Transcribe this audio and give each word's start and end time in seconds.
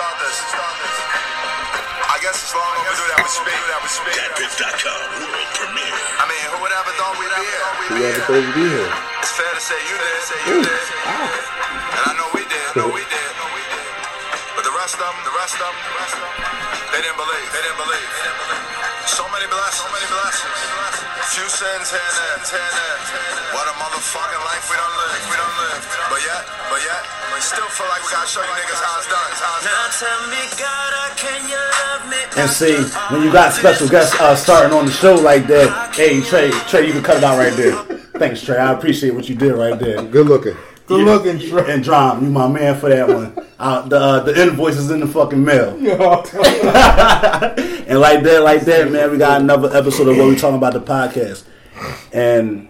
start 0.00 0.16
this. 0.24 0.40
I 2.08 2.16
guess 2.24 2.40
as 2.40 2.52
long 2.56 2.72
as 2.72 2.84
we 2.88 2.94
do 2.96 3.06
that 3.12 3.20
with 3.20 3.34
speed, 3.36 3.62
that 3.68 3.80
with 3.84 3.92
speed. 3.92 4.16
Datpiff.com 4.16 5.28
world 5.28 5.50
premiere. 5.60 5.92
I 6.16 6.24
mean, 6.24 6.40
who 6.48 6.56
would 6.64 6.72
ever 6.72 6.92
thought 6.96 7.20
we'd 7.20 7.28
be 7.36 7.44
here? 7.44 7.68
Whoever 7.92 8.20
thought 8.24 8.40
we'd 8.40 8.56
be 8.56 8.64
here. 8.64 8.88
It's 9.20 9.34
fair 9.36 9.52
to 9.52 9.60
say 9.60 9.76
you 9.76 9.96
did. 10.00 10.18
Say 10.24 10.40
you 10.48 10.56
did. 10.64 10.84
And 11.04 12.02
I 12.08 12.12
know 12.16 12.28
we 12.32 12.48
did. 12.48 12.64
I 12.64 12.80
know 12.80 12.88
we 12.88 13.04
did. 13.04 13.30
Know 13.36 13.50
we 13.52 13.60
did. 13.60 13.88
But 14.56 14.64
the 14.64 14.74
rest 14.80 14.96
of 14.96 15.04
them, 15.04 15.16
the 15.20 15.36
rest 15.36 15.60
of 15.60 15.68
them, 15.68 15.76
the 15.76 15.94
rest 16.00 16.14
of 16.16 16.22
them, 16.24 16.34
they 16.96 17.00
didn't 17.04 17.20
believe. 17.20 17.48
They 17.52 17.60
didn't 17.60 17.80
believe. 17.80 18.10
So 19.04 19.09
many 19.40 19.52
blessings. 19.56 19.80
So 19.80 19.88
many 19.88 20.08
blessings. 20.12 20.60
Few 21.32 21.48
sins 21.48 21.86
here 21.88 21.96
and 21.96 22.16
there. 22.20 22.36
Here 22.44 22.60
and 22.60 23.04
there. 23.08 23.56
What 23.56 23.64
a 23.72 23.74
motherfucking 23.80 24.42
life 24.44 24.68
we 24.68 24.76
don't 24.76 24.96
live. 25.00 25.20
We 25.32 25.36
don't 25.40 25.56
live. 25.64 25.80
But 26.12 26.20
yet, 26.20 26.42
but 26.68 26.80
yet, 26.84 27.02
we 27.32 27.40
still 27.40 27.70
feel 27.72 27.88
like 27.88 28.04
we 28.04 28.10
gotta 28.12 28.28
show 28.28 28.44
you 28.44 28.52
niggas 28.52 28.82
how 28.84 29.00
it's 29.00 29.08
done. 29.08 29.30
How 29.40 29.56
it's 29.56 29.64
done. 29.64 29.92
tell 29.96 30.22
me, 30.28 30.42
God, 30.60 30.92
can 31.16 31.40
you 31.48 31.56
love 31.56 32.02
me? 32.12 32.20
And 32.36 32.50
see, 32.52 32.76
when 33.08 33.24
you 33.24 33.32
got 33.32 33.56
special 33.56 33.88
guests 33.88 34.12
uh, 34.20 34.36
starting 34.36 34.76
on 34.76 34.84
the 34.84 34.92
show 34.92 35.14
like 35.14 35.46
that, 35.48 35.94
hey 35.94 36.20
Trey, 36.20 36.50
Trey, 36.68 36.86
you 36.86 36.92
can 36.92 37.02
cut 37.02 37.16
it 37.18 37.24
out 37.24 37.38
right 37.38 37.54
there. 37.56 37.76
Thanks, 38.20 38.42
Trey. 38.42 38.58
I 38.58 38.72
appreciate 38.72 39.14
what 39.14 39.28
you 39.28 39.34
did 39.34 39.54
right 39.54 39.78
there. 39.78 40.02
Good 40.04 40.26
looking. 40.26 40.56
Good 40.90 41.04
looking, 41.04 41.38
Trey. 41.48 41.72
And 41.74 41.84
Drum, 41.84 42.24
you 42.24 42.30
my 42.30 42.48
man 42.48 42.78
for 42.78 42.88
that 42.88 43.08
one. 43.08 43.46
Uh, 43.58 43.86
the 43.88 43.96
uh, 43.98 44.20
the 44.20 44.42
invoice 44.42 44.76
is 44.76 44.90
in 44.90 45.00
the 45.00 45.06
fucking 45.06 45.42
mail. 45.44 45.70
and 45.74 45.86
like 48.00 48.22
that, 48.24 48.40
like 48.42 48.62
that, 48.62 48.90
man, 48.90 49.10
we 49.10 49.18
got 49.18 49.40
another 49.40 49.74
episode 49.76 50.08
of 50.08 50.16
what 50.16 50.28
we 50.28 50.36
talking 50.36 50.56
about 50.56 50.72
the 50.72 50.80
podcast. 50.80 51.44
And 52.12 52.68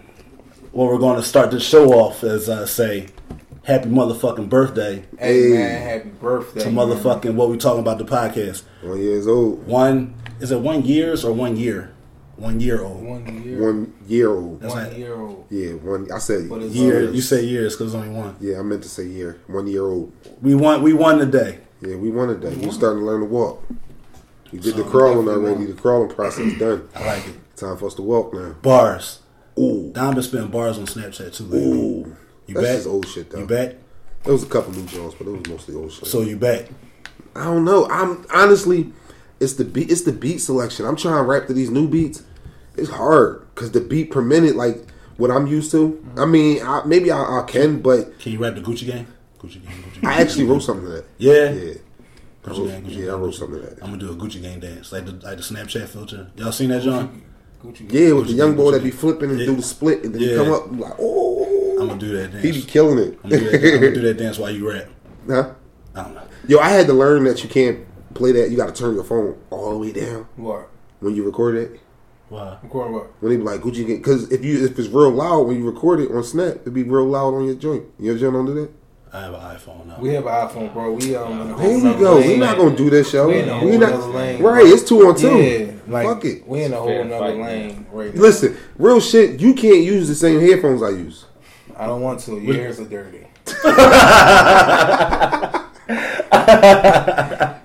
what 0.71 0.87
we're 0.87 0.97
going 0.99 1.17
to 1.17 1.23
start 1.23 1.51
the 1.51 1.59
show 1.59 1.91
off 1.93 2.23
is 2.23 2.47
uh, 2.47 2.65
say, 2.65 3.07
happy 3.63 3.89
motherfucking 3.89 4.49
birthday 4.49 5.03
Hey, 5.19 5.43
Hey. 5.43 5.49
man, 5.53 5.81
happy 5.81 6.09
birthday. 6.09 6.63
to 6.63 6.71
man. 6.71 6.87
motherfucking 6.87 7.33
what 7.35 7.49
we 7.49 7.57
talking 7.57 7.81
about 7.81 7.97
the 7.97 8.05
podcast. 8.05 8.63
One 8.81 8.99
years 9.01 9.27
old. 9.27 9.65
One 9.67 10.13
is 10.39 10.51
it 10.51 10.59
one 10.59 10.83
years 10.83 11.25
or 11.25 11.33
one 11.33 11.57
year? 11.57 11.93
One 12.41 12.59
year 12.59 12.83
old. 12.83 13.03
One 13.03 13.43
year. 13.43 13.61
One 13.61 13.93
year 14.07 14.29
old. 14.31 14.61
That's 14.61 14.73
one 14.73 14.83
like 14.87 14.97
year 14.97 15.15
old. 15.15 15.45
Yeah, 15.51 15.73
one. 15.73 16.11
I 16.11 16.17
said 16.17 16.49
year. 16.49 16.59
years. 16.69 17.15
You 17.15 17.21
say 17.21 17.45
years 17.45 17.75
because 17.75 17.93
it's 17.93 18.03
only 18.03 18.09
one. 18.17 18.35
Yeah, 18.39 18.59
I 18.59 18.63
meant 18.63 18.81
to 18.81 18.89
say 18.89 19.05
year. 19.05 19.39
One 19.45 19.67
year 19.67 19.83
old. 19.83 20.11
We 20.41 20.55
won. 20.55 20.81
We 20.81 20.93
won 20.93 21.19
today. 21.19 21.59
Yeah, 21.81 21.97
we 21.97 22.09
wanted 22.09 22.41
that. 22.41 22.57
We 22.57 22.71
starting 22.71 23.01
to 23.01 23.05
learn 23.05 23.19
to 23.21 23.27
walk. 23.27 23.63
We 24.51 24.59
did 24.59 24.75
the 24.75 24.83
crawling 24.83 25.27
already. 25.27 25.65
The 25.65 25.73
crawling 25.79 26.09
process 26.09 26.57
done. 26.57 26.89
I 26.95 27.05
like 27.05 27.27
it. 27.27 27.35
Time 27.55 27.77
for 27.77 27.85
us 27.85 27.93
to 27.95 28.01
walk 28.01 28.33
now. 28.33 28.53
Bars. 28.61 29.19
Ooh, 29.59 29.91
Don 29.93 30.15
been 30.15 30.23
spitting 30.23 30.47
bars 30.47 30.79
on 30.79 30.85
Snapchat 30.85 31.35
too 31.35 31.43
lately. 31.43 31.77
ooh. 31.77 32.17
You 32.47 32.55
That's 32.55 32.67
back? 32.67 32.75
just 32.77 32.87
old 32.87 33.07
shit 33.07 33.29
though. 33.29 33.39
You 33.39 33.45
back? 33.45 33.75
There 34.23 34.33
was 34.33 34.43
a 34.43 34.47
couple 34.47 34.71
new 34.73 34.85
joints, 34.85 35.15
but 35.15 35.27
it 35.27 35.31
was 35.31 35.47
mostly 35.47 35.75
old 35.75 35.91
shit. 35.91 36.07
So 36.07 36.21
you 36.21 36.37
bet? 36.37 36.69
I 37.35 37.45
don't 37.45 37.65
know. 37.65 37.87
I'm 37.89 38.25
honestly, 38.33 38.91
it's 39.39 39.53
the 39.53 39.65
beat. 39.65 39.91
It's 39.91 40.01
the 40.01 40.11
beat 40.13 40.39
selection. 40.39 40.85
I'm 40.85 40.95
trying 40.95 41.17
to 41.17 41.23
rap 41.23 41.47
to 41.47 41.53
these 41.53 41.69
new 41.69 41.87
beats. 41.87 42.23
It's 42.81 42.89
hard 42.89 43.47
because 43.53 43.71
the 43.71 43.81
beat 43.81 44.11
per 44.11 44.21
minute, 44.21 44.55
like 44.55 44.87
what 45.17 45.31
I'm 45.31 45.47
used 45.47 45.71
to. 45.71 46.03
I 46.15 46.19
mm-hmm. 46.19 46.31
mean, 46.31 46.63
I, 46.63 46.83
maybe 46.85 47.11
I, 47.11 47.39
I 47.39 47.43
can, 47.47 47.81
but 47.81 48.19
Can 48.19 48.33
you 48.33 48.39
rap 48.39 48.55
the 48.55 48.61
Gucci 48.61 48.87
gang? 48.87 49.07
Gucci 49.39 49.63
gang. 49.63 49.73
Gucci 49.83 50.01
gang. 50.01 50.11
I 50.11 50.21
actually 50.21 50.45
wrote 50.45 50.59
something 50.63 50.85
to 50.85 50.91
that. 50.91 51.05
Yeah. 51.17 51.33
Yeah, 51.51 51.73
I 52.43 52.49
Gucci 52.49 52.57
wrote, 52.57 52.67
gang. 52.67 52.83
Gucci 52.83 52.97
yeah, 52.97 53.11
I 53.11 53.15
wrote 53.15 53.33
Gucci- 53.33 53.37
something 53.39 53.61
to 53.61 53.67
that. 53.67 53.83
I'm 53.83 53.89
gonna 53.91 53.97
do 53.97 54.11
a 54.11 54.15
Gucci 54.15 54.41
gang 54.41 54.59
dance, 54.59 54.91
like 54.91 55.05
the 55.05 55.11
like 55.13 55.37
the 55.37 55.43
Snapchat 55.43 55.87
filter. 55.87 56.31
Y'all 56.35 56.51
seen 56.51 56.69
that, 56.69 56.81
John? 56.81 57.21
Gucci. 57.63 57.91
Yeah, 57.91 58.13
with 58.13 58.27
the 58.27 58.33
Gucci 58.33 58.37
young 58.37 58.55
boy 58.55 58.71
that 58.71 58.83
be 58.83 58.91
flipping 58.91 59.29
and 59.29 59.39
Yeah. 59.39 59.45
do 59.45 59.55
the 59.55 59.61
split, 59.61 60.03
and 60.03 60.13
then 60.13 60.21
he 60.21 60.31
Yeah. 60.31 60.37
come 60.37 60.53
up 60.53 60.71
like, 60.71 60.93
oh, 60.99 61.77
I'm 61.79 61.87
gonna 61.87 61.99
do 61.99 62.17
that 62.17 62.31
dance. 62.31 62.43
he 62.43 62.51
be 62.51 62.61
killing 62.63 62.97
it. 62.99 63.19
I'm 63.23 63.29
gonna 63.29 63.41
do 63.41 63.49
that, 63.51 63.73
I'm 63.73 63.79
gonna 63.79 63.93
do 63.95 64.01
that 64.01 64.17
dance 64.17 64.39
while 64.39 64.51
you 64.51 64.69
rap. 64.69 64.87
huh? 65.27 65.51
I 65.95 66.03
don't 66.03 66.15
know. 66.15 66.21
Yo, 66.47 66.57
I 66.59 66.69
had 66.69 66.87
to 66.87 66.93
learn 66.93 67.23
that 67.25 67.43
you 67.43 67.49
can't 67.49 67.85
play 68.13 68.31
that. 68.31 68.49
You 68.49 68.57
got 68.57 68.73
to 68.73 68.81
turn 68.81 68.95
your 68.95 69.03
phone 69.03 69.37
all 69.49 69.71
the 69.71 69.77
way 69.77 69.91
down 69.91 70.27
What? 70.35 70.69
when 70.99 71.15
you 71.15 71.23
record 71.23 71.55
it. 71.55 71.79
Wow. 72.31 72.59
Recording 72.63 72.93
what? 72.93 73.11
When 73.21 73.29
they 73.29 73.35
be 73.35 73.43
like 73.43 73.59
Gucci, 73.59 73.85
because 73.85 74.31
if 74.31 74.45
you 74.45 74.63
if 74.63 74.79
it's 74.79 74.87
real 74.87 75.11
loud 75.11 75.41
when 75.47 75.57
you 75.57 75.69
record 75.69 75.99
it 75.99 76.09
on 76.11 76.23
Snap, 76.23 76.61
it'd 76.61 76.73
be 76.73 76.83
real 76.83 77.05
loud 77.05 77.33
on 77.33 77.43
your 77.43 77.55
joint. 77.55 77.83
Your 77.99 78.17
joint 78.17 78.33
don't 78.33 78.45
do 78.45 78.53
that. 78.53 78.71
I 79.11 79.23
have 79.23 79.33
an 79.33 79.41
iPhone 79.41 79.85
now. 79.85 79.97
We 79.99 80.13
have 80.13 80.25
an 80.25 80.47
iPhone, 80.47 80.71
bro. 80.71 80.93
We 80.93 81.13
um. 81.17 81.41
in 81.41 81.49
a 81.49 81.53
whole 81.53 81.57
There 81.57 81.77
you 81.77 81.83
nother 81.83 81.99
go. 81.99 82.15
We're 82.19 82.37
not 82.37 82.55
gonna 82.57 82.77
do 82.77 82.89
this, 82.89 83.11
yo. 83.11 83.27
We 83.27 83.39
in 83.39 83.49
a 83.49 83.59
whole 83.59 83.69
We 83.69 83.77
not 83.77 84.09
lane, 84.11 84.41
right. 84.41 84.65
It's 84.65 84.87
two 84.87 85.05
on 85.05 85.17
two. 85.17 85.43
Yeah, 85.43 85.73
like 85.87 86.07
Fuck 86.07 86.23
it. 86.23 86.47
we 86.47 86.63
in 86.63 86.71
a 86.71 86.77
whole 86.77 86.87
Fair 86.87 87.03
nother 87.03 87.19
fight, 87.19 87.37
lane 87.37 87.85
right 87.91 88.15
now. 88.15 88.21
Listen, 88.21 88.55
real 88.77 89.01
shit. 89.01 89.41
You 89.41 89.53
can't 89.53 89.83
use 89.83 90.07
the 90.07 90.15
same 90.15 90.39
headphones 90.39 90.81
I 90.81 90.91
use. 90.91 91.25
I 91.75 91.85
don't 91.85 92.01
want 92.01 92.21
to. 92.21 92.39
Your 92.39 92.55
ears 92.55 92.79
are 92.79 92.85
dirty. 92.85 93.27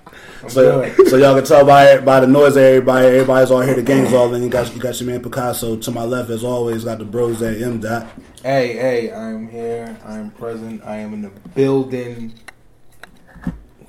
I'm 0.46 0.52
So, 0.52 0.94
so 1.06 1.16
y'all 1.16 1.34
can 1.34 1.44
tell 1.44 1.64
by 1.66 1.98
by 1.98 2.20
the 2.20 2.26
noise 2.26 2.56
of 2.56 2.62
everybody, 2.62 3.06
everybody's 3.08 3.50
all 3.50 3.60
here. 3.62 3.74
The 3.74 3.82
game's 3.82 4.12
all 4.12 4.32
in. 4.32 4.42
You 4.42 4.48
got 4.48 4.72
you 4.74 4.80
got 4.80 4.98
your 5.00 5.10
man 5.10 5.22
Picasso 5.22 5.76
to 5.76 5.90
my 5.90 6.04
left, 6.04 6.30
as 6.30 6.44
always. 6.44 6.84
Got 6.84 6.98
the 6.98 7.04
bros 7.04 7.42
at 7.42 7.60
M 7.60 7.80
dot. 7.80 8.06
Hey, 8.42 8.74
hey, 8.74 9.10
I 9.10 9.30
am 9.30 9.48
here. 9.48 9.98
I 10.04 10.18
am 10.18 10.30
present. 10.30 10.84
I 10.84 10.96
am 10.98 11.14
in 11.14 11.22
the 11.22 11.30
building. 11.54 12.34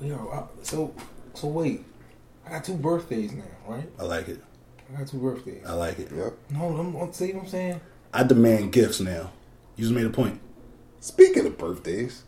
We 0.00 0.10
are 0.10 0.48
so 0.62 0.92
so. 1.34 1.46
Wait, 1.46 1.84
I 2.44 2.50
got 2.50 2.64
two 2.64 2.74
birthdays 2.74 3.32
now, 3.32 3.44
right? 3.66 3.88
I 3.98 4.02
like 4.02 4.28
it. 4.28 4.42
I 4.92 4.98
got 4.98 5.08
two 5.08 5.18
birthdays. 5.18 5.64
I 5.64 5.72
like 5.74 5.98
it. 6.00 6.10
Yep. 6.10 6.34
No, 6.50 6.76
I'm, 6.76 6.96
I'm 6.96 7.12
see 7.12 7.32
what 7.32 7.44
I'm 7.44 7.48
saying. 7.48 7.80
I 8.12 8.24
demand 8.24 8.72
gifts 8.72 9.00
now. 9.00 9.30
You 9.76 9.84
just 9.84 9.94
made 9.94 10.06
a 10.06 10.10
point. 10.10 10.40
Speaking 11.00 11.46
of 11.46 11.56
birthdays, 11.56 12.24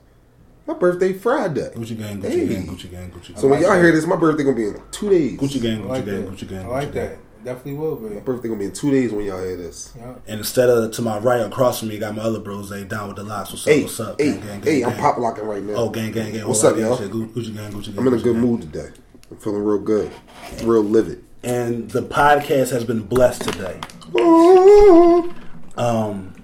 my 0.67 0.75
birthday 0.75 1.13
Friday. 1.13 1.71
Gucci 1.75 1.99
gang, 1.99 2.21
Gucci 2.21 2.29
Hey. 2.31 2.47
gang, 2.49 2.67
Gucci 2.67 2.91
gang, 2.91 3.11
Gucci 3.11 3.29
gang. 3.29 3.37
So 3.37 3.49
when 3.49 3.61
y'all 3.63 3.75
hear 3.81 3.93
this, 3.93 4.07
my 4.07 4.17
birthday 4.17 4.45
gonna 4.45 4.57
be 4.57 4.67
in 4.67 4.81
two 4.91 5.11
days. 5.11 5.39
Gucci 5.41 5.61
gang, 5.61 5.79
I 5.79 5.85
Gucci 5.85 5.89
like 5.89 6.05
gang. 6.07 6.23
Gucci 6.27 6.49
gang. 6.49 6.65
I 6.65 6.69
like 6.69 6.93
that. 6.93 7.19
Definitely 7.43 7.75
will 7.75 7.97
be. 7.97 8.15
My 8.15 8.21
birthday 8.21 8.49
gonna 8.49 8.59
be 8.61 8.67
in 8.67 8.73
two 8.73 8.91
days 8.91 9.13
when 9.13 9.25
y'all 9.25 9.43
hear 9.43 9.57
this. 9.57 9.93
Yeah. 9.99 10.13
And 10.29 10.39
instead 10.41 10.69
of 10.69 10.91
to 10.93 11.03
my 11.03 11.19
right 11.19 11.41
across 11.41 11.81
from 11.81 11.89
me, 11.89 11.99
got 11.99 12.15
my 12.15 12.23
other 12.23 12.39
bros. 12.39 12.69
They 12.69 12.85
down 12.85 13.09
with 13.09 13.17
the 13.17 13.23
locks. 13.25 13.51
What's 13.51 13.67
up? 13.67 13.73
Hey, 13.73 13.83
what's 13.83 13.99
up? 14.01 14.21
hey, 14.21 14.33
Gang, 14.33 14.41
gang, 14.41 14.63
hey! 14.63 14.81
gang, 14.81 14.85
I'm 14.85 14.91
gang. 14.93 15.01
pop 15.01 15.17
locking 15.19 15.45
right 15.47 15.63
now. 15.63 15.75
Oh, 15.75 15.89
gang, 15.89 16.13
gang, 16.13 16.33
gang. 16.33 16.47
What's 16.47 16.63
All 16.63 16.71
up, 16.71 16.77
that 16.77 16.83
y'all? 16.83 16.97
shit. 16.99 17.11
Gu- 17.11 17.29
Gucci 17.29 17.55
gang, 17.57 17.73
Gucci 17.73 17.87
gang. 17.87 17.99
I'm 17.99 18.07
in 18.09 18.15
a 18.15 18.19
good 18.19 18.33
gang. 18.35 18.41
mood 18.43 18.61
today. 18.61 18.89
I'm 19.31 19.37
feeling 19.39 19.63
real 19.65 19.79
good, 19.79 20.11
real 20.65 20.83
livid. 20.83 21.25
And 21.43 21.91
the 21.91 22.03
podcast 22.03 22.71
has 22.73 22.85
been 22.85 23.01
blessed 23.01 23.43
today. 23.43 23.81
Um, 25.79 26.35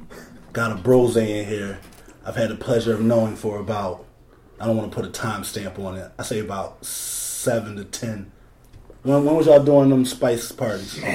got 0.54 0.72
a 0.72 0.76
brose 0.76 1.18
in 1.18 1.46
here. 1.46 1.78
I've 2.24 2.36
had 2.36 2.48
the 2.48 2.54
pleasure 2.54 2.94
of 2.94 3.02
knowing 3.02 3.36
for 3.36 3.58
about, 3.58 4.05
I 4.60 4.66
don't 4.66 4.76
want 4.76 4.90
to 4.90 4.94
put 4.96 5.04
a 5.04 5.10
time 5.10 5.44
stamp 5.44 5.78
on 5.78 5.96
it. 5.96 6.10
I 6.18 6.22
say 6.22 6.38
about 6.40 6.84
seven 6.84 7.76
to 7.76 7.84
ten. 7.84 8.32
When, 9.02 9.24
when 9.24 9.34
was 9.36 9.46
y'all 9.46 9.62
doing 9.62 9.90
them 9.90 10.04
spice 10.04 10.50
parties? 10.52 10.98
Oh, 11.02 11.06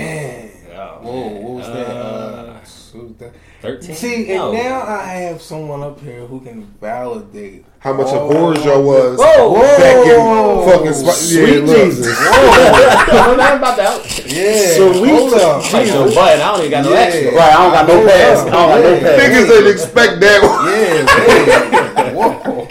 Whoa, 1.01 1.27
what 1.27 1.51
was 1.57 1.67
that? 1.67 1.87
Uh, 1.87 1.91
Uh, 1.91 2.53
what 2.93 3.03
was 3.07 3.15
that? 3.17 3.33
13? 3.61 3.95
See, 3.95 4.15
and 4.31 4.37
No. 4.39 4.51
now 4.53 4.81
I 4.81 5.03
have 5.27 5.41
someone 5.41 5.83
up 5.83 5.99
here 5.99 6.21
who 6.25 6.39
can 6.39 6.63
validate 6.81 7.65
How 7.79 7.93
much 7.93 8.07
all 8.07 8.31
of 8.31 8.35
whores 8.57 8.63
y'all 8.65 8.81
was 8.81 9.17
Whoa, 9.19 9.53
back 9.61 10.05
whoa. 10.05 10.63
in 10.63 10.69
fucking 10.69 10.93
spi- 10.93 11.11
Sweet 11.11 11.59
look. 11.65 11.75
Jesus. 11.91 12.17
I 12.17 13.05
don't 13.07 13.27
know 13.27 13.35
nothing 13.35 13.57
about 13.59 13.77
that. 13.77 14.25
Yeah, 14.31 14.75
So 14.77 15.01
we- 15.01 15.09
hold 15.09 15.33
up. 15.33 15.73
Like 15.73 15.87
no 15.87 16.05
button. 16.05 16.41
I 16.41 16.51
don't 16.51 16.59
even 16.59 16.71
got 16.71 16.83
no 16.85 16.91
Yeah. 16.93 16.99
extra. 16.99 17.31
Right, 17.35 17.53
I 17.53 17.57
don't 17.63 17.71
got 17.73 17.87
no 17.87 18.07
pass. 18.07 18.39
I 18.39 18.43
don't 18.49 18.51
got 18.51 18.81
no 18.81 18.99
pass. 18.99 19.19
Niggas 19.19 19.47
didn't 19.47 19.71
expect 19.71 20.19
that. 20.21 20.39
Yeah, 20.65 22.01
man. 22.01 22.15
Whoa. 22.15 22.67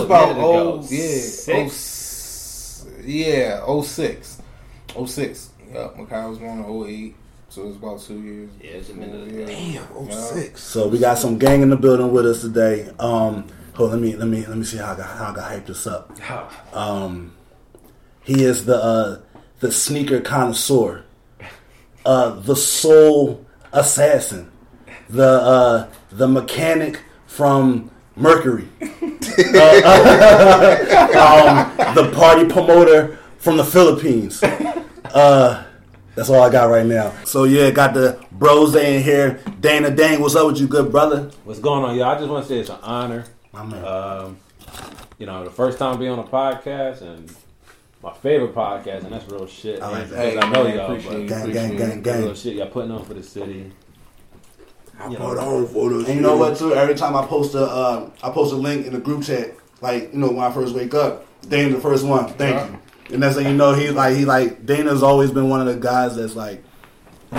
Nah, 0.00 0.04
no, 0.08 0.26
that 0.26 0.36
was 0.36 0.36
about 0.36 0.36
minute 0.36 0.40
ago. 0.40 0.72
oh 0.72 0.86
yeah, 0.90 1.56
oh, 1.56 1.68
Six. 1.68 1.74
s- 1.74 2.86
yeah, 3.04 3.60
oh 3.64 3.82
six, 3.82 4.38
oh 4.96 5.06
six. 5.06 5.50
Yep, 5.72 5.96
Makai 5.96 6.28
was 6.28 6.38
born 6.38 6.58
in 6.58 6.64
oh 6.66 6.86
eight, 6.86 7.16
so 7.48 7.62
it 7.62 7.66
was 7.68 7.76
about 7.76 8.00
two 8.00 8.20
years. 8.20 8.50
Yeah, 8.62 8.70
it's 8.72 8.90
a 8.90 8.94
minute 8.94 9.32
Yeah. 9.32 9.42
ago. 9.42 9.46
Damn, 9.46 9.86
oh 9.96 10.06
Yeah. 10.08 10.14
six. 10.14 10.62
So 10.62 10.88
we 10.88 10.98
got 10.98 11.18
some 11.18 11.38
gang 11.38 11.62
in 11.62 11.70
the 11.70 11.76
building 11.76 12.12
with 12.12 12.26
us 12.26 12.40
today. 12.42 12.88
Um, 12.98 13.44
hold 13.74 13.90
let 13.92 14.00
me 14.00 14.14
let 14.16 14.28
me 14.28 14.46
let 14.46 14.56
me 14.56 14.64
see 14.64 14.76
how 14.78 14.92
I 14.92 14.96
got 14.96 15.06
how 15.06 15.30
I 15.30 15.34
got 15.34 15.50
hyped 15.50 15.66
this 15.66 15.86
up. 15.86 16.12
Um, 16.74 17.32
he 18.22 18.44
is 18.44 18.64
the 18.66 18.76
uh, 18.76 19.18
the 19.60 19.70
sneaker 19.72 20.20
connoisseur, 20.20 21.04
uh, 22.06 22.30
the 22.40 22.56
soul 22.56 23.44
assassin, 23.72 24.50
the 25.08 25.28
uh, 25.28 25.88
the 26.12 26.28
mechanic 26.28 27.00
from 27.26 27.90
Mercury, 28.16 28.68
Uh, 29.36 31.76
um, 31.76 31.94
the 31.94 32.10
party 32.14 32.46
promoter 32.48 33.18
from 33.38 33.56
the 33.56 33.64
Philippines. 33.64 34.42
Uh, 34.42 35.64
that's 36.14 36.28
all 36.30 36.40
I 36.42 36.50
got 36.50 36.70
right 36.70 36.86
now. 36.86 37.12
So 37.24 37.44
yeah, 37.44 37.70
got 37.70 37.94
the 37.94 38.24
bros 38.30 38.74
in 38.76 39.02
here. 39.02 39.40
Dana 39.60 39.90
Dane, 39.90 40.20
what's 40.20 40.36
up 40.36 40.46
with 40.46 40.60
you, 40.60 40.68
good 40.68 40.92
brother? 40.92 41.30
What's 41.44 41.58
going 41.58 41.84
on, 41.84 41.96
y'all? 41.96 42.10
I 42.10 42.18
just 42.18 42.28
want 42.30 42.44
to 42.44 42.48
say 42.48 42.60
it's 42.60 42.70
an 42.70 42.78
honor. 42.82 43.24
My 43.52 43.64
man. 43.64 43.84
Um, 43.84 44.36
you 45.18 45.26
know, 45.26 45.44
the 45.44 45.50
first 45.50 45.78
time 45.78 45.98
being 45.98 46.10
on 46.12 46.18
a 46.20 46.24
podcast 46.24 47.02
and 47.02 47.34
my 48.02 48.12
favorite 48.12 48.54
podcast, 48.54 49.04
and 49.04 49.12
that's 49.12 49.28
real 49.30 49.46
shit. 49.46 49.80
I 49.82 49.88
like 49.88 50.08
that. 50.10 50.16
Hey, 50.16 50.38
I 50.38 50.48
know 50.50 50.64
man, 50.64 50.76
y'all, 50.76 50.90
appreciate 50.92 51.22
you. 51.22 51.28
but 51.28 51.52
gang, 51.52 51.76
gang, 51.76 52.02
gang, 52.02 52.22
real 52.22 52.34
shit 52.34 52.54
y'all 52.54 52.68
putting 52.68 52.90
on 52.92 53.04
for 53.04 53.14
the 53.14 53.22
city. 53.22 53.72
I 54.98 55.08
put 55.08 55.38
on 55.38 55.66
for 55.68 55.90
this. 55.90 56.08
And 56.08 56.16
you 56.16 56.20
know 56.20 56.36
what? 56.36 56.56
Too 56.56 56.74
every 56.74 56.94
time 56.94 57.16
I 57.16 57.26
post 57.26 57.54
a 57.54 57.64
uh, 57.64 58.10
I 58.22 58.30
post 58.30 58.52
a 58.52 58.56
link 58.56 58.86
in 58.86 58.92
the 58.92 59.00
group 59.00 59.24
chat, 59.24 59.54
like 59.80 60.12
you 60.12 60.18
know 60.18 60.28
when 60.28 60.44
I 60.44 60.52
first 60.52 60.74
wake 60.74 60.94
up, 60.94 61.26
Dana 61.48 61.74
the 61.74 61.80
first 61.80 62.04
one. 62.04 62.28
Thank 62.34 62.70
you. 62.70 62.78
And 63.14 63.22
that's 63.22 63.36
thing 63.36 63.46
you 63.46 63.54
know 63.54 63.74
he 63.74 63.90
like 63.90 64.16
he 64.16 64.24
like 64.24 64.64
Dana's 64.64 65.02
always 65.02 65.30
been 65.30 65.48
one 65.48 65.60
of 65.60 65.66
the 65.66 65.76
guys 65.76 66.16
that's 66.16 66.34
like 66.34 66.64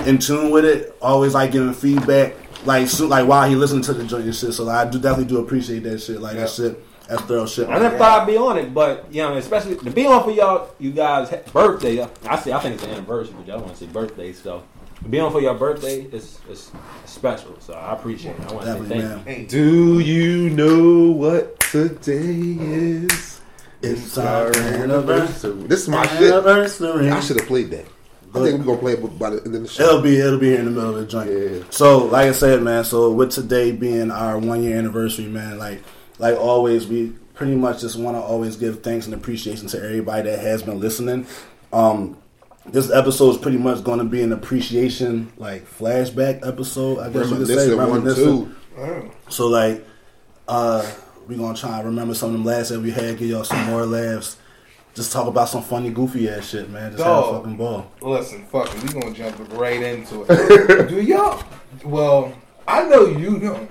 in 0.06 0.19
tune 0.19 0.52
with 0.52 0.66
it, 0.66 0.96
always 1.02 1.34
like 1.34 1.52
giving 1.52 1.74
feedback. 1.74 2.36
Like 2.66 2.88
so, 2.88 3.07
like 3.07 3.28
while 3.28 3.48
he 3.50 3.56
listening 3.56 3.84
to 3.84 3.94
the 3.94 4.04
joint 4.04 4.25
and 4.25 4.36
shit. 4.36 4.54
So 4.54 4.63
like, 4.63 4.88
I 4.88 4.90
do 4.90 5.00
definitely 5.00 5.25
do 5.25 5.40
appreciate 5.40 5.84
that 5.84 6.00
shit. 6.00 6.19
Like 6.19 6.36
that 6.36 6.50
shit, 6.50 6.84
that's 7.08 7.22
thorough 7.24 7.46
shit. 7.46 7.69
I 7.69 7.80
never 7.80 7.98
thought 7.98 8.22
I'd 8.22 8.28
be 8.28 8.38
on 8.38 8.58
it, 8.58 8.74
but 8.74 9.12
you 9.13 9.22
know, 9.22 9.36
especially 9.38 9.75
to 9.78 9.92
be 9.92 10.06
on 10.08 10.24
for 10.24 10.31
y'all, 10.31 10.74
you 10.80 10.92
guys' 10.92 11.30
birthday. 11.51 12.08
I 12.28 12.40
see. 12.40 12.51
I 12.51 12.60
think 12.60 12.75
it's 12.75 12.84
an 12.84 12.92
anniversary, 12.92 13.36
but 13.38 13.48
y'all 13.48 13.60
want 13.60 13.74
to 13.74 13.78
say 13.78 13.86
birthday, 13.88 14.34
so 14.34 14.63
to 15.03 15.09
be 15.09 15.19
for 15.19 15.42
your 15.42 15.53
birthday 15.53 16.01
is 16.01 16.39
is 16.50 16.71
special. 17.06 17.59
So 17.59 17.74
I 17.74 17.94
appreciate 17.94 18.36
it. 18.38 18.47
I 18.47 18.53
want 18.53 18.65
to 18.65 18.88
say 18.88 19.01
thank 19.01 19.25
man. 19.25 19.39
you. 19.42 19.47
Do 19.47 20.00
you 20.00 20.50
know 20.50 21.12
what 21.12 21.59
today 21.59 22.57
is? 22.59 23.42
It's 23.81 24.18
our 24.18 24.56
anniversary. 24.56 25.63
This 25.63 25.83
is 25.83 25.89
my 25.89 26.07
shit. 26.07 26.31
Anniversary. 26.31 27.09
I 27.09 27.19
should 27.19 27.39
have 27.39 27.47
played 27.47 27.69
that. 27.71 27.86
I 28.33 28.39
think 28.39 28.59
we're 28.59 28.65
gonna 28.65 28.77
play 28.80 28.94
it 28.94 29.19
by 29.19 29.30
the 29.30 29.38
end 29.45 29.56
of 29.56 29.62
the 29.62 29.68
show. 29.68 29.83
It'll 29.83 30.01
be 30.01 30.18
it'll 30.18 30.39
be 30.39 30.50
here 30.50 30.59
in 30.59 30.65
the 30.65 30.71
middle 30.71 30.95
of 30.95 30.95
the 30.95 31.06
joint. 31.06 31.31
Yeah. 31.31 31.63
So 31.69 32.06
like 32.06 32.27
I 32.27 32.31
said, 32.31 32.62
man. 32.63 32.83
So 32.83 33.12
with 33.12 33.31
today 33.31 33.71
being 33.71 34.12
our 34.12 34.38
one 34.38 34.63
year 34.63 34.77
anniversary, 34.77 35.27
man. 35.27 35.57
Like 35.57 35.81
like 36.19 36.38
always, 36.38 36.88
we 36.88 37.13
pretty 37.33 37.56
much 37.56 37.81
just 37.81 37.98
want 37.98 38.15
to 38.18 38.21
always 38.21 38.56
give 38.56 38.81
thanks 38.83 39.06
and 39.06 39.13
appreciation 39.13 39.68
to 39.68 39.77
everybody 39.77 40.30
that 40.30 40.39
has 40.39 40.63
been 40.63 40.80
listening. 40.80 41.27
Um, 41.71 42.18
this 42.67 42.91
episode 42.91 43.31
is 43.31 43.38
pretty 43.38 43.57
much 43.57 43.83
going 43.83 44.00
to 44.00 44.06
be 44.06 44.21
an 44.21 44.31
appreciation 44.31 45.31
like 45.38 45.65
flashback 45.67 46.45
episode. 46.45 47.00
I 47.00 47.09
guess 47.09 47.29
you 47.29 47.38
could 47.38 47.47
say 47.47 47.73
Reminiscent 47.73 48.27
one, 48.27 48.56
reminiscent. 48.75 49.13
So 49.29 49.47
like, 49.47 49.85
uh, 50.47 50.89
we 51.27 51.35
gonna 51.35 51.57
try 51.57 51.77
and 51.77 51.88
remember 51.88 52.13
some 52.13 52.29
of 52.29 52.33
them 52.33 52.45
laughs 52.45 52.69
that 52.69 52.79
we 52.79 52.91
had. 52.91 53.17
Give 53.17 53.29
y'all 53.29 53.44
some 53.44 53.65
more 53.65 53.85
laughs. 53.85 54.38
Just 54.94 55.12
talk 55.12 55.27
about 55.27 55.50
some 55.50 55.62
funny, 55.62 55.89
goofy 55.89 56.29
ass 56.29 56.50
shit, 56.50 56.69
man. 56.69 56.91
Just 56.91 57.03
have 57.03 57.25
a 57.25 57.31
fucking 57.33 57.57
ball. 57.57 57.91
Listen, 58.01 58.45
fuck 58.45 58.73
it. 58.73 58.83
We 58.83 59.01
gonna 59.01 59.13
jump 59.13 59.53
right 59.53 59.81
into 59.81 60.25
it. 60.29 60.88
do 60.89 61.01
y'all? 61.01 61.44
Well, 61.83 62.33
I 62.67 62.88
know 62.88 63.06
you 63.06 63.39
don't. 63.39 63.69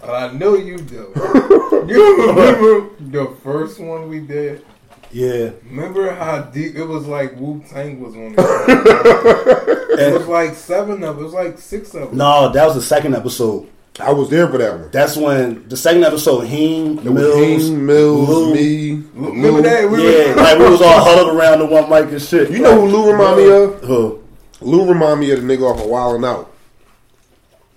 But 0.00 0.10
I 0.10 0.32
know 0.32 0.56
you 0.56 0.78
do. 0.78 1.12
you 1.86 2.26
remember 2.26 2.90
the 2.98 3.36
first 3.42 3.78
one 3.78 4.08
we 4.08 4.20
did? 4.20 4.64
Yeah. 5.12 5.50
Remember 5.68 6.10
how 6.14 6.40
deep 6.42 6.74
it 6.74 6.84
was? 6.84 7.06
Like 7.06 7.38
Wu 7.38 7.62
Tang 7.68 8.00
was 8.00 8.14
on. 8.14 8.34
it 8.38 9.98
And- 10.00 10.14
was 10.14 10.26
like 10.26 10.54
seven 10.54 11.04
of. 11.04 11.18
It 11.20 11.22
was 11.24 11.32
like 11.34 11.58
six 11.58 11.94
of. 11.94 12.08
them. 12.10 12.18
no, 12.18 12.50
that 12.50 12.64
was 12.66 12.74
the 12.74 12.82
second 12.82 13.14
episode. 13.14 13.68
I 14.00 14.10
was 14.10 14.30
there 14.30 14.48
for 14.48 14.56
that 14.56 14.72
one. 14.78 14.90
That's 14.90 15.18
when 15.18 15.68
the 15.68 15.76
second 15.76 16.02
episode, 16.04 16.46
Heen, 16.46 16.98
It 17.00 17.04
was 17.04 17.12
Mills, 17.12 17.36
Heen, 17.68 17.84
Mills, 17.86 18.28
Lou. 18.28 18.54
me. 18.54 19.02
Remember 19.12 19.50
Lou. 19.50 19.62
that? 19.62 19.90
We 19.90 19.98
Yeah, 20.02 20.28
were, 20.30 20.34
like 20.42 20.58
we 20.58 20.64
was 20.70 20.80
all 20.80 21.04
huddled 21.04 21.36
around 21.36 21.58
the 21.58 21.66
one 21.66 21.90
mic 21.90 22.10
and 22.10 22.22
shit. 22.22 22.50
You 22.50 22.60
know 22.60 22.80
who 22.80 22.86
Lou 22.86 23.12
remind 23.12 23.36
me 23.36 23.50
of? 23.52 23.80
Who? 23.84 24.22
Lou 24.62 24.88
remind 24.88 25.20
me 25.20 25.30
of 25.32 25.42
the 25.42 25.46
nigga 25.46 25.70
off 25.70 25.78
of 25.82 25.86
Wild 25.90 26.16
and 26.16 26.24
Out. 26.24 26.50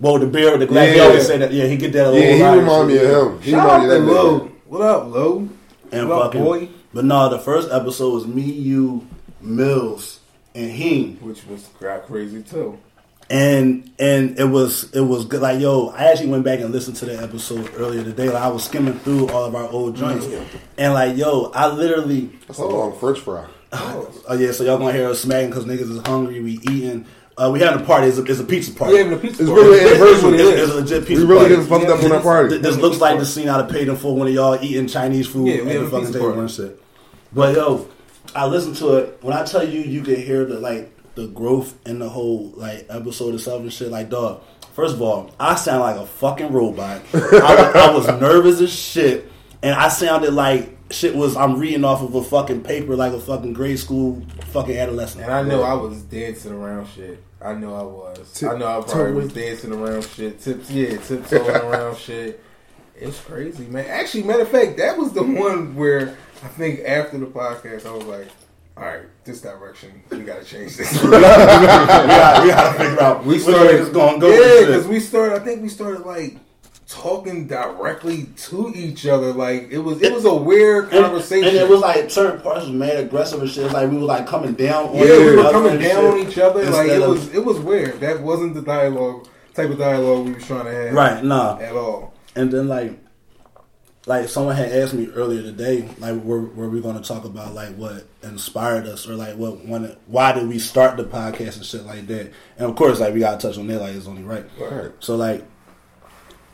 Well, 0.00 0.18
the 0.18 0.26
beer 0.26 0.52
with 0.52 0.60
the 0.60 0.66
glass. 0.66 0.88
He 0.90 0.96
Yeah. 0.96 1.02
always 1.04 1.26
say 1.26 1.36
that. 1.36 1.52
Yeah, 1.52 1.66
he 1.66 1.76
get 1.76 1.92
that. 1.92 2.14
Yeah, 2.14 2.32
he 2.52 2.58
remind 2.60 2.88
me 2.88 2.96
of 2.96 3.02
him. 3.34 3.40
He 3.42 3.50
Shout 3.50 3.60
out 3.68 3.82
remind 3.82 3.82
me 3.82 3.88
to 3.88 3.96
of 4.00 4.06
that 4.06 4.12
Lou. 4.12 4.52
What 4.68 4.80
up, 4.82 5.06
Lou? 5.12 5.48
And 5.92 6.08
What 6.08 6.16
up, 6.18 6.22
fucking. 6.32 6.44
boy? 6.44 6.68
But 6.96 7.04
no, 7.04 7.28
the 7.28 7.38
first 7.38 7.70
episode 7.70 8.14
was 8.14 8.26
me, 8.26 8.42
you, 8.42 9.06
Mills, 9.42 10.20
and 10.54 10.70
Heen. 10.70 11.18
Which 11.20 11.44
was 11.46 11.68
crazy 12.06 12.42
too. 12.42 12.78
and 13.28 13.90
and 13.98 14.38
it 14.38 14.44
was 14.44 14.90
it 14.92 15.00
was 15.02 15.24
good. 15.26 15.42
Like 15.42 15.60
yo, 15.60 15.88
I 15.88 16.06
actually 16.10 16.28
went 16.28 16.44
back 16.44 16.60
and 16.60 16.72
listened 16.72 16.96
to 16.96 17.04
the 17.04 17.22
episode 17.22 17.70
earlier 17.76 18.02
today. 18.02 18.30
Like 18.30 18.42
I 18.42 18.48
was 18.48 18.64
skimming 18.64 18.98
through 19.00 19.28
all 19.28 19.44
of 19.44 19.54
our 19.54 19.68
old 19.68 19.94
joints, 19.96 20.26
and 20.78 20.94
like 20.94 21.16
yo, 21.16 21.50
I 21.54 21.68
literally. 21.68 22.30
That's 22.46 22.58
a 22.60 22.64
long 22.64 22.98
French 22.98 23.20
fry. 23.20 23.46
Oh 24.28 24.34
yeah, 24.38 24.50
so 24.52 24.64
y'all 24.64 24.78
gonna 24.78 24.92
hear 24.92 25.08
us 25.08 25.20
smacking 25.20 25.50
because 25.50 25.66
niggas 25.66 25.90
is 25.90 26.00
hungry. 26.06 26.40
We 26.40 26.52
eating. 26.70 27.06
Uh, 27.38 27.50
we 27.52 27.60
having 27.60 27.82
a 27.82 27.84
party. 27.84 28.06
It's 28.08 28.16
a, 28.18 28.24
it's 28.24 28.40
a 28.40 28.44
pizza 28.44 28.72
party. 28.72 28.94
We 28.94 28.98
having 29.00 29.12
a 29.12 29.16
pizza 29.18 29.42
It's 29.42 29.50
party. 29.50 29.64
really 29.66 29.78
an 29.80 29.84
That's 29.84 30.00
anniversary. 30.00 30.30
what 30.30 30.40
It's, 30.40 30.48
is. 30.48 30.60
it's 30.60 30.72
a 30.72 30.96
legit 30.96 31.08
We 31.10 31.24
really 31.26 31.48
getting 31.50 31.66
fucked 31.66 31.84
up 31.86 32.02
on 32.02 32.08
that 32.10 32.22
party. 32.22 32.48
Th- 32.48 32.62
This 32.62 32.76
looks 32.78 32.98
like 32.98 33.18
the 33.18 33.26
scene 33.26 33.48
I'd 33.50 33.60
have 33.60 33.68
paid 33.70 33.88
them 33.88 33.96
for 33.96 34.16
one 34.16 34.26
of 34.26 34.32
y'all 34.32 34.58
eating 34.64 34.86
Chinese 34.88 35.26
food 35.28 35.46
Yeah, 35.48 35.62
we 35.62 35.70
at 35.72 35.80
the 35.80 35.80
a 35.80 35.84
fucking 35.90 35.98
pizza 36.06 36.12
table 36.14 36.26
party. 36.28 36.40
and 36.40 36.50
shit. 36.50 36.82
But 37.36 37.54
yo, 37.54 37.86
I 38.34 38.46
listened 38.46 38.76
to 38.76 38.96
it. 38.96 39.18
When 39.20 39.36
I 39.36 39.44
tell 39.44 39.62
you, 39.62 39.80
you 39.80 40.00
can 40.00 40.16
hear 40.16 40.46
the 40.46 40.58
like 40.58 40.90
the 41.16 41.26
growth 41.26 41.76
in 41.86 41.98
the 41.98 42.08
whole 42.08 42.54
like 42.56 42.86
episode 42.88 43.34
itself 43.34 43.60
and 43.60 43.70
shit. 43.70 43.90
Like 43.90 44.08
dog, 44.08 44.40
first 44.72 44.94
of 44.94 45.02
all, 45.02 45.34
I 45.38 45.54
sound 45.54 45.80
like 45.82 45.96
a 45.96 46.06
fucking 46.06 46.50
robot. 46.50 47.02
I, 47.12 47.18
was, 47.18 47.76
I 47.76 47.90
was 47.94 48.06
nervous 48.22 48.62
as 48.62 48.72
shit, 48.72 49.30
and 49.62 49.74
I 49.74 49.88
sounded 49.88 50.32
like 50.32 50.78
shit 50.90 51.14
was 51.14 51.36
I'm 51.36 51.58
reading 51.58 51.84
off 51.84 52.00
of 52.00 52.14
a 52.14 52.24
fucking 52.24 52.62
paper 52.62 52.96
like 52.96 53.12
a 53.12 53.20
fucking 53.20 53.52
grade 53.52 53.78
school 53.78 54.22
fucking 54.52 54.78
adolescent. 54.78 55.24
And 55.24 55.34
I 55.34 55.42
know 55.42 55.62
I 55.62 55.74
was 55.74 56.00
dancing 56.04 56.52
around 56.52 56.88
shit. 56.88 57.22
I 57.42 57.52
know 57.52 57.74
I 57.74 57.82
was. 57.82 58.42
I 58.44 58.56
know 58.56 58.66
I 58.66 58.82
probably 58.82 59.12
was 59.12 59.34
dancing 59.34 59.74
around 59.74 60.04
shit. 60.06 60.40
Tips, 60.40 60.70
yeah, 60.70 60.96
tiptoeing 60.96 61.50
around 61.50 61.98
shit. 61.98 62.42
It's 62.98 63.20
crazy, 63.20 63.66
man. 63.66 63.84
Actually, 63.88 64.22
matter 64.22 64.44
of 64.44 64.48
fact, 64.48 64.78
that 64.78 64.96
was 64.96 65.12
the 65.12 65.22
one 65.22 65.74
where 65.76 66.16
I 66.42 66.48
think 66.48 66.80
after 66.80 67.18
the 67.18 67.26
podcast, 67.26 67.86
I 67.86 67.92
was 67.92 68.04
like, 68.04 68.28
all 68.76 68.84
right, 68.84 69.02
this 69.24 69.40
direction, 69.40 70.02
we 70.10 70.20
gotta 70.20 70.44
change 70.44 70.76
this. 70.76 70.92
we, 71.02 71.10
gotta, 71.10 72.42
we 72.42 72.50
gotta 72.50 72.78
figure 72.78 73.02
out 73.02 73.24
we 73.24 73.38
started 73.38 73.80
it's 73.80 73.90
gonna 73.90 74.18
go. 74.18 74.28
Yeah, 74.28 74.66
because 74.66 74.86
we 74.86 75.00
started. 75.00 75.40
I 75.40 75.44
think 75.44 75.62
we 75.62 75.68
started 75.68 76.04
like 76.04 76.36
talking 76.86 77.46
directly 77.46 78.24
to 78.36 78.72
each 78.74 79.06
other. 79.06 79.32
Like 79.32 79.68
it 79.70 79.78
was, 79.78 80.02
it 80.02 80.12
was 80.12 80.24
a 80.24 80.34
weird 80.34 80.90
conversation. 80.90 81.48
And, 81.48 81.56
it 81.56 81.68
was 81.68 81.80
like 81.80 82.10
certain 82.10 82.40
parts 82.40 82.66
was 82.66 82.70
mad 82.70 82.98
aggressive 82.98 83.40
and 83.40 83.50
shit. 83.50 83.72
Like 83.72 83.90
we 83.90 83.96
were 83.96 84.04
like 84.04 84.26
coming 84.26 84.54
down 84.54 84.90
on 84.90 84.96
Yeah, 84.96 85.18
we 85.18 85.36
were 85.36 85.50
coming 85.50 85.78
down 85.80 86.04
on 86.04 86.18
each 86.18 86.38
other. 86.38 86.68
Like 86.70 86.88
it 86.88 87.02
of- 87.02 87.08
was, 87.08 87.34
it 87.34 87.44
was 87.44 87.58
weird. 87.58 88.00
That 88.00 88.20
wasn't 88.20 88.54
the 88.54 88.62
dialogue 88.62 89.26
type 89.54 89.70
of 89.70 89.78
dialogue 89.78 90.26
we 90.26 90.34
was 90.34 90.46
trying 90.46 90.66
to 90.66 90.70
have, 90.70 90.92
right, 90.92 91.24
nah. 91.24 91.58
At 91.58 91.74
all. 91.74 92.12
And 92.34 92.52
then 92.52 92.68
like, 92.68 92.92
like 94.06 94.28
someone 94.28 94.54
had 94.54 94.70
asked 94.70 94.94
me 94.94 95.08
earlier 95.08 95.42
today, 95.42 95.88
like 95.98 96.22
were 96.22 96.42
were 96.42 96.70
we 96.70 96.80
going 96.80 97.00
to 97.00 97.06
talk 97.06 97.24
about 97.24 97.54
like 97.54 97.74
what 97.74 98.06
inspired 98.22 98.86
us 98.86 99.08
or 99.08 99.16
like 99.16 99.36
what 99.36 99.66
when 99.66 99.96
why 100.06 100.32
did 100.32 100.48
we 100.48 100.60
start 100.60 100.96
the 100.96 101.04
podcast 101.04 101.56
and 101.56 101.66
shit 101.66 101.84
like 101.84 102.06
that? 102.06 102.32
And 102.56 102.70
of 102.70 102.76
course, 102.76 103.00
like 103.00 103.12
we 103.12 103.20
got 103.20 103.40
to 103.40 103.48
touch 103.48 103.58
on 103.58 103.66
that. 103.66 103.80
Like 103.80 103.96
it's 103.96 104.06
only 104.06 104.22
right. 104.22 104.44
Right. 104.60 104.92
So 105.00 105.16
like, 105.16 105.44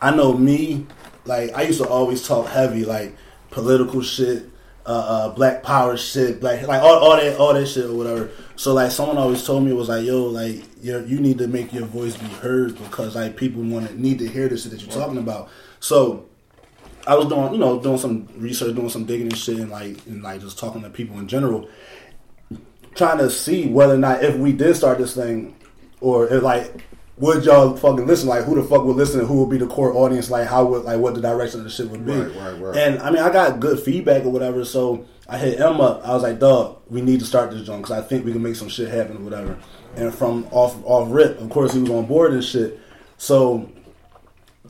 I 0.01 0.17
know 0.17 0.33
me, 0.33 0.87
like 1.27 1.53
I 1.55 1.63
used 1.63 1.83
to 1.83 1.89
always 1.89 2.27
talk 2.27 2.49
heavy, 2.49 2.87
like 2.87 3.15
political 3.51 4.01
shit, 4.01 4.49
uh, 4.87 4.89
uh, 4.89 5.29
black 5.35 5.63
power 5.63 5.99
shit, 5.99 6.41
black 6.41 6.67
like 6.67 6.83
all, 6.83 6.97
all 7.01 7.17
that 7.17 7.37
all 7.39 7.53
that 7.53 7.67
shit 7.67 7.85
or 7.85 7.95
whatever. 7.95 8.31
So 8.57 8.73
like 8.73 8.93
someone 8.93 9.19
always 9.19 9.45
told 9.45 9.63
me 9.63 9.75
was 9.75 9.91
like, 9.91 10.07
yo, 10.07 10.25
like 10.25 10.65
you 10.81 11.05
you 11.05 11.21
need 11.21 11.37
to 11.37 11.49
make 11.49 11.71
your 11.75 11.85
voice 11.85 12.17
be 12.17 12.29
heard 12.29 12.79
because 12.79 13.15
like 13.15 13.37
people 13.37 13.63
want 13.63 13.89
to 13.89 14.01
need 14.01 14.21
to 14.21 14.27
hear 14.27 14.49
the 14.49 14.57
shit 14.57 14.73
that 14.73 14.81
you're 14.81 14.91
talking 14.91 15.19
about. 15.19 15.51
So 15.81 16.31
I 17.07 17.15
was 17.15 17.27
doing 17.27 17.53
you 17.53 17.59
know 17.59 17.81
doing 17.81 17.99
some 17.99 18.29
research, 18.37 18.75
doing 18.75 18.89
some 18.89 19.05
digging 19.05 19.29
and 19.29 19.37
shit, 19.37 19.59
and 19.59 19.71
like 19.71 20.05
and 20.07 20.23
like 20.23 20.41
just 20.41 20.59
talking 20.59 20.83
to 20.83 20.91
people 20.91 21.19
in 21.19 21.29
general, 21.29 21.69
trying 22.95 23.19
to 23.19 23.31
see 23.31 23.69
whether 23.69 23.95
or 23.95 23.99
not 23.99 24.25
if 24.25 24.37
we 24.37 24.53
did 24.53 24.77
start 24.77 24.99
this 24.99 25.15
thing 25.15 25.57
or 26.01 26.29
if 26.29 26.43
like 26.43 26.85
would 27.19 27.45
y'all 27.45 27.77
fucking 27.77 28.07
listen? 28.07 28.29
Like, 28.29 28.45
who 28.45 28.55
the 28.55 28.65
fuck 28.67 28.85
would 28.85 28.97
listen? 28.97 29.21
and 29.21 29.29
Who 29.29 29.45
would 29.45 29.51
be 29.51 29.59
the 29.59 29.67
core 29.67 29.95
audience? 29.95 30.31
Like, 30.31 30.49
how 30.49 30.65
would 30.65 30.85
like 30.85 30.99
what 30.99 31.15
the 31.15 31.21
direction 31.21 31.61
of 31.61 31.65
the 31.65 31.71
shit 31.71 31.89
would 31.89 32.07
be? 32.07 32.13
Right, 32.13 32.35
right, 32.35 32.61
right. 32.61 32.77
And 32.77 32.99
I 33.01 33.11
mean, 33.11 33.23
I 33.23 33.31
got 33.31 33.61
good 33.61 33.79
feedback 33.81 34.25
or 34.25 34.31
whatever. 34.31 34.65
So 34.65 35.07
I 35.29 35.39
hit 35.39 35.61
Em 35.61 35.81
up. 35.81 36.07
I 36.07 36.15
was 36.15 36.23
like, 36.23 36.39
"Dog, 36.39 36.79
we 36.89 37.01
need 37.01 37.21
to 37.21 37.27
start 37.27 37.51
this 37.51 37.65
joint 37.65 37.83
because 37.83 37.97
I 37.97 38.07
think 38.07 38.25
we 38.25 38.33
can 38.33 38.43
make 38.43 38.57
some 38.57 38.69
shit 38.69 38.89
happen 38.89 39.19
or 39.19 39.21
whatever." 39.21 39.59
And 39.95 40.13
from 40.15 40.47
off 40.51 40.77
off 40.85 41.09
rip, 41.11 41.39
of 41.41 41.51
course, 41.51 41.75
he 41.75 41.81
was 41.81 41.91
on 41.91 42.07
board 42.07 42.33
and 42.33 42.43
shit. 42.43 42.81
So 43.19 43.71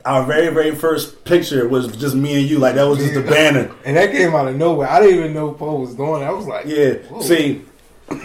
our 0.05 0.25
very 0.25 0.49
very 0.53 0.75
first 0.75 1.25
picture 1.25 1.69
was 1.69 1.97
just 1.97 2.15
me 2.15 2.41
and 2.41 2.49
you. 2.51 2.59
Like 2.59 2.75
that 2.77 2.85
was 2.85 2.99
just 2.99 3.15
the 3.15 3.23
banner. 3.23 3.71
And 3.85 3.97
that 3.97 4.11
came 4.13 4.35
out 4.35 4.49
of 4.49 4.57
nowhere. 4.57 4.89
I 4.89 5.01
didn't 5.01 5.19
even 5.19 5.35
know 5.35 5.53
Poe 5.53 5.81
was 5.81 5.95
doing. 5.95 6.23
it. 6.23 6.27
I 6.27 6.31
was 6.33 6.47
like, 6.47 6.67
Yeah. 6.67 6.95
whoa. 7.11 7.23
See, 7.23 7.63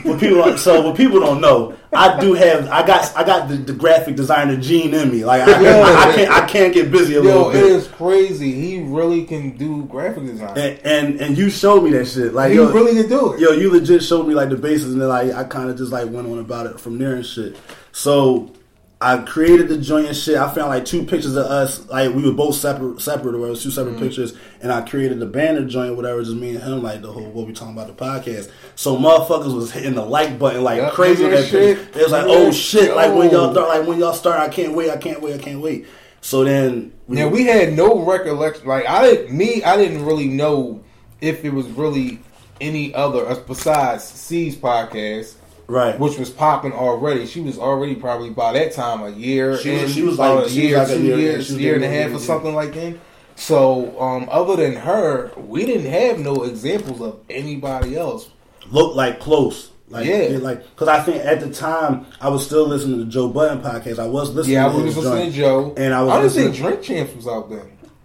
what 0.04 0.20
people 0.20 0.58
so 0.58 0.82
what 0.82 0.98
people 0.98 1.20
don't 1.22 1.40
know, 1.40 1.74
I 1.94 2.20
do 2.20 2.34
have 2.34 2.68
I 2.68 2.86
got 2.86 3.16
I 3.16 3.24
got 3.24 3.48
the, 3.48 3.56
the 3.56 3.72
graphic 3.74 4.16
designer 4.18 4.58
gene 4.58 4.94
in 4.94 5.10
me. 5.12 5.24
Like 5.24 5.44
I, 5.44 5.52
I, 5.54 6.10
I 6.12 6.16
can't 6.16 6.32
I 6.32 6.46
can't 6.46 6.74
get 6.74 6.92
busy 6.92 7.14
a 7.16 7.18
Yo, 7.18 7.24
little 7.24 7.52
bit. 7.52 7.64
is 7.64 7.88
crazy. 7.88 8.52
He 8.52 8.82
really 8.84 9.24
can 9.24 9.56
do 9.56 9.86
graphic 9.86 10.26
design. 10.26 10.58
And, 10.58 10.80
and 10.84 11.22
and 11.22 11.38
you 11.38 11.50
showed 11.50 11.84
me 11.84 11.92
that 11.92 12.06
shit. 12.08 12.34
Like 12.34 12.50
he 12.52 12.58
yo, 12.58 12.70
really 12.74 13.00
can 13.00 13.08
do 13.10 13.34
it. 13.34 13.40
yo, 13.40 13.52
you 13.52 13.72
legit 13.72 14.04
showed 14.04 14.28
me 14.28 14.34
like 14.34 14.50
the 14.50 14.58
basis, 14.58 14.92
and 14.92 15.00
then 15.02 15.08
like 15.08 15.32
I 15.34 15.46
kind 15.46 15.70
of 15.70 15.78
just 15.78 15.92
like 15.94 16.10
went 16.10 16.28
on 16.28 16.40
about 16.40 16.66
it 16.66 16.80
from 16.82 16.98
there 16.98 17.16
and 17.16 17.26
shit. 17.26 17.56
So 17.94 18.52
I 19.00 19.20
created 19.20 19.68
the 19.68 19.78
joint 19.78 20.08
and 20.08 20.18
shit. 20.18 20.38
I 20.38 20.52
found 20.52 20.70
like 20.70 20.84
two 20.86 21.06
pictures 21.06 21.36
of 21.36 21.46
us, 21.46 21.88
like 21.88 22.14
we 22.16 22.24
were 22.24 22.34
both 22.34 22.56
separate, 22.56 23.00
separate, 23.00 23.36
or 23.36 23.46
it 23.46 23.50
was 23.52 23.62
two 23.62 23.70
separate 23.70 23.96
Mm-hmm. 23.96 24.04
pictures, 24.06 24.34
and 24.62 24.72
I 24.72 24.82
created 24.82 25.20
the 25.20 25.28
banner 25.28 25.66
joint, 25.66 25.96
whatever, 25.96 26.24
just 26.24 26.36
me 26.36 26.56
and 26.56 26.64
him, 26.64 26.82
like 26.82 27.04
the 27.04 27.12
whole 27.12 27.30
what 27.30 27.46
we 27.46 27.54
talking 27.54 27.76
about 27.78 27.96
the 27.96 28.04
podcast. 28.04 28.50
So 28.76 28.98
motherfuckers 28.98 29.54
was 29.56 29.72
hitting 29.72 29.94
the 29.94 30.04
like 30.04 30.40
button 30.40 30.64
like 30.64 30.78
Yup, 30.78 30.94
crazy 30.94 31.28
that 31.30 31.46
shit? 31.48 31.78
It 31.78 31.96
was 31.96 32.12
like, 32.12 32.26
oh 32.28 32.52
shit, 32.52 32.96
like 32.96 33.14
when 33.14 33.30
y'all 33.30 33.52
start, 33.52 33.70
like 33.70 33.88
when 33.88 34.00
y'all 34.00 34.14
start, 34.14 34.40
I 34.40 34.50
can't 34.50 34.74
wait, 34.74 34.90
I 34.90 34.98
can't 34.98 35.22
wait, 35.22 35.36
I 35.40 35.44
can't 35.44 35.62
wait. 35.62 35.86
So 36.22 36.44
then 36.44 36.92
Now 37.08 37.28
we 37.28 37.44
had 37.44 37.74
no 37.74 38.04
recollection. 38.04 38.66
Like 38.68 38.88
I 38.90 39.04
didn't, 39.04 39.38
me, 39.38 39.64
I 39.64 39.78
didn't 39.78 40.06
really 40.06 40.28
know 40.28 40.84
if 41.22 41.46
it 41.46 41.54
was 41.54 41.68
really 41.68 42.20
any 42.60 42.96
other 42.96 43.28
uh, 43.28 43.36
besides 43.46 44.04
C's 44.04 44.56
podcast, 44.56 45.36
Right. 45.68 46.00
which 46.00 46.18
was 46.18 46.30
popping 46.30 46.72
already. 46.72 47.26
She 47.26 47.42
was 47.42 47.58
already 47.60 47.96
probably 47.96 48.30
by 48.30 48.54
that 48.54 48.72
time 48.72 49.02
a 49.04 49.10
year. 49.10 49.58
She 49.58 49.72
was- 49.72 49.82
in, 49.84 49.88
she 49.90 50.02
was 50.04 50.18
like- 50.18 50.46
a 50.48 50.50
year, 50.50 50.78
like 50.78 50.90
a 50.90 50.96
two 50.96 51.02
year- 51.04 51.18
years, 51.18 51.48
she 51.48 51.54
was 51.54 51.62
year 51.62 51.76
and 51.76 51.84
a 51.84 51.90
half 51.90 52.14
or 52.14 52.20
something 52.20 52.56
like 52.56 52.74
that. 52.74 52.96
So, 53.36 53.94
um, 54.00 54.28
other 54.32 54.56
than 54.56 54.76
her, 54.78 55.32
we 55.48 55.66
didn't 55.66 55.92
have 55.92 56.20
no 56.20 56.44
examples 56.44 57.02
of 57.02 57.18
anybody 57.30 57.96
else. 57.98 58.30
look 58.72 58.96
like 58.98 59.20
close. 59.22 59.70
Like, 59.90 60.06
Yeah. 60.06 60.40
like 60.42 60.62
because 60.76 60.90
I 60.90 61.00
think 61.02 61.24
at 61.24 61.40
the 61.40 61.50
time 61.50 62.06
I 62.20 62.28
was 62.28 62.46
still 62.46 62.68
listening 62.68 63.00
to 63.00 63.06
Joe 63.06 63.30
Budden 63.30 63.60
podcast. 63.62 63.98
I 64.00 64.08
was 64.08 64.34
listening. 64.34 64.56
Yeah, 64.56 64.68
I 64.68 64.70
to 64.72 64.76
was 64.76 64.96
his 64.96 64.98
listening 65.06 65.32
to. 65.32 65.38
Joe, 65.38 65.74
and 65.78 65.94
I 65.94 66.02
was 66.04 66.12
I 66.12 66.16
didn't 66.16 66.24
listening- 66.26 66.52
think 66.52 66.64
Drink 66.66 66.82
Champs 66.82 67.16
was 67.16 67.28
out 67.28 67.50
then. 67.50 67.62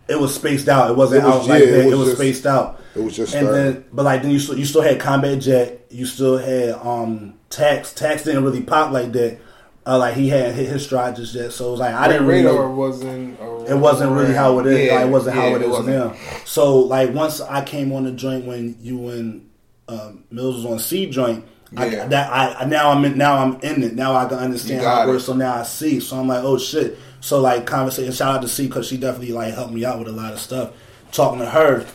It 0.08 0.20
was 0.20 0.32
spaced 0.34 0.68
out. 0.68 0.90
It 0.90 0.96
wasn't 0.96 1.24
It 1.24 1.26
was- 1.26 1.34
out 1.34 1.48
like 1.48 1.62
that. 1.64 1.68
it 1.68 1.86
It 1.86 1.90
was 1.90 1.98
was, 1.98 2.08
just- 2.10 2.18
spaced 2.18 2.46
out. 2.46 2.78
it 2.94 3.02
was 3.02 3.16
just 3.16 3.34
and 3.34 3.46
starting. 3.48 3.72
then, 3.72 3.84
but 3.92 4.04
like 4.04 4.22
then 4.22 4.30
you 4.30 4.38
still 4.38 4.56
you 4.56 4.64
still 4.64 4.82
had 4.82 5.00
Combat 5.00 5.40
Jack. 5.40 5.68
You 5.90 6.06
still 6.06 6.38
had 6.38 6.76
um 6.84 7.32
Tax. 7.52 7.92
Tax 7.92 8.24
didn't 8.24 8.42
really 8.44 8.62
pop 8.62 8.90
like 8.90 9.12
that. 9.12 9.38
Uh, 9.84 9.98
like 9.98 10.14
he 10.14 10.28
had 10.28 10.54
hit 10.54 10.68
his 10.68 10.84
stride 10.84 11.16
just 11.16 11.34
yet. 11.34 11.52
So 11.52 11.68
it 11.68 11.70
was 11.72 11.80
like 11.80 11.94
I 11.94 12.08
didn't 12.08 12.26
really 12.26 12.44
Radar 12.44 12.68
wasn't. 12.70 13.38
It 13.68 13.76
wasn't 13.76 14.12
really 14.12 14.32
how 14.34 14.58
it 14.60 14.66
is. 14.66 14.86
Yeah, 14.86 14.94
like, 14.96 15.06
it 15.06 15.10
wasn't 15.10 15.36
how 15.36 15.46
it, 15.48 15.54
it 15.56 15.62
is 15.62 15.68
wasn't. 15.68 15.88
now. 15.88 16.16
So 16.44 16.78
like 16.78 17.12
once 17.12 17.40
I 17.40 17.64
came 17.64 17.92
on 17.92 18.04
the 18.04 18.12
joint 18.12 18.44
when 18.46 18.76
you 18.80 19.08
and 19.08 19.50
um, 19.88 20.24
Mills 20.30 20.56
was 20.56 20.66
on 20.66 20.78
C 20.78 21.10
joint. 21.10 21.44
I, 21.76 21.86
Yeah. 21.86 22.06
that 22.08 22.60
I 22.62 22.64
now 22.66 22.90
I'm 22.90 23.04
in, 23.04 23.16
now 23.18 23.38
I'm 23.38 23.58
in 23.60 23.82
it. 23.82 23.94
Now 23.94 24.14
I 24.14 24.26
can 24.26 24.38
understand 24.38 24.82
how 24.82 25.02
it 25.02 25.08
works. 25.08 25.24
So 25.24 25.32
now 25.32 25.54
I 25.54 25.62
see. 25.62 26.00
So 26.00 26.18
I'm 26.18 26.28
like, 26.28 26.44
oh 26.44 26.58
shit. 26.58 26.98
So 27.20 27.40
like 27.40 27.66
conversation. 27.66 28.12
Shout 28.12 28.36
out 28.36 28.42
to 28.42 28.48
C 28.48 28.66
because 28.68 28.86
she 28.86 28.96
definitely 28.98 29.32
like 29.32 29.54
helped 29.54 29.72
me 29.72 29.84
out 29.84 29.98
with 29.98 30.08
a 30.08 30.12
lot 30.12 30.32
of 30.32 30.38
stuff. 30.38 30.72
Talking 31.12 31.40
to 31.40 31.46
her, 31.46 31.86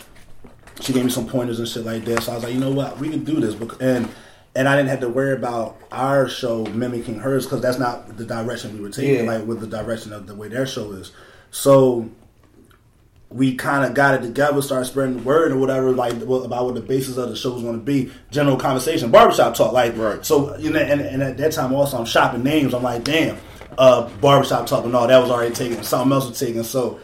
she 0.82 0.94
gave 0.94 1.06
me 1.06 1.12
some 1.12 1.28
pointers 1.28 1.60
and 1.60 1.68
shit 1.68 1.86
like 1.86 2.06
that. 2.06 2.24
So 2.24 2.32
I 2.34 2.36
was 2.36 2.44
like, 2.44 2.54
you 2.54 2.60
know 2.60 2.72
what, 2.72 3.00
we 3.00 3.10
can 3.10 3.24
do 3.24 3.40
this. 3.40 3.56
And 3.80 4.10
and 4.58 4.68
I 4.68 4.76
didn't 4.76 4.90
have 4.90 5.02
to 5.02 5.10
worry 5.10 5.34
about 5.34 5.78
our 5.92 6.28
show 6.28 6.66
mimicking 6.66 7.20
hers 7.20 7.46
because 7.46 7.62
that's 7.62 7.78
not 7.78 8.18
the 8.18 8.26
direction 8.26 8.74
we 8.74 8.82
were 8.82 8.90
taking. 8.90 9.26
Yeah. 9.26 9.32
Like 9.32 9.46
with 9.46 9.60
the 9.62 9.68
direction 9.68 10.12
of 10.12 10.26
the 10.26 10.34
way 10.34 10.48
their 10.48 10.66
show 10.66 10.92
is. 10.94 11.12
So 11.52 12.10
we 13.30 13.56
kind 13.56 13.86
of 13.86 13.94
got 13.94 14.16
it 14.16 14.26
together, 14.26 14.60
started 14.64 14.86
spreading 14.86 15.18
the 15.18 15.24
word 15.24 15.52
or 15.52 15.58
whatever, 15.58 15.92
like 15.92 16.14
about 16.14 16.66
what 16.66 16.74
the 16.74 16.82
basis 16.82 17.18
of 17.18 17.30
the 17.30 17.36
show 17.36 17.54
was 17.54 17.62
going 17.62 17.78
to 17.80 17.86
be. 17.86 18.12
General 18.32 18.58
conversation, 18.58 19.12
barbershop 19.12 19.54
talk, 19.54 19.74
like 19.74 19.96
Right. 19.96 20.26
So 20.26 20.58
you 20.58 20.72
know, 20.72 20.80
and, 20.80 21.02
and 21.02 21.22
at 21.22 21.38
that 21.38 21.52
time 21.52 21.72
also, 21.72 22.00
I'm 22.00 22.06
shopping 22.06 22.42
names. 22.42 22.74
I'm 22.74 22.82
like, 22.82 23.04
damn, 23.04 23.38
uh, 23.78 24.10
barbershop 24.22 24.66
talk, 24.66 24.86
and 24.86 24.96
all 24.96 25.08
that 25.08 25.22
was 25.22 25.30
already 25.30 25.54
taken. 25.54 25.84
Something 25.84 26.12
else 26.12 26.28
was 26.28 26.40
taken. 26.40 26.64
So 26.64 27.00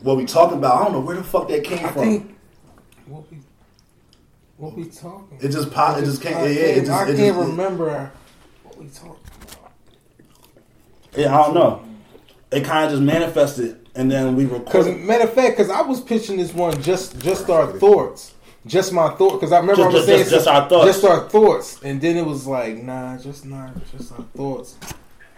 what 0.00 0.16
we 0.16 0.26
talking 0.26 0.58
about? 0.58 0.80
I 0.80 0.84
don't 0.84 0.94
know 0.94 1.00
where 1.00 1.14
the 1.16 1.22
fuck 1.22 1.46
that 1.48 1.62
came 1.62 1.86
I 1.86 1.92
from. 1.92 2.02
think 2.02 2.36
what 4.62 4.76
we 4.76 4.84
talking. 4.84 5.38
It 5.40 5.48
just 5.48 5.72
pop. 5.72 5.98
It 5.98 6.04
just 6.04 6.22
can't. 6.22 6.36
I 6.36 6.46
Yeah, 6.46 6.54
can't, 6.66 6.76
it 6.76 6.80
just. 6.82 6.90
I 6.92 7.02
it 7.10 7.16
can't 7.16 7.36
just, 7.36 7.48
remember 7.50 8.12
what 8.62 8.78
we 8.78 8.86
talking. 8.88 9.16
Yeah, 11.16 11.36
I 11.38 11.42
don't 11.44 11.54
know. 11.54 11.82
It 12.52 12.64
kind 12.64 12.84
of 12.86 12.92
just 12.92 13.02
manifested, 13.02 13.88
and 13.96 14.10
then 14.10 14.36
we 14.36 14.44
Because 14.44 14.86
recorded. 14.86 15.00
matter 15.04 15.24
of 15.24 15.32
fact, 15.32 15.56
because 15.56 15.70
I 15.70 15.80
was 15.82 16.00
pitching 16.00 16.36
this 16.36 16.54
one 16.54 16.80
just 16.80 17.18
just 17.18 17.50
our 17.50 17.66
thoughts, 17.78 18.34
just 18.66 18.92
my 18.92 19.08
thought. 19.16 19.32
Because 19.32 19.50
I 19.52 19.58
remember 19.58 19.82
Just- 19.82 19.84
I 19.84 19.86
was 19.88 19.94
just- 19.94 20.06
saying 20.06 20.18
just- 20.20 20.30
just 20.30 20.46
our 20.48 20.68
thoughts. 20.68 20.86
just 20.86 21.04
our 21.04 21.28
thoughts, 21.28 21.80
and 21.82 22.00
then 22.00 22.16
it 22.16 22.24
was 22.24 22.46
like, 22.46 22.82
nah, 22.82 23.16
just 23.18 23.44
not 23.44 23.70
just 23.96 24.12
our 24.12 24.24
thoughts. 24.36 24.76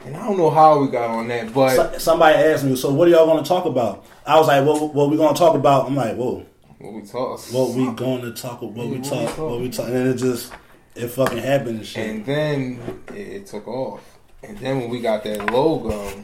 And 0.05 0.15
I 0.15 0.27
don't 0.29 0.37
know 0.37 0.51
how 0.51 0.81
we 0.81 0.89
got 0.89 1.09
on 1.09 1.29
that, 1.29 1.55
but 1.55 1.99
somebody 2.01 2.37
asked 2.37 2.63
me, 2.65 2.77
"So 2.77 2.93
what 2.93 3.09
are 3.09 3.11
y'all 3.11 3.25
going 3.25 3.43
to 3.43 3.49
talk 3.49 3.65
about?" 3.65 4.05
I 4.27 4.39
was 4.39 4.49
like, 4.49 4.63
"What? 4.67 4.93
What 4.95 5.09
we 5.11 5.17
going 5.17 5.33
to 5.35 5.39
talk 5.39 5.55
about?" 5.55 5.87
I'm 5.87 5.97
like, 5.97 6.15
"Whoa, 6.15 6.45
what 6.85 6.95
we 6.95 7.03
talk, 7.09 7.41
what 7.53 7.71
we 7.75 7.91
going 7.93 8.23
to 8.23 8.33
talk? 8.33 8.63
What 8.63 8.73
we 8.75 8.81
what 8.81 8.91
we 8.91 9.01
talk? 9.01 9.29
talk. 9.37 9.39
What 9.39 9.61
we 9.61 9.71
talk?" 9.71 9.87
And 9.87 10.09
it 10.09 10.17
just, 10.17 10.53
it 10.95 11.09
fucking 11.09 11.39
happened 11.39 11.79
and 11.79 11.87
shit. 11.87 12.09
and 12.09 12.27
then 12.27 13.01
it, 13.09 13.15
it 13.15 13.47
took 13.47 13.67
off. 13.67 14.01
And 14.43 14.59
then 14.59 14.79
when 14.81 14.91
we 14.91 15.01
got 15.01 15.25
that 15.25 15.51
logo, 15.51 16.23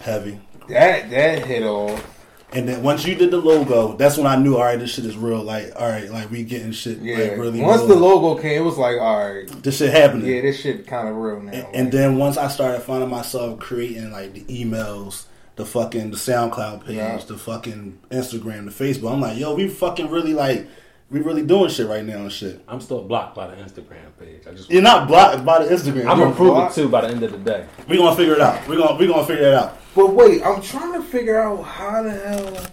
Heavy. 0.00 0.40
that 0.68 1.10
that 1.10 1.46
hit 1.46 1.62
off. 1.62 2.10
And 2.52 2.68
then 2.68 2.84
once 2.84 3.04
you 3.04 3.16
did 3.16 3.32
the 3.32 3.38
logo, 3.38 3.96
that's 3.96 4.16
when 4.16 4.28
I 4.28 4.36
knew, 4.36 4.56
all 4.56 4.62
right, 4.62 4.78
this 4.78 4.90
shit 4.94 5.04
is 5.04 5.16
real. 5.16 5.42
Like, 5.42 5.72
all 5.76 5.88
right, 5.88 6.08
like 6.08 6.30
we 6.30 6.44
getting 6.44 6.70
shit 6.70 6.98
Yeah. 6.98 7.18
like 7.18 7.30
really. 7.32 7.60
Once 7.60 7.80
real. 7.80 7.88
the 7.88 7.96
logo 7.96 8.40
came, 8.40 8.62
it 8.62 8.64
was 8.64 8.78
like, 8.78 8.96
all 9.00 9.26
right, 9.26 9.48
this 9.62 9.78
shit 9.78 9.92
happening. 9.92 10.26
yeah, 10.26 10.40
this 10.40 10.60
shit 10.60 10.86
kind 10.86 11.08
of 11.08 11.16
real 11.16 11.40
now. 11.40 11.50
And, 11.52 11.66
and 11.74 11.92
then 11.92 12.16
once 12.16 12.36
I 12.36 12.46
started 12.48 12.80
finding 12.82 13.10
myself 13.10 13.58
creating 13.58 14.12
like 14.12 14.34
the 14.34 14.42
emails, 14.44 15.24
the 15.56 15.64
fucking 15.64 16.10
the 16.10 16.16
SoundCloud 16.16 16.84
page, 16.86 16.96
Yeah. 16.96 17.16
the 17.26 17.38
fucking 17.38 17.98
Instagram, 18.10 18.64
the 18.64 18.84
Facebook, 18.84 19.12
I'm 19.12 19.20
like, 19.20 19.38
yo, 19.38 19.54
we 19.54 19.68
fucking 19.68 20.10
really 20.10 20.34
like, 20.34 20.66
we 21.10 21.20
really 21.20 21.42
doing 21.46 21.70
shit 21.70 21.86
right 21.86 22.04
now 22.04 22.16
and 22.18 22.32
shit. 22.32 22.60
I'm 22.66 22.80
still 22.80 23.02
blocked 23.02 23.36
by 23.36 23.46
the 23.48 23.56
Instagram 23.62 24.16
page. 24.18 24.42
I 24.48 24.52
just 24.54 24.68
You're 24.70 24.82
not 24.82 25.06
blocked 25.06 25.44
by 25.44 25.64
the 25.64 25.72
Instagram. 25.74 26.06
I'm 26.06 26.18
we 26.18 26.60
it 26.62 26.72
too 26.72 26.88
by 26.88 27.02
the 27.02 27.08
end 27.08 27.22
of 27.22 27.30
the 27.32 27.38
day. 27.38 27.66
we 27.88 27.96
gonna 27.98 28.16
figure 28.16 28.34
it 28.34 28.40
out. 28.40 28.66
We 28.66 28.76
gonna 28.76 28.96
we 28.98 29.06
gonna 29.06 29.24
figure 29.26 29.46
it 29.48 29.54
out. 29.54 29.78
But 29.94 30.12
wait, 30.12 30.42
I'm 30.44 30.60
trying 30.60 30.94
to 30.94 31.02
figure 31.02 31.40
out 31.40 31.62
how 31.62 32.02
the 32.02 32.10
hell, 32.10 32.66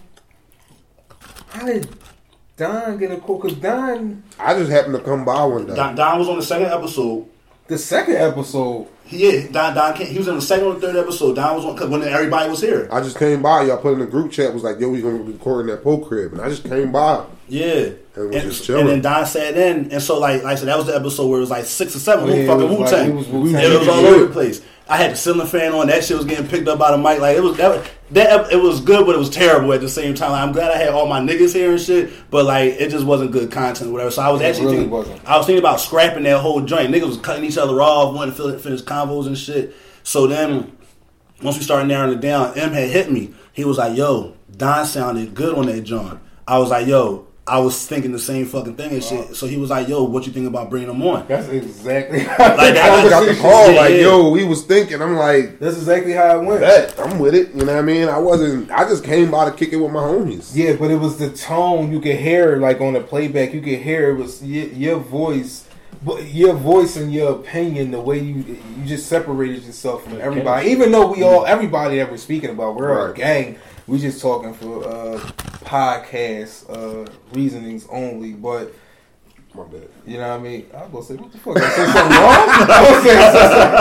how 1.50 1.66
did 1.66 1.88
Don 2.56 2.98
get 2.98 3.12
a 3.12 3.18
call? 3.18 3.38
Because 3.38 3.58
Don, 3.58 4.22
I 4.40 4.54
just 4.54 4.70
happened 4.70 4.94
to 4.94 5.00
come 5.00 5.24
by 5.24 5.44
one 5.44 5.66
day. 5.66 5.74
Don, 5.76 5.94
Don 5.94 6.18
was 6.18 6.28
on 6.28 6.36
the 6.38 6.42
second 6.44 6.66
episode. 6.68 7.26
the 7.68 7.78
second 7.78 8.16
episode, 8.16 8.88
Yeah, 9.10 9.46
Don 9.50 9.74
Don 9.74 9.94
came, 9.94 10.06
he 10.06 10.16
was 10.18 10.28
in 10.28 10.36
the 10.36 10.40
second 10.42 10.64
or 10.66 10.80
third 10.80 10.96
episode. 10.96 11.34
Don 11.36 11.56
was 11.56 11.64
on 11.66 11.76
cause 11.76 11.88
when 11.90 12.02
everybody 12.02 12.48
was 12.48 12.60
here. 12.62 12.88
I 12.90 13.00
just 13.02 13.18
came 13.18 13.42
by. 13.42 13.62
Y'all 13.64 13.76
put 13.76 13.92
in 13.92 13.98
the 13.98 14.06
group 14.06 14.32
chat 14.32 14.54
was 14.54 14.62
like, 14.62 14.80
"Yo, 14.80 14.88
we 14.88 15.02
gonna 15.02 15.18
be 15.18 15.32
recording 15.32 15.66
that 15.70 15.82
poke 15.84 16.08
crib," 16.08 16.32
and 16.32 16.40
I 16.40 16.48
just 16.48 16.64
came 16.64 16.92
by. 16.92 17.24
Yeah, 17.48 17.90
And 18.16 18.28
was 18.28 18.36
and, 18.36 18.42
just 18.50 18.64
chilling. 18.64 18.80
and 18.82 18.88
then 18.90 19.00
Don 19.02 19.26
sat 19.26 19.54
in, 19.58 19.92
and 19.92 20.02
so 20.02 20.18
like, 20.18 20.42
like 20.42 20.52
I 20.52 20.54
said, 20.54 20.68
that 20.68 20.78
was 20.78 20.86
the 20.86 20.96
episode 20.96 21.26
where 21.28 21.36
it 21.38 21.42
was 21.42 21.50
like 21.50 21.66
six 21.66 21.94
or 21.94 21.98
seven. 21.98 22.26
Yeah, 22.28 22.34
Who 22.34 22.40
it 22.40 22.46
fucking 22.46 22.68
was 22.68 22.76
Wu 22.78 22.82
like- 22.84 22.90
Tang? 22.90 23.10
it 23.10 23.14
was 23.14 23.28
Wu-Tang. 23.28 23.62
it 23.72 23.78
was 23.78 23.88
all 23.88 24.06
over 24.06 24.24
the 24.26 24.32
place. 24.32 24.62
I 24.88 24.96
had 24.96 25.12
the 25.12 25.16
ceiling 25.16 25.46
fan 25.46 25.72
on. 25.72 25.86
That 25.86 26.02
shit 26.04 26.16
was 26.16 26.26
getting 26.26 26.48
picked 26.48 26.66
up 26.68 26.78
by 26.78 26.90
the 26.90 26.98
mic. 26.98 27.18
Like 27.20 27.36
it 27.36 27.42
was 27.42 27.56
that, 27.58 27.88
that 28.10 28.52
it 28.52 28.56
was 28.56 28.80
good, 28.80 29.06
but 29.06 29.14
it 29.14 29.18
was 29.18 29.30
terrible 29.30 29.72
at 29.72 29.80
the 29.80 29.88
same 29.88 30.14
time. 30.14 30.32
Like, 30.32 30.42
I'm 30.42 30.52
glad 30.52 30.70
I 30.70 30.76
had 30.76 30.90
all 30.90 31.06
my 31.06 31.20
niggas 31.20 31.54
here 31.54 31.70
and 31.70 31.80
shit, 31.80 32.10
but 32.30 32.44
like 32.46 32.74
it 32.80 32.90
just 32.90 33.04
wasn't 33.06 33.30
good 33.30 33.50
content 33.50 33.90
or 33.90 33.92
whatever. 33.92 34.10
So 34.10 34.22
I 34.22 34.30
was 34.30 34.40
It 34.40 34.46
actually 34.46 34.64
really 34.66 34.76
thinking, 34.78 34.90
wasn't. 34.90 35.20
I 35.28 35.36
was 35.38 35.46
thinking 35.46 35.62
about 35.62 35.80
scrapping 35.80 36.24
that 36.24 36.40
whole 36.40 36.60
joint. 36.62 36.92
Niggas 36.92 37.06
was 37.06 37.16
cutting 37.18 37.44
each 37.44 37.56
other 37.58 37.80
off, 37.80 38.14
wanting 38.14 38.34
to 38.34 38.58
finish 38.58 38.82
convos 38.92 39.26
and 39.26 39.36
shit. 39.38 39.74
So 40.02 40.26
then 40.26 40.76
once 41.42 41.56
we 41.58 41.64
started 41.64 41.86
narrowing 41.88 42.14
it 42.18 42.20
down, 42.20 42.56
M 42.58 42.72
had 42.72 42.90
hit 42.90 43.10
me. 43.10 43.34
He 43.52 43.64
was 43.64 43.78
like, 43.78 43.96
"Yo, 43.96 44.34
Don 44.56 44.86
sounded 44.86 45.34
good 45.34 45.54
on 45.56 45.66
that 45.66 45.82
joint." 45.82 46.18
I 46.46 46.58
was 46.58 46.70
like, 46.70 46.86
"Yo." 46.86 47.26
I 47.44 47.58
was 47.58 47.86
thinking 47.88 48.12
the 48.12 48.20
same 48.20 48.46
fucking 48.46 48.76
thing 48.76 48.92
and 48.92 49.02
shit. 49.02 49.34
So 49.34 49.48
he 49.48 49.56
was 49.56 49.68
like, 49.68 49.88
"Yo, 49.88 50.04
what 50.04 50.24
you 50.28 50.32
think 50.32 50.46
about 50.46 50.70
bringing 50.70 50.86
them 50.86 51.02
on?" 51.02 51.26
that's 51.26 51.48
exactly 51.48 52.20
how 52.20 52.38
Like, 52.56 52.74
the 52.74 52.80
I 52.80 53.00
I 53.04 53.10
got 53.10 53.26
the 53.26 53.34
call 53.34 53.68
Yeah, 53.72 53.80
like, 53.80 53.90
yeah. 53.94 54.00
"Yo, 54.02 54.30
we 54.30 54.44
was 54.44 54.62
thinking." 54.62 55.02
I'm 55.02 55.16
like, 55.16 55.58
That's 55.58 55.76
exactly 55.76 56.12
how 56.12 56.38
it 56.40 56.44
went. 56.44 56.60
"Bet, 56.60 56.94
I'm 57.00 57.18
with 57.18 57.34
it." 57.34 57.48
You 57.52 57.64
know 57.64 57.74
what 57.74 57.78
I 57.80 57.82
mean? 57.82 58.08
I 58.08 58.18
wasn't. 58.18 58.70
I 58.70 58.84
just 58.84 59.02
came 59.02 59.32
by 59.32 59.50
to 59.50 59.56
kick 59.56 59.72
it 59.72 59.76
with 59.76 59.90
my 59.90 59.98
homies. 60.00 60.52
Yeah, 60.54 60.76
but 60.76 60.92
it 60.92 61.00
was 61.00 61.18
the 61.18 61.30
tone 61.30 61.90
you 61.90 62.00
could 62.00 62.14
hear, 62.16 62.58
like 62.58 62.80
on 62.80 62.92
the 62.92 63.00
playback, 63.00 63.52
you 63.52 63.60
could 63.60 63.80
hear 63.80 64.10
it 64.10 64.18
was 64.18 64.40
your, 64.44 64.66
your 64.68 64.98
voice, 65.00 65.66
but 66.04 66.26
your 66.26 66.54
voice 66.54 66.96
and 66.96 67.12
your 67.12 67.32
opinion, 67.32 67.90
the 67.90 68.00
way 68.00 68.18
you 68.18 68.58
you 68.76 68.86
just 68.86 69.06
separated 69.06 69.62
yourself 69.64 70.04
from 70.04 70.20
everybody. 70.20 70.70
Even 70.70 70.90
though 70.90 71.12
we 71.12 71.22
all, 71.22 71.46
everybody 71.46 71.98
that 71.98 72.10
we're 72.10 72.16
speaking 72.16 72.50
about, 72.50 72.76
we're 72.76 73.10
a 73.10 73.14
gang. 73.14 73.58
We 73.86 73.98
just 73.98 74.20
talking 74.20 74.54
for 74.54 74.84
uh, 74.84 75.18
podcast 75.64 76.68
uh, 76.70 77.10
reasonings 77.32 77.86
only, 77.90 78.32
but. 78.32 78.72
My 79.54 79.64
bad. 79.64 79.86
You 80.06 80.16
know 80.16 80.30
what 80.30 80.40
I 80.40 80.42
mean? 80.42 80.66
I 80.72 80.86
was 80.86 80.90
gonna 80.90 81.04
say, 81.04 81.14
what 81.16 81.30
the 81.30 81.36
fuck? 81.36 81.54
Did 81.56 81.62
I 81.64 81.68
say 81.68 81.84
something 81.84 82.16
wrong? 82.16 82.48
I 82.70 82.86
was 82.88 83.02
saying, 83.04 83.20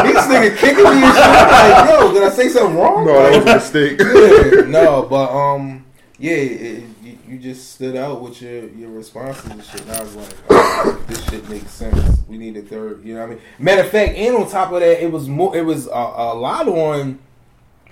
this 0.05 0.25
nigga 0.27 0.57
kicking 0.57 0.83
me 0.83 0.89
and 1.01 1.15
shit. 1.15 1.23
I'm 1.23 1.87
like, 1.87 1.89
yo, 1.89 2.13
did 2.13 2.23
I 2.23 2.29
say 2.29 2.49
something 2.49 2.75
wrong? 2.75 3.05
No, 3.05 3.13
that 3.13 3.31
was 3.37 3.51
a 3.51 3.55
mistake. 3.55 3.99
yeah, 3.99 4.67
no, 4.67 5.07
but 5.09 5.31
um, 5.31 5.85
yeah, 6.19 6.33
it, 6.33 6.83
you, 7.31 7.39
just 7.39 7.73
stood 7.73 7.95
out 7.95 8.21
with 8.21 8.41
your 8.41 8.69
your 8.69 8.91
responses 8.91 9.49
and 9.49 9.63
shit. 9.63 9.81
And 9.81 9.91
I 9.91 10.01
was 10.03 10.15
like, 10.15 10.35
oh, 10.49 11.03
this 11.07 11.23
shit 11.29 11.47
makes 11.49 11.71
sense. 11.71 12.19
We 12.27 12.37
need 12.37 12.57
a 12.57 12.61
third. 12.61 13.03
You 13.03 13.15
know 13.15 13.21
what 13.21 13.31
I 13.31 13.33
mean? 13.33 13.41
Matter 13.59 13.81
of 13.81 13.89
fact, 13.89 14.15
and 14.15 14.35
on 14.35 14.49
top 14.49 14.71
of 14.71 14.79
that, 14.81 15.03
it 15.03 15.11
was 15.11 15.27
more. 15.27 15.55
It 15.55 15.65
was 15.65 15.87
a, 15.87 15.91
a 15.91 16.35
lot 16.35 16.67
on 16.67 17.19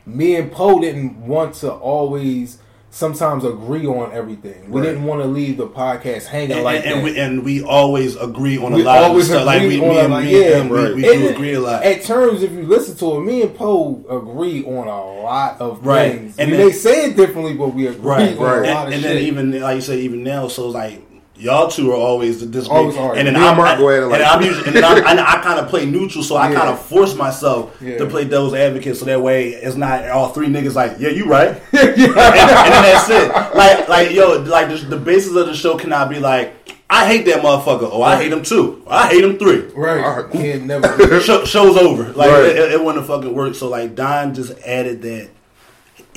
me 0.06 0.36
and 0.36 0.52
Poe 0.52 0.80
didn't 0.80 1.18
want 1.26 1.56
to 1.56 1.72
always 1.72 2.60
sometimes 2.92 3.46
agree 3.46 3.86
on 3.86 4.12
everything. 4.14 4.70
We 4.70 4.82
Right. 4.82 4.88
didn't 4.88 5.04
want 5.04 5.22
to 5.22 5.28
leave 5.28 5.58
the 5.58 5.68
podcast 5.68 6.26
hanging 6.26 6.54
And, 6.54 6.64
like 6.64 6.86
and, 6.86 7.00
that. 7.00 7.04
we 7.04 7.20
and 7.20 7.44
we 7.44 7.62
always 7.64 8.16
agree 8.16 8.58
on 8.58 8.74
a 8.74 8.78
We 8.78 8.84
lot 8.84 9.04
always 9.04 9.26
of 9.30 9.36
stuff. 9.36 9.46
Like 9.46 9.62
we, 9.62 9.76
agree 9.76 9.90
me 9.90 9.98
and 10.00 10.12
like, 10.14 10.26
me 10.26 10.36
and 10.36 10.46
yeah, 10.46 10.56
him, 10.62 10.70
we, 10.70 10.78
right. 10.80 10.96
we 10.96 11.02
do 11.04 11.12
And 11.14 11.24
agree 11.36 11.54
a 11.54 11.60
lot. 11.60 11.84
At 11.84 12.04
terms, 12.04 12.42
if 12.42 12.52
you 12.52 12.64
listen 12.64 12.96
to 12.98 13.18
it, 13.18 13.20
me 13.22 13.44
and 13.44 13.54
Poe 13.56 14.04
agree 14.10 14.64
on 14.66 14.88
a 14.88 15.22
lot 15.24 15.58
of 15.62 15.86
Right. 15.86 16.14
things. 16.14 16.36
And 16.40 16.50
we 16.52 16.58
then- 16.58 16.66
may 16.68 16.72
say 16.74 17.06
it 17.06 17.16
differently, 17.16 17.54
but 17.54 17.76
we 17.76 17.86
agree 17.88 18.02
Right, 18.10 18.38
on 18.38 18.44
right. 18.44 18.70
a 18.70 18.74
lot 18.74 18.86
And, 18.86 18.88
of 18.88 18.94
and 18.94 19.04
shit. 19.04 19.04
then 19.04 19.18
even 19.24 19.62
like 19.62 19.76
you 19.76 19.82
say, 19.82 20.00
even 20.00 20.24
now, 20.24 20.48
so 20.48 20.68
like 20.70 21.02
y'all 21.40 21.70
two 21.70 21.92
are 21.92 21.96
always 21.96 22.40
the 22.42 22.46
disagree, 22.46 22.96
and 23.18 23.28
then 23.28 23.34
Me 23.34 23.40
I'm, 23.40 23.58
Mark 23.58 23.70
I, 23.70 23.78
go 23.78 23.90
at 23.90 24.02
and 24.04 24.10
like- 24.12 24.20
then 24.20 24.28
I'm 24.30 24.42
usually, 24.44 24.68
and 24.68 24.76
then 24.76 24.84
I, 24.84 24.98
and 25.12 25.20
I 25.20 25.42
kind 25.42 25.60
of 25.60 25.68
play 25.70 25.86
neutral, 25.86 26.24
so 26.24 26.36
I 26.36 26.50
Yeah. 26.52 26.56
kind 26.60 26.70
of 26.70 26.80
force 26.82 27.16
myself 27.16 27.76
Yeah. 27.82 27.98
to 27.98 28.06
play 28.06 28.26
devil's 28.26 28.54
advocate, 28.54 28.98
so 28.98 29.06
that 29.06 29.22
way 29.22 29.50
it's 29.50 29.76
not 29.76 30.08
all 30.10 30.30
three 30.30 30.48
niggas 30.48 30.76
like, 30.76 30.98
yeah, 31.00 31.10
you 31.10 31.26
right, 31.26 31.48
and, 31.72 31.90
and 31.90 31.98
then 31.98 32.84
that's 32.84 33.10
it. 33.10 33.30
Like, 33.56 33.88
like 33.90 34.12
yo, 34.12 34.40
like 34.42 34.70
the, 34.70 34.76
the 34.78 34.98
basis 34.98 35.36
of 35.36 35.48
the 35.48 35.54
show 35.56 35.78
cannot 35.78 36.10
be 36.10 36.20
like, 36.20 36.54
I 36.92 37.06
hate 37.06 37.26
that 37.28 37.44
motherfucker, 37.44 37.92
or 37.94 38.04
I 38.04 38.16
hate 38.16 38.32
him 38.34 38.42
too. 38.42 38.84
I 38.90 39.08
hate 39.10 39.24
him 39.24 39.38
three. 39.38 39.60
Right. 39.76 40.04
Alright. 40.04 40.32
Can't 40.34 40.66
never. 40.66 41.20
Show, 41.22 41.46
show's 41.46 41.78
over. 41.78 42.12
Like 42.14 42.32
Right. 42.32 42.46
it, 42.48 42.72
it 42.72 42.80
wouldn't 42.80 42.98
have 42.98 43.06
fucking 43.06 43.32
worked. 43.32 43.58
So 43.58 43.70
like 43.70 43.94
Don 43.94 44.34
just 44.34 44.58
added 44.66 45.04
that. 45.04 45.30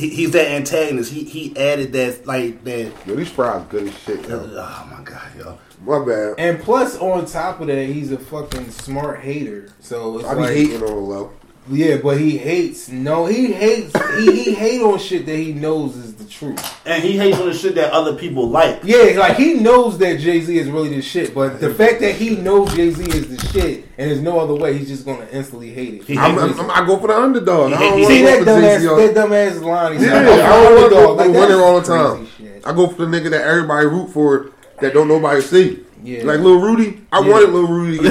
He, 0.02 0.08
he's 0.08 0.32
that 0.32 0.50
antagonist. 0.50 1.12
He 1.12 1.22
he 1.22 1.56
added 1.56 1.92
that 1.92 2.26
like 2.26 2.64
that. 2.64 2.92
Yo, 3.06 3.14
these 3.14 3.30
fries 3.30 3.64
good 3.68 3.86
as 3.86 3.96
shit, 4.00 4.28
yo. 4.28 4.40
Oh 4.40 4.88
my 4.90 5.00
god, 5.04 5.30
yo. 5.38 5.58
My 5.84 6.04
bad. 6.04 6.34
and 6.38 6.60
plus, 6.60 6.98
on 6.98 7.24
top 7.26 7.60
of 7.60 7.68
that, 7.68 7.86
he's 7.86 8.10
a 8.10 8.18
fucking 8.18 8.68
smart 8.72 9.20
hater. 9.20 9.68
So 9.78 10.18
it's 10.18 10.28
I 10.28 10.34
be 10.34 10.40
like, 10.40 10.50
hating 10.50 10.82
on 10.82 10.88
the 10.88 10.94
low. 10.94 11.32
Yeah, 11.70 11.98
but 12.02 12.18
he 12.18 12.38
hates. 12.38 12.88
No, 12.88 13.26
he 13.26 13.52
hates. 13.52 13.92
he, 14.18 14.42
he 14.44 14.54
hate 14.54 14.82
on 14.82 14.98
shit 14.98 15.26
that 15.26 15.36
he 15.36 15.52
knows 15.52 15.96
is 15.96 16.14
the 16.14 16.24
truth. 16.24 16.58
And 16.86 17.02
he 17.04 17.16
hates 17.16 17.38
on 17.38 17.46
the 17.46 17.54
shit 17.54 17.76
that 17.76 17.92
other 17.92 18.16
people 18.16 18.48
like. 18.48 18.80
Yeah, 18.82 19.14
like 19.18 19.36
he 19.36 19.54
knows 19.54 19.96
that 19.98 20.18
Jay 20.18 20.40
Z 20.40 20.56
is 20.58 20.68
really 20.68 20.88
the 20.94 21.02
shit, 21.02 21.34
but 21.34 21.60
the 21.60 21.72
fact 21.72 22.00
that 22.00 22.16
he 22.16 22.36
knows 22.36 22.74
Jay 22.74 22.90
Z 22.90 23.04
is 23.04 23.28
the 23.36 23.46
shit 23.48 23.84
and 23.96 24.10
there's 24.10 24.20
no 24.22 24.40
other 24.40 24.54
way, 24.54 24.76
he's 24.76 24.88
just 24.88 25.04
gonna 25.04 25.26
instantly 25.30 25.70
hate 25.72 25.94
it. 25.94 26.04
He 26.04 26.18
I'm, 26.18 26.36
I'm, 26.38 26.70
I 26.70 26.84
go 26.86 26.98
for 26.98 27.06
the 27.06 27.16
underdog. 27.16 27.72
I 27.74 27.78
don't 27.78 28.06
See 28.06 28.18
to 28.18 28.24
that 28.24 28.42
dumbass, 28.42 29.14
that 29.14 29.14
dumbass 29.14 29.62
line. 29.62 29.92
He's 29.92 30.02
Yeah, 30.02 30.14
like, 30.20 30.40
I 30.40 30.48
don't 30.62 30.74
want 30.74 30.84
to 30.84 30.90
go 30.90 30.96
underdog. 30.98 31.08
for 31.08 31.14
Like, 31.16 31.26
the 31.26 31.32
winner 31.32 31.48
that's 31.56 31.88
all 31.90 32.16
the 32.18 32.26
time. 32.26 32.60
I 32.64 32.72
go 32.74 32.86
for 32.88 33.04
the 33.04 33.06
nigga 33.06 33.30
that 33.30 33.42
everybody 33.46 33.86
root 33.86 34.08
for 34.10 34.50
that 34.80 34.92
don't 34.94 35.06
nobody 35.08 35.40
see. 35.40 35.84
Yeah. 36.02 36.24
Like 36.24 36.40
Lil 36.40 36.60
Rudy. 36.60 37.02
I 37.12 37.20
Yeah. 37.20 37.30
wanted 37.30 37.50
Lil 37.50 37.66
Rudy 37.68 37.98
to 37.98 38.02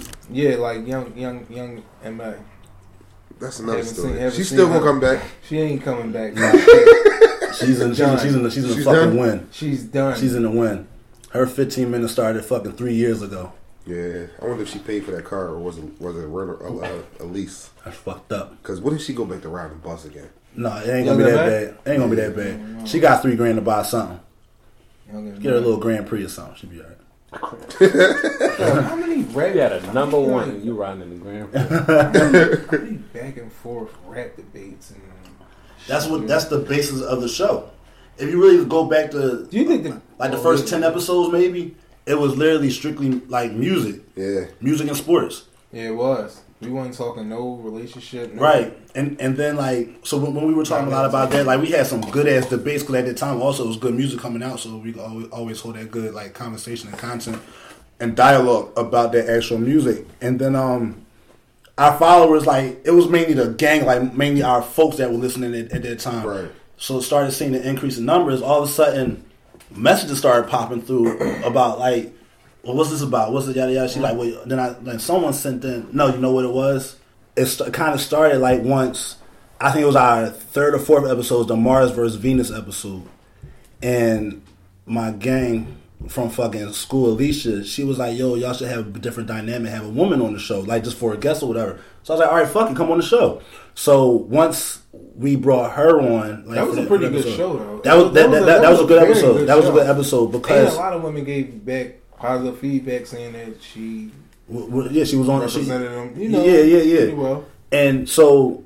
get. 0.00 0.08
Yeah, 0.30 0.56
like 0.56 0.86
young, 0.86 1.16
young, 1.16 1.46
young 1.48 1.82
Ma. 2.14 2.32
That's 3.40 3.60
another 3.60 3.78
Haven't 3.78 3.94
story. 3.94 4.18
seen- 4.18 4.30
She's 4.32 4.48
still 4.48 4.66
her. 4.68 4.74
gonna 4.80 4.86
come 4.86 5.00
back. 5.00 5.22
She 5.48 5.58
ain't 5.58 5.82
coming 5.82 6.12
back. 6.12 6.32
She's 7.58 7.80
in. 7.80 7.90
She's 7.94 8.00
in. 8.00 8.18
She's 8.18 8.34
in. 8.34 8.42
The, 8.42 8.50
she's 8.50 8.64
in 8.64 8.68
the 8.70 8.74
She's 8.76 8.84
fucking 8.84 9.00
done? 9.10 9.16
win. 9.16 9.48
She's 9.52 9.82
done. 9.84 10.18
She's 10.18 10.34
in 10.34 10.42
the 10.42 10.50
win. 10.50 10.86
Her 11.30 11.46
15 11.46 11.90
minutes 11.90 12.12
started 12.12 12.44
fucking 12.44 12.72
three 12.72 12.94
years 12.94 13.20
ago. 13.22 13.52
Yeah, 13.86 14.26
I 14.40 14.46
wonder 14.46 14.62
if 14.64 14.68
she 14.70 14.78
paid 14.80 15.04
for 15.04 15.12
that 15.12 15.24
car 15.24 15.46
or 15.48 15.58
was 15.58 15.78
it 15.78 15.84
was 16.00 16.14
it 16.16 16.24
a 16.24 16.26
rental 16.28 16.82
a, 16.84 17.22
a, 17.22 17.24
a 17.24 17.26
lease? 17.26 17.70
That's 17.84 17.96
fucked 17.96 18.32
up. 18.32 18.60
Because 18.62 18.80
what 18.80 18.92
if 18.92 19.02
she 19.02 19.14
go 19.14 19.24
back 19.24 19.40
to 19.42 19.48
riding 19.48 19.78
bus 19.78 20.04
again? 20.04 20.28
No, 20.54 20.76
it 20.76 20.88
ain't 20.88 21.06
gonna 21.06 21.16
be 21.18 21.24
that 21.24 21.34
Ma? 21.36 21.46
bad. 21.46 21.62
It 21.62 21.90
ain't 21.90 21.98
gonna 22.00 22.10
be 22.10 22.16
that 22.16 22.36
bad. 22.36 22.88
She 22.88 23.00
got 23.00 23.22
three 23.22 23.34
grand 23.34 23.56
to 23.56 23.62
buy 23.62 23.82
something. 23.82 24.20
Get 25.10 25.44
her 25.52 25.56
a 25.56 25.60
little 25.60 25.78
Grand 25.78 26.06
Prix 26.06 26.22
or 26.24 26.28
something. 26.28 26.54
She'll 26.56 26.68
be 26.70 26.80
alright. 26.82 26.98
Yo, 27.32 28.82
How 28.82 28.96
many 28.96 29.22
rap? 29.24 29.54
You 29.54 29.60
had 29.60 29.72
a 29.72 29.92
number 29.92 30.18
one 30.18 30.48
and 30.50 30.64
you 30.64 30.74
riding 30.74 31.02
in 31.02 31.10
the 31.10 31.16
Grand 31.16 31.52
Prix. 31.52 31.60
how 31.60 32.78
many 32.84 32.96
back 32.96 33.36
and 33.36 33.52
forth 33.52 33.90
rap 34.06 34.36
debates 34.36 34.90
and. 34.90 35.02
That's 35.86 36.06
what. 36.06 36.26
That's 36.26 36.46
the 36.46 36.58
basis 36.58 37.02
of 37.02 37.20
the 37.20 37.28
show. 37.28 37.70
If 38.18 38.28
you 38.30 38.42
really 38.42 38.64
go 38.64 38.84
back 38.84 39.10
to 39.12 39.46
Do 39.46 39.56
you 39.58 39.66
think 39.66 39.84
the 39.84 40.00
like 40.18 40.30
the 40.32 40.38
oh, 40.38 40.42
first 40.42 40.68
ten 40.68 40.82
episodes, 40.82 41.32
maybe 41.32 41.76
it 42.06 42.14
was 42.18 42.36
literally 42.36 42.70
strictly 42.70 43.10
like 43.28 43.52
music, 43.52 44.02
Yeah, 44.16 44.46
music 44.60 44.88
and 44.88 44.96
sports, 44.96 45.44
Yeah, 45.72 45.88
it 45.88 45.96
was. 45.96 46.40
We 46.60 46.70
weren't 46.70 46.94
talking 46.94 47.28
no 47.28 47.54
relationship. 47.56 48.34
No, 48.34 48.42
right? 48.42 48.76
And 48.94 49.20
and 49.20 49.36
then 49.36 49.56
like 49.56 49.90
so 50.02 50.18
when, 50.18 50.34
when 50.34 50.46
we 50.46 50.54
were 50.54 50.64
talking 50.64 50.88
a 50.88 50.90
lot 50.90 51.04
about 51.04 51.30
that, 51.30 51.46
like 51.46 51.60
we 51.60 51.70
had 51.70 51.86
some 51.86 52.00
good 52.00 52.26
ass 52.26 52.46
debates 52.46 52.82
because 52.82 52.96
at 52.96 53.06
the 53.06 53.14
time 53.14 53.40
also 53.40 53.64
it 53.64 53.68
was 53.68 53.76
good 53.76 53.94
music 53.94 54.18
coming 54.18 54.42
out, 54.42 54.58
so 54.58 54.76
we 54.76 54.94
always, 54.98 55.28
always 55.28 55.60
hold 55.60 55.76
that 55.76 55.90
good 55.90 56.14
like 56.14 56.34
conversation 56.34 56.88
and 56.88 56.98
content 56.98 57.40
and 58.00 58.16
dialogue 58.16 58.72
about 58.76 59.12
that 59.12 59.28
actual 59.28 59.58
music. 59.58 60.04
And 60.20 60.38
then 60.38 60.56
um 60.56 61.06
our 61.78 61.96
followers 61.96 62.44
like 62.44 62.80
it 62.84 62.90
was 62.90 63.08
mainly 63.08 63.34
the 63.34 63.50
gang, 63.52 63.86
like 63.86 64.12
mainly 64.14 64.42
our 64.42 64.62
folks 64.62 64.96
that 64.96 65.10
were 65.10 65.18
listening 65.18 65.54
at, 65.54 65.70
at 65.72 65.82
that 65.82 66.00
time. 66.00 66.26
Right. 66.26 66.50
So 66.76 67.00
started 67.00 67.32
seeing 67.32 67.52
the 67.52 67.68
increase 67.68 67.98
in 67.98 68.04
numbers. 68.04 68.42
All 68.42 68.62
of 68.62 68.68
a 68.68 68.72
sudden, 68.72 69.24
messages 69.70 70.18
started 70.18 70.48
popping 70.48 70.82
through 70.82 71.18
about 71.42 71.78
like, 71.78 72.12
well, 72.68 72.76
what's 72.76 72.90
this 72.90 73.00
about? 73.00 73.32
What's 73.32 73.46
the 73.46 73.54
yada 73.54 73.72
yada? 73.72 73.88
She 73.88 73.98
like, 73.98 74.18
well, 74.18 74.42
then 74.44 74.60
I 74.60 74.74
then 74.74 74.98
someone 74.98 75.32
sent 75.32 75.64
in. 75.64 75.88
No, 75.90 76.08
you 76.08 76.18
know 76.18 76.32
what 76.32 76.44
it 76.44 76.52
was? 76.52 76.96
It 77.34 77.46
st- 77.46 77.72
kind 77.72 77.94
of 77.94 78.00
started 78.02 78.40
like 78.40 78.60
once. 78.60 79.16
I 79.58 79.70
think 79.70 79.84
it 79.84 79.86
was 79.86 79.96
our 79.96 80.26
third 80.26 80.74
or 80.74 80.78
fourth 80.78 81.10
episode, 81.10 81.44
the 81.44 81.56
Mars 81.56 81.92
versus 81.92 82.16
Venus 82.16 82.52
episode, 82.52 83.08
and 83.82 84.42
my 84.84 85.12
gang 85.12 85.78
from 86.08 86.28
fucking 86.28 86.74
school, 86.74 87.12
Alicia, 87.12 87.64
she 87.64 87.84
was 87.84 87.96
like, 87.96 88.18
"Yo, 88.18 88.34
y'all 88.34 88.52
should 88.52 88.68
have 88.68 88.94
a 88.94 88.98
different 88.98 89.30
dynamic, 89.30 89.72
have 89.72 89.86
a 89.86 89.88
woman 89.88 90.20
on 90.20 90.34
the 90.34 90.38
show, 90.38 90.60
like 90.60 90.84
just 90.84 90.98
for 90.98 91.14
a 91.14 91.16
guest 91.16 91.42
or 91.42 91.46
whatever." 91.46 91.80
So 92.02 92.12
I 92.12 92.16
was 92.16 92.20
like, 92.20 92.30
"All 92.30 92.38
right, 92.38 92.48
fuck 92.48 92.70
it, 92.70 92.76
come 92.76 92.90
on 92.90 92.98
the 92.98 93.02
show." 93.02 93.40
So 93.74 94.08
once 94.10 94.82
we 95.16 95.36
brought 95.36 95.72
her 95.72 96.02
on, 96.02 96.44
like, 96.44 96.56
That 96.56 96.66
was 96.66 96.76
a 96.76 96.84
pretty 96.84 97.08
good 97.08 97.24
show, 97.34 97.56
though. 97.56 97.80
That 97.80 97.94
was 97.96 98.12
that, 98.12 98.30
that, 98.30 98.60
that, 98.60 98.70
was 98.70 98.80
a 98.80 98.84
good 98.84 99.02
episode. 99.02 99.46
that 99.46 99.56
was 99.56 99.68
a 99.68 99.72
good 99.72 99.88
episode 99.88 100.34
And 100.34 100.44
a 100.44 100.74
lot 100.74 100.92
of 100.92 101.02
women 101.02 101.24
gave 101.24 101.64
back 101.64 101.98
positive 102.18 102.58
feedback 102.58 103.06
saying 103.06 103.32
that 103.32 103.62
she 103.62 104.10
w- 104.48 104.68
w- 104.68 104.90
yeah, 104.90 105.04
she 105.04 105.16
was 105.16 105.28
on. 105.28 105.46
She, 105.48 105.58
represented 105.58 105.92
them. 105.92 106.20
You 106.20 106.28
know, 106.28 106.44
yeah, 106.44 106.60
yeah, 106.60 106.82
yeah. 106.82 107.12
well. 107.14 107.44
And 107.70 108.08
so, 108.08 108.64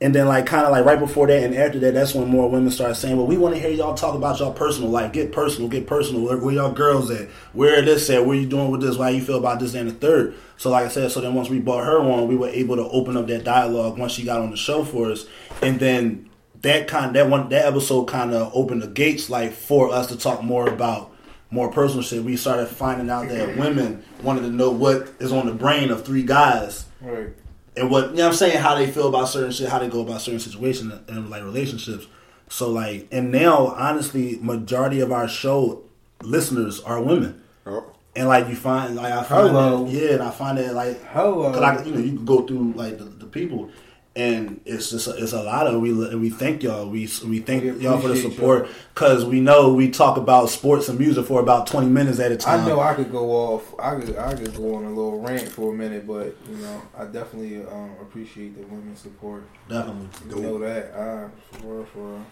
and 0.00 0.14
then 0.14 0.28
like 0.28 0.46
kind 0.46 0.64
of 0.64 0.72
like 0.72 0.84
right 0.84 0.98
before 0.98 1.26
that 1.26 1.42
and 1.42 1.54
after 1.54 1.78
that, 1.80 1.94
that's 1.94 2.14
when 2.14 2.28
more 2.28 2.48
women 2.48 2.70
started 2.70 2.94
saying, 2.94 3.16
"Well, 3.16 3.26
we 3.26 3.36
want 3.36 3.54
to 3.54 3.60
hear 3.60 3.70
y'all 3.70 3.94
talk 3.94 4.14
about 4.14 4.38
y'all 4.38 4.52
personal 4.52 4.90
life. 4.90 5.12
Get 5.12 5.32
personal, 5.32 5.68
get 5.68 5.86
personal. 5.86 6.22
Where, 6.22 6.38
where 6.38 6.54
y'all 6.54 6.72
girls 6.72 7.10
at? 7.10 7.28
Where 7.52 7.82
this 7.82 8.08
at? 8.10 8.24
Where 8.24 8.36
you 8.36 8.46
doing 8.46 8.70
with 8.70 8.80
this? 8.80 8.96
Why 8.96 9.10
you 9.10 9.22
feel 9.22 9.38
about 9.38 9.60
this 9.60 9.74
and 9.74 9.90
the 9.90 9.94
third? 9.94 10.34
So 10.56 10.70
like 10.70 10.86
I 10.86 10.88
said, 10.88 11.10
so 11.10 11.20
then 11.20 11.34
once 11.34 11.50
we 11.50 11.58
brought 11.58 11.84
her 11.84 11.98
on, 11.98 12.28
we 12.28 12.36
were 12.36 12.48
able 12.48 12.76
to 12.76 12.88
open 12.88 13.16
up 13.16 13.26
that 13.26 13.44
dialogue 13.44 13.98
once 13.98 14.12
she 14.12 14.24
got 14.24 14.40
on 14.40 14.50
the 14.50 14.56
show 14.56 14.84
for 14.84 15.10
us, 15.10 15.26
and 15.60 15.78
then 15.80 16.30
that 16.62 16.88
kind 16.88 17.14
that 17.16 17.28
one 17.28 17.48
that 17.50 17.66
episode 17.66 18.04
kind 18.04 18.32
of 18.32 18.50
opened 18.54 18.82
the 18.82 18.88
gates 18.88 19.28
like 19.28 19.52
for 19.52 19.92
us 19.92 20.06
to 20.08 20.16
talk 20.16 20.42
more 20.42 20.68
about 20.68 21.12
more 21.50 21.70
personal 21.70 22.02
shit. 22.02 22.22
We 22.24 22.36
started 22.36 22.66
finding 22.66 23.08
out 23.10 23.28
that 23.28 23.56
women 23.56 24.02
wanted 24.22 24.42
to 24.42 24.50
know 24.50 24.70
what 24.70 25.08
is 25.20 25.32
on 25.32 25.46
the 25.46 25.52
brain 25.54 25.90
of 25.90 26.04
three 26.04 26.22
guys 26.24 26.86
Right. 27.00 27.28
and 27.76 27.90
what 27.90 28.10
you 28.10 28.16
know 28.16 28.24
what 28.24 28.30
I'm 28.32 28.34
saying 28.36 28.58
how 28.58 28.74
they 28.74 28.90
feel 28.90 29.08
about 29.08 29.28
certain 29.28 29.52
shit, 29.52 29.68
how 29.68 29.78
they 29.78 29.88
go 29.88 30.00
about 30.00 30.20
certain 30.20 30.40
situations 30.40 30.92
and 31.08 31.30
like 31.30 31.42
relationships. 31.44 32.06
So 32.48 32.70
like 32.70 33.08
and 33.12 33.30
now 33.30 33.68
honestly, 33.68 34.38
majority 34.40 35.00
of 35.00 35.12
our 35.12 35.28
show 35.28 35.82
listeners 36.22 36.80
are 36.80 37.00
women. 37.00 37.42
Oh. 37.66 37.92
And 38.14 38.28
like 38.28 38.48
you 38.48 38.56
find 38.56 38.96
like 38.96 39.12
I 39.12 39.22
find 39.22 39.48
Hello. 39.48 39.84
that 39.84 39.92
yeah, 39.92 40.12
and 40.14 40.22
I 40.22 40.30
find 40.30 40.56
that 40.58 40.74
like 40.74 41.02
Hello. 41.12 41.52
cause 41.52 41.62
I, 41.62 41.84
you 41.84 41.92
know 41.92 41.98
you 42.00 42.12
can 42.16 42.24
go 42.24 42.46
through 42.46 42.72
like 42.72 42.98
the, 42.98 43.04
the 43.04 43.26
people, 43.26 43.70
and 44.16 44.60
it's 44.64 44.90
just 44.90 45.06
a, 45.08 45.10
it's 45.22 45.32
a 45.34 45.42
lot 45.42 45.66
of 45.66 45.80
we 45.80 45.92
we 46.16 46.30
thank 46.30 46.62
y'all 46.62 46.88
we 46.88 47.08
we 47.26 47.38
thank 47.40 47.62
We 47.64 47.70
y'all 47.84 48.00
for 48.00 48.08
the 48.08 48.16
support 48.16 48.68
because 48.94 49.24
we 49.26 49.40
know 49.40 49.74
we 49.74 49.90
talk 49.90 50.16
about 50.16 50.48
sports 50.48 50.88
and 50.88 50.98
music 50.98 51.26
for 51.26 51.38
about 51.40 51.66
twenty 51.66 51.88
minutes 51.88 52.18
at 52.18 52.32
a 52.32 52.36
time. 52.36 52.60
I 52.64 52.66
know 52.68 52.80
I 52.80 52.94
could 52.94 53.12
go 53.12 53.30
off. 53.30 53.74
I 53.78 53.94
could 54.00 54.16
I 54.16 54.34
could 54.34 54.54
go 54.56 54.74
on 54.76 54.84
a 54.86 54.88
little 54.88 55.20
rant 55.20 55.46
for 55.48 55.72
a 55.72 55.76
minute, 55.76 56.06
but 56.06 56.34
you 56.50 56.56
know 56.56 56.82
I 56.98 57.04
definitely 57.04 57.58
um, 57.66 57.92
appreciate 58.00 58.56
the 58.58 58.66
women's 58.66 59.00
support. 59.00 59.44
definitely. 59.68 60.08
You 60.34 60.42
know 60.42 60.58
that. 60.60 60.92
Ah, 60.96 61.28
for 61.58 61.66
real, 61.76 61.84
for 61.84 61.98
real. 62.08 62.26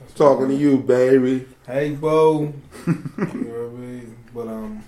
That's 0.00 0.14
Talking 0.14 0.46
what- 0.48 0.48
to 0.48 0.54
you, 0.56 0.76
baby. 0.78 1.46
Hey, 1.66 1.94
Bo. 1.94 2.52
you 2.86 2.92
know 2.92 3.24
what 3.24 3.78
I 3.78 3.80
mean? 3.80 4.16
But 4.34 4.46
um, 4.48 4.84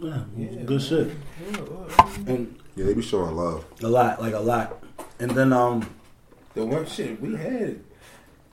Yeah, 0.00 0.24
Yeah, 0.36 0.62
good 0.64 0.82
shit. 0.82 1.10
yeah, 1.50 2.22
And 2.26 2.58
Yeah, 2.76 2.84
they 2.86 2.94
be 2.94 3.02
showing 3.02 3.34
love. 3.36 3.64
a 3.82 3.88
lot, 3.88 4.20
like 4.20 4.34
a 4.34 4.38
lot. 4.40 4.82
And 5.20 5.30
then 5.32 5.52
um 5.52 5.88
the 6.54 6.64
one 6.64 6.86
shit 6.86 7.20
we 7.20 7.34
had. 7.36 7.80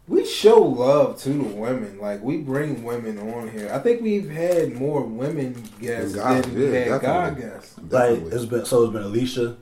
We 0.08 0.23
show 0.25 0.62
love 0.62 1.19
to 1.21 1.30
the 1.30 1.43
women. 1.43 1.99
Like 1.99 2.21
we 2.21 2.38
bring 2.38 2.84
women 2.84 3.17
on 3.34 3.49
here. 3.49 3.71
I 3.73 3.80
think 3.80 4.01
we've 4.01 4.30
had 4.30 4.73
more 4.73 5.01
women 5.01 5.54
guests 5.80 6.13
Than 6.13 6.54
we 6.56 6.65
had 6.73 7.01
guy 7.01 7.32
guests. 7.32 7.75
like 7.89 8.19
it's 8.19 8.45
been 8.45 8.65
so 8.65 8.84
it's 8.84 8.93
been 8.93 9.01
Alicia, 9.04 9.58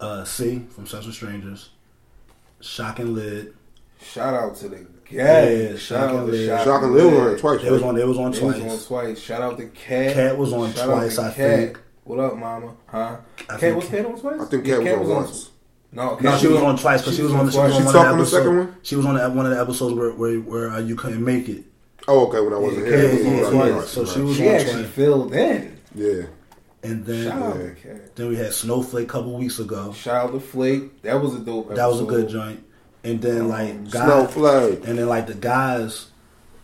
uh 0.00 0.24
C 0.24 0.66
from 0.70 0.86
Central 0.86 1.12
Strangers, 1.12 1.70
Shock 2.60 3.00
and 3.00 3.14
Lid. 3.14 3.54
Shout 4.00 4.34
out 4.34 4.54
to 4.56 4.68
the 4.68 4.76
guys. 4.76 4.86
Yeah, 5.10 5.70
Shout 5.70 5.78
Shock 5.78 5.98
out 6.10 6.14
and 6.16 6.26
to 6.26 6.32
Lid. 6.32 6.46
Shock 6.48 6.64
Shock 6.64 6.82
and 6.84 6.92
Lil 6.94 7.26
it 7.34 7.38
twice. 7.40 7.62
They 7.62 7.70
was 7.72 7.82
on 7.82 7.94
they 7.96 8.04
was 8.04 8.18
on 8.18 8.32
It 8.34 8.38
twice. 8.38 8.62
was 8.62 8.72
on 8.82 8.86
twice. 8.86 9.18
Shout 9.20 9.42
out 9.42 9.58
to 9.58 9.66
Cat. 9.66 10.14
Cat 10.14 10.38
was 10.38 10.52
on 10.52 10.72
Shout 10.72 10.86
twice, 10.86 11.18
I 11.18 11.32
Cat. 11.32 11.34
think. 11.36 11.80
What 12.04 12.20
up, 12.20 12.36
Mama? 12.36 12.74
Huh? 12.86 13.16
I 13.50 13.56
Cat 13.58 13.74
was 13.74 13.88
Cat 13.88 14.06
on 14.06 14.18
twice. 14.20 14.40
I 14.40 14.44
think 14.44 14.66
Yeah, 14.68 14.82
Cat 14.84 15.00
was 15.00 15.10
on 15.10 15.16
once. 15.16 15.50
No, 15.92 16.10
Cat 16.16 16.22
No, 16.22 16.36
she 16.38 16.46
was 16.48 16.60
on 16.62 16.76
twice, 16.76 17.02
but 17.04 17.14
she, 17.14 17.22
was 17.22 17.32
on 17.32 17.46
the 17.46 17.52
she 17.52 17.58
was 17.58 17.72
on 17.72 17.78
She 17.80 17.84
one 17.84 17.92
talked 17.94 18.06
of 18.06 18.12
on 18.12 18.18
the 18.18 18.24
the 18.24 18.30
second 18.30 18.56
one? 18.58 18.76
She 18.82 18.96
was 18.96 19.06
on 19.06 19.14
the, 19.16 19.30
one 19.30 19.46
of 19.46 19.52
the 19.52 19.60
episodes 19.60 19.94
where 19.94 20.10
where, 20.12 20.38
where 20.40 20.70
uh, 20.70 20.80
you 20.80 20.96
couldn't 20.96 21.24
make 21.24 21.48
it. 21.48 21.64
Oh, 22.06 22.26
okay. 22.28 22.40
When 22.40 22.52
I 22.52 22.58
wasn't 22.58 22.86
Yeah, 22.86 22.96
here, 22.96 23.10
Cat 23.10 23.12
was 23.18 23.24
Yeah, 23.24 23.40
right, 23.42 23.50
twice. 23.52 23.72
right, 23.72 23.84
So 23.88 24.02
right. 24.04 24.12
she 24.12 24.20
was 24.20 24.36
She 24.36 24.48
on 24.48 24.54
actually 24.54 24.82
twice. 24.82 24.92
filled 24.94 25.34
in. 25.34 25.78
Yeah. 25.94 26.22
And 26.82 27.04
then 27.06 27.24
Shout 27.24 27.56
Yeah. 27.84 27.92
then 28.14 28.28
we 28.28 28.36
had 28.36 28.52
Snowflake 28.52 29.04
a 29.08 29.12
couple 29.12 29.36
weeks 29.38 29.58
ago. 29.58 29.92
Shout 29.94 30.26
out 30.26 30.32
to 30.32 30.40
Flake. 30.40 31.02
That 31.02 31.20
was 31.20 31.34
a 31.34 31.38
dope. 31.40 31.74
That 31.74 31.86
was 31.88 32.00
a 32.00 32.04
good 32.04 32.28
joint. 32.28 32.62
And 33.02 33.20
then 33.22 33.48
like 33.48 33.90
guys, 33.90 34.04
Snowflake. 34.04 34.86
and 34.86 34.98
then 34.98 35.08
like 35.08 35.26
the 35.26 35.34
guys, 35.34 36.08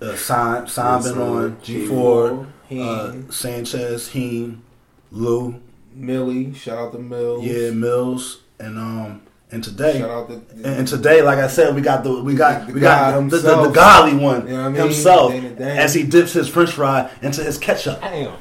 uh, 0.03 0.15
Sign, 0.17 0.67
Sign 0.69 1.03
been 1.03 1.19
on 1.19 1.57
G4, 1.57 2.47
G4, 2.71 2.81
uh, 3.29 3.33
Sanchez, 3.33 4.09
Heen, 4.09 4.63
Lou, 5.11 5.61
Millie, 5.95 6.53
shout 6.55 6.79
out 6.79 6.93
to 6.93 6.99
Mills. 6.99 7.45
yeah, 7.45 7.71
Mills, 7.71 8.41
and 8.65 8.79
um, 8.79 9.23
and 9.51 9.63
today, 9.63 9.99
Shout 10.01 10.11
out 10.11 10.29
to 10.29 10.35
and, 10.55 10.67
and 10.67 10.89
today, 10.89 11.23
like 11.23 11.39
I 11.39 11.47
said, 11.47 11.75
we 11.75 11.81
got 11.81 12.03
the 12.03 12.23
we 12.23 12.35
got 12.35 12.67
The 12.67 12.73
we 12.73 12.81
got 12.81 13.13
guy 13.13 13.21
the, 13.21 13.37
the, 13.39 13.63
the, 13.63 13.71
godly 13.71 14.17
one 14.19 14.49
You 14.49 14.55
know 14.55 14.65
I 14.65 14.69
mean? 14.69 14.83
himself 14.83 15.33
Dana 15.33 15.51
Dane. 15.51 15.79
as 15.79 15.95
he 15.95 16.03
dips 16.03 16.33
his 16.33 16.49
French 16.49 16.73
fry 16.73 17.11
into 17.23 17.45
his 17.45 17.59
ketchup. 17.59 18.01
Damn. 18.01 18.37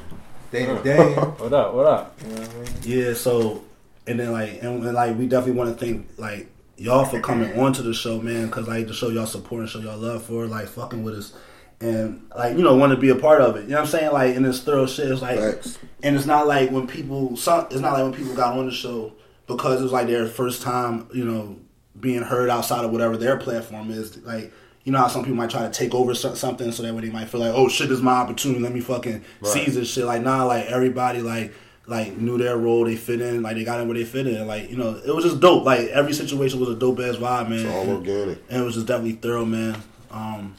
Dana 0.50 0.82
Dane. 0.82 1.14
What 1.38 1.52
up? 1.52 1.74
What 1.74 1.86
up? 1.86 2.18
You 2.22 2.28
know 2.34 2.40
what 2.40 2.50
I 2.50 2.58
mean? 2.58 2.68
Yeah, 2.82 3.14
so 3.14 3.62
and 4.06 4.18
then 4.18 4.32
like 4.32 4.62
and, 4.62 4.82
and 4.82 4.94
like 4.94 5.16
we 5.18 5.26
definitely 5.26 5.58
want 5.58 5.78
to 5.78 5.84
thank 5.84 6.08
like 6.18 6.48
y'all 6.76 7.04
for 7.04 7.20
coming 7.20 7.58
on 7.60 7.72
to 7.74 7.82
the 7.82 7.94
show, 7.94 8.20
man, 8.20 8.46
because 8.46 8.68
I 8.68 8.78
like 8.78 8.88
to 8.88 8.94
show 8.94 9.10
y'all 9.10 9.26
support 9.26 9.60
and 9.60 9.68
show 9.68 9.80
y'all 9.80 9.98
love 9.98 10.24
for 10.24 10.46
like 10.46 10.66
fucking 10.66 11.04
with 11.04 11.14
us. 11.14 11.32
And 11.80 12.22
like 12.34 12.56
you 12.56 12.64
know, 12.64 12.74
want 12.76 12.92
to 12.92 12.98
be 12.98 13.10
a 13.10 13.16
part 13.16 13.40
of 13.42 13.56
it. 13.56 13.64
You 13.64 13.70
know 13.70 13.76
what 13.76 13.80
I'm 13.82 13.86
saying? 13.88 14.12
Like 14.12 14.34
in 14.36 14.42
this 14.42 14.62
thorough 14.62 14.86
shit, 14.86 15.10
it's 15.10 15.20
like, 15.20 15.38
Facts. 15.38 15.78
and 16.02 16.16
it's 16.16 16.24
not 16.24 16.46
like 16.46 16.70
when 16.70 16.86
people. 16.86 17.36
Some, 17.36 17.66
it's 17.66 17.80
not 17.80 17.92
like 17.92 18.02
when 18.04 18.14
people 18.14 18.34
got 18.34 18.56
on 18.56 18.66
the 18.66 18.72
show 18.72 19.12
because 19.46 19.80
it 19.80 19.82
was 19.82 19.92
like 19.92 20.06
their 20.06 20.26
first 20.26 20.62
time, 20.62 21.08
you 21.12 21.24
know, 21.24 21.58
being 21.98 22.22
heard 22.22 22.50
outside 22.50 22.84
of 22.84 22.90
whatever 22.90 23.16
their 23.16 23.36
platform 23.36 23.90
is. 23.90 24.16
Like 24.18 24.52
you 24.84 24.92
know 24.92 24.98
how 24.98 25.08
some 25.08 25.22
people 25.22 25.36
might 25.36 25.50
try 25.50 25.62
to 25.62 25.70
take 25.70 25.94
over 25.94 26.14
something 26.14 26.70
so 26.70 26.82
that 26.82 26.94
way 26.94 27.02
they 27.02 27.10
might 27.10 27.28
feel 27.28 27.40
like, 27.40 27.52
oh 27.54 27.68
shit, 27.68 27.88
this 27.88 27.98
is 27.98 28.02
my 28.02 28.12
opportunity. 28.12 28.60
Let 28.60 28.72
me 28.72 28.80
fucking 28.80 29.24
seize 29.42 29.74
this 29.74 29.90
shit. 29.90 30.04
Like 30.04 30.22
nah, 30.22 30.44
like 30.44 30.66
everybody 30.66 31.22
like 31.22 31.54
like 31.86 32.16
knew 32.16 32.38
their 32.38 32.56
role. 32.56 32.84
They 32.84 32.96
fit 32.96 33.20
in. 33.20 33.42
Like 33.42 33.56
they 33.56 33.64
got 33.64 33.80
in 33.80 33.88
where 33.88 33.96
they 33.96 34.04
fit 34.04 34.26
in. 34.26 34.46
Like 34.46 34.70
you 34.70 34.76
know, 34.76 35.00
it 35.04 35.14
was 35.14 35.24
just 35.24 35.40
dope. 35.40 35.64
Like 35.64 35.88
every 35.88 36.12
situation 36.12 36.60
was 36.60 36.68
a 36.68 36.76
dope 36.76 37.00
ass 37.00 37.16
vibe, 37.16 37.48
man. 37.48 37.66
It's 37.66 37.74
all 37.74 37.88
organic. 37.96 38.38
And 38.50 38.62
it 38.62 38.64
was 38.64 38.74
just 38.74 38.86
definitely 38.86 39.12
thorough, 39.12 39.44
man. 39.44 39.76
Um, 40.10 40.54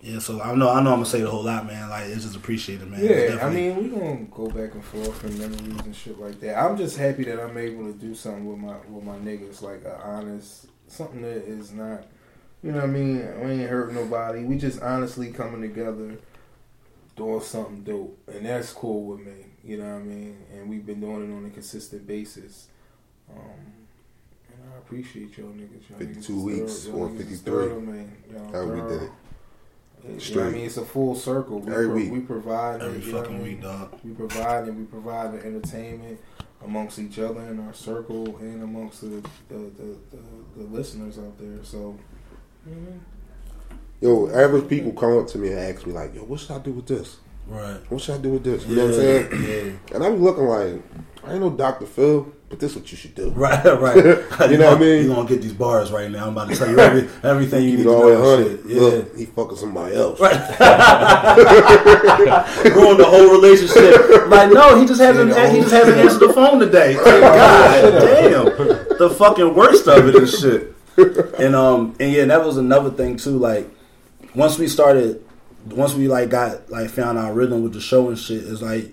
yeah, 0.00 0.18
so 0.20 0.40
I 0.40 0.54
know 0.54 0.70
I 0.70 0.82
know 0.82 0.92
I'm 0.92 0.98
gonna 0.98 1.06
say 1.06 1.20
the 1.20 1.30
whole 1.30 1.42
lot, 1.42 1.66
man. 1.66 1.88
Like 1.90 2.04
it's 2.06 2.22
just 2.22 2.36
appreciated, 2.36 2.88
man. 2.88 3.00
It's 3.02 3.34
Yeah, 3.34 3.46
I 3.46 3.50
mean, 3.50 3.76
we 3.76 3.88
gonna 3.88 4.26
go 4.30 4.46
back 4.48 4.74
and 4.74 4.84
forth 4.84 5.24
and 5.24 5.38
memories 5.38 5.84
and 5.84 5.94
shit 5.94 6.18
like 6.20 6.40
that. 6.40 6.56
I'm 6.56 6.76
just 6.76 6.96
happy 6.96 7.24
that 7.24 7.40
I'm 7.40 7.56
able 7.56 7.92
to 7.92 7.98
do 7.98 8.14
something 8.14 8.46
with 8.46 8.58
my 8.58 8.76
with 8.88 9.04
my 9.04 9.16
niggas, 9.16 9.60
like 9.62 9.84
a 9.84 10.00
honest 10.02 10.66
something 10.88 11.22
that 11.22 11.44
is 11.46 11.72
not, 11.72 12.04
you 12.62 12.72
know 12.72 12.78
what 12.78 12.84
I 12.84 12.92
mean. 12.92 13.40
We 13.40 13.50
ain't 13.52 13.70
hurt 13.70 13.92
nobody. 13.92 14.44
We 14.44 14.56
just 14.56 14.80
honestly 14.82 15.32
coming 15.32 15.60
together, 15.60 16.18
doing 17.16 17.40
something 17.40 17.82
dope, 17.82 18.18
and 18.28 18.46
that's 18.46 18.72
cool 18.72 19.04
with 19.04 19.20
me. 19.20 19.46
You 19.64 19.78
know 19.78 19.84
what 19.84 20.00
I 20.00 20.04
mean. 20.04 20.38
And 20.52 20.68
we've 20.68 20.86
been 20.86 21.00
doing 21.00 21.30
it 21.30 21.36
on 21.36 21.44
a 21.44 21.50
consistent 21.50 22.06
basis. 22.06 22.68
Um, 23.30 23.74
and 24.48 24.72
I 24.72 24.78
appreciate 24.78 25.36
y'all 25.36 25.48
niggas. 25.48 25.90
Y'all 25.90 25.98
52 25.98 26.32
niggas 26.32 26.38
is 26.38 26.44
weeks 26.44 26.84
thorough. 26.84 26.98
Or 26.98 27.08
53. 27.10 27.36
thorough, 27.36 27.80
man. 27.80 28.12
Y'all 28.32 28.52
How 28.52 28.72
we 28.72 28.94
did 28.94 29.02
it. 29.02 29.10
You 30.04 30.34
know 30.36 30.40
what 30.42 30.48
I 30.48 30.50
mean, 30.52 30.66
it's 30.66 30.76
a 30.76 30.84
full 30.84 31.14
circle. 31.14 31.60
We, 31.60 31.72
Every 31.72 31.86
pro- 31.86 31.94
week. 31.96 32.12
we 32.12 32.20
provide 32.20 32.82
every 32.82 32.98
it, 32.98 33.04
you 33.04 33.12
know 33.12 33.22
fucking 33.22 33.42
week, 33.42 33.62
dog. 33.62 33.98
We 34.04 34.12
provide 34.12 34.64
and 34.68 34.78
we 34.78 34.84
provide 34.84 35.32
the 35.34 35.44
entertainment 35.46 36.20
amongst 36.64 36.98
each 36.98 37.18
other 37.18 37.40
in 37.42 37.60
our 37.66 37.72
circle 37.74 38.36
and 38.38 38.62
amongst 38.62 39.00
the 39.02 39.08
the, 39.48 39.54
the, 39.56 39.96
the, 40.10 40.18
the 40.58 40.64
listeners 40.64 41.18
out 41.18 41.36
there. 41.38 41.62
So, 41.62 41.98
you 42.66 42.74
know 42.74 42.80
what 42.80 42.88
I 42.88 42.90
mean? 42.90 43.00
Yo, 44.00 44.28
average 44.30 44.68
people 44.68 44.92
come 44.92 45.18
up 45.18 45.26
to 45.28 45.38
me 45.38 45.48
and 45.50 45.58
ask 45.58 45.84
me 45.86 45.92
like, 45.92 46.14
"Yo, 46.14 46.22
what 46.22 46.40
should 46.40 46.52
I 46.52 46.58
do 46.60 46.72
with 46.72 46.86
this? 46.86 47.16
Right. 47.48 47.78
What 47.90 48.00
should 48.00 48.14
I 48.14 48.18
do 48.18 48.30
with 48.30 48.44
this?" 48.44 48.64
You 48.66 48.76
know 48.76 48.84
what 48.86 48.94
I'm 48.94 49.00
saying? 49.00 49.78
Yeah. 49.90 49.94
And 49.96 50.04
I'm 50.04 50.22
looking 50.22 50.44
like, 50.44 50.82
I 51.24 51.32
ain't 51.32 51.40
no 51.40 51.50
Dr. 51.50 51.86
Phil, 51.86 52.32
but 52.48 52.58
this 52.60 52.70
is 52.72 52.76
what 52.78 52.90
you 52.90 52.96
should 52.96 53.14
do. 53.14 53.30
Right, 53.36 53.62
right. 53.64 53.96
You 54.50 54.56
know 54.58 54.70
what 54.70 54.78
I 54.78 54.80
mean? 54.80 55.04
You're 55.06 55.14
gonna 55.14 55.28
get 55.28 55.42
these 55.42 55.52
bars 55.52 55.90
right 55.92 56.10
now. 56.10 56.26
I'm 56.26 56.32
about 56.32 56.48
to 56.48 56.56
tell 56.56 56.70
you 56.70 56.78
every, 56.78 57.08
everything 57.22 57.64
you 57.64 57.70
Keep 57.76 57.78
need 57.78 57.84
to 57.84 57.90
know. 57.90 58.08
at 58.08 58.14
and 58.14 58.24
hundred. 58.24 58.62
shit. 58.62 58.70
Yeah. 58.70 58.80
Look, 58.80 59.16
he 59.16 59.24
fucking 59.26 59.56
somebody 59.56 59.94
else. 59.96 60.18
Right. 60.20 60.32
ruin 62.74 62.96
the 62.96 63.04
whole 63.04 63.30
relationship. 63.30 64.28
Like, 64.28 64.50
no, 64.52 64.80
he 64.80 64.86
just 64.86 65.00
hasn't. 65.00 65.28
He 65.52 65.60
just 65.60 65.72
hasn't 65.72 65.98
answered 65.98 66.20
the 66.28 66.32
phone 66.32 66.58
today. 66.60 66.96
Like, 66.96 67.04
God 67.04 68.00
damn, 68.00 68.44
the 68.98 69.10
fucking 69.18 69.54
worst 69.54 69.86
of 69.86 70.08
it 70.08 70.14
and 70.16 70.28
shit. 70.28 70.74
And 71.38 71.54
um, 71.54 71.94
and 72.00 72.12
yeah, 72.12 72.24
that 72.26 72.44
was 72.44 72.56
another 72.56 72.90
thing 72.90 73.16
too. 73.16 73.38
Like, 73.38 73.68
once 74.34 74.58
we 74.58 74.66
started, 74.68 75.22
once 75.66 75.94
we 75.94 76.08
like 76.08 76.30
got 76.30 76.70
like 76.70 76.90
found 76.90 77.18
our 77.18 77.32
rhythm 77.32 77.62
with 77.62 77.72
the 77.74 77.80
show 77.80 78.08
and 78.08 78.18
shit, 78.18 78.38
is 78.42 78.62
like. 78.62 78.92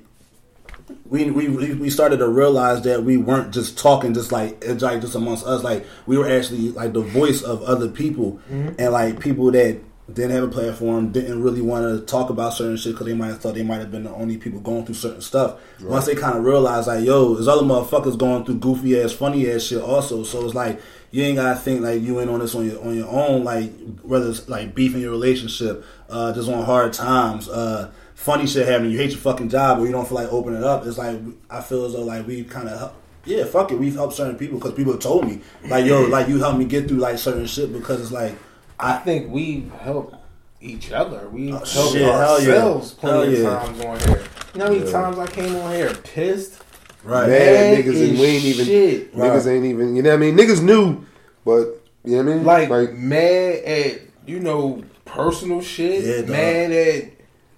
We, 1.05 1.31
we 1.31 1.47
we 1.73 1.89
started 1.89 2.17
to 2.17 2.27
realize 2.27 2.83
that 2.83 3.03
we 3.03 3.17
weren't 3.17 3.51
just 3.51 3.77
talking 3.77 4.13
just 4.13 4.31
like 4.31 4.63
it's 4.63 4.83
like 4.83 5.01
just 5.01 5.15
amongst 5.15 5.45
us 5.45 5.63
like 5.63 5.85
we 6.05 6.15
were 6.15 6.29
actually 6.29 6.69
like 6.71 6.93
the 6.93 7.01
voice 7.01 7.41
of 7.41 7.63
other 7.63 7.89
people 7.89 8.39
and 8.49 8.91
like 8.91 9.19
people 9.19 9.51
that 9.51 9.79
didn't 10.11 10.31
have 10.31 10.43
a 10.43 10.47
platform, 10.47 11.11
didn't 11.11 11.41
really 11.41 11.61
want 11.61 11.83
to 11.83 12.05
talk 12.05 12.29
about 12.29 12.53
certain 12.53 12.77
shit 12.77 12.93
because 12.93 13.07
they 13.07 13.15
might 13.15 13.27
have 13.27 13.41
thought 13.41 13.55
they 13.55 13.63
might 13.63 13.79
have 13.79 13.89
been 13.91 14.03
the 14.03 14.11
only 14.11 14.37
people 14.37 14.59
going 14.59 14.85
through 14.85 14.93
certain 14.93 15.21
stuff. 15.21 15.59
Once 15.81 16.05
they 16.05 16.13
kind 16.13 16.37
of 16.37 16.43
realized, 16.43 16.87
like, 16.87 17.03
yo, 17.03 17.33
there's 17.33 17.47
other 17.47 17.63
motherfuckers 17.63 18.15
going 18.15 18.45
through 18.45 18.59
goofy 18.59 19.01
ass, 19.01 19.13
funny 19.13 19.49
ass 19.49 19.63
shit 19.63 19.81
also. 19.81 20.23
So 20.23 20.45
it's 20.45 20.53
like 20.53 20.79
you 21.09 21.23
ain't 21.23 21.37
gotta 21.37 21.57
think 21.57 21.81
like 21.81 22.01
you 22.01 22.19
ain't 22.19 22.29
on 22.29 22.39
this 22.39 22.53
on 22.53 22.69
your 22.69 22.79
on 22.85 22.95
your 22.95 23.07
own. 23.07 23.43
Like 23.43 23.71
whether 24.03 24.29
it's 24.29 24.47
like 24.47 24.75
beef 24.75 24.93
in 24.93 25.01
your 25.01 25.11
relationship, 25.11 25.83
uh, 26.09 26.33
just 26.33 26.49
on 26.49 26.63
hard 26.63 26.93
times, 26.93 27.49
uh, 27.49 27.91
funny 28.25 28.47
shit 28.47 28.67
happening, 28.67 28.91
you 28.91 28.97
hate 28.97 29.11
your 29.11 29.19
fucking 29.19 29.49
job 29.49 29.79
or 29.79 29.85
you 29.85 29.91
don't 29.91 30.07
feel 30.07 30.15
like 30.15 30.31
opening 30.33 30.59
it 30.59 30.65
up. 30.65 30.85
It's 30.85 30.97
like 30.97 31.19
I 31.49 31.61
feel 31.61 31.85
as 31.85 31.93
though 31.93 32.03
like 32.03 32.25
we 32.27 32.43
kind 32.43 32.67
of. 32.67 32.93
Yeah, 33.27 33.43
fuck 33.45 33.71
it. 33.71 33.79
We've 33.79 33.95
helped 33.95 34.13
certain 34.13 34.37
people 34.37 34.59
because 34.59 34.73
people 34.75 34.93
have 34.93 35.01
told 35.01 35.25
me, 35.27 35.41
like, 35.67 35.83
yo, 35.85 36.03
like 36.03 36.27
you 36.27 36.37
helped 36.37 36.59
me 36.59 36.65
get 36.65 36.87
through 36.87 36.99
like 36.99 37.17
certain 37.17 37.47
shit 37.47 37.73
because 37.73 37.99
it's 37.99 38.11
like, 38.11 38.35
I 38.79 38.97
think 38.97 39.31
we 39.31 39.67
help 39.79 40.13
each 40.61 40.91
other. 40.91 41.27
We 41.29 41.49
oh, 41.51 41.53
help 41.53 41.63
Oh, 41.75 41.91
shit, 41.91 42.01
hell 42.03 42.41
yeah. 42.43 42.49
ourselves 42.51 42.93
plenty 42.93 43.37
Hell 43.41 43.55
of 43.57 43.63
yeah. 43.63 43.65
times 43.65 43.81
on 43.83 43.99
here. 44.09 44.23
You 44.53 44.59
know 44.59 44.65
how 44.67 44.71
many 44.73 44.91
times 44.91 45.17
I 45.17 45.27
came 45.27 45.55
on 45.55 45.71
here 45.73 45.93
pissed? 46.03 46.61
right, 47.03 47.27
Mad 47.27 47.39
Mad 47.75 47.85
niggas 47.85 48.09
and 48.09 48.19
we 48.19 48.25
ain't 48.25 48.45
even 48.45 48.65
shit. 48.65 49.15
niggas 49.15 49.47
ain't 49.47 49.65
even 49.65 49.95
you 49.95 50.03
know 50.03 50.09
what 50.11 50.15
I 50.15 50.19
mean? 50.19 50.37
Niggas 50.37 50.61
knew, 50.63 51.03
but 51.43 51.81
you 52.03 52.23
know 52.23 52.31
what 52.43 52.51
I 52.51 52.57
mean? 52.67 52.69
like, 52.69 52.93
mad 52.93 53.55
at 53.63 54.01
you 54.27 54.39
know 54.39 54.83
personal 55.05 55.61
shit, 55.61 56.03
Yeah, 56.03 56.17
dog. 56.21 56.29
mad 56.29 56.71
at 56.71 57.03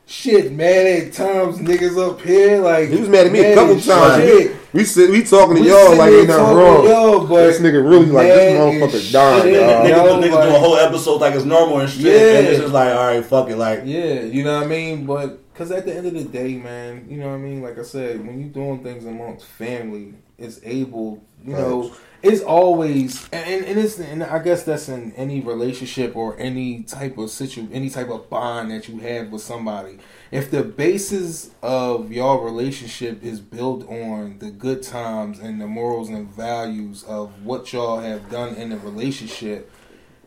shit, 0.08 0.52
mad 0.54 0.88
at 0.88 1.14
times 1.14 1.60
niggas 1.60 1.98
up 1.98 2.22
here 2.22 2.62
like 2.62 2.90
he 2.90 2.98
was 3.00 3.10
mad 3.10 3.28
at 3.28 3.32
me 3.32 3.40
a 3.40 3.54
couple 3.56 3.80
times. 3.80 4.24
shit. 4.24 4.52
We, 4.74 4.80
we 4.80 4.84
sit 4.86 5.10
we 5.12 5.24
talking 5.24 5.56
to 5.58 5.62
We 5.62 5.70
y'all 5.70 5.96
like 5.98 6.12
ain't 6.12 6.28
nothing 6.28 6.56
wrong. 6.58 6.84
to 6.84 6.90
y'all, 6.90 7.28
but 7.28 7.48
this 7.48 7.60
nigga 7.60 7.88
really 7.88 8.06
like 8.08 8.28
this 8.28 8.54
mad 8.54 8.74
motherfucker 8.74 8.94
as 8.96 9.12
dying. 9.12 9.44
shit. 9.44 9.54
dog. 9.62 9.86
Niggas, 9.86 9.90
Yo, 9.90 10.22
niggas 10.22 10.32
like- 10.34 10.50
do 10.50 10.56
a 10.56 10.60
whole 10.60 10.76
episode 10.78 11.22
like 11.22 11.36
it's 11.36 11.46
normal 11.46 11.80
and 11.82 11.90
shit. 11.90 12.02
Yeah. 12.02 12.38
And 12.40 12.48
it's 12.48 12.60
just 12.62 12.74
like, 12.74 12.90
all 12.96 13.06
right, 13.08 13.24
fuck 13.26 13.50
it. 13.50 13.58
Like, 13.58 13.82
Yeah, 13.86 14.22
you 14.22 14.44
know 14.44 14.56
what 14.56 14.64
I 14.64 14.68
mean? 14.68 15.06
But 15.06 15.54
because 15.54 15.72
at 15.72 15.86
the 15.86 15.96
end 15.96 16.08
of 16.08 16.14
the 16.14 16.24
day, 16.26 16.56
man, 16.56 17.06
you 17.10 17.18
know 17.18 17.28
what 17.30 17.36
I 17.36 17.38
mean? 17.40 17.62
Like 17.62 17.80
I 17.80 17.84
said, 17.84 18.26
when 18.26 18.40
you 18.40 18.48
doing 18.48 18.84
things 18.84 19.06
amongst 19.06 19.46
family, 19.46 20.14
it's 20.38 20.60
able, 20.64 21.24
you 21.44 21.54
know, 21.54 21.92
it's 22.28 22.44
always, 22.44 23.30
and, 23.32 23.66
and 23.66 23.80
it's, 23.80 24.00
and 24.00 24.22
I 24.22 24.40
guess 24.40 24.64
that's 24.64 24.90
in 24.90 25.14
any 25.14 25.40
relationship 25.40 26.16
or 26.16 26.38
any 26.38 26.84
type 26.84 27.18
of 27.18 27.30
situ, 27.30 27.70
any 27.72 27.90
type 27.90 28.10
of 28.10 28.30
bond 28.30 28.72
that 28.72 28.90
you 28.90 29.00
have 29.00 29.32
with 29.32 29.42
somebody. 29.42 30.00
If 30.30 30.52
the 30.52 30.64
basis 30.64 31.52
of 31.62 32.12
your 32.12 32.44
relationship 32.44 33.24
is 33.24 33.40
built 33.40 33.88
on 33.90 34.40
the 34.40 34.52
good 34.52 34.84
times 34.84 35.40
and 35.40 35.62
the 35.62 35.68
morals 35.68 36.10
and 36.10 36.30
values 36.30 37.04
of 37.04 37.46
what 37.46 37.72
y'all 37.72 38.00
have 38.00 38.30
done 38.30 38.56
in 38.56 38.72
the 38.72 38.78
relationship, 38.78 39.72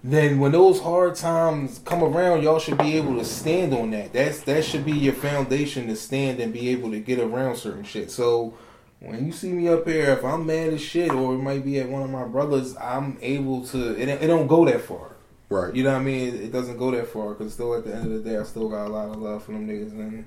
then 0.02 0.40
when 0.40 0.52
those 0.52 0.80
hard 0.80 1.16
times 1.16 1.80
come 1.84 2.02
around, 2.02 2.42
y'all 2.42 2.58
should 2.58 2.78
be 2.78 2.96
able 2.96 3.18
to 3.18 3.24
stand 3.26 3.74
on 3.74 3.90
that. 3.90 4.14
That's 4.14 4.40
that 4.44 4.64
should 4.64 4.86
be 4.86 4.92
your 4.92 5.12
foundation 5.12 5.86
to 5.88 5.96
stand 5.96 6.40
and 6.40 6.50
be 6.50 6.70
able 6.70 6.90
to 6.92 7.00
get 7.00 7.18
around 7.18 7.56
certain 7.56 7.84
shit. 7.84 8.10
So 8.10 8.54
when 9.00 9.26
you 9.26 9.32
see 9.32 9.52
me 9.52 9.68
up 9.68 9.86
here, 9.86 10.10
if 10.10 10.24
I'm 10.24 10.46
mad 10.46 10.74
as 10.74 10.80
shit, 10.82 11.10
or 11.10 11.34
it 11.34 11.38
might 11.38 11.64
be 11.64 11.78
at 11.80 11.88
one 11.88 12.02
of 12.02 12.10
my 12.10 12.24
brothers, 12.24 12.76
I'm 12.76 13.18
able 13.22 13.64
to. 13.68 14.00
It, 14.00 14.08
it 14.08 14.26
don't 14.26 14.46
go 14.46 14.64
that 14.66 14.82
far. 14.82 15.12
Right. 15.48 15.74
You 15.74 15.82
know 15.82 15.92
what 15.92 16.00
I 16.00 16.04
mean? 16.04 16.28
It, 16.28 16.34
it 16.34 16.52
doesn't 16.52 16.76
go 16.78 16.90
that 16.92 17.08
far 17.08 17.34
because 17.34 17.52
still 17.52 17.74
at 17.74 17.84
the 17.84 17.94
end 17.94 18.12
of 18.12 18.22
the 18.22 18.30
day, 18.30 18.36
I 18.36 18.44
still 18.44 18.68
got 18.68 18.86
a 18.86 18.90
lot 18.90 19.08
of 19.08 19.16
love 19.16 19.42
for 19.42 19.52
them 19.52 19.66
niggas, 19.66 19.92
and 19.92 20.26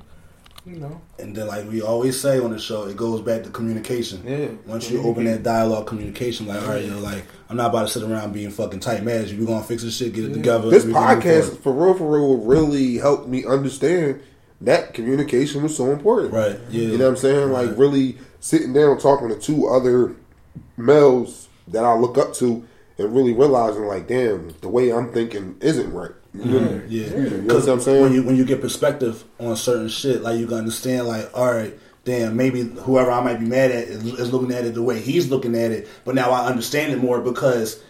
you 0.65 0.77
know, 0.77 1.01
and 1.19 1.35
then 1.35 1.47
like 1.47 1.69
we 1.69 1.81
always 1.81 2.19
say 2.19 2.39
on 2.39 2.51
the 2.51 2.59
show, 2.59 2.85
it 2.85 2.97
goes 2.97 3.21
back 3.21 3.43
to 3.43 3.49
communication. 3.49 4.23
yeah. 4.25 4.47
Once 4.65 4.89
you 4.89 5.01
open 5.03 5.25
that 5.25 5.43
dialogue, 5.43 5.87
communication, 5.87 6.47
like, 6.47 6.61
all 6.61 6.69
right, 6.69 6.85
yo, 6.85 6.99
like, 6.99 7.25
I'm 7.49 7.57
not 7.57 7.69
about 7.69 7.87
to 7.87 7.87
sit 7.89 8.03
around 8.03 8.33
being 8.33 8.49
fucking 8.49 8.79
tight 8.79 9.03
mad. 9.03 9.27
We 9.37 9.45
gonna 9.45 9.63
fix 9.63 9.83
this 9.83 9.95
shit, 9.97 10.13
get 10.13 10.25
it 10.25 10.33
together. 10.33 10.69
This 10.69 10.85
we 10.85 10.93
gonna 10.93 11.15
move 11.15 11.23
podcast 11.23 11.59
for 11.59 11.73
real 11.73 11.93
for 11.93 12.09
real 12.09 12.37
really 12.37 12.97
helped 12.97 13.27
me 13.27 13.45
understand 13.45 14.21
that 14.61 14.93
communication 14.93 15.61
was 15.63 15.75
so 15.75 15.91
important. 15.91 16.33
right? 16.33 16.57
Yeah, 16.69 16.81
You 16.81 16.97
know 16.97 17.05
what 17.05 17.11
I'm 17.11 17.17
saying? 17.17 17.51
Like 17.51 17.77
really 17.77 18.17
sitting 18.43 18.73
down 18.73 18.97
talking 18.99 19.29
to 19.29 19.39
two 19.39 19.67
other 19.69 20.13
males 20.75 21.47
that 21.69 21.85
I 21.85 21.93
look 21.95 22.17
up 22.17 22.33
to 22.35 22.67
and 22.97 23.15
really 23.15 23.31
realizing 23.33 23.85
like, 23.85 24.05
damn, 24.07 24.53
the 24.59 24.67
way 24.67 24.91
I'm 24.91 25.13
thinking 25.13 25.55
isn't 25.61 25.93
right. 25.93 26.11
You 26.33 26.43
know, 26.45 26.81
Yeah, 26.89 27.07
you 27.07 27.29
know 27.29 27.41
because 27.43 27.67
what 27.67 27.73
I'm 27.73 27.79
saying? 27.79 28.01
when 28.01 28.11
you 28.13 28.23
when 28.23 28.35
you 28.35 28.43
get 28.43 28.59
perspective 28.59 29.23
on 29.39 29.55
certain 29.55 29.87
shit, 29.87 30.23
like 30.23 30.39
you 30.39 30.47
can 30.47 30.57
understand, 30.57 31.07
like, 31.07 31.29
all 31.33 31.53
right, 31.53 31.73
damn, 32.03 32.35
maybe 32.35 32.63
whoever 32.63 33.11
I 33.11 33.23
might 33.23 33.39
be 33.39 33.45
mad 33.45 33.71
at 33.71 33.85
is, 33.87 34.03
is 34.03 34.33
looking 34.33 34.51
at 34.51 34.65
it 34.65 34.73
the 34.73 34.83
way 34.83 34.99
he's 34.99 35.29
looking 35.29 35.55
at 35.55 35.71
it, 35.71 35.87
but 36.03 36.13
now 36.13 36.31
I 36.31 36.45
understand 36.47 36.91
it 36.91 36.97
more 36.97 37.21
because 37.21 37.81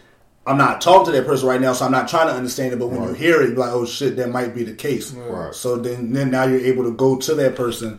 I'm 0.45 0.57
not 0.57 0.81
talking 0.81 1.05
to 1.07 1.11
that 1.13 1.25
person 1.25 1.47
right 1.47 1.61
now, 1.61 1.73
so 1.73 1.85
I'm 1.85 1.91
not 1.91 2.09
trying 2.09 2.27
to 2.27 2.33
understand 2.33 2.73
it. 2.73 2.79
But 2.79 2.89
when 2.89 3.01
you 3.01 3.13
hear 3.13 3.41
it, 3.41 3.49
you're 3.49 3.57
like, 3.57 3.71
oh 3.71 3.85
shit, 3.85 4.17
that 4.17 4.29
might 4.29 4.53
be 4.53 4.63
the 4.63 4.75
case. 4.75 5.11
Right. 5.13 5.55
So 5.55 5.77
then, 5.77 6.11
then 6.13 6.29
now 6.29 6.43
you're 6.43 6.59
able 6.59 6.83
to 6.83 6.91
go 6.91 7.17
to 7.17 7.33
that 7.35 7.55
person 7.55 7.97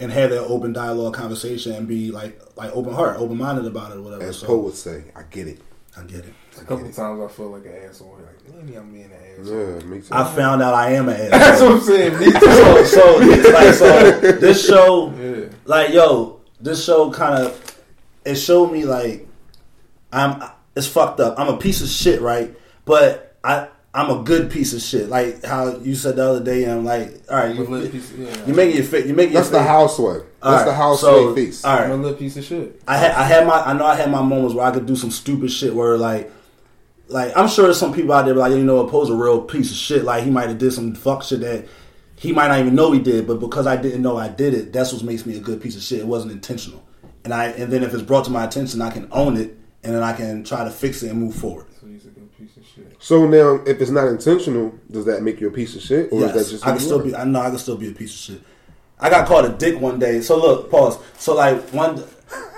and 0.00 0.10
have 0.10 0.30
that 0.30 0.44
open 0.44 0.72
dialogue 0.72 1.14
conversation 1.14 1.72
and 1.72 1.86
be 1.86 2.10
like, 2.10 2.40
like 2.56 2.70
open 2.74 2.92
heart, 2.94 3.18
open 3.18 3.36
minded 3.36 3.66
about 3.66 3.92
it, 3.92 3.98
or 3.98 4.02
whatever. 4.02 4.24
As 4.24 4.38
so 4.38 4.46
Poe 4.46 4.58
would 4.58 4.74
say, 4.74 5.04
I 5.14 5.22
get 5.30 5.46
it. 5.48 5.60
I 5.96 6.02
get 6.02 6.24
it. 6.24 6.34
A 6.60 6.64
couple 6.64 6.90
times 6.90 7.20
I 7.20 7.28
feel 7.28 7.50
like 7.50 7.64
an 7.66 7.74
asshole. 7.88 8.18
Like 8.20 8.54
maybe 8.56 8.76
I'm 8.76 8.90
being 8.92 9.04
an 9.04 9.40
asshole. 9.40 9.78
Yeah, 9.78 9.84
me 9.86 10.00
too. 10.00 10.08
I 10.12 10.24
found 10.34 10.62
out 10.62 10.74
I 10.74 10.92
am 10.92 11.08
an 11.08 11.14
asshole. 11.16 11.30
That's 11.38 11.60
what 11.62 11.72
I'm 11.72 11.80
saying. 11.80 12.18
Me 12.18 12.24
too. 12.32 12.40
so, 12.40 12.84
so, 12.84 13.16
like, 13.52 13.74
so 13.74 14.32
this 14.40 14.66
show, 14.66 15.12
Yeah. 15.16 15.48
like, 15.64 15.90
yo, 15.92 16.40
this 16.60 16.84
show 16.84 17.10
kind 17.10 17.44
of 17.44 17.60
it 18.24 18.36
showed 18.36 18.72
me 18.72 18.84
like 18.84 19.28
I'm 20.12 20.42
it's 20.74 20.86
fucked 20.88 21.20
up. 21.20 21.38
I'm 21.38 21.48
a 21.48 21.56
piece 21.58 21.82
of 21.82 21.88
shit, 21.88 22.20
right? 22.20 22.56
But 22.84 23.36
I 23.44 23.68
I'm 23.96 24.10
a 24.10 24.24
good 24.24 24.50
piece 24.50 24.74
of 24.74 24.82
shit. 24.82 25.08
Like 25.08 25.44
how 25.44 25.76
you 25.78 25.94
said 25.94 26.16
the 26.16 26.28
other 26.28 26.44
day, 26.44 26.68
I'm 26.68 26.84
like, 26.84 27.22
all 27.30 27.36
right, 27.36 27.50
I'm 27.50 27.58
a 27.58 27.60
little 27.60 27.84
you, 27.84 27.90
piece. 27.90 28.10
Of, 28.10 28.18
yeah. 28.18 28.46
you 28.46 28.52
making 28.52 28.76
your 28.76 28.84
fit. 28.84 29.06
You 29.06 29.14
making 29.14 29.34
That's 29.34 29.50
your 29.50 29.60
the 29.60 29.64
face- 29.64 29.68
house 29.68 29.98
way. 30.00 30.14
That's 30.14 30.26
right, 30.42 30.64
the 30.64 30.74
house 30.74 31.00
so, 31.00 31.28
way 31.32 31.44
face. 31.46 31.64
All 31.64 31.78
I'm 31.78 31.90
a 31.92 31.96
little 31.96 32.18
piece 32.18 32.36
of 32.36 32.44
shit. 32.44 32.82
I 32.88 32.98
had 32.98 33.12
I 33.12 33.22
had 33.22 33.46
my 33.46 33.54
I 33.62 33.72
know 33.72 33.86
I 33.86 33.94
had 33.94 34.10
my 34.10 34.20
moments 34.20 34.54
where 34.54 34.66
I 34.66 34.72
could 34.72 34.86
do 34.86 34.96
some 34.96 35.12
stupid 35.12 35.50
shit 35.50 35.74
where 35.74 35.96
like 35.96 36.30
like 37.08 37.36
I'm 37.36 37.48
sure 37.48 37.66
there's 37.66 37.78
some 37.78 37.94
people 37.94 38.12
out 38.12 38.24
there 38.24 38.34
like 38.34 38.50
you 38.50 38.64
know 38.64 38.80
oppose 38.80 39.10
a 39.10 39.14
real 39.14 39.42
piece 39.42 39.70
of 39.70 39.76
shit 39.76 40.04
like 40.04 40.24
he 40.24 40.30
might 40.30 40.48
have 40.48 40.58
did 40.58 40.72
some 40.72 40.94
fuck 40.94 41.22
shit 41.22 41.40
that 41.40 41.68
he 42.16 42.32
might 42.32 42.48
not 42.48 42.58
even 42.58 42.74
know 42.74 42.92
he 42.92 43.00
did 43.00 43.26
but 43.26 43.40
because 43.40 43.66
I 43.66 43.76
didn't 43.76 44.02
know 44.02 44.16
I 44.16 44.28
did 44.28 44.54
it 44.54 44.72
that's 44.72 44.92
what 44.92 45.02
makes 45.02 45.24
me 45.26 45.36
a 45.36 45.40
good 45.40 45.60
piece 45.60 45.76
of 45.76 45.82
shit 45.82 46.00
it 46.00 46.06
wasn't 46.06 46.32
intentional 46.32 46.82
and 47.24 47.32
I 47.34 47.48
and 47.48 47.72
then 47.72 47.82
if 47.82 47.92
it's 47.92 48.02
brought 48.02 48.24
to 48.24 48.30
my 48.30 48.44
attention 48.44 48.80
I 48.80 48.90
can 48.90 49.06
own 49.12 49.36
it 49.36 49.56
and 49.82 49.94
then 49.94 50.02
I 50.02 50.14
can 50.14 50.44
try 50.44 50.64
to 50.64 50.70
fix 50.70 51.02
it 51.02 51.10
and 51.10 51.20
move 51.20 51.34
forward. 51.34 51.66
So 51.78 51.86
he's 51.86 52.06
a 52.06 52.08
good 52.08 52.36
piece 52.38 52.56
of 52.56 52.63
shit. 52.74 52.96
So 52.98 53.26
now, 53.26 53.62
if 53.66 53.80
it's 53.80 53.90
not 53.90 54.08
intentional, 54.08 54.72
does 54.90 55.04
that 55.06 55.22
make 55.22 55.40
you 55.40 55.48
a 55.48 55.50
piece 55.50 55.74
of 55.76 55.82
shit, 55.82 56.12
or 56.12 56.24
is 56.24 56.32
that 56.32 56.50
just 56.50 56.66
I 56.66 56.70
can 56.72 56.80
still 56.80 57.00
are? 57.00 57.04
be. 57.04 57.14
I 57.14 57.24
know 57.24 57.40
I 57.40 57.50
can 57.50 57.58
still 57.58 57.76
be 57.76 57.88
a 57.90 57.92
piece 57.92 58.10
of 58.12 58.34
shit. 58.36 58.42
I 58.98 59.10
got 59.10 59.26
called 59.26 59.44
a 59.44 59.50
dick 59.50 59.80
one 59.80 59.98
day. 59.98 60.20
So 60.20 60.38
look, 60.40 60.70
pause. 60.70 60.98
So 61.18 61.34
like 61.34 61.60
one, 61.70 62.02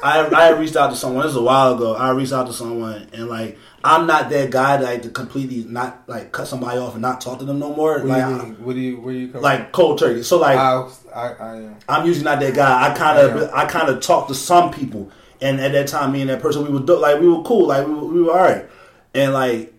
I 0.02 0.20
I 0.26 0.50
reached 0.50 0.76
out 0.76 0.90
to 0.90 0.96
someone. 0.96 1.22
This 1.24 1.34
was 1.34 1.42
a 1.42 1.42
while 1.42 1.74
ago. 1.74 1.94
I 1.94 2.10
reached 2.10 2.32
out 2.32 2.46
to 2.46 2.52
someone 2.52 3.08
and 3.12 3.28
like 3.28 3.58
I'm 3.82 4.06
not 4.06 4.30
that 4.30 4.50
guy 4.50 4.76
that 4.76 4.84
like 4.84 5.02
to 5.02 5.10
completely 5.10 5.64
not 5.70 6.04
like 6.08 6.32
cut 6.32 6.46
somebody 6.46 6.78
off 6.78 6.92
and 6.92 7.02
not 7.02 7.20
talk 7.20 7.38
to 7.38 7.44
them 7.44 7.58
no 7.58 7.74
more. 7.74 7.94
What 8.00 8.06
like 8.06 8.24
do 8.24 8.30
you 8.30 8.36
I- 8.40 8.44
mean? 8.44 8.54
What 8.64 8.72
do 8.74 8.80
you? 8.80 9.00
Where 9.00 9.14
you 9.14 9.28
like 9.28 9.72
cold 9.72 9.98
turkey. 9.98 10.22
So 10.22 10.38
like 10.38 10.58
I, 10.58 10.88
I, 11.14 11.28
I 11.32 11.56
am. 11.56 11.76
I'm 11.88 12.06
usually 12.06 12.24
not 12.24 12.38
that 12.40 12.54
guy. 12.54 12.90
I 12.90 12.94
kind 12.96 13.18
of 13.18 13.40
Yeah. 13.42 13.50
I 13.54 13.64
kind 13.64 13.88
of 13.88 14.00
talked 14.00 14.28
to 14.28 14.34
some 14.34 14.70
people, 14.72 15.10
and 15.40 15.58
at 15.60 15.72
that 15.72 15.88
time, 15.88 16.12
me 16.12 16.20
and 16.20 16.30
that 16.30 16.42
person 16.42 16.64
we 16.64 16.70
were 16.70 16.80
like 16.96 17.20
we 17.20 17.28
were 17.28 17.42
cool, 17.42 17.68
like 17.68 17.86
we 17.86 17.94
were, 17.94 18.04
we 18.04 18.22
were 18.22 18.32
all 18.32 18.44
right. 18.44 18.66
And 19.14 19.32
like 19.32 19.72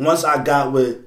once 0.00 0.24
I 0.24 0.42
got 0.42 0.72
with 0.72 1.04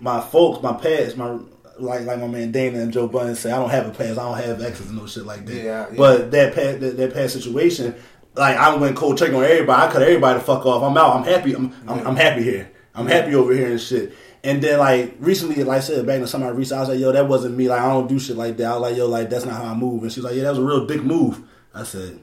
my 0.00 0.20
folks, 0.20 0.62
my 0.62 0.72
past, 0.72 1.16
my 1.16 1.38
like 1.78 2.06
like 2.06 2.18
my 2.18 2.26
man 2.26 2.52
Dana 2.52 2.80
and 2.80 2.92
Joe 2.92 3.08
Budden 3.08 3.34
say, 3.34 3.50
I 3.50 3.56
don't 3.56 3.70
have 3.70 3.86
a 3.86 3.90
past, 3.90 4.18
I 4.18 4.22
don't 4.22 4.38
have 4.38 4.62
exes 4.62 4.88
and 4.88 4.98
no 4.98 5.06
shit 5.06 5.26
like 5.26 5.44
that. 5.46 5.54
Yeah, 5.54 5.86
yeah. 5.90 5.96
But 5.96 6.30
that 6.30 6.54
past 6.54 6.80
that, 6.80 6.96
that 6.96 7.12
past 7.12 7.34
situation, 7.34 7.94
like 8.34 8.56
I 8.56 8.74
went 8.76 8.96
cold 8.96 9.18
turkey 9.18 9.34
on 9.34 9.44
everybody. 9.44 9.82
I 9.82 9.92
cut 9.92 10.02
everybody 10.02 10.38
the 10.38 10.44
fuck 10.44 10.64
off. 10.66 10.82
I'm 10.82 10.96
out. 10.96 11.16
I'm 11.16 11.24
happy. 11.24 11.54
I'm 11.54 11.74
I'm, 11.86 12.06
I'm 12.06 12.16
happy 12.16 12.42
here. 12.42 12.70
I'm 12.94 13.06
happy 13.06 13.34
over 13.34 13.52
here 13.52 13.70
and 13.70 13.80
shit. 13.80 14.12
And 14.44 14.62
then 14.62 14.78
like 14.78 15.16
recently, 15.18 15.62
like 15.64 15.78
I 15.78 15.80
said, 15.80 16.06
back 16.06 16.16
in 16.16 16.22
the 16.22 16.28
summer, 16.28 16.46
I 16.46 16.50
reached 16.50 16.72
out. 16.72 16.78
I 16.78 16.80
was 16.80 16.88
like, 16.90 17.00
"Yo, 17.00 17.12
that 17.12 17.28
wasn't 17.28 17.56
me. 17.56 17.68
Like 17.68 17.80
I 17.80 17.88
don't 17.88 18.08
do 18.08 18.18
shit 18.18 18.36
like 18.36 18.56
that." 18.58 18.66
I 18.66 18.72
was 18.74 18.82
like, 18.82 18.96
"Yo, 18.96 19.08
like 19.08 19.30
that's 19.30 19.44
not 19.44 19.56
how 19.56 19.64
I 19.64 19.74
move." 19.74 20.02
And 20.02 20.12
she's 20.12 20.24
like, 20.24 20.34
"Yeah, 20.34 20.44
that 20.44 20.50
was 20.50 20.58
a 20.58 20.62
real 20.62 20.86
dick 20.86 21.02
move." 21.02 21.42
I 21.74 21.82
said, 21.82 22.20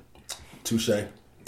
"Touche. 0.63 0.89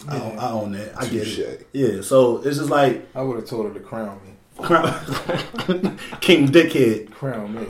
I, 0.07 0.19
own, 0.19 0.37
I 0.37 0.51
own 0.51 0.71
that. 0.73 0.99
I 1.01 1.07
get 1.07 1.27
it." 1.27 1.67
Yeah. 1.73 2.01
So 2.01 2.37
it's 2.37 2.57
just 2.57 2.69
like 2.69 3.07
I 3.15 3.21
would 3.21 3.37
have 3.37 3.45
told 3.45 3.67
her 3.67 3.73
to 3.73 3.79
crown 3.79 4.19
me. 4.25 4.33
King 6.21 6.47
Dickhead. 6.47 7.11
Crown 7.11 7.53
me. 7.53 7.67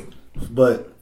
But 0.50 0.94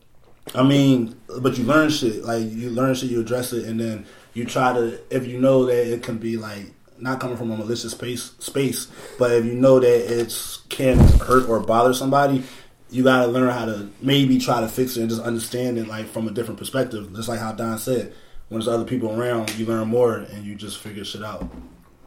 I 0.54 0.64
mean, 0.64 1.20
but 1.40 1.58
you 1.58 1.64
learn 1.64 1.90
shit. 1.90 2.24
Like 2.24 2.44
you 2.52 2.70
learn 2.70 2.96
shit, 2.96 3.10
you 3.10 3.22
address 3.22 3.54
it, 3.54 3.66
and 3.66 3.80
then 3.80 4.06
you 4.34 4.46
try 4.46 4.74
to. 4.74 5.00
If 5.10 5.28
you 5.28 5.40
know 5.40 5.66
that 5.66 5.94
it 5.94 6.04
can 6.04 6.18
be 6.18 6.38
like 6.38 6.74
not 6.98 7.20
coming 7.20 7.38
from 7.38 7.52
a 7.52 7.58
malicious 7.58 7.92
space, 7.92 8.32
space, 8.40 8.88
but 9.20 9.32
if 9.32 9.46
you 9.46 9.54
know 9.54 9.80
that 9.80 10.20
it's 10.20 10.58
can 10.70 10.98
hurt 10.98 11.50
or 11.50 11.60
bother 11.60 11.94
somebody, 11.94 12.44
you 12.90 13.04
gotta 13.04 13.28
learn 13.28 13.52
how 13.52 13.66
to 13.66 13.90
maybe 14.02 14.38
try 14.38 14.62
to 14.62 14.68
fix 14.68 14.96
it 14.96 15.02
and 15.02 15.10
just 15.10 15.22
understand 15.22 15.78
it 15.78 15.88
like 15.88 16.08
from 16.08 16.28
a 16.28 16.32
different 16.32 16.60
perspective. 16.60 17.14
Just 17.16 17.28
like 17.28 17.40
how 17.40 17.52
Don 17.52 17.78
said, 17.78 18.14
when 18.56 18.62
there's 18.62 18.74
other 18.74 18.86
people 18.86 19.12
around, 19.20 19.54
you 19.60 19.66
learn 19.66 19.90
more 19.90 20.16
and 20.16 20.46
you 20.46 20.56
just 20.56 20.78
figure 20.78 21.04
shit 21.04 21.22
out. 21.22 21.46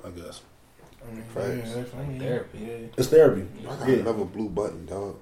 I 0.02 0.08
guess 0.08 0.40
I 1.06 1.12
mean, 1.12 1.22
Facts. 1.24 1.68
yeah, 1.68 1.74
that's 1.74 1.90
fine. 1.90 2.18
Therapy. 2.18 2.58
Yeah. 2.58 2.87
it's 2.96 3.08
therapy. 3.08 3.46
I 3.61 3.64
got 3.76 3.87
Yeah, 3.88 3.96
another 3.96 4.24
blue 4.24 4.48
button, 4.48 4.87
dog. 4.87 5.16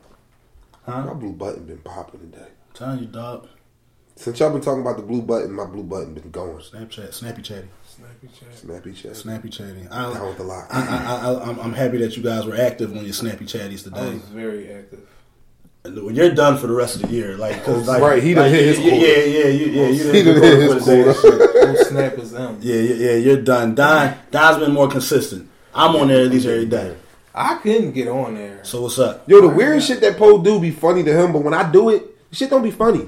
huh? 0.85 1.03
My 1.05 1.15
blue 1.15 1.33
button 1.33 1.65
been 1.65 1.79
popping 1.79 2.21
today. 2.21 2.47
telling 2.75 3.01
you, 3.01 3.07
dog. 3.07 3.49
Since 4.15 4.39
y'all 4.39 4.53
been 4.53 4.61
talking 4.61 4.83
about 4.83 4.99
the 4.99 5.03
blue 5.03 5.21
button, 5.21 5.51
my 5.51 5.65
blue 5.67 5.83
button 5.83 6.15
been 6.15 6.31
going. 6.31 6.59
Snapchat, 6.59 7.13
snappy 7.13 7.43
chatty, 7.43 7.69
Snappy 7.85 8.29
chat. 8.29 8.55
Snappy 8.57 8.93
chat. 8.93 9.17
snappy 9.17 9.49
chatty. 9.49 9.81
Down 9.83 10.17
I, 10.17 10.23
with 10.29 10.37
the 10.37 10.45
lock. 10.45 10.69
I, 10.71 10.87
I, 10.87 11.17
I, 11.33 11.49
I'm, 11.51 11.59
I'm 11.59 11.73
happy 11.73 11.99
that 11.99 12.17
you 12.17 12.23
guys 12.23 12.47
were 12.47 12.57
active 12.57 12.97
on 12.97 13.03
your 13.05 13.13
snappy 13.13 13.47
chatties 13.47 13.85
I 13.87 13.91
today. 13.91 14.13
was 14.15 14.23
very 14.29 14.73
active. 14.73 15.09
When 15.95 16.15
you're 16.15 16.35
done 16.35 16.59
for 16.59 16.67
the 16.67 16.75
rest 16.75 16.97
of 16.97 17.03
the 17.03 17.09
year, 17.09 17.37
like, 17.37 17.65
cause 17.65 17.87
like, 17.87 18.03
Right, 18.03 18.23
he 18.23 18.35
done 18.35 18.45
like, 18.45 18.53
hit 18.53 18.77
his 18.77 18.79
yeah, 18.79 18.91
quota. 18.91 19.07
yeah, 19.07 19.25
yeah, 19.25 19.47
you, 19.49 19.67
yeah, 19.67 19.89
you 19.89 20.13
He 20.13 20.23
done 20.23 20.35
done 20.35 20.43
hit 20.43 20.59
hit 20.59 20.73
his 20.73 20.83
quota 20.85 21.15
for 21.15 21.31
the 21.31 21.39
day, 21.39 21.43
quota. 21.47 21.69
and 21.69 21.77
shit. 21.77 21.77
Whole 21.77 21.85
snap 21.87 22.19
is 22.19 22.31
them. 22.33 22.59
Yeah, 22.63 22.75
yeah, 22.81 22.95
yeah, 22.95 23.15
you're 23.17 23.43
done. 23.43 23.75
Don, 23.75 24.15
Don's 24.31 24.59
been 24.65 24.73
more 24.73 24.89
consistent. 24.89 25.49
I'm 25.75 25.95
on 25.97 26.09
there 26.09 26.25
at 26.25 26.31
least 26.31 26.47
every 26.47 26.67
day. 26.67 26.97
I 27.35 27.57
couldn't 27.57 27.93
get 27.93 28.09
on 28.09 28.35
there. 28.35 28.65
So 28.65 28.83
what's 28.83 28.99
up? 28.99 29.29
Yo, 29.29 29.41
the 29.43 29.49
weird 29.49 29.83
shit 29.83 30.01
that 30.01 30.17
Poe 30.17 30.43
do 30.43 30.59
be 30.59 30.71
funny 30.71 31.03
to 31.05 31.13
him, 31.13 31.33
but 31.33 31.43
when 31.43 31.53
I 31.55 31.71
do 31.71 31.91
it, 31.91 32.03
shit 32.33 32.49
don't 32.51 32.63
be 32.63 32.71
funny. 32.71 33.07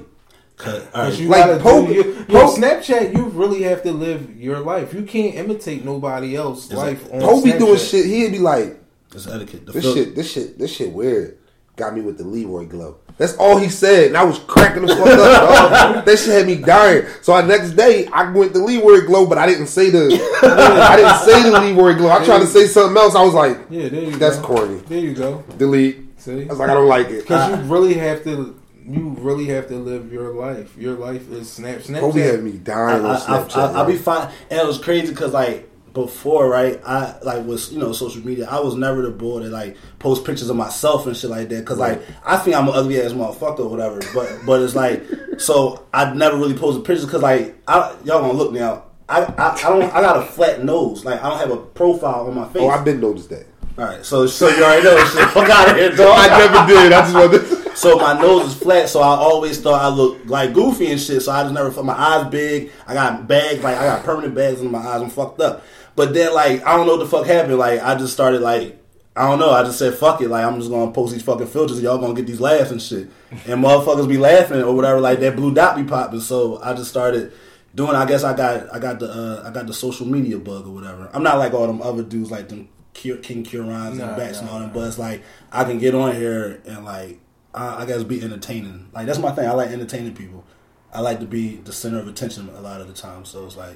Cut. 0.55 0.75
All 0.93 1.01
right. 1.03 1.09
But 1.11 1.19
you 1.19 1.27
Like, 1.29 1.45
gotta 1.45 1.59
Pope- 1.63 1.87
do, 1.87 1.93
yo, 1.93 2.03
Pope- 2.25 2.57
Snapchat, 2.59 3.15
you 3.15 3.23
really 3.29 3.63
have 3.63 3.81
to 3.83 3.91
live 3.91 4.35
your 4.37 4.59
life. 4.59 4.93
You 4.93 5.01
can't 5.03 5.33
imitate 5.35 5.83
nobody 5.83 6.35
else's 6.35 6.73
life 6.73 7.11
on 7.11 7.21
Poe 7.21 7.41
be 7.41 7.53
doing 7.53 7.77
shit. 7.79 8.05
He'd 8.05 8.33
be 8.33 8.39
like, 8.39 8.77
It's 9.15 9.25
etiquette. 9.25 9.65
The 9.65 9.71
this 9.71 9.83
fil- 9.85 9.93
shit, 9.95 10.15
this 10.15 10.31
shit, 10.31 10.59
this 10.59 10.71
shit 10.75 10.91
weird. 10.91 11.37
Got 11.79 11.95
me 11.95 12.01
with 12.01 12.17
the 12.17 12.25
Leroy 12.25 12.65
glow. 12.65 12.97
That's 13.17 13.37
all 13.37 13.57
he 13.57 13.69
said, 13.69 14.07
and 14.07 14.17
I 14.17 14.23
was 14.25 14.37
cracking 14.39 14.85
the 14.85 14.93
fuck 14.95 15.07
up. 15.07 15.95
Dog. 15.95 16.05
That 16.05 16.17
shit 16.19 16.27
had 16.33 16.45
me 16.45 16.55
dying. 16.55 17.05
So 17.21 17.33
the 17.41 17.47
next 17.47 17.71
day, 17.71 18.07
I 18.07 18.29
went 18.31 18.51
the 18.51 18.59
Leroy 18.59 19.05
glow, 19.05 19.25
but 19.25 19.37
I 19.37 19.45
didn't 19.45 19.67
say 19.67 19.89
the, 19.89 20.07
I 20.43 20.95
didn't 20.97 21.19
say 21.19 21.49
the 21.49 21.59
Leroy 21.61 21.97
glow. 21.97 22.09
I 22.11 22.23
tried 22.25 22.39
to 22.39 22.47
say 22.47 22.65
something 22.65 22.97
else. 22.97 23.15
I 23.15 23.23
was 23.23 23.33
like, 23.33 23.57
Yeah, 23.69 23.87
there 23.87 24.03
you 24.03 24.17
that's 24.17 24.37
go. 24.39 24.47
corny. 24.47 24.75
There 24.87 24.99
you 24.99 25.13
go. 25.13 25.41
Delete. 25.57 26.19
See? 26.19 26.43
I 26.43 26.45
was 26.47 26.59
like, 26.59 26.69
I 26.69 26.73
don't 26.73 26.87
like 26.89 27.07
it. 27.07 27.21
Because 27.21 27.57
you 27.59 27.73
really 27.73 27.93
have 27.93 28.23
to, 28.25 28.59
you 28.85 29.09
really 29.19 29.45
have 29.45 29.67
to 29.69 29.75
live 29.75 30.11
your 30.11 30.33
life. 30.33 30.75
Your 30.77 30.95
life 30.95 31.29
is 31.31 31.49
Snap. 31.49 31.79
Kobe 31.83 32.19
had 32.21 32.39
Snapchat. 32.39 32.43
me 32.43 32.51
I, 32.51 32.57
dying 32.57 33.05
on 33.05 33.15
I, 33.15 33.19
Snapchat. 33.19 33.57
I, 33.57 33.71
I, 33.71 33.83
I 33.83 33.87
be 33.87 33.95
fine, 33.95 34.29
and 34.49 34.59
it 34.59 34.67
was 34.67 34.77
crazy 34.79 35.11
because 35.13 35.31
like 35.33 35.68
before, 35.93 36.49
right? 36.49 36.79
I 36.85 37.17
like 37.21 37.45
was 37.45 37.71
you 37.71 37.79
know 37.79 37.91
social 37.93 38.25
media. 38.25 38.47
I 38.49 38.59
was 38.59 38.75
never 38.75 39.01
the 39.01 39.11
boy 39.11 39.41
that 39.41 39.49
like 39.49 39.77
post 39.99 40.25
pictures 40.25 40.49
of 40.49 40.55
myself 40.55 41.07
and 41.07 41.15
shit 41.15 41.29
like 41.29 41.49
that 41.49 41.59
because 41.59 41.77
like 41.77 42.01
I 42.25 42.37
think 42.37 42.55
I'm 42.55 42.67
an 42.67 42.75
ugly 42.75 43.01
ass 43.01 43.11
motherfucker 43.11 43.59
or 43.59 43.69
whatever. 43.69 43.99
But 44.13 44.45
but 44.45 44.61
it's 44.61 44.75
like 44.75 45.03
so 45.37 45.87
I 45.93 46.13
never 46.13 46.37
really 46.37 46.57
posted 46.57 46.85
pictures 46.85 47.05
because 47.05 47.21
like 47.21 47.55
I, 47.67 47.95
y'all 48.03 48.21
gonna 48.21 48.33
look 48.33 48.51
now. 48.51 48.85
I, 49.07 49.23
I 49.23 49.55
I 49.55 49.69
don't 49.69 49.83
I 49.83 50.01
got 50.01 50.17
a 50.17 50.25
flat 50.25 50.63
nose. 50.63 51.05
Like 51.05 51.21
I 51.23 51.29
don't 51.29 51.39
have 51.39 51.51
a 51.51 51.57
profile 51.57 52.27
on 52.27 52.35
my 52.35 52.47
face. 52.49 52.61
Oh, 52.61 52.69
I've 52.69 52.85
been 52.85 52.99
noticed 52.99 53.29
that. 53.29 53.45
All 53.79 53.85
right, 53.85 54.05
so 54.05 54.27
so 54.27 54.49
you 54.49 54.61
already 54.61 54.83
know 54.83 54.97
shit. 55.05 55.29
Fuck 55.29 55.49
out 55.49 55.69
of 55.69 55.77
here. 55.77 55.91
I 55.97 56.27
never 56.37 56.67
did. 56.67 56.91
I 56.91 57.01
just 57.01 57.13
wanted. 57.13 57.47
To... 57.47 57.59
So 57.79 57.97
my 57.97 58.19
nose 58.19 58.47
is 58.47 58.55
flat, 58.55 58.89
so 58.89 58.99
I 58.99 59.15
always 59.15 59.61
thought 59.61 59.81
I 59.81 59.87
looked 59.87 60.27
like 60.27 60.53
goofy 60.53 60.91
and 60.91 60.99
shit. 60.99 61.21
So 61.21 61.31
I 61.31 61.43
just 61.43 61.53
never. 61.53 61.71
Felt 61.71 61.85
my 61.85 61.93
eyes 61.93 62.29
big. 62.29 62.71
I 62.85 62.93
got 62.93 63.25
bags, 63.25 63.63
like 63.63 63.77
I 63.77 63.85
got 63.85 64.03
permanent 64.03 64.35
bags 64.35 64.59
in 64.59 64.69
my 64.69 64.79
eyes. 64.79 65.01
I'm 65.01 65.09
fucked 65.09 65.39
up. 65.39 65.63
But 65.99 66.13
then, 66.13 66.33
like, 66.33 66.65
I 66.65 66.77
don't 66.77 66.87
know 66.87 66.95
what 66.95 67.03
the 67.03 67.09
fuck 67.09 67.25
happened. 67.25 67.57
Like, 67.57 67.83
I 67.83 67.93
just 67.95 68.13
started 68.13 68.39
like, 68.39 68.81
I 69.17 69.27
don't 69.27 69.37
know. 69.37 69.51
I 69.51 69.63
just 69.63 69.77
said 69.77 69.95
fuck 69.95 70.21
it. 70.21 70.29
Like, 70.29 70.45
I'm 70.45 70.57
just 70.57 70.71
gonna 70.71 70.93
post 70.93 71.11
these 71.11 71.23
fucking 71.23 71.47
filters. 71.47 71.75
and 71.75 71.83
Y'all 71.83 71.97
gonna 71.97 72.13
get 72.13 72.25
these 72.25 72.39
laughs 72.39 72.71
and 72.71 72.81
shit. 72.81 73.09
And 73.31 73.61
motherfuckers 73.65 74.07
be 74.07 74.17
laughing 74.17 74.61
or 74.61 74.73
whatever. 74.73 75.01
Like 75.01 75.19
that 75.19 75.35
blue 75.35 75.53
dot 75.53 75.75
be 75.75 75.83
popping. 75.83 76.21
So 76.21 76.61
I 76.63 76.73
just 76.73 76.89
started 76.89 77.33
doing. 77.75 77.97
I 77.97 78.05
guess 78.05 78.23
I 78.23 78.33
got 78.33 78.73
I 78.73 78.79
got 78.79 79.01
the 79.01 79.11
uh, 79.11 79.43
I 79.45 79.51
got 79.51 79.67
the 79.67 79.73
social 79.73 80.07
media 80.07 80.39
bug 80.39 80.67
or 80.67 80.69
whatever. 80.69 81.09
I'm 81.11 81.21
not 81.21 81.37
like 81.37 81.53
all 81.53 81.67
them 81.67 81.81
other 81.81 82.01
dudes 82.01 82.31
like 82.31 82.47
them 82.47 82.69
King 82.93 83.43
Curons 83.43 83.97
Nah, 83.97 84.07
and 84.07 84.15
Bats 84.15 84.39
and 84.39 84.49
all 84.49 84.61
them. 84.61 84.71
But 84.73 84.87
it's 84.87 84.97
like 84.97 85.21
I 85.51 85.65
can 85.65 85.79
get 85.79 85.93
on 85.95 86.15
here 86.15 86.61
and 86.65 86.85
like 86.85 87.19
I, 87.53 87.81
I 87.81 87.85
guess 87.85 88.03
be 88.05 88.21
entertaining. 88.23 88.87
Like 88.93 89.05
that's 89.05 89.19
my 89.19 89.31
thing. 89.31 89.49
I 89.49 89.51
like 89.51 89.71
entertaining 89.71 90.15
people. 90.15 90.45
I 90.93 91.01
like 91.01 91.19
to 91.19 91.25
be 91.25 91.57
the 91.57 91.73
center 91.73 91.99
of 91.99 92.07
attention 92.07 92.47
a 92.55 92.61
lot 92.61 92.79
of 92.79 92.87
the 92.87 92.93
time. 92.93 93.25
So 93.25 93.45
it's 93.45 93.57
like, 93.57 93.75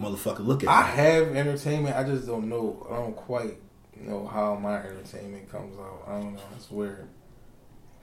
motherfucker, 0.00 0.40
look 0.46 0.62
at 0.64 0.68
I 0.68 0.90
me. 0.90 0.96
have 0.96 1.36
entertainment. 1.36 1.96
I 1.96 2.04
just 2.04 2.26
don't 2.26 2.48
know. 2.48 2.86
I 2.90 2.96
don't 2.96 3.16
quite 3.16 3.58
know 3.96 4.26
how 4.26 4.54
my 4.56 4.76
entertainment 4.78 5.50
comes 5.50 5.76
out. 5.78 6.04
I 6.06 6.12
don't 6.20 6.34
know. 6.34 6.40
It's 6.56 6.70
weird. 6.70 7.08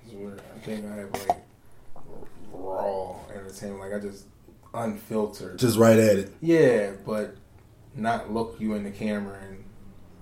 It's 0.06 0.14
weird. 0.14 0.42
I 0.56 0.60
think 0.60 0.86
I 0.86 0.96
have 0.98 1.12
like 1.28 1.38
raw 2.52 3.16
entertainment. 3.34 3.80
Like 3.80 3.94
I 3.94 4.00
just 4.00 4.26
unfiltered. 4.74 5.58
Just 5.60 5.78
right 5.78 5.98
at 5.98 6.18
it. 6.18 6.34
Yeah, 6.42 6.92
but 7.06 7.36
not 7.96 8.32
look 8.32 8.58
you 8.60 8.74
in 8.74 8.84
the 8.84 8.92
camera 8.92 9.38
and 9.48 9.64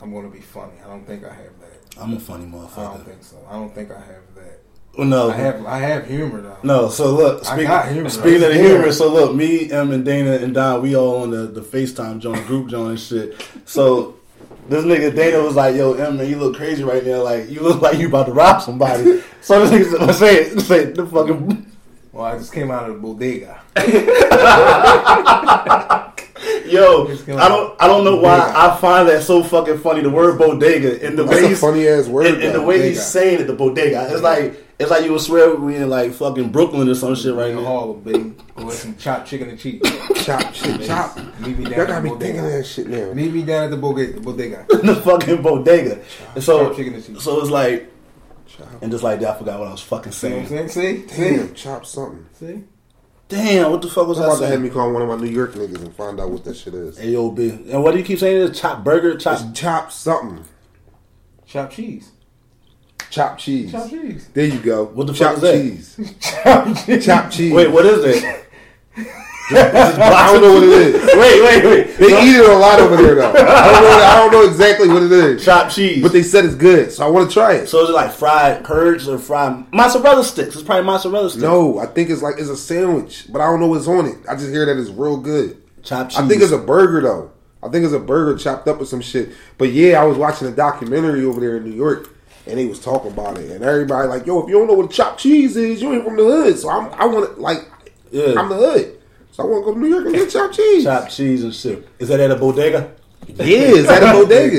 I'm 0.01 0.11
going 0.11 0.25
to 0.29 0.35
be 0.35 0.41
funny. 0.41 0.73
I 0.83 0.87
don't 0.87 1.05
think 1.05 1.23
I 1.23 1.33
have 1.33 1.59
that. 1.59 1.99
I'm 1.99 2.13
a 2.13 2.19
funny 2.19 2.45
motherfucker. 2.45 2.77
I 2.77 2.93
don't 2.95 3.05
think 3.05 3.23
so. 3.23 3.37
I 3.49 3.53
don't 3.53 3.73
think 3.73 3.91
I 3.91 3.99
have 3.99 4.32
that. 4.32 4.32
Well, 4.97 5.07
no, 5.07 5.31
I 5.31 5.35
have 5.35 5.65
I 5.65 5.79
have 5.79 6.07
humor 6.07 6.41
though. 6.41 6.57
No, 6.61 6.89
so 6.89 7.15
look, 7.15 7.43
speak, 7.43 7.67
humor. 7.67 8.09
speaking 8.09 8.43
of 8.43 8.49
the 8.49 8.53
humor, 8.53 8.91
so 8.91 9.11
look, 9.11 9.35
me, 9.35 9.71
Em, 9.71 9.91
and 9.91 10.05
Dana 10.05 10.33
and 10.33 10.53
Don, 10.53 10.83
we 10.83 10.95
all 10.95 11.23
on 11.23 11.31
the, 11.31 11.47
the 11.47 11.61
FaceTime 11.61 12.19
joint, 12.19 12.45
group 12.45 12.69
joint 12.69 12.89
and 12.91 12.99
shit. 12.99 13.43
So 13.65 14.15
this 14.69 14.85
nigga 14.85 15.15
Dana 15.15 15.41
was 15.43 15.55
like, 15.55 15.75
yo, 15.75 15.93
Em, 15.93 16.17
man, 16.17 16.29
you 16.29 16.37
look 16.37 16.55
crazy 16.55 16.83
right 16.83 17.03
now. 17.03 17.23
Like, 17.23 17.49
you 17.49 17.61
look 17.61 17.81
like 17.81 17.97
you 17.97 18.07
about 18.07 18.27
to 18.27 18.33
rob 18.33 18.61
somebody. 18.61 19.23
so 19.41 19.65
this 19.65 19.87
nigga 19.87 19.97
said, 19.97 20.13
say 20.13 20.35
it, 20.35 20.61
say 20.61 20.79
it, 20.83 20.95
the 20.95 21.07
fucking, 21.07 21.71
Well, 22.11 22.25
I 22.25 22.37
just 22.37 22.53
came 22.53 22.69
out 22.69 22.87
of 22.87 22.95
the 22.95 23.01
bodega. 23.01 23.61
yo, 26.65 27.07
I 27.37 27.47
don't, 27.49 27.81
I 27.81 27.87
don't 27.87 28.03
know 28.03 28.15
why 28.17 28.51
I 28.55 28.77
find 28.77 29.07
that 29.09 29.23
so 29.23 29.43
fucking 29.43 29.79
funny, 29.79 30.01
the 30.01 30.09
word 30.09 30.37
bodega, 30.37 31.05
and 31.05 31.17
the 31.17 31.23
That's 31.23 31.37
way 31.39 31.45
a 31.45 31.47
he's, 31.49 31.59
funny 31.61 31.87
ass 31.87 32.07
word. 32.07 32.27
and, 32.27 32.43
and 32.43 32.55
the 32.55 32.61
way 32.61 32.75
bodega. 32.77 32.89
he's 32.89 33.05
saying 33.05 33.41
it, 33.41 33.43
the 33.45 33.53
bodega. 33.53 34.07
It's 34.11 34.21
like, 34.21 34.59
it's 34.79 34.89
like 34.89 35.05
you 35.05 35.11
would 35.13 35.21
swear 35.21 35.55
we 35.55 35.75
in 35.75 35.89
like 35.89 36.11
fucking 36.13 36.49
Brooklyn 36.51 36.89
or 36.89 36.95
some 36.95 37.15
shit 37.15 37.33
right 37.35 37.49
in 37.51 37.55
the 37.57 37.61
now. 37.61 37.67
hall, 37.67 37.93
baby. 37.93 38.33
Go 38.55 38.63
get 38.65 38.73
some 38.73 38.95
chopped 38.97 39.27
chicken 39.27 39.49
and 39.49 39.59
cheese. 39.59 39.81
chop 40.25 40.53
shit, 40.53 40.81
chop. 40.83 41.15
Meet 41.39 41.57
me 41.57 41.63
down 41.65 41.73
Y'all 41.73 41.85
gotta 41.87 42.07
the 42.09 42.13
be 42.15 42.19
thinking 42.19 42.45
of 42.45 42.51
that 42.51 42.65
shit 42.65 42.87
now. 42.87 43.13
Meet 43.13 43.31
me 43.33 43.43
down 43.43 43.63
at 43.65 43.71
the 43.71 43.77
bodega. 43.77 44.19
bodega. 44.19 44.65
the 44.69 44.95
fucking 44.95 45.41
bodega. 45.41 46.01
And 46.35 46.43
so, 46.43 46.65
Chopped 46.65 46.77
chicken 46.77 46.95
and 46.95 47.05
cheese. 47.05 47.23
so 47.23 47.39
it's 47.39 47.49
like, 47.51 47.91
Chop. 48.47 48.67
and 48.81 48.91
just 48.91 49.03
like 49.03 49.19
that, 49.21 49.35
I 49.35 49.37
forgot 49.39 49.59
what 49.59 49.67
I 49.67 49.71
was 49.71 49.81
fucking 49.81 50.11
See 50.11 50.29
what 50.29 50.39
I'm 50.39 50.47
saying. 50.47 50.69
saying? 50.69 51.07
See? 51.09 51.35
Damn, 51.37 51.53
chop 51.53 51.85
something. 51.85 52.25
See? 52.33 52.63
See? 53.33 53.43
Damn, 53.43 53.71
what 53.71 53.81
the 53.81 53.89
fuck 53.89 54.07
was 54.07 54.17
I'm 54.17 54.23
I 54.23 54.27
about 54.27 54.35
to 54.39 54.45
have 54.45 54.51
saying? 54.53 54.63
me 54.63 54.69
call 54.69 54.91
one 54.91 55.01
of 55.01 55.07
my 55.07 55.15
New 55.15 55.31
York 55.31 55.53
niggas 55.53 55.81
and 55.81 55.93
find 55.95 56.19
out 56.19 56.29
what 56.29 56.43
that 56.45 56.55
shit 56.55 56.73
is. 56.73 56.97
AOB. 56.99 57.71
And 57.71 57.83
what 57.83 57.91
do 57.93 57.97
you 57.99 58.03
keep 58.05 58.19
saying? 58.19 58.41
Is 58.41 58.59
chop 58.59 58.83
burger, 58.83 59.17
chop. 59.17 59.39
It's 59.41 59.59
chop 59.59 59.91
something. 59.91 60.43
Chopped 61.45 61.73
cheese. 61.73 62.11
Chop 63.09 63.37
cheese. 63.37 63.71
Chopped 63.71 63.89
cheese. 63.91 64.27
There 64.33 64.45
you 64.45 64.59
go. 64.59 64.85
What 64.85 65.07
the 65.07 65.13
chop 65.13 65.35
fuck 65.35 65.43
is 65.43 65.95
that? 65.95 66.05
cheese. 66.05 66.85
Cheese. 66.85 67.05
Chop 67.05 67.29
cheese. 67.31 67.53
Wait, 67.53 67.69
what 67.71 67.85
is 67.85 68.03
it? 68.23 68.45
I 69.55 70.31
don't 70.33 70.41
know 70.41 70.53
what 70.53 70.63
it 70.63 70.69
is. 70.69 70.93
wait, 71.15 71.41
wait, 71.43 71.65
wait. 71.65 71.97
They 71.97 72.23
eat 72.23 72.35
it 72.37 72.49
a 72.49 72.53
lot 72.57 72.79
over 72.79 72.95
there 72.97 73.15
though. 73.15 73.29
I 73.29 73.33
don't 73.33 73.83
know. 73.83 74.05
I 74.05 74.15
don't 74.17 74.31
know 74.31 74.43
exactly 74.49 74.87
what 74.89 75.03
it 75.03 75.11
is. 75.11 75.43
Chopped 75.45 75.73
cheese. 75.75 76.01
But 76.01 76.11
they 76.11 76.23
said 76.23 76.45
it's 76.45 76.55
good, 76.55 76.91
so 76.91 77.05
I 77.05 77.09
want 77.09 77.29
to 77.29 77.33
try 77.33 77.53
it. 77.53 77.67
so 77.67 77.83
is 77.83 77.89
it 77.89 77.93
like 77.93 78.11
fried 78.11 78.63
curds 78.63 79.07
or 79.07 79.17
fried 79.17 79.71
mozzarella 79.73 80.23
sticks? 80.23 80.55
It's 80.55 80.63
probably 80.63 80.85
mozzarella 80.85 81.29
sticks. 81.29 81.41
No, 81.43 81.79
I 81.79 81.85
think 81.85 82.09
it's 82.09 82.21
like 82.21 82.35
it's 82.37 82.49
a 82.49 82.57
sandwich, 82.57 83.25
but 83.31 83.41
I 83.41 83.45
don't 83.45 83.59
know 83.59 83.67
what's 83.67 83.87
on 83.87 84.05
it. 84.07 84.17
I 84.29 84.35
just 84.35 84.49
hear 84.49 84.65
that 84.65 84.77
it's 84.79 84.89
real 84.89 85.17
good. 85.17 85.57
Chop 85.83 86.09
cheese. 86.09 86.19
I 86.19 86.27
think 86.27 86.41
it's 86.41 86.51
a 86.51 86.57
burger 86.57 87.01
though. 87.01 87.31
I 87.61 87.69
think 87.69 87.85
it's 87.85 87.93
a 87.93 87.99
burger 87.99 88.37
chopped 88.37 88.67
up 88.67 88.79
with 88.79 88.89
some 88.89 89.01
shit. 89.01 89.29
But 89.57 89.71
yeah, 89.71 90.01
I 90.01 90.05
was 90.05 90.17
watching 90.17 90.47
a 90.47 90.51
documentary 90.51 91.23
over 91.25 91.39
there 91.39 91.57
in 91.57 91.63
New 91.63 91.75
York, 91.75 92.09
and 92.45 92.57
they 92.59 92.65
was 92.65 92.79
talking 92.79 93.11
about 93.11 93.37
it, 93.37 93.51
and 93.51 93.63
everybody 93.63 94.07
like, 94.07 94.25
"Yo, 94.25 94.41
if 94.41 94.49
you 94.49 94.55
don't 94.55 94.67
know 94.67 94.73
what 94.73 94.91
chopped 94.91 95.19
cheese 95.21 95.55
is, 95.55 95.81
you 95.81 95.93
ain't 95.93 96.03
from 96.03 96.17
the 96.17 96.23
hood." 96.23 96.57
So 96.57 96.69
I'm, 96.69 96.91
I 96.93 97.05
want 97.05 97.33
to 97.35 97.41
like, 97.41 97.59
Yeah. 98.11 98.33
I'm 98.37 98.49
the 98.49 98.55
hood, 98.57 98.99
so 99.33 99.43
I 99.43 99.47
want 99.47 99.65
to 99.65 99.65
go 99.65 99.73
to 99.73 99.79
New 99.79 99.87
York 99.87 100.05
and 100.05 100.13
get 100.15 100.29
chopped 100.29 100.53
cheese. 100.55 100.83
chop 100.83 101.09
cheese 101.09 101.43
and 101.43 101.53
shit. 101.53 101.87
Is 101.97 102.07
that 102.09 102.19
at 102.19 102.29
a 102.29 102.35
bodega? 102.35 102.93
Yeah, 103.27 103.35
it's 103.47 103.89
at 103.89 104.03
a 104.03 104.13
bodega. 104.19 104.55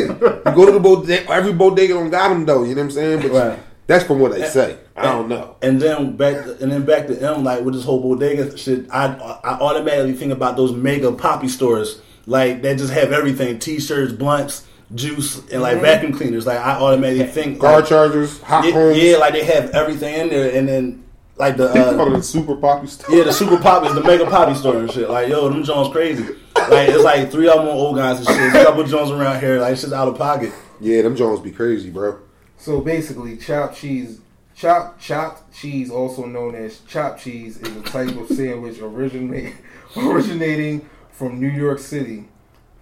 You 0.46 0.54
go 0.54 0.66
to 0.66 0.72
the 0.72 0.80
bodega. 0.80 1.30
Every 1.30 1.52
bodega 1.52 1.94
don't 1.94 2.10
got 2.10 2.30
them 2.30 2.44
though. 2.44 2.64
You 2.64 2.74
know 2.74 2.82
what 2.82 2.87
I'm 2.87 2.90
saying? 2.90 3.22
But 3.22 3.30
Right. 3.30 3.58
that's 3.87 4.04
from 4.04 4.18
what 4.18 4.32
they 4.32 4.44
say. 4.48 4.78
I 4.96 5.02
don't 5.04 5.28
know. 5.28 5.54
And 5.62 5.80
then 5.80 6.16
back, 6.16 6.44
and 6.60 6.72
then 6.72 6.84
back 6.84 7.06
to 7.06 7.20
M, 7.22 7.44
like 7.44 7.62
with 7.64 7.74
this 7.74 7.84
whole 7.84 8.00
bodega 8.00 8.56
shit, 8.56 8.87
I 8.90 9.06
I 9.44 9.58
automatically 9.60 10.14
think 10.14 10.32
about 10.32 10.56
those 10.56 10.72
mega 10.72 11.12
poppy 11.12 11.48
stores, 11.48 12.00
like 12.26 12.62
that 12.62 12.78
just 12.78 12.92
have 12.92 13.12
everything: 13.12 13.58
t-shirts, 13.60 14.12
blunts, 14.12 14.66
juice, 14.94 15.38
and 15.50 15.62
like 15.62 15.74
mm-hmm. 15.74 15.84
vacuum 15.84 16.12
cleaners. 16.12 16.46
Like 16.46 16.58
I 16.58 16.72
automatically 16.80 17.26
think 17.26 17.60
Car 17.60 17.80
like, 17.80 17.88
chargers, 17.88 18.40
hot 18.42 18.64
yeah, 18.64 18.72
homes. 18.72 18.98
yeah, 18.98 19.16
like 19.18 19.34
they 19.34 19.44
have 19.44 19.70
everything 19.70 20.14
in 20.14 20.28
there, 20.30 20.56
and 20.56 20.68
then 20.68 21.03
like 21.37 21.57
the 21.57 21.68
uh, 21.68 22.07
it 22.07 22.12
a 22.12 22.23
super 22.23 22.57
poppy 22.57 22.87
store. 22.87 23.14
yeah, 23.14 23.25
the 23.25 23.33
super 23.33 23.59
poppy 23.59 23.88
is 23.88 23.94
the 23.94 24.03
mega 24.03 24.27
poppy 24.27 24.55
store 24.55 24.79
and 24.79 24.90
shit. 24.90 25.11
Like 25.11 25.29
yo, 25.29 25.49
them 25.49 25.64
Jones 25.64 25.92
crazy. 25.92 26.25
Like 26.57 26.88
it's 26.88 27.03
like 27.03 27.31
three 27.31 27.49
of 27.49 27.59
them 27.59 27.68
old 27.68 27.97
guys 27.97 28.18
and 28.18 28.27
shit. 28.27 28.37
There's 28.37 28.55
a 28.55 28.64
couple 28.64 28.85
Jones 28.85 29.11
around 29.11 29.40
here, 29.40 29.61
like 29.61 29.73
it's 29.73 29.83
just 29.83 29.92
out 29.92 30.09
of 30.09 30.16
pocket. 30.16 30.53
Yeah, 30.81 31.03
them 31.03 31.16
Jones 31.16 31.40
be 31.40 31.51
crazy, 31.51 31.90
bro. 31.90 32.20
So 32.57 32.81
basically, 32.81 33.37
chopped 33.37 33.77
cheese, 33.77 34.20
chopped 34.55 35.01
chopped 35.01 35.53
cheese, 35.53 35.90
also 35.90 36.25
known 36.25 36.55
as 36.55 36.81
chopped 36.81 37.23
cheese, 37.23 37.59
is 37.59 37.77
a 37.77 37.83
type 37.83 38.16
of 38.16 38.29
sandwich 38.29 38.79
originate, 38.81 39.55
originating 39.97 40.88
from 41.11 41.40
New 41.40 41.51
York 41.51 41.81
City, 41.81 42.29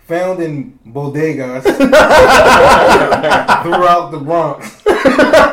found 0.07 0.43
in 0.43 0.79
bodegas 0.87 1.63
throughout 3.63 4.11
the 4.11 4.19
Bronx. 4.19 4.83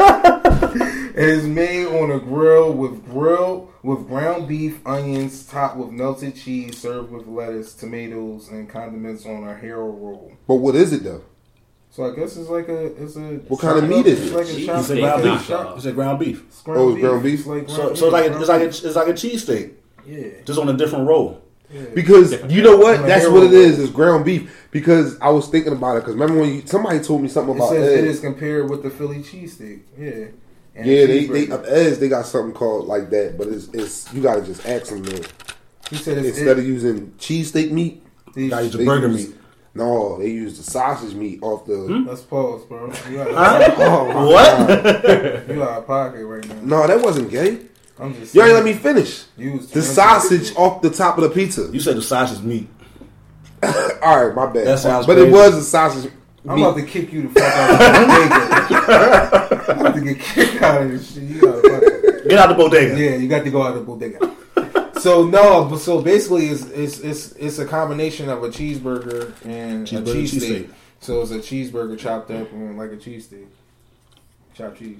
it 1.19 1.29
is 1.29 1.45
made 1.47 1.86
on 1.88 2.12
a 2.12 2.19
grill 2.19 2.73
with 2.73 3.05
grill 3.10 3.69
with 3.84 4.08
ground 4.08 4.47
beef, 4.47 4.79
onions, 4.86 5.45
topped 5.45 5.77
with 5.77 5.89
melted 5.89 6.36
cheese, 6.36 6.77
served 6.77 7.12
with 7.12 7.27
lettuce, 7.27 7.73
tomatoes, 7.73 8.49
and 8.49 8.69
condiments 8.69 9.25
on 9.25 9.47
a 9.47 9.55
hero 9.58 9.88
roll. 9.89 10.34
But 10.47 10.55
what 10.55 10.75
is 10.75 10.91
it 10.93 11.03
though? 11.03 11.23
So 11.91 12.05
I 12.12 12.15
guess 12.15 12.38
it's 12.38 12.49
like 12.49 12.67
a 12.69 12.86
it's 13.03 13.15
a 13.15 13.19
What 13.47 13.62
kind 13.62 13.79
of 13.79 13.89
meat 13.89 13.99
up- 14.01 14.05
is 14.08 14.21
it's 14.21 14.32
it? 14.32 14.36
Like 14.36 14.45
a 14.45 14.53
Cheese 14.53 14.69
It's 14.69 14.79
a 14.79 14.84
steak 14.84 14.99
ground 15.01 15.25
it's 15.25 15.47
beef. 15.47 15.49
a 15.49 15.73
It's 15.75 15.86
a 15.86 15.91
ground 15.91 16.19
beef. 16.19 16.43
it's 16.47 16.62
Oh, 16.62 16.71
ground 16.73 16.91
it's 16.91 17.01
ground 17.01 17.23
beef? 17.23 17.39
It's 17.39 17.47
like 17.47 17.69
So 17.69 17.75
ground 17.75 17.97
so 17.97 18.05
it's 18.05 18.13
like 18.13 18.25
a, 18.32 18.39
it's 18.39 18.49
like 18.49 18.62
a, 18.62 18.65
it's 18.65 18.95
like 18.95 19.08
a 19.08 19.13
cheesesteak, 19.13 19.71
beef. 20.05 20.17
yeah. 20.17 20.41
just 20.45 20.60
on 20.60 20.69
a 20.69 20.73
different 20.73 21.08
roll. 21.08 21.41
Yeah. 21.71 21.82
Because 21.95 22.32
you 22.51 22.62
know 22.63 22.77
what? 22.77 23.01
That's 23.05 23.27
what 23.27 23.43
it 23.43 23.53
is. 23.53 23.79
It's 23.79 23.91
ground 23.91 24.25
beef. 24.25 24.67
Because 24.71 25.19
I 25.19 25.29
was 25.29 25.47
thinking 25.49 25.71
about 25.73 25.97
it. 25.97 25.99
Because 25.99 26.13
remember 26.15 26.41
when 26.41 26.53
you, 26.55 26.62
somebody 26.65 26.99
told 26.99 27.21
me 27.21 27.27
something 27.27 27.53
It 27.53 27.58
about 27.58 27.69
says 27.69 27.91
it 27.93 28.03
eggs. 28.05 28.15
is 28.17 28.19
compared 28.21 28.69
with 28.69 28.82
the 28.84 28.89
Philly 28.89 29.19
cheesesteak. 29.19 29.82
Yeah. 29.97 30.25
And 30.80 30.88
Yeah, 30.88 31.06
they 31.06 31.26
they 31.26 31.46
cheeseburger. 31.48 31.96
uh. 31.96 32.00
They 32.00 32.10
got 32.10 32.26
something 32.26 32.54
called 32.54 32.88
like 32.88 33.10
that, 33.10 33.38
but 33.38 33.48
it's 33.48 33.68
it's 33.74 34.12
you 34.13 34.22
gotta 34.22 34.42
just 34.42 34.65
ask 34.65 34.88
them 34.88 35.04
that 35.04 35.32
He 35.89 35.98
said 35.98 36.18
it's 36.20 36.30
instead 36.30 36.58
it, 36.58 36.60
of 36.60 36.65
using 36.65 37.12
cheesesteak 37.20 37.72
meat. 37.72 38.04
these- 38.36 38.50
Gotta 38.50 38.63
use 38.65 38.74
the 38.74 38.86
burger 38.86 39.08
use- 39.08 39.28
meat. 39.28 39.36
No, 39.76 40.18
they 40.18 40.30
use 40.30 40.58
the 40.58 40.63
sausage 40.63 41.13
meat 41.13 41.39
off 41.44 41.65
the. 41.65 41.74
Let's 41.78 42.22
pause, 42.22 42.63
bro. 42.65 42.92
You 43.10 43.22
out, 43.22 43.74
Oh, 43.78 44.32
What? 44.32 44.70
you 45.50 45.63
out 45.63 45.78
of 45.80 45.88
pocket 45.88 46.26
right 46.26 46.48
now. 46.48 46.82
No, 46.82 46.88
that 46.88 47.00
wasn't 47.02 47.30
gay. 47.30 47.60
I'm 48.00 48.13
just. 48.15 48.34
You 48.34 48.42
ain't 48.44 48.54
let 48.54 48.63
me 48.65 48.74
finish. 48.74 49.26
The 49.38 49.82
sausage 49.82 50.56
off 50.56 50.82
the 50.82 50.89
top 50.89 51.18
of 51.18 51.24
the 51.24 51.30
pizza. 51.30 51.70
You 51.72 51.80
said 51.80 51.98
the 51.98 52.02
sausage 52.02 52.42
meat. 52.44 52.68
All 54.02 54.26
right, 54.26 54.34
my 54.36 54.48
bad. 54.48 54.65
That 54.68 54.80
sounds 54.80 55.06
But 55.06 55.15
crazy. 55.15 55.30
it 55.30 55.34
was 55.34 55.56
a 55.56 55.63
sausage. 55.63 56.12
I'm 56.50 56.56
meat. 56.56 56.64
about 56.64 56.78
to 56.78 56.84
kick 56.84 57.14
you 57.14 57.28
the 57.28 57.40
fuck 57.40 57.44
out 57.54 57.72
of 57.72 57.80
the 57.80 59.50
bodega. 59.50 59.72
I'm 59.72 59.80
about 59.80 59.96
to 59.96 60.02
get 60.02 60.20
kicked 60.20 60.62
out 60.62 60.82
of 60.82 60.92
this 60.92 61.14
shit. 61.14 61.24
You 61.24 61.40
pocket. 61.42 62.28
Get 62.30 62.40
out 62.40 62.52
of 62.52 62.58
the 62.58 62.64
bodega. 62.64 63.00
Yeah, 63.00 63.16
you 63.18 63.28
got 63.28 63.44
to 63.44 63.52
go 63.52 63.62
out 63.64 63.78
of 63.78 63.86
the 63.86 63.86
bodega. 63.86 64.36
So 65.00 65.26
no, 65.26 65.66
but 65.66 65.78
so 65.80 66.02
basically, 66.02 66.48
it's 66.48 66.64
it's 66.72 67.00
it's 67.00 67.32
it's 67.34 67.60
a 67.60 67.66
combination 67.66 68.28
of 68.30 68.44
a 68.44 68.50
cheeseburger 68.50 69.34
and 69.46 69.88
Cheeseburger, 69.88 70.02
a 70.02 70.02
cheesesteak. 70.04 70.40
cheesesteak. 70.66 70.70
So 71.00 71.22
it's 71.22 71.32
a 71.32 71.40
cheeseburger 71.40 71.98
chopped 71.98 72.32
up 72.32 72.52
and 72.52 72.78
like 72.78 72.92
a 72.92 72.98
cheesesteak, 72.98 73.46
chopped 74.54 74.80
cheese. 74.80 75.00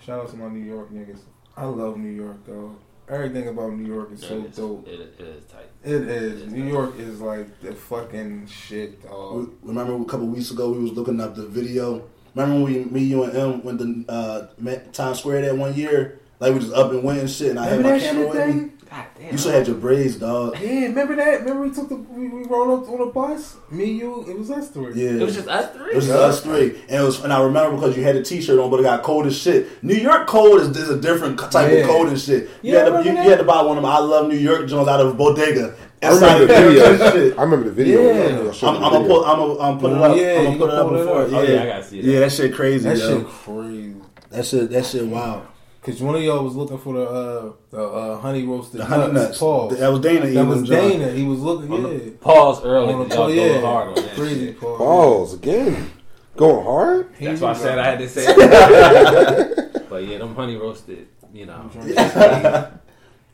Shout 0.00 0.20
out 0.20 0.30
to 0.30 0.36
my 0.36 0.48
New 0.48 0.64
York 0.64 0.90
niggas. 0.92 1.18
I 1.56 1.64
love 1.64 1.98
New 1.98 2.08
York 2.10 2.36
though. 2.46 2.76
Everything 3.08 3.46
about 3.48 3.72
New 3.72 3.86
York 3.86 4.10
is 4.12 4.20
so 4.22 4.38
It 4.38 4.46
is, 4.46 4.56
dope. 4.56 4.88
it, 4.88 5.00
it 5.00 5.20
is 5.20 5.44
tight. 5.44 5.68
It 5.84 6.02
is. 6.08 6.52
New 6.52 6.64
York 6.64 6.98
is 6.98 7.20
like 7.20 7.60
the 7.60 7.72
fucking 7.72 8.48
shit, 8.48 9.02
dog. 9.04 9.52
Remember 9.62 9.94
a 9.94 10.04
couple 10.04 10.26
weeks 10.26 10.50
ago 10.50 10.72
we 10.72 10.80
was 10.80 10.92
looking 10.92 11.20
up 11.20 11.36
the 11.36 11.46
video. 11.46 12.02
Remember 12.34 12.64
when 12.64 12.72
we, 12.72 12.84
me, 12.84 13.02
you, 13.04 13.22
and 13.22 13.36
M 13.36 13.62
went 13.64 13.78
to 13.78 14.04
uh, 14.12 14.46
Times 14.92 15.20
Square 15.20 15.42
that 15.42 15.56
one 15.56 15.74
year? 15.74 16.20
Like 16.40 16.52
we 16.52 16.60
just 16.60 16.74
up 16.74 16.90
and 16.90 17.02
went 17.02 17.20
and 17.20 17.30
shit, 17.30 17.50
and 17.50 17.58
I 17.60 17.66
had 17.66 17.80
my 17.80 17.98
camera 17.98 18.28
with 18.28 18.54
me. 18.56 18.70
Thing? 18.88 18.98
God 18.98 19.06
damn. 19.18 19.32
You 19.32 19.38
still 19.38 19.52
had 19.52 19.66
your 19.66 19.76
braids, 19.76 20.16
dog. 20.16 20.56
Yeah, 20.60 20.86
remember 20.86 21.16
that? 21.16 21.40
Remember 21.40 21.62
we 21.62 21.70
took 21.74 21.88
the 21.88 21.96
we, 21.96 22.28
we 22.28 22.44
rolled 22.44 22.84
up 22.84 22.88
on 22.90 23.08
a 23.08 23.10
bus. 23.12 23.56
Me, 23.70 23.90
and 23.90 23.98
you, 23.98 24.24
it 24.30 24.38
was 24.38 24.50
us 24.50 24.70
three. 24.70 24.94
Yeah, 24.94 25.10
It 25.10 25.22
was 25.22 25.34
just 25.34 25.48
us 25.48 25.72
three. 25.74 25.90
It 25.90 25.96
was 25.96 26.06
just 26.06 26.18
us 26.18 26.40
three, 26.42 26.80
and 26.88 27.02
it 27.02 27.04
was. 27.04 27.22
And 27.24 27.32
I 27.32 27.42
remember 27.42 27.76
because 27.76 27.96
you 27.96 28.02
had 28.04 28.16
a 28.16 28.22
T-shirt 28.22 28.58
on, 28.58 28.70
but 28.70 28.80
it 28.80 28.84
got 28.84 29.02
cold 29.02 29.26
as 29.26 29.36
shit. 29.36 29.82
New 29.82 29.94
York 29.94 30.26
cold 30.26 30.60
is, 30.60 30.68
is 30.76 30.88
a 30.90 31.00
different 31.00 31.38
type 31.38 31.70
Yeah. 31.72 31.78
of 31.78 31.86
cold 31.88 32.08
and 32.08 32.18
shit. 32.20 32.44
You, 32.62 32.72
Yeah, 32.74 32.78
had 32.78 32.84
to, 32.86 32.90
remember 32.92 33.08
you, 33.10 33.14
that? 33.16 33.24
you 33.24 33.30
had 33.30 33.38
to 33.38 33.44
buy 33.44 33.62
one 33.62 33.76
of 33.76 33.82
them. 33.82 33.90
I 33.90 33.98
love 33.98 34.28
New 34.28 34.36
York 34.38 34.66
Jones 34.68 34.88
out 34.88 35.00
of 35.00 35.16
bodega. 35.16 35.74
I 36.02 36.08
remember 36.14 36.46
the 36.46 36.54
Inside 36.54 36.98
video. 36.98 37.10
shit. 37.12 37.38
I 37.38 37.42
remember 37.42 37.64
the 37.68 37.72
video. 37.74 38.02
Yeah. 38.02 38.38
I'll 38.38 38.52
show 38.52 38.68
I'm, 38.68 38.76
I'm 38.76 38.82
gonna 38.92 38.98
video. 39.00 39.18
put. 39.22 39.28
I'm 39.28 39.38
gonna 39.38 39.58
I'm 39.60 39.78
put 39.78 39.92
it 39.92 39.96
Oh, 39.96 40.02
up. 40.04 40.16
yeah, 40.16 40.38
I'm 40.38 40.44
gonna 40.44 40.58
put 40.58 40.68
it 40.68 40.74
up 40.74 40.86
pull 40.88 40.96
it 40.96 40.98
before. 41.00 41.22
up. 41.22 41.28
Oh, 41.28 41.30
yeah, 41.30 41.38
Oh, 41.38 41.42
yeah, 41.54 41.62
I 41.62 41.66
gotta 41.66 41.84
see 41.84 42.00
that. 42.02 42.06
Yeah, 42.10 42.20
that 42.20 42.32
shit 42.32 42.54
crazy. 42.54 42.88
That 42.88 42.98
yo. 42.98 43.18
shit 43.18 43.26
crazy. 43.28 43.94
That 44.30 44.46
shit. 44.46 44.70
That 44.70 44.86
shit. 44.86 45.06
Wow. 45.06 45.42
Cause 45.86 46.02
one 46.02 46.16
of 46.16 46.22
y'all 46.22 46.42
was 46.42 46.56
looking 46.56 46.78
for 46.78 46.94
the 46.94 47.08
uh, 47.08 47.52
the 47.70 47.80
uh, 47.80 48.18
honey 48.18 48.42
roasted 48.42 48.80
The 48.80 48.86
honey 48.86 49.12
nuts. 49.12 49.38
Pause. 49.38 49.78
That 49.78 49.92
was 49.92 50.00
Dana. 50.00 50.26
That 50.26 50.44
was 50.44 50.68
John. 50.68 50.76
Dana. 50.76 51.12
He 51.12 51.22
was 51.22 51.38
looking. 51.38 51.70
Yeah. 51.70 52.10
Pause 52.20 52.64
early. 52.64 52.92
On 52.92 53.08
the 53.08 53.14
'cause 53.14 53.16
y'all 53.16 53.30
yeah. 53.30 53.60
hard 53.60 53.88
on 53.90 53.94
that. 53.94 54.14
Crazy 54.16 54.46
shit. 54.46 54.60
pause. 54.60 54.78
Balls 54.80 55.34
again. 55.34 55.92
Going 56.36 56.64
hard. 56.64 57.14
That's 57.20 57.40
why 57.40 57.50
I 57.50 57.52
said 57.52 57.78
I 57.78 57.84
had 57.84 58.00
to 58.00 58.08
say 58.08 58.24
it. 58.26 59.86
but 59.88 60.04
yeah, 60.04 60.18
them 60.18 60.34
honey 60.34 60.56
roasted, 60.56 61.06
you 61.32 61.46
know. 61.46 61.70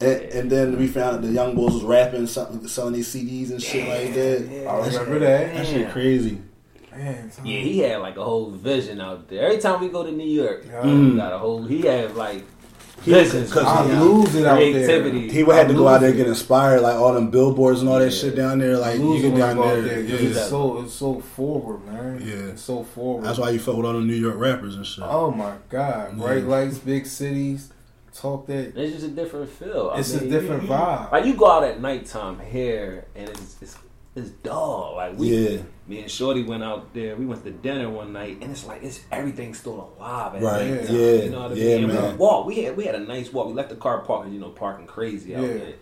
And, 0.03 0.23
and 0.33 0.51
then 0.51 0.79
we 0.81 0.89
found 0.89 1.23
that 1.23 1.27
the 1.29 1.33
young 1.33 1.55
boys 1.55 1.75
was 1.75 1.85
rapping, 1.85 2.27
something, 2.27 2.67
selling 2.67 2.95
these 2.95 3.15
CDs 3.15 3.51
and 3.53 3.63
shit 3.63 3.87
like 3.89 4.13
that. 4.15 4.67
I 4.69 4.87
remember 4.89 5.21
that. 5.21 5.55
That 5.55 5.65
shit 5.65 5.91
crazy. 5.93 6.43
Man, 6.97 7.31
Tom. 7.31 7.47
Yeah, 7.47 7.61
he 7.61 7.79
had 7.81 8.01
like 8.01 8.17
a 8.17 8.25
whole 8.25 8.51
vision 8.51 9.01
out 9.01 9.29
there. 9.29 9.45
Every 9.47 9.59
time 9.59 9.81
we 9.81 9.89
go 9.89 10.05
to 10.05 10.13
New 10.13 10.27
York, 10.29 10.65
Yeah. 10.67 10.83
he 10.83 10.89
mm-hmm. 10.91 11.17
got 11.17 11.33
a 11.33 11.39
whole. 11.39 11.63
He 11.65 11.83
had 11.83 12.15
like 12.15 12.45
visions. 12.99 13.53
cause 13.53 13.65
I 13.65 13.87
you 13.87 13.93
know, 13.95 14.05
lose 14.05 14.35
it 14.35 14.47
out 14.47 14.59
there. 14.59 14.73
creativity. 14.73 15.31
He 15.31 15.43
would 15.43 15.57
have 15.57 15.69
to 15.69 15.75
go 15.75 15.89
out 15.89 16.01
there 16.01 16.11
and 16.11 16.19
get 16.19 16.27
inspired, 16.29 16.81
like 16.83 16.95
all 16.97 17.13
them 17.15 17.31
billboards 17.31 17.81
and 17.81 17.89
all 17.89 17.99
that 17.99 18.13
Yeah. 18.13 18.19
shit 18.19 18.37
down 18.37 18.59
there. 18.59 18.77
Like 18.79 18.99
you 18.99 19.21
get 19.21 19.35
down 19.37 19.57
when 19.59 19.69
I 19.69 19.75
go 19.75 19.83
there, 19.83 19.99
out 19.99 20.09
yeah. 20.09 20.17
It's 20.29 20.49
so 20.49 20.83
it's 20.83 20.93
so 20.95 21.21
forward, 21.21 21.85
man. 21.87 22.21
Yeah. 22.25 22.51
It's 22.53 22.63
so 22.63 22.85
forward. 22.85 23.25
That's 23.25 23.39
why 23.39 23.51
you 23.51 23.59
fuck 23.59 23.77
with 23.77 23.87
all 23.87 23.95
the 23.95 24.01
New 24.01 24.15
York 24.15 24.37
rappers 24.39 24.77
and 24.77 24.87
shit. 24.87 25.05
Oh 25.07 25.31
my 25.31 25.55
god! 25.69 26.13
Yeah. 26.13 26.23
Bright 26.25 26.45
lights, 26.45 26.79
big 26.79 27.07
cities. 27.07 27.71
Talk 28.15 28.47
that. 28.49 28.77
It's 28.77 28.93
just 28.93 29.07
a 29.07 29.09
different 29.09 29.49
feel. 29.49 29.91
I 29.95 30.01
It's 30.01 30.13
a 30.13 30.29
different 30.29 30.65
you- 30.65 30.69
vibe. 30.69 31.11
Like 31.13 31.25
you 31.25 31.33
go 31.35 31.51
out 31.51 31.65
at 31.65 31.81
nighttime 31.81 32.39
here, 32.41 33.07
and 33.17 33.29
it's 33.31 33.57
it's, 33.63 33.77
it's 34.15 34.31
dull. 34.31 34.95
Like 34.97 35.19
we, 35.19 35.29
Yeah. 35.29 35.63
me 35.87 36.01
and 36.01 36.11
Shorty 36.11 36.43
went 36.43 36.63
out 36.63 36.93
there. 36.95 37.17
We 37.17 37.27
went 37.27 37.45
to 37.45 37.51
dinner 37.51 37.89
one 37.91 38.13
night, 38.13 38.39
and 38.41 38.51
it's 38.51 38.67
like 38.67 38.83
it's 38.83 39.01
everything's 39.11 39.59
still 39.59 39.93
alive. 39.99 40.35
At 40.37 40.43
Right. 40.43 40.71
nighttime, 40.71 40.95
Yeah. 40.97 41.13
You 41.13 41.31
know 41.31 41.43
what 41.43 41.53
I 41.53 41.55
Yeah, 41.55 41.75
mean? 41.77 41.85
And 41.85 41.93
man. 41.95 42.13
We 42.13 42.19
walk. 42.19 42.47
We 42.47 42.55
had 42.63 42.77
we 42.77 42.85
had 42.85 42.95
a 42.95 43.01
nice 43.01 43.33
walk. 43.33 43.47
We 43.49 43.55
left 43.55 43.71
the 43.71 43.77
car 43.77 44.01
parked. 44.01 44.31
You 44.31 44.41
know, 44.41 44.51
parking 44.51 44.87
crazy 44.87 45.35
out 45.35 45.43
Yeah. 45.43 45.49
there. 45.55 45.73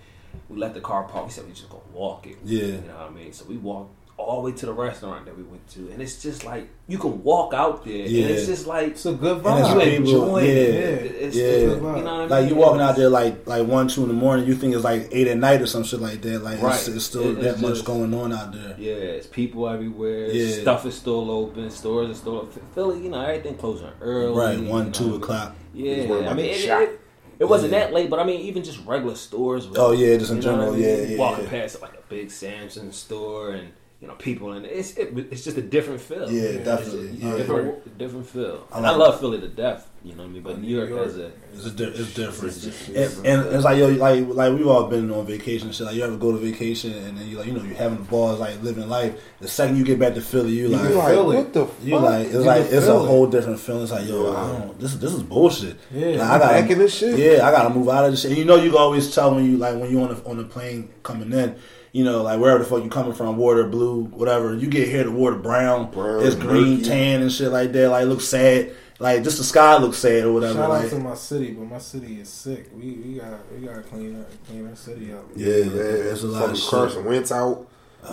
We 0.48 0.56
left 0.58 0.74
the 0.74 0.80
car 0.80 1.04
parked. 1.04 1.26
We 1.28 1.32
said 1.32 1.46
we 1.46 1.52
just 1.52 1.68
gonna 1.68 1.82
walk 1.92 2.26
it. 2.26 2.36
Yeah. 2.44 2.62
You 2.62 2.72
know 2.72 2.94
what 2.98 3.10
I 3.10 3.10
mean? 3.10 3.32
So 3.32 3.44
we 3.48 3.56
walked 3.56 3.94
all 4.20 4.42
the 4.42 4.50
way 4.50 4.56
to 4.56 4.66
the 4.66 4.72
restaurant 4.72 5.24
that 5.26 5.36
we 5.36 5.42
went 5.42 5.66
to, 5.70 5.90
and 5.90 6.00
it's 6.02 6.22
just 6.22 6.44
like 6.44 6.68
you 6.86 6.98
can 6.98 7.22
walk 7.22 7.54
out 7.54 7.84
there, 7.84 7.94
Yeah. 8.06 8.22
and 8.26 8.30
it's 8.34 8.46
just 8.46 8.66
like 8.66 8.88
It's 8.88 9.06
a 9.06 9.12
good 9.12 9.36
And 9.38 9.44
vibe. 9.44 9.60
it's 9.60 9.68
you 9.70 10.04
people- 10.06 10.36
enjoy 10.36 10.42
yeah. 10.42 10.48
it. 10.52 11.04
It's, 11.20 11.36
Yeah. 11.36 11.44
it's, 11.44 11.60
you 11.62 11.66
know 11.68 11.76
what 11.82 12.06
I 12.08 12.18
mean? 12.20 12.28
Like 12.30 12.48
you 12.48 12.54
walking 12.56 12.80
out 12.80 12.96
there 12.96 13.08
like 13.08 13.46
like 13.46 13.66
one 13.66 13.88
two 13.88 14.02
in 14.02 14.08
the 14.08 14.14
morning, 14.14 14.46
you 14.46 14.54
think 14.54 14.74
it's 14.74 14.84
like 14.84 15.08
eight 15.12 15.26
at 15.28 15.36
night 15.38 15.60
or 15.62 15.66
some 15.66 15.84
shit 15.84 16.00
like 16.00 16.20
that. 16.22 16.42
Like 16.42 16.54
it's, 16.54 16.62
Right. 16.62 16.88
it's 16.88 17.04
still 17.04 17.30
It- 17.30 17.40
that 17.42 17.52
it's 17.54 17.60
much 17.62 17.74
just- 17.74 17.84
going 17.84 18.12
on 18.14 18.32
out 18.32 18.52
there. 18.52 18.74
Yeah, 18.78 18.92
it's 18.94 19.26
people 19.26 19.68
everywhere. 19.68 20.26
Yeah. 20.30 20.60
Stuff 20.62 20.86
is 20.86 20.94
still 20.94 21.30
open. 21.30 21.70
Stores 21.70 22.10
are 22.10 22.14
still 22.14 22.36
open. 22.38 22.62
Philly, 22.74 23.02
you 23.02 23.10
know, 23.10 23.20
everything 23.20 23.54
closing 23.56 23.88
early. 24.00 24.36
Right, 24.36 24.58
you 24.58 24.64
one 24.68 24.86
know 24.86 24.90
two 24.92 25.06
what 25.12 25.16
o'clock. 25.16 25.54
Yeah, 25.74 25.94
Just 25.96 26.08
worried 26.08 26.26
I 26.26 26.34
mean, 26.34 26.46
it, 26.46 26.64
it, 26.64 27.00
it 27.38 27.48
wasn't 27.48 27.72
Yeah. 27.72 27.78
that 27.80 27.92
late, 27.94 28.10
but 28.10 28.18
I 28.18 28.24
mean, 28.24 28.40
even 28.40 28.62
just 28.64 28.84
regular 28.84 29.14
stores. 29.14 29.68
was- 29.68 29.78
Oh, 29.78 29.92
yeah, 29.92 30.16
just 30.16 30.30
in 30.32 30.38
you 30.38 30.42
know 30.42 30.50
what 30.50 30.56
general, 30.58 30.74
I 30.74 30.76
mean? 30.76 30.82
yeah, 31.08 31.10
yeah, 31.14 31.18
Walking 31.18 31.44
yeah. 31.44 31.50
past 31.50 31.80
like 31.80 31.92
a 31.94 32.02
big 32.08 32.28
Samsung 32.28 32.92
store 32.92 33.50
and 33.52 33.68
you 34.00 34.08
know 34.08 34.14
people, 34.14 34.52
and 34.52 34.64
it's 34.64 34.92
it, 34.96 35.16
it's 35.30 35.44
just 35.44 35.58
a 35.58 35.62
different 35.62 36.00
feel. 36.00 36.30
Yeah, 36.30 36.42
It's 36.42 36.64
definitely, 36.64 37.08
a 37.08 37.12
yeah. 37.12 37.36
different, 37.36 37.98
different 37.98 38.26
feel. 38.26 38.66
I 38.72 38.78
And 38.78 38.86
I, 38.86 38.90
like 38.90 38.98
love 38.98 39.20
Philly 39.20 39.40
to 39.40 39.48
death. 39.48 39.86
You 40.02 40.14
know 40.14 40.22
what 40.22 40.30
I 40.30 40.32
mean? 40.32 40.42
But 40.42 40.58
New 40.62 40.74
York, 40.74 40.88
has 40.88 41.18
a 41.18 41.30
It's, 41.52 41.66
a 41.66 41.70
di- 41.72 41.84
it's 41.84 42.14
different. 42.14 42.54
It's 42.56 42.64
just- 42.64 42.88
and, 42.88 43.26
and 43.26 43.54
it's 43.54 43.64
like 43.64 43.76
yo, 43.76 43.88
like 43.88 44.26
like 44.28 44.54
we've 44.54 44.66
all 44.66 44.86
been 44.86 45.10
on 45.10 45.26
vacation 45.26 45.66
and 45.68 45.76
shit. 45.76 45.84
Like 45.86 45.96
you 45.96 46.02
ever 46.02 46.16
go 46.16 46.32
to 46.32 46.38
vacation 46.38 46.94
and 46.94 47.18
then 47.18 47.28
you 47.28 47.36
like 47.36 47.46
you 47.48 47.52
know 47.52 47.62
you're 47.62 47.74
having 47.76 47.98
the 47.98 48.04
balls 48.04 48.40
like 48.40 48.62
living 48.62 48.88
life. 48.88 49.20
The 49.40 49.48
second 49.48 49.76
you 49.76 49.84
get 49.84 49.98
back 49.98 50.14
to 50.14 50.22
Philly, 50.22 50.52
you 50.52 50.68
like 50.68 50.88
You 50.88 50.94
like, 50.96 51.16
what 51.18 51.52
the 51.52 51.66
you 51.84 51.98
like 51.98 52.24
it's 52.28 52.32
You 52.36 52.40
like 52.40 52.68
can 52.68 52.78
it's 52.78 52.86
a 52.86 52.98
whole 52.98 53.26
different 53.26 53.60
feeling. 53.60 53.82
It's 53.82 53.92
like 53.92 54.08
yo, 54.08 54.34
I 54.34 54.58
don't 54.58 54.80
this 54.80 54.94
this 54.94 55.12
is 55.12 55.22
bullshit. 55.22 55.76
Yeah, 55.92 56.06
Like, 56.06 56.20
I 56.20 56.38
gotta 56.38 56.60
back 56.62 56.70
in 56.70 56.78
this 56.78 56.94
shit? 56.96 57.18
Yeah, 57.18 57.46
I 57.46 57.50
gotta 57.50 57.68
move 57.68 57.90
out 57.90 58.06
of 58.06 58.12
this 58.12 58.22
shit. 58.22 58.30
And 58.30 58.38
you 58.38 58.46
know 58.46 58.56
you 58.56 58.70
can 58.70 58.78
always 58.80 59.14
tell 59.14 59.34
when 59.34 59.44
you 59.44 59.58
like 59.58 59.78
when 59.78 59.90
you 59.90 60.00
on 60.00 60.14
the 60.14 60.24
on 60.24 60.38
the 60.38 60.44
plane 60.44 60.88
coming 61.02 61.30
in. 61.34 61.56
You 61.92 62.04
know, 62.04 62.22
like 62.22 62.38
wherever 62.38 62.58
the 62.62 62.64
fuck 62.68 62.84
you 62.84 62.90
coming 62.90 63.12
from, 63.14 63.36
water, 63.36 63.64
blue, 63.66 64.04
whatever. 64.04 64.54
You 64.54 64.68
get 64.68 64.88
here, 64.88 65.04
the 65.04 65.10
water 65.10 65.36
brown, 65.36 65.90
Brown, 65.90 66.24
it's 66.24 66.36
green, 66.36 66.78
murky. 66.78 66.84
tan, 66.84 67.22
and 67.22 67.32
shit 67.32 67.50
like 67.50 67.72
that. 67.72 67.88
Like, 67.90 68.04
it 68.04 68.06
looks 68.06 68.24
sad. 68.26 68.72
Like, 69.00 69.24
just 69.24 69.38
the 69.38 69.44
sky 69.44 69.76
looks 69.78 69.96
sad 69.98 70.24
or 70.24 70.32
whatever. 70.32 70.54
Shout 70.54 70.70
out 70.70 70.82
like, 70.82 70.90
to 70.90 70.98
my 70.98 71.14
city, 71.14 71.52
but 71.52 71.64
my 71.64 71.78
city 71.78 72.20
is 72.20 72.28
sick. 72.28 72.70
We 72.76 72.92
we 72.92 73.14
got 73.18 73.52
we 73.52 73.66
got 73.66 73.76
to 73.76 73.82
clean 73.82 74.20
up 74.20 74.28
clean 74.46 74.68
our 74.68 74.76
city 74.76 75.12
up. 75.12 75.24
Yeah, 75.34 75.56
Yeah, 75.56 75.64
man. 75.64 75.74
there's 75.74 76.22
a 76.22 76.28
lot 76.28 76.40
Fucking 76.40 76.52
of 76.54 76.58
shit. 76.60 76.70
Carson 76.70 77.04
Wentz 77.06 77.32
out. 77.32 77.66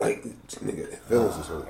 like, 0.00 0.22
nigga, 0.48 0.98
feelings 0.98 1.36
is 1.36 1.46
hurt. 1.46 1.66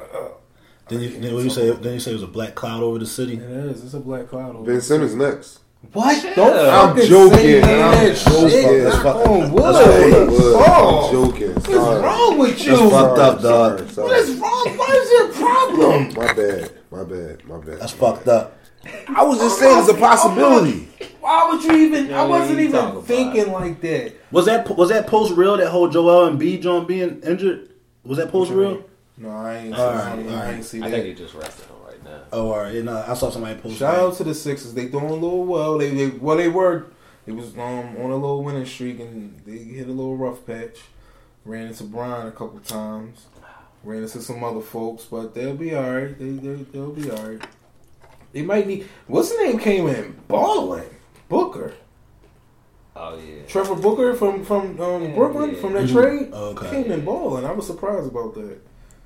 Then 0.88 1.00
you, 1.00 1.08
then 1.20 1.34
you 1.36 1.50
say 1.50 1.70
then 1.70 1.92
you 1.94 2.00
say 2.00 2.10
it 2.10 2.14
was 2.14 2.22
a 2.24 2.26
black 2.26 2.54
cloud 2.56 2.82
over 2.82 2.98
the 2.98 3.06
city. 3.06 3.34
It 3.34 3.42
is. 3.42 3.84
It's 3.84 3.94
a 3.94 4.00
black 4.00 4.28
cloud. 4.28 4.56
Over 4.56 4.64
Ben 4.72 4.80
Simmons 4.80 5.14
next. 5.14 5.60
What? 5.92 6.22
Yeah. 6.24 6.34
Don't 6.34 6.56
I'm 6.56 7.06
joking. 7.08 7.64
I'm 7.64 8.14
joking. 8.14 8.14
shit. 8.14 8.84
That's 8.84 9.02
Knock 9.02 9.02
fuck- 9.02 9.26
on 9.28 9.50
wood. 9.52 9.62
that's 9.62 9.78
fucking 9.78 10.26
Wood, 10.30 10.54
Oh. 10.56 11.06
I'm 11.06 11.12
joking. 11.12 11.54
What's 11.54 11.66
Sorry. 11.66 12.02
wrong 12.02 12.38
with 12.38 12.64
you? 12.64 12.76
That's 12.76 12.90
fucked 12.92 13.18
up, 13.18 13.40
Sorry, 13.40 13.78
dog. 13.78 13.90
sorry, 13.90 14.08
What 14.08 14.18
is 14.18 14.26
sorry. 14.28 14.40
wrong? 14.40 14.78
What 14.78 14.90
is 14.94 15.10
your 15.10 15.28
problem? 15.32 16.14
My 16.14 16.32
bad. 16.32 16.70
My 16.92 17.04
bad. 17.04 17.44
My 17.48 17.58
bad. 17.58 17.80
That's 17.80 17.92
fucked 17.92 18.28
up. 18.28 18.56
I 19.08 19.24
was 19.24 19.38
just 19.38 19.58
saying 19.58 19.78
it's 19.80 19.88
a 19.88 19.94
possibility. 19.94 20.88
Why 21.20 21.48
would 21.50 21.64
you 21.64 21.72
even? 21.86 22.06
Yeah, 22.08 22.22
I 22.22 22.26
wasn't 22.26 22.60
even 22.60 23.02
thinking 23.02 23.50
like 23.52 23.80
that. 23.80 24.12
Was 24.30 24.46
that 24.46 24.74
was 24.76 24.88
that 24.90 25.06
post 25.06 25.34
real? 25.36 25.56
That 25.56 25.68
whole 25.70 25.88
Joel 25.88 26.26
and 26.26 26.38
B 26.38 26.56
John 26.58 26.86
being 26.86 27.20
injured. 27.22 27.70
Was 28.04 28.18
that 28.18 28.30
post 28.30 28.50
real? 28.52 28.84
No, 29.18 29.28
I 29.30 29.56
ain't. 29.56 29.74
All 29.74 29.78
see, 29.92 29.96
right, 29.98 30.06
I 30.06 30.16
ain't, 30.18 30.28
all 30.30 30.34
I 30.36 30.40
right. 30.46 30.54
ain't 30.54 30.64
see 30.64 30.82
I 30.82 30.90
think 30.90 31.04
they 31.04 31.12
just 31.14 31.34
rested 31.34 31.66
him 32.10 32.20
right. 32.20 32.28
Oh, 32.32 32.52
all 32.52 32.58
right. 32.58 32.74
Yeah, 32.74 32.82
no, 32.82 33.04
I 33.06 33.14
saw 33.14 33.30
somebody 33.30 33.58
post. 33.60 33.78
Shout 33.78 33.94
out 33.96 34.16
to 34.16 34.24
the 34.24 34.34
Sixers. 34.34 34.74
They 34.74 34.86
doing 34.88 35.04
a 35.06 35.12
little 35.12 35.44
well. 35.44 35.78
They, 35.78 35.90
they 35.90 36.08
well 36.10 36.36
they 36.36 36.48
were. 36.48 36.86
It 37.26 37.32
was 37.32 37.54
um, 37.54 37.60
on 37.96 38.10
a 38.10 38.16
little 38.16 38.42
winning 38.42 38.66
streak 38.66 38.98
and 39.00 39.38
they 39.46 39.58
hit 39.58 39.86
a 39.88 39.92
little 39.92 40.16
rough 40.16 40.44
patch. 40.46 40.78
Ran 41.44 41.68
into 41.68 41.84
Brian 41.84 42.26
a 42.26 42.32
couple 42.32 42.58
times. 42.60 43.26
Ran 43.84 44.02
into 44.02 44.20
some 44.20 44.42
other 44.44 44.60
folks, 44.60 45.04
but 45.04 45.34
they'll 45.34 45.54
be 45.56 45.74
all 45.74 45.90
right. 45.90 46.18
They, 46.18 46.30
they 46.30 46.62
they'll 46.64 46.92
be 46.92 47.10
all 47.10 47.28
right. 47.28 47.40
They 48.32 48.42
might 48.42 48.66
need. 48.66 48.86
What's 49.06 49.30
the 49.34 49.42
name? 49.44 49.58
Came 49.58 49.86
in 49.88 50.18
balling. 50.28 50.84
Booker. 51.28 51.74
Oh 52.96 53.16
yeah. 53.18 53.42
Trevor 53.46 53.76
Booker 53.76 54.14
from 54.14 54.44
from 54.44 54.78
um, 54.80 55.04
Yeah, 55.04 55.14
Brooklyn 55.14 55.54
yeah. 55.54 55.60
from 55.60 55.72
that 55.74 55.84
Mhm. 55.88 55.92
trade 55.92 56.32
okay. 56.32 56.70
came 56.70 56.92
in 56.92 57.04
balling. 57.04 57.44
I 57.44 57.52
was 57.52 57.66
surprised 57.66 58.06
about 58.08 58.34
that. 58.34 58.58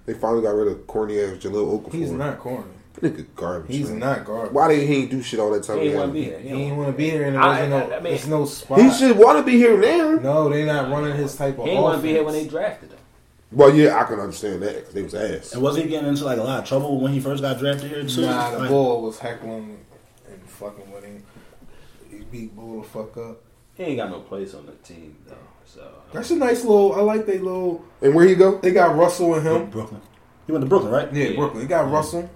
They 0.06 0.14
finally 0.14 0.42
got 0.42 0.50
rid 0.54 0.68
of 0.68 0.86
corny 0.86 1.20
ass 1.20 1.36
Jahlil 1.38 1.80
Okafor. 1.82 1.92
He's 1.92 2.10
not 2.10 2.38
corny. 2.38 2.64
Nigga 3.00 3.26
garbage. 3.34 3.70
He's 3.74 3.90
man. 3.90 3.98
not 3.98 4.24
garbage. 4.24 4.52
Why 4.52 4.68
did 4.68 4.88
he 4.88 4.94
ain't 4.94 5.10
do 5.10 5.20
shit 5.22 5.40
all 5.40 5.50
that 5.50 5.64
time? 5.64 5.78
He 5.78 5.84
ain't 5.86 5.92
had 5.94 5.98
want 6.00 6.10
to 6.10 6.14
be 6.14 6.24
here. 6.24 6.38
He 6.38 6.48
didn't 6.48 6.76
want 6.76 6.88
to 6.90 6.96
be 6.96 7.10
here, 7.10 7.24
and 7.24 7.34
there 7.34 7.42
I- 7.42 7.48
wasn't 7.48 7.70
no. 7.70 7.76
I- 7.76 7.82
I 7.82 7.88
mean- 8.00 8.02
there's 8.04 8.26
no 8.28 8.44
spot. 8.44 8.80
He 8.80 8.90
should 8.92 9.18
want 9.18 9.38
to 9.38 9.44
be 9.44 9.52
here 9.58 9.76
now. 9.76 10.12
No, 10.22 10.48
they 10.48 10.64
not 10.64 10.90
running 10.90 11.16
his 11.16 11.34
type 11.34 11.58
of. 11.58 11.64
He 11.64 11.72
ain't 11.72 11.82
want 11.82 11.96
to 11.96 12.02
be 12.02 12.10
here 12.10 12.22
when 12.22 12.34
they 12.34 12.46
drafted 12.46 12.90
him. 12.90 12.98
Well, 13.52 13.74
yeah, 13.74 14.00
I 14.00 14.04
can 14.04 14.18
understand 14.20 14.62
that 14.62 14.74
because 14.76 14.94
they 14.94 15.02
was 15.02 15.14
ass. 15.14 15.52
And 15.54 15.62
was 15.62 15.76
he 15.76 15.84
getting 15.84 16.08
into 16.08 16.24
like 16.24 16.38
a 16.38 16.42
lot 16.42 16.60
of 16.60 16.64
trouble 16.68 17.00
when 17.00 17.12
he 17.12 17.20
first 17.20 17.42
got 17.42 17.58
drafted 17.58 17.90
here 17.90 18.04
too? 18.04 18.22
Nah, 18.22 18.50
the 18.50 18.58
Like- 18.60 18.68
bull 18.68 19.02
was 19.02 19.18
heckling 19.18 19.78
and 20.28 20.40
fucking 20.46 20.90
with 20.92 21.04
him. 21.04 21.22
He 22.10 22.18
beat 22.30 22.56
bull 22.56 22.80
the 22.82 22.88
fuck 22.88 23.16
up. 23.16 23.40
He 23.74 23.82
ain't 23.84 23.96
got 23.98 24.10
no 24.10 24.20
place 24.20 24.54
on 24.54 24.66
the 24.66 24.72
team 24.88 25.16
though. 25.26 25.34
So 25.66 25.82
That's 26.12 26.30
a 26.30 26.36
nice 26.36 26.62
little. 26.64 26.94
I 26.94 27.00
like 27.00 27.26
they 27.26 27.38
little. 27.38 27.84
And 28.02 28.14
where 28.14 28.24
he 28.24 28.34
go? 28.36 28.58
They 28.58 28.70
got 28.72 28.96
Russell 28.96 29.34
and 29.34 29.46
him. 29.46 29.66
Brooklyn. 29.70 30.00
He 30.46 30.52
went 30.52 30.62
to 30.64 30.68
Brooklyn, 30.68 30.92
right? 30.92 31.12
Yeah, 31.12 31.28
Yeah. 31.28 31.36
Brooklyn. 31.36 31.62
They 31.62 31.68
got 31.68 31.90
Russell, 31.90 32.28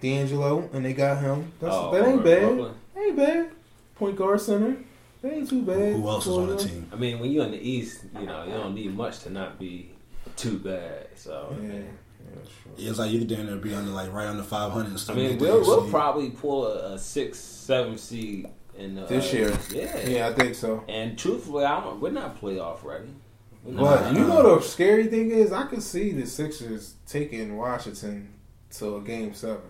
D'Angelo, 0.00 0.68
and 0.72 0.84
they 0.84 0.92
got 0.92 1.20
him. 1.20 1.52
That's, 1.60 1.74
Oh, 1.74 1.90
that 1.92 2.06
ain't 2.06 2.24
bad. 2.24 2.42
Brooklyn. 2.42 2.74
Ain't 2.96 3.16
bad. 3.16 3.50
Point 3.96 4.16
guard 4.16 4.40
center. 4.40 4.76
That 5.22 5.32
ain't 5.32 5.48
too 5.50 5.62
bad. 5.62 5.94
Who 5.94 6.08
else 6.08 6.26
is 6.26 6.32
on 6.36 6.46
the 6.48 6.56
team? 6.56 6.88
I 6.92 6.96
mean, 6.96 7.18
when 7.18 7.30
you're 7.30 7.44
in 7.44 7.50
the 7.50 7.60
East, 7.60 8.04
you 8.18 8.26
know, 8.26 8.44
you 8.44 8.52
don't 8.52 8.74
need 8.74 8.94
much 8.94 9.20
to 9.20 9.30
not 9.30 9.58
be 9.58 9.90
too 10.36 10.58
bad. 10.58 11.08
So 11.16 11.48
Yeah. 11.50 11.56
I 11.56 11.60
mean, 11.60 11.72
yeah 11.80 12.50
sure. 12.76 12.90
It's 12.90 12.98
like 12.98 13.10
you 13.10 13.18
could 13.20 13.28
damn 13.28 13.46
near 13.46 13.56
be 13.56 13.74
under 13.74 13.90
like 13.90 14.12
right 14.12 14.26
under 14.28 14.44
five 14.44 14.70
hundred 14.70 14.88
and 14.88 14.94
I 14.94 15.00
stuff. 15.00 15.16
mean, 15.16 15.38
we'll, 15.38 15.60
we'll 15.62 15.90
probably 15.90 16.30
pull 16.30 16.66
a, 16.68 16.94
a 16.94 16.98
six, 16.98 17.38
seven 17.40 17.98
seed 17.98 18.48
in 18.76 18.94
the, 18.94 19.06
This 19.06 19.32
uh, 19.32 19.36
year. 19.36 19.58
Yeah. 19.72 20.06
Yeah, 20.06 20.28
I 20.28 20.32
think 20.34 20.54
so. 20.54 20.84
And 20.88 21.18
truthfully, 21.18 21.64
I 21.64 21.80
don't. 21.80 22.00
We're 22.00 22.10
not 22.12 22.40
playoff 22.40 22.84
ready. 22.84 23.08
Not. 23.66 24.04
But 24.04 24.14
you 24.14 24.20
know 24.20 24.56
the 24.56 24.62
scary 24.62 25.08
thing 25.08 25.32
is, 25.32 25.52
I 25.52 25.64
could 25.64 25.82
see 25.82 26.12
the 26.12 26.26
Sixers 26.26 26.94
taking 27.06 27.56
Washington 27.56 28.32
to 28.74 28.96
a 28.96 29.00
game 29.00 29.34
seven. 29.34 29.62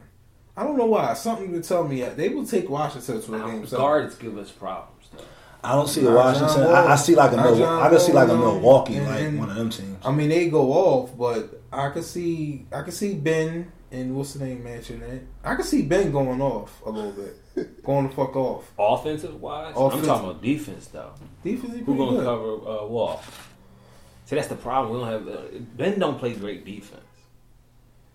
I 0.59 0.65
don't 0.65 0.77
know 0.77 0.87
why. 0.87 1.15
Something 1.15 1.53
to 1.53 1.63
tell 1.67 1.87
me 1.87 2.01
that 2.01 2.17
they 2.17 2.29
will 2.31 2.45
take 2.47 2.69
Washington 2.69 3.23
to 3.23 3.35
a 3.35 3.39
game 3.51 3.65
seven. 3.67 3.79
guards 3.85 4.15
give 4.17 4.37
us 4.37 4.51
problems 4.51 5.07
though. 5.13 5.23
I 5.63 5.73
don't 5.75 5.89
see 5.89 6.05
a 6.05 6.11
Washington. 6.11 6.65
I, 6.65 6.87
I 6.93 6.97
see 6.97 7.15
like 7.15 7.33
a 7.33 7.37
Not 7.37 7.45
Mil- 7.47 7.59
John 7.59 7.83
I 7.83 7.89
can 7.91 7.99
see 8.01 8.13
like 8.13 8.29
a 8.29 8.35
Wall, 8.35 8.39
no. 8.45 8.53
Milwaukee, 8.55 8.97
And- 8.97 9.07
like 9.07 9.39
one 9.41 9.51
of 9.51 9.57
them 9.57 9.71
teams. 9.71 10.05
I 10.05 10.11
mean, 10.13 10.29
they 10.31 10.49
go 10.49 10.73
off, 10.73 11.17
but 11.17 11.61
I 11.73 11.91
could 11.91 12.05
see, 12.05 12.67
I 12.73 12.83
could 12.83 12.95
see 12.95 13.15
Ben 13.15 13.71
and 13.91 14.15
what's 14.17 14.35
the 14.35 14.45
name 14.45 14.63
matching 14.65 15.01
that. 15.01 15.21
I 15.45 15.55
could 15.55 15.65
see 15.65 15.83
Ben 15.83 16.11
going 16.13 16.41
off 16.41 16.81
a 16.85 16.91
little 16.91 17.13
bit, 17.13 17.83
going 17.85 18.09
the 18.09 18.15
fuck 18.15 18.35
off. 18.37 18.71
Offensive 18.79 19.41
wise, 19.41 19.75
Offense- 19.77 20.03
I'm 20.03 20.07
talking 20.09 20.31
about 20.31 20.43
defense 20.43 20.87
though. 20.89 21.13
Defense 21.45 21.73
is 21.75 21.79
Who 21.81 21.85
pretty 21.85 21.99
gonna 21.99 22.17
good. 22.19 22.25
cover 22.25 22.53
uh, 22.83 22.87
Wall? 22.87 23.23
See, 24.27 24.37
that's 24.37 24.49
the 24.49 24.57
problem. 24.57 24.93
We 24.95 25.01
don't 25.05 25.13
have 25.27 25.29
uh, 25.29 25.43
Ben. 25.77 25.99
Don't 25.99 26.19
play 26.19 26.35
great 26.35 26.65
defense. 26.65 27.03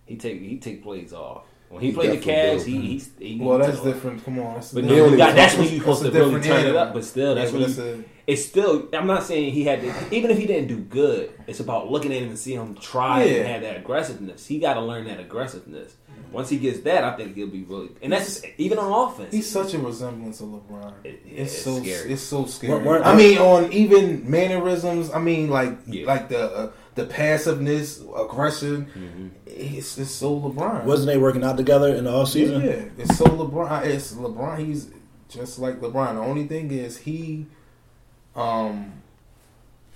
He 0.05 0.17
take 0.17 0.41
he 0.41 0.59
take 0.59 0.83
plays 0.83 1.11
off. 1.13 1.43
When 1.73 1.81
he, 1.81 1.87
He 1.89 1.93
played 1.95 2.11
the 2.11 2.15
definitely 2.17 2.33
Cavs, 2.59 2.65
do. 2.65 2.71
he, 2.71 2.81
he's 2.87 3.09
he, 3.17 3.39
Well, 3.41 3.57
that's 3.57 3.75
took 3.77 3.83
different. 3.85 4.23
Come 4.23 4.37
on, 4.39 4.53
that's 4.53 4.71
But 4.73 4.83
no, 4.85 4.93
you 4.95 5.03
only- 5.05 5.17
got, 5.17 5.35
that's 5.35 5.55
when 5.55 5.63
you 5.63 5.69
That's 5.71 5.81
supposed 5.81 6.01
to 6.03 6.11
really 6.11 6.25
different 6.39 6.45
turn 6.45 6.65
it 6.67 6.75
up. 6.75 6.93
But 6.93 7.03
still, 7.03 7.33
that's 7.33 7.51
Yeah, 7.51 7.59
when 7.59 7.67
but 7.75 7.77
you, 7.83 7.93
a- 7.99 8.03
it's 8.31 8.45
still. 8.45 8.87
I'm 8.93 9.07
not 9.07 9.23
saying 9.23 9.51
he 9.53 9.63
had 9.63 9.81
to. 9.81 10.15
Even 10.15 10.29
if 10.29 10.37
he 10.37 10.45
didn't 10.45 10.67
do 10.67 10.77
good, 10.77 11.31
it's 11.47 11.59
about 11.59 11.91
looking 11.91 12.13
at 12.13 12.21
him 12.21 12.29
and 12.29 12.37
see 12.37 12.53
him 12.53 12.75
try 12.75 13.23
Yeah. 13.23 13.37
and 13.39 13.47
have 13.47 13.61
that 13.63 13.77
aggressiveness. 13.77 14.45
He 14.45 14.59
got 14.59 14.75
to 14.75 14.81
learn 14.81 15.05
that 15.05 15.19
aggressiveness. 15.19 15.95
Once 16.31 16.49
he 16.49 16.57
gets 16.57 16.79
that, 16.81 17.03
I 17.03 17.15
think 17.17 17.35
he'll 17.35 17.47
be 17.47 17.63
really. 17.63 17.89
And 18.01 18.11
that's 18.13 18.41
even 18.57 18.77
on 18.77 19.09
offense. 19.11 19.33
He's 19.33 19.49
such 19.49 19.73
a 19.73 19.79
resemblance 19.79 20.41
of 20.41 20.47
LeBron. 20.49 20.93
It- 21.03 21.21
yeah, 21.25 21.41
it's, 21.41 21.53
it's 21.53 21.63
so 21.63 21.79
scary. 21.81 22.11
it's 22.13 22.21
so 22.21 22.45
scary. 22.45 22.83
Weren't- 22.83 23.05
I 23.05 23.15
mean, 23.15 23.37
on 23.39 23.73
even 23.73 24.29
mannerisms. 24.29 25.11
I 25.11 25.19
mean, 25.19 25.49
like 25.49 25.73
Yeah. 25.87 26.05
like 26.05 26.29
the 26.29 26.43
uh, 26.55 26.71
the 26.95 27.05
passiveness, 27.05 28.01
aggression. 28.17 28.85
Mm-hmm. 28.95 29.27
It's 29.47 29.97
it's 29.97 30.11
so 30.11 30.39
LeBron. 30.39 30.83
Wasn't 30.85 31.07
they 31.07 31.17
working 31.17 31.43
out 31.43 31.57
together 31.57 31.93
in 31.95 32.03
the 32.05 32.11
off 32.11 32.29
season? 32.29 32.61
Yeah, 32.63 32.85
it's 32.97 33.17
so 33.17 33.25
LeBron. 33.25 33.85
It's 33.85 34.13
LeBron. 34.13 34.65
He's 34.65 34.89
just 35.29 35.59
like 35.59 35.79
LeBron. 35.81 36.15
The 36.15 36.21
only 36.21 36.45
thing 36.45 36.69
is 36.71 36.97
he, 36.97 37.47
um, 38.35 38.93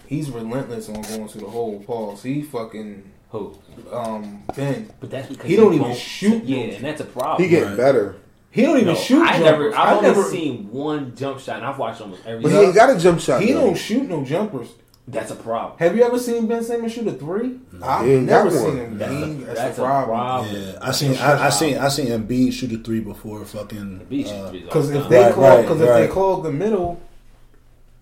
he's 0.05 0.29
relentless 0.31 0.89
on 0.89 1.01
going 1.03 1.27
to 1.27 1.37
the 1.37 1.45
hole. 1.47 1.79
Pause. 1.85 2.23
He 2.23 2.41
fucking 2.41 3.11
Who? 3.31 3.55
um 3.91 4.43
Ben. 4.55 4.89
But 4.99 5.11
that's 5.11 5.27
because 5.29 5.45
He 5.49 5.55
don't 5.55 5.73
even 5.73 5.93
shoot 5.95 6.43
Yeah, 6.43 6.65
those. 6.67 6.75
and 6.77 6.85
that's 6.85 7.01
a 7.01 7.05
problem. 7.05 7.43
He 7.43 7.49
getting 7.49 7.69
Right. 7.69 7.77
better, 7.77 8.15
He 8.49 8.61
don't 8.63 8.77
even 8.77 8.87
No, 8.93 8.95
shoot. 8.95 9.21
I 9.21 9.33
jumpers. 9.37 9.43
never. 9.45 9.69
I've 9.75 9.87
I 9.87 9.95
only 9.97 10.07
never 10.07 10.23
seen 10.23 10.71
one 10.71 11.15
jump 11.15 11.39
shot, 11.39 11.57
and 11.57 11.65
I've 11.65 11.77
watched 11.77 12.01
almost 12.01 12.25
every. 12.25 12.41
but 12.41 12.51
he 12.51 12.57
ain't 12.57 12.73
got 12.75 12.89
a 12.89 12.97
jump 12.97 13.19
shot. 13.19 13.41
He 13.43 13.51
though. 13.53 13.61
don't 13.67 13.77
shoot 13.77 14.07
no 14.09 14.23
jumpers. 14.23 14.69
That's 15.09 15.31
a 15.31 15.35
problem. 15.35 15.79
Have 15.79 15.95
you 15.95 16.03
ever 16.03 16.19
seen 16.19 16.47
Ben 16.47 16.61
Simmons 16.61 16.91
shoot 16.91 17.07
a 17.07 17.13
three? 17.13 17.59
I've 17.81 18.05
He 18.05 18.17
never 18.19 18.51
seen 18.51 18.75
him. 18.75 18.97
That's, 18.97 19.11
He- 19.13 19.23
a, 19.23 19.27
that's, 19.45 19.59
that's 19.59 19.77
a 19.77 19.81
problem. 19.81 20.53
Yeah, 20.53 20.77
I 20.81 20.91
seen 20.91 21.15
I, 21.17 21.45
I 21.45 21.49
seen 21.49 21.77
I 21.77 21.87
seen 21.87 22.07
Embiid 22.07 22.51
shoot 22.51 22.73
a 22.73 22.77
three 22.83 22.99
before 22.99 23.45
fucking. 23.45 23.99
Beach 24.09 24.27
uh, 24.27 24.51
Because 24.51 24.89
if 24.89 25.07
they 25.07 25.09
they 25.17 25.23
Right, 25.23 25.33
call, 25.33 25.43
right, 25.43 25.61
because 25.61 25.79
if 25.81 25.89
right. 25.89 26.01
they 26.01 26.07
clog 26.09 26.43
the 26.43 26.51
middle, 26.51 27.01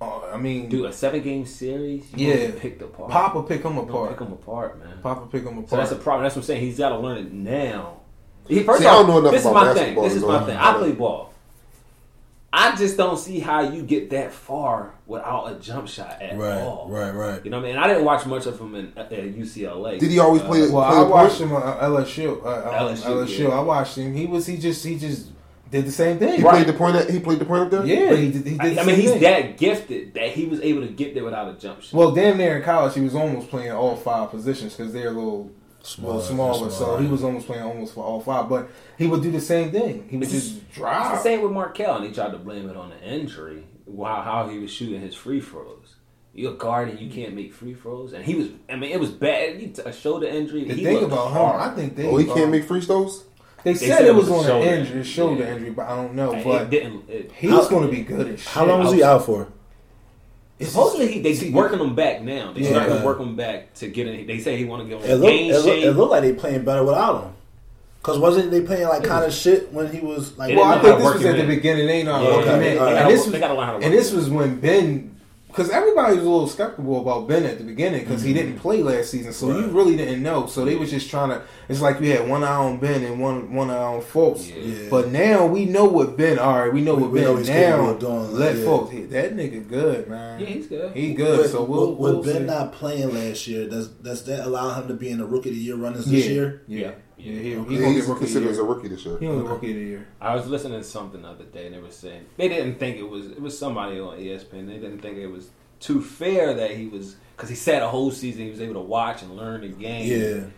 uh, 0.02 0.22
I 0.34 0.38
mean, 0.38 0.68
do 0.68 0.86
a 0.86 0.92
seven 0.92 1.22
game 1.22 1.46
series, 1.46 2.12
you 2.16 2.28
Yeah. 2.28 2.36
yeah, 2.38 2.52
picked 2.58 2.82
apart. 2.82 3.12
Papa 3.12 3.44
pick 3.44 3.62
them 3.62 3.78
apart. 3.78 4.10
pick 4.10 4.20
them 4.20 4.34
apart, 4.34 4.80
man. 4.80 4.98
Papa 5.04 5.28
pick 5.32 5.44
them 5.44 5.60
apart. 5.60 5.70
So 5.70 5.78
that's 5.78 5.92
a 5.92 5.96
problem. 5.98 6.24
That's 6.24 6.36
what 6.36 6.42
I'm 6.42 6.48
saying. 6.48 6.62
He's 6.62 6.80
got 6.80 6.90
to 6.90 6.98
learn 6.98 7.18
it 7.20 7.32
now. 7.32 7.98
He, 8.48 8.64
first 8.64 8.82
See, 8.82 8.88
I 8.88 8.94
don't 8.94 9.08
know 9.08 9.20
enough 9.20 9.32
this 9.32 9.46
is 9.46 9.52
my 9.52 9.74
thing. 9.76 9.96
This 10.02 10.16
is 10.16 10.24
my 10.24 10.44
thing. 10.44 10.58
I 10.58 10.74
play 10.74 10.92
ball. 10.92 11.34
I 12.54 12.74
just 12.78 12.96
don't 12.96 13.18
see 13.18 13.40
how 13.40 13.62
you 13.70 13.84
get 13.84 14.12
that 14.12 14.32
far 14.32 14.94
without 15.06 15.52
a 15.52 15.56
jump 15.60 15.90
shot 15.90 16.22
at 16.22 16.38
right, 16.38 16.62
all. 16.62 16.88
right, 16.90 17.12
right. 17.14 17.32
Right. 17.36 17.46
You 17.46 17.52
know 17.52 17.58
what 17.60 17.66
I 17.66 17.70
mean? 17.70 17.78
I 17.78 17.88
didn't 17.88 18.06
watch 18.06 18.26
much 18.26 18.46
of 18.46 18.60
him 18.60 18.76
in 18.76 18.94
at 18.96 19.10
UCLA. 19.12 20.00
Did 20.00 20.10
he 20.10 20.20
always 20.20 20.42
Uh, 20.42 20.48
play? 20.48 20.62
Well, 20.62 20.70
play 20.88 20.98
I 20.98 21.02
watched 21.04 21.42
him 21.42 21.52
on 21.52 21.62
LSU. 21.62 22.46
Uh, 22.46 22.72
LSU, 22.80 23.04
LSU. 23.06 23.40
yeah. 23.40 23.48
I 23.50 23.60
watched 23.60 23.98
him. 23.98 24.14
He 24.14 24.26
was. 24.26 24.46
He 24.46 24.58
just. 24.58 24.86
He 24.86 24.98
just 24.98 25.32
did 25.70 25.86
the 25.86 25.92
same 25.92 26.18
thing. 26.18 26.38
He 26.38 26.44
Right. 26.44 26.52
played 26.64 26.68
the 26.68 26.74
point. 26.78 26.96
At, 26.96 27.10
he 27.10 27.20
played 27.20 27.40
the 27.40 27.46
point 27.46 27.64
up 27.64 27.72
there. 27.72 27.86
Yeah, 27.86 28.16
he 28.16 28.32
did. 28.32 28.46
He 28.46 28.52
did 28.58 28.62
I, 28.62 28.70
the 28.70 28.82
I 28.82 28.86
mean, 28.86 28.96
he's 28.96 29.12
thing. 29.12 29.22
that 29.22 29.58
gifted 29.58 30.14
that 30.14 30.30
he 30.30 30.46
was 30.46 30.62
able 30.62 30.82
to 30.82 30.88
get 30.88 31.14
there 31.14 31.26
without 31.26 31.50
a 31.50 31.54
jump 31.60 31.82
shot. 31.82 31.94
Well, 31.98 32.12
damn 32.12 32.38
near 32.38 32.56
in 32.58 32.64
college, 32.64 32.94
he 32.94 33.02
was 33.02 33.16
almost 33.16 33.50
playing 33.50 33.72
all 33.74 33.98
five 33.98 34.30
positions 34.32 34.76
because 34.76 34.94
they're 34.94 35.08
a 35.10 35.12
little, 35.12 35.52
Smaller, 35.86 36.16
little 36.16 36.28
smaller. 36.28 36.70
So 36.72 36.98
he 36.98 37.08
was 37.08 37.24
almost 37.24 37.46
playing 37.48 37.64
almost 37.64 37.94
for 37.94 38.04
all 38.04 38.20
five. 38.20 38.50
But 38.50 38.70
he 38.98 39.08
would 39.08 39.22
do 39.22 39.32
the 39.32 39.40
same 39.42 39.72
thing. 39.72 40.08
He 40.10 40.18
would 40.18 40.24
It's 40.24 40.32
just 40.34 40.58
It's 40.70 40.78
the 40.80 41.18
same 41.20 41.42
with 41.42 41.52
Markelle, 41.52 41.98
and 41.98 42.06
he 42.06 42.12
tried 42.12 42.32
to 42.32 42.38
blame 42.38 42.70
it 42.70 42.76
on 42.76 42.90
the 42.90 43.00
injury. 43.02 43.66
Wow, 43.86 44.22
how 44.24 44.50
he 44.50 44.58
was 44.58 44.72
shooting 44.72 45.00
his 45.02 45.14
free 45.14 45.40
throws. 45.42 45.96
You're 46.34 46.54
a 46.54 46.58
guard 46.58 46.90
and 46.90 47.00
you 47.00 47.10
can't 47.10 47.34
make 47.34 47.54
free 47.54 47.74
throws, 47.76 48.12
and 48.14 48.26
he 48.26 48.36
was. 48.36 48.48
I 48.68 48.76
mean, 48.76 48.92
it 48.92 49.00
was 49.00 49.12
bad. 49.12 49.58
He 49.58 49.68
t- 49.68 49.82
a 49.86 49.94
shoulder 49.94 50.28
injury. 50.28 50.66
The 50.66 50.74
he 50.74 50.84
thing 50.84 50.96
looked 50.96 51.14
about 51.14 51.32
hard. 51.32 51.56
him, 51.62 51.72
I 51.72 51.76
think 51.76 51.96
they. 51.96 52.08
Oh, 52.08 52.18
he 52.18 52.26
can't 52.26 52.42
um, 52.42 52.52
make 52.52 52.66
free 52.66 52.82
throws. 52.82 53.24
They, 53.64 53.74
They 53.74 53.88
said, 53.88 54.06
it 54.06 54.14
was, 54.14 54.30
on 54.30 54.40
an 54.40 54.46
shoulder 54.46 54.68
injury, 54.68 55.04
shoulder 55.04 55.44
yeah. 55.44 55.54
injury, 55.54 55.72
but 55.72 55.88
I 55.88 55.96
don't 55.96 56.14
know. 56.14 56.34
It 56.34 56.44
But 56.44 56.70
didn't. 56.70 57.10
It, 57.10 57.32
he's 57.32 57.50
How- 57.52 57.68
going 57.70 57.86
to 57.86 57.92
be 57.92 58.02
good 58.04 58.28
as 58.28 58.40
shit. 58.42 58.50
How 58.50 58.66
long 58.66 58.84
was 58.84 58.92
he 58.94 59.02
out 59.02 59.26
for? 59.26 59.48
It's 60.58 60.72
supposedly 60.72 61.08
he, 61.12 61.22
they 61.22 61.34
see, 61.34 61.52
working 61.52 61.80
him 61.80 61.96
back 61.96 62.22
now. 62.22 62.54
They 62.54 62.62
Yeah. 62.62 62.70
starting 62.70 62.98
to 63.00 63.04
work 63.04 63.20
him 63.20 63.36
back 63.36 63.74
to 63.76 63.88
get 63.88 64.08
in. 64.08 64.26
They 64.26 64.40
say 64.40 64.56
he 64.58 64.66
want 64.66 64.84
to 64.84 64.88
give 64.90 65.02
him 65.02 65.10
It 65.10 65.14
a 65.14 65.16
looked 65.18 65.32
game 65.32 65.52
it, 65.52 65.58
look, 65.58 65.78
it 65.78 65.92
looked 65.92 66.12
like 66.12 66.22
they 66.22 66.34
playing 66.34 66.64
better 66.64 66.84
without 66.84 67.24
him. 67.24 67.30
Cause 68.04 68.20
wasn't 68.20 68.52
they 68.52 68.62
playing 68.62 68.88
like 68.88 69.04
kind 69.04 69.26
of 69.26 69.34
shit 69.34 69.74
when 69.74 69.92
he 69.92 70.00
was 70.00 70.38
like? 70.38 70.56
Well, 70.56 70.64
I 70.66 70.80
think 70.80 70.98
this 71.00 71.14
was 71.16 71.26
at 71.26 71.38
the 71.38 71.44
beginning. 71.48 71.88
They 71.88 72.04
know 72.04 72.14
how 72.14 72.20
to 72.22 72.30
work 72.36 72.46
him 72.46 72.62
in. 72.62 72.78
And 72.78 73.10
this 73.10 73.24
was 73.24 73.32
they 73.34 73.40
gotta 73.40 73.56
learn 73.56 73.66
how 73.66 73.72
to 73.72 73.78
work 73.78 73.86
and 73.86 73.94
this 73.94 74.12
was 74.14 74.30
when 74.30 74.60
Ben, 74.60 75.15
because 75.56 75.70
everybody 75.72 76.16
was 76.16 76.26
a 76.26 76.30
little 76.30 76.48
skeptical 76.48 77.00
about 77.02 77.28
Ben 77.28 77.44
at 77.46 77.58
the 77.58 77.64
beginning 77.64 78.02
because 78.02 78.22
he 78.22 78.34
didn't 78.34 78.60
play 78.60 78.84
last 78.84 79.10
season, 79.12 79.32
so 79.32 79.48
you 79.48 79.54
Mm-hmm. 79.66 79.76
Really 79.76 79.96
didn't 79.98 80.22
know. 80.22 80.48
So 80.48 80.66
they 80.66 80.76
was 80.76 80.90
just 80.92 81.10
trying 81.10 81.30
to. 81.30 81.42
It's 81.70 81.82
like 81.82 82.00
you 82.02 82.12
had 82.12 82.28
one 82.28 82.44
eye 82.44 82.56
on 82.56 82.78
Ben 82.80 83.04
and 83.04 83.20
one 83.22 83.54
one 83.54 83.70
eye 83.70 83.78
on 83.78 84.02
Fultz. 84.02 84.50
Yeah. 84.50 84.56
Yeah. 84.64 84.90
But 84.90 85.10
now 85.12 85.46
we 85.46 85.66
know 85.66 85.86
what 85.86 86.18
Ben. 86.18 86.38
All 86.40 86.60
right, 86.60 86.72
we 86.74 86.82
know 86.82 86.96
We- 86.96 87.02
what 87.04 87.12
we 87.12 87.22
Ben 87.22 87.38
he's 87.38 87.48
capable 87.48 87.94
now. 87.94 88.00
doing, 88.00 88.34
let 88.34 88.56
yeah. 88.58 88.64
Fultz. 88.64 88.92
He- 88.92 89.04
That 89.06 89.36
nigga 89.36 89.68
good 89.68 90.10
man. 90.10 90.40
Yeah, 90.40 90.46
he's 90.48 90.68
good. 90.68 90.94
He 90.96 91.14
good. 91.14 91.40
With, 91.40 91.52
so 91.52 91.64
we'll, 91.64 91.92
with, 91.92 92.00
we'll 92.00 92.18
with 92.22 92.26
Ben 92.28 92.42
see. 92.44 92.48
not 92.54 92.74
playing 92.74 93.14
last 93.14 93.48
year, 93.48 93.68
does 93.70 93.88
does 93.88 94.24
that 94.26 94.46
allow 94.46 94.74
him 94.80 94.88
to 94.90 94.94
be 94.94 95.10
in 95.10 95.18
the 95.20 95.26
rookie 95.26 95.50
of 95.50 95.56
the 95.56 95.62
year 95.62 95.76
runners 95.76 96.06
yeah. 96.08 96.20
this 96.20 96.28
year? 96.30 96.62
Yeah, 96.68 96.92
yeah, 97.34 97.42
he, 97.42 97.42
he 97.42 97.50
Yeah, 97.52 97.56
gonna 97.58 97.70
he's 97.70 97.80
get 97.80 97.88
rookie 97.88 98.00
of 98.02 98.08
the 98.08 98.16
considered 98.16 98.50
as 98.50 98.58
a 98.60 98.64
rookie 98.64 98.88
this 98.88 99.06
year. 99.06 99.18
He 99.20 99.26
gonna 99.28 99.44
rookie 99.44 99.72
of 99.72 99.76
the 99.78 99.82
year. 99.84 100.08
I 100.22 100.36
was 100.36 100.48
listening 100.48 100.80
to 100.80 100.84
something 100.84 101.22
the 101.22 101.28
other 101.30 101.44
day, 101.46 101.66
and 101.68 101.76
they 101.76 101.80
were 101.80 101.92
saying 101.92 102.26
they 102.38 102.48
didn't 102.48 102.76
think 102.80 102.98
it 102.98 103.10
was. 103.10 103.28
It 103.28 103.42
was 103.42 103.58
somebody 103.58 104.00
on 104.00 104.18
ESPN. 104.18 104.68
They 104.68 104.74
didn't 104.80 105.00
think 105.00 105.18
it 105.18 105.28
was 105.28 105.50
too 105.80 106.02
fair 106.02 106.54
that 106.54 106.72
he 106.72 106.88
was 106.88 107.16
because 107.36 107.50
he 107.50 107.56
sat 107.56 107.82
a 107.84 107.88
whole 107.88 108.12
season. 108.12 108.44
He 108.46 108.50
was 108.50 108.62
able 108.62 108.76
to 108.76 108.80
watch 108.80 109.22
and 109.24 109.36
learn 109.36 109.62
the 109.62 109.68
game. 109.70 110.52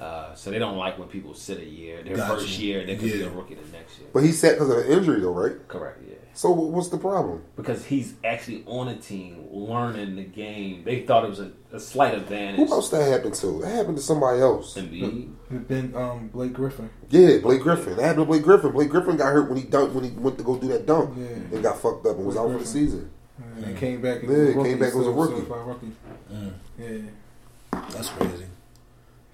Yeah, 0.00 0.04
Uh, 0.04 0.34
so 0.34 0.50
they 0.50 0.58
don't 0.58 0.76
like 0.78 0.98
when 0.98 1.08
people 1.08 1.34
sit 1.34 1.58
a 1.58 1.64
year, 1.64 2.02
their 2.02 2.16
Gotcha. 2.16 2.34
first 2.34 2.58
year, 2.58 2.84
they 2.84 2.96
could 2.96 3.12
be 3.12 3.22
a 3.22 3.28
rookie 3.30 3.54
the 3.54 3.70
next 3.76 3.98
year. 3.98 4.08
But 4.12 4.24
he 4.24 4.32
sat 4.32 4.54
because 4.54 4.70
of 4.70 4.78
an 4.78 4.86
injury, 4.90 5.20
though, 5.20 5.32
right? 5.32 5.56
Correct, 5.68 5.98
yeah. 6.08 6.14
So 6.34 6.50
what's 6.50 6.88
the 6.88 6.96
problem? 6.96 7.42
Because 7.56 7.84
he's 7.84 8.14
actually 8.24 8.64
on 8.66 8.88
a 8.88 8.96
team 8.96 9.46
learning 9.50 10.16
the 10.16 10.24
game. 10.24 10.82
They 10.82 11.02
thought 11.02 11.24
it 11.24 11.28
was 11.28 11.40
a, 11.40 11.52
a 11.72 11.78
slight 11.78 12.14
advantage. 12.14 12.56
Who 12.56 12.72
else 12.72 12.88
that 12.88 13.02
happened 13.10 13.34
to? 13.34 13.60
That 13.60 13.68
happened 13.74 13.96
to 13.98 14.02
somebody 14.02 14.40
else. 14.40 14.74
Embiid. 14.78 15.30
Ben 15.68 15.92
um, 15.94 16.28
Blake 16.28 16.54
Griffin. 16.54 16.88
Yeah, 17.10 17.36
Blake 17.38 17.60
Griffin. 17.60 17.96
That 17.96 18.02
happened 18.02 18.22
to 18.22 18.30
Blake 18.30 18.42
Griffin. 18.42 18.72
Blake 18.72 18.88
Griffin 18.88 19.18
got 19.18 19.32
hurt 19.32 19.50
when 19.50 19.58
he 19.58 19.64
dunked 19.64 19.92
when 19.92 20.04
he 20.04 20.10
went 20.10 20.38
to 20.38 20.44
go 20.44 20.56
do 20.56 20.68
that 20.68 20.86
dunk 20.86 21.14
Yeah. 21.18 21.26
and 21.26 21.62
got 21.62 21.78
fucked 21.78 22.06
up 22.06 22.16
and 22.16 22.24
was 22.24 22.36
Blake 22.36 22.44
out 22.46 22.52
for 22.52 22.52
the 22.52 22.64
Griffin. 22.64 22.72
season. 22.72 23.10
And 23.56 23.66
he 23.66 23.74
came 23.74 24.00
back. 24.00 24.22
And 24.22 24.30
Yeah, 24.30 24.36
was 24.38 24.48
a 24.48 24.52
came 24.52 24.56
rookie, 24.62 24.74
back 24.74 24.88
as 24.88 24.94
a 24.96 25.02
so- 25.02 25.10
rookie. 25.12 25.34
certified 25.34 25.66
rookie. 25.66 25.92
Mm, 26.32 26.52
Yeah. 26.78 27.78
that's 27.90 28.08
crazy. 28.08 28.46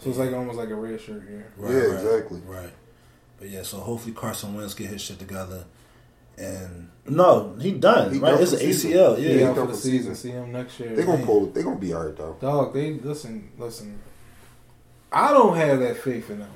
So 0.01 0.11
it's 0.11 0.19
like 0.19 0.33
almost 0.33 0.59
like 0.59 0.71
a 0.71 0.75
red 0.75 1.01
shirt 1.01 1.23
here. 1.29 1.53
Right, 1.57 1.73
Yeah, 1.73 1.79
right, 1.81 1.93
exactly. 1.95 2.41
Right, 2.47 2.73
but 3.39 3.51
yeah, 3.51 3.63
so 3.63 3.79
hopefully 3.79 4.15
Carson 4.15 4.55
Wentz 4.55 4.75
get 4.75 4.89
his 4.91 5.01
shit 5.01 5.19
together. 5.21 5.65
And 6.39 6.89
no, 7.07 7.55
he 7.61 7.73
done 7.73 8.13
He 8.13 8.19
right. 8.19 8.31
done 8.33 8.43
It's 8.43 8.53
an 8.53 8.59
the 8.59 8.73
season. 8.73 8.91
ACL. 8.93 9.19
Yeah, 9.19 9.31
Yeah, 9.31 9.49
out 9.51 9.57
done 9.57 9.67
for 9.67 9.73
the 9.73 9.79
season. 9.79 10.15
season. 10.15 10.15
See 10.15 10.31
him 10.31 10.53
next 10.53 10.79
year. 10.81 10.95
They 10.95 11.05
gonna 11.05 11.19
Man. 11.19 11.27
pull. 11.27 11.47
They 11.47 11.63
gonna 11.63 11.77
be 11.77 11.95
alright 11.95 12.17
though. 12.17 12.37
Dog, 12.41 12.75
they 12.75 12.93
listen, 12.95 13.49
listen. 13.59 13.99
I 15.11 15.33
don't 15.33 15.57
have 15.57 15.81
that 15.81 15.97
faith 15.97 16.31
in 16.31 16.41
them. 16.41 16.51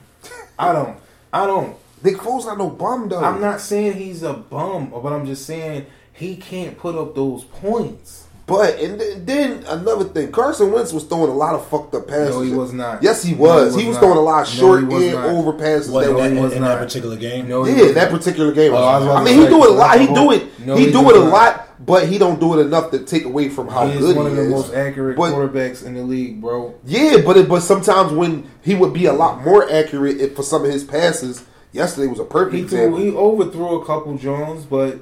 I 0.59 0.73
don't. 0.73 0.99
I 1.33 1.47
don't. 1.47 1.77
Nick 2.05 2.17
Foles 2.17 2.45
not 2.45 2.59
no 2.59 2.69
bum 2.71 3.09
though. 3.09 3.21
I'm 3.25 3.41
not 3.41 3.61
saying 3.61 3.95
he's 3.95 4.23
a 4.23 4.35
bum, 4.35 4.91
but 4.91 5.13
I'm 5.13 5.25
just 5.27 5.47
saying 5.47 5.87
he 6.13 6.37
can't 6.37 6.77
put 6.79 6.95
up 6.97 7.15
those 7.15 7.45
points. 7.45 8.27
But 8.45 8.79
and 8.81 9.01
then 9.27 9.63
another 9.69 10.05
thing, 10.05 10.33
Carson 10.33 10.73
Wentz 10.73 10.93
was 10.93 11.05
throwing 11.05 11.31
a 11.31 11.35
lot 11.35 11.55
of 11.55 11.67
fucked 11.69 11.95
up 11.95 12.09
passes. 12.09 12.35
No, 12.35 12.43
he 12.43 12.53
was 12.53 12.73
not. 12.73 13.03
Yes, 13.03 13.23
he 13.23 13.35
was. 13.35 13.75
he 13.75 13.83
he 13.83 13.87
was 13.89 13.95
was 13.97 14.03
throwing 14.03 14.19
a 14.19 14.21
lot 14.21 14.49
of 14.49 14.55
No, 14.55 14.61
short 14.61 14.81
he 14.81 14.87
was 14.87 15.03
and 15.05 15.15
over 15.17 15.53
passes. 15.53 15.91
What, 15.91 16.01
that 16.05 16.11
in, 16.11 16.15
was, 16.17 16.25
that, 16.33 16.41
was 16.43 16.53
in 16.55 16.63
that 16.63 16.79
particular 16.79 17.17
game. 17.17 17.49
No, 17.49 17.63
he 17.63 17.77
yeah, 17.77 17.83
was 17.85 17.95
that 17.95 18.11
particular 18.11 18.53
game. 18.53 18.73
Oh, 18.73 18.75
was, 18.75 18.83
Oh, 18.85 18.87
I 18.89 18.99
was 18.99 19.09
I 19.09 19.19
to 19.19 19.25
mean, 19.25 19.43
he 19.43 19.49
do 19.49 19.63
it 19.65 19.71
a 19.71 19.73
lot. 19.73 20.01
He 20.01 20.07
do 20.09 20.33
it. 20.33 20.61
no, 20.67 20.77
he 20.77 20.87
he 20.87 20.93
do 20.93 21.09
it 21.11 21.17
a 21.17 21.21
not. 21.21 21.33
lot, 21.33 21.87
but 21.87 22.09
he 22.09 22.19
don't 22.19 22.41
do 22.41 22.59
it 22.59 22.67
enough 22.67 22.91
to 22.91 22.99
take 23.05 23.25
away 23.25 23.49
from 23.49 23.69
how 23.69 23.87
good 23.87 23.93
He 23.93 23.99
is 24.01 24.07
good 24.07 24.17
one 24.17 24.27
he 24.27 24.31
of 24.33 24.37
the 24.37 24.43
is. 24.43 24.51
most 24.51 24.75
accurate 24.75 25.17
But- 25.17 25.33
quarterbacks 25.35 25.85
in 25.87 25.95
the 25.95 26.03
league, 26.03 26.41
bro. 26.41 26.75
Yeah, 26.85 27.19
but 27.25 27.37
it, 27.37 27.49
but 27.49 27.61
sometimes 27.61 28.13
when 28.13 28.51
he 28.63 28.75
would 28.75 28.93
be 28.93 29.07
a 29.07 29.13
lot 29.13 29.45
more 29.45 29.71
accurate 29.71 30.21
if, 30.21 30.35
for 30.35 30.43
some 30.43 30.65
of 30.65 30.71
his 30.73 30.83
passes. 30.85 31.45
Yesterday 31.75 32.07
was 32.07 32.19
a 32.19 32.25
perfect 32.25 32.55
He 32.57 32.61
example. 32.63 32.99
threw, 32.99 33.11
he 33.13 33.17
overthrew 33.17 33.81
a 33.81 33.87
couple 33.87 34.19
Jones, 34.19 34.67
but 34.67 34.99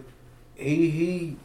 he 0.55 0.89
he 0.89 1.37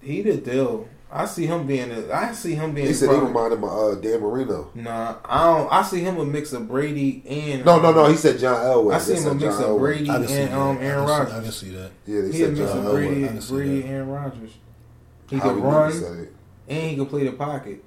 he 0.00 0.22
the 0.22 0.36
deal. 0.36 0.86
I 1.10 1.24
see 1.24 1.46
him 1.46 1.66
being 1.66 1.90
a, 1.90 2.12
I 2.12 2.32
see 2.32 2.54
him 2.54 2.74
being 2.74 2.86
he 2.88 2.92
said 2.92 3.06
he 3.08 3.14
probably- 3.16 3.28
reminded 3.28 3.56
him 3.58 3.64
of 3.64 3.70
uh, 3.70 3.94
Dan 4.00 4.20
Marino. 4.20 4.70
Nah, 4.74 5.16
I 5.24 5.44
don't. 5.46 5.72
I 5.72 5.82
see 5.82 6.00
him 6.00 6.18
a 6.18 6.24
mix 6.24 6.52
of 6.52 6.68
Brady 6.68 7.22
and 7.26 7.64
No, 7.64 7.80
no, 7.80 7.92
no. 7.92 8.06
He 8.08 8.16
said 8.16 8.38
John 8.38 8.56
Elway. 8.64 8.94
I 8.94 8.98
see 8.98 9.14
him 9.14 9.26
a 9.28 9.34
mix 9.34 9.54
John 9.56 9.64
of 9.64 9.70
Elway. 9.70 9.78
Brady 9.78 10.10
I 10.10 10.14
can 10.18 10.28
see 10.28 10.34
and 10.34 10.54
um 10.54 10.78
Aaron 10.78 11.06
Rodgers. 11.06 11.32
I 11.32 11.36
Rodgers. 11.38 11.42
can 11.60 11.68
see 11.68 11.76
that. 11.76 11.90
Yeah, 12.06 12.20
they 12.20 12.32
He 12.32 12.42
a 12.42 12.46
said 12.46 12.56
mix 12.58 12.72
John 12.72 12.86
of 12.86 12.92
Brady, 12.92 13.24
I 13.28 13.38
Brady 13.48 13.80
and 13.82 13.90
Aaron 13.90 14.08
Rodgers. 14.10 14.50
He 15.30 15.36
Howie 15.38 15.54
can 15.54 15.62
run 15.62 16.28
and 16.68 16.90
he 16.90 16.96
can 16.96 17.06
play 17.06 17.24
the 17.24 17.32
pocket. 17.32 17.84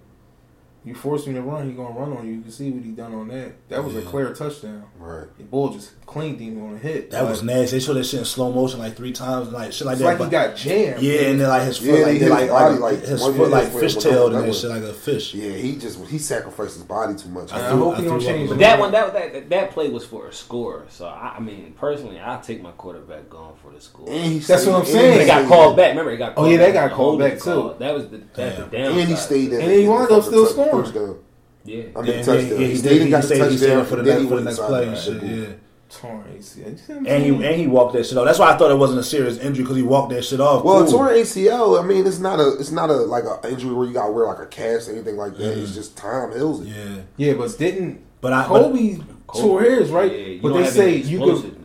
You 0.83 0.95
force 0.95 1.25
him 1.27 1.35
to 1.35 1.43
run, 1.43 1.67
he 1.69 1.73
gonna 1.75 1.93
run 1.97 2.17
on 2.17 2.25
you. 2.25 2.33
You 2.33 2.41
can 2.41 2.49
see 2.51 2.71
what 2.71 2.83
he 2.83 2.89
done 2.91 3.13
on 3.13 3.27
that. 3.27 3.51
That 3.69 3.83
was 3.83 3.95
a 3.95 4.01
clear 4.01 4.33
touchdown. 4.33 4.85
Right. 4.97 5.27
The 5.37 5.43
bull 5.43 5.69
just 5.73 5.91
cleaned 6.11 6.39
him 6.39 6.61
on 6.63 6.75
a 6.75 6.77
hit. 6.77 7.09
That 7.11 7.23
was 7.23 7.41
nasty. 7.41 7.77
They 7.77 7.83
showed 7.83 7.93
that 7.93 8.03
shit 8.05 8.19
in 8.19 8.25
slow 8.25 8.51
motion 8.51 8.79
like 8.79 8.95
three 8.95 9.13
times, 9.13 9.49
like 9.49 9.71
shit 9.71 9.87
like 9.87 9.93
It's 9.93 10.01
that. 10.01 10.19
like 10.19 10.19
he 10.19 10.29
got 10.29 10.55
jammed. 10.57 11.01
yeah, 11.01 11.21
and 11.21 11.39
then 11.39 11.47
like 11.47 11.63
his 11.63 11.77
foot, 11.77 11.85
Yeah, 11.87 11.93
like, 11.93 12.11
he 12.13 12.17
they, 12.19 12.25
hit 12.25 12.29
like, 12.31 12.41
his 12.41 12.49
body 12.51 12.75
like, 12.77 12.81
like 12.93 13.03
his 13.05 13.21
foot 13.21 13.35
like 13.49 13.63
minute 13.65 13.73
where 13.73 13.83
fishtailed 13.83 14.25
and 14.27 14.35
That 14.35 14.45
that 14.47 14.53
shit 14.55 14.69
like 14.69 14.83
a 14.83 14.93
fish. 14.93 15.33
Yeah, 15.33 15.51
he 15.51 15.75
just 15.77 16.03
he 16.05 16.17
sacrificed 16.17 16.73
his 16.75 16.83
body 16.83 17.15
too 17.15 17.29
much. 17.29 17.53
I 17.53 17.69
threw- 17.69 17.79
hope 17.79 17.95
he 17.97 18.03
I 18.03 18.05
don't 18.07 18.19
change 18.19 18.49
But 18.49 18.59
that 18.59 18.79
one, 18.79 18.91
that, 18.91 19.13
that 19.13 19.49
that 19.49 19.71
play 19.71 19.89
was 19.89 20.05
for 20.05 20.27
a 20.27 20.33
score. 20.33 20.85
So 20.89 21.07
I, 21.07 21.35
I 21.37 21.39
mean, 21.39 21.73
personally, 21.77 22.19
I 22.21 22.39
take 22.41 22.61
my 22.61 22.71
quarterback 22.71 23.29
going 23.29 23.55
for 23.63 23.71
the 23.71 23.79
score. 23.79 24.09
And 24.09 24.33
he 24.33 24.39
That's 24.39 24.63
stayed- 24.63 24.71
what 24.71 24.79
I'm 24.81 24.85
saying. 24.85 25.13
he 25.13 25.17
They 25.19 25.25
got 25.25 25.47
called 25.47 25.77
back. 25.77 25.89
Remember, 25.91 26.11
they 26.11 26.17
got. 26.17 26.33
Oh, 26.35 26.45
yeah, 26.49 26.57
they 26.57 26.71
got 26.73 26.91
called 26.91 27.19
back, 27.19 27.39
too. 27.39 27.75
That 27.79 27.93
was 27.93 28.07
the 28.09 28.21
that's 28.33 28.57
the 28.57 28.65
Damn. 28.65 28.97
And 28.97 29.09
he 29.09 29.15
stayed 29.15 29.53
in. 29.53 29.61
And 29.61 29.71
he 29.71 29.83
in 29.83 29.89
wound 29.89 30.11
up 30.11 30.23
still 30.23 30.45
fucking 30.45 30.85
scoring. 30.91 31.17
Yeah. 31.63 31.83
I 31.95 32.01
mean, 32.01 32.11
Yeah, 32.11 32.23
touchdown. 32.23 32.35
yeah, 32.49 32.57
he, 32.57 32.65
he 32.69 32.75
stayed 32.75 33.01
and 33.03 33.11
got 33.11 33.23
he 33.23 33.27
the 33.29 33.35
stayed- 33.35 33.51
he 33.51 33.57
stayed 33.57 33.67
touchdown 33.67 33.85
for 33.85 33.95
the 33.97 34.01
then 34.03 34.13
next- 34.15 34.21
he 34.23 34.29
for 34.29 34.35
the 34.37 34.41
next 34.43 34.59
play 34.59 34.87
and 34.87 34.97
shit, 34.97 35.23
yeah. 35.23 35.45
Torn 35.91 36.23
ACL. 36.23 36.37
You 36.37 36.41
see 36.41 36.61
what 36.61 36.97
I'm 36.97 37.07
And 37.07 37.23
he 37.23 37.29
and 37.29 37.55
he 37.59 37.67
walked 37.67 37.93
that 37.93 38.05
shit 38.05 38.17
off. 38.17 38.25
That's 38.25 38.39
why 38.39 38.51
I 38.51 38.57
thought 38.57 38.71
it 38.71 38.77
wasn't 38.77 38.99
a 38.99 39.03
serious 39.03 39.37
injury 39.37 39.63
because 39.63 39.77
he 39.77 39.83
walked 39.83 40.11
that 40.11 40.23
shit 40.23 40.39
off. 40.39 40.63
Well, 40.63 40.83
Cool. 40.83 40.91
torn 40.91 41.13
ACL. 41.15 41.81
I 41.81 41.85
mean, 41.85 42.07
it's 42.07 42.19
not 42.19 42.39
a 42.39 42.57
it's 42.59 42.71
not 42.71 42.89
a 42.89 42.93
like 42.93 43.23
a 43.25 43.49
injury 43.49 43.73
where 43.73 43.87
you 43.87 43.93
got 43.93 44.07
to 44.07 44.11
wear 44.11 44.25
like 44.25 44.39
a 44.39 44.47
cast 44.47 44.89
or 44.89 44.93
anything 44.93 45.17
like 45.17 45.37
that. 45.37 45.57
It's 45.57 45.71
mm. 45.71 45.75
just 45.75 45.97
time 45.97 46.31
heals 46.31 46.61
it. 46.61 46.67
Yeah, 46.67 47.01
yeah, 47.17 47.33
but 47.33 47.57
didn't 47.57 48.03
but 48.21 48.33
I 48.33 48.45
Kobe, 48.45 48.99
tore 49.33 49.63
his 49.63 49.89
right? 49.89 50.11
Yeah, 50.11 50.39
but 50.41 50.53
they 50.53 50.65
say 50.65 50.95
you 50.95 51.19
could 51.19 51.29
explosiveness. 51.29 51.60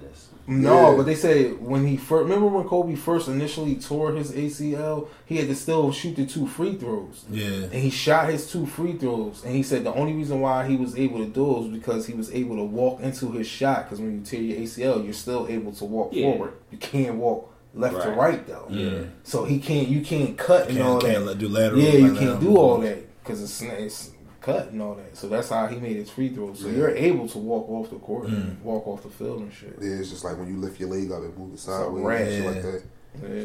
No, 0.48 0.90
Yeah. 0.90 0.96
but 0.96 1.06
they 1.06 1.14
say 1.16 1.50
when 1.52 1.86
he 1.86 1.96
first 1.96 2.22
remember 2.24 2.46
when 2.46 2.64
Kobe 2.68 2.94
first 2.94 3.26
initially 3.28 3.74
tore 3.74 4.12
his 4.12 4.30
ACL, 4.32 5.08
he 5.24 5.36
had 5.38 5.48
to 5.48 5.54
still 5.54 5.90
shoot 5.90 6.14
the 6.16 6.24
two 6.26 6.46
free 6.46 6.74
throws. 6.76 7.24
yeah. 7.30 7.44
And 7.64 7.74
he 7.74 7.90
shot 7.90 8.28
his 8.30 8.50
two 8.50 8.64
free 8.66 8.92
throws, 8.92 9.42
and 9.44 9.54
he 9.54 9.62
said 9.62 9.82
the 9.84 9.92
only 9.94 10.12
reason 10.12 10.40
why 10.40 10.66
he 10.68 10.76
was 10.76 10.96
able 10.96 11.18
to 11.18 11.26
do 11.26 11.44
it 11.56 11.58
was 11.62 11.68
because 11.68 12.06
he 12.06 12.14
was 12.14 12.30
able 12.32 12.56
to 12.56 12.62
walk 12.64 13.00
into 13.00 13.32
his 13.32 13.46
shot. 13.48 13.84
Because 13.84 14.00
when 14.00 14.18
you 14.18 14.24
tear 14.24 14.40
your 14.40 14.58
ACL, 14.58 15.02
you're 15.04 15.12
still 15.12 15.46
able 15.48 15.72
to 15.72 15.84
walk 15.84 16.10
Yeah. 16.12 16.30
forward. 16.30 16.52
You 16.70 16.78
can't 16.78 17.16
walk 17.16 17.52
left 17.74 18.00
to 18.02 18.08
Right. 18.10 18.16
right 18.18 18.46
though. 18.46 18.66
Yeah. 18.70 18.98
So 19.24 19.44
he 19.44 19.58
can't. 19.58 19.88
You 19.88 20.00
can't 20.00 20.36
cut 20.38 20.68
and 20.70 20.78
all 20.80 20.92
Can't, 20.92 21.02
that. 21.02 21.12
can't 21.12 21.26
let- 21.26 21.38
do 21.38 21.48
lateral. 21.48 21.80
Yeah, 21.80 21.92
you 21.92 22.14
can't 22.14 22.40
do 22.40 22.56
all 22.56 22.78
that 22.78 23.04
because 23.22 23.42
it's, 23.42 23.60
it's 23.62 24.10
cut 24.46 24.70
and 24.70 24.80
all 24.80 24.94
that. 24.94 25.16
So 25.16 25.28
that's 25.28 25.48
how 25.50 25.66
he 25.66 25.76
made 25.76 25.96
his 25.96 26.08
free 26.08 26.28
throws. 26.30 26.60
So 26.60 26.68
you're 26.68 26.90
able 26.94 27.28
to 27.28 27.38
walk 27.38 27.68
off 27.68 27.90
the 27.90 27.96
court 27.96 28.28
and 28.28 28.62
walk 28.62 28.86
off 28.86 29.02
the 29.02 29.10
field 29.10 29.40
and 29.42 29.52
shit. 29.52 29.76
Yeah, 29.80 29.90
it's 30.00 30.10
just 30.10 30.24
like 30.24 30.38
when 30.38 30.48
you 30.48 30.56
lift 30.58 30.78
your 30.80 30.88
leg 30.88 31.10
up 31.12 31.22
and 31.22 31.36
move 31.36 31.54
it 31.54 31.58
sideways, 31.60 32.04
wrap. 32.04 32.20
and 32.20 32.30
shit 32.30 32.46
like 32.46 32.62
that. 32.62 32.82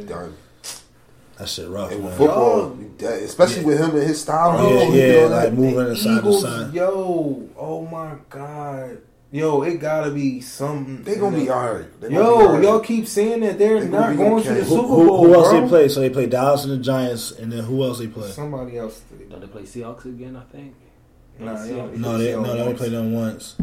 Yeah. 0.01 0.05
Done. 0.07 0.33
That 1.37 1.49
shit 1.49 1.69
rough, 1.69 1.91
And 1.91 2.03
man. 2.03 2.17
football, 2.17 2.77
you 2.79 2.93
dead. 2.99 3.23
especially 3.23 3.63
with 3.65 3.79
him 3.79 3.89
and 3.95 4.03
his 4.07 4.21
style, 4.21 4.57
Bro, 4.59 4.91
he 4.91 4.99
yeah, 4.99 5.05
yeah, 5.13 5.21
all 5.23 5.29
that. 5.29 5.43
like 5.45 5.53
moving 5.53 5.95
side 5.95 6.23
to 6.23 6.33
side. 6.33 6.73
yo, 6.73 7.49
oh 7.57 7.85
my 7.87 8.13
god, 8.29 8.99
yo, 9.31 9.63
it 9.63 9.77
gotta 9.79 10.11
be 10.11 10.41
something. 10.41 11.01
They 11.03 11.15
gonna 11.15 11.35
be 11.37 11.49
alright. 11.49 11.99
They 11.99 12.09
be 12.09 12.13
Yo, 12.15 12.21
alright. 12.47 12.61
y'all 12.63 12.79
keep 12.81 13.07
saying 13.07 13.39
that 13.39 13.57
they're 13.57 13.79
They 13.79 13.87
not 13.87 13.99
gonna 14.01 14.11
be 14.11 14.17
going 14.17 14.43
to 14.43 14.49
the 14.53 14.63
Who- 14.65 14.75
Super 14.75 14.87
Who, 14.87 15.07
Bowl. 15.07 15.25
who 15.25 15.33
else 15.33 15.49
bro. 15.49 15.61
they 15.61 15.67
play? 15.67 15.87
So 15.87 15.99
they 16.01 16.09
play 16.11 16.25
Dallas 16.27 16.63
and 16.65 16.73
the 16.73 16.77
Giants, 16.77 17.31
and 17.31 17.51
then 17.51 17.63
who 17.63 17.83
else 17.85 17.97
they 17.97 18.07
play? 18.07 18.29
Somebody 18.29 18.77
else. 18.77 19.01
Don't 19.29 19.39
they 19.41 19.47
play 19.47 19.63
Seahawks 19.63 20.05
again? 20.05 20.35
I 20.35 20.43
think. 20.55 20.75
Nah, 21.39 21.63
they 21.63 21.69
don't- 21.75 21.97
No, 21.97 22.17
they 22.17 22.31
no, 22.33 22.43
they 22.43 22.49
only 22.49 22.63
once. 22.67 22.77
play 22.79 22.89
them 22.89 23.13
once. 23.13 23.55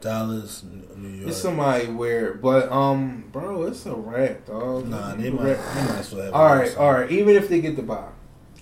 Dallas, 0.00 0.64
New 0.96 1.08
York. 1.08 1.28
It's 1.28 1.38
somebody 1.38 1.86
weird, 1.86 2.42
but 2.42 2.70
um, 2.70 3.24
bro, 3.32 3.62
it's 3.62 3.86
a 3.86 3.94
wrap, 3.94 4.44
dog. 4.46 4.86
Nah, 4.88 5.14
they 5.14 5.30
might, 5.30 5.44
rap- 5.46 5.74
they 5.74 5.94
might 5.94 6.02
still 6.04 6.20
have. 6.22 6.34
All 6.34 6.44
right, 6.54 6.66
something. 6.68 6.82
all 6.84 6.92
right. 6.92 7.10
Even 7.10 7.36
if 7.36 7.48
they 7.48 7.60
get 7.62 7.76
the 7.76 7.82
bye, 7.82 8.08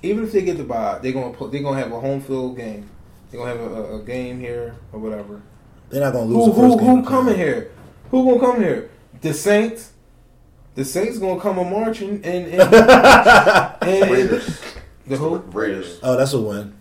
even 0.04 0.22
if 0.22 0.30
they 0.32 0.42
get 0.42 0.56
the 0.56 0.62
bye, 0.64 0.98
they're 1.02 1.10
gonna 1.12 1.32
put. 1.32 1.50
They're 1.50 1.62
gonna 1.62 1.80
have 1.80 1.90
a 1.90 1.98
home 1.98 2.20
field 2.20 2.56
game. 2.56 2.88
They're 3.30 3.40
gonna 3.40 3.50
have 3.58 3.60
a, 3.72 3.74
a, 3.74 4.00
a 4.00 4.02
game 4.04 4.38
here 4.38 4.76
or 4.92 5.00
whatever. 5.00 5.42
They're 5.90 6.00
not 6.02 6.12
gonna 6.12 6.26
lose. 6.26 6.54
Who 6.54 6.62
the 6.62 6.68
who 6.68 6.78
game 6.78 6.96
who 7.02 7.08
coming 7.08 7.34
here? 7.34 7.72
Who 8.12 8.24
gonna 8.24 8.52
come 8.52 8.62
here? 8.62 8.90
The 9.20 9.34
Saints. 9.34 9.92
The 10.76 10.84
Saints 10.84 11.18
gonna 11.18 11.40
come 11.40 11.58
a 11.58 11.64
marching 11.64 12.20
and 12.24 12.46
and, 12.46 12.62
and, 12.62 12.72
and 13.82 14.10
Raiders. 14.12 14.60
the 15.08 15.16
who? 15.16 15.38
Raiders. 15.38 15.98
Oh, 16.04 16.16
that's 16.16 16.32
a 16.34 16.40
win. 16.40 16.74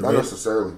The 0.00 0.06
Not 0.06 0.12
Raiders- 0.14 0.30
necessarily. 0.32 0.74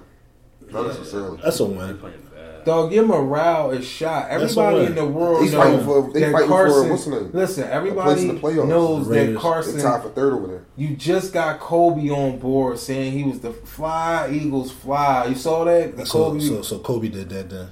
Not 0.71 0.87
necessarily. 0.87 1.39
That's 1.43 1.59
a 1.59 1.65
win. 1.65 1.97
playing 1.97 2.15
bad. 2.33 2.65
Dog, 2.65 2.93
your 2.93 3.05
morale 3.05 3.71
is 3.71 3.85
shot. 3.85 4.29
Everybody 4.29 4.85
in 4.85 4.95
the 4.95 5.05
world 5.05 5.43
He's 5.43 5.51
knows 5.53 5.63
fighting 5.63 5.85
for- 5.85 6.11
they 6.13 6.19
that 6.21 6.31
fighting 6.31 6.47
for, 6.47 6.53
Carson. 6.55 6.89
what's 6.89 7.05
the 7.05 7.11
name? 7.11 7.29
Listen, 7.33 7.63
place 7.63 7.73
everybody 7.75 8.21
in 8.21 8.27
the 8.35 8.41
playoffs. 8.41 8.67
knows 8.67 9.07
The 9.07 9.13
that 9.13 9.19
Raiders. 9.19 9.35
They 9.35 9.41
Carson. 9.41 9.79
tied 9.81 10.01
for 10.03 10.09
third 10.09 10.33
over 10.33 10.47
there. 10.47 10.65
You 10.77 10.95
just 10.95 11.33
got 11.33 11.59
Kobe 11.59 12.09
on 12.09 12.39
board 12.39 12.79
saying 12.79 13.11
he 13.11 13.23
was 13.23 13.39
the 13.39 13.51
fly 13.51 14.29
Eagles 14.31 14.71
fly. 14.71 15.25
You 15.27 15.35
saw 15.35 15.65
that? 15.65 15.97
The 15.97 16.05
So, 16.05 16.11
Kobe. 16.31 16.39
so, 16.39 16.61
so 16.61 16.79
Kobe 16.79 17.09
did 17.09 17.29
that 17.29 17.49
then. 17.49 17.67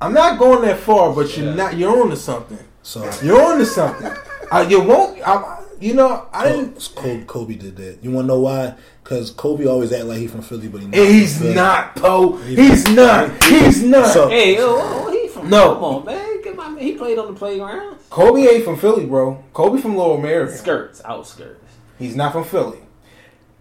I'm 0.00 0.12
not 0.14 0.38
going 0.38 0.62
that 0.62 0.78
far, 0.78 1.12
but 1.14 1.36
you're 1.36 1.46
Yeah. 1.46 1.54
not. 1.54 1.76
You're 1.76 2.02
on 2.02 2.10
to 2.10 2.16
something. 2.16 2.58
So 2.82 3.08
You're 3.22 3.42
on 3.42 3.58
to 3.58 3.66
something. 3.66 4.10
uh, 4.50 4.66
you 4.68 4.80
won't. 4.82 5.20
I, 5.26 5.58
you 5.80 5.92
know, 5.94 6.26
I 6.32 6.48
didn't. 6.48 6.90
Kobe, 6.94 7.24
Kobe 7.24 7.54
did 7.54 7.76
that. 7.76 7.98
You 8.02 8.10
want 8.12 8.24
to 8.24 8.28
know 8.28 8.40
why? 8.40 8.74
Because 9.06 9.30
Kobe 9.30 9.66
always 9.66 9.92
act 9.92 10.06
like 10.06 10.18
he 10.18 10.26
from 10.26 10.42
Philly, 10.42 10.66
but 10.66 10.80
he 10.80 10.88
not 10.88 10.96
And 10.98 11.08
he's 11.08 11.38
from 11.38 11.54
not, 11.54 11.94
Poe. 11.94 12.38
He's 12.38 12.88
not. 12.88 13.44
He's 13.44 13.80
not. 13.84 14.12
So- 14.12 14.28
Hey, 14.28 14.56
yo, 14.56 14.64
oh, 14.66 15.04
oh 15.06 15.12
he 15.12 15.28
from 15.28 15.48
No. 15.48 15.74
Come 15.74 15.84
on, 15.84 16.04
man. 16.06 16.42
Get 16.42 16.56
my 16.56 16.68
man. 16.70 16.82
He 16.82 16.94
played 16.94 17.16
on 17.16 17.28
the 17.28 17.38
playground. 17.38 17.98
Kobe 18.10 18.40
ain't 18.40 18.64
from 18.64 18.76
Philly, 18.76 19.06
bro. 19.06 19.44
Kobe 19.52 19.80
from 19.80 19.94
Lower 19.96 20.18
Merion. 20.20 20.52
Skirts, 20.52 21.02
outskirts. 21.04 21.62
He's 22.00 22.16
not 22.16 22.32
from 22.32 22.42
Philly. 22.42 22.80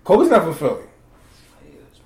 Kobe's 0.04 0.32
not 0.32 0.41
from 0.46 0.56
Philly. 0.56 0.84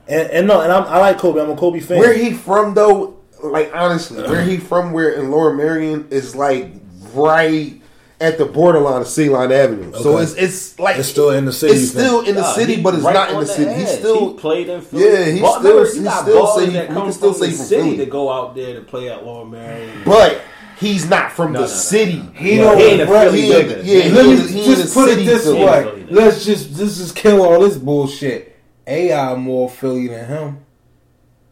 And, 0.10 0.30
and 0.32 0.48
no, 0.48 0.60
and 0.60 0.74
I'm, 0.74 0.84
I 0.84 0.98
like 0.98 1.18
Kobe. 1.18 1.40
I'm 1.40 1.50
a 1.50 1.56
Kobe 1.56 1.80
fan. 1.80 2.00
Where 2.00 2.14
he 2.14 2.34
from 2.34 2.74
though? 2.74 3.20
Like 3.42 3.72
honestly, 3.74 4.22
where 4.24 4.44
he 4.44 4.58
from? 4.58 4.92
Where 4.92 5.12
in 5.14 5.32
Lower 5.32 5.54
Merion 5.54 6.10
is 6.12 6.36
like 6.36 6.74
right 7.14 7.79
at 8.22 8.38
the 8.38 8.46
borderline 8.46 9.02
of 9.02 9.08
City 9.08 9.30
Line 9.30 9.52
Avenue. 9.52 9.94
So 9.94 10.18
it's 10.18 10.34
it's 10.34 10.78
like 10.80 10.98
It's 10.98 11.08
still 11.08 11.30
in 11.32 11.46
the 11.46 11.54
city, 11.54 11.74
It's 11.74 11.92
still 11.92 12.22
in 12.22 12.36
the 12.36 12.42
Nah, 12.42 12.54
city, 12.54 12.82
but 12.82 12.94
it's 12.96 13.04
right 13.04 13.14
not 13.14 13.30
in 13.30 13.36
on 13.36 13.42
the 13.44 13.48
city. 13.48 13.74
He's 13.74 13.90
still 13.98 14.32
he 14.32 14.38
played 14.38 14.68
in 14.70 14.82
Philly. 14.82 15.04
Yeah, 15.06 15.26
he 15.26 15.42
But 15.42 15.60
still- 15.60 15.72
remember, 15.78 15.90
you 15.94 16.00
he 16.00 16.04
got 16.06 16.22
still 16.24 16.46
ballers 16.46 16.56
say 16.60 16.66
he- 16.66 16.72
that 16.74 16.90
we 16.90 16.96
can 16.96 17.12
still 17.14 17.34
from 17.34 17.42
say 17.42 17.50
the 17.52 17.56
from 17.58 17.66
city 17.66 17.82
Philly. 17.82 17.98
to 17.98 18.06
go 18.08 18.32
out 18.32 18.56
there 18.56 18.74
to 18.76 18.82
play 18.82 19.10
at 19.10 19.26
Lower 19.26 19.46
Merion. 19.46 20.04
But 20.06 20.42
he's 20.80 21.10
not 21.10 21.32
from 21.32 21.54
No, 21.54 21.60
the 21.62 21.66
no, 21.68 21.72
no. 21.72 21.78
city. 21.78 22.22
He 22.36 22.56
Yeah, 22.58 22.64
don't 22.64 22.78
he 22.78 22.84
ain't 22.84 23.02
a 23.02 23.08
Philly 23.08 23.42
he 23.42 23.50
nigga. 23.52 23.78
yeah, 23.84 24.02
he 24.02 24.10
Let 24.10 24.26
me 24.26 24.36
he 24.52 24.66
just 24.76 24.94
put 24.94 25.10
it 25.10 25.26
this 25.26 25.48
way. 25.48 26.06
Let's 26.10 26.44
just 26.46 26.76
this 26.78 26.98
just 26.98 27.16
kill 27.16 27.42
all 27.42 27.62
this 27.62 27.78
bullshit. 27.78 28.56
AI 28.86 29.36
more 29.36 29.70
Philly 29.70 30.08
than 30.08 30.26
him. 30.26 30.58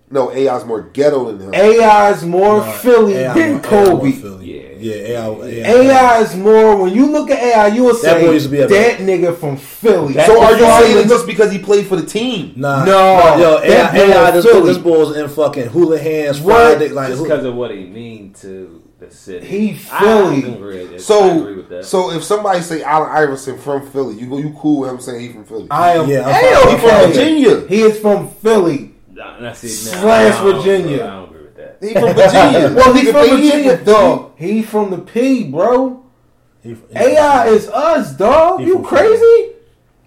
No, 0.09 0.31
AI's 0.31 0.63
more 0.63 0.81
ghetto 0.93 1.31
than 1.33 1.49
him. 1.49 1.53
AI 1.53 2.11
is 2.11 2.23
more 2.23 2.59
Nah, 2.59 2.71
Philly 2.71 3.15
AI 3.15 3.33
than 3.33 3.51
more- 3.51 3.59
AI 3.59 3.85
Kobe. 3.85 4.11
Philly. 4.13 4.77
Yeah. 4.79 4.93
yeah, 4.95 5.17
AI. 5.17 5.27
AI, 5.47 5.91
AI 5.91 6.21
is 6.21 6.35
more. 6.35 6.77
When 6.77 6.93
you 6.93 7.07
look 7.07 7.29
at 7.29 7.39
AI, 7.43 7.67
you 7.67 7.83
will 7.83 7.93
say 7.93 8.25
boy 8.25 8.31
used 8.31 8.45
to 8.45 8.51
be 8.51 8.57
that 8.59 8.99
nigga 8.99 9.35
from 9.37 9.57
Philly. 9.57 10.13
so 10.13 10.41
are 10.41 10.51
you 10.53 10.59
saying 10.59 10.95
why 10.97 11.03
just 11.03 11.25
because 11.27 11.51
he 11.51 11.59
played 11.59 11.87
for 11.87 11.97
the 11.97 12.05
team? 12.05 12.53
Nah, 12.55 12.85
No, 12.85 13.35
yo, 13.37 13.59
that 13.59 13.93
AI, 13.95 14.13
AI 14.13 14.31
boy 14.31 14.35
this, 14.37 14.45
Philly. 14.45 14.65
this 14.67 14.77
boy's 14.77 15.17
in 15.17 15.27
fucking 15.27 15.67
hula 15.69 15.97
hands 15.99 16.39
What? 16.39 16.77
Friday, 16.77 16.89
like 16.93 17.09
Just 17.09 17.23
because 17.23 17.43
of 17.43 17.55
what 17.55 17.71
he 17.71 17.83
mean 17.85 18.33
to 18.41 18.81
the 18.99 19.11
city. 19.11 19.45
He 19.45 19.73
Philly. 19.73 20.45
I, 20.45 20.47
agree 20.47 20.55
with 20.55 20.75
it. 20.75 20.83
I 20.83 20.83
agree 20.85 20.99
So, 20.99 21.55
with 21.57 21.69
that. 21.69 21.85
so 21.85 22.11
if 22.11 22.23
somebody 22.23 22.61
say 22.61 22.81
Allen 22.81 23.09
Iverson 23.11 23.57
from 23.57 23.85
Philly, 23.91 24.15
you 24.15 24.27
go, 24.27 24.37
you 24.37 24.55
cool 24.57 24.79
with 24.81 24.89
him 24.91 25.01
saying 25.01 25.19
he 25.19 25.29
from 25.33 25.43
Philly? 25.43 25.67
I 25.69 25.95
am. 25.95 26.07
Yeah, 26.09 26.25
I'm 26.25 26.33
Hell, 26.33 26.69
he 26.71 26.77
from. 26.77 27.11
Virginia. 27.11 27.67
He 27.67 27.81
is 27.81 27.99
from 27.99 28.29
Philly. 28.29 28.93
Nah, 29.17 29.39
that's 29.39 29.63
it. 29.63 29.67
Nah, 29.95 30.01
Slash 30.01 30.33
I 30.35 30.43
don't- 30.43 30.55
Virginia. 30.55 31.03
I 31.03 31.07
don't 31.07 31.23
agree 31.29 31.41
with 31.41 31.55
that. 31.57 31.77
He 31.81 31.93
from 31.93 32.13
Virginia. 32.13 32.73
well, 32.75 32.93
he 32.93 33.05
from 33.11 33.29
Virginia, 33.41 33.77
the- 33.77 33.83
dog. 33.85 34.31
He 34.37 34.61
from 34.61 34.89
the 34.91 34.97
P, 34.99 35.43
bro. 35.45 36.03
he- 36.61 36.69
he- 36.75 36.77
AI 36.97 37.47
is 37.47 37.67
us, 37.69 38.13
dog. 38.15 38.59
He 38.61 38.67
You 38.67 38.73
from 38.75 38.85
crazy? 38.85 39.43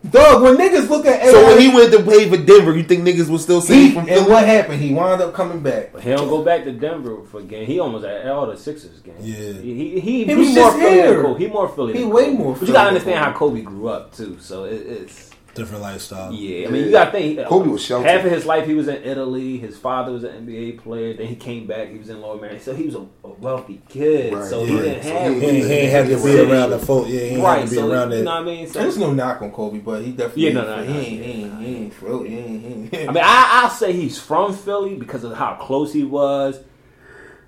Dog, 0.08 0.42
when 0.42 0.56
niggas 0.56 0.88
look 0.88 1.04
at 1.04 1.20
AI, 1.22 1.30
So 1.30 1.44
when 1.46 1.60
he 1.60 1.68
went 1.68 1.92
to 1.92 2.02
play 2.02 2.26
for 2.26 2.38
Denver, 2.38 2.74
you 2.74 2.82
think 2.84 3.02
niggas 3.06 3.28
would 3.28 3.40
still 3.42 3.60
say 3.60 3.74
he 3.74 3.88
he- 3.88 3.94
from 3.94 4.08
and 4.08 4.26
what 4.26 4.46
happened? 4.46 4.80
He 4.80 4.94
wound 4.94 5.20
up 5.20 5.34
coming 5.34 5.60
back. 5.60 5.92
But 5.92 6.00
he 6.02 6.08
don't 6.10 6.28
go 6.28 6.42
back 6.42 6.64
to 6.64 6.72
Denver 6.72 7.22
for 7.24 7.42
game. 7.42 7.66
He 7.66 7.78
almost 7.80 8.06
at 8.06 8.26
all 8.26 8.46
the 8.46 8.56
Sixers 8.56 8.98
game. 9.00 9.14
Yeah. 9.20 9.34
he 9.60 9.74
he, 9.74 10.00
he, 10.00 10.24
He 10.24 10.34
was 10.34 10.46
more 10.48 10.54
just 10.56 10.78
Philly 10.78 10.92
here. 10.94 11.36
He 11.36 11.46
more 11.48 11.68
Philly. 11.68 11.92
He 11.92 11.98
than 12.00 12.08
way 12.10 12.24
Kobe. 12.26 12.38
more 12.38 12.52
But 12.52 12.58
Philly 12.60 12.68
you 12.68 12.72
gotta 12.72 12.86
than 12.86 12.94
understand 12.94 13.18
how 13.24 13.32
Kobe. 13.32 13.60
Kobe 13.62 13.62
grew 13.62 13.88
up 13.88 14.14
too. 14.16 14.38
So 14.40 14.64
it, 14.64 14.72
it's 14.86 15.29
different 15.54 15.82
lifestyle. 15.82 16.32
yeah. 16.32 16.68
I 16.68 16.70
mean, 16.70 16.84
you 16.86 16.90
gotta 16.90 17.10
think. 17.10 17.38
Uh, 17.38 17.48
Kobe 17.48 17.68
was 17.68 17.82
sheltered. 17.82 18.08
Half 18.10 18.24
of 18.24 18.30
his 18.30 18.46
life 18.46 18.66
he 18.66 18.74
was 18.74 18.88
in 18.88 19.02
Italy. 19.02 19.58
His 19.58 19.76
father 19.76 20.12
was 20.12 20.24
an 20.24 20.46
NBA 20.46 20.78
player. 20.82 21.14
Then 21.14 21.26
he 21.26 21.34
came 21.36 21.66
back. 21.66 21.90
He 21.90 21.98
was 21.98 22.08
in 22.08 22.20
Lower 22.20 22.40
Merion. 22.40 22.60
So 22.60 22.74
he 22.74 22.84
was 22.84 22.94
a, 22.94 23.06
a 23.24 23.28
wealthy 23.28 23.80
kid. 23.88 24.32
Right, 24.32 24.44
so 24.48 24.64
he 24.64 24.74
right. 24.76 24.82
didn't 24.82 25.02
So 25.04 25.08
have. 25.12 25.32
he- 25.34 25.40
He, 25.40 25.46
ain't- 25.46 25.66
he 25.66 25.72
ain't 25.72 25.90
have 25.92 26.08
to 26.08 26.24
be 26.24 26.40
around 26.52 26.70
the 26.70 26.78
folk. 26.78 27.06
Yeah, 27.08 27.12
he 27.20 27.26
ain't 27.26 27.42
right. 27.42 27.60
have 27.60 27.68
to 27.68 27.70
be 27.70 27.76
So 27.76 27.90
around 27.92 28.10
you 28.12 28.22
know 28.24 28.30
what 28.30 28.40
I 28.40 28.44
mean. 28.44 28.66
So 28.68 28.78
There's 28.80 28.98
no 28.98 29.12
knock 29.12 29.42
on 29.42 29.50
Kobe, 29.52 29.78
but 29.78 30.02
he 30.04 30.12
definitely 30.12 30.42
Yeah, 30.46 30.52
no, 30.52 30.76
no, 30.76 30.82
he 30.84 30.92
no. 30.92 30.98
ain't, 31.00 31.08
he 31.24 31.32
ain't, 31.42 31.60
he 31.62 31.76
ain't 31.76 31.94
Philly. 31.94 32.28
He 32.30 32.36
ain't, 32.38 32.62
he 32.92 32.96
ain't. 32.98 33.08
I 33.10 33.12
mean, 33.12 33.24
I, 33.24 33.60
I'll 33.64 33.70
say 33.70 33.92
he's 33.92 34.18
from 34.18 34.54
Philly 34.54 34.94
because 34.96 35.24
of 35.24 35.34
how 35.36 35.54
close 35.56 35.92
he 35.92 36.04
was, 36.04 36.60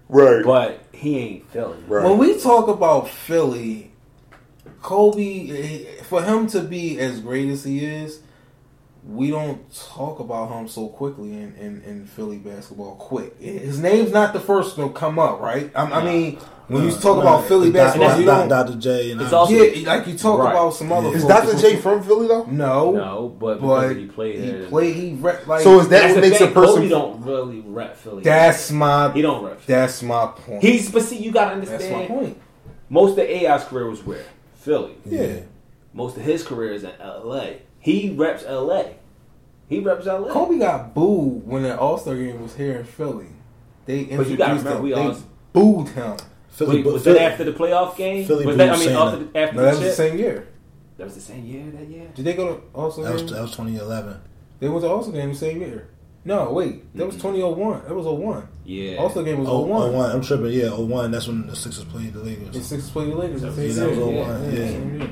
Right. 0.09 0.45
but 0.45 0.81
he 0.93 1.19
ain't 1.19 1.51
Philly. 1.51 1.79
Right. 1.87 2.05
When 2.05 2.19
we 2.19 2.39
talk 2.41 2.69
about 2.69 3.09
Philly, 3.09 3.92
Kobe, 4.83 5.85
for 6.03 6.23
him 6.23 6.47
to 6.49 6.61
be 6.61 6.99
as 6.99 7.21
great 7.21 7.49
as 7.49 7.65
he 7.65 7.85
is, 7.85 8.21
we 9.05 9.31
don't 9.31 9.61
talk 9.75 10.21
about 10.21 10.51
him 10.51 10.69
so 10.69 10.89
quickly 10.89 11.33
in, 11.33 11.55
in, 11.57 11.83
in 11.83 12.07
Philly 12.07 12.39
basketball. 12.39 12.95
Quick, 12.97 13.37
his 13.41 13.81
name's 13.81 14.13
not 14.13 14.33
the 14.33 14.41
first 14.41 14.77
to 14.77 14.89
come 14.91 15.19
up, 15.19 15.41
right? 15.41 15.71
I, 15.75 15.83
I 16.01 16.05
mean, 16.05 16.37
when 16.69 16.85
you 16.85 16.93
talk 16.93 17.17
Nah, 17.17 17.21
about 17.23 17.45
Philly 17.49 17.69
Doc- 17.73 17.75
basketball, 17.97 18.21
you 18.21 18.27
don't. 18.27 18.49
Dr. 18.49 18.77
J 18.77 19.11
and 19.11 19.21
It's 19.21 19.33
also- 19.33 19.53
Yeah, 19.53 19.89
like 19.89 20.07
you 20.07 20.17
talk 20.17 20.39
Right. 20.39 20.53
about 20.53 20.71
some 20.75 20.93
other. 20.93 21.09
Is 21.09 21.25
folks. 21.25 21.47
Dr. 21.47 21.59
J 21.59 21.77
from 21.77 22.03
Philly 22.05 22.29
though? 22.29 22.45
No, 22.45 22.93
No, 22.93 23.37
but 23.41 23.61
but 23.61 23.89
because 23.89 23.97
he 23.97 24.07
played 24.07 24.35
he 24.41 24.51
there. 24.53 24.69
played. 24.69 24.95
He 24.95 25.15
rep, 25.15 25.47
like. 25.49 25.63
So 25.63 25.81
is 25.81 25.89
that 25.89 26.07
what 26.11 26.15
the 26.15 26.21
makes 26.21 26.39
thing. 26.39 26.49
a 26.51 26.55
person? 26.55 26.75
Kobe 26.77 26.89
don't 26.89 27.23
really 27.25 27.61
rep 27.61 27.97
Philly. 27.97 28.23
that's 28.23 28.71
my. 28.71 29.11
he 29.13 29.21
don't 29.23 29.45
rep. 29.45 29.61
Philly. 29.61 29.79
That's 29.81 30.03
my 30.05 30.27
point. 30.27 30.63
He's 30.63 30.91
but 30.93 31.03
see, 31.03 31.19
you 31.19 31.33
gotta 31.33 31.57
that's 31.59 31.69
my 31.71 31.75
understand. 31.77 32.09
point. 32.09 32.41
Most 32.89 33.13
of 33.19 33.29
AI's 33.29 33.65
career 33.65 33.89
was 33.91 34.05
where 34.07 34.25
Philly. 34.63 34.95
yeah. 35.05 35.41
Most 35.93 36.17
of 36.17 36.23
his 36.23 36.43
career 36.43 36.73
is 36.73 36.85
in 36.85 36.93
LA. 37.01 37.47
He 37.81 38.11
reps 38.11 38.45
LA. 38.45 38.85
He 39.69 39.81
reps 39.81 40.07
LA. 40.07 40.33
Kobe 40.33 40.59
got 40.59 40.95
booed 40.95 41.47
when 41.47 41.63
the 41.65 41.79
All 41.79 41.99
Star 41.99 42.15
game 42.17 42.41
was 42.43 42.55
here 42.57 42.77
in 42.79 42.85
Philly. 42.85 43.27
They 43.87 44.05
But 44.05 44.29
you 44.29 44.37
gotta 44.37 44.53
introduced 44.55 44.65
remember, 44.65 44.71
him. 44.77 44.83
we 44.83 44.91
They 44.95 45.01
all- 45.01 45.17
booed 45.53 45.89
him. 45.91 46.17
Philly, 46.49 46.77
Wait, 46.83 46.93
was 46.93 47.03
Philly- 47.05 47.19
that 47.19 47.33
after 47.33 47.45
the 47.45 47.53
playoff 47.53 47.97
game? 47.97 48.25
Philly 48.25 48.47
was 48.47 48.57
that, 48.57 48.71
I 48.71 48.79
mean, 48.79 48.89
after, 48.91 49.17
that. 49.19 49.33
the, 49.33 49.39
after 49.39 49.57
No, 49.57 49.61
the 49.63 49.67
that 49.67 49.75
was 49.79 49.81
the 49.85 49.93
same 49.93 50.19
year. 50.19 50.47
That 50.99 51.05
was 51.05 51.15
the 51.15 51.21
same 51.21 51.45
year 51.47 51.65
that 51.75 51.89
year. 51.89 52.07
Did 52.15 52.25
they 52.25 52.35
go 52.35 52.55
to 52.55 52.63
also 52.75 53.03
That 53.03 53.13
was, 53.15 53.23
game? 53.23 53.33
that 53.33 53.43
was 53.43 53.51
2011. 53.53 54.21
They 54.61 54.69
went 54.69 54.83
to 54.83 54.89
All 54.89 55.03
Star 55.03 55.13
game 55.15 55.31
the 55.31 55.35
same 55.35 55.61
year. 55.61 55.89
No, 56.25 56.53
wait, 56.53 56.95
that 56.97 57.05
was 57.05 57.17
2001. 57.17 57.83
That 57.85 57.95
was 57.95 58.07
01. 58.07 58.47
Yeah. 58.65 58.97
All 58.99 59.11
Star 59.11 59.25
game 59.25 59.41
was 59.41 59.49
Oh, 59.49 59.61
01. 59.63 59.93
01. 59.93 60.11
I'm 60.13 60.21
tripping. 60.23 60.47
Yeah, 60.53 60.69
01. 60.71 61.11
That's 61.11 61.27
when 61.27 61.47
the 61.49 61.57
Sixers 61.57 61.85
played 61.85 62.13
the 62.13 62.21
Lakers. 62.21 62.51
The 62.55 62.63
Sixers 62.63 62.91
played 62.91 63.11
the 63.11 63.17
Lakers. 63.17 63.41
the 63.43 63.49
Yeah, 63.49 63.73
that 63.75 63.89
was 63.91 63.99
01, 63.99 64.45
yeah. 64.53 64.57
same 64.69 65.01
year. 65.01 65.11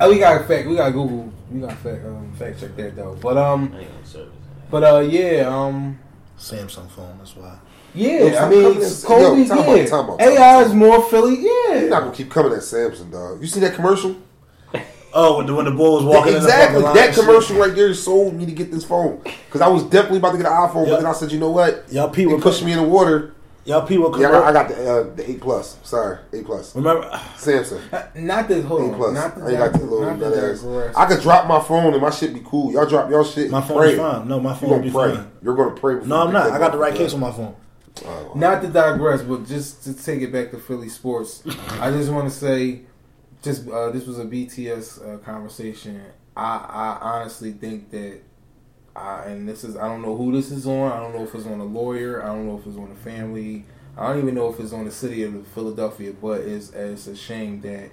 Oh, 0.00 0.10
we 0.10 0.18
got 0.18 0.40
a 0.40 0.44
fact. 0.44 0.68
We 0.68 0.76
got 0.76 0.90
Google. 0.90 1.32
We 1.50 1.60
got 1.60 1.72
fact. 1.78 2.04
Um, 2.04 2.32
fact 2.36 2.60
check 2.60 2.76
that 2.76 2.96
though. 2.96 3.16
But 3.20 3.36
um, 3.36 3.72
I 3.74 3.78
ain't 3.80 3.90
on 3.90 4.04
service. 4.04 4.34
but 4.70 4.82
uh, 4.82 5.00
yeah. 5.00 5.42
Um, 5.48 5.98
Samsung 6.38 6.90
phone. 6.90 7.16
That's 7.18 7.34
why. 7.36 7.56
yeah. 7.94 8.24
Yo, 8.24 8.36
I 8.38 8.48
mean, 8.50 8.62
coming 8.74 8.82
at- 8.84 9.02
Kobe. 9.06 9.42
yo, 9.42 9.48
time 9.48 9.58
out, 9.58 9.88
time 9.88 10.10
out, 10.10 10.18
time 10.18 10.28
AI 10.28 10.54
out. 10.56 10.66
is 10.66 10.74
more 10.74 11.02
Philly. 11.08 11.36
Yeah. 11.36 11.80
You're 11.80 11.88
not 11.90 12.00
gonna 12.02 12.12
keep 12.14 12.30
coming 12.30 12.52
at 12.52 12.58
Samsung, 12.58 13.10
dog. 13.12 13.40
You 13.40 13.46
see 13.46 13.60
that 13.60 13.74
commercial? 13.74 14.16
Oh, 15.18 15.38
when 15.38 15.46
the, 15.46 15.54
when 15.54 15.64
the 15.64 15.70
bull 15.70 15.94
was 15.94 16.04
walking 16.04 16.34
exactly. 16.36 16.76
in 16.76 16.82
the 16.82 16.86
line 16.88 16.94
That 16.96 17.06
and 17.06 17.14
shit. 17.14 17.24
commercial 17.24 17.56
right 17.56 17.74
there 17.74 17.94
sold 17.94 18.34
me 18.34 18.44
to 18.44 18.52
get 18.52 18.70
this 18.70 18.84
phone 18.84 19.20
because 19.22 19.62
I 19.62 19.68
was 19.68 19.82
definitely 19.84 20.18
about 20.18 20.32
to 20.32 20.36
get 20.38 20.46
an 20.46 20.52
iPhone, 20.52 20.84
Yeah. 20.86 20.92
but 20.92 20.96
then 20.98 21.06
I 21.06 21.12
said, 21.12 21.32
you 21.32 21.38
know 21.40 21.50
what? 21.50 21.84
Y'all 21.90 22.08
He 22.08 22.24
people 22.24 22.38
pushed 22.40 22.62
me 22.62 22.72
in 22.72 22.78
the 22.78 22.84
water. 22.84 23.32
Y'all 23.64 23.84
people. 23.84 24.14
Yeah, 24.20 24.28
I 24.28 24.30
got, 24.30 24.44
I 24.44 24.52
got 24.52 24.68
the 24.68 24.90
uh, 24.92 25.14
the 25.16 25.28
eight 25.30 25.40
plus. 25.40 25.76
Sorry, 25.82 26.18
eight 26.32 26.44
plus. 26.44 26.76
Remember? 26.76 27.02
Samsung. 27.36 28.14
Not 28.14 28.46
this 28.46 28.64
whole. 28.64 28.88
Eight 28.92 28.96
plus. 28.96 29.12
Not 29.12 29.34
the 29.34 29.42
I 29.42 29.48
ain't 29.48 29.58
got 29.58 29.72
the 29.72 29.86
little 29.86 30.02
not 30.06 30.18
the 30.20 30.86
ass. 30.86 30.94
I 30.96 31.06
could 31.06 31.20
drop 31.20 31.48
my 31.48 31.60
phone 31.60 31.92
and 31.92 32.00
my 32.00 32.10
shit 32.10 32.32
be 32.32 32.42
cool. 32.44 32.72
Y'all 32.72 32.86
drop 32.86 33.10
y'all 33.10 33.24
shit. 33.24 33.50
My 33.50 33.60
phone 33.60 33.78
pray. 33.78 33.92
is 33.94 33.98
fine. 33.98 34.28
No, 34.28 34.38
my 34.38 34.54
phone 34.54 34.70
gonna 34.70 34.82
be 34.82 34.90
pray. 34.90 35.16
fine. 35.16 35.30
You're 35.42 35.56
gonna 35.56 35.74
pray. 35.74 35.94
before 35.94 36.06
No, 36.08 36.26
I'm 36.26 36.32
not. 36.32 36.52
I 36.52 36.58
got 36.58 36.72
the 36.72 36.78
right 36.78 36.94
case 36.94 37.12
on 37.14 37.18
my 37.20 37.32
phone. 37.32 37.56
Not 38.36 38.62
to 38.62 38.68
digress, 38.68 39.22
but 39.22 39.46
just 39.46 39.82
to 39.84 39.94
take 39.94 40.20
it 40.20 40.30
back 40.32 40.50
to 40.52 40.58
Philly 40.58 40.88
sports, 40.88 41.42
I 41.80 41.90
just 41.90 42.12
want 42.12 42.30
to 42.30 42.38
say, 42.38 42.82
just 43.42 43.68
uh, 43.68 43.90
this 43.90 44.06
was 44.06 44.18
a 44.18 44.24
BTS 44.24 45.14
uh, 45.14 45.18
conversation. 45.18 46.02
I, 46.36 46.42
I 46.42 46.98
honestly 47.20 47.52
think 47.52 47.90
that, 47.90 48.20
I, 48.94 49.24
and 49.24 49.48
this 49.48 49.64
is 49.64 49.76
I 49.76 49.88
don't 49.88 50.02
know 50.02 50.16
who 50.16 50.32
this 50.32 50.50
is 50.50 50.66
on. 50.66 50.92
I 50.92 50.98
don't 51.00 51.14
know 51.14 51.24
if 51.24 51.34
it's 51.34 51.46
on 51.46 51.60
a 51.60 51.64
lawyer. 51.64 52.22
I 52.22 52.26
don't 52.26 52.46
know 52.46 52.58
if 52.58 52.66
it's 52.66 52.76
on 52.76 52.90
a 52.90 52.96
family. 52.96 53.64
I 53.96 54.08
don't 54.08 54.22
even 54.22 54.34
know 54.34 54.48
if 54.52 54.60
it's 54.60 54.72
on 54.74 54.84
the 54.84 54.90
city 54.90 55.22
of 55.22 55.46
Philadelphia. 55.48 56.12
But 56.20 56.40
it's 56.42 56.70
it's 56.70 57.06
a 57.06 57.16
shame 57.16 57.60
that 57.62 57.90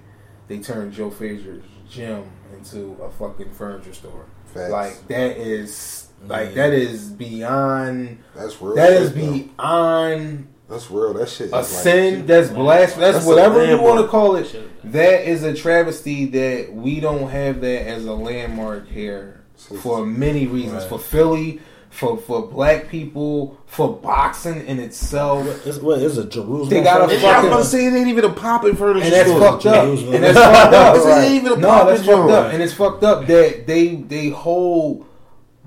they 0.48 0.58
turned 0.58 0.92
Joe 0.92 1.10
Frazier's 1.10 1.64
gym 1.88 2.24
into 2.52 2.96
a 3.02 3.10
fucking 3.10 3.52
furniture 3.52 3.94
store. 3.94 4.26
Facts. 4.52 4.70
Like 4.70 5.08
that 5.08 5.36
is 5.38 6.08
like 6.26 6.50
Yeah. 6.50 6.54
that 6.68 6.72
is 6.74 7.10
beyond. 7.10 8.18
That's 8.34 8.60
real. 8.60 8.74
That 8.74 8.88
shit, 8.90 9.02
is 9.02 9.10
beyond 9.12 10.48
That's 10.68 10.90
real. 10.90 11.12
That 11.14 11.28
shit. 11.28 11.42
a 11.42 11.46
is 11.46 11.52
like- 11.52 11.64
sin. 11.64 12.26
That's 12.26 12.48
blasphemy. 12.48 13.00
That's, 13.04 13.16
That's 13.18 13.26
whatever 13.26 13.64
you 13.66 13.80
want 13.80 14.00
to 14.00 14.08
call 14.08 14.36
it. 14.36 14.54
That 14.84 15.28
is 15.28 15.42
a 15.42 15.52
travesty 15.54 16.24
that 16.26 16.72
we 16.72 17.00
don't 17.00 17.28
have 17.30 17.60
that 17.60 17.86
as 17.86 18.04
a 18.06 18.14
landmark 18.14 18.88
here 18.88 19.42
for 19.56 20.04
many 20.06 20.46
reasons. 20.46 20.82
Right. 20.82 20.88
For 20.88 20.98
Philly, 20.98 21.60
for 21.90 22.16
for 22.16 22.46
black 22.46 22.88
people, 22.88 23.58
for 23.66 23.94
boxing 23.96 24.66
in 24.66 24.78
itself, 24.80 25.46
It's, 25.66 25.78
what 25.78 25.98
is 26.00 26.16
it? 26.18 26.30
Jerusalem. 26.30 26.68
They 26.70 26.82
got 26.82 27.00
a 27.02 27.04
And 27.04 27.12
I'm 27.12 27.20
fucking- 27.20 27.48
about 27.50 27.58
to 27.58 27.64
say 27.66 27.86
it 27.86 27.92
ain't 27.94 28.08
even 28.08 28.24
a 28.24 28.32
popping 28.32 28.74
furniture 28.74 29.04
and 29.04 29.12
that's 29.12 29.28
store. 29.28 29.40
fucked 29.40 29.66
up. 29.66 29.84
Jerusalem. 29.84 30.14
And 30.14 30.24
that's 30.24 30.38
fucked 30.38 30.74
up. 30.74 30.94
This 30.96 31.06
ain't 31.06 31.34
even 31.34 31.52
a 31.52 31.56
no, 31.56 31.68
poppin' 31.68 31.86
that's 31.94 32.06
fucked 32.06 32.16
joint. 32.18 32.30
up. 32.30 32.52
And 32.54 32.62
it's 32.62 32.72
fucked 32.74 33.04
up 33.04 33.26
that 33.26 33.66
they 33.66 33.94
they 33.96 34.28
hold 34.30 35.06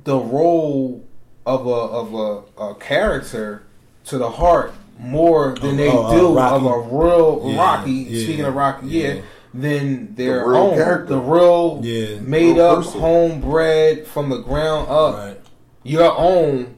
the 0.03 0.17
role 0.17 1.05
of 1.45 1.65
a 1.65 1.69
of 1.69 2.13
a, 2.57 2.61
a 2.61 2.75
character 2.75 3.63
to 4.05 4.17
the 4.17 4.29
heart 4.29 4.73
more 4.99 5.55
than 5.59 5.71
Of- 5.71 5.77
they 5.77 5.89
oh, 5.89 6.03
uh, 6.03 6.11
do 6.17 6.35
Rocky. 6.37 6.55
of 6.55 6.65
a 6.65 6.95
real 6.95 7.41
Yeah, 7.45 7.57
Rocky. 7.57 7.91
yeah, 7.91 8.23
speaking 8.23 8.45
of 8.45 8.55
Rocky, 8.55 8.87
yeah, 8.87 9.07
yeah. 9.13 9.21
than 9.53 10.15
their 10.15 10.47
real 10.47 10.57
own, 10.57 10.75
character. 10.75 11.13
the 11.15 11.19
real, 11.19 11.79
Yeah. 11.83 12.19
made 12.21 12.55
Real 12.57 12.65
up, 12.65 12.77
person. 12.83 12.99
homebred 13.01 14.07
from 14.07 14.29
the 14.29 14.37
ground 14.37 14.87
up, 14.89 15.15
Right. 15.15 15.37
your 15.83 16.17
own. 16.17 16.73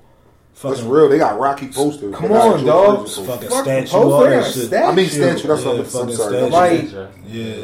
That's 0.61 0.81
real. 0.81 1.07
They 1.07 1.17
got 1.17 1.39
Rocky 1.39 1.67
posters. 1.69 2.13
Come 2.13 2.33
on, 2.33 2.59
Joe 2.59 2.65
dog. 2.65 3.07
Fucking 3.07 3.25
posters. 3.47 3.53
statue, 3.59 3.81
poster, 3.87 3.97
all 3.97 4.19
they 4.23 4.29
that 4.31 4.41
got 4.43 4.51
shit. 4.51 4.63
statue. 4.67 4.85
I 4.85 4.95
mean 4.95 5.05
statue. 5.09 5.47
That's 5.47 5.61
Yeah, 5.63 5.67
what 5.67 5.73
I'm, 5.75 5.79
I'm 5.79 5.85
fucking 5.85 6.15
sorry. 6.15 6.35
statue. 6.37 6.51
Like, 6.51 6.91
Yeah. 7.31 7.55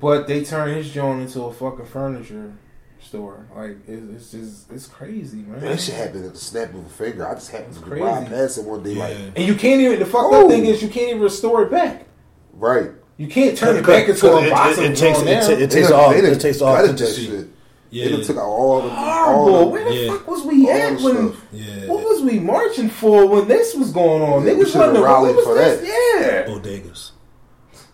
but 0.00 0.26
they 0.26 0.44
turn 0.44 0.74
his 0.74 0.88
joint 0.90 1.20
into 1.20 1.42
a 1.42 1.52
fucking 1.52 1.84
furniture 1.84 2.52
store. 3.00 3.46
Like 3.54 3.76
it, 3.88 4.02
it's 4.14 4.30
just 4.32 4.70
it's 4.72 4.86
crazy, 4.86 5.38
man. 5.38 5.52
Man, 5.52 5.60
that 5.70 5.80
shit 5.80 5.94
happened 5.94 6.24
at 6.26 6.32
the 6.34 6.38
snap 6.38 6.74
of 6.74 6.84
a 6.84 6.88
finger. 6.88 7.26
I 7.26 7.34
just 7.34 7.50
happened 7.50 7.74
to 7.74 7.80
crazy. 7.80 8.02
ride 8.04 8.26
past 8.28 8.58
it 8.58 8.64
one 8.64 8.82
day. 8.82 8.94
Like, 8.94 9.16
And 9.36 9.46
you 9.46 9.54
can't 9.54 9.80
even. 9.80 9.98
The 9.98 10.06
fucked 10.06 10.32
Oh. 10.32 10.44
up 10.44 10.50
thing 10.50 10.64
is 10.66 10.82
you 10.82 10.88
can't 10.88 11.10
even 11.10 11.22
restore 11.22 11.62
it 11.62 11.70
back. 11.70 12.06
right. 12.52 12.90
You 13.16 13.26
can't 13.26 13.58
turn 13.58 13.74
it 13.76 13.84
back 13.84 14.08
into 14.08 14.30
a 14.32 14.38
It- 14.42 14.46
it- 14.46 14.50
boxing 14.52 14.84
it 14.92 14.96
takes- 14.96 15.18
it 15.20 15.24
now. 15.24 15.48
it 15.50 15.70
takes 15.72 15.88
done- 15.88 15.98
all. 15.98 16.10
they 16.12 16.20
done 16.20 16.30
It 16.34 16.40
takes 16.40 16.60
all. 16.62 16.76
gutted 16.76 16.96
that 16.98 17.08
shit. 17.14 17.48
Yeah. 17.90 18.08
They 18.16 18.22
took 18.22 18.36
out 18.36 18.44
all 18.44 18.82
the 18.82 18.90
Horrible. 18.90 19.54
all 19.56 19.70
Where 19.72 19.82
the, 19.82 19.90
the 19.90 19.96
yeah. 19.96 20.10
fuck 20.12 20.28
was 20.28 20.42
we 20.44 20.66
all 20.70 20.76
at 20.76 21.00
when? 21.00 21.32
Yeah. 21.50 21.86
What 21.88 22.04
was 22.04 22.22
we 22.22 22.38
marching 22.38 22.88
for 22.88 23.26
when 23.26 23.48
this 23.48 23.74
was 23.74 23.90
going 23.90 24.22
on? 24.22 24.46
Yeah, 24.46 24.52
Niggas 24.52 24.66
should've 24.66 24.74
wasn't 24.92 25.04
rallied 25.04 25.34
for 25.42 25.54
this? 25.56 25.80
that. 25.80 26.46
Yeah. 26.46 26.54
Bodegas. 26.54 27.10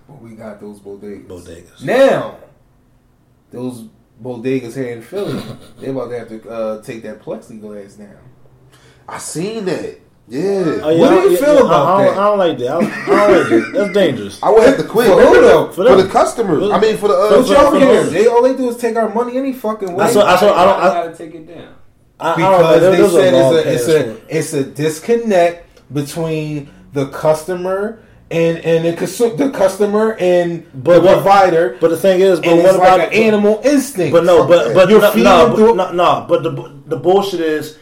But 0.07 0.21
we 0.21 0.31
got 0.33 0.61
those 0.61 0.79
bodegas. 0.81 1.27
Bodegas. 1.27 1.83
Now, 1.83 2.37
those 3.51 3.85
bodegas 4.23 4.75
here 4.75 4.93
in 4.95 5.03
Philly, 5.03 5.43
they 5.81 5.89
about 5.89 6.09
to 6.09 6.19
have 6.19 6.29
to 6.29 6.51
uh, 6.51 6.83
take 6.83 7.03
that 7.03 7.21
plexiglass 7.23 7.99
down. 7.99 8.17
I 9.09 9.19
seen 9.19 9.65
that. 9.67 10.01
Yeah. 10.27 10.41
Oh, 10.83 10.97
What 10.99 11.11
do 11.11 11.29
you 11.31 11.37
I- 11.37 11.41
feel 11.41 11.67
about 11.67 11.87
I 12.01 12.05
don't, 12.05 12.15
that? 12.15 12.21
I 12.21 12.25
don't 12.31 12.39
like 12.39 12.59
that. 12.59 12.69
I 12.69 12.81
don't, 12.81 12.93
I 12.93 13.07
don't 13.07 13.41
like 13.41 13.49
that. 13.51 13.73
That's 13.75 13.93
dangerous. 13.93 14.43
I 14.43 14.51
would 14.51 14.63
have 14.67 14.77
to 14.79 14.85
quit. 14.85 15.07
For 15.09 15.21
who 15.21 15.41
though? 15.43 15.67
For, 15.73 15.85
For 15.87 16.03
the 16.03 16.09
customers. 16.09 16.67
For- 16.69 16.73
I 16.73 16.81
mean, 16.81 16.97
for 16.97 17.09
the. 17.09 17.15
Uh, 17.15 17.43
But 17.43 17.49
y'all 17.51 17.71
for- 17.71 17.79
care. 17.79 18.05
They 18.05 18.27
all 18.27 18.43
they 18.43 18.57
do 18.57 18.69
is 18.71 18.79
take 18.79 18.97
our 18.97 19.13
money 19.13 19.37
any 19.37 19.53
fucking 19.53 19.93
way. 19.93 19.97
That's 20.05 20.17
what, 20.17 20.25
that's 20.25 20.41
what 20.43 20.57
I 20.57 20.65
don't. 20.65 20.81
I, 20.81 20.89
gotta 21.05 21.17
take 21.17 21.35
it 21.35 21.47
down. 21.47 21.75
I, 22.19 22.33
I 22.33 22.37
because 22.37 22.81
know. 22.81 22.81
There- 22.81 22.91
they 22.91 22.97
there's 22.97 23.13
a 23.15 23.17
said 23.17 23.35
it's 23.35 23.67
a 23.67 23.75
it's 23.75 23.89
a 23.89 24.37
it's 24.39 24.53
a 24.55 24.65
disconnect 24.65 25.93
between 25.93 26.71
the 26.95 27.09
customer 27.09 28.03
and 28.31 28.59
and 28.59 28.85
the, 28.85 28.93
consu- 29.01 29.37
the 29.37 29.51
customer 29.51 30.15
and 30.19 30.67
But 30.83 31.01
the 31.01 31.07
what- 31.07 31.15
provider. 31.17 31.77
But 31.81 31.89
the 31.91 31.97
thing 31.97 32.21
is, 32.21 32.41
but 32.41 32.49
what 32.57 32.65
it's 32.67 32.75
about 32.77 32.99
like 32.99 33.09
an 33.15 33.23
animal 33.23 33.61
instinct? 33.65 34.13
But 34.13 34.25
no, 34.25 34.47
but 34.47 34.75
but 34.75 34.89
You're 34.89 35.01
no, 35.01 35.11
feeding 35.11 35.25
no, 35.25 35.55
but, 35.57 35.77
no, 35.77 35.93
no, 35.93 36.27
but 36.29 36.43
the 36.43 36.73
the 36.87 36.97
bullshit 36.97 37.41
is. 37.41 37.79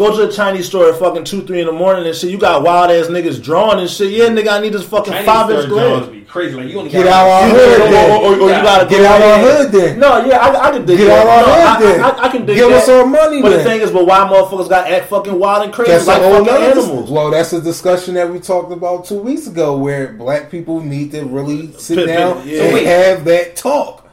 Go 0.00 0.16
to 0.18 0.26
the 0.28 0.32
Chinese 0.32 0.64
store 0.64 0.88
at 0.88 0.98
fucking 0.98 1.24
two, 1.24 1.42
three 1.46 1.60
in 1.60 1.66
the 1.66 1.72
morning 1.72 2.06
and 2.06 2.16
shit. 2.16 2.30
You 2.30 2.38
got 2.38 2.62
wild 2.62 2.90
ass 2.90 3.08
niggas 3.08 3.42
drawing 3.42 3.80
and 3.80 3.90
shit. 3.90 4.10
Yeah, 4.12 4.28
nigga, 4.28 4.48
I 4.48 4.58
need 4.58 4.72
this 4.72 4.82
fucking 4.88 5.12
Chinese 5.12 5.26
five 5.26 5.50
inch 5.50 5.66
store 5.66 6.00
glass. 6.00 6.08
Be 6.08 6.22
crazy. 6.22 6.54
Like 6.54 6.68
you 6.68 6.78
only 6.78 6.90
Get 6.90 7.04
got 7.04 7.12
out 7.12 7.28
our 7.28 7.48
Or, 7.50 7.52
hood 7.52 7.80
then. 7.92 8.10
or, 8.10 8.24
or, 8.24 8.32
or 8.32 8.40
you 8.48 8.62
gotta 8.62 8.88
Get 8.88 9.04
out 9.04 9.20
our 9.20 9.32
ahead. 9.34 9.58
hood 9.70 9.72
then. 9.72 9.98
No, 9.98 10.24
yeah, 10.24 10.38
I, 10.38 10.68
I 10.68 10.70
can 10.70 10.86
dig 10.86 10.96
Get 10.96 11.04
that. 11.08 11.26
out 11.26 11.28
our 11.28 11.46
no, 11.46 11.52
hood 11.52 11.66
I, 11.66 11.80
then. 11.92 12.00
I, 12.00 12.24
I, 12.24 12.28
can 12.30 12.46
dig 12.46 12.56
Give 12.56 12.70
that. 12.70 12.82
us 12.82 12.88
our 12.88 13.04
money 13.04 13.42
But 13.42 13.50
the 13.50 13.62
thing 13.62 13.82
is, 13.82 13.90
but 13.90 14.06
why 14.06 14.20
motherfuckers 14.20 14.70
got 14.70 14.90
act 14.90 15.10
fucking 15.10 15.38
wild 15.38 15.64
and 15.64 15.72
crazy 15.74 15.92
That's 15.92 16.06
like 16.06 16.22
a 16.22 16.30
fucking 16.30 16.46
nother 16.46 16.64
animals? 16.64 17.10
Well, 17.10 17.30
that's 17.30 17.52
a 17.52 17.60
discussion 17.60 18.14
that 18.14 18.30
we 18.30 18.40
talked 18.40 18.72
about 18.72 19.04
two 19.04 19.18
weeks 19.20 19.48
ago, 19.48 19.76
where 19.76 20.14
black 20.14 20.50
people 20.50 20.80
need 20.80 21.10
to 21.12 21.26
really 21.26 21.72
sit 21.72 21.96
Pit- 21.98 22.06
pit- 22.06 22.16
down 22.16 22.48
yeah. 22.48 22.62
and 22.62 22.86
have 22.86 23.24
that 23.26 23.54
talk. 23.54 24.08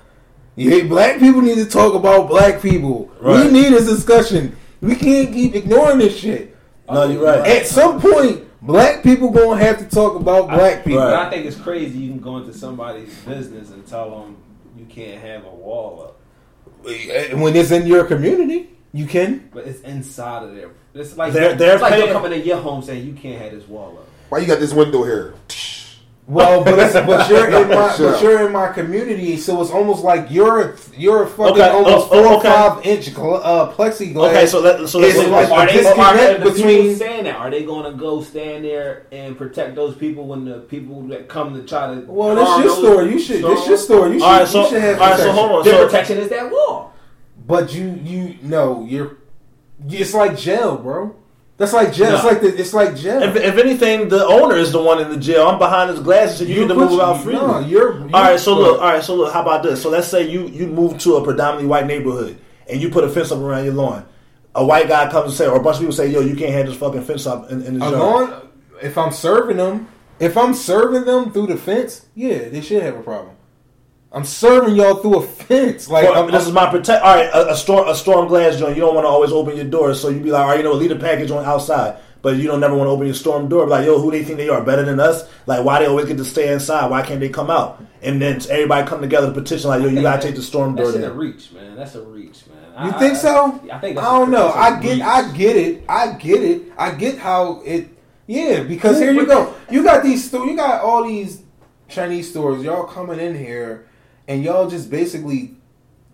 Yeah, 0.58 0.84
black 0.84 1.20
people 1.20 1.40
need 1.42 1.56
to 1.60 1.66
talk 1.66 1.94
about 1.94 2.28
black 2.28 2.62
people. 2.62 3.10
Right. 3.22 3.46
We 3.46 3.52
need 3.54 3.70
this 3.72 3.88
discussion. 3.88 4.54
We 4.82 4.96
can't 4.96 5.34
keep 5.34 5.56
ignoring 5.56 5.98
this 6.00 6.18
shit. 6.18 6.56
No, 6.90 7.04
you're 7.10 7.24
right. 7.24 7.46
At 7.46 7.68
some 7.68 8.00
point, 8.00 8.44
black 8.62 9.04
people 9.04 9.30
gonna 9.32 9.60
have 9.64 9.80
to 9.80 9.86
talk 9.86 10.16
about 10.16 10.50
black 10.50 10.84
people. 10.86 11.02
But 11.02 11.14
I 11.16 11.30
think 11.30 11.46
it's 11.46 11.58
crazy. 11.60 11.98
You 11.98 12.10
can 12.12 12.20
go 12.20 12.38
into 12.38 12.54
somebody's 12.54 13.14
business 13.26 13.72
and 13.72 13.86
tell 13.88 14.10
them 14.12 14.38
you 14.78 14.86
can't 14.86 15.22
have 15.22 15.46
a 15.46 15.50
wall 15.50 16.04
up, 16.04 16.20
When 16.84 17.56
it's 17.56 17.72
in 17.72 17.88
your 17.88 18.06
community, 18.06 18.70
you 18.94 19.06
can. 19.08 19.50
but 19.54 19.66
it's 19.68 19.82
inside 19.82 20.44
of 20.44 20.56
there. 20.56 20.70
It's 20.94 21.18
like 21.18 21.34
They're- 21.34 21.56
they're 21.56 21.74
it's 21.74 21.82
like 21.82 21.94
paying- 21.94 22.06
they're 22.06 22.14
coming 22.14 22.40
in 22.40 22.46
your 22.46 22.58
home 22.58 22.82
saying 22.82 23.06
you 23.06 23.14
can't 23.14 23.42
have 23.42 23.52
this 23.52 23.68
wall 23.68 23.98
up. 24.00 24.08
Why 24.30 24.40
you 24.40 24.48
got 24.48 24.60
this 24.60 24.74
window 24.74 25.04
here? 25.04 25.34
Well, 26.30 26.62
but 26.62 26.78
it's, 26.78 26.92
but 26.94 27.30
you're 27.30 27.48
in 27.48 27.70
my 27.70 27.96
Sure. 27.96 28.12
but 28.12 28.22
you're 28.22 28.46
in 28.48 28.52
my 28.52 28.68
community, 28.74 29.38
so 29.38 29.62
it's 29.62 29.72
almost 29.72 30.04
like 30.04 30.30
you're 30.30 30.76
you're 30.98 31.24
a 31.24 31.28
fucking 31.28 31.54
Okay, 31.62 31.70
almost 31.70 32.10
oh, 32.12 32.22
four 32.22 32.28
or 32.34 32.42
five 32.44 32.86
inch 32.86 33.12
gl- 33.12 33.40
uh, 33.42 33.72
plexiglass. 33.72 34.30
Okay, 34.32 34.46
so 34.46 34.60
let, 34.60 34.90
so 34.90 35.00
let's 35.00 35.16
It's 35.16 35.24
say 35.24 35.32
like 35.32 35.50
Are 35.50 35.64
a 35.64 35.68
they, 35.68 35.78
disconnect 35.78 36.00
are 36.02 36.18
they 36.18 36.44
the 36.44 36.52
between- 36.52 36.96
saying 36.98 37.24
that? 37.24 37.38
Are 37.38 37.50
they 37.50 37.64
going 37.64 37.90
to 37.90 37.98
go 37.98 38.22
stand 38.22 38.66
there 38.66 39.08
and 39.14 39.38
protect 39.38 39.76
those 39.76 39.96
people 39.96 40.28
when 40.28 40.44
the 40.44 40.60
people 40.60 41.02
that 41.08 41.30
come 41.30 41.54
to 41.54 41.64
try 41.64 41.96
to? 41.96 42.02
Well, 42.02 42.36
this 42.36 42.48
your 42.50 42.64
those 42.68 42.78
store. 42.78 43.04
You 43.04 43.20
should. 43.20 43.44
This 43.46 43.66
your 43.68 43.78
stores? 43.78 43.84
store. 43.86 44.08
You 44.10 44.20
should. 44.20 44.26
All 44.26 44.40
right, 44.40 44.48
so 44.50 44.64
you 44.64 44.70
should 44.70 44.82
have 44.82 45.02
all 45.02 45.08
right, 45.10 45.18
so 45.18 45.24
protection. 45.32 45.36
hold 45.36 45.52
on. 45.60 45.64
Their 45.64 45.74
So 45.76 45.86
protection 45.86 46.18
is 46.18 46.30
that 46.30 46.52
wall. 46.52 46.94
But 47.46 47.74
you 47.74 47.98
you 48.04 48.36
no, 48.42 48.84
you're. 48.86 49.16
It's 49.90 50.14
like 50.14 50.38
jail, 50.38 50.76
bro. 50.78 51.16
That's 51.58 51.74
like 51.74 51.92
jail. 51.92 52.14
It's 52.16 52.24
like 52.24 52.42
the, 52.42 52.56
it's 52.56 52.74
like 52.74 52.96
jail. 52.96 53.24
if, 53.24 53.36
if 53.36 53.58
anything, 53.58 54.10
the 54.10 54.24
owner 54.24 54.56
is 54.56 54.72
the 54.72 54.82
one 54.82 55.02
in 55.02 55.10
the 55.10 55.18
jail. 55.18 55.48
I'm 55.48 55.58
behind 55.58 55.90
his 55.90 56.00
glasses, 56.00 56.38
so 56.38 56.44
you, 56.44 56.62
need 56.62 56.68
to 56.68 56.76
move 56.76 57.00
out 57.00 57.24
freely. 57.24 57.40
No, 57.40 57.60
you're. 57.60 57.98
you 57.98 58.10
all 58.14 58.22
right, 58.22 58.40
so 58.40 58.56
look, 58.56 58.80
all 58.80 58.88
right, 58.88 59.04
so 59.04 59.16
look. 59.16 59.34
How 59.34 59.42
about 59.42 59.64
this? 59.64 59.82
So 59.82 59.90
let's 59.90 60.08
say 60.08 60.30
you 60.30 60.48
you 60.48 60.68
move 60.68 61.00
to 61.00 61.16
a 61.16 61.24
predominantly 61.24 61.68
white 61.68 61.88
neighborhood 61.88 62.40
and 62.70 62.80
you 62.80 62.90
put 62.90 63.04
a 63.04 63.10
fence 63.10 63.32
up 63.32 63.40
around 63.40 63.66
your 63.66 63.74
lawn. 63.74 64.06
A 64.54 64.64
white 64.64 64.88
guy 64.88 65.10
comes 65.10 65.32
and 65.32 65.34
say, 65.34 65.48
or 65.48 65.58
a 65.58 65.64
bunch 65.64 65.78
of 65.78 65.82
people 65.82 65.96
say, 65.96 66.12
"Yo, 66.12 66.20
you 66.22 66.36
can't 66.36 66.52
have 66.52 66.68
this 66.68 66.78
fucking 66.78 67.04
fence 67.04 67.26
up 67.26 67.52
in, 67.52 67.64
in 67.64 67.80
the 67.80 67.86
I'm 67.86 67.94
yard." 67.94 68.30
going. 68.30 68.42
If 68.84 68.96
I'm 68.96 69.12
serving 69.12 69.58
them, 69.58 69.88
If 70.20 70.38
I'm 70.38 70.54
serving 70.54 71.06
them 71.06 71.32
through 71.32 71.48
the 71.48 71.58
fence, 71.58 72.06
yeah, 72.16 72.50
they 72.50 72.62
should 72.62 72.84
have 72.84 72.96
a 72.98 73.02
problem. 73.02 73.36
I'm 74.12 74.24
serving 74.24 74.76
y'all 74.76 74.96
through 74.96 75.18
a 75.20 75.22
fence. 75.28 75.90
Like 75.90 76.06
Well, 76.06 76.24
I'm, 76.24 76.32
this 76.32 76.48
is 76.48 76.54
my 76.54 76.70
protect. 76.70 77.04
All 77.04 77.16
right, 77.16 77.30
a, 77.34 77.52
a 77.52 77.56
storm 77.56 77.88
a 77.88 77.96
storm 77.96 78.28
glass 78.28 78.58
joint. 78.58 78.76
You 78.76 78.82
don't 78.82 78.96
want 78.96 79.06
to 79.06 79.10
always 79.10 79.32
open 79.32 79.56
your 79.56 79.66
door, 79.66 79.94
so 79.94 80.10
you 80.10 80.20
be 80.20 80.32
like, 80.32 80.44
all 80.44 80.50
right, 80.50 80.58
you 80.58 80.64
know, 80.64 80.74
leave 80.74 80.90
the 80.90 80.96
package 80.96 81.30
on 81.32 81.44
outside. 81.46 82.00
But 82.22 82.38
you 82.38 82.48
don't 82.48 82.60
never 82.60 82.76
want 82.76 82.88
to 82.88 82.92
open 82.92 83.06
your 83.06 83.16
storm 83.16 83.48
door. 83.48 83.68
Like, 83.68 83.86
yo, 83.86 84.00
who 84.02 84.10
they 84.10 84.24
think 84.24 84.38
they 84.38 84.50
are 84.50 84.62
better 84.62 84.84
than 84.84 85.00
us? 85.00 85.30
Like, 85.46 85.64
why 85.64 85.80
they 85.80 85.86
always 85.86 86.08
get 86.08 86.18
to 86.18 86.26
stay 86.26 86.52
inside? 86.52 86.90
Why 86.90 87.02
can't 87.04 87.20
they 87.20 87.30
come 87.30 87.50
out? 87.52 87.84
And 88.02 88.22
then 88.22 88.42
everybody 88.50 88.88
come 88.88 89.02
together 89.02 89.28
to 89.28 89.34
petition, 89.34 89.70
like, 89.70 89.82
yo, 89.82 89.88
you 89.90 90.02
gotta 90.02 90.22
take 90.22 90.36
the 90.36 90.42
storm 90.42 90.76
door 90.76 90.86
That's 90.92 90.98
in 90.98 91.04
a 91.04 91.14
reach, 91.14 91.52
man. 91.52 91.76
That's 91.76 91.96
a 91.96 92.02
reach, 92.04 92.44
man. 92.48 92.86
You 92.88 92.92
I- 92.94 93.00
think 93.00 93.16
so? 93.18 93.62
I 93.72 93.78
think. 93.80 93.98
I 93.98 94.04
don't 94.04 94.30
a, 94.30 94.32
know. 94.32 94.48
that's 94.48 94.56
a 94.56 94.60
I 94.60 94.82
get. 94.82 94.94
reach. 94.94 95.02
I 95.04 95.32
get 95.34 95.56
it. 95.58 95.84
I 95.90 96.12
get 96.14 96.44
it. 96.44 96.62
I 96.78 96.92
get 96.92 97.18
how 97.18 97.62
it. 97.62 97.90
Yeah, 98.26 98.64
because 98.64 99.00
here 99.00 99.12
you 99.12 99.26
go. 99.26 99.54
You 99.70 99.84
got 99.84 100.04
these. 100.04 100.32
You 100.34 100.56
got 100.56 100.82
all 100.82 101.04
these 101.06 101.44
Chinese 101.88 102.30
stores. 102.30 102.64
Y'all 102.64 102.84
coming 102.86 103.20
in 103.20 103.36
here, 103.36 103.87
and 104.28 104.44
y'all 104.44 104.70
just 104.70 104.90
basically. 104.90 105.54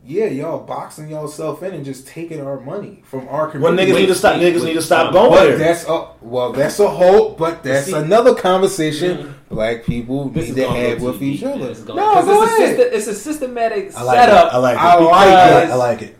Yeah, 0.05 0.25
y'all 0.25 0.59
boxing 0.65 1.09
yourself 1.09 1.63
in 1.63 1.73
and 1.73 1.85
just 1.85 2.05
taking 2.05 2.41
our 2.45 2.59
money 2.59 3.01
from 3.05 3.25
our 3.29 3.43
Well, 3.43 3.51
community. 3.51 3.89
niggas 3.89 3.95
need 3.95 4.05
to 4.07 4.15
stop. 4.15 4.35
Niggas 4.35 4.65
need 4.65 4.73
to 4.73 4.81
stop 4.81 5.13
going 5.13 5.29
But 5.31 5.43
there. 5.45 5.57
that's 5.57 5.87
a 5.87 6.07
well. 6.21 6.51
That's 6.51 6.77
a 6.81 6.89
whole. 6.89 7.29
But 7.35 7.63
that's 7.63 7.85
See- 7.85 7.93
another 7.93 8.35
conversation. 8.35 9.17
Mm-hmm. 9.17 9.55
Black 9.55 9.85
people 9.85 10.27
This 10.27 10.43
need 10.43 10.49
is 10.49 10.55
to 10.55 10.61
gonna 10.63 10.79
have 10.89 11.01
with 11.01 11.19
too 11.19 11.23
each 11.25 11.39
deep, 11.39 11.47
man. 11.47 11.61
other. 11.61 11.71
It's 11.71 11.79
gonna- 11.83 12.01
No, 12.01 12.13
'cause 12.15 12.25
go 12.25 12.43
it's 12.43 12.51
a, 12.51 12.63
ahead. 12.63 12.79
it's 12.91 13.07
a 13.07 13.15
systematic 13.15 13.95
I 13.95 14.03
like 14.03 14.17
setup. 14.19 14.47
it. 14.47 14.53
I 14.53 14.57
like 14.57 14.75
it. 14.75 14.79
I 14.81 14.95
like 14.97 15.63
it. 15.63 15.71
I 15.71 15.75
like 15.75 16.01
it. 16.01 16.17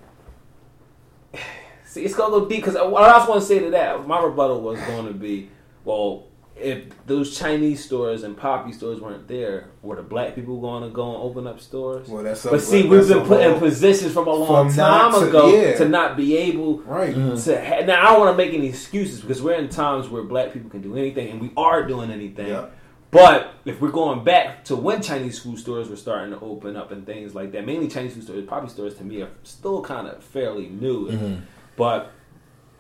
See, 1.86 2.06
it's 2.06 2.16
gonna 2.16 2.32
go 2.40 2.46
deep 2.48 2.64
because 2.64 2.76
what 2.76 3.04
I 3.04 3.18
was 3.18 3.28
going 3.28 3.40
to 3.42 3.46
say 3.46 3.60
to 3.60 3.70
that, 3.72 4.08
my 4.08 4.24
rebuttal 4.24 4.62
was 4.62 4.80
going 4.82 5.08
to 5.08 5.14
be, 5.14 5.50
well, 5.84 6.24
if 6.56 6.84
those 7.08 7.38
Chinese 7.38 7.84
stores 7.84 8.24
and 8.24 8.38
poppy 8.38 8.72
stores 8.72 9.02
weren't 9.02 9.28
there, 9.28 9.70
were 9.82 9.96
the 9.96 10.04
black 10.04 10.36
people 10.36 10.62
going 10.62 10.84
to 10.84 10.90
go 10.90 11.14
and 11.16 11.24
open 11.24 11.48
up 11.48 11.60
stores? 11.60 12.08
Well, 12.08 12.24
that's 12.24 12.46
a- 12.46 12.52
but 12.52 12.62
see, 12.62 12.88
we've 12.88 13.08
been 13.08 13.26
put 13.26 13.42
in 13.42 13.60
positions 13.60 14.14
from 14.14 14.28
a 14.28 14.34
long 14.34 14.68
From 14.70 14.76
time 14.76 15.12
not 15.12 15.20
to- 15.20 15.30
ago 15.30 15.48
yeah. 15.56 15.76
to 15.78 15.90
not 15.90 16.16
be 16.16 16.38
able 16.38 16.80
Right. 16.80 17.14
to. 17.14 17.36
Ha- 17.62 17.86
now, 17.86 18.02
I 18.08 18.12
don't 18.12 18.20
want 18.20 18.38
to 18.38 18.46
make 18.46 18.54
any 18.54 18.68
excuses 18.68 19.22
because 19.22 19.42
we're 19.42 19.56
in 19.56 19.68
times 19.70 20.10
where 20.10 20.24
black 20.24 20.54
people 20.54 20.70
can 20.70 20.82
do 20.82 20.96
anything, 20.96 21.30
and 21.30 21.42
we 21.42 21.52
are 21.58 21.84
doing 21.88 22.12
anything. 22.12 22.48
Yeah. 22.50 22.68
But 23.10 23.54
if 23.66 23.80
we're 23.82 23.92
going 23.92 24.24
back 24.24 24.64
to 24.66 24.76
when 24.76 25.02
Chinese 25.02 25.38
food 25.40 25.60
stores 25.60 25.88
were 25.90 25.96
starting 25.96 26.34
to 26.34 26.40
open 26.44 26.76
up 26.76 26.92
and 26.92 27.06
things 27.06 27.36
like 27.36 27.52
that, 27.52 27.64
mainly 27.66 27.88
Chinese 27.88 28.14
food 28.16 28.24
stores, 28.24 28.46
poppy 28.46 28.70
stores 28.70 28.96
to 28.96 29.04
me 29.04 29.22
are 29.22 29.30
still 29.44 29.82
kind 29.84 30.08
of 30.08 30.24
fairly 30.24 30.68
new. 30.68 31.10
Mm-hmm. 31.12 31.36
But 31.78 32.12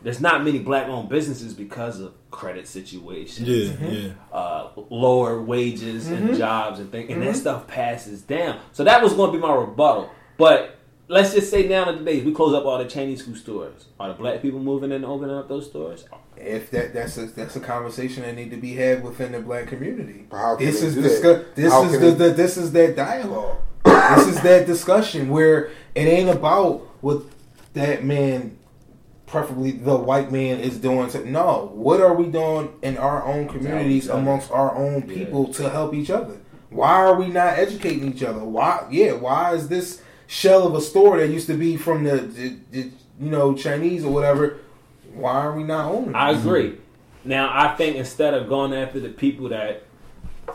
there's 0.02 0.20
not 0.20 0.44
many 0.44 0.58
black 0.60 0.88
owned 0.88 1.08
businesses 1.10 1.54
because 1.54 2.00
of 2.00 2.14
credit 2.34 2.68
situations, 2.68 3.48
Yeah, 3.48 3.88
yeah. 3.88 4.10
uh, 4.32 4.68
lower 4.90 5.42
wages 5.42 6.10
and 6.10 6.36
jobs 6.36 6.80
and 6.80 6.92
things, 6.92 7.10
and 7.10 7.20
Mm-hmm. 7.22 7.32
that 7.32 7.38
stuff 7.38 7.68
passes 7.68 8.22
down. 8.24 8.60
So 8.74 8.84
that 8.84 9.02
was 9.02 9.14
going 9.14 9.32
to 9.32 9.38
be 9.38 9.42
my 9.42 9.54
rebuttal. 9.54 10.10
But 10.38 10.78
let's 11.08 11.34
just 11.34 11.50
say 11.52 11.68
now 11.68 11.90
in 11.90 11.98
the 12.00 12.04
days 12.12 12.24
we 12.26 12.34
close 12.34 12.54
up 12.54 12.66
all 12.66 12.78
the 12.80 12.86
Chinese 12.86 13.22
food 13.22 13.38
stores. 13.38 13.86
Are 14.00 14.10
the 14.10 14.16
black 14.16 14.42
people 14.42 14.60
moving 14.60 14.92
in 14.92 14.98
and 14.98 15.06
opening 15.06 15.36
up 15.36 15.48
those 15.48 15.68
stores? 15.68 16.06
If 16.36 16.72
that 16.72 16.94
that's 16.94 17.18
a 17.18 17.28
that's 17.28 17.56
a 17.56 17.60
conversation 17.60 18.24
that 18.24 18.36
need 18.36 18.50
to 18.52 18.58
be 18.58 18.74
had 18.74 19.04
within 19.04 19.32
the 19.34 19.40
black 19.40 19.68
community. 19.68 20.26
How 20.32 20.56
this 20.56 20.82
is 20.82 20.96
do 20.96 21.02
discuss, 21.04 21.46
this 21.56 21.72
How 21.72 21.84
is 21.86 22.00
the, 22.00 22.12
the 22.12 22.30
this 22.32 22.58
is 22.58 22.72
that 22.72 22.96
dialogue. 22.96 23.58
this 23.86 24.28
is 24.28 24.42
that 24.42 24.66
discussion 24.66 25.30
where 25.30 25.70
it 25.94 26.02
ain't 26.08 26.30
about 26.30 26.80
what 27.02 27.22
that 27.74 28.04
man 28.04 28.58
preferably 29.34 29.72
the 29.72 29.96
white 29.96 30.32
man 30.32 30.60
is 30.60 30.78
doing 30.78 31.10
to 31.10 31.28
no 31.30 31.72
what 31.74 32.00
are 32.00 32.14
we 32.14 32.28
doing 32.28 32.72
in 32.84 32.98
our 32.98 33.26
own 33.26 33.48
communities 33.48 34.08
amongst 34.08 34.52
our 34.52 34.76
own 34.76 35.02
Yeah. 35.08 35.16
people 35.16 35.52
to 35.56 35.70
help 35.70 35.94
each 35.96 36.12
other 36.12 36.38
why 36.70 36.94
are 36.94 37.16
we 37.16 37.28
not 37.28 37.58
educating 37.58 38.14
each 38.14 38.22
other 38.24 38.44
why 38.44 38.86
yeah 38.92 39.14
why 39.14 39.56
is 39.56 39.68
this 39.70 40.02
shell 40.28 40.68
of 40.68 40.76
a 40.76 40.82
store 40.82 41.18
that 41.18 41.30
used 41.30 41.48
to 41.48 41.56
be 41.56 41.78
from 41.78 42.04
the, 42.04 42.18
the, 42.18 42.56
the 42.70 42.80
you 43.20 43.30
know 43.32 43.56
chinese 43.56 44.06
or 44.06 44.12
whatever 44.14 44.60
why 45.14 45.34
are 45.34 45.54
we 45.56 45.64
not 45.64 45.92
owning? 45.92 46.16
I 46.16 46.32
agree. 46.32 46.78
Now, 47.24 47.52
I 47.54 47.76
think 47.76 47.98
instead 47.98 48.34
of 48.34 48.50
going 48.50 48.74
after 48.74 49.00
the 49.00 49.10
people 49.10 49.50
that 49.50 49.84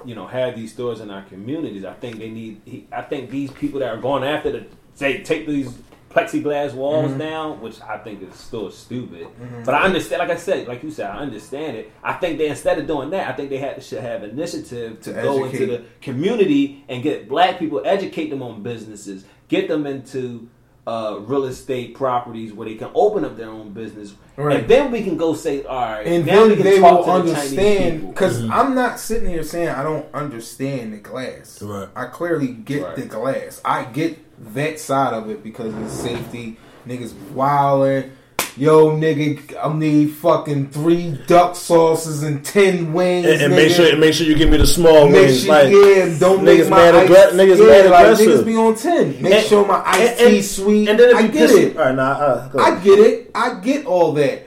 you 0.05 0.15
know 0.17 0.27
have 0.27 0.57
these 0.57 0.73
stores 0.73 1.01
in 1.01 1.11
our 1.11 1.23
communities, 1.23 1.85
I 1.85 1.95
think 1.95 2.19
they 2.19 2.29
need. 2.29 2.89
I 2.91 3.03
think 3.03 3.31
these 3.31 3.51
people 3.53 3.79
that 3.81 3.89
are 3.89 4.01
going 4.01 4.25
after 4.25 4.51
the 4.51 4.67
say 4.95 5.23
take 5.23 5.47
these 5.47 5.79
plexiglass 6.19 6.75
walls 6.75 7.11
Mm-hmm. 7.11 7.19
down, 7.19 7.61
which 7.61 7.81
I 7.81 7.99
think 7.99 8.23
is 8.23 8.35
still 8.35 8.71
stupid. 8.71 9.27
But 9.65 9.75
I 9.75 9.83
understand. 9.85 10.21
Like 10.21 10.31
I 10.31 10.37
said, 10.37 10.67
like 10.69 10.83
you 10.83 10.91
said, 10.91 11.11
I 11.11 11.19
understand 11.19 11.77
it. 11.77 11.93
I 12.03 12.15
think 12.15 12.39
they 12.39 12.49
instead 12.49 12.79
of 12.79 12.87
doing 12.87 13.11
that, 13.11 13.29
I 13.29 13.33
think 13.33 13.51
they 13.51 13.59
had 13.59 13.83
should 13.83 14.01
have 14.03 14.25
initiative 14.25 15.01
to, 15.03 15.13
To 15.13 15.23
go 15.23 15.45
educate. 15.45 15.63
into 15.63 15.77
the 15.79 15.85
community 16.01 16.85
and 16.89 17.03
get 17.03 17.29
black 17.29 17.59
people, 17.59 17.83
educate 17.85 18.31
them 18.31 18.43
on 18.43 18.63
businesses, 18.63 19.25
get 19.49 19.69
them 19.69 19.87
into. 19.87 20.49
Uh, 20.87 21.19
real 21.27 21.45
estate 21.45 21.95
properties 21.95 22.51
where 22.51 22.67
they 22.67 22.75
can 22.75 22.89
open 22.95 23.23
up 23.23 23.37
their 23.37 23.51
own 23.51 23.75
business, 23.75 24.15
Right. 24.39 24.61
and 24.61 24.69
then 24.71 24.91
we 24.91 25.03
can 25.03 25.19
go 25.19 25.35
say, 25.35 25.63
all 25.65 25.77
right, 25.83 26.07
and 26.07 26.25
now 26.25 26.45
we 26.45 26.49
then 26.49 26.57
can 26.57 26.65
they 26.65 26.79
talk 26.81 27.07
will 27.07 27.17
to 27.25 27.29
the 27.29 27.35
Chinese 27.35 27.51
understand 27.53 27.95
people. 28.01 28.09
because 28.13 28.49
I'm 28.49 28.75
not 28.75 28.99
sitting 28.99 29.29
here 29.29 29.43
saying 29.43 29.69
I 29.69 29.83
don't 29.83 30.07
understand 30.15 30.95
the 30.95 30.97
glass. 30.97 31.61
Right. 31.61 31.89
I 31.95 32.07
clearly 32.07 32.47
get 32.49 32.83
Right. 32.85 32.97
the 32.97 33.03
glass. 33.03 33.61
I 33.67 33.85
get 33.85 34.19
that 34.41 34.79
side 34.81 35.15
of 35.15 35.31
it 35.31 35.43
because 35.43 35.75
of 35.75 35.91
safety. 35.91 36.57
Niggas 36.87 37.13
wilding. 37.33 38.13
Yo, 38.57 38.91
nigga, 38.91 39.55
I 39.63 39.73
need 39.73 40.11
fucking 40.15 40.71
three 40.71 41.17
duck 41.29 41.55
sauces 41.55 42.25
and 42.25 42.45
ten 42.45 42.93
wings. 42.93 43.27
And, 43.27 43.41
and 43.43 43.55
make 43.55 43.71
sure 43.71 43.89
and 43.89 44.01
make 44.01 44.15
sure 44.15 44.27
you 44.27 44.35
give 44.35 44.51
me 44.51 44.57
the 44.57 44.67
small 44.67 45.05
Make 45.09 45.27
wings. 45.27 45.43
sure, 45.45 45.49
like, 45.55 45.69
yeah, 45.71 46.19
don't 46.19 46.41
niggas 46.41 46.45
make 46.45 46.71
my 46.71 46.77
mad 46.77 46.95
ice, 46.97 47.09
aggre- 47.09 47.33
niggas 47.35 47.59
yeah, 47.59 47.67
mad 47.67 47.91
like, 47.91 48.01
aggressive. 48.05 48.27
niggas 48.27 48.45
be 48.47 48.57
on 48.57 48.75
ten. 48.75 49.23
Make 49.23 49.33
And- 49.35 49.47
sure 49.47 49.65
my 49.67 49.83
iced 49.87 50.21
and- 50.21 50.31
tea 50.31 50.43
sweet. 50.43 50.89
And 50.89 50.99
then 50.99 51.15
I 51.15 51.27
get 51.29 51.51
it. 51.51 51.77
All 51.77 51.85
right, 51.85 51.95
nah, 51.95 52.03
uh, 52.13 52.51
I 52.59 52.81
get 52.81 52.99
it. 52.99 53.31
I 53.35 53.61
get 53.61 53.87
all 53.87 54.13
that. 54.15 54.47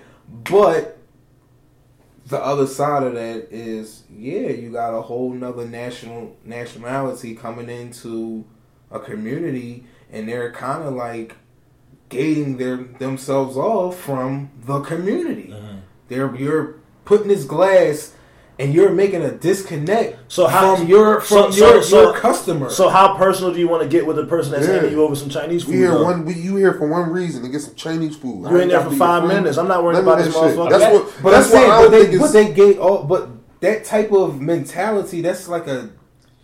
But 0.50 0.98
the 2.28 2.44
other 2.44 2.68
side 2.68 3.04
of 3.04 3.14
that 3.14 3.48
is, 3.52 4.04
yeah, 4.14 4.50
you 4.50 4.72
got 4.72 4.94
a 4.98 5.02
whole 5.02 5.32
nother 5.32 5.66
national 5.66 6.36
nationality 6.44 7.34
coming 7.36 7.70
into 7.70 8.44
a 8.92 9.00
community 9.00 9.86
and 10.12 10.28
they're 10.28 10.52
kind 10.52 10.84
of 10.84 10.94
like 10.94 11.36
gating 12.10 12.58
their 12.58 12.78
themselves 12.78 13.56
off 13.58 13.98
from 14.00 14.52
the 14.66 14.82
community. 14.82 15.50
Mm-hmm. 15.54 15.78
They're 16.10 16.36
you're 16.36 16.76
putting 17.06 17.28
this 17.30 17.46
glass 17.46 18.14
and 18.60 18.74
you're 18.74 18.92
making 18.92 19.24
a 19.24 19.32
disconnect 19.32 20.20
So 20.32 20.46
how- 20.46 20.76
from 20.76 20.88
your 20.88 21.22
from 21.22 21.52
so- 21.52 21.74
your, 21.74 21.82
so- 21.84 22.02
your 22.12 22.14
customer. 22.20 22.70
So 22.70 22.90
how 22.90 23.16
personal 23.16 23.54
do 23.54 23.60
you 23.60 23.68
want 23.70 23.82
to 23.84 23.90
get 23.90 24.06
with 24.06 24.18
the 24.18 24.26
person 24.26 24.52
that's 24.52 24.68
Yeah. 24.68 24.74
handing 24.74 24.92
you 24.92 25.02
over 25.04 25.16
some 25.16 25.30
Chinese 25.30 25.64
food? 25.64 25.72
You 25.76 25.78
here 25.80 26.04
one? 26.04 26.26
We, 26.26 26.34
you 26.34 26.58
here 26.58 26.74
for 26.74 26.88
one 26.88 27.10
reason 27.10 27.44
to 27.44 27.50
get 27.50 27.62
some 27.62 27.76
Chinese 27.76 28.18
food. 28.18 28.50
You 28.52 28.60
ain't 28.60 28.70
there 28.70 28.84
for 28.84 28.92
five 28.96 29.26
minutes. 29.26 29.58
I'm 29.58 29.68
not 29.70 29.84
worried 29.84 30.00
about 30.00 30.18
this 30.20 30.36
motherfucker. 30.36 30.70
That's 30.70 30.84
That- 30.84 30.94
what. 30.94 31.14
But 31.24 31.32
that's 31.32 31.46
I'm 31.48 31.52
saying, 31.52 31.68
what 31.70 31.78
I 31.80 31.82
but 31.86 31.92
don't 31.92 31.92
they, 31.92 32.08
think 32.08 32.22
but 32.22 32.32
they 32.34 32.54
gate 32.54 32.78
all, 32.78 33.04
but 33.04 33.30
that 33.62 33.86
type 33.86 34.12
of 34.12 34.42
mentality, 34.42 35.22
that's 35.22 35.48
like 35.48 35.68
a 35.68 35.90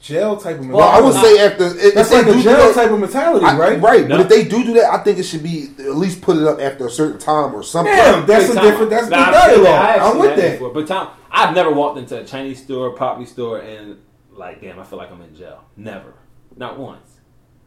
jail 0.07 0.37
type 0.37 0.55
of 0.59 0.65
mentality. 0.65 0.77
Well, 0.77 0.87
I 0.89 1.01
would 1.01 1.13
not- 1.15 1.23
say 1.25 1.45
after 1.45 1.63
if 1.65 1.93
that's 1.93 2.09
they 2.09 2.17
like 2.23 2.27
a 2.27 2.41
jail 2.41 2.57
that- 2.57 2.75
type 2.75 2.91
of 2.91 2.99
mentality, 2.99 3.45
I- 3.45 3.57
right? 3.57 3.81
Right, 3.81 4.07
No. 4.07 4.17
but 4.17 4.21
if 4.21 4.29
they 4.29 4.43
do 4.45 4.63
do 4.63 4.73
that, 4.73 4.93
I 4.93 4.97
think 5.03 5.19
it 5.19 5.23
should 5.23 5.43
be 5.43 5.69
at 5.79 5.95
least 5.95 6.21
put 6.21 6.37
it 6.37 6.47
up 6.47 6.59
after 6.61 6.87
a 6.87 6.89
certain 6.89 7.19
time 7.19 7.53
or 7.53 7.63
something. 7.63 7.93
Damn, 7.93 8.25
that's 8.25 8.49
a 8.49 8.59
different. 8.61 8.89
That's 8.89 9.09
Nah, 9.09 9.25
good 9.25 9.31
dialogue. 9.31 9.67
I 9.67 9.91
have 9.93 10.01
I'm 10.15 10.19
with 10.19 10.35
that. 10.37 10.51
before. 10.53 10.69
But 10.69 10.87
Tom, 10.87 11.09
I've 11.31 11.53
never 11.53 11.71
walked 11.71 11.97
into 11.99 12.19
a 12.19 12.23
Chinese 12.23 12.63
store, 12.63 12.91
poppy 12.91 13.25
store, 13.25 13.59
and 13.59 13.97
like, 14.35 14.61
damn, 14.61 14.79
I 14.79 14.83
feel 14.83 14.97
like 14.99 15.11
I'm 15.11 15.21
in 15.21 15.35
jail. 15.35 15.59
Never, 15.75 16.13
not 16.55 16.77
once. 16.79 16.99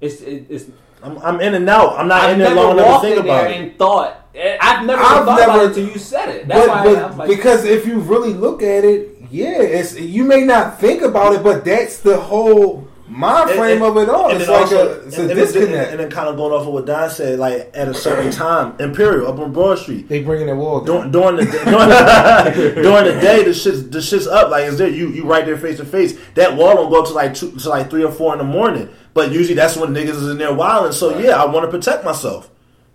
It's 0.00 0.20
it, 0.22 0.46
it's. 0.48 0.64
I'm, 1.02 1.18
I'm 1.18 1.40
in 1.40 1.54
and 1.54 1.68
out. 1.68 1.98
I'm 1.98 2.08
not 2.08 2.22
I've 2.22 2.32
in 2.34 2.38
there 2.40 2.54
long 2.54 2.78
enough 2.78 3.00
to 3.02 3.06
think 3.08 3.20
in 3.20 3.26
there 3.26 3.40
about 3.40 3.50
it. 3.50 3.56
and 3.60 3.78
thought. 3.78 4.16
eh, 4.34 4.56
I've 4.60 4.84
never 4.86 5.00
I've 5.02 5.24
thought 5.24 5.38
never- 5.38 5.42
about 5.52 5.62
it 5.62 5.66
until 5.68 5.88
you 5.88 5.98
said 5.98 6.28
it. 6.28 6.48
That's 6.48 6.66
But, 6.66 6.68
why 6.68 6.84
but 6.84 6.96
I, 6.96 7.02
I'm 7.08 7.18
like, 7.18 7.28
because 7.28 7.64
if 7.64 7.86
you 7.86 7.98
really 8.00 8.32
look 8.34 8.62
at 8.62 8.84
it, 8.84 9.19
yeah, 9.30 9.60
it's 9.62 9.98
you 9.98 10.24
may 10.24 10.42
not 10.44 10.80
think 10.80 11.02
about 11.02 11.34
it, 11.34 11.42
but 11.42 11.64
that's 11.64 11.98
the 12.00 12.18
whole 12.18 12.86
mind 13.08 13.50
frame 13.50 13.82
of 13.82 13.96
it 13.96 14.08
all. 14.08 14.30
and 14.30 14.38
It's 14.38 14.46
then 14.46 14.54
like 14.62 14.72
also- 14.72 14.88
a, 15.02 15.06
it's 15.06 15.18
a 15.18 15.22
and- 15.22 15.30
and 15.32 15.40
disconnect. 15.40 15.90
And 15.90 16.00
then 16.00 16.10
kind 16.10 16.28
of 16.28 16.36
going 16.36 16.52
off 16.52 16.66
of 16.66 16.72
what 16.72 16.86
Don 16.86 17.10
said, 17.10 17.38
like 17.40 17.70
at 17.74 17.88
a 17.88 17.94
certain 17.94 18.30
time, 18.46 18.74
Imperial 18.78 19.26
up 19.28 19.38
on 19.40 19.52
Broad 19.52 19.78
Street. 19.78 20.08
they 20.08 20.22
bringing 20.22 20.46
the 20.46 20.54
wall 20.54 20.80
During, 20.82 21.10
during 21.10 21.36
the 21.36 21.44
during, 21.44 22.74
during 22.82 23.04
the 23.14 23.20
day, 23.20 23.42
the 23.44 23.52
shit's 23.54 23.88
the 23.90 24.00
shit's 24.00 24.26
up. 24.26 24.50
Like, 24.50 24.64
is 24.64 24.78
there 24.78 24.88
you 24.88 25.08
you 25.08 25.24
right 25.24 25.44
there 25.44 25.56
face 25.56 25.78
to 25.78 25.84
face? 25.84 26.18
That 26.34 26.56
wall 26.56 26.74
don't 26.74 26.90
go 26.90 27.04
to 27.04 27.12
like 27.12 27.34
two 27.34 27.50
to 27.52 27.68
like 27.68 27.90
three 27.90 28.04
or 28.04 28.12
four 28.12 28.32
in 28.32 28.38
the 28.38 28.44
morning. 28.44 28.88
But 29.12 29.32
usually 29.32 29.54
that's 29.54 29.76
when 29.76 29.90
niggas 29.90 30.10
is 30.10 30.28
in 30.28 30.38
there 30.38 30.54
wilding. 30.54 30.92
So 30.92 31.18
yeah, 31.18 31.42
I 31.42 31.46
want 31.46 31.64
to 31.64 31.70
protect 31.76 32.04
myself. 32.04 32.48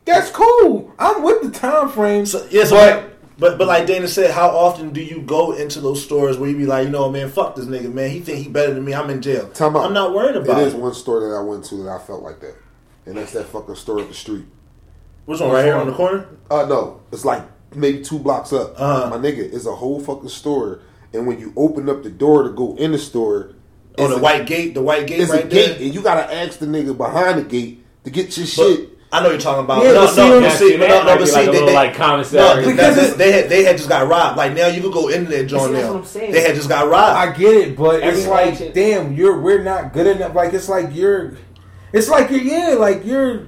That's 0.05 0.29
cool. 0.31 0.93
I'm 0.97 1.23
with 1.23 1.41
the 1.41 1.49
time 1.51 1.89
frame. 1.89 2.25
So 2.25 2.47
yeah, 2.51 2.63
so 2.63 2.75
but 2.75 3.14
but 3.37 3.57
but 3.57 3.67
like 3.67 3.85
Dana 3.85 4.07
said, 4.07 4.31
how 4.31 4.49
often 4.49 4.91
do 4.91 5.01
you 5.01 5.21
go 5.21 5.51
into 5.53 5.81
those 5.81 6.03
stores 6.03 6.37
where 6.37 6.49
you 6.49 6.57
be 6.57 6.65
like, 6.65 6.85
you 6.85 6.89
know, 6.91 7.09
man, 7.11 7.29
fuck 7.29 7.55
this 7.55 7.65
nigga, 7.65 7.91
man. 7.93 8.09
He 8.09 8.19
think 8.19 8.39
he 8.45 8.49
better 8.49 8.73
than 8.73 8.83
me. 8.85 8.93
I'm 8.93 9.09
in 9.09 9.21
jail. 9.21 9.49
Time. 9.49 9.75
I'm 9.77 9.93
not 9.93 10.13
worried 10.13 10.35
about 10.35 10.59
It 10.59 10.63
it. 10.63 10.67
is 10.67 10.73
one 10.75 10.93
store 10.93 11.19
that 11.27 11.35
I 11.35 11.41
went 11.41 11.63
to 11.65 11.75
that 11.83 11.89
I 11.89 11.99
felt 11.99 12.23
like 12.23 12.39
that, 12.41 12.55
and 13.05 13.17
that's 13.17 13.33
that 13.33 13.45
fucking 13.47 13.75
store 13.75 13.99
up 13.99 14.07
the 14.07 14.13
street. 14.13 14.45
Which 15.25 15.39
one 15.39 15.51
right 15.51 15.65
here 15.65 15.75
on 15.75 15.87
the 15.87 15.93
corner? 15.93 16.27
Uh, 16.51 16.65
no, 16.65 17.01
it's 17.11 17.25
like 17.25 17.43
maybe 17.75 18.01
two 18.03 18.19
blocks 18.19 18.53
up. 18.53 18.79
Uh-huh. 18.79 19.09
My 19.09 19.17
nigga, 19.17 19.39
it's 19.53 19.65
a 19.65 19.75
whole 19.75 19.99
fucking 19.99 20.29
store, 20.29 20.81
and 21.13 21.25
when 21.27 21.39
you 21.39 21.51
open 21.57 21.89
up 21.89 22.03
the 22.03 22.09
door 22.11 22.43
to 22.43 22.49
go 22.49 22.75
in 22.77 22.91
the 22.91 22.99
store, 22.99 23.51
Oh, 23.97 24.07
the 24.09 24.15
a- 24.15 24.19
white 24.19 24.45
gate, 24.45 24.73
the 24.73 24.81
white 24.81 25.07
gate 25.07 25.21
it's 25.21 25.31
right 25.31 25.45
a 25.45 25.47
gate, 25.47 25.77
there. 25.77 25.85
and 25.85 25.93
you 25.95 26.01
gotta 26.01 26.33
ask 26.33 26.59
the 26.59 26.65
nigga 26.65 26.95
behind 26.95 27.39
the 27.39 27.43
gate 27.43 27.83
to 28.03 28.09
get 28.11 28.35
your 28.37 28.45
But 28.45 28.49
shit. 28.49 28.94
I 29.15 29.23
know 29.23 29.29
you're 29.29 29.39
talking 29.39 29.63
about. 29.63 29.83
Yeah, 29.83 29.91
no, 29.93 30.01
but 30.01 30.07
see, 30.09 30.21
no, 30.29 30.43
on 30.45 30.51
see, 30.51 30.77
that 30.77 30.89
no, 30.89 31.03
no, 31.05 31.17
but 31.17 31.25
see, 31.27 31.33
like 31.33 31.45
they, 31.45 31.51
little, 31.51 31.67
they, 31.67 31.73
like, 31.73 31.95
commissary. 31.95 32.41
No, 32.41 32.55
Because 32.55 32.71
because 32.71 32.97
it's- 32.97 33.13
they 33.15 33.31
had 33.31 33.49
they 33.49 33.63
had 33.63 33.77
just 33.77 33.89
got 33.89 34.07
robbed. 34.07 34.37
Like 34.37 34.53
now, 34.53 34.67
you 34.67 34.81
could 34.81 34.93
go 34.93 35.07
into 35.07 35.29
that 35.31 35.45
joint 35.47 35.73
now. 35.73 35.93
what 35.93 35.99
I'm 36.01 36.05
saying. 36.05 36.31
They 36.31 36.41
had 36.41 36.55
just 36.55 36.69
got 36.69 36.87
robbed. 36.89 37.17
I 37.17 37.31
get 37.35 37.55
it, 37.55 37.77
but 37.77 38.01
Every 38.01 38.19
it's 38.19 38.27
like, 38.29 38.51
action- 38.53 38.71
damn, 38.73 39.13
you're 39.13 39.39
we're 39.39 39.63
not 39.63 39.93
good 39.93 40.07
enough. 40.07 40.35
Like 40.35 40.53
it's 40.53 40.67
like 40.69 40.89
you're, 40.93 41.33
it's 41.93 42.09
like 42.09 42.29
you're 42.29 42.41
yeah, 42.41 42.75
like 42.77 43.05
you're 43.05 43.47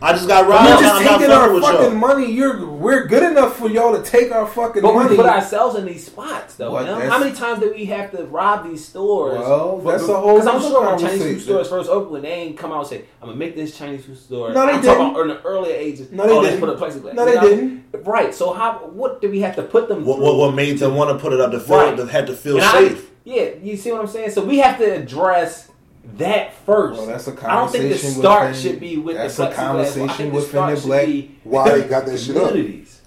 I 0.00 0.12
just 0.12 0.28
got 0.28 0.48
robbed. 0.48 0.68
you're 0.68 0.78
just 0.80 0.82
not- 0.82 0.96
I'm 0.98 1.04
not 1.04 1.18
taking 1.18 1.34
our 1.34 1.60
fucking 1.60 1.90
y'all. 1.90 1.94
money. 1.94 2.30
You're 2.32 2.66
we're 2.66 3.06
good 3.06 3.22
enough 3.22 3.56
for 3.56 3.68
y'all 3.68 3.96
to 3.96 4.02
take 4.08 4.30
our 4.32 4.46
fucking 4.46 4.82
But 4.82 4.94
money. 4.94 5.10
we 5.10 5.16
put 5.16 5.26
ourselves 5.26 5.76
in 5.76 5.84
these 5.86 6.06
spots, 6.06 6.54
though. 6.54 6.70
What, 6.72 6.86
you 6.86 6.92
know? 6.92 7.10
How 7.10 7.18
many 7.18 7.32
times 7.34 7.60
do 7.60 7.72
we 7.74 7.86
have 7.86 8.10
to 8.12 8.24
rob 8.24 8.64
these 8.68 8.84
stores? 8.86 9.38
Well, 9.38 9.78
that's 9.78 10.02
a 10.08 10.16
whole 10.16 10.34
Because 10.34 10.46
I'm 10.46 10.54
nother 10.56 10.68
sure 10.68 10.86
when 10.86 10.98
Chinese 10.98 11.22
food 11.22 11.40
stores 11.42 11.68
first 11.68 11.90
opened, 11.90 12.24
they 12.24 12.28
ain't 12.32 12.56
come 12.56 12.72
out 12.72 12.80
and 12.80 12.86
say, 12.88 13.02
"I'm 13.20 13.28
gonna 13.28 13.38
make 13.38 13.56
this 13.56 13.76
Chinese 13.76 14.04
food 14.04 14.18
store." 14.18 14.52
No, 14.52 14.66
they 14.66 14.72
I'm 14.72 14.80
didn't. 14.80 14.96
about 15.10 15.20
in 15.22 15.28
the 15.28 15.42
earlier 15.42 15.74
ages. 15.74 16.12
No, 16.12 16.26
they 16.26 16.32
oh, 16.32 16.42
didn't. 16.42 16.60
put 16.60 16.68
a 16.68 16.74
plexiglass. 16.74 17.14
No, 17.14 17.24
You 17.26 17.30
they 17.30 17.34
know? 17.36 17.48
didn't. 17.48 17.84
Right. 18.04 18.34
So 18.34 18.52
how? 18.52 18.74
What 18.92 19.20
do 19.20 19.28
we 19.30 19.40
have 19.40 19.56
to 19.56 19.62
put 19.62 19.88
them? 19.88 20.04
What, 20.04 20.18
what, 20.20 20.36
what 20.36 20.54
made 20.54 20.78
them 20.78 20.94
want 20.94 21.10
to 21.10 21.18
put 21.22 21.32
it 21.32 21.40
up 21.40 21.50
to 21.52 21.58
feel 21.60 21.76
Right. 21.76 21.98
had 22.08 22.26
to 22.28 22.34
feel 22.34 22.56
And 22.56 22.64
I- 22.64 22.72
safe? 22.88 23.10
yeah, 23.24 23.48
you 23.62 23.76
see 23.76 23.90
what 23.92 24.00
I'm 24.00 24.06
saying? 24.06 24.30
So 24.30 24.44
we 24.44 24.58
have 24.58 24.78
to 24.78 24.84
address 24.94 25.68
that 26.16 26.54
first. 26.64 26.98
Well, 26.98 27.06
that's 27.06 27.28
a 27.28 27.32
I 27.50 27.56
don't 27.56 27.70
think 27.70 27.90
the 27.92 27.98
start 27.98 28.48
within- 28.50 28.62
should 28.72 28.80
be 28.80 28.96
with 28.96 29.16
that's 29.16 29.36
the 29.36 29.50
a 29.50 29.54
conversation 29.54 30.08
I 30.08 30.12
think 30.14 30.32
within 30.34 30.48
start 30.50 30.76
the 30.78 30.86
black- 30.86 31.06
be 31.06 31.36
Why 31.44 31.70
they 31.78 31.88
got 31.88 32.06
that 32.06 32.18
shit 32.18 32.36
up? 32.36 32.48
communities. 32.48 33.00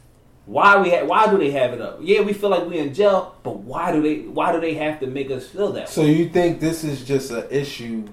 Why 0.46 0.82
we 0.82 0.90
ha- 0.90 1.06
why 1.06 1.30
do 1.30 1.38
they 1.38 1.52
have 1.52 1.74
it 1.74 1.82
up? 1.82 2.00
Yeah, 2.02 2.22
we 2.22 2.34
feel 2.34 2.50
like 2.50 2.68
we 2.68 2.78
in 2.78 2.94
jail, 2.94 3.36
but 3.44 3.58
why 3.60 3.92
do 3.92 4.02
they 4.02 4.20
why 4.28 4.52
do 4.52 4.60
they 4.60 4.74
have 4.76 5.00
to 5.00 5.08
make 5.08 5.32
us 5.32 5.48
feel 5.48 5.72
that? 5.74 5.90
So 5.90 6.02
you 6.04 6.30
think 6.30 6.60
this 6.60 6.84
is 6.84 7.04
just 7.06 7.32
an 7.32 7.46
issue 7.50 8.06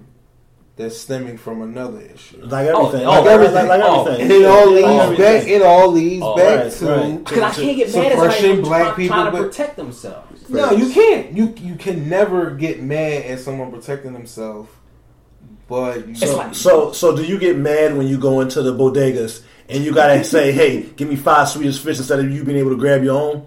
that's 0.76 0.96
stemming 0.96 1.36
from 1.38 1.62
another 1.62 2.00
issue? 2.00 2.38
Like 2.44 2.68
Oh, 2.68 2.86
everything. 2.86 3.06
oh, 3.06 3.10
like, 3.10 3.24
oh, 3.24 3.28
everything. 3.28 3.54
Like, 3.54 3.68
like 3.68 3.80
Oh, 3.82 4.04
everything. 4.06 4.22
And 4.22 4.30
it 4.32 4.44
all 4.46 4.70
leads 4.70 4.86
Oh, 4.86 5.16
back. 5.16 5.46
It 5.48 5.62
all 5.62 5.88
leads 5.90 6.22
Oh, 6.24 6.36
back 6.36 6.62
right, 6.64 6.72
to 6.72 6.86
right. 6.86 7.24
Because 7.24 7.42
I 7.42 7.50
can't 7.62 7.76
get 7.76 7.94
mad 7.94 8.06
at 8.06 8.12
Suppression 8.12 8.40
somebody 8.42 8.62
black 8.62 8.82
trying, 8.82 8.94
people, 8.96 9.16
trying 9.16 9.26
to 9.26 9.32
but- 9.38 9.42
protect 9.50 9.76
themselves. 9.76 10.27
No, 10.48 10.70
you 10.72 10.92
can't. 10.92 11.32
You 11.36 11.54
you 11.58 11.74
can 11.76 12.08
never 12.08 12.50
get 12.50 12.82
mad 12.82 13.24
at 13.24 13.40
someone 13.40 13.70
protecting 13.70 14.12
themselves. 14.12 14.70
But 15.68 15.98
It's 16.08 16.22
like- 16.32 16.54
So, 16.54 16.92
so 16.92 17.14
do 17.14 17.22
you 17.22 17.38
get 17.38 17.58
mad 17.58 17.96
when 17.96 18.06
you 18.08 18.18
go 18.18 18.40
into 18.40 18.62
the 18.62 18.72
bodegas 18.74 19.42
and 19.68 19.84
you 19.84 19.92
gotta 19.92 20.24
say, 20.24 20.50
"Hey, 20.52 20.86
give 20.96 21.08
me 21.08 21.16
five 21.16 21.48
Swedish 21.48 21.78
fish" 21.78 21.98
instead 21.98 22.20
of 22.20 22.30
you 22.30 22.42
being 22.44 22.56
able 22.58 22.70
to 22.70 22.76
grab 22.76 23.04
your 23.04 23.16
own? 23.20 23.42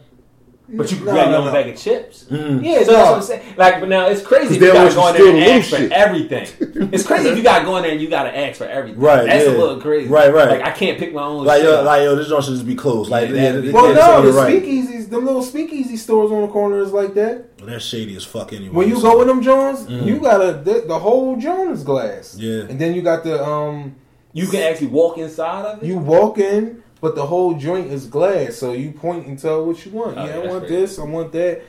But 0.73 0.89
you 0.89 0.97
can 0.97 1.05
No, 1.07 1.11
grab 1.13 1.25
no, 1.25 1.31
your 1.31 1.39
own 1.39 1.45
no. 1.47 1.51
bag 1.51 1.67
of 1.67 1.77
chips. 1.77 2.25
Mm. 2.29 2.63
Yeah, 2.63 2.83
so 2.83 2.91
that's 2.93 3.09
what 3.09 3.15
I'm 3.17 3.21
saying. 3.23 3.55
Like, 3.57 3.79
but 3.81 3.89
now 3.89 4.07
it's 4.07 4.21
crazy 4.21 4.53
if 4.55 4.59
they 4.61 4.67
you 4.67 4.73
gotta 4.73 4.95
go 4.95 5.07
in 5.07 5.13
there 5.13 5.21
steal 5.23 5.33
and 5.35 5.41
the 5.41 5.51
ask 5.51 5.69
for 5.69 5.75
shit. 5.77 5.91
everything. 5.91 6.89
It's 6.93 7.05
crazy 7.05 7.29
if 7.29 7.37
you 7.37 7.43
gotta 7.43 7.65
go 7.65 7.77
in 7.77 7.83
there 7.83 7.91
and 7.91 8.01
you 8.01 8.09
gotta 8.09 8.35
ask 8.37 8.57
for 8.57 8.65
everything. 8.65 8.99
Right, 8.99 9.25
That's 9.25 9.45
yeah. 9.45 9.51
a 9.51 9.57
little 9.57 9.79
crazy. 9.81 10.07
Right, 10.09 10.33
right. 10.33 10.49
Like 10.49 10.61
I 10.61 10.71
can't 10.71 10.97
pick 10.97 11.13
my 11.13 11.23
own. 11.23 11.45
Like, 11.45 11.61
shit 11.61 11.69
yo, 11.69 11.83
like, 11.83 12.01
yo, 12.03 12.15
this 12.15 12.27
joint 12.29 12.43
should 12.45 12.53
just 12.53 12.65
be 12.65 12.75
closed. 12.75 13.09
Like, 13.09 13.29
Yeah, 13.29 13.35
yeah, 13.35 13.51
that- 13.53 13.73
well, 13.73 13.93
no, 13.93 14.21
the 14.21 14.27
you're 14.29 14.37
right. 14.37 14.63
speakeasies, 14.63 15.09
them 15.09 15.25
little 15.25 15.43
speakeasy 15.43 15.97
stores 15.97 16.31
on 16.31 16.41
the 16.41 16.47
corner 16.47 16.79
is 16.79 16.91
like 16.93 17.13
that. 17.15 17.45
Well, 17.59 17.69
That's 17.69 17.83
shady 17.85 18.15
as 18.15 18.23
fuck 18.23 18.53
anyway. 18.53 18.73
When 18.73 18.87
you 18.89 18.95
so- 18.95 19.01
go 19.13 19.21
in 19.21 19.27
them 19.27 19.41
Jones, 19.41 19.87
you 19.89 20.19
gotta 20.19 20.53
the, 20.63 20.85
the 20.87 20.97
whole 20.99 21.35
Jones 21.37 21.79
is 21.79 21.83
glass. 21.83 22.35
Yeah. 22.37 22.61
and 22.69 22.79
then 22.79 22.93
you 22.95 23.01
got 23.01 23.23
the 23.23 23.43
um, 23.43 23.95
you 24.33 24.47
can 24.47 24.61
actually 24.61 24.87
walk 24.87 25.17
inside 25.17 25.65
of 25.65 25.83
it. 25.83 25.85
you 25.87 25.97
walk 25.97 26.37
in, 26.37 26.80
but 27.01 27.15
the 27.15 27.25
whole 27.25 27.55
joint 27.55 27.87
is 27.91 28.05
glass, 28.07 28.55
so 28.55 28.71
you 28.73 28.91
point 28.91 29.27
and 29.27 29.37
tell 29.37 29.65
what 29.65 29.83
you 29.85 29.91
want. 29.91 30.17
Oh, 30.17 30.25
yeah, 30.25 30.37
yeah, 30.37 30.43
I 30.43 30.47
want 30.47 30.59
crazy. 30.67 30.75
this, 30.75 30.99
I 30.99 31.03
want 31.03 31.31
that. 31.33 31.61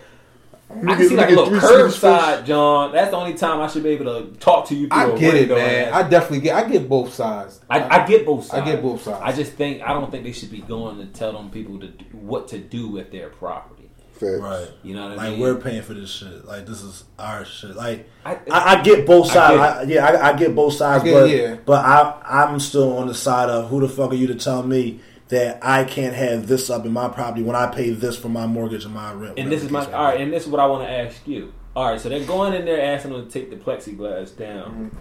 I 0.74 0.94
can 0.96 1.06
see 1.08 1.16
like 1.16 1.28
a 1.28 1.34
little 1.34 1.50
curbside, 1.58 2.46
John. 2.46 2.92
That's 2.92 3.10
the 3.10 3.16
only 3.18 3.34
time 3.34 3.60
I 3.60 3.66
should 3.66 3.82
be 3.82 3.90
able 3.90 4.06
to 4.06 4.34
talk 4.38 4.68
to 4.68 4.74
you. 4.74 4.88
Through 4.88 4.96
I 4.96 5.04
a 5.10 5.18
get 5.18 5.34
it, 5.34 5.48
man. 5.50 5.92
I 5.92 6.08
definitely 6.08 6.40
get. 6.40 6.56
I 6.56 6.66
get 6.66 6.88
both 6.88 7.12
sides. 7.12 7.60
I, 7.68 7.82
I 8.02 8.06
get 8.06 8.24
both 8.24 8.46
I 8.52 8.56
sides. 8.58 8.70
get 8.70 8.82
both 8.82 9.02
sides. 9.02 9.20
I 9.22 9.32
just 9.32 9.52
think 9.52 9.82
I 9.82 9.88
don't 9.92 10.10
think 10.10 10.24
they 10.24 10.32
should 10.32 10.50
be 10.50 10.60
going 10.62 10.96
to 10.98 11.06
tell 11.06 11.32
them 11.34 11.50
people 11.50 11.78
to 11.80 11.88
do, 11.88 12.04
what 12.12 12.48
to 12.48 12.58
do 12.58 12.88
with 12.88 13.10
their 13.12 13.28
property. 13.28 13.90
Facts. 14.12 14.22
Right. 14.40 14.68
You 14.82 14.94
know 14.94 15.02
what 15.10 15.12
I 15.12 15.16
Like 15.16 15.30
mean? 15.32 15.40
we're 15.40 15.56
paying 15.56 15.82
for 15.82 15.92
this 15.92 16.08
shit. 16.10 16.46
Like 16.46 16.64
this 16.64 16.80
is 16.80 17.04
our 17.18 17.44
shit. 17.44 17.76
Like 17.76 18.08
I- 18.24 18.36
I, 18.50 18.78
I, 18.78 18.82
get 18.82 19.04
both 19.04 19.28
I 19.30 19.34
sides. 19.34 19.88
get 19.88 20.04
I 20.04 20.10
yeah, 20.14 20.18
I, 20.20 20.28
I 20.30 20.36
get 20.38 20.54
both 20.54 20.72
sides. 20.72 21.02
I 21.02 21.06
get- 21.06 21.12
but 21.20 21.30
yeah. 21.30 21.56
but 21.66 21.84
I 21.84 22.22
I'm 22.46 22.58
still 22.60 22.96
on 22.96 23.08
the 23.08 23.14
side 23.14 23.50
of 23.50 23.68
who 23.68 23.80
the 23.80 23.88
fuck 23.90 24.12
are 24.12 24.14
you 24.14 24.28
to 24.28 24.36
tell 24.36 24.62
me 24.62 25.00
that 25.32 25.58
I 25.62 25.84
can't 25.84 26.14
have 26.14 26.46
this 26.46 26.68
up 26.68 26.84
in 26.84 26.92
my 26.92 27.08
property 27.08 27.42
when 27.42 27.56
I 27.56 27.66
pay 27.66 27.88
this 27.88 28.18
for 28.18 28.28
my 28.28 28.46
mortgage 28.46 28.84
and 28.84 28.92
my 28.92 29.14
rent. 29.14 29.38
And 29.38 29.50
this 29.50 29.64
is 29.64 29.70
my 29.70 29.82
case 29.82 29.94
all 29.94 30.04
right. 30.04 30.20
And 30.20 30.30
this 30.30 30.44
is 30.44 30.50
what 30.50 30.60
I 30.60 30.66
want 30.66 30.86
to 30.86 30.90
ask 30.90 31.26
you. 31.26 31.54
All 31.74 31.90
right, 31.90 31.98
so 31.98 32.10
they're 32.10 32.26
going 32.26 32.52
in 32.52 32.66
there 32.66 32.94
asking 32.94 33.12
them 33.12 33.26
to 33.26 33.32
take 33.32 33.48
the 33.48 33.56
plexiglass 33.56 34.36
down. 34.36 34.90
Mm-hmm. 34.90 34.96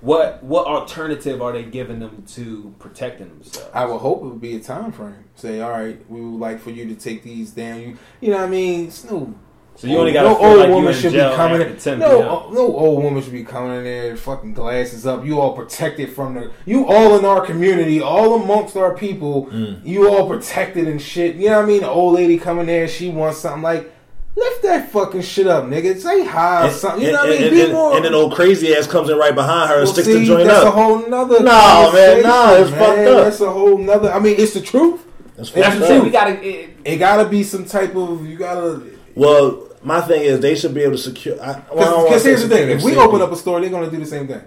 What 0.00 0.42
what 0.42 0.66
alternative 0.66 1.42
are 1.42 1.52
they 1.52 1.64
giving 1.64 1.98
them 1.98 2.24
to 2.28 2.74
protecting 2.78 3.28
themselves? 3.28 3.68
I 3.74 3.84
would 3.84 3.98
hope 3.98 4.22
it 4.22 4.28
would 4.28 4.40
be 4.40 4.56
a 4.56 4.60
time 4.60 4.90
frame. 4.90 5.24
Say, 5.34 5.60
all 5.60 5.72
right, 5.72 6.02
we 6.08 6.22
would 6.22 6.40
like 6.40 6.60
for 6.60 6.70
you 6.70 6.88
to 6.88 6.94
take 6.94 7.22
these 7.22 7.50
down. 7.50 7.80
You, 7.80 7.98
you 8.22 8.30
know 8.30 8.38
what 8.38 8.46
I 8.46 8.48
mean? 8.48 8.86
It's 8.86 9.04
no. 9.04 9.34
So 9.78 9.86
you 9.86 9.96
only 9.96 10.12
got 10.12 10.24
no 10.24 10.36
old 10.36 10.58
like 10.58 10.68
woman 10.70 10.92
should 10.92 11.12
be 11.12 11.18
coming 11.18 11.60
in. 11.62 11.76
10 11.76 11.98
No, 12.00 12.20
uh, 12.48 12.52
no 12.52 12.60
old 12.76 13.02
woman 13.04 13.22
should 13.22 13.32
be 13.32 13.44
coming 13.44 13.78
in 13.78 13.84
there, 13.84 14.16
fucking 14.16 14.52
glasses 14.52 15.06
up. 15.06 15.24
You 15.24 15.40
all 15.40 15.52
protected 15.54 16.12
from 16.12 16.34
the. 16.34 16.50
You 16.66 16.86
all 16.86 17.16
in 17.18 17.24
our 17.24 17.40
community, 17.46 18.00
all 18.00 18.42
amongst 18.42 18.76
our 18.76 18.94
people. 18.96 19.46
Mm. 19.46 19.86
You 19.86 20.10
all 20.10 20.28
protected 20.28 20.88
and 20.88 21.00
shit. 21.00 21.36
You 21.36 21.50
know 21.50 21.56
what 21.58 21.64
I 21.64 21.68
mean? 21.68 21.80
The 21.82 21.88
old 21.88 22.14
lady 22.14 22.38
coming 22.38 22.66
there, 22.66 22.88
she 22.88 23.08
wants 23.08 23.38
something 23.38 23.62
like. 23.62 23.94
Lift 24.36 24.62
that 24.62 24.92
fucking 24.92 25.22
shit 25.22 25.48
up, 25.48 25.64
nigga. 25.64 25.98
Say 25.98 26.24
hi 26.24 26.62
or 26.62 26.66
And, 26.66 26.72
something. 26.76 27.00
You 27.02 27.08
and, 27.08 27.14
know 27.16 27.20
what 27.24 27.28
I 27.28 27.32
mean? 27.32 27.42
and, 27.42 27.50
Be 27.50 27.60
and, 27.62 27.72
more. 27.72 27.96
and 27.96 28.04
then 28.04 28.14
old 28.14 28.34
crazy 28.34 28.72
ass 28.72 28.86
comes 28.86 29.08
in 29.10 29.18
right 29.18 29.34
behind 29.34 29.68
her 29.70 29.80
and 29.80 29.88
sticks 29.88 30.06
see, 30.06 30.14
the 30.20 30.24
joint 30.24 30.46
that's 30.46 30.64
up. 30.64 30.74
a 30.74 30.76
whole 30.76 31.08
nother. 31.08 31.40
No, 31.42 31.90
man, 31.92 32.22
no, 32.22 32.54
it's 32.54 32.70
conversation, 32.70 32.78
fucked 32.78 32.98
up. 33.08 33.24
That's 33.24 33.40
a 33.40 33.50
whole 33.50 33.78
nother. 33.78 34.12
I 34.12 34.20
mean, 34.20 34.36
it's 34.38 34.54
the 34.54 34.60
truth. 34.60 35.04
That's 35.36 35.50
That's 35.50 35.50
the 35.50 35.60
what 35.60 35.66
I'm 35.72 35.80
saying. 35.80 35.92
truth. 36.02 36.04
We 36.04 36.10
gotta. 36.10 36.46
It, 36.48 36.70
It 36.84 36.96
gotta 36.98 37.28
be 37.28 37.42
some 37.42 37.64
type 37.64 37.96
of. 37.96 38.24
You 38.28 38.36
gotta. 38.38 38.82
well, 39.16 39.67
my 39.82 40.00
thing 40.00 40.22
is 40.22 40.40
they 40.40 40.54
should 40.54 40.74
be 40.74 40.82
able 40.82 40.92
to 40.92 40.98
secure. 40.98 41.40
I, 41.40 41.62
well, 41.72 41.80
I 41.80 41.84
don't 41.84 41.96
wanna 41.96 42.08
Because 42.08 42.24
here's 42.24 42.42
the 42.42 42.48
thing: 42.48 42.70
if 42.70 42.82
we 42.82 42.96
open 42.96 43.20
up 43.22 43.32
a 43.32 43.36
store, 43.36 43.60
they're 43.60 43.70
gonna 43.70 43.90
do 43.90 43.98
the 43.98 44.06
same 44.06 44.26
thing. 44.26 44.42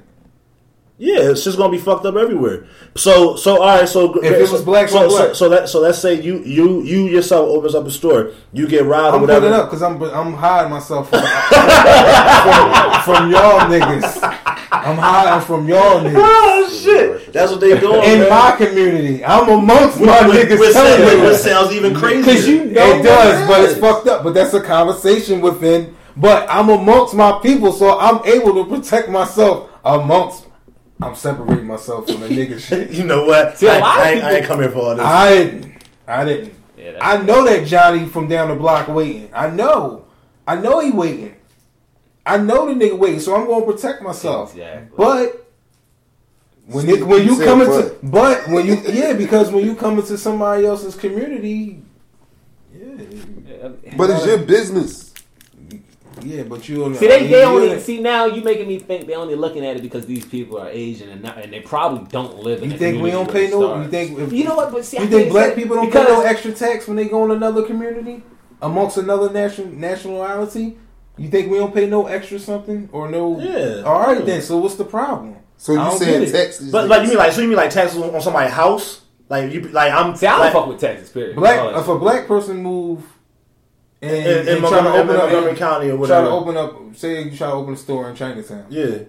Yeah, 1.04 1.32
it's 1.32 1.44
just 1.44 1.58
gonna 1.58 1.72
be 1.72 1.80
fucked 1.80 2.06
up 2.06 2.16
everywhere. 2.16 2.68
So, 2.96 3.36
so 3.36 3.60
all 3.64 3.80
right. 3.80 3.90
So 3.90 4.14
If 4.22 4.34
it 4.34 4.52
was 4.52 4.62
black 4.62 4.88
so, 4.88 5.00
on 5.04 5.10
so, 5.10 5.18
black. 5.18 5.36
so 5.36 5.50
that 5.50 5.68
so 5.68 5.80
let's 5.80 5.98
say 5.98 6.22
you 6.22 6.44
you 6.44 6.84
you 6.84 7.08
yourself 7.08 7.50
opens 7.50 7.74
up 7.74 7.88
a 7.88 7.92
store, 7.92 8.34
you 8.54 8.68
get 8.68 8.86
robbed 8.86 9.16
I'm 9.16 9.22
putting 9.26 9.46
it 9.50 9.52
up 9.52 9.66
because 9.68 9.82
I'm 9.82 10.00
I'm 10.04 10.34
hiding 10.34 10.70
myself 10.70 11.10
from, 11.10 11.22
from, 11.26 13.02
from 13.02 13.32
y'all 13.32 13.62
niggas. 13.62 14.38
I'm 14.72 14.96
hiding 14.98 15.44
from 15.48 15.68
y'all 15.68 16.02
niggas 16.02 16.14
Oh 16.18 16.70
shit! 16.84 17.34
That's 17.34 17.52
what 17.52 17.62
they 17.62 17.80
doing 17.80 18.04
in 18.04 18.20
man. 18.20 18.30
my 18.30 18.56
community. 18.56 19.26
I'm 19.26 19.50
amongst 19.50 20.00
my 20.00 20.20
niggas. 20.20 20.60
which 20.60 20.74
telling 20.74 21.08
sounds- 21.10 21.22
which 21.32 21.38
sounds 21.38 21.72
even 21.74 21.96
crazier. 21.96 22.22
Because 22.24 22.48
you 22.48 22.66
know 22.66 23.00
it 23.00 23.02
does, 23.02 23.48
but 23.48 23.62
it's 23.68 23.80
fucked 23.80 24.08
up. 24.08 24.24
But 24.24 24.36
that's 24.36 24.54
a 24.54 24.62
conversation 24.62 25.42
within. 25.42 25.96
But 26.16 26.46
I'm 26.48 26.70
amongst 26.70 27.16
my 27.16 27.40
people, 27.42 27.72
so 27.72 27.98
I'm 28.00 28.24
able 28.24 28.54
to 28.64 28.70
protect 28.70 29.10
myself 29.10 29.68
amongst. 29.84 30.46
I'm 31.02 31.16
separating 31.16 31.66
myself 31.68 32.08
from 32.08 32.22
the 32.22 32.28
nigga 32.30 32.60
shit. 32.68 32.92
You 32.92 33.04
know 33.04 33.26
what? 33.26 33.58
See, 33.58 33.68
a 33.68 33.74
I, 33.74 33.80
lot 33.80 33.98
I, 34.00 34.12
ain't- 34.12 34.24
I 34.24 34.36
ain't 34.38 34.46
come 34.46 34.60
here 34.60 34.72
for 34.72 34.80
all 34.80 34.96
this. 34.96 35.06
I 35.06 35.30
didn't. 35.36 35.74
I 36.08 36.26
didn't. 36.26 36.54
Yeah, 36.78 36.98
I 37.02 37.22
know 37.22 37.46
that 37.46 37.66
Johnny 37.68 38.06
from 38.08 38.28
down 38.28 38.50
the 38.50 38.56
block 38.56 38.88
waiting. 38.88 39.30
I 39.34 39.50
know. 39.50 40.06
I 40.48 40.56
know 40.56 40.80
he 40.80 40.92
waiting. 40.92 41.36
I 42.26 42.38
know 42.38 42.68
the 42.68 42.74
nigga 42.74 42.98
waiting, 42.98 43.20
so 43.20 43.36
I'm 43.36 43.46
going 43.46 43.66
to 43.66 43.72
protect 43.72 44.02
myself. 44.02 44.52
Exactly. 44.54 44.90
But 44.98 45.48
when 46.68 46.88
it, 46.90 47.06
when 47.06 47.26
you 47.26 47.36
said 47.36 47.46
come 47.46 47.62
into 47.62 47.96
but 48.04 48.48
when 48.48 48.66
you 48.66 48.76
yeah 48.88 49.14
because 49.14 49.52
when 49.52 49.66
you 49.66 49.76
come 49.76 50.00
into 50.00 50.18
somebody 50.18 50.66
else's 50.66 50.96
community, 50.96 51.82
yeah, 52.74 53.70
But 53.98 54.10
it's 54.12 54.26
your 54.26 54.38
business. 54.40 55.11
Yeah, 56.24 56.44
but 56.44 56.68
you 56.68 56.94
See, 56.96 57.08
they, 57.08 57.28
they 57.28 57.42
you- 57.42 57.48
only 57.48 57.80
see 57.80 58.00
now. 58.00 58.26
You 58.26 58.44
making 58.44 58.68
me 58.68 58.80
think 58.80 59.08
they 59.08 59.16
only 59.16 59.36
looking 59.36 59.66
at 59.66 59.76
it 59.76 59.82
because 59.82 60.06
these 60.06 60.26
people 60.26 60.60
are 60.60 60.70
Asian 60.70 61.10
and 61.10 61.22
not, 61.22 61.38
and 61.38 61.52
they 61.52 61.60
probably 61.62 62.08
don't 62.10 62.40
live 62.40 62.64
in. 62.64 62.72
You 62.72 62.78
think 62.78 63.02
we 63.02 63.12
don't 63.12 63.32
pay 63.32 63.50
no? 63.50 63.62
starts. 63.62 63.86
You 63.86 63.92
think 63.92 64.20
if, 64.20 64.34
You 64.34 64.44
know 64.46 64.56
what? 64.56 64.72
But 64.72 64.86
see, 64.86 64.98
I 64.98 65.04
you 65.04 65.08
think 65.10 65.32
black 65.32 65.56
people 65.56 65.76
don't 65.76 65.92
pay 65.92 66.04
no 66.04 66.22
extra 66.22 66.52
tax 66.52 66.88
when 66.88 66.98
they 66.98 67.06
go 67.06 67.26
in 67.26 67.32
another 67.32 67.64
community 67.64 68.24
amongst 68.62 68.98
another 68.98 69.32
nation 69.32 69.80
nationality? 69.80 70.78
You 71.18 71.30
think 71.30 71.52
we 71.52 71.58
don't 71.58 71.74
pay 71.74 71.88
no 71.88 72.08
extra 72.08 72.40
something 72.40 72.90
or 72.92 73.10
no? 73.10 73.40
Yeah. 73.40 73.84
All 73.84 74.00
right 74.02 74.26
then. 74.26 74.42
So 74.42 74.58
what's 74.58 74.76
the 74.76 74.86
problem? 74.86 75.36
So 75.58 75.74
you 75.74 75.78
don't 75.78 76.00
saying 76.00 76.26
get 76.26 76.36
it. 76.36 76.72
But 76.72 76.88
like 76.88 77.04
you 77.04 77.10
mean 77.10 77.18
like 77.18 77.34
so 77.34 77.42
you 77.42 77.48
mean 77.48 77.58
like 77.58 77.70
taxes 77.70 78.02
on, 78.02 78.16
on 78.16 78.22
somebody's 78.22 78.54
house? 78.54 79.02
Like 79.30 79.54
you 79.54 79.62
like 79.62 79.94
I'm 79.94 80.16
See, 80.16 80.26
I 80.26 80.32
don't 80.32 80.40
like, 80.40 80.54
fuck 80.54 80.68
with 80.68 80.80
Texas. 80.80 81.10
Period. 81.10 81.36
Black 81.36 81.76
if 81.76 81.88
a 81.88 82.00
black 82.00 82.28
person 82.28 82.64
move 82.64 83.04
and, 84.02 84.12
in, 84.12 84.48
in, 84.48 84.48
and 84.48 84.60
try 84.68 84.82
to 84.82 84.90
open 84.94 85.16
up 85.16 85.24
Montgomery 85.24 85.56
County 85.56 85.86
or 85.88 85.90
try 85.92 85.98
whatever. 85.98 86.26
to 86.28 86.32
open 86.32 86.58
up 86.58 86.96
say 86.96 87.24
you 87.24 87.38
try 87.38 87.48
to 87.48 87.54
open 87.54 87.74
a 87.74 87.78
store 87.78 88.10
in 88.10 88.16
Chinatown. 88.16 88.66
yeah. 88.70 89.00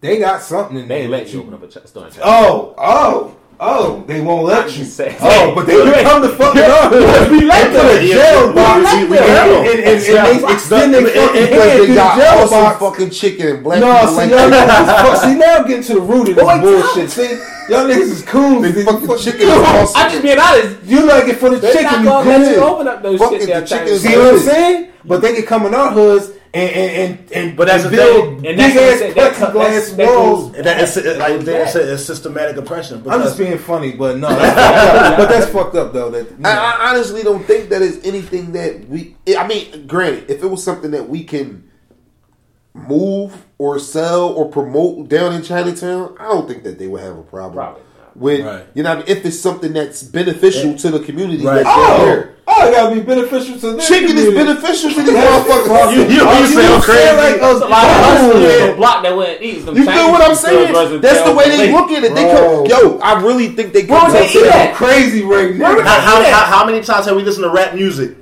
They 0.00 0.18
got 0.18 0.42
something 0.42 0.76
in 0.78 0.88
They 0.88 0.94
there. 0.94 1.02
ain't 1.04 1.10
let 1.12 1.32
you 1.32 1.40
open 1.42 1.54
up 1.54 1.62
a 1.62 1.68
ch- 1.68 1.86
store. 1.86 2.06
in 2.06 2.08
oh, 2.08 2.12
Chinatown. 2.12 2.22
Oh, 2.24 2.74
oh, 2.76 3.36
Oh, 3.64 4.02
they 4.08 4.20
won't 4.20 4.44
let 4.44 4.66
you. 4.72 4.82
just 4.84 4.96
saying. 4.96 5.16
Oh, 5.20 5.54
but 5.54 5.66
they 5.66 5.76
would 5.76 5.94
come 6.02 6.20
to 6.22 6.28
fucking 6.30 6.62
up. 6.62 6.90
We 7.30 7.42
let 7.46 7.72
them 7.72 7.86
in 8.02 8.06
jail 8.10 8.52
box 8.52 8.92
we- 8.96 9.04
we- 9.06 9.18
and, 9.18 9.28
and, 9.28 9.80
and, 9.86 10.02
and 10.02 10.42
they 10.42 10.52
extend 10.52 10.92
their 10.94 11.06
fucking 11.06 11.42
Because 11.46 11.62
hand 11.70 11.80
they 11.82 11.86
the 11.86 11.94
got 11.94 12.18
jail 12.18 12.42
awesome 12.42 12.58
box. 12.58 12.78
fucking 12.80 13.10
chicken 13.10 13.46
and 13.54 13.62
black 13.62 13.78
No, 13.80 13.92
people 13.94 14.08
see, 14.08 14.16
like 14.16 14.30
y'all 14.30 14.50
that. 14.50 14.68
niggas, 14.68 15.06
fuck, 15.06 15.22
see 15.22 15.34
now 15.38 15.56
I'm 15.58 15.66
getting 15.68 15.84
to 15.84 15.94
the 15.94 16.00
root 16.00 16.28
of 16.30 16.34
this 16.34 16.60
bullshit. 16.60 17.10
See, 17.10 17.30
y'all 17.72 17.86
niggas 17.86 18.10
is 18.10 18.22
cool. 18.22 18.60
They 18.60 18.72
fucking 18.84 19.06
fucking 19.06 19.22
chicken 19.24 19.40
is 19.42 19.48
awesome. 19.48 19.94
I'm 20.02 20.10
just 20.10 20.22
being 20.22 20.38
honest. 20.40 20.82
You 20.84 21.06
like 21.06 21.28
it 21.28 21.36
for 21.36 21.50
the 21.50 21.56
They're 21.58 21.72
chicken, 21.72 21.84
not 21.84 21.98
you 22.00 22.04
gonna 22.06 22.30
let 22.30 22.40
you 22.40 22.54
good. 22.56 22.62
open 22.64 22.88
up 22.88 23.02
those 23.02 23.18
Fucking 23.20 23.38
shit. 23.38 23.48
the 23.48 23.60
chicken 23.62 23.78
time. 23.86 23.94
is 23.94 24.02
See 24.02 24.16
what 24.18 24.34
I'm 24.34 24.40
saying? 24.40 24.88
But 25.04 25.22
they 25.22 25.34
can 25.34 25.44
come 25.46 25.66
in 25.66 25.74
our 25.74 25.90
hoods 25.92 26.30
and 26.54 26.70
and 26.70 26.90
and, 27.20 27.32
and 27.32 27.56
But 27.56 27.68
that's 27.68 27.84
the 27.84 27.90
build 27.90 28.24
thing. 28.34 28.42
Big 28.42 28.56
that's 28.58 28.74
what 28.74 28.84
ass 28.84 28.98
said, 28.98 29.14
that 29.14 29.34
co- 29.34 29.58
that's- 29.58 29.90
plexiglass 29.90 30.06
walls. 30.16 30.52
that 30.52 30.80
is 30.82 30.96
uh, 30.98 31.16
like 31.18 31.40
they 31.40 31.66
said, 31.66 31.88
it's 31.88 32.04
systematic 32.04 32.56
oppression. 32.56 33.02
I'm 33.08 33.22
just 33.22 33.38
being 33.38 33.56
funny, 33.58 33.92
but 33.92 34.18
no, 34.18 34.28
that's 34.36 35.16
but 35.16 35.28
that's 35.28 35.50
fucked 35.50 35.76
up 35.76 35.92
though. 35.92 36.10
That 36.10 36.30
you 36.30 36.36
know. 36.38 36.48
I, 36.50 36.54
I 36.54 36.90
honestly 36.90 37.22
don't 37.22 37.44
think 37.44 37.70
that 37.70 37.80
is 37.82 38.04
anything 38.04 38.52
that 38.52 38.86
we. 38.88 39.16
I 39.38 39.46
mean, 39.46 39.86
granted, 39.86 40.30
if 40.30 40.42
it 40.42 40.46
was 40.46 40.62
something 40.62 40.90
that 40.90 41.08
we 41.08 41.24
can 41.24 41.68
move 42.74 43.46
or 43.58 43.78
sell 43.78 44.28
or 44.30 44.48
promote 44.48 45.08
down 45.08 45.34
in 45.34 45.42
Chinatown, 45.42 46.16
I 46.18 46.24
don't 46.24 46.48
think 46.48 46.64
that 46.64 46.78
they 46.78 46.86
would 46.88 47.00
have 47.02 47.16
a 47.18 47.22
problem. 47.22 47.54
Probably 47.54 47.82
not. 47.82 48.16
When 48.16 48.44
Right. 48.44 48.66
you 48.74 48.82
know, 48.82 48.90
what 48.96 49.04
I 49.08 49.08
mean? 49.08 49.16
if 49.18 49.24
it's 49.26 49.40
something 49.40 49.72
that's 49.72 50.02
beneficial 50.02 50.74
to 50.78 50.90
the 50.90 51.00
community, 51.00 51.44
Right. 51.44 51.64
that's 51.64 51.68
oh, 51.70 52.04
there. 52.04 52.34
Oh, 52.54 52.68
it 52.68 52.72
gotta 52.72 52.94
be 52.94 53.00
beneficial 53.00 53.58
to 53.58 53.66
them. 53.72 53.80
Chicken 53.80 54.16
is 54.18 54.34
beneficial 54.34 54.90
to 54.90 55.02
these 55.02 55.14
motherfuckers. 55.14 55.92
You- 55.94 56.02
you- 56.02 56.28
you 56.28 56.46
sound 56.46 56.82
crazy. 56.82 57.16
like 57.16 57.42
us. 57.42 57.60
A 57.62 57.66
lot 57.66 57.84
of 57.84 57.90
hustlers 58.04 58.62
on 58.62 58.68
the 58.68 58.74
block 58.76 59.02
that 59.02 59.16
went 59.16 59.42
eat. 59.42 59.64
Them 59.66 59.76
You 59.76 59.84
Chinese 59.84 60.00
feel 60.02 60.12
what 60.12 60.22
I'm 60.28 60.34
saying? 60.34 61.00
That's 61.00 61.22
the 61.22 61.32
way 61.34 61.48
they 61.50 61.58
late. 61.58 61.72
look 61.72 61.90
at 61.90 62.04
it. 62.04 62.14
They 62.14 62.24
Bro. 62.24 62.66
come, 62.66 62.66
yo, 62.66 62.98
I 62.98 63.20
really 63.22 63.48
think 63.48 63.72
they 63.72 63.84
Bro, 63.84 63.98
come. 64.00 64.12
they 64.12 64.26
eat 64.28 64.42
that. 64.44 64.74
crazy 64.74 65.22
right 65.22 65.54
now. 65.54 65.80
how, 65.82 66.00
how, 66.00 66.22
how, 66.24 66.44
how 66.58 66.66
many 66.66 66.80
times 66.82 67.06
have 67.06 67.16
we 67.16 67.22
listened 67.22 67.44
to 67.44 67.50
rap 67.50 67.74
music? 67.74 68.16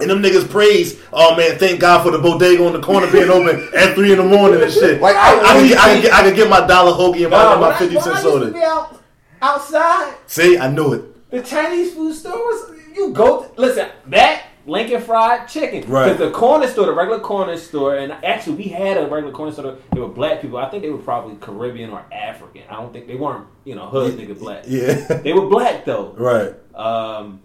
And 0.00 0.08
them 0.08 0.22
niggas 0.22 0.48
praise, 0.48 0.98
oh 1.12 1.36
man, 1.36 1.58
thank 1.58 1.78
God 1.80 2.02
for 2.02 2.10
the 2.10 2.18
bodega 2.18 2.64
on 2.66 2.72
the 2.72 2.80
corner 2.80 3.06
being 3.12 3.28
open 3.28 3.68
at 3.76 3.94
three 3.94 4.12
in 4.12 4.16
the 4.18 4.24
morning 4.24 4.62
and 4.62 4.72
shit. 4.72 4.98
Like, 4.98 5.14
I 5.14 5.28
I, 5.38 5.40
can 5.42 5.56
really 5.56 5.68
get, 5.68 5.78
I, 5.78 5.92
can 5.92 6.00
get, 6.02 6.12
I 6.14 6.22
can 6.22 6.34
get 6.34 6.48
my 6.48 6.66
dollar 6.66 6.92
hoagie 6.92 7.22
and 7.24 7.30
my, 7.30 7.36
Nah, 7.42 7.60
my 7.60 7.76
50 7.78 7.94
when 7.96 8.04
cent 8.04 8.16
I 8.16 8.20
used 8.22 8.32
to 8.32 8.40
soda. 8.52 8.64
out, 8.64 9.00
outside, 9.42 10.14
See, 10.26 10.56
I 10.58 10.70
knew 10.70 10.94
it. 10.94 11.30
the 11.30 11.42
Chinese 11.42 11.92
food 11.92 12.14
stores, 12.14 12.60
you 12.94 13.12
go. 13.12 13.50
listen, 13.56 13.88
that 14.08 14.44
Lincoln 14.66 15.00
Fried 15.00 15.48
Chicken, 15.48 15.90
Right. 15.90 16.12
Because 16.12 16.18
the 16.18 16.30
corner 16.30 16.66
store, 16.66 16.86
the 16.86 16.92
regular 16.92 17.20
corner 17.20 17.56
store, 17.56 17.96
and 17.96 18.12
actually 18.12 18.56
we 18.56 18.64
had 18.64 18.96
a 18.98 19.06
regular 19.06 19.32
corner 19.32 19.52
store. 19.52 19.78
They 19.92 20.00
were 20.00 20.08
black 20.08 20.42
people. 20.42 20.58
I 20.58 20.68
think 20.70 20.82
they 20.82 20.90
were 20.90 20.98
probably 20.98 21.36
Caribbean 21.36 21.90
or 21.90 22.04
African. 22.12 22.62
I 22.68 22.74
don't 22.74 22.92
think 22.92 23.06
they 23.06 23.16
weren't, 23.16 23.46
you 23.64 23.74
know, 23.74 23.86
hood 23.88 24.14
nigga 24.18 24.38
black. 24.38 24.64
Yeah. 24.66 24.94
They 25.22 25.32
were 25.32 25.46
black 25.46 25.84
though. 25.84 26.12
right. 26.16 26.54
Um, 26.74 27.40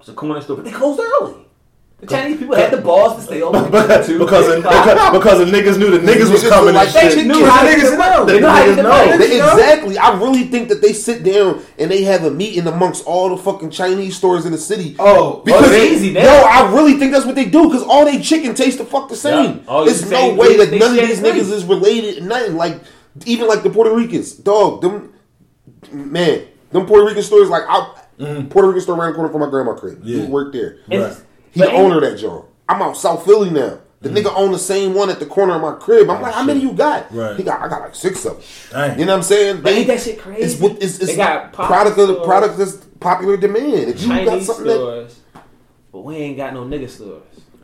it's 0.00 0.08
a 0.08 0.14
corner 0.14 0.40
store, 0.40 0.56
but 0.56 0.64
they 0.64 0.72
closed 0.72 1.00
early. 1.00 1.47
The 2.00 2.06
Chinese 2.06 2.38
people 2.38 2.54
had 2.54 2.70
the 2.72 2.76
balls 2.80 3.16
to 3.16 3.22
stay 3.22 3.42
open 3.46 3.64
Because, 3.72 4.06
two, 4.06 4.20
because, 4.20 4.46
of, 4.48 4.62
because, 4.62 5.12
because 5.18 5.38
the 5.40 5.44
niggas 5.46 5.78
knew 5.80 5.90
the 5.90 5.98
niggas 5.98 6.30
was 6.30 6.48
coming 6.48 6.72
like 6.74 6.94
and 6.94 6.96
shit. 6.96 7.12
chicken. 7.14 7.26
knew 7.28 7.44
how 7.44 7.66
Niggas 7.66 7.76
get 7.82 7.90
know. 7.90 8.24
money. 8.24 8.32
They 8.32 8.40
know 8.40 8.48
how 8.50 8.64
to 8.64 8.70
get 8.70 8.76
the 8.76 8.82
Niggas 8.82 9.08
know. 9.18 9.18
They- 9.18 9.36
exactly. 9.40 9.98
I 9.98 10.16
really 10.20 10.44
think 10.44 10.68
that 10.68 10.80
they 10.80 10.92
sit 10.92 11.24
down 11.24 11.60
and 11.76 11.90
they 11.90 12.04
have 12.04 12.22
a 12.22 12.30
meeting 12.30 12.68
amongst 12.68 13.04
all 13.04 13.30
the 13.30 13.36
fucking 13.36 13.70
Chinese 13.70 14.16
stores 14.16 14.46
in 14.46 14.52
the 14.52 14.58
city. 14.58 14.94
Oh, 15.00 15.42
because 15.44 15.72
it's 15.72 15.92
easy 15.92 16.12
now. 16.12 16.22
yo, 16.22 16.30
I 16.46 16.72
really 16.72 16.94
think 17.00 17.10
that's 17.10 17.26
what 17.26 17.34
they 17.34 17.46
do 17.46 17.64
because 17.64 17.82
all 17.82 18.04
they 18.04 18.20
chicken 18.22 18.54
tastes 18.54 18.78
the 18.78 18.84
fuck 18.86 19.08
the 19.08 19.16
same. 19.16 19.56
Yeah. 19.56 19.62
All 19.66 19.84
There's 19.84 20.00
the 20.04 20.10
no 20.10 20.16
same 20.16 20.36
way 20.36 20.56
that 20.56 20.70
none 20.78 20.90
of 20.96 21.04
these 21.04 21.18
niggas 21.18 21.46
same. 21.46 21.52
is 21.54 21.64
related. 21.64 22.22
Nothing 22.22 22.54
like 22.56 22.80
even 23.26 23.48
like 23.48 23.64
the 23.64 23.70
Puerto 23.70 23.92
Ricans, 23.92 24.34
dog. 24.34 24.82
Them 24.82 25.14
man, 25.90 26.44
them 26.70 26.86
Puerto 26.86 27.06
Rican 27.06 27.24
stores 27.24 27.48
like 27.50 27.64
I 27.68 28.02
Puerto 28.50 28.68
Rican 28.68 28.82
store 28.82 28.96
around 28.96 29.10
the 29.10 29.16
corner 29.16 29.32
from 29.32 29.40
my 29.40 29.50
grandma 29.50 29.74
crib. 29.74 30.00
Yeah. 30.04 30.22
He 30.22 30.26
worked 30.30 30.52
there. 30.52 30.78
Right. 30.88 31.16
He 31.52 31.60
but 31.60 31.70
the 31.70 31.72
owner 31.72 31.96
of 31.96 32.02
that 32.02 32.18
joint. 32.18 32.44
I'm 32.68 32.82
out 32.82 32.96
South 32.96 33.24
Philly 33.24 33.50
now. 33.50 33.80
The 34.00 34.10
mm. 34.10 34.16
nigga 34.16 34.32
own 34.36 34.52
the 34.52 34.58
same 34.58 34.94
one 34.94 35.10
at 35.10 35.18
the 35.18 35.26
corner 35.26 35.54
of 35.54 35.62
my 35.62 35.72
crib. 35.72 36.08
I'm 36.08 36.18
oh, 36.18 36.22
like, 36.22 36.34
how 36.34 36.44
many 36.44 36.60
you 36.60 36.72
got? 36.72 37.12
Right. 37.12 37.36
He 37.36 37.42
got, 37.42 37.60
I 37.60 37.68
got 37.68 37.80
like 37.80 37.94
six 37.94 38.24
of 38.24 38.34
them. 38.34 38.42
Dang. 38.70 38.98
You 38.98 39.06
know 39.06 39.12
what 39.12 39.18
I'm 39.18 39.22
saying? 39.24 39.56
But 39.56 39.64
They- 39.64 39.78
ain't 39.78 39.86
that 39.88 40.00
shit 40.00 40.18
crazy? 40.20 40.42
It's 40.42 40.60
what 40.60 40.72
it's, 40.74 40.98
it's 40.98 41.06
They 41.06 41.16
got 41.16 41.52
pop 41.52 41.66
product 41.66 41.98
of 41.98 42.08
the 42.08 42.22
product 42.22 42.58
that's 42.58 42.76
popular 43.00 43.36
demand. 43.36 43.90
If 43.90 44.02
you 44.02 44.08
got 44.08 44.24
Chinese 44.26 44.46
something 44.46 44.66
that 44.66 44.74
stores, 44.74 45.20
but 45.90 46.00
we 46.00 46.16
ain't 46.16 46.36
got 46.36 46.54
no 46.54 46.64
nigga 46.64 46.88
stores. 46.88 47.22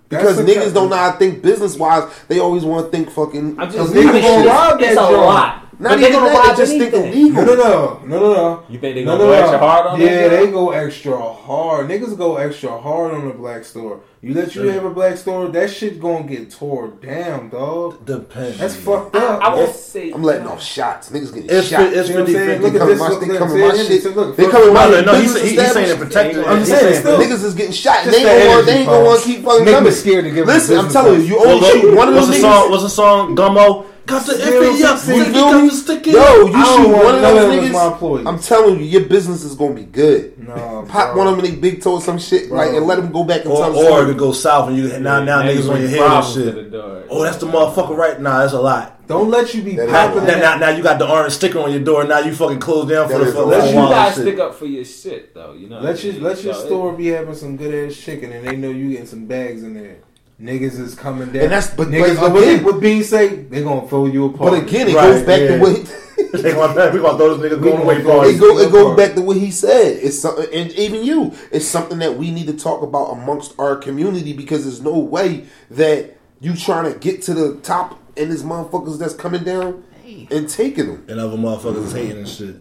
because 0.09 0.39
niggas 0.39 0.74
don't 0.74 0.91
know 0.91 0.97
how 0.97 1.12
to 1.12 1.18
think 1.18 1.43
business 1.43 1.76
wise, 1.76 2.12
they 2.26 2.41
always 2.41 2.64
want 2.64 2.87
to 2.87 2.91
think 2.91 3.11
fucking. 3.11 3.61
I'm 3.61 3.70
just 3.70 3.93
niggas 3.93 4.05
gonna 4.05 4.18
it's- 4.18 4.47
rob 4.47 4.80
that 4.80 4.91
It's 4.91 5.01
a 5.01 5.11
lot. 5.11 5.63
Not 5.78 5.88
but 5.90 5.96
they 5.96 6.08
even 6.08 6.12
gonna 6.20 6.30
that, 6.30 6.46
rob 6.48 6.56
they 6.56 6.62
just 6.62 6.72
think 6.78 6.94
illegal. 6.94 7.44
No, 7.44 7.54
no, 7.54 7.54
no, 7.54 8.00
no, 8.06 8.20
no, 8.20 8.32
no. 8.34 8.62
You 8.68 8.78
think 8.78 8.94
they 8.94 9.04
gonna 9.04 9.18
no, 9.18 9.24
go 9.24 9.30
no. 9.30 9.32
extra 9.40 9.58
hard 9.58 9.86
on 9.86 10.00
Yeah, 10.00 10.28
they 10.28 10.50
go 10.50 10.70
extra 10.70 11.32
hard. 11.32 11.88
Niggas 11.88 12.16
go 12.16 12.36
extra 12.36 12.78
hard 12.80 13.14
on 13.14 13.28
the 13.28 13.34
black 13.34 13.64
store. 13.64 14.00
You 14.22 14.32
let 14.32 14.54
you 14.54 14.62
have 14.68 14.86
a 14.86 14.90
black 14.90 15.18
store, 15.18 15.48
that 15.48 15.70
shit 15.70 16.00
gonna 16.00 16.24
get 16.24 16.50
tore 16.50 16.88
down, 16.88 17.50
dog. 17.50 18.06
Depends. 18.06 18.56
That's 18.58 18.74
fucked 18.74 19.14
up. 19.16 19.42
I 19.42 19.54
won't 19.54 19.74
say. 19.76 20.12
I'm 20.12 20.22
letting 20.22 20.46
off 20.46 20.62
shots. 20.62 21.10
Niggas 21.10 21.34
getting 21.34 21.50
It's, 21.50 21.68
shot. 21.68 21.92
it's 21.92 22.08
You 22.08 22.14
know 22.14 22.20
what 22.22 22.28
I'm 22.30 22.34
saying? 22.34 22.62
Look 22.62 22.72
They 22.72 22.80
at 22.80 22.86
this, 22.86 22.98
my, 23.00 23.08
look 23.08 23.20
they 23.20 23.30
at 23.34 23.38
come 23.38 23.60
my 23.60 23.76
shit. 23.76 24.16
look, 24.16 24.36
They 24.36 24.44
first- 24.44 24.56
come 24.56 24.68
in 24.68 24.74
my 24.74 24.84
No, 24.88 25.00
no, 25.02 25.12
business 25.12 25.42
he's, 25.42 25.50
he's 25.50 25.58
saying 25.60 25.60
it 25.60 25.90
establishment. 25.90 26.00
protected. 26.00 26.44
I'm 26.46 26.58
he's 26.58 26.68
saying, 26.68 26.80
saying- 26.80 27.00
still- 27.00 27.18
Niggas 27.18 27.44
is 27.44 27.54
getting 27.54 27.72
shot. 27.72 28.04
They 28.06 28.10
the 28.10 28.16
ain't 28.30 28.44
gonna, 28.50 28.62
they 28.64 28.72
ain't 28.78 28.86
gonna 28.88 29.04
want 29.04 29.20
to 29.20 29.26
keep 29.26 29.44
fucking 29.44 29.66
Niggas 29.66 29.92
scared 30.00 30.24
to 30.24 30.30
give 30.30 30.46
Listen, 30.46 30.78
I'm 30.78 30.88
telling 30.90 31.20
you, 31.20 31.26
you 31.26 31.38
only 31.44 31.60
What's 31.60 31.72
shoot 31.80 31.94
one 31.94 32.08
of 32.08 32.14
what's 32.14 32.26
those 32.28 32.36
the 32.36 32.40
song? 32.40 32.62
niggas. 32.66 32.70
What's 32.70 32.82
the 32.84 32.88
song? 32.88 33.36
Gummo. 33.36 33.86
Got 34.07 34.26
the 34.26 34.34
Zero 34.34 34.62
iffy 34.64 34.82
up. 34.84 34.98
six 34.98 35.26
You 35.28 35.32
got 35.32 35.61
to 35.62 35.70
stick 35.70 36.07
it. 36.09 36.12
Yo, 36.12 36.46
you 36.46 36.52
I 36.55 36.76
shoot 36.76 36.88
one 36.88 37.14
of 37.14 37.20
those 37.22 37.44
of 37.44 37.50
them 37.50 37.64
as 37.64 37.72
my 37.72 37.78
niggas. 37.78 37.92
employees. 37.92 38.26
I'm 38.26 38.38
telling 38.38 38.78
you, 38.80 38.84
your 38.84 39.05
business 39.09 39.44
is 39.44 39.55
gonna 39.55 39.74
be 39.74 39.84
good. 39.84 40.38
No, 40.46 40.84
Pop 40.88 41.14
bro. 41.14 41.18
one 41.24 41.26
of 41.28 41.36
them 41.36 41.44
in 41.46 41.55
they 41.55 41.57
big 41.59 41.82
toe 41.82 41.94
or 41.94 42.00
some 42.02 42.18
shit, 42.18 42.48
Bro. 42.50 42.59
like, 42.59 42.74
and 42.76 42.86
let 42.86 42.96
them 42.96 43.11
go 43.12 43.24
back 43.24 43.42
and 43.44 43.50
Or, 43.52 43.57
tell 43.62 43.72
the 43.72 43.78
or 43.78 43.84
story. 43.84 44.07
to 44.12 44.14
go 44.14 44.32
south 44.32 44.68
and 44.68 44.76
you 44.76 44.88
now 44.98 45.22
now 45.24 45.40
niggas 45.42 45.70
on 45.70 45.80
your 45.80 45.88
head 45.88 45.98
and 46.00 46.07
problems 46.07 46.34
to 46.34 46.40
the 46.44 46.52
shit. 46.52 46.70
door. 46.72 47.02
Oh, 47.09 47.22
that's 47.22 47.38
the 47.38 47.46
motherfucker 47.46 47.96
right 47.96 48.20
now. 48.20 48.38
That's 48.40 48.52
a 48.52 48.61
lot. 48.61 49.07
Don't 49.07 49.30
let 49.30 49.52
you 49.55 49.62
be 49.62 49.76
That 49.76 49.86
is 49.86 49.92
Now, 49.92 50.07
popping 50.09 50.22
a 50.28 50.32
lot. 50.32 50.38
now, 50.40 50.57
now 50.57 50.68
you 50.76 50.82
got 50.82 50.98
the 50.98 51.07
orange 51.11 51.32
sticker 51.34 51.59
on 51.61 51.70
your 51.70 51.80
door. 51.80 52.05
Now 52.05 52.20
you 52.20 52.34
fucking 52.34 52.59
close 52.61 52.88
down 52.88 53.07
for 53.09 53.14
That 53.14 53.18
the 53.20 53.26
is 53.28 53.34
for 53.34 53.42
a 53.42 53.44
the 53.44 53.50
lot. 53.50 53.59
Let 53.59 53.74
you 53.74 53.80
guys 53.80 54.14
stick 54.14 54.38
up 54.38 54.55
for 54.55 54.66
your 54.66 54.84
shit, 54.84 55.34
though. 55.34 55.52
You 55.52 55.68
know. 55.68 55.80
Let 55.80 56.02
your 56.05 56.14
let 56.14 56.42
your 56.42 56.55
store 56.55 56.92
be 56.94 57.07
having 57.09 57.34
some 57.34 57.57
good 57.57 57.90
ass 57.90 57.96
chicken, 57.98 58.32
and 58.32 58.46
they 58.46 58.57
know 58.57 58.70
you 58.70 58.90
getting 58.90 59.07
some 59.07 59.26
bags 59.26 59.62
in 59.62 59.74
there. 59.74 59.96
Niggas 60.41 60.78
is 60.80 60.95
coming 60.95 61.28
down. 61.28 61.43
And 61.45 61.53
that's- 61.53 61.72
but- 61.74 61.89
niggas. 61.89 62.16
but 62.20 62.32
what, 62.32 62.43
again- 62.43 62.64
what 62.64 62.80
Bean 62.80 63.05
say? 63.05 63.28
They 63.28 63.62
gonna 63.62 63.87
throw 63.89 64.07
you 64.07 64.26
apart. 64.26 64.51
But 64.53 64.62
again, 64.64 64.89
it 64.89 64.95
Right, 64.97 65.12
goes 65.12 65.22
back 65.22 65.41
yeah. 65.41 65.57
to 65.57 65.59
what 65.61 65.97
They 66.43 66.53
gonna- 66.53 66.91
we 66.93 66.99
gonna 66.99 67.16
throw 67.18 67.37
this 67.37 67.53
nigga 67.53 67.61
We 67.61 67.70
going 67.70 67.82
away 67.82 68.03
gonna 68.03 68.14
party. 68.14 68.30
it, 68.30 68.41
go, 68.41 68.59
it 68.59 68.72
goes 68.72 68.97
back 68.97 69.14
to 69.14 69.20
what 69.22 69.37
he 69.37 69.51
said. 69.53 69.99
It's 70.03 70.18
something, 70.18 70.47
and 70.53 70.72
even 70.72 71.05
you, 71.05 71.32
it's 71.53 71.64
something 71.66 71.99
that 72.01 72.16
we 72.18 72.30
need 72.32 72.47
to 72.49 72.53
talk 72.55 72.82
about 72.82 73.12
amongst 73.12 73.55
our 73.59 73.76
community 73.76 74.32
because 74.32 74.64
there's 74.64 74.82
no 74.82 74.99
way 74.99 75.45
that 75.70 76.16
you 76.41 76.55
trying 76.57 76.93
to 76.93 76.99
get 76.99 77.22
to 77.22 77.35
the 77.35 77.55
top 77.62 78.01
and 78.16 78.30
there's 78.30 78.43
motherfuckers 78.43 78.99
that's 78.99 79.14
coming 79.14 79.45
down 79.45 79.85
and 80.30 80.49
taking 80.49 80.87
them. 80.87 81.05
And 81.09 81.20
other 81.20 81.37
motherfuckers 81.37 81.87
is 81.87 81.93
hating 81.93 82.18
and 82.18 82.28
shit. 82.28 82.57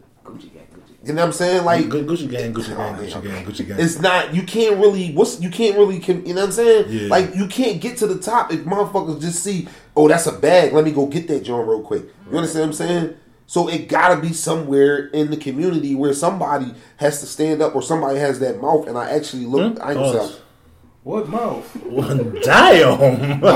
Gucci 1.03 1.07
gang, 1.07 1.07
Gucci 1.07 1.07
You 1.07 1.13
know 1.13 1.21
what 1.21 1.25
I'm 1.27 1.33
saying? 1.33 1.65
Like 1.65 1.89
Good 1.89 2.07
Gucci 2.07 2.29
gang, 2.29 2.53
Gucci 2.53 2.67
gang, 2.69 2.95
Oh, 2.95 3.01
Gucci 3.01 3.23
gang, 3.23 3.45
Gucci 3.45 3.67
gang. 3.67 3.79
It's 3.79 3.99
not. 3.99 4.33
You 4.33 4.43
can't 4.43 4.77
really. 4.77 5.11
What's 5.13 5.41
you 5.41 5.49
can't 5.49 5.77
really. 5.77 5.99
You 5.99 6.33
know 6.33 6.41
what 6.41 6.45
I'm 6.45 6.51
saying? 6.51 6.85
Yeah. 6.89 7.07
Like 7.09 7.35
you 7.35 7.47
can't 7.47 7.81
get 7.81 7.97
to 7.97 8.07
the 8.07 8.19
top 8.19 8.51
if 8.53 8.61
motherfuckers 8.61 9.21
just 9.21 9.43
see. 9.43 9.67
Oh, 9.95 10.07
that's 10.07 10.27
a 10.27 10.31
bag. 10.31 10.73
Let 10.73 10.85
me 10.85 10.91
go 10.91 11.05
get 11.05 11.27
that 11.27 11.43
joint 11.43 11.67
real 11.67 11.81
quick. 11.81 12.03
You 12.31 12.37
understand 12.37 12.61
what 12.61 12.67
I'm 12.67 12.73
saying? 12.73 13.15
So 13.45 13.67
it 13.67 13.87
gotta 13.89 14.19
be 14.19 14.31
somewhere 14.33 15.07
in 15.07 15.29
the 15.29 15.37
community 15.37 15.93
where 15.95 16.13
somebody 16.13 16.73
has 16.97 17.19
to 17.19 17.25
stand 17.25 17.61
up 17.61 17.75
or 17.75 17.81
somebody 17.81 18.17
has 18.19 18.39
that 18.39 18.61
mouth. 18.61 18.87
And 18.87 18.97
I 18.97 19.09
actually 19.11 19.45
look. 19.45 19.77
Hmm? 19.77 19.83
I 19.83 19.91
ain't 19.91 19.99
gonna 19.99 20.17
Pause. 20.19 20.33
say- 20.35 20.39
What 21.03 21.27
mouth? 21.27 21.69
Damn. 22.43 23.41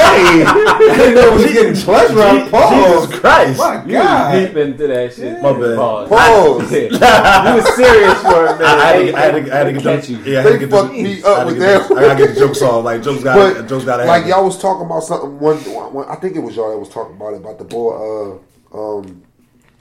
Hey, 0.00 0.44
I 0.44 0.78
didn't 0.78 1.14
know 1.14 1.28
it 1.28 1.34
was 1.34 1.44
getting 1.52 1.74
pleasure 1.74 2.20
out 2.22 2.42
of 2.46 2.50
pause. 2.50 3.06
Jesus 3.06 3.20
Christ. 3.20 3.58
My 3.58 3.84
You 3.84 3.92
God. 3.92 4.34
was 4.34 4.46
deep 4.48 4.56
into 4.56 4.86
that 4.86 5.12
shit. 5.14 5.42
My 5.42 5.52
bad. 5.52 5.76
Pause. 5.76 6.08
Pause. 6.08 6.72
You 6.72 6.88
was 6.90 7.76
serious 7.76 8.22
for 8.22 8.46
a 8.46 8.52
minute. 8.52 8.62
I, 8.66 8.72
I, 8.80 8.86
had 8.86 8.94
to, 8.94 9.16
I, 9.16 9.20
had 9.20 9.30
to, 9.44 9.52
I 9.52 9.56
had 9.56 9.64
to 9.64 9.72
get 9.74 9.82
catch 9.82 10.06
them. 10.08 10.24
you. 10.24 10.32
Yeah, 10.32 10.38
I 10.38 10.42
had 10.42 10.48
to 10.48 10.52
They 10.52 10.58
get 10.60 10.70
fucked 10.70 10.92
them. 10.94 11.02
me 11.02 11.22
up 11.22 11.46
with 11.46 11.58
that. 11.58 11.90
I 11.92 11.94
gotta 11.94 12.16
get 12.26 12.34
the 12.34 12.40
jokes 12.40 12.62
off. 12.62 12.84
Like 12.84 13.02
jokes 13.02 13.24
got 13.24 13.54
But 13.54 13.66
jokes 13.68 13.84
got 13.84 13.96
to 13.98 14.04
like 14.04 14.26
y'all 14.26 14.44
was 14.44 14.58
talking 14.60 14.86
about 14.86 15.00
something 15.04 15.38
one, 15.38 15.56
one. 15.92 16.08
I 16.08 16.16
think 16.16 16.36
it 16.36 16.40
was 16.40 16.56
y'all 16.56 16.70
that 16.70 16.78
was 16.78 16.88
talking 16.88 17.16
about 17.16 17.34
it 17.34 17.36
about 17.38 17.58
the 17.58 17.64
boy 17.64 18.38
uh, 18.72 18.98
um, 18.98 19.22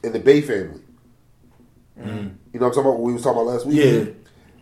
in 0.04 0.12
the 0.14 0.20
Bay 0.20 0.42
family. 0.42 0.82
You 1.98 2.04
know 2.06 2.32
what 2.52 2.68
I'm 2.68 2.72
talking 2.72 2.80
about? 2.82 2.92
What 3.00 3.02
we 3.04 3.14
was 3.14 3.24
talking 3.24 3.42
about 3.42 3.54
last 3.54 3.66
week. 3.66 3.78
Yeah. 3.78 4.14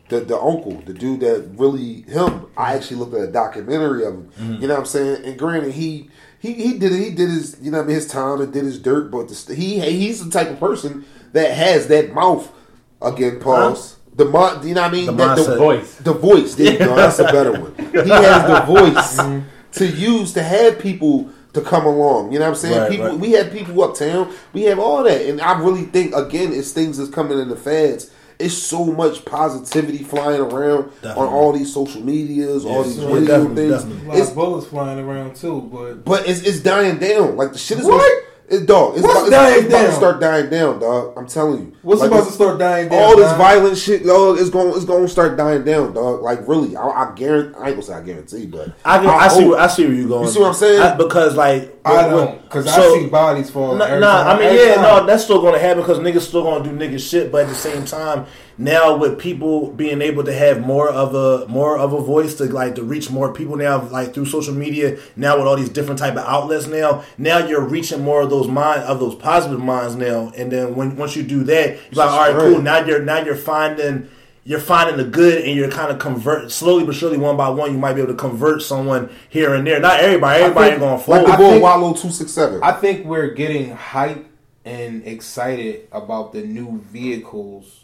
The 0.09 0.21
the 0.21 0.39
uncle, 0.39 0.81
the 0.85 0.93
dude 0.93 1.19
that 1.21 1.49
really 1.55 2.03
him. 2.03 2.47
I 2.55 2.71
mm-hmm. 2.71 2.77
actually 2.77 2.97
looked 2.97 3.13
at 3.13 3.21
a 3.21 3.31
documentary 3.31 4.05
of 4.05 4.13
him. 4.13 4.31
Mm-hmm. 4.37 4.61
You 4.61 4.67
know 4.67 4.75
what 4.75 4.79
I'm 4.81 4.85
saying? 4.85 5.25
And 5.25 5.37
granted, 5.37 5.73
he. 5.73 6.09
He, 6.39 6.53
he 6.53 6.77
did 6.77 6.91
it. 6.91 6.99
He 6.99 7.09
did 7.09 7.29
his 7.29 7.57
you 7.63 7.71
know 7.71 7.79
I 7.79 7.83
mean, 7.83 7.95
his 7.95 8.05
time 8.05 8.41
and 8.41 8.53
did 8.53 8.63
his 8.63 8.77
dirt, 8.77 9.09
but 9.09 9.27
the, 9.27 9.55
he 9.55 9.79
he 9.79 9.91
he's 10.01 10.23
the 10.23 10.29
type 10.29 10.51
of 10.51 10.59
person 10.59 11.03
that 11.33 11.51
has 11.51 11.87
that 11.87 12.13
mouth 12.13 12.53
again. 13.01 13.39
Pause. 13.39 13.97
The 14.13 14.25
mo- 14.25 14.61
you 14.61 14.75
know 14.75 14.81
what 14.81 14.89
I 14.89 14.91
mean? 14.91 15.05
The 15.07 15.11
That- 15.13 15.37
mindset. 15.39 15.57
Voice. 15.57 15.95
the 15.95 16.13
voice. 16.13 16.53
There 16.53 16.73
you 16.73 16.79
go. 16.79 16.95
That's 16.95 17.17
a 17.17 17.23
better 17.23 17.53
one. 17.53 17.73
He 17.75 18.09
has 18.09 18.43
the 18.43 18.61
mm-hmm. 18.61 18.71
voice 18.71 19.79
to 19.79 19.87
use 19.87 20.33
to 20.33 20.43
have 20.43 20.79
people 20.79 21.29
to 21.53 21.61
come 21.61 21.85
along. 21.85 22.31
You 22.31 22.39
know 22.39 22.45
what 22.45 22.51
I'm 22.51 22.55
saying? 22.55 22.79
Right, 22.79 22.91
people, 22.91 23.07
right. 23.07 23.19
we 23.19 23.31
have 23.31 23.51
people 23.51 23.83
uptown. 23.83 24.33
We 24.53 24.63
have 24.63 24.79
all 24.79 25.03
that, 25.03 25.21
and 25.21 25.41
I 25.41 25.59
really 25.59 25.83
think 25.83 26.15
again, 26.15 26.53
it's 26.53 26.71
things 26.71 26.97
that's 26.97 27.09
coming 27.09 27.39
in 27.39 27.49
the 27.49 27.55
feds. 27.55 28.11
It's 28.39 28.53
so 28.57 28.85
much 28.85 29.25
positivity 29.25 30.03
flying 30.03 30.39
around 30.41 30.91
Definitely. 31.01 31.23
on 31.23 31.27
all 31.33 31.53
these 31.53 31.73
social 31.73 32.01
medias, 32.03 32.65
all 32.65 32.83
these 32.83 32.97
yeah, 32.99 33.11
radio 33.13 33.55
things. 33.55 33.71
definitely. 33.83 34.05
A 34.05 34.09
lot 34.09 34.17
It's 34.19 34.29
of 34.29 34.35
bullets 34.35 34.67
flying 34.67 34.99
around 34.99 35.35
too, 35.35 35.61
but 35.73 36.05
but 36.05 36.27
it's, 36.29 36.41
it's 36.41 36.59
dying 36.59 36.99
down. 36.99 37.35
Like 37.35 37.53
the 37.53 37.57
shit 37.57 37.79
is 37.79 37.85
What? 37.85 37.99
Gonna, 37.99 38.21
it, 38.49 38.65
dog, 38.65 38.93
it's, 38.95 39.03
What's 39.03 39.13
about, 39.13 39.23
it's, 39.23 39.31
dying 39.31 39.65
it's 39.65 39.73
about 39.73 39.85
to 39.87 39.91
start 39.93 40.21
dying 40.21 40.49
down, 40.49 40.79
dog. 40.79 41.17
I'm 41.17 41.27
telling 41.27 41.59
you. 41.59 41.75
what's 41.81 41.99
Like, 41.99 42.09
supposed 42.09 42.27
to 42.29 42.33
start 42.33 42.57
dying 42.59 42.87
down? 42.87 42.99
all 43.03 43.17
this 43.17 43.27
man? 43.29 43.37
violent 43.37 43.77
shit, 43.77 44.05
dog, 44.05 44.39
it's 44.39 44.49
going 44.49 44.69
is 44.77 44.85
going 44.85 45.03
to 45.03 45.09
start 45.09 45.35
dying 45.35 45.65
down, 45.65 45.93
dog. 45.93 46.21
Like 46.21 46.47
really, 46.47 46.75
I, 46.77 46.87
I 46.87 47.13
guarantee. 47.15 47.57
I 47.59 47.67
ain't 47.67 47.75
gonna 47.75 47.81
say 47.81 47.93
I 47.93 48.01
guarantee, 48.01 48.45
but 48.45 48.73
I, 48.85 48.99
can, 48.99 49.07
I, 49.07 49.27
see. 49.27 49.45
Where, 49.45 49.59
I 49.59 49.67
see 49.67 49.85
where 49.85 49.93
you 49.93 50.07
going. 50.07 50.25
You 50.25 50.31
see 50.31 50.39
what 50.39 50.47
I'm 50.47 50.53
saying? 50.53 50.81
I- 50.81 50.95
because 50.95 51.35
like 51.35 51.77
I 51.83 52.07
don't 52.07 52.41
because 52.43 52.73
so- 52.73 52.95
I 52.95 52.99
see 52.99 53.07
bodies 53.07 53.49
falling. 53.49 53.79
Nah, 53.79 53.85
every 53.85 53.99
nah, 53.99 54.23
time. 54.23 54.35
I 54.35 54.39
mean, 54.39 54.49
Every 54.49 54.59
yeah, 54.65 54.75
time. 54.75 54.83
no, 54.83 55.05
that's 55.05 55.23
still 55.25 55.41
going 55.41 55.53
to 55.53 55.59
happen 55.59 55.81
because 55.83 55.99
niggas 55.99 56.21
still 56.21 56.43
going 56.43 56.63
to 56.63 56.69
do 56.69 56.75
nigga 56.75 56.99
shit. 56.99 57.31
But 57.31 57.43
at 57.43 57.49
the 57.49 57.55
same 57.55 57.83
time, 57.85 58.25
now 58.57 58.95
with 58.97 59.19
people 59.19 59.71
being 59.71 60.01
able 60.01 60.23
to 60.23 60.33
have 60.33 60.61
more 60.61 60.89
of 60.89 61.13
a 61.13 61.47
more 61.47 61.77
of 61.77 61.93
a 61.93 62.01
voice 62.01 62.35
to 62.35 62.45
like 62.45 62.75
to 62.75 62.83
reach 62.83 63.09
more 63.11 63.33
people 63.33 63.55
now, 63.55 63.87
like 63.89 64.13
through 64.13 64.25
social 64.25 64.53
media, 64.53 64.97
now 65.15 65.37
with 65.37 65.47
all 65.47 65.55
these 65.55 65.69
different 65.69 65.99
type 65.99 66.13
of 66.13 66.25
outlets 66.25 66.67
now, 66.67 67.03
now 67.17 67.37
you're 67.37 67.61
reaching 67.65 68.01
more 68.03 68.21
of 68.21 68.29
those 68.29 68.47
mind 68.47 68.81
of 68.83 68.99
those 68.99 69.15
positive 69.15 69.59
minds 69.59 69.95
now. 69.95 70.31
And 70.35 70.51
then 70.51 70.75
when 70.75 70.95
once 70.95 71.15
you 71.15 71.23
do 71.23 71.43
that, 71.45 71.77
you're 71.91 72.05
like, 72.05 72.09
all 72.11 72.17
right, 72.19 72.35
Right. 72.35 72.53
cool. 72.53 72.61
Now 72.61 72.79
you're 72.85 73.01
now 73.03 73.19
you're 73.21 73.35
finding. 73.35 74.09
You're 74.43 74.61
finding 74.61 74.95
the 74.95 75.03
good, 75.03 75.43
and 75.43 75.57
you're 75.57 75.69
kind 75.69 75.91
of 75.91 75.99
convert 75.99 76.53
slowly 76.53 76.85
but 76.85 76.95
surely, 76.95 77.17
one 77.17 77.35
by 77.35 77.49
one. 77.49 77.73
You 77.73 77.77
might 77.77 77.95
be 77.95 78.01
able 78.01 78.13
to 78.13 78.17
convert 78.17 78.61
someone 78.61 79.09
here 79.27 79.53
and 79.53 79.67
there. 79.67 79.77
Not 79.81 79.99
everybody. 79.99 80.41
Everybody 80.41 80.69
think- 80.69 80.71
ain't 80.75 80.79
going 80.79 80.93
like 80.95 81.03
forward. 81.05 81.27
the 81.27 81.33
I 81.33 81.35
boy 81.35 81.49
think- 81.49 81.63
Wallow 81.63 81.93
two 81.93 82.09
six 82.11 82.31
seven. 82.31 82.61
I 82.63 82.71
think 82.71 83.05
we're 83.05 83.31
getting 83.31 83.71
hype 83.71 84.25
and 84.63 85.05
excited 85.05 85.89
about 85.91 86.31
the 86.31 86.43
new 86.43 86.81
vehicles 86.93 87.83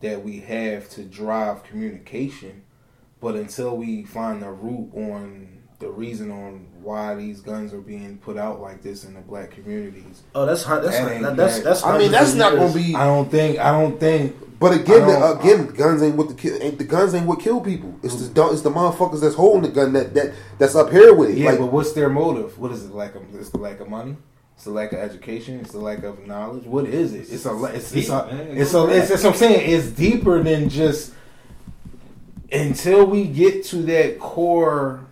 that 0.00 0.24
we 0.24 0.40
have 0.40 0.88
to 0.90 1.02
drive 1.04 1.62
communication. 1.64 2.62
But 3.20 3.34
until 3.36 3.76
we 3.76 4.04
find 4.04 4.42
the 4.42 4.50
root 4.50 4.90
on 4.94 5.48
the 5.78 5.88
reason 5.90 6.30
on 6.30 6.66
why 6.82 7.14
these 7.14 7.40
guns 7.40 7.72
are 7.72 7.80
being 7.80 8.18
put 8.18 8.36
out 8.36 8.60
like 8.60 8.82
this 8.82 9.04
in 9.04 9.14
the 9.14 9.20
black 9.20 9.50
communities, 9.50 10.22
Oh, 10.34 10.44
that's 10.46 10.62
hun- 10.64 10.82
that's 10.82 10.96
That 10.98 11.12
ain't 11.12 11.36
that's 11.36 11.56
bad. 11.58 11.64
that's. 11.66 11.84
I 11.84 11.98
mean, 11.98 12.10
that's 12.10 12.34
not 12.34 12.54
gonna 12.56 12.72
be. 12.72 12.94
I 12.94 13.04
don't 13.04 13.30
think 13.30 13.58
I 13.58 13.72
don't 13.72 13.98
think 14.00 14.36
But 14.58 14.74
again, 14.74 15.02
I 15.04 15.06
don't- 15.18 15.40
again, 15.40 15.66
guns 15.68 16.02
ain't 16.02 16.16
what 16.16 16.28
the 16.28 16.34
kill. 16.34 16.56
Ain't 16.62 16.76
the 16.78 16.84
guns 16.84 17.14
ain't 17.14 17.26
what 17.26 17.40
kill 17.40 17.60
people. 17.62 17.94
It's 18.02 18.16
the 18.16 18.28
dumb- 18.32 18.52
it's 18.52 18.60
the 18.62 18.70
motherfuckers 18.70 19.20
that's 19.20 19.34
holding 19.34 19.62
the 19.62 19.68
gun 19.68 19.92
that 19.94 20.12
that 20.14 20.32
that's 20.58 20.74
up 20.74 20.90
here 20.90 21.14
with 21.14 21.30
it. 21.30 21.38
Yeah, 21.38 21.50
like, 21.50 21.58
but 21.58 21.72
what's 21.72 21.92
their 21.92 22.10
motive? 22.10 22.58
What 22.58 22.72
is 22.72 22.84
it? 22.84 22.94
Lack 22.94 23.14
of 23.14 23.22
it's 23.34 23.48
the 23.50 23.58
lack 23.58 23.80
of 23.80 23.88
money. 23.88 24.16
It's 24.60 24.66
the 24.66 24.72
lack 24.72 24.92
of 24.92 24.98
education. 24.98 25.58
It's 25.60 25.72
the 25.72 25.78
lack 25.78 26.02
of 26.02 26.26
knowledge. 26.26 26.64
What 26.64 26.84
is 26.84 27.14
it? 27.14 27.32
It's 27.32 27.46
a. 27.46 27.52
la- 27.52 27.68
It's, 27.68 27.94
it's 27.94 28.10
a. 28.10 28.28
It's 28.52 28.74
a. 28.74 28.86
It's, 28.90 29.08
that's 29.08 29.24
what 29.24 29.32
I'm 29.32 29.38
saying. 29.38 29.70
It's 29.72 29.86
deeper 29.86 30.42
than 30.42 30.68
just. 30.68 31.14
Until 32.52 33.06
we 33.06 33.24
get 33.24 33.64
to 33.68 33.76
that 33.84 34.18
core 34.18 35.06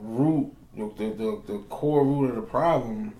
root, 0.00 0.54
the 0.76 0.84
the, 0.86 1.42
the 1.48 1.58
core 1.68 2.04
root 2.04 2.28
of 2.30 2.36
the 2.36 2.42
problem. 2.42 3.12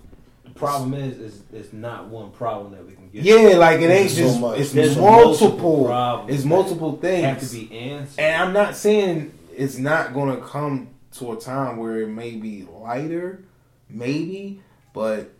The 0.45 0.51
problem 0.51 0.93
is, 0.93 1.17
is 1.19 1.41
it's 1.51 1.73
not 1.73 2.07
one 2.07 2.31
problem 2.31 2.71
that 2.71 2.87
we 2.87 2.93
can 2.93 3.09
get. 3.09 3.23
Yeah, 3.25 3.57
like 3.57 3.81
it 3.81 3.89
ain't 3.89 4.09
So 4.11 4.21
just. 4.21 4.39
much. 4.39 4.59
It's 4.61 4.71
There's 4.71 4.95
multiple. 4.95 5.87
multiple 5.89 6.33
It's 6.33 6.45
multiple 6.45 6.95
things. 6.95 7.25
have 7.25 7.41
to 7.41 7.53
be 7.67 7.77
answered. 7.77 8.21
And 8.21 8.41
I'm 8.41 8.53
not 8.53 8.77
saying 8.77 9.37
it's 9.53 9.77
not 9.77 10.13
going 10.13 10.33
to 10.33 10.41
come 10.41 10.91
to 11.17 11.33
a 11.33 11.37
time 11.37 11.75
where 11.75 11.99
it 12.03 12.07
may 12.07 12.37
be 12.37 12.65
lighter, 12.71 13.43
maybe, 13.89 14.61
but 14.93 15.33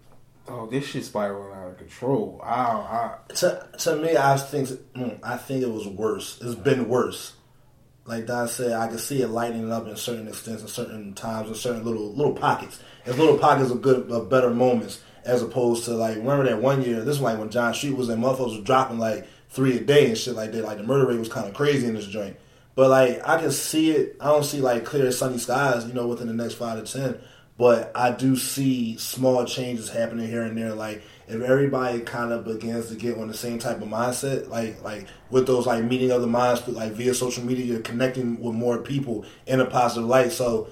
oh, 0.48 0.68
this 0.68 0.86
shit 0.86 1.06
spiraling 1.06 1.53
out 1.53 1.72
of 1.72 1.78
control. 1.78 2.40
I, 2.44 2.53
I 2.53 3.18
to, 3.36 3.68
to 3.80 3.95
me, 3.95 4.18
I 4.18 4.38
think 4.38 4.69
mm, 4.95 5.19
I 5.24 5.38
think 5.38 5.64
it 5.64 5.72
was 5.72 5.88
worse. 5.88 6.40
It's 6.41 6.56
been 6.56 6.88
worse. 6.88 7.34
Like 8.06 8.26
Don 8.26 8.48
said, 8.48 8.72
I 8.72 8.88
can 8.88 8.98
see 8.98 9.22
it 9.22 9.28
lightening 9.28 9.72
up 9.72 9.86
in 9.86 9.95
certain 9.98 10.28
extents, 10.28 10.61
in 10.61 10.68
certain 10.69 11.14
times, 11.14 11.49
in 11.49 11.56
certain 11.56 11.84
little 11.84 12.14
little 12.14 12.34
pockets. 12.34 12.80
And 13.06 13.18
little 13.18 13.38
pockets 13.38 13.72
of 13.72 13.82
good, 13.82 14.10
of 14.11 14.30
better 14.30 14.49
moments, 14.49 15.02
as 15.26 15.41
opposed 15.41 15.86
to 15.86 15.91
like 15.91 16.15
remember 16.18 16.45
that 16.45 16.61
one 16.61 16.82
year. 16.82 16.99
This 16.99 17.18
was 17.18 17.22
like 17.22 17.38
when 17.38 17.49
John 17.49 17.74
Street 17.74 17.95
was 17.95 18.10
in, 18.10 18.19
motherfuckers 18.19 18.57
was 18.57 18.64
dropping 18.64 18.99
like 18.99 19.28
three 19.49 19.78
a 19.78 19.82
day 19.82 20.07
and 20.07 20.18
shit 20.18 20.36
like 20.36 20.52
that. 20.53 20.64
Like 20.64 20.78
the 20.78 20.84
murder 20.84 21.07
rate 21.07 21.19
was 21.19 21.30
kind 21.30 21.48
of 21.48 21.53
crazy 21.53 21.88
in 21.88 21.95
this 21.95 22.07
joint. 22.07 22.38
But 22.76 22.90
like 22.90 23.28
I 23.28 23.40
can 23.40 23.52
see 23.52 23.91
it. 23.91 24.15
I 24.22 24.28
don't 24.28 24.45
see 24.45 24.61
like 24.61 24.86
clear 24.86 25.11
sunny 25.11 25.38
skies, 25.38 25.86
you 25.86 25.94
know, 25.94 26.07
within 26.07 26.28
the 26.28 26.34
next 26.34 26.56
five 26.56 26.84
to 26.84 26.91
ten. 26.91 27.19
But 27.58 27.92
I 27.96 28.12
do 28.12 28.36
see 28.36 28.98
small 28.98 29.44
changes 29.46 29.90
happening 29.90 30.28
here 30.28 30.44
and 30.44 30.56
there. 30.56 30.76
Like 30.76 31.02
if 31.28 31.42
everybody 31.42 32.02
kind 32.02 32.32
of 32.32 32.46
begins 32.46 32.90
to 32.90 32.96
get 32.96 33.18
on 33.18 33.28
the 33.28 33.34
same 33.34 33.58
type 33.58 33.82
of 33.82 33.88
mindset, 33.88 34.50
like 34.50 34.84
like 34.84 35.08
with 35.32 35.48
those 35.48 35.66
like 35.66 35.84
meeting 35.84 36.12
other 36.12 36.22
the 36.22 36.28
minds, 36.28 36.68
like 36.68 36.92
via 36.92 37.16
social 37.16 37.44
media, 37.44 37.66
you're 37.66 37.80
connecting 37.80 38.40
with 38.40 38.54
more 38.54 38.78
people 38.78 39.26
in 39.48 39.60
a 39.60 39.66
positive 39.66 40.08
light. 40.08 40.32
So 40.32 40.70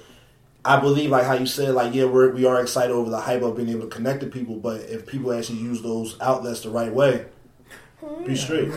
I 0.64 0.80
believe, 0.80 1.10
like 1.10 1.26
how 1.26 1.34
you 1.34 1.48
said, 1.48 1.74
like 1.74 1.96
yeah, 1.96 2.06
we're 2.06 2.32
we 2.32 2.46
are 2.46 2.62
excited 2.62 2.92
over 2.92 3.10
the 3.10 3.20
hype 3.20 3.42
of 3.42 3.56
being 3.56 3.70
able 3.70 3.82
to 3.82 3.88
connect 3.88 4.22
to 4.22 4.28
people. 4.28 4.58
But 4.58 4.82
if 4.82 5.08
people 5.08 5.34
actually 5.34 5.60
use 5.60 5.82
those 5.82 6.20
outlets 6.22 6.62
the 6.62 6.70
right 6.70 6.94
way, 6.94 7.26
be 8.26 8.36
straight. 8.36 8.72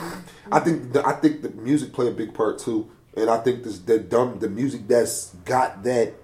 I 0.51 0.61
think 0.61 0.95
the, 0.95 1.07
I 1.07 1.13
think 1.13 1.43
the 1.43 1.51
music 1.51 1.93
play 1.93 2.09
a 2.09 2.13
big 2.13 2.33
part 2.33 2.59
too, 2.59 2.91
and 3.15 3.29
I 3.29 3.39
think 3.39 3.65
this 3.65 3.79
the 3.81 3.99
dumb 3.99 4.39
the 4.39 4.49
music 4.49 4.89
that's 4.89 5.35
got 5.45 5.83
that 5.85 6.15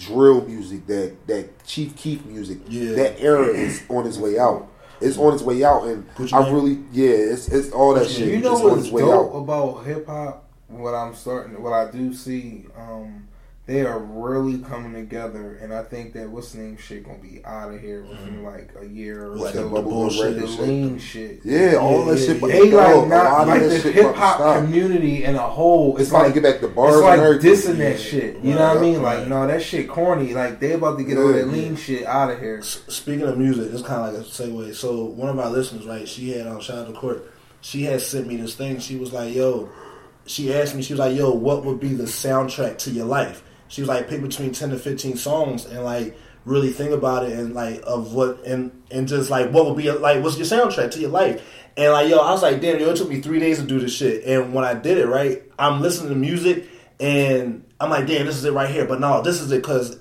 drill 0.00 0.44
music 0.46 0.86
that 0.86 1.14
that 1.26 1.64
Chief 1.66 1.94
Keef 1.94 2.24
music 2.24 2.58
Yeah. 2.68 2.94
that 2.94 3.20
era 3.20 3.46
is 3.46 3.82
on 3.88 4.06
its 4.06 4.16
way 4.18 4.38
out. 4.38 4.66
It's 5.00 5.16
on 5.18 5.32
its 5.34 5.42
way 5.42 5.62
out, 5.64 5.84
and 5.84 6.04
Gucci 6.14 6.32
I 6.32 6.40
Mane? 6.42 6.54
really 6.54 6.78
yeah, 6.92 7.10
it's 7.32 7.48
it's 7.48 7.70
all 7.72 7.94
that 7.94 8.08
shit. 8.08 8.28
you 8.28 8.38
know 8.40 8.52
it's 8.52 8.60
on 8.62 8.70
what's 8.70 8.82
its 8.84 8.92
way 8.92 9.02
dope 9.02 9.34
out. 9.34 9.38
about 9.38 9.84
hip 9.84 10.06
hop? 10.06 10.44
What 10.68 10.94
I'm 10.94 11.14
starting, 11.14 11.60
what 11.62 11.72
I 11.72 11.90
do 11.90 12.14
see, 12.14 12.64
um, 12.78 13.26
they 13.70 13.86
are 13.86 14.00
really 14.00 14.58
coming 14.58 14.92
together, 14.94 15.56
and 15.62 15.72
I 15.72 15.84
think 15.84 16.12
that 16.14 16.28
what's 16.28 16.50
the 16.52 16.58
name 16.58 16.76
shit 16.76 17.04
gonna 17.04 17.18
be 17.18 17.40
out 17.44 17.72
of 17.72 17.80
here 17.80 18.02
within 18.02 18.42
like 18.42 18.72
a 18.80 18.84
year 18.84 19.26
or 19.26 19.36
Like 19.36 19.54
so. 19.54 19.68
the 19.68 19.80
bullshit. 19.80 20.40
the 20.40 20.48
shit. 20.48 20.60
lean 20.60 20.98
shit. 20.98 21.40
Yeah, 21.44 21.74
all 21.76 22.04
that 22.06 22.18
shit. 22.18 22.40
But 22.40 22.48
They 22.48 22.68
dog, 22.68 22.72
like 22.72 22.88
a 22.94 22.96
lot 22.98 23.08
not 23.08 23.42
of 23.42 23.48
like 23.72 23.82
the 23.82 23.92
hip 23.92 24.14
hop 24.16 24.64
community 24.64 25.22
in 25.22 25.36
a 25.36 25.38
whole. 25.38 25.92
It's 25.98 26.06
It's 26.08 26.12
like 26.12 26.34
to 26.34 26.40
get 26.40 26.42
back 26.42 26.60
the 26.60 26.66
bars 26.66 26.94
It's 26.96 26.96
and 26.96 27.06
like 27.06 27.20
everything. 27.20 27.52
dissing 27.52 27.76
that 27.78 28.00
shit. 28.00 28.36
You 28.42 28.54
know 28.56 28.68
what 28.74 28.78
I 28.78 28.80
mean? 28.80 29.02
Like, 29.02 29.28
no, 29.28 29.46
that 29.46 29.62
shit 29.62 29.88
corny. 29.88 30.34
Like 30.34 30.58
they 30.58 30.72
about 30.72 30.98
to 30.98 31.04
get 31.04 31.16
all 31.16 31.28
that 31.28 31.46
Yeah. 31.46 31.52
lean 31.52 31.76
shit 31.76 32.04
out 32.06 32.32
of 32.32 32.40
here. 32.40 32.58
S- 32.58 32.82
Speaking 32.88 33.22
of 33.28 33.38
music, 33.38 33.72
it's 33.72 33.82
kind 33.82 34.04
of 34.04 34.14
like 34.14 34.26
a 34.26 34.28
segue. 34.28 34.74
So 34.74 35.04
one 35.04 35.28
of 35.28 35.38
our 35.38 35.48
listeners, 35.48 35.86
right? 35.86 36.08
She 36.08 36.32
had 36.32 36.48
um, 36.48 36.60
shout 36.60 36.78
out 36.78 36.86
to 36.88 36.92
Court. 36.92 37.30
She 37.60 37.84
had 37.84 38.00
sent 38.00 38.26
me 38.26 38.36
this 38.36 38.56
thing. 38.56 38.80
She 38.80 38.96
was 38.96 39.12
like, 39.12 39.32
"Yo," 39.32 39.68
she 40.26 40.52
asked 40.52 40.74
me. 40.74 40.82
She 40.82 40.92
was 40.92 40.98
like, 40.98 41.16
"Yo, 41.16 41.30
what 41.30 41.64
would 41.64 41.78
be 41.78 41.94
the 41.94 42.04
soundtrack 42.04 42.76
to 42.78 42.90
your 42.90 43.06
life?" 43.06 43.44
She 43.70 43.80
was 43.80 43.88
like, 43.88 44.08
"Pick 44.08 44.20
between 44.20 44.52
ten 44.52 44.70
to 44.70 44.78
fifteen 44.78 45.16
songs 45.16 45.64
and 45.64 45.84
like 45.84 46.18
really 46.44 46.70
think 46.70 46.90
about 46.90 47.24
it 47.24 47.38
and 47.38 47.54
like 47.54 47.80
of 47.86 48.12
what 48.12 48.44
and 48.44 48.72
and 48.90 49.06
just 49.06 49.30
like 49.30 49.50
what 49.52 49.64
would 49.64 49.76
be 49.76 49.90
like 49.90 50.22
what's 50.22 50.36
your 50.36 50.46
soundtrack 50.46 50.90
to 50.90 51.00
your 51.00 51.10
life." 51.10 51.42
And 51.76 51.92
like, 51.92 52.10
yo, 52.10 52.18
I 52.18 52.32
was 52.32 52.42
like, 52.42 52.60
"Damn, 52.60 52.80
yo, 52.80 52.90
it 52.90 52.96
took 52.96 53.08
me 53.08 53.20
three 53.20 53.38
days 53.38 53.58
to 53.58 53.64
do 53.64 53.78
this 53.78 53.94
shit." 53.94 54.24
And 54.24 54.52
when 54.52 54.64
I 54.64 54.74
did 54.74 54.98
it, 54.98 55.06
right, 55.06 55.42
I'm 55.58 55.80
listening 55.80 56.10
to 56.10 56.16
music 56.16 56.68
and 56.98 57.64
I'm 57.80 57.90
like, 57.90 58.08
"Damn, 58.08 58.26
this 58.26 58.36
is 58.36 58.44
it 58.44 58.52
right 58.52 58.68
here." 58.68 58.86
But 58.86 59.00
no, 59.00 59.22
this 59.22 59.40
is 59.40 59.52
it 59.52 59.62
because 59.62 60.00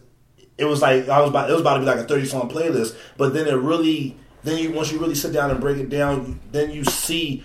it 0.57 0.65
was 0.65 0.81
like 0.81 1.07
I 1.07 1.21
was 1.21 1.29
about 1.29 1.49
it 1.49 1.53
was 1.53 1.61
about 1.61 1.75
to 1.75 1.79
be 1.81 1.85
like 1.85 1.99
a 1.99 2.05
thirty 2.05 2.25
song 2.25 2.49
playlist, 2.49 2.97
but 3.17 3.35
then 3.35 3.47
it 3.47 3.53
really 3.53 4.17
then 4.43 4.57
you 4.57 4.71
once 4.71 4.91
you 4.91 4.97
really 4.97 5.13
sit 5.13 5.31
down 5.31 5.51
and 5.51 5.61
break 5.61 5.77
it 5.77 5.89
down, 5.89 6.39
then 6.51 6.71
you 6.71 6.83
see 6.85 7.43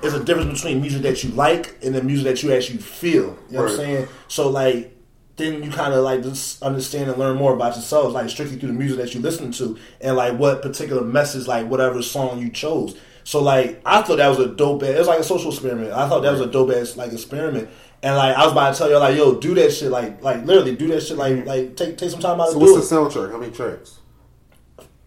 there's 0.00 0.14
a 0.14 0.24
difference 0.24 0.62
between 0.62 0.80
music 0.80 1.02
that 1.02 1.22
you 1.22 1.30
like 1.32 1.76
and 1.84 1.94
the 1.94 2.02
music 2.02 2.24
that 2.24 2.42
you 2.42 2.54
actually 2.54 2.78
feel. 2.78 3.36
You 3.50 3.56
know 3.56 3.62
what 3.64 3.72
I'm 3.72 3.76
saying? 3.76 4.08
So 4.28 4.48
like 4.48 4.95
then 5.36 5.62
you 5.62 5.70
kind 5.70 5.92
of 5.92 6.02
like 6.02 6.22
just 6.22 6.62
understand 6.62 7.10
and 7.10 7.18
learn 7.18 7.36
more 7.36 7.54
about 7.54 7.76
yourself, 7.76 8.12
like 8.14 8.28
strictly 8.30 8.56
through 8.58 8.68
the 8.68 8.74
music 8.74 8.98
that 8.98 9.14
you 9.14 9.20
listen 9.20 9.52
to 9.52 9.78
and 10.00 10.16
like 10.16 10.38
what 10.38 10.62
particular 10.62 11.02
message, 11.02 11.46
like 11.46 11.66
whatever 11.68 12.02
song 12.02 12.38
you 12.40 12.48
chose. 12.50 12.96
So 13.24 13.42
like 13.42 13.80
I 13.84 14.02
thought 14.02 14.16
that 14.16 14.28
was 14.28 14.38
a 14.38 14.48
dope 14.48 14.82
ass. 14.82 14.88
It 14.90 14.98
was 14.98 15.08
like 15.08 15.20
a 15.20 15.24
social 15.24 15.50
experiment. 15.50 15.92
I 15.92 16.08
thought 16.08 16.20
that 16.22 16.32
was 16.32 16.40
a 16.40 16.46
dope 16.46 16.70
ass 16.72 16.96
like 16.96 17.12
experiment. 17.12 17.68
And 18.02 18.14
like 18.16 18.36
I 18.36 18.44
was 18.44 18.52
about 18.52 18.72
to 18.72 18.78
tell 18.78 18.88
you, 18.90 18.98
like 18.98 19.16
yo, 19.16 19.38
do 19.38 19.54
that 19.56 19.72
shit, 19.72 19.90
like 19.90 20.22
like 20.22 20.44
literally 20.44 20.74
do 20.76 20.86
that 20.88 21.00
shit, 21.02 21.16
like 21.18 21.44
like 21.44 21.76
take 21.76 21.98
take 21.98 22.10
some 22.10 22.20
time 22.20 22.40
out 22.40 22.48
So 22.48 22.54
to 22.54 22.60
do 22.60 22.70
it. 22.70 22.72
what's 22.76 22.88
the 22.88 22.96
soundtrack? 22.96 23.32
How 23.32 23.38
many 23.38 23.52
tracks? 23.52 23.98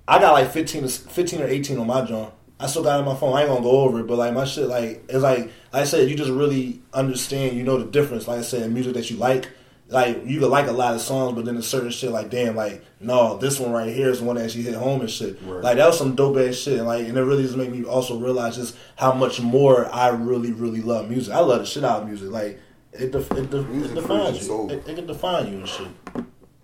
I 0.07 0.19
got 0.19 0.33
like 0.33 0.51
15, 0.51 0.87
15 0.87 1.41
or 1.41 1.45
18 1.47 1.77
on 1.77 1.87
my 1.87 2.03
joint. 2.03 2.33
I 2.59 2.67
still 2.67 2.83
got 2.83 2.97
it 2.97 2.99
on 2.99 3.05
my 3.05 3.15
phone. 3.15 3.37
I 3.37 3.41
ain't 3.41 3.49
gonna 3.49 3.61
go 3.61 3.81
over 3.81 3.99
it, 4.01 4.07
but 4.07 4.17
like 4.17 4.33
my 4.33 4.43
shit, 4.43 4.67
like 4.67 5.03
it's 5.07 5.23
like 5.23 5.39
like 5.71 5.81
I 5.81 5.83
said, 5.85 6.09
you 6.09 6.15
just 6.15 6.31
really 6.31 6.81
understand. 6.93 7.55
You 7.55 7.63
know 7.63 7.77
the 7.77 7.89
difference. 7.89 8.27
Like 8.27 8.39
I 8.39 8.41
said, 8.41 8.63
in 8.63 8.73
music 8.73 8.95
that 8.95 9.09
you 9.09 9.17
like, 9.17 9.47
like 9.89 10.25
you 10.25 10.39
could 10.39 10.49
like 10.49 10.67
a 10.67 10.71
lot 10.71 10.93
of 10.93 11.01
songs, 11.01 11.35
but 11.35 11.45
then 11.45 11.57
a 11.57 11.61
certain 11.63 11.89
shit 11.89 12.11
like 12.11 12.29
damn, 12.29 12.55
like 12.55 12.83
no, 12.99 13.37
this 13.37 13.59
one 13.59 13.71
right 13.71 13.93
here 13.93 14.09
is 14.09 14.19
the 14.19 14.25
one 14.25 14.35
that 14.35 14.45
actually 14.45 14.63
hit 14.63 14.75
home 14.75 15.01
and 15.01 15.09
shit. 15.09 15.39
Right. 15.43 15.63
Like 15.63 15.77
that 15.77 15.87
was 15.87 15.97
some 15.97 16.15
dope 16.15 16.37
ass 16.37 16.55
shit. 16.55 16.77
And 16.77 16.87
like 16.87 17.07
and 17.07 17.17
it 17.17 17.21
really 17.23 17.43
just 17.43 17.57
made 17.57 17.71
me 17.71 17.83
also 17.83 18.19
realize 18.19 18.55
just 18.55 18.75
how 18.97 19.13
much 19.13 19.41
more 19.41 19.87
I 19.93 20.09
really 20.09 20.51
really 20.51 20.81
love 20.81 21.09
music. 21.09 21.33
I 21.33 21.39
love 21.39 21.59
the 21.59 21.65
shit 21.65 21.83
out 21.83 22.03
of 22.03 22.07
music. 22.07 22.29
Like 22.29 22.59
it, 22.93 23.11
def- 23.11 23.31
it, 23.31 23.49
def- 23.49 23.67
Music 23.67 23.91
it 23.91 24.01
defines 24.01 24.47
you. 24.47 24.69
It, 24.69 24.87
it 24.87 24.95
can 24.95 25.05
define 25.07 25.51
you 25.51 25.59
and 25.59 25.67
shit. 25.67 25.87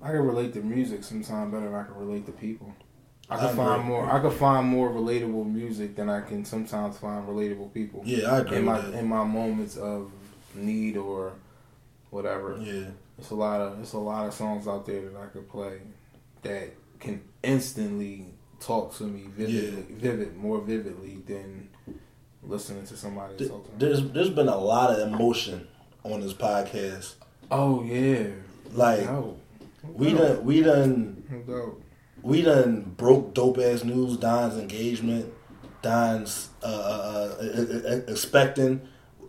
I 0.01 0.09
can 0.09 0.21
relate 0.21 0.53
to 0.53 0.61
music 0.61 1.03
sometimes 1.03 1.51
better 1.51 1.65
than 1.65 1.73
I 1.73 1.83
can 1.83 1.95
relate 1.95 2.25
to 2.27 2.31
people. 2.31 2.73
I 3.29 3.37
I 3.37 3.39
can 3.39 3.55
find 3.55 3.83
more. 3.83 4.11
I 4.11 4.19
can 4.19 4.31
find 4.31 4.67
more 4.67 4.89
relatable 4.91 5.51
music 5.51 5.95
than 5.95 6.09
I 6.09 6.21
can 6.21 6.45
sometimes 6.45 6.97
find 6.99 7.27
relatable 7.27 7.73
people. 7.73 8.03
Yeah, 8.05 8.31
I 8.31 8.39
agree 8.39 8.57
in 8.57 8.65
my 8.65 8.75
with 8.77 8.91
that. 8.91 8.99
in 8.99 9.07
my 9.07 9.23
moments 9.23 9.77
of 9.77 10.11
need 10.53 10.95
or 10.95 11.33
whatever. 12.11 12.57
Yeah, 12.61 12.89
It's 13.17 13.31
a 13.31 13.35
lot 13.35 13.61
of 13.61 13.79
it's 13.79 13.93
a 13.93 13.97
lot 13.97 14.27
of 14.27 14.33
songs 14.33 14.67
out 14.67 14.85
there 14.85 15.01
that 15.09 15.17
I 15.19 15.27
could 15.27 15.49
play 15.49 15.79
that 16.43 16.73
can 16.99 17.21
instantly 17.43 18.25
talk 18.59 18.95
to 18.97 19.03
me 19.03 19.27
vividly, 19.35 19.95
vivid, 19.95 20.35
more 20.35 20.59
vividly 20.61 21.21
than 21.25 21.69
listening 22.43 22.85
to 22.87 22.95
somebody 22.97 23.35
Th- 23.37 23.49
talk 23.49 23.65
to 23.65 23.71
me. 23.71 23.75
there's 23.79 24.11
there's 24.11 24.29
been 24.29 24.47
a 24.49 24.57
lot 24.57 24.91
of 24.91 25.11
emotion 25.13 25.67
on 26.03 26.19
this 26.21 26.33
podcast. 26.33 27.15
Oh 27.51 27.83
yeah, 27.83 28.27
Like 28.73 29.05
no, 29.05 29.37
we 29.83 30.13
done 30.13 30.43
we 30.43 30.61
done 30.61 31.23
no 31.47 31.77
we 32.21 32.41
done 32.41 32.93
broke 32.97 33.33
dope 33.33 33.59
ass 33.59 33.83
news, 33.83 34.17
Don's 34.17 34.57
engagement, 34.57 35.31
Don's 35.81 36.49
uh, 36.63 36.65
uh, 36.65 37.35
uh, 37.41 38.01
expecting, 38.07 38.81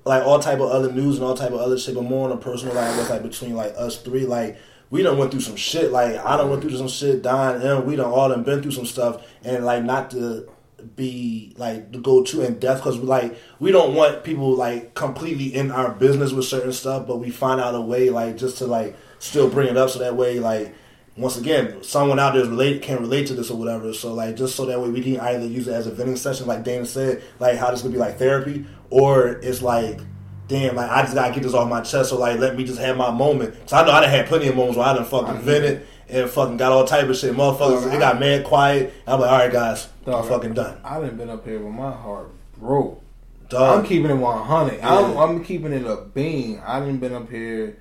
like 0.07 0.25
all 0.25 0.39
type 0.39 0.61
of 0.61 0.71
other 0.71 0.93
news 0.93 1.17
and 1.17 1.25
all 1.25 1.37
type 1.37 1.51
of 1.51 1.61
other 1.61 1.79
shit, 1.79 1.95
but 1.95 2.05
more 2.05 2.31
on 2.31 2.33
a 2.33 2.41
personal 2.41 2.75
level, 2.75 3.05
like 3.13 3.23
between 3.23 3.55
like 3.57 3.75
us 3.77 4.01
three, 4.01 4.25
like 4.25 4.57
we 4.89 5.03
done 5.03 5.19
went 5.19 5.33
through 5.33 5.41
some 5.41 5.57
shit. 5.57 5.91
Like 5.91 6.17
I 6.25 6.37
done 6.37 6.49
went 6.49 6.63
through 6.63 6.77
some 6.77 6.89
shit. 6.89 7.23
Don 7.23 7.61
and 7.61 7.85
we 7.85 7.97
done 7.97 8.11
all 8.11 8.29
done 8.29 8.45
been 8.45 8.63
through 8.63 8.73
some 8.73 8.87
stuff, 8.87 9.27
and 9.45 9.65
like 9.65 9.83
not 9.83 10.13
to 10.13 10.49
be 10.95 11.53
like 11.57 11.91
to 11.93 11.99
go 11.99 12.23
too 12.23 12.43
in 12.43 12.59
depth 12.61 12.81
because 12.81 12.99
like 12.99 13.37
we 13.59 13.73
don't 13.73 13.95
want 13.95 14.23
people 14.23 14.55
like 14.55 14.95
completely 14.95 15.53
in 15.53 15.73
our 15.73 15.91
business 15.91 16.33
with 16.33 16.45
certain 16.45 16.73
stuff, 16.73 17.07
but 17.07 17.17
we 17.17 17.31
find 17.31 17.61
out 17.61 17.75
a 17.75 17.81
way 17.81 18.09
like 18.11 18.37
just 18.37 18.59
to 18.59 18.67
like 18.67 18.97
still 19.19 19.51
bring 19.51 19.69
it 19.69 19.77
up 19.77 19.91
so 19.91 19.99
that 19.99 20.15
way 20.15 20.39
like 20.39 20.73
once 21.17 21.39
again, 21.39 21.83
someone 21.83 22.19
out 22.19 22.35
there 22.35 22.43
is 22.43 22.49
relate 22.49 22.83
can 22.83 22.99
relate 22.99 23.27
to 23.29 23.35
this 23.35 23.51
or 23.51 23.57
whatever. 23.57 23.93
So 23.93 24.13
like 24.13 24.37
just 24.37 24.55
so 24.55 24.67
that 24.67 24.81
way 24.81 24.91
we 24.91 25.03
can 25.03 25.19
either 25.19 25.47
use 25.47 25.67
it 25.67 25.73
as 25.73 25.87
a 25.87 25.91
venting 25.91 26.17
session, 26.17 26.47
like 26.47 26.63
Dana 26.65 26.85
said, 26.85 27.23
like 27.39 27.57
how 27.57 27.71
this 27.71 27.83
could 27.83 27.93
be 27.93 27.99
like 27.99 28.19
therapy, 28.19 28.67
or 28.91 29.29
it's 29.29 29.63
like, 29.63 30.01
damn, 30.49 30.77
like 30.77 30.91
I 30.91 31.03
just 31.03 31.15
gotta 31.15 31.33
get 31.33 31.43
this 31.43 31.55
off 31.55 31.69
my 31.69 31.81
chest. 31.81 32.11
So 32.11 32.19
like 32.19 32.39
let 32.39 32.57
me 32.57 32.65
just 32.65 32.79
have 32.79 32.97
my 32.97 33.11
moment. 33.11 33.55
So 33.69 33.77
I 33.77 33.87
know 33.87 33.93
I 33.93 34.01
done 34.03 34.11
had 34.11 34.27
plenty 34.27 34.49
of 34.49 34.57
moments 34.57 34.77
where 34.77 34.87
I 34.87 34.95
done 34.95 35.05
fucking 35.05 35.41
vented 35.41 35.87
and 36.09 36.29
fucking 36.31 36.59
got 36.59 36.73
all 36.73 36.85
type 36.85 37.09
of 37.09 37.17
shit. 37.17 37.35
Motherfuckers, 37.35 37.93
it 37.93 37.99
got 37.99 38.21
mad 38.21 38.45
quiet. 38.45 38.93
I'm 39.07 39.21
like, 39.21 39.31
all 39.31 39.39
right, 39.39 39.53
guys, 39.53 39.89
I'm 40.07 40.23
fucking 40.25 40.55
done. 40.55 40.79
I 40.85 41.01
done 41.01 41.17
been 41.17 41.31
up 41.31 41.45
here 41.47 41.59
with 41.59 41.73
my 41.73 41.91
heart 41.91 42.29
broke. 42.59 43.03
Dog. 43.49 43.79
I'm 43.79 43.87
keeping 43.87 44.11
it 44.11 44.15
100. 44.15 44.81
I'm, 44.81 45.13
Yeah. 45.13 45.23
I'm 45.23 45.45
keeping 45.45 45.73
it 45.73 45.87
a 45.87 45.97
bean. 45.97 46.61
I 46.67 46.81
done 46.81 46.99
been 46.99 47.15
up 47.15 47.31
here. 47.31 47.79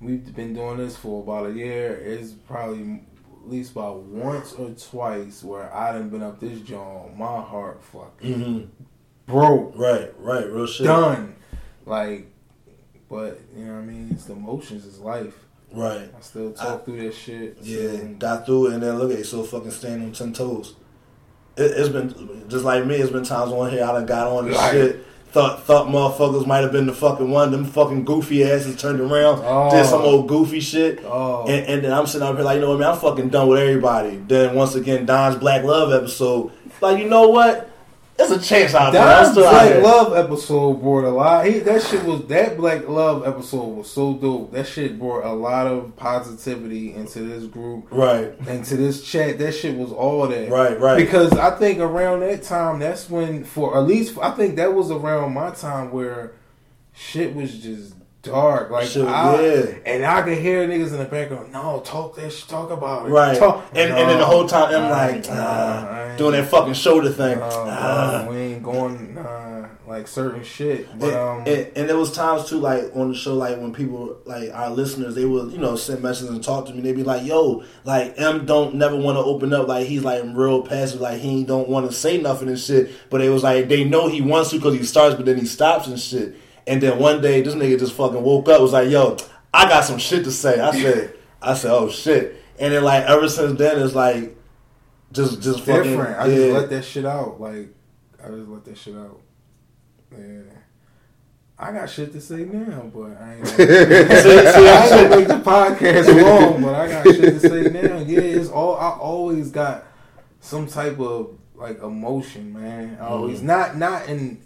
We've 0.00 0.34
been 0.34 0.54
doing 0.54 0.76
this 0.78 0.96
for 0.96 1.22
about 1.22 1.50
a 1.50 1.52
year. 1.52 1.96
It's 1.96 2.32
probably 2.32 3.00
at 3.42 3.50
least 3.50 3.72
about 3.72 4.02
once 4.02 4.52
or 4.52 4.70
twice 4.70 5.42
where 5.42 5.72
I 5.74 5.92
done 5.92 6.10
been 6.10 6.22
up 6.22 6.38
this 6.40 6.60
joint. 6.60 7.16
My 7.16 7.40
heart 7.40 7.82
fucking 7.82 8.34
hmm 8.42 8.60
broke. 9.30 9.72
Right, 9.76 10.12
right, 10.18 10.50
real 10.50 10.66
shit. 10.66 10.86
Done. 10.86 11.34
Like, 11.86 12.30
but, 13.08 13.40
you 13.56 13.64
know 13.64 13.74
what 13.74 13.80
I 13.80 13.84
mean? 13.84 14.08
It's 14.12 14.24
the 14.26 14.34
emotions, 14.34 14.84
it's 14.86 14.98
life. 14.98 15.34
Right. 15.72 16.10
I 16.16 16.20
still 16.20 16.52
talk 16.52 16.84
through 16.84 17.02
that 17.04 17.14
shit. 17.14 17.58
Yeah, 17.62 17.92
still- 17.96 18.14
got 18.18 18.46
through 18.46 18.68
it, 18.68 18.74
and 18.74 18.82
then 18.82 18.98
look 18.98 19.12
at 19.12 19.18
it, 19.20 19.24
so 19.26 19.42
fucking 19.42 19.70
standing 19.70 20.08
on 20.08 20.12
ten 20.12 20.32
toes. 20.32 20.74
It, 21.56 21.70
it's 21.72 21.88
been 21.88 22.44
just 22.48 22.64
like 22.64 22.84
me. 22.84 22.96
It's 22.96 23.10
been 23.10 23.24
times 23.24 23.50
on 23.52 23.70
here 23.70 23.82
I 23.84 23.92
done 23.92 24.06
got 24.06 24.26
on 24.28 24.46
this 24.48 24.56
Right. 24.58 24.72
shit. 24.72 25.04
Thought 25.36 25.64
thought 25.64 25.88
motherfuckers 25.88 26.46
might 26.46 26.62
have 26.62 26.72
been 26.72 26.86
the 26.86 26.94
fucking 26.94 27.30
one. 27.30 27.50
Them 27.50 27.66
fucking 27.66 28.06
goofy 28.06 28.42
asses 28.42 28.74
turned 28.74 29.00
around, 29.00 29.42
Oh. 29.44 29.70
did 29.70 29.84
some 29.84 30.00
oh. 30.00 30.04
old 30.04 30.28
goofy 30.28 30.60
shit, 30.60 31.04
Oh. 31.04 31.44
and, 31.46 31.66
and 31.66 31.84
then 31.84 31.92
I'm 31.92 32.06
sitting 32.06 32.26
up 32.26 32.36
here 32.36 32.42
like, 32.42 32.54
you 32.54 32.62
know 32.62 32.70
what, 32.70 32.78
man, 32.78 32.92
I'm 32.92 32.98
fucking 32.98 33.28
done 33.28 33.48
with 33.48 33.60
everybody. 33.60 34.16
Then 34.16 34.54
once 34.54 34.74
again, 34.76 35.04
Don's 35.04 35.36
Black 35.36 35.62
Love 35.62 35.92
episode, 35.92 36.52
like, 36.80 36.96
you 37.02 37.10
know 37.10 37.28
what? 37.28 37.70
There's 38.16 38.30
a 38.30 38.40
chance 38.40 38.74
out 38.74 38.92
there. 38.92 39.02
I'm 39.02 39.24
That 39.24 39.30
still 39.32 39.50
Black 39.50 39.72
here. 39.72 39.82
Love 39.82 40.16
episode 40.16 40.80
brought 40.80 41.04
a 41.04 41.10
lot. 41.10 41.44
He, 41.46 41.58
that 41.60 41.82
shit 41.82 42.02
was 42.04 42.26
that 42.28 42.56
Black 42.56 42.88
Love 42.88 43.26
episode 43.26 43.64
was 43.76 43.90
so 43.90 44.14
dope. 44.14 44.52
That 44.52 44.66
shit 44.66 44.98
brought 44.98 45.24
a 45.24 45.32
lot 45.34 45.66
of 45.66 45.94
positivity 45.96 46.94
into 46.94 47.20
this 47.20 47.44
group, 47.44 47.86
Right, 47.90 48.32
into 48.48 48.76
this 48.78 49.04
chat. 49.04 49.38
That 49.38 49.52
shit 49.52 49.76
was 49.76 49.92
all 49.92 50.26
that. 50.28 50.50
right, 50.50 50.80
right. 50.80 50.96
Because 50.96 51.32
I 51.32 51.56
think 51.58 51.78
around 51.78 52.20
that 52.20 52.42
time, 52.42 52.78
that's 52.78 53.10
when, 53.10 53.44
for 53.44 53.76
at 53.76 53.84
least, 53.84 54.16
I 54.22 54.30
think 54.30 54.56
that 54.56 54.72
was 54.72 54.90
around 54.90 55.34
my 55.34 55.50
time 55.50 55.90
where 55.92 56.32
shit 56.94 57.34
was 57.34 57.58
just 57.58 57.94
dark. 58.26 58.70
Like, 58.70 58.86
Shit, 58.88 59.06
I, 59.06 59.40
yeah. 59.44 59.64
and 59.86 60.04
I 60.04 60.22
could 60.22 60.38
hear 60.38 60.66
niggas 60.68 60.92
in 60.92 60.98
the 60.98 61.04
background. 61.04 61.52
No, 61.52 61.80
talk 61.84 62.16
that 62.16 62.32
shit. 62.32 62.48
Talk 62.48 62.70
about 62.70 63.06
it. 63.06 63.10
Right, 63.10 63.38
Talk. 63.38 63.64
and, 63.74 63.92
and 63.92 64.10
then 64.10 64.18
the 64.18 64.26
whole 64.26 64.46
time 64.46 64.74
I'm 64.74 64.90
like 64.90 65.26
nah, 65.28 65.34
ah, 65.36 66.04
ain't- 66.08 66.18
doing 66.18 66.32
that 66.32 66.48
fucking 66.48 66.74
shoulder 66.74 67.10
thing. 67.10 67.38
Uh, 67.38 67.50
Ah. 67.68 68.22
bro, 68.24 68.34
we 68.34 68.40
ain't 68.40 68.62
going 68.62 69.14
nah, 69.14 69.66
like 69.86 70.08
certain 70.08 70.42
shit. 70.44 70.86
But 70.98 71.14
um, 71.14 71.38
and, 71.40 71.48
and, 71.48 71.72
and 71.76 71.88
there 71.88 71.96
was 71.96 72.12
times 72.12 72.48
too, 72.48 72.58
like 72.58 72.90
on 72.94 73.10
the 73.12 73.16
show, 73.16 73.34
like 73.34 73.58
when 73.58 73.72
people, 73.72 74.16
like 74.24 74.50
our 74.52 74.70
listeners, 74.70 75.14
they 75.14 75.24
would, 75.24 75.52
you 75.52 75.58
know, 75.58 75.76
send 75.76 76.02
messages 76.02 76.30
and 76.30 76.42
talk 76.42 76.66
to 76.66 76.72
me. 76.74 76.80
They'd 76.80 76.96
be 76.96 77.02
like, 77.04 77.24
"Yo, 77.26 77.62
like 77.84 78.14
M 78.18 78.46
don't 78.46 78.74
never 78.76 78.96
want 78.96 79.16
to 79.16 79.22
open 79.22 79.52
up. 79.52 79.68
Like 79.68 79.86
he's 79.86 80.04
like 80.04 80.22
real 80.26 80.62
passive. 80.62 81.00
Like 81.00 81.20
he 81.20 81.44
don't 81.44 81.68
want 81.68 81.86
to 81.86 81.92
say 81.96 82.18
nothing 82.20 82.48
and 82.48 82.58
shit. 82.58 82.90
But 83.10 83.20
it 83.20 83.28
was 83.30 83.42
like 83.42 83.68
they 83.68 83.84
know 83.84 84.08
he 84.08 84.20
wants 84.20 84.50
to 84.50 84.56
because 84.56 84.74
he 84.74 84.84
starts, 84.84 85.14
but 85.16 85.26
then 85.26 85.38
he 85.38 85.46
stops 85.46 85.86
and 85.86 85.98
shit. 86.00 86.34
And 86.66 86.82
then 86.82 86.98
one 86.98 87.20
day, 87.20 87.42
this 87.42 87.54
nigga 87.54 87.78
just 87.78 87.92
fucking 87.94 88.22
woke 88.22 88.48
up. 88.48 88.60
Was 88.60 88.72
like, 88.72 88.90
"Yo, 88.90 89.16
I 89.54 89.68
got 89.68 89.84
some 89.84 89.98
shit 89.98 90.24
to 90.24 90.32
say." 90.32 90.58
I 90.60 90.72
said, 90.72 91.14
"I 91.40 91.54
said, 91.54 91.70
oh 91.70 91.88
shit." 91.88 92.42
And 92.58 92.72
then 92.72 92.82
like 92.82 93.04
ever 93.04 93.28
since 93.28 93.58
then, 93.58 93.80
it's 93.80 93.94
like 93.94 94.36
just 95.12 95.42
just 95.42 95.60
fucking 95.60 95.90
different. 95.90 96.18
I 96.18 96.26
yeah. 96.26 96.36
just 96.36 96.52
let 96.52 96.70
that 96.70 96.84
shit 96.84 97.04
out. 97.04 97.40
Like 97.40 97.68
I 98.22 98.28
just 98.28 98.48
let 98.48 98.64
that 98.64 98.78
shit 98.78 98.96
out. 98.96 99.20
Yeah. 100.12 100.42
I 101.58 101.72
got 101.72 101.88
shit 101.88 102.12
to 102.12 102.20
say 102.20 102.44
now, 102.44 102.90
but 102.94 103.18
I 103.18 103.36
ain't. 103.36 103.46
See, 103.46 103.64
see, 103.64 104.68
I 104.68 104.88
gonna 104.90 105.16
make 105.16 105.28
the 105.28 105.40
podcast 105.42 106.22
long, 106.22 106.62
but 106.62 106.74
I 106.74 106.88
got 106.88 107.04
shit 107.06 107.40
to 107.40 107.40
say 107.40 107.62
now. 107.70 107.98
Yeah, 107.98 108.20
it's 108.20 108.50
all. 108.50 108.76
I 108.76 108.90
always 108.90 109.50
got 109.50 109.86
some 110.40 110.66
type 110.66 111.00
of 111.00 111.38
like 111.54 111.82
emotion, 111.82 112.52
man. 112.52 112.98
I 113.00 113.06
always 113.06 113.38
mm-hmm. 113.38 113.46
not 113.46 113.76
not 113.78 114.06
in 114.06 114.42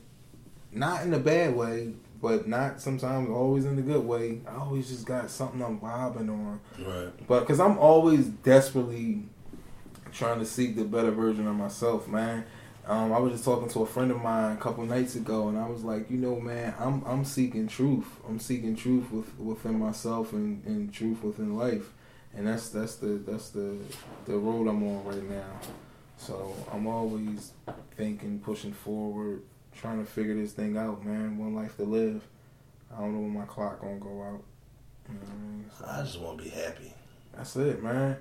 not 0.70 1.02
in 1.02 1.12
a 1.12 1.18
bad 1.18 1.56
way, 1.56 1.94
but 2.20 2.46
not 2.46 2.80
sometimes 2.80 3.30
always 3.30 3.64
in 3.64 3.76
the 3.76 3.82
good 3.82 4.04
way. 4.04 4.40
I 4.46 4.56
always 4.56 4.88
just 4.88 5.06
got 5.06 5.30
something 5.30 5.62
I'm 5.62 5.80
vibing 5.80 6.28
on. 6.28 6.60
right. 6.78 7.26
But 7.26 7.40
because 7.40 7.60
I'm 7.60 7.78
always 7.78 8.26
desperately 8.26 9.24
trying 10.12 10.38
to 10.40 10.46
seek 10.46 10.76
the 10.76 10.84
better 10.84 11.10
version 11.10 11.46
of 11.46 11.54
myself, 11.56 12.08
man. 12.08 12.44
Um, 12.86 13.12
I 13.12 13.18
was 13.18 13.32
just 13.32 13.44
talking 13.44 13.68
to 13.68 13.82
a 13.82 13.86
friend 13.86 14.10
of 14.10 14.20
mine 14.22 14.52
a 14.52 14.56
couple 14.56 14.84
nights 14.84 15.14
ago, 15.14 15.48
and 15.48 15.58
I 15.58 15.68
was 15.68 15.84
like, 15.84 16.10
you 16.10 16.16
know, 16.16 16.40
man, 16.40 16.74
I'm 16.78 17.04
I'm 17.04 17.24
seeking 17.24 17.68
truth. 17.68 18.06
I'm 18.28 18.40
seeking 18.40 18.74
truth 18.74 19.10
with, 19.12 19.38
within 19.38 19.78
myself 19.78 20.32
and, 20.32 20.64
and 20.64 20.92
truth 20.92 21.22
within 21.22 21.56
life, 21.56 21.92
and 22.34 22.46
that's 22.48 22.70
that's 22.70 22.96
the 22.96 23.22
that's 23.26 23.50
the 23.50 23.76
the 24.26 24.36
road 24.36 24.66
I'm 24.66 24.82
on 24.82 25.04
right 25.04 25.22
now. 25.30 25.60
So 26.16 26.54
I'm 26.72 26.86
always 26.86 27.52
thinking, 27.96 28.40
pushing 28.40 28.72
forward, 28.72 29.42
trying 29.80 30.04
to 30.04 30.10
figure 30.10 30.34
this 30.34 30.52
thing 30.52 30.76
out, 30.76 31.04
man. 31.04 31.38
One 31.38 31.54
life 31.54 31.76
to 31.76 31.84
live. 31.84 32.22
I 32.94 33.00
don't 33.00 33.14
know 33.14 33.20
when 33.20 33.34
my 33.34 33.44
clock 33.44 33.80
gonna 33.80 33.98
go 33.98 34.22
out. 34.22 34.42
You 35.08 35.14
know 35.14 35.20
I 35.26 35.52
mean? 35.52 35.70
So- 35.78 35.86
I 35.88 36.02
just 36.02 36.20
want 36.20 36.38
to 36.38 36.44
be 36.44 36.50
happy. 36.50 36.92
that's 37.36 37.56
it, 37.56 37.82
man. 37.82 38.16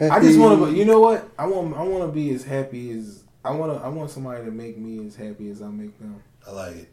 I 0.00 0.20
just 0.20 0.38
want 0.38 0.64
to. 0.64 0.74
You 0.74 0.84
know 0.84 1.00
what? 1.00 1.28
I 1.38 1.46
want. 1.46 1.76
I 1.76 1.82
want 1.82 2.04
to 2.04 2.12
be 2.12 2.32
as 2.34 2.44
happy 2.44 2.90
as 2.92 3.24
I 3.44 3.50
want 3.50 3.76
to. 3.76 3.84
I 3.84 3.88
want 3.88 4.10
somebody 4.10 4.44
to 4.44 4.50
make 4.50 4.78
me 4.78 5.06
as 5.06 5.14
happy 5.16 5.50
as 5.50 5.60
I 5.60 5.68
make 5.68 5.98
them. 5.98 6.22
I 6.46 6.50
like 6.50 6.76
it. 6.76 6.88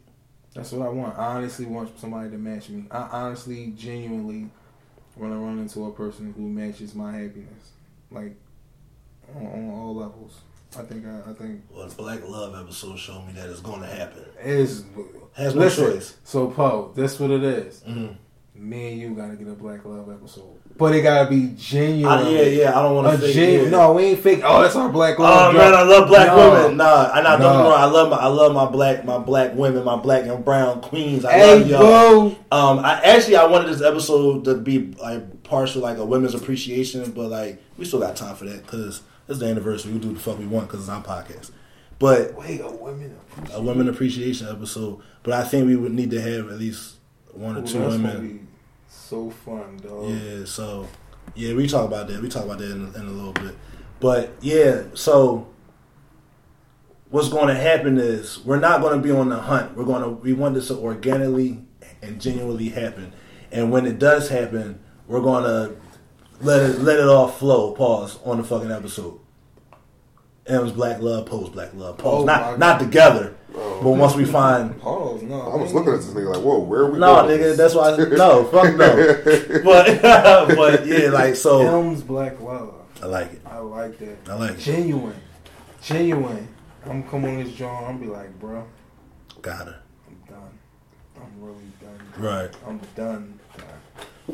That's 0.54 0.72
what 0.72 0.86
I 0.86 0.90
want. 0.90 1.18
I 1.18 1.36
honestly 1.36 1.64
want 1.64 1.98
somebody 1.98 2.30
to 2.30 2.36
match 2.36 2.68
me. 2.68 2.84
I 2.90 3.08
honestly, 3.12 3.72
genuinely, 3.76 4.50
want 5.16 5.32
to 5.32 5.38
run 5.38 5.58
into 5.60 5.86
a 5.86 5.92
person 5.92 6.34
who 6.36 6.42
matches 6.42 6.94
my 6.94 7.12
happiness, 7.12 7.70
like 8.10 8.34
on, 9.34 9.46
on 9.46 9.70
all 9.70 9.94
levels. 9.94 10.40
I 10.78 10.82
think. 10.82 11.04
I, 11.06 11.30
I 11.30 11.34
think 11.34 11.62
Well, 11.70 11.88
the 11.88 11.94
Black 11.94 12.26
Love 12.28 12.54
episode 12.54 12.98
showed 12.98 13.26
me 13.26 13.32
that 13.34 13.48
it's 13.48 13.60
going 13.60 13.80
to 13.80 13.86
happen. 13.88 14.24
is. 14.42 14.84
Has 15.34 15.54
no 15.54 15.60
Listen, 15.62 15.92
choice. 15.92 16.16
So 16.24 16.48
Poe, 16.48 16.92
that's 16.94 17.18
what 17.20 17.30
it 17.30 17.42
is. 17.44 17.82
Mhm. 17.88 18.16
Me 18.54 18.92
and 18.92 19.00
you 19.00 19.10
gotta 19.14 19.36
get 19.36 19.46
a 19.48 19.52
Black 19.52 19.84
Love 19.86 20.10
episode, 20.10 20.58
but 20.76 20.94
it 20.94 21.00
gotta 21.02 21.30
be 21.30 21.54
genuine. 21.56 22.18
I, 22.18 22.28
yeah, 22.30 22.42
yeah. 22.42 22.78
I 22.78 22.82
don't 22.82 22.94
want 22.96 23.10
to 23.18 23.26
fake 23.26 23.34
gen- 23.34 23.64
yeah. 23.64 23.70
No, 23.70 23.92
we 23.94 24.02
ain't 24.06 24.20
fake. 24.20 24.40
Oh, 24.44 24.60
that's 24.60 24.76
our 24.76 24.90
Black 24.90 25.18
Love. 25.18 25.54
Oh 25.54 25.56
Love. 25.56 25.64
man, 25.70 25.72
I 25.74 25.82
love 25.82 26.08
black 26.08 26.26
No. 26.26 26.36
women. 26.62 26.76
Nah, 26.76 27.10
I 27.14 27.22
not 27.22 27.38
don't 27.40 27.52
me 27.56 27.62
No. 27.62 27.70
wrong. 27.70 27.80
I 27.80 27.84
love 27.86 28.10
my 28.10 28.16
I 28.18 28.26
love 28.26 28.52
my 28.52 28.66
black 28.66 29.04
my 29.06 29.18
black 29.18 29.54
women, 29.54 29.84
my 29.84 29.96
black 29.96 30.24
and 30.26 30.44
brown 30.44 30.82
queens. 30.82 31.24
I 31.24 31.32
Hey, 31.32 31.58
love 31.60 31.68
y'all. 31.70 31.80
bro. 31.80 32.36
Um, 32.52 32.80
I 32.80 33.00
actually 33.02 33.36
I 33.36 33.46
wanted 33.46 33.68
this 33.72 33.80
episode 33.82 34.44
to 34.44 34.56
be 34.56 34.94
like 35.00 35.42
partial, 35.44 35.80
like 35.80 35.96
a 35.98 36.04
women's 36.04 36.34
appreciation, 36.34 37.12
but 37.12 37.30
like 37.30 37.62
we 37.78 37.84
still 37.86 38.00
got 38.00 38.16
time 38.16 38.34
for 38.34 38.44
that 38.44 38.62
because 38.66 39.00
it's 39.30 39.38
the 39.40 39.46
anniversary. 39.46 39.92
We 39.92 39.98
do 40.00 40.12
the 40.12 40.20
fuck 40.20 40.38
we 40.38 40.46
want 40.46 40.66
because 40.68 40.80
it's 40.80 40.88
our 40.88 41.02
podcast. 41.02 41.50
But 41.98 42.34
Wait, 42.34 42.60
a 42.60 42.70
women. 42.70 43.16
a 43.52 43.62
women 43.62 43.88
appreciation 43.88 44.48
episode. 44.48 45.00
But 45.22 45.34
I 45.34 45.44
think 45.44 45.66
we 45.66 45.76
would 45.76 45.92
need 45.92 46.10
to 46.12 46.20
have 46.20 46.50
at 46.50 46.58
least 46.58 46.96
one 47.32 47.56
or 47.56 47.60
Ooh, 47.60 47.66
two 47.66 47.78
that's 47.78 47.92
women. 47.92 48.48
so 48.88 49.30
fun, 49.30 49.78
dog. 49.82 50.10
Yeah, 50.10 50.44
so 50.44 50.88
Yeah, 51.34 51.54
we 51.54 51.66
talk 51.68 51.86
about 51.86 52.08
that. 52.08 52.20
We 52.22 52.28
talk 52.28 52.44
about 52.44 52.58
that 52.58 52.70
in, 52.70 52.86
in 52.94 53.02
a 53.06 53.10
little 53.10 53.34
bit. 53.34 53.54
But 54.00 54.32
yeah, 54.40 54.84
so 54.94 55.46
what's 57.10 57.28
going 57.28 57.48
to 57.48 57.54
happen 57.54 57.98
is 57.98 58.38
we're 58.44 58.58
not 58.60 58.80
going 58.80 58.96
to 58.96 59.02
be 59.02 59.10
on 59.10 59.28
the 59.28 59.36
hunt. 59.38 59.76
We're 59.76 59.84
going 59.84 60.02
to 60.02 60.08
we 60.08 60.32
want 60.32 60.54
this 60.54 60.68
to 60.68 60.76
organically 60.78 61.62
and 62.02 62.20
genuinely 62.20 62.70
happen. 62.70 63.12
And 63.52 63.70
when 63.70 63.84
it 63.86 63.98
does 63.98 64.28
happen, 64.30 64.80
we're 65.06 65.20
going 65.20 65.44
to 65.44 65.76
let 66.40 66.62
it 66.62 66.80
let 66.80 66.98
it 66.98 67.06
all 67.08 67.28
flow. 67.28 67.72
Pause 67.72 68.18
on 68.24 68.38
the 68.38 68.44
fucking 68.44 68.70
episode. 68.70 69.18
M's 70.46 70.72
Black 70.72 71.00
Love, 71.00 71.26
post 71.26 71.52
Black 71.52 71.74
Love, 71.74 71.98
pause. 71.98 72.22
Oh 72.22 72.24
not 72.24 72.58
not 72.58 72.80
together, 72.80 73.36
Oh. 73.54 73.80
but 73.82 73.90
once 73.90 74.14
we 74.14 74.24
find 74.24 74.80
Pause. 74.80 75.22
No, 75.22 75.40
I 75.40 75.56
was 75.56 75.72
looking 75.72 75.92
at 75.92 75.98
this 75.98 76.06
nigga 76.10 76.34
like, 76.34 76.44
whoa, 76.44 76.58
where 76.60 76.82
are 76.82 76.90
we 76.90 76.98
no, 76.98 77.22
going? 77.22 77.38
nigga, 77.38 77.56
that's 77.56 77.74
why. 77.74 77.90
I, 77.92 77.96
no, 77.96 78.44
fuck 78.44 78.76
no. 78.76 79.62
But 79.64 80.02
but 80.56 80.86
yeah, 80.86 81.10
like 81.10 81.36
so. 81.36 81.60
Elms 81.60 82.02
Black 82.02 82.40
Love. 82.40 82.74
I 83.02 83.06
like 83.06 83.32
it. 83.32 83.42
I 83.46 83.58
like 83.58 83.98
that. 83.98 84.16
I 84.28 84.34
like 84.34 84.50
it. 84.52 84.58
Genuine. 84.58 85.16
Genuine. 85.82 86.48
I'm 86.86 87.02
come 87.08 87.24
on 87.24 87.42
this 87.42 87.52
joint. 87.54 87.86
I'm 87.86 87.98
be 87.98 88.06
like, 88.06 88.38
bro, 88.40 88.66
Got 89.42 89.66
her. 89.66 89.82
I'm 90.08 90.34
done. 90.34 90.58
I'm 91.16 91.42
really 91.42 91.64
done. 91.80 92.22
Right. 92.22 92.50
I'm 92.66 92.80
done. 92.94 93.39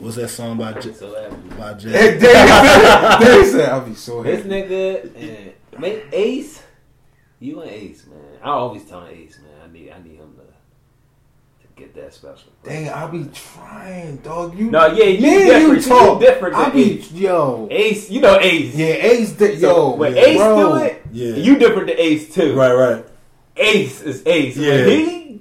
What's 0.01 0.16
that 0.16 0.28
song 0.28 0.59
by 0.59 0.73
J- 0.74 0.93
So 0.93 1.36
by 1.59 1.74
Jay? 1.74 1.90
Hey, 1.90 2.10
Dave, 2.18 2.20
Dave 3.20 3.47
said, 3.47 3.68
I'll 3.70 3.81
be 3.86 3.94
so 3.94 4.23
This 4.23 4.44
nigga 4.47 5.14
and 5.16 5.81
man, 5.81 6.01
Ace, 6.12 6.62
you 7.40 7.60
and 7.60 7.70
Ace, 7.70 8.06
man. 8.06 8.18
I 8.43 8.51
always 8.51 8.85
tell 8.85 9.06
Ace, 9.06 9.39
man, 9.39 9.52
I 9.68 9.73
need 9.73 9.90
I 9.90 9.98
need 10.02 10.16
him 10.16 10.35
to 10.36 10.43
to 11.66 11.68
get 11.77 11.94
that 11.94 12.14
special. 12.14 12.51
Dang, 12.62 12.89
I'll 12.90 13.09
be 13.10 13.28
trying, 13.32 14.16
dog. 14.18 14.56
You 14.59 14.70
No, 14.70 14.86
yeah, 14.86 15.05
you 15.05 15.20
me 15.23 15.36
and 15.36 15.47
different. 15.47 15.82
you 15.82 15.89
talk. 15.89 16.20
You 16.20 16.27
different 16.27 16.55
I 16.56 16.64
than 16.64 16.73
be 16.73 16.98
Ace. 16.98 17.12
yo. 17.12 17.68
Ace, 17.70 18.10
you 18.10 18.20
know 18.20 18.39
Ace. 18.40 18.74
Yeah, 18.74 18.86
Ace. 18.86 19.32
Di- 19.32 19.59
So 19.59 19.66
yo, 19.90 19.94
when 19.97 20.14
yeah, 20.14 20.23
Ace 20.23 20.36
bro. 20.39 20.78
do 20.78 20.85
it, 20.85 21.02
Yeah. 21.12 21.35
you 21.36 21.59
different 21.59 21.89
to 21.89 22.02
Ace 22.02 22.35
too. 22.35 22.55
Right, 22.55 22.73
right. 22.74 23.05
Ace 23.56 24.02
is 24.02 24.23
Ace. 24.27 24.56
Yeah. 24.56 24.86
When 24.86 24.89
he 24.90 25.40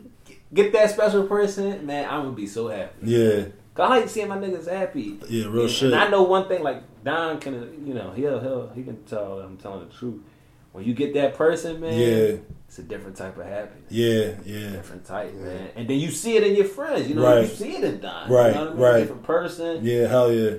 get 0.53 0.71
that 0.73 0.89
special 0.91 1.23
person, 1.27 1.85
man, 1.85 2.07
I'm 2.09 2.23
gonna 2.23 2.31
be 2.35 2.47
so 2.47 2.67
happy. 2.69 2.93
Yeah, 3.03 3.43
'Cause 3.43 3.51
I 3.83 3.87
like 3.89 4.09
seeing 4.09 4.27
my 4.29 4.37
niggas 4.37 4.69
happy. 4.69 5.19
yeah, 5.29 5.45
real 5.47 5.63
and, 5.63 5.69
shit. 5.71 5.91
And 5.91 6.01
I 6.01 6.09
know 6.09 6.23
one 6.23 6.47
thing, 6.47 6.63
like 6.63 6.81
Don 7.03 7.39
can, 7.39 7.85
you 7.85 7.93
know, 7.93 8.11
he'll 8.11 8.39
he'll 8.39 8.69
he 8.69 8.83
can 8.83 9.03
tell 9.05 9.39
I'm 9.39 9.57
telling 9.57 9.87
the 9.87 9.93
truth. 9.93 10.21
When 10.71 10.83
you 10.85 10.93
get 10.93 11.13
that 11.13 11.35
person, 11.35 11.79
man, 11.79 11.97
Yeah, 11.97 12.37
it's 12.67 12.79
a 12.79 12.83
different 12.83 13.15
type 13.15 13.37
of 13.37 13.45
happiness. 13.45 13.89
yeah, 13.89 14.33
yeah. 14.43 14.71
Different 14.71 15.05
type, 15.05 15.33
man. 15.35 15.69
And 15.77 15.87
then 15.87 15.99
you 15.99 16.11
see 16.11 16.35
it 16.35 16.43
in 16.43 16.53
your 16.55 16.65
friends. 16.65 17.07
You 17.07 17.15
know, 17.15 17.23
Right. 17.23 17.41
you 17.41 17.47
see 17.47 17.75
it 17.77 17.83
in 17.85 18.01
Don. 18.01 18.29
Right, 18.29 18.47
You 18.47 18.53
know 18.55 18.59
what 18.61 18.69
I 18.69 18.73
mean? 18.73 18.79
right. 18.81 18.99
Different 18.99 19.23
person. 19.23 19.79
Yeah, 19.85 20.07
hell 20.07 20.33
yeah. 20.33 20.55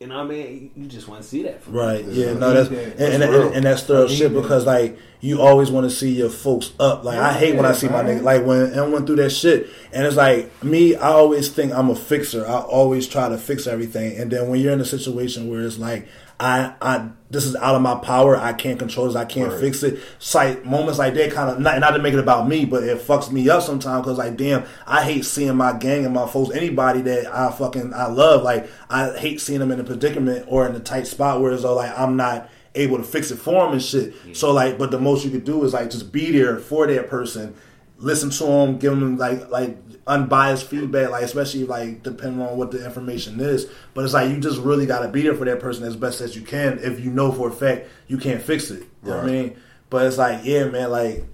You 0.00 0.08
know 0.08 0.18
what 0.18 0.26
I 0.26 0.28
mean? 0.28 0.70
You 0.76 0.86
just 0.88 1.08
want 1.08 1.22
to 1.22 1.28
see 1.28 1.42
that. 1.44 1.62
From 1.62 1.72
Right. 1.72 2.04
Yeah. 2.04 2.26
Yeah. 2.26 2.32
No, 2.34 2.52
that's 2.52 2.68
and, 2.68 2.78
that's 2.98 3.00
and, 3.00 3.22
and, 3.22 3.54
and 3.54 3.64
that's 3.64 3.82
thorough 3.84 4.08
shit 4.08 4.32
that. 4.32 4.42
because 4.42 4.66
like 4.66 4.98
you 5.20 5.40
always 5.40 5.70
want 5.70 5.88
to 5.88 5.96
see 5.96 6.12
your 6.12 6.28
folks 6.28 6.72
up. 6.78 7.02
Like 7.02 7.18
I 7.18 7.32
hate 7.32 7.56
when 7.56 7.64
I 7.64 7.72
see 7.72 7.88
my 7.88 8.02
Yeah, 8.02 8.18
nigga 8.18 8.22
like 8.22 8.44
when 8.44 8.74
M 8.74 8.92
went 8.92 9.06
through 9.06 9.16
that 9.16 9.30
shit 9.30 9.68
and 9.94 10.06
it's 10.06 10.16
like 10.16 10.62
me. 10.62 10.96
I 10.96 11.08
always 11.08 11.48
think 11.48 11.72
I'm 11.72 11.88
a 11.88 11.96
fixer. 11.96 12.46
I 12.46 12.60
always 12.60 13.08
try 13.08 13.30
to 13.30 13.38
fix 13.38 13.66
everything, 13.66 14.18
and 14.18 14.30
then 14.30 14.50
when 14.50 14.60
you're 14.60 14.74
in 14.74 14.82
a 14.82 14.84
situation 14.84 15.48
where 15.48 15.62
it's 15.62 15.78
like 15.78 16.06
I 16.38 16.74
I 16.82 17.08
this 17.30 17.44
is 17.46 17.56
out 17.56 17.74
of 17.74 17.82
my 17.82 17.94
power. 17.96 18.36
I 18.36 18.52
can't 18.52 18.78
control 18.78 19.06
this. 19.06 19.16
I 19.16 19.24
can't 19.24 19.50
Right. 19.50 19.60
fix 19.60 19.82
it. 19.82 19.98
It's 20.16 20.34
like 20.34 20.64
moments 20.66 20.98
like 20.98 21.14
that 21.14 21.32
kind 21.32 21.48
of 21.50 21.58
not 21.60 21.78
not 21.80 21.92
to 21.92 21.98
make 21.98 22.12
it 22.12 22.18
about 22.20 22.46
me, 22.48 22.64
but 22.66 22.82
it 22.84 22.98
fucks 22.98 23.30
me 23.32 23.48
up 23.48 23.62
sometimes 23.62 24.02
because 24.04 24.18
like 24.18 24.36
damn, 24.36 24.64
I 24.86 25.02
hate 25.02 25.24
seeing 25.24 25.56
my 25.56 25.72
gang 25.72 26.04
and 26.04 26.14
my 26.14 26.26
folks, 26.26 26.54
anybody 26.54 27.00
that 27.02 27.34
I 27.34 27.50
fucking 27.50 27.94
I 27.94 28.08
love. 28.08 28.42
Like 28.42 28.68
I 28.90 29.10
hate 29.16 29.40
seeing 29.40 29.60
them 29.60 29.72
in 29.72 29.80
a 29.80 29.84
predicament 29.84 30.44
or 30.48 30.66
in 30.68 30.74
a 30.76 30.80
tight 30.80 31.06
spot 31.06 31.40
where 31.40 31.52
it's 31.52 31.64
all 31.64 31.76
like 31.76 31.98
I'm 31.98 32.16
not 32.16 32.50
able 32.74 32.98
to 32.98 33.04
fix 33.04 33.30
it 33.30 33.36
for 33.38 33.64
them 33.64 33.72
and 33.72 33.82
shit. 33.82 34.14
So 34.36 34.52
like, 34.52 34.76
but 34.76 34.90
the 34.90 35.00
most 35.00 35.24
you 35.24 35.30
could 35.30 35.44
do 35.44 35.64
is 35.64 35.72
like 35.72 35.90
just 35.90 36.12
be 36.12 36.30
there 36.32 36.58
for 36.58 36.86
that 36.86 37.08
person, 37.08 37.54
listen 37.98 38.30
to 38.30 38.44
them, 38.44 38.78
give 38.78 38.98
them 38.98 39.16
like 39.16 39.48
like 39.50 39.76
unbiased 40.06 40.66
feedback, 40.66 41.10
like 41.10 41.22
especially 41.22 41.64
like 41.64 42.02
depending 42.02 42.40
on 42.40 42.56
what 42.56 42.70
the 42.70 42.84
information 42.84 43.40
is. 43.40 43.66
But 43.94 44.04
it's 44.04 44.14
like 44.14 44.30
you 44.30 44.40
just 44.40 44.60
really 44.60 44.86
got 44.86 45.00
to 45.00 45.08
be 45.08 45.22
there 45.22 45.34
for 45.34 45.44
that 45.44 45.60
person 45.60 45.84
as 45.84 45.96
best 45.96 46.20
as 46.20 46.36
you 46.36 46.42
can 46.42 46.78
if 46.78 47.00
you 47.00 47.10
know 47.10 47.32
for 47.32 47.48
a 47.48 47.52
fact 47.52 47.88
you 48.06 48.18
can't 48.18 48.42
fix 48.42 48.70
it. 48.70 48.84
You 49.02 49.10
know 49.10 49.16
what 49.16 49.24
I 49.24 49.26
mean? 49.26 49.56
But 49.88 50.06
it's 50.06 50.18
like, 50.18 50.44
yeah, 50.44 50.64
man, 50.64 50.90
like 50.90 51.24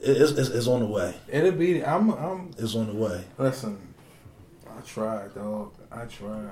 it's, 0.00 0.32
it's, 0.32 0.48
it's 0.48 0.66
on 0.66 0.80
the 0.80 0.86
way. 0.86 1.14
It'll 1.28 1.52
be. 1.52 1.84
I'm. 1.84 2.10
I'm. 2.10 2.50
It's 2.58 2.74
on 2.74 2.86
the 2.86 2.94
way. 2.94 3.24
Listen. 3.38 3.78
I 4.66 4.80
tried, 4.82 5.34
dog. 5.34 5.72
I 5.90 6.04
tried. 6.06 6.50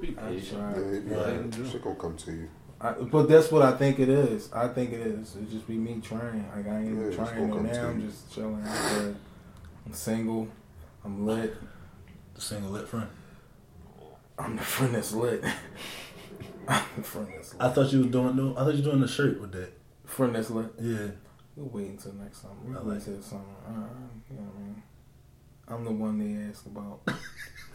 I 0.00 0.06
patient. 0.30 1.06
Yeah, 1.08 1.16
tried. 1.16 1.32
it 1.34 1.56
be 1.56 1.70
shit 1.70 1.82
gonna 1.82 1.96
come 1.96 2.16
to 2.16 2.32
you. 2.32 2.48
I, 2.80 2.92
but 2.92 3.28
that's 3.28 3.50
what 3.50 3.62
I 3.62 3.72
think 3.76 3.98
it 3.98 4.08
is. 4.08 4.52
I 4.52 4.68
think 4.68 4.92
it 4.92 5.00
is. 5.00 5.34
It 5.36 5.50
just 5.50 5.66
be 5.66 5.76
me 5.76 6.00
trying. 6.00 6.48
Like 6.54 6.68
I 6.68 6.78
ain't 6.80 7.10
Yeah, 7.10 7.16
trying 7.16 7.48
no 7.48 7.58
now. 7.58 7.88
I'm 7.88 8.08
just 8.08 8.32
chilling 8.32 8.62
out 8.62 8.90
there. 8.92 9.14
I'm 9.86 9.92
single. 9.92 10.48
I'm 11.04 11.26
lit. 11.26 11.56
The 12.34 12.40
single 12.40 12.70
lit 12.70 12.86
friend. 12.86 13.08
I'm 14.38 14.56
the 14.56 14.62
friend 14.62 14.94
that's 14.94 15.12
lit. 15.12 15.42
I'm 16.68 16.84
the 16.96 17.02
friend 17.02 17.28
that's 17.34 17.52
lit. 17.54 17.62
I 17.62 17.68
thought 17.70 17.92
you 17.92 17.98
was 18.00 18.08
doing 18.08 18.36
no. 18.36 18.52
I 18.56 18.60
thought 18.64 18.74
you 18.74 18.84
were 18.84 18.90
doing 18.90 19.00
the 19.00 19.08
shirt 19.08 19.40
with 19.40 19.52
that. 19.52 19.72
friend 20.04 20.34
that's 20.34 20.50
lit. 20.50 20.72
Yeah. 20.80 21.08
We'll 21.56 21.68
wait 21.70 21.88
until 21.88 22.12
next 22.12 22.42
summer. 22.42 22.54
We'll 22.62 22.78
I 22.78 22.80
wait 22.82 22.88
like 22.90 22.98
until 22.98 23.16
the 23.16 23.22
summer. 23.24 23.42
Uh, 23.66 23.70
you 24.30 24.36
know 24.36 24.42
what 24.42 24.54
I 24.56 24.60
mean? 24.62 24.82
I'm 25.66 25.84
the 25.84 25.90
one 25.90 26.18
they 26.18 26.48
ask 26.48 26.64
about 26.66 27.00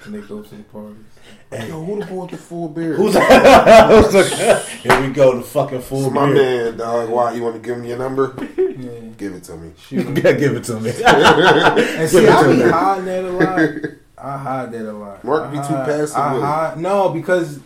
when 0.06 0.20
they 0.22 0.28
go 0.28 0.42
to 0.42 0.56
the 0.56 0.64
parties. 0.64 1.70
Yo, 1.70 1.84
who 1.84 2.00
the 2.00 2.06
boy 2.06 2.22
with 2.24 2.32
the 2.32 2.38
full 2.38 2.68
beard? 2.70 2.98
Who's 2.98 3.14
Here 4.82 5.02
we 5.02 5.14
go. 5.14 5.38
The 5.38 5.44
fucking 5.44 5.78
This 5.80 5.88
full 5.88 6.08
is 6.08 6.12
my 6.14 6.26
man, 6.26 6.78
dog. 6.78 7.10
Why 7.10 7.34
you 7.34 7.44
want 7.44 7.56
to 7.56 7.62
give 7.62 7.78
me 7.78 7.90
your 7.90 7.98
number? 7.98 8.34
Yeah. 8.58 9.00
Give 9.18 9.34
it 9.34 9.44
to 9.46 9.56
me. 9.58 9.72
Shoot. 9.78 10.14
Give 10.16 10.56
it 10.56 10.64
to 10.66 10.80
me. 10.80 10.90
And 10.90 12.10
see, 12.10 12.28
I 12.28 12.44
to 12.44 12.50
be 12.50 12.64
me. 12.64 12.70
hiding 12.70 13.06
that 13.06 13.24
a 13.24 13.32
lot. 13.32 13.92
I 14.18 14.38
hide 14.38 14.72
that 14.72 14.90
a 14.90 14.94
lot. 14.94 15.24
Mark 15.24 15.44
I 15.44 15.52
be 15.52 15.58
too 15.58 15.74
passive 15.74 16.16
I 16.18 16.34
with 16.34 16.44
hide, 16.44 16.80
no, 16.80 17.10
because 17.10 17.60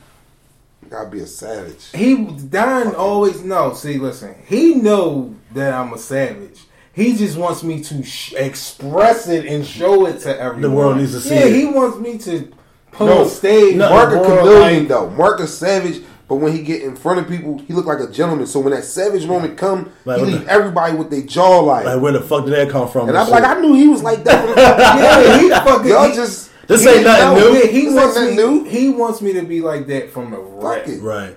Gotta 0.89 1.09
be 1.09 1.19
a 1.19 1.27
savage. 1.27 1.91
he 1.93 2.15
Don 2.25 2.95
always 2.95 3.43
no. 3.43 3.73
See, 3.73 3.97
listen, 3.97 4.35
he 4.47 4.75
know 4.75 5.35
that 5.53 5.73
I'm 5.73 5.91
a 5.93 5.97
savage. 5.97 6.61
He 6.97 7.15
just 7.15 7.37
wants 7.37 7.61
me 7.63 7.83
to 7.83 8.01
sh- 8.03 8.33
express 8.35 9.27
it 9.29 9.45
and 9.45 9.63
show 9.65 10.07
it 10.07 10.19
to 10.21 10.35
everyone. 10.35 10.61
The 10.61 10.71
world 10.71 10.97
needs 10.97 11.11
to 11.13 11.21
see 11.21 11.35
Yeah, 11.35 11.45
it. 11.45 11.55
he 11.55 11.65
wants 11.65 11.99
me 11.99 12.17
to 12.17 12.51
put 12.91 13.05
No, 13.05 13.19
on 13.21 13.29
stage. 13.29 13.75
no, 13.75 13.87
Mark 13.91 14.13
a 14.13 14.19
chameleon 14.25 14.79
like- 14.79 14.87
though. 14.87 15.09
Mark 15.11 15.39
a 15.39 15.45
savage, 15.47 16.01
but 16.27 16.37
when 16.37 16.53
he 16.53 16.63
get 16.63 16.81
in 16.81 16.95
front 16.95 17.19
of 17.19 17.27
people, 17.27 17.61
he 17.67 17.73
look 17.73 17.85
like 17.85 17.99
a 17.99 18.07
gentleman. 18.07 18.47
So 18.47 18.59
when 18.61 18.73
that 18.73 18.83
savage 18.83 19.27
moment 19.27 19.57
come, 19.57 19.91
Like, 20.05 20.17
he 20.21 20.25
leave 20.25 20.45
the- 20.45 20.51
everybody 20.51 20.95
with 20.95 21.11
their 21.11 21.21
jaw 21.21 21.59
like. 21.59 21.85
Like 21.85 22.01
where 22.01 22.13
the 22.13 22.21
fuck 22.21 22.45
did 22.45 22.55
that 22.55 22.69
come 22.71 22.89
from? 22.89 23.01
and 23.01 23.09
and 23.11 23.17
I'm 23.19 23.29
like. 23.29 23.43
I 23.43 23.59
knew 23.61 23.73
he 23.75 23.87
was 23.87 24.01
like 24.01 24.23
that. 24.23 24.43
From 24.45 24.57
yeah, 24.57 25.39
he 25.39 25.49
fucking. 25.49 25.91
Y'all 25.91 26.09
he- 26.09 26.15
just 26.15 26.49
This 26.67 26.83
he- 26.83 26.89
ain't 26.89 27.03
nothing 27.03 27.37
no, 27.43 27.51
new. 27.51 27.59
Yeah, 27.59 27.65
he 27.67 27.81
This 27.85 27.93
wants 27.93 28.17
ain't 28.17 28.29
me. 28.31 28.35
new. 28.37 28.63
He 28.63 28.89
wants 28.89 29.21
me 29.21 29.33
to 29.33 29.43
be 29.43 29.61
like 29.61 29.85
that 29.85 30.09
from 30.11 30.31
the 30.31 30.37
fuck 30.59 30.87
it. 30.87 30.99
right. 31.03 31.35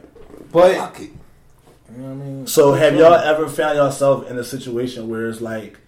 But 0.52 0.74
Fuck 0.76 1.00
it. 1.02 1.10
You 1.92 1.98
know 2.02 2.08
what 2.08 2.12
I 2.12 2.14
mean. 2.26 2.46
So 2.46 2.74
have 2.74 2.94
y'all 2.96 3.14
ever 3.14 3.48
found 3.48 3.76
yourself 3.76 4.28
in 4.30 4.38
a 4.38 4.44
situation 4.44 5.08
where 5.08 5.28
it's 5.28 5.40
like 5.40 5.78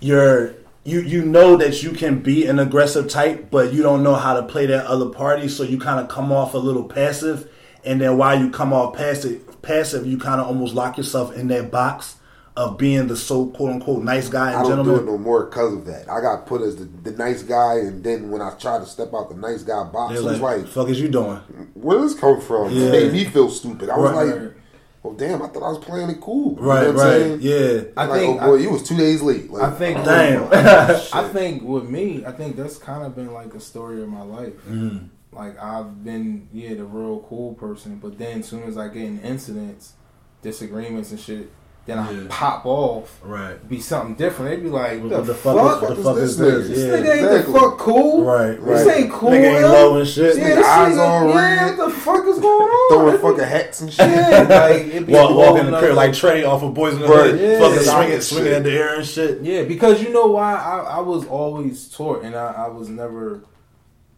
you're 0.00 0.54
you 0.84 1.00
you 1.00 1.24
know 1.24 1.56
that 1.56 1.82
you 1.82 1.90
can 1.92 2.20
be 2.20 2.46
an 2.46 2.58
aggressive 2.58 3.08
type, 3.08 3.50
but 3.50 3.72
you 3.72 3.82
don't 3.82 4.02
know 4.02 4.14
how 4.14 4.34
to 4.34 4.42
play 4.42 4.66
that 4.66 4.86
other 4.86 5.08
party, 5.10 5.48
so 5.48 5.62
you 5.62 5.78
kind 5.78 6.00
of 6.00 6.08
come 6.08 6.32
off 6.32 6.54
a 6.54 6.58
little 6.58 6.84
passive, 6.84 7.50
and 7.84 8.00
then 8.00 8.16
while 8.16 8.38
you 8.38 8.50
come 8.50 8.72
off 8.72 8.96
passive, 8.96 9.60
passive, 9.62 10.06
you 10.06 10.18
kind 10.18 10.40
of 10.40 10.46
almost 10.46 10.74
lock 10.74 10.96
yourself 10.96 11.34
in 11.36 11.48
that 11.48 11.70
box 11.70 12.16
of 12.56 12.76
being 12.78 13.06
the 13.06 13.16
so 13.16 13.46
quote 13.46 13.70
unquote 13.70 14.02
nice 14.02 14.28
guy 14.28 14.52
I 14.52 14.58
and 14.60 14.68
don't 14.68 14.84
do 14.84 14.90
it 14.90 14.94
gentleman. 14.96 15.06
no 15.06 15.18
more 15.18 15.44
because 15.46 15.72
of 15.74 15.84
that. 15.86 16.10
I 16.10 16.20
got 16.20 16.46
put 16.46 16.62
as 16.62 16.76
the, 16.76 16.84
the 16.84 17.12
nice 17.12 17.42
guy, 17.42 17.74
and 17.80 18.02
then 18.02 18.30
when 18.30 18.40
I 18.42 18.50
try 18.58 18.78
to 18.78 18.86
step 18.86 19.12
out 19.14 19.28
the 19.28 19.36
nice 19.36 19.62
guy 19.62 19.84
box, 19.84 20.14
They're 20.14 20.22
it 20.22 20.24
was 20.24 20.40
like, 20.40 20.58
like, 20.62 20.66
"Fuck 20.68 20.88
is 20.88 20.98
you 21.00 21.08
doing?" 21.08 21.36
where 21.74 21.98
did 21.98 22.08
this 22.10 22.18
come 22.18 22.40
from? 22.40 22.72
Yeah. 22.72 22.86
It 22.86 22.92
made 22.92 23.12
me 23.12 23.24
feel 23.26 23.50
stupid. 23.50 23.90
I 23.90 23.98
was 23.98 24.12
Right. 24.12 24.42
like, 24.42 24.52
well, 25.02 25.14
damn, 25.14 25.40
I 25.42 25.48
thought 25.48 25.62
I 25.62 25.68
was 25.70 25.78
playing 25.78 26.10
it 26.10 26.20
cool. 26.20 26.56
You 26.58 26.66
Right, 26.66 26.82
know 26.82 26.92
what 26.92 27.00
I'm 27.00 27.08
right, 27.08 27.20
saying? 27.20 27.38
yeah. 27.40 27.80
I 27.96 28.04
like, 28.06 28.20
think. 28.20 28.42
oh 28.42 28.46
boy, 28.46 28.54
I, 28.56 28.60
you 28.60 28.70
was 28.70 28.82
two 28.82 28.96
days 28.96 29.22
late. 29.22 29.50
Like, 29.50 29.62
I 29.62 29.70
think. 29.70 30.04
Damn. 30.04 30.48
I 31.12 31.28
think 31.32 31.62
with 31.62 31.84
me, 31.88 32.24
I 32.26 32.32
think 32.32 32.56
that's 32.56 32.76
kind 32.78 33.04
of 33.04 33.14
been 33.16 33.32
like 33.32 33.54
a 33.54 33.60
story 33.60 34.02
of 34.02 34.08
my 34.08 34.22
life. 34.22 34.52
Mm. 34.68 35.08
Like 35.32 35.58
I've 35.62 36.04
been, 36.04 36.48
yeah, 36.52 36.74
the 36.74 36.84
real 36.84 37.20
cool 37.28 37.54
person, 37.54 37.96
but 37.96 38.18
then 38.18 38.40
as 38.40 38.48
soon 38.48 38.64
as 38.64 38.76
I 38.76 38.88
get 38.88 39.04
in 39.04 39.20
incidents, 39.20 39.94
disagreements 40.42 41.10
and 41.12 41.20
shit, 41.20 41.50
then 41.86 41.98
I 41.98 42.10
Yeah. 42.10 42.26
pop 42.28 42.66
off. 42.66 43.18
Right. 43.24 43.66
Be 43.68 43.80
something 43.80 44.14
different. 44.14 44.50
They'd 44.50 44.62
be 44.62 44.68
like, 44.68 45.00
What 45.00 45.08
"The, 45.10 45.22
the 45.22 45.34
fuck? 45.34 45.56
fuck? 45.56 45.82
What 45.82 45.90
the 45.94 45.96
is 45.98 46.04
fuck 46.04 46.14
this 46.16 46.30
is 46.30 46.36
this? 46.36 46.48
nigga? 46.54 46.68
This 46.68 46.78
Yeah. 46.78 46.84
nigga 46.92 46.96
ain't 47.16 47.24
exactly. 47.26 47.52
the 47.52 47.58
fuck 47.58 47.78
cool. 47.78 48.24
Right, 48.24 48.60
right. 48.60 48.66
This 48.84 48.88
ain't 48.96 49.12
cool. 49.12 49.30
Nigga 49.30 49.54
ain't 49.54 49.62
low 49.62 49.98
and 49.98 50.08
shit. 50.08 50.36
Yeah, 50.36 50.42
Nigga 50.50 50.54
this 50.56 50.66
eyes 50.66 50.94
nigga- 50.94 51.08
all 51.08 51.28
yeah, 51.30 51.36
red. 51.70 51.78
What 51.78 51.88
the 51.88 51.94
fuck 51.96 52.26
is 52.26 52.38
going 52.38 52.44
on? 52.44 52.49
Throwing 52.90 53.18
fucking 53.18 53.44
hats 53.44 53.80
and 53.82 53.92
shit. 53.92 54.08
Yeah, 54.10 54.40
like 54.48 54.86
it 54.86 55.06
be 55.06 55.12
Walk, 55.12 55.34
walk 55.36 55.58
in 55.60 55.70
the 55.70 55.78
crib 55.78 55.94
like 55.94 56.12
Trey 56.12 56.44
off 56.44 56.62
of 56.62 56.74
Boyz 56.74 56.94
n 56.94 57.00
the 57.00 57.06
Hood, 57.06 57.40
Yeah. 57.40 57.58
fucking 57.60 57.84
Yeah. 57.84 57.92
swinging, 57.94 58.20
swinging 58.20 58.52
at 58.52 58.62
the 58.64 58.72
air 58.72 58.96
and 58.96 59.06
shit. 59.06 59.40
Yeah, 59.42 59.62
because 59.64 60.02
you 60.02 60.10
know 60.12 60.26
why 60.26 60.54
I, 60.54 60.96
I 60.96 61.00
was 61.00 61.26
always 61.26 61.88
taught, 61.88 62.24
and 62.24 62.34
I, 62.34 62.52
I 62.52 62.68
was 62.68 62.88
never 62.88 63.44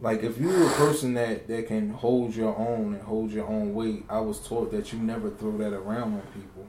like 0.00 0.22
if 0.22 0.38
you're 0.38 0.66
a 0.66 0.70
person 0.72 1.14
that 1.14 1.46
that 1.48 1.66
can 1.68 1.90
hold 1.90 2.34
your 2.34 2.56
own 2.58 2.94
and 2.94 3.02
hold 3.02 3.30
your 3.30 3.46
own 3.46 3.74
weight, 3.74 4.04
I 4.08 4.20
was 4.20 4.38
taught 4.40 4.72
that 4.72 4.92
you 4.92 4.98
never 4.98 5.30
throw 5.30 5.56
that 5.58 5.72
around 5.74 6.14
on 6.14 6.22
people. 6.34 6.66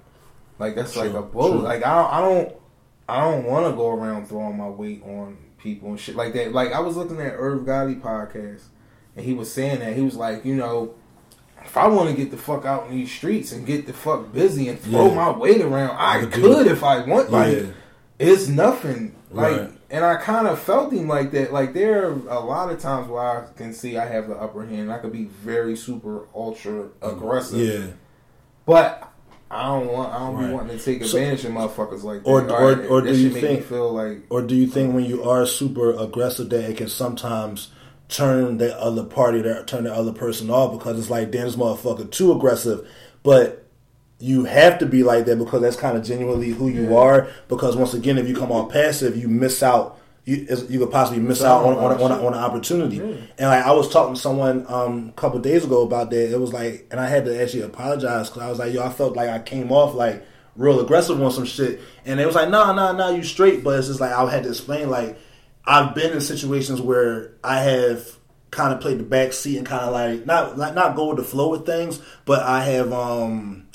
Like 0.59 0.75
that's 0.75 0.95
like 0.95 1.13
a 1.13 1.21
bullet. 1.21 1.51
true. 1.53 1.61
Like 1.61 1.85
I 1.85 1.95
don't, 1.95 2.13
I 2.13 2.19
don't 2.21 2.55
I 3.09 3.21
don't 3.31 3.45
want 3.45 3.65
to 3.71 3.75
go 3.75 3.89
around 3.89 4.27
throwing 4.27 4.57
my 4.57 4.69
weight 4.69 5.01
on 5.03 5.37
people 5.57 5.89
and 5.89 5.99
shit 5.99 6.15
like 6.15 6.33
that. 6.33 6.51
Like 6.53 6.73
I 6.73 6.79
was 6.79 6.95
looking 6.95 7.19
at 7.21 7.33
Irv 7.37 7.61
Gotti 7.61 7.99
podcast 7.99 8.63
and 9.15 9.25
he 9.25 9.33
was 9.33 9.51
saying 9.51 9.79
that 9.79 9.95
he 9.95 10.01
was 10.01 10.15
like, 10.15 10.45
you 10.45 10.55
know, 10.55 10.93
if 11.73 11.77
I 11.77 11.87
want 11.87 12.07
to 12.07 12.15
get 12.15 12.29
the 12.29 12.37
fuck 12.37 12.65
out 12.65 12.85
in 12.87 12.95
these 12.95 13.11
streets 13.11 13.51
and 13.51 13.65
get 13.65 13.87
the 13.87 13.93
fuck 13.93 14.31
busy 14.31 14.69
and 14.69 14.79
throw 14.79 15.07
Yeah. 15.07 15.15
my 15.15 15.31
weight 15.31 15.59
around, 15.59 15.95
I 15.97 16.19
could 16.19 16.31
could 16.33 16.67
if 16.67 16.83
I 16.83 17.03
want. 17.03 17.31
Like 17.31 17.51
Yeah. 17.57 17.63
it's 18.19 18.47
nothing. 18.47 19.15
Like, 19.31 19.57
Right. 19.59 19.71
and 19.89 20.05
I 20.05 20.17
kind 20.17 20.47
of 20.47 20.59
felt 20.59 20.93
him 20.93 21.07
like 21.07 21.31
that. 21.31 21.51
Like 21.51 21.73
there 21.73 22.09
are 22.09 22.11
a 22.29 22.39
lot 22.39 22.71
of 22.71 22.77
times 22.79 23.09
where 23.09 23.23
I 23.23 23.41
can 23.57 23.73
see 23.73 23.97
I 23.97 24.05
have 24.05 24.27
the 24.27 24.35
upper 24.35 24.63
hand. 24.67 24.91
I 24.93 24.99
could 24.99 25.11
be 25.11 25.23
very 25.43 25.75
super 25.75 26.27
ultra 26.35 26.89
aggressive. 27.01 27.57
Yeah. 27.59 27.85
But 28.67 29.09
I 29.49 29.65
don't 29.65 29.87
want. 29.91 30.13
I 30.13 30.19
don't 30.19 30.35
Right. 30.35 30.47
be 30.49 30.53
wanting 30.53 30.77
to 30.77 30.85
take 30.85 31.03
So- 31.03 31.17
advantage 31.17 31.45
of 31.45 31.53
motherfuckers 31.53 32.03
like 32.03 32.23
that. 32.23 32.29
Or- 32.29 32.47
All 32.51 32.63
or- 32.69 32.85
or 32.87 33.01
do 33.01 33.09
you 33.15 33.15
should 33.29 33.33
make 33.33 33.41
me 33.43 33.49
think- 33.49 33.65
feel 33.65 33.91
like 33.91 34.19
Or 34.29 34.43
do 34.43 34.53
you 34.53 34.67
think 34.67 34.91
uh, 34.91 34.95
when 34.97 35.05
you 35.05 35.23
are 35.27 35.47
super 35.47 35.91
aggressive 35.91 36.49
that 36.51 36.69
it 36.69 36.77
can 36.77 36.87
sometimes 36.87 37.69
turn 38.13 38.59
the 38.59 38.79
other 38.79 39.03
party, 39.03 39.41
that 39.41 39.67
turn 39.67 39.85
the 39.85 39.93
other 39.93 40.13
person 40.13 40.49
off 40.49 40.71
because 40.71 40.99
it's 40.99 41.09
like, 41.09 41.31
damn, 41.31 41.45
this 41.45 41.55
motherfucker 41.55 42.09
too 42.11 42.31
aggressive. 42.31 42.87
But 43.23 43.65
you 44.19 44.45
have 44.45 44.79
to 44.79 44.85
be 44.85 45.03
like 45.03 45.25
that 45.25 45.37
because 45.37 45.61
that's 45.61 45.75
kind 45.75 45.97
of 45.97 46.03
genuinely 46.03 46.49
who 46.51 46.69
you 46.69 46.95
are. 46.95 47.27
Because 47.47 47.75
once 47.75 47.93
again, 47.93 48.17
if 48.17 48.27
you 48.27 48.35
come 48.35 48.51
on 48.51 48.69
passive, 48.69 49.17
you 49.17 49.27
miss 49.27 49.63
out. 49.63 49.99
You 50.25 50.47
you 50.69 50.79
could 50.79 50.91
possibly 50.91 51.21
miss 51.21 51.43
out 51.43 51.65
on 51.65 51.73
on, 51.73 51.99
on, 51.99 52.11
on 52.11 52.33
an 52.33 52.39
opportunity. 52.39 52.99
And 53.37 53.49
like 53.49 53.65
I 53.65 53.73
was 53.73 53.89
talking 53.89 54.13
to 54.13 54.19
someone 54.21 54.65
um, 54.69 55.09
a 55.09 55.11
couple 55.13 55.39
days 55.39 55.65
ago 55.65 55.81
about 55.81 56.11
that. 56.11 56.31
It 56.31 56.39
was 56.39 56.53
like, 56.53 56.87
and 56.91 56.99
I 56.99 57.09
had 57.09 57.25
to 57.25 57.41
actually 57.41 57.63
apologize 57.63 58.29
because 58.29 58.41
I 58.41 58.49
was 58.49 58.59
like, 58.59 58.73
yo, 58.73 58.85
I 58.85 58.89
felt 58.89 59.17
like 59.17 59.27
I 59.27 59.39
came 59.39 59.69
off 59.71 59.95
like 59.95 60.25
real 60.55 60.79
aggressive 60.79 61.21
on 61.21 61.31
some 61.31 61.43
shit. 61.43 61.81
And 62.05 62.21
it 62.21 62.25
was 62.25 62.35
like, 62.35 62.49
nah, 62.49 62.71
nah, 62.71 62.93
nah, 62.93 63.09
you 63.09 63.23
straight. 63.23 63.65
But 63.65 63.79
it's 63.79 63.87
just 63.87 63.99
like 63.99 64.13
I 64.13 64.31
had 64.31 64.43
to 64.43 64.49
explain 64.49 64.89
like 64.89 65.17
I've 65.65 65.95
been 65.95 66.11
in 66.11 66.21
situations 66.21 66.81
where 66.81 67.31
I 67.43 67.59
have 67.59 68.17
kind 68.51 68.73
of 68.73 68.81
played 68.81 68.99
the 68.99 69.03
back 69.03 69.33
seat 69.33 69.57
and 69.57 69.65
kind 69.65 69.83
of 69.83 69.93
like 69.93 70.25
not 70.25 70.57
like 70.57 70.75
not 70.75 70.95
go 70.95 71.07
with 71.07 71.17
the 71.17 71.23
flow 71.23 71.49
with 71.49 71.65
things, 71.65 71.99
but 72.25 72.43
I 72.43 72.63
have 72.65 72.91
um 72.93 73.67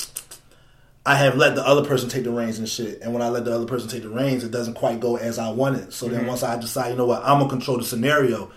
I 1.06 1.15
have 1.16 1.36
let 1.36 1.55
the 1.55 1.66
other 1.66 1.85
person 1.89 2.09
take 2.10 2.24
the 2.24 2.31
reins 2.31 2.59
and 2.59 2.69
shit. 2.69 3.01
And 3.01 3.12
when 3.12 3.23
I 3.23 3.31
let 3.31 3.44
the 3.44 3.55
other 3.55 3.65
person 3.65 3.89
take 3.89 4.02
the 4.02 4.10
reins, 4.10 4.44
it 4.44 4.51
doesn't 4.51 4.74
quite 4.74 5.01
go 5.01 5.16
as 5.16 5.39
I 5.39 5.51
want 5.51 5.77
it. 5.77 5.93
So 5.93 6.06
then 6.09 6.27
once 6.27 6.43
I 6.43 6.59
decide, 6.59 6.90
you 6.90 6.97
know 6.97 7.06
what, 7.06 7.23
I'm 7.24 7.39
gonna 7.39 7.48
control 7.48 7.78
the 7.78 7.85
scenario, 7.85 8.51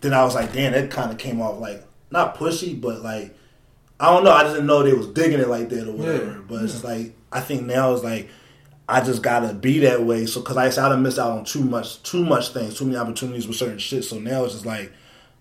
then 0.00 0.14
I 0.14 0.24
was 0.24 0.34
like, 0.34 0.52
damn, 0.52 0.72
that 0.72 0.90
kind 0.90 1.10
of 1.10 1.18
came 1.18 1.40
off 1.42 1.60
like 1.60 1.84
not 2.10 2.36
pushy, 2.36 2.80
but 2.80 3.02
like 3.02 3.36
I 4.00 4.10
don't 4.12 4.24
know. 4.24 4.32
I 4.32 4.44
didn't 4.44 4.66
know 4.66 4.82
they 4.82 4.94
was 4.94 5.08
digging 5.08 5.40
it 5.40 5.48
like 5.48 5.68
that 5.68 5.86
or 5.86 5.92
whatever. 5.92 6.24
Yeah, 6.24 6.38
But 6.48 6.64
it's 6.64 6.72
just 6.72 6.84
like 6.84 7.14
I 7.30 7.40
think 7.40 7.66
now 7.66 7.92
it's 7.92 8.02
like 8.02 8.30
I 8.90 9.04
just 9.04 9.22
gotta 9.22 9.54
be 9.54 9.78
that 9.80 10.04
way. 10.04 10.26
So 10.26 10.40
because 10.40 10.56
I 10.56 10.70
said 10.70 10.84
I 10.84 10.88
done 10.90 11.02
missed 11.02 11.18
out 11.18 11.30
on 11.32 11.44
too 11.44 11.62
much, 11.62 12.02
too 12.02 12.24
much 12.24 12.50
things, 12.50 12.78
too 12.78 12.84
many 12.84 12.96
opportunities 12.96 13.46
with 13.46 13.56
certain 13.56 13.78
shit. 13.78 14.04
So 14.04 14.18
now 14.18 14.44
it's 14.44 14.54
just 14.54 14.66
like, 14.66 14.92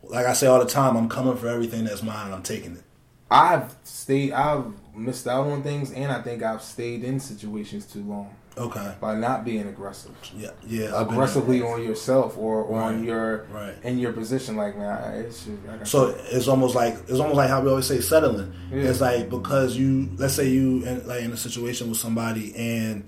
like 0.04 0.26
I 0.26 0.34
say 0.34 0.48
all 0.48 0.60
the 0.60 0.66
time, 0.70 0.96
I'm 0.96 1.10
coming 1.10 1.36
for 1.36 1.48
everything 1.48 1.84
that's 1.86 2.04
mine 2.04 2.28
and 2.28 2.36
I'm 2.36 2.44
taking 2.44 2.74
it. 2.78 2.84
I've 3.32 3.76
stayed. 3.84 4.32
I've 4.34 4.66
missed 4.96 5.28
out 5.28 5.46
on 5.48 5.62
things, 5.62 5.92
and 5.92 6.12
I 6.12 6.20
think 6.22 6.42
I've 6.42 6.64
stayed 6.64 7.04
in 7.04 7.20
situations 7.20 7.86
too 7.86 8.02
long 8.04 8.34
Okay. 8.58 8.96
by 9.00 9.14
not 9.16 9.46
being 9.46 9.68
aggressive. 9.68 10.12
Yeah. 10.36 10.50
Yeah. 10.66 10.96
I've 10.96 11.10
aggressively 11.12 11.62
on 11.62 11.84
yourself 11.84 12.36
or 12.40 12.66
on 12.76 12.96
Right, 12.98 13.06
your 13.06 13.46
right. 13.52 13.76
in 13.84 14.00
your 14.00 14.14
position. 14.14 14.56
Like 14.58 14.76
man, 14.78 15.14
it's 15.14 15.46
just, 15.46 15.58
I 15.72 15.78
got 15.78 15.88
So 15.88 16.16
it's 16.32 16.48
almost 16.48 16.74
like 16.74 16.96
it's 17.08 17.20
almost 17.20 17.36
like 17.38 17.50
how 17.50 17.62
we 17.62 17.70
always 17.70 17.86
say 17.86 18.02
settling. 18.02 18.52
Yeah. 18.72 18.84
It's 18.90 19.00
like 19.00 19.30
because 19.30 19.78
you 19.78 20.10
let's 20.18 20.34
say 20.34 20.50
you 20.50 20.84
in, 20.86 21.08
like 21.08 21.22
in 21.22 21.32
a 21.32 21.38
situation 21.38 21.88
with 21.90 22.00
somebody 22.00 22.56
and 22.56 23.08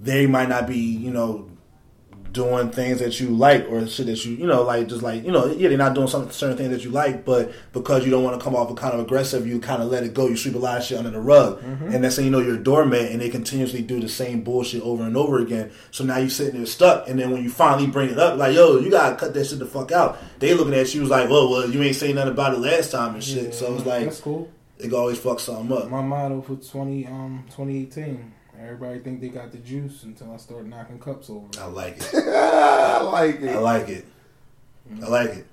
they 0.00 0.26
might 0.26 0.48
not 0.48 0.66
be 0.66 0.78
you 0.78 1.10
know 1.10 1.48
doing 2.32 2.68
things 2.70 2.98
that 2.98 3.18
you 3.18 3.30
like 3.30 3.66
or 3.70 3.86
shit 3.86 4.04
that 4.04 4.22
you 4.26 4.32
you 4.36 4.46
know 4.46 4.62
like 4.62 4.86
just 4.88 5.02
like 5.02 5.24
you 5.24 5.32
know 5.32 5.46
yeah 5.46 5.70
they're 5.70 5.78
not 5.78 5.94
doing 5.94 6.06
some 6.06 6.30
certain 6.30 6.54
things 6.54 6.68
that 6.68 6.84
you 6.84 6.90
like 6.90 7.24
but 7.24 7.50
because 7.72 8.04
you 8.04 8.10
don't 8.10 8.22
want 8.22 8.38
to 8.38 8.44
come 8.44 8.54
off 8.54 8.70
a 8.70 8.74
kind 8.74 8.92
of 8.92 9.00
aggressive 9.00 9.46
you 9.46 9.58
kind 9.58 9.82
of 9.82 9.88
let 9.90 10.04
it 10.04 10.12
go. 10.12 10.28
You 10.28 10.36
sweep 10.36 10.54
a 10.54 10.58
lot 10.58 10.76
of 10.76 10.84
shit 10.84 10.98
under 10.98 11.08
the 11.10 11.20
rug. 11.20 11.62
And 11.62 12.04
that's 12.04 12.16
saying 12.16 12.26
you 12.26 12.30
know 12.32 12.40
you're 12.40 12.56
a 12.56 12.62
doormat 12.62 13.10
and 13.10 13.22
they 13.22 13.30
continuously 13.30 13.80
do 13.80 14.00
the 14.00 14.08
same 14.08 14.42
bullshit 14.42 14.82
over 14.82 15.02
and 15.04 15.16
over 15.16 15.38
again. 15.38 15.70
So 15.92 16.04
now 16.04 16.18
you're 16.18 16.28
sitting 16.28 16.56
there 16.58 16.66
stuck 16.66 17.08
and 17.08 17.18
then 17.18 17.30
when 17.30 17.42
you 17.42 17.48
finally 17.48 17.86
bring 17.86 18.10
it 18.10 18.18
up 18.18 18.36
like 18.38 18.54
yo 18.54 18.78
you 18.80 18.90
gotta 18.90 19.16
cut 19.16 19.32
that 19.32 19.46
shit 19.46 19.58
the 19.58 19.64
fuck 19.64 19.90
out. 19.92 20.18
They 20.38 20.52
looking 20.52 20.74
at 20.74 20.94
you 20.94 21.06
like 21.06 21.30
well 21.30 21.48
well 21.50 21.70
you 21.70 21.82
ain't 21.82 21.96
saying 21.96 22.16
nothing 22.16 22.32
about 22.32 22.52
it 22.52 22.58
last 22.58 22.90
time 22.90 23.14
and 23.14 23.24
shit. 23.24 23.54
So 23.54 23.74
it's 23.76 23.86
like 23.86 24.04
that's 24.04 24.20
cool. 24.20 24.50
it 24.78 24.92
always 24.92 25.18
fuck 25.18 25.40
something 25.40 25.74
up. 25.74 25.88
My 25.88 26.02
motto 26.02 26.42
for 26.42 26.56
twenty 26.56 27.06
um 27.06 27.46
twenty 27.50 27.80
eighteen. 27.80 28.34
Everybody 28.60 29.00
think 29.00 29.20
they 29.20 29.28
got 29.28 29.52
the 29.52 29.58
juice 29.58 30.02
until 30.04 30.32
I 30.32 30.36
start 30.38 30.66
knocking 30.66 30.98
cups 30.98 31.28
over. 31.30 31.46
I 31.60 31.66
like 31.66 31.96
it 31.98 32.10
I 32.14 33.00
like 33.02 33.40
it. 33.40 33.48
I 33.50 33.58
it. 33.58 33.60
like 33.60 33.88
it. 33.88 34.06
I 35.02 35.06
like 35.08 35.30
it. 35.30 35.46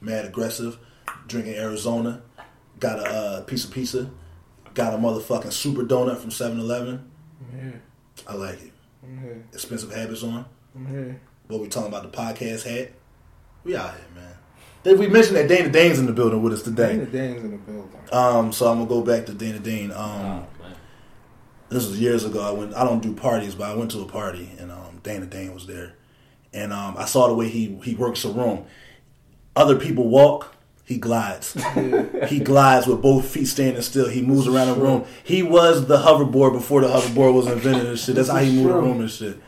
Mad 0.00 0.24
aggressive. 0.24 0.78
Drinking 1.26 1.54
Arizona. 1.54 2.22
Got 2.80 3.00
a 3.00 3.04
uh, 3.04 3.40
piece 3.42 3.64
of 3.64 3.70
pizza. 3.72 4.10
Got 4.74 4.94
a 4.94 4.96
motherfucking 4.98 5.52
super 5.52 5.82
donut 5.84 6.18
from 6.18 6.30
7 6.30 6.58
Eleven. 6.58 7.10
I'm. 7.52 7.82
I 8.26 8.34
like 8.34 8.62
it. 8.62 8.72
I'm 9.02 9.18
here. 9.20 9.44
Expensive 9.52 9.92
habits 9.92 10.22
on. 10.22 10.44
I'm 10.74 10.86
here. 10.86 11.20
What 11.48 11.60
we 11.60 11.68
talking 11.68 11.88
about 11.88 12.10
the 12.10 12.16
podcast 12.16 12.64
hat. 12.64 12.92
We 13.64 13.76
out 13.76 13.94
here, 13.94 14.04
man. 14.14 14.32
Did 14.82 14.98
we 14.98 15.08
mention 15.08 15.34
that 15.34 15.48
Dana 15.48 15.68
Dane's 15.70 15.98
in 15.98 16.06
the 16.06 16.12
building 16.12 16.42
with 16.42 16.52
us 16.52 16.62
today? 16.62 16.92
Dana? 16.96 17.06
Dane's 17.06 17.44
in 17.44 17.50
the 17.52 17.56
building. 17.58 17.90
Um, 18.12 18.52
so 18.52 18.70
I'm 18.70 18.78
gonna 18.78 18.88
go 18.88 19.02
back 19.02 19.26
to 19.26 19.32
Dana 19.34 19.58
Dane. 19.58 19.90
Um, 19.92 19.98
Oh, 19.98 20.22
man. 20.22 20.46
This 21.68 21.86
was 21.86 22.00
years 22.00 22.24
ago. 22.24 22.40
I 22.40 22.50
went. 22.50 22.74
I 22.74 22.84
don't 22.84 23.02
do 23.02 23.14
parties, 23.14 23.54
but 23.54 23.70
I 23.70 23.74
went 23.74 23.90
to 23.92 24.00
a 24.00 24.06
party 24.06 24.50
and 24.58 24.70
um, 24.70 25.00
Dana 25.02 25.26
Dane 25.26 25.52
was 25.54 25.66
there, 25.66 25.94
and 26.52 26.72
um, 26.72 26.96
I 26.96 27.04
saw 27.04 27.28
the 27.28 27.34
way 27.34 27.48
he 27.48 27.78
he 27.82 27.94
works 27.94 28.24
a 28.24 28.30
room. 28.30 28.66
Other 29.54 29.76
people 29.76 30.08
walk, 30.08 30.54
he 30.84 30.98
glides. 30.98 31.54
he 32.28 32.40
glides 32.40 32.86
with 32.86 33.00
both 33.00 33.26
feet 33.26 33.46
standing 33.46 33.82
still. 33.82 34.08
He 34.08 34.22
moves 34.22 34.46
around 34.46 34.68
the 34.68 34.74
room. 34.74 35.04
He 35.24 35.42
was 35.42 35.86
the 35.86 35.96
hoverboard 35.96 36.52
before 36.52 36.82
the 36.82 36.88
hoverboard 36.88 37.34
was 37.34 37.46
invented 37.46 37.86
and 37.86 37.98
shit. 37.98 38.16
That's 38.16 38.28
how 38.28 38.38
he 38.38 38.54
moved 38.54 38.68
the 38.68 38.74
room 38.74 39.00
and 39.00 39.10
shit. 39.10 39.40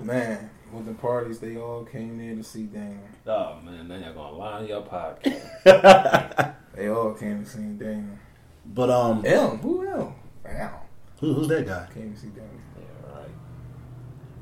Man, 0.00 0.50
with 0.72 0.86
the 0.86 0.94
parties, 0.94 1.38
they 1.38 1.56
all 1.56 1.84
came 1.84 2.18
there 2.18 2.34
to 2.34 2.42
see 2.42 2.64
Dana. 2.64 2.98
Oh 3.26 3.60
man, 3.62 3.88
then 3.88 4.02
you're 4.02 4.12
gonna 4.12 4.36
lie 4.36 4.58
on 4.58 4.66
your 4.66 4.82
podcast. 4.82 6.54
They 6.74 6.88
all 6.88 7.12
came 7.12 7.44
to 7.44 7.50
see 7.50 7.60
Dana. 7.60 8.18
But 8.64 8.90
um, 8.90 9.22
L, 9.26 9.56
who 9.56 9.86
L? 9.86 10.14
L 10.46 10.86
who, 11.20 11.34
who's 11.34 11.48
that 11.48 11.66
guy? 11.66 11.86
came 11.94 12.12
to 12.14 12.18
see 12.20 12.28
Dana. 12.28 12.46
yeah, 12.78 13.18
right. 13.18 13.28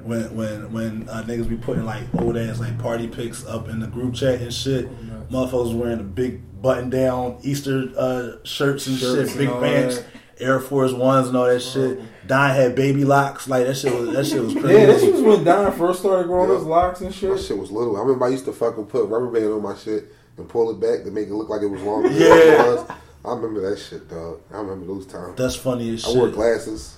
When 0.02 0.36
when 0.36 0.72
when 0.72 1.08
uh, 1.08 1.22
niggas 1.26 1.48
be 1.48 1.56
putting 1.56 1.84
like 1.84 2.04
old 2.18 2.36
ass 2.36 2.60
like 2.60 2.78
party 2.78 3.08
pics 3.08 3.44
up 3.46 3.68
in 3.68 3.80
the 3.80 3.86
group 3.86 4.14
chat 4.14 4.40
and 4.40 4.52
shit, 4.54 4.90
nuts. 5.02 5.32
motherfuckers 5.32 5.74
wearing 5.76 5.98
the 5.98 6.04
big 6.04 6.40
button 6.62 6.88
down 6.90 7.38
Easter 7.42 7.90
uh, 7.96 8.32
shirts 8.44 8.86
and 8.86 8.98
Shirts 8.98 9.30
shit, 9.30 9.38
big 9.38 9.46
and 9.48 9.56
all 9.56 9.60
pants, 9.62 9.98
that. 9.98 10.06
Air 10.40 10.60
Force 10.60 10.92
Ones 10.92 11.28
and 11.28 11.36
all 11.36 11.46
that 11.46 11.60
shit. 11.60 12.00
Don 12.28 12.50
had 12.50 12.74
baby 12.76 13.04
locks, 13.04 13.48
like 13.48 13.66
that 13.66 13.74
shit 13.76 13.92
was 13.92 14.10
that 14.12 14.24
shit 14.26 14.40
was 14.42 14.54
crazy. 14.54 14.68
Yeah, 14.78 14.84
crazy. 14.86 15.06
this 15.06 15.20
was 15.20 15.22
when 15.22 15.44
Don 15.44 15.72
first 15.76 15.98
started 16.00 16.26
growing 16.28 16.48
Yeah. 16.50 16.56
his 16.58 16.64
locks 16.64 17.00
and 17.00 17.10
My 17.10 17.16
shit. 17.16 17.40
shit 17.40 17.58
was 17.58 17.70
little. 17.72 17.96
I 17.96 18.00
remember 18.00 18.24
I 18.26 18.28
used 18.28 18.44
to 18.44 18.52
fucking 18.52 18.86
put 18.86 19.06
rubber 19.08 19.28
band 19.30 19.46
on 19.52 19.62
my 19.62 19.74
shit 19.76 20.12
and 20.36 20.48
pull 20.48 20.70
it 20.70 20.78
back 20.80 21.04
to 21.04 21.10
make 21.10 21.26
it 21.26 21.34
look 21.34 21.48
like 21.48 21.62
it 21.62 21.66
was 21.66 21.82
longer. 21.82 22.08
than 22.08 22.20
Yeah. 22.20 22.96
It 23.28 23.34
was. 23.34 23.38
I 23.38 23.40
remember 23.40 23.70
that 23.70 23.78
shit, 23.78 24.08
dog. 24.08 24.40
I 24.52 24.58
remember 24.58 24.86
those 24.86 25.06
times. 25.06 25.36
That's 25.36 25.56
funny 25.56 25.94
as 25.94 26.04
I 26.04 26.08
shit. 26.08 26.16
I 26.16 26.18
wore 26.18 26.28
glasses. 26.28 26.96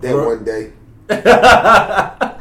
That 0.00 0.12
Bro. 0.12 0.26
one 0.26 0.44
day. 0.44 0.72
that 1.06 2.40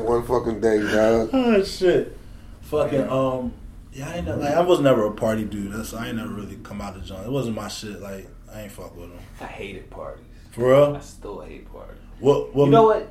one 0.00 0.22
fucking 0.24 0.60
day, 0.60 0.80
dog. 0.80 1.30
Oh 1.32 1.64
shit, 1.64 2.16
fucking 2.62 3.08
um, 3.08 3.52
yeah, 3.92 4.08
I 4.08 4.14
ain't 4.16 4.26
never, 4.26 4.40
like 4.40 4.54
I 4.54 4.60
was 4.60 4.80
never 4.80 5.06
a 5.06 5.12
party 5.12 5.44
dude. 5.44 5.72
That's 5.72 5.94
I 5.94 6.08
ain't 6.08 6.16
never 6.16 6.32
really 6.32 6.56
come 6.56 6.80
out 6.80 6.94
the 6.94 7.00
joint. 7.00 7.26
It 7.26 7.30
wasn't 7.30 7.56
my 7.56 7.68
shit. 7.68 8.00
Like 8.00 8.28
I 8.52 8.62
ain't 8.62 8.72
fuck 8.72 8.96
with 8.96 9.10
them 9.10 9.18
I 9.40 9.44
hated 9.44 9.90
parties. 9.90 10.24
for 10.52 10.70
real. 10.70 10.96
I 10.96 11.00
still 11.00 11.40
hate 11.40 11.70
parties. 11.70 12.00
What 12.20 12.54
what? 12.54 12.64
You 12.66 12.70
know 12.70 12.84
what? 12.84 13.08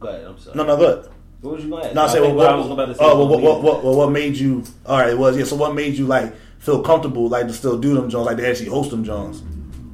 Go 0.00 0.08
ahead. 0.08 0.24
I'm 0.24 0.38
sorry. 0.38 0.56
No, 0.56 0.64
no, 0.64 0.76
good. 0.76 1.08
What 1.42 1.54
was 1.54 1.64
you 1.64 1.70
going 1.70 1.82
to 1.82 1.88
ask? 1.88 1.96
No, 1.96 2.02
I 2.02 2.06
say 2.08 2.20
think 2.20 2.36
what, 2.36 2.50
I 2.50 2.54
was 2.54 2.70
about 2.70 2.86
to 2.86 2.94
say. 2.94 3.00
oh, 3.02 3.26
what, 3.26 3.40
what, 3.40 3.62
what, 3.62 3.84
what, 3.84 3.96
what 3.96 4.10
made 4.12 4.36
you? 4.36 4.64
All 4.86 4.98
right, 4.98 5.10
it 5.10 5.18
was 5.18 5.36
yeah. 5.36 5.44
So 5.44 5.56
what 5.56 5.74
made 5.74 5.94
you 5.94 6.06
like 6.06 6.32
feel 6.62 6.82
comfortable 6.82 7.28
like 7.28 7.46
to 7.48 7.52
still 7.52 7.78
do 7.78 7.94
them 7.94 8.08
Jones, 8.08 8.26
like 8.26 8.36
to 8.36 8.48
actually 8.48 8.68
host 8.70 8.90
them 8.90 9.04
Jones? 9.04 9.42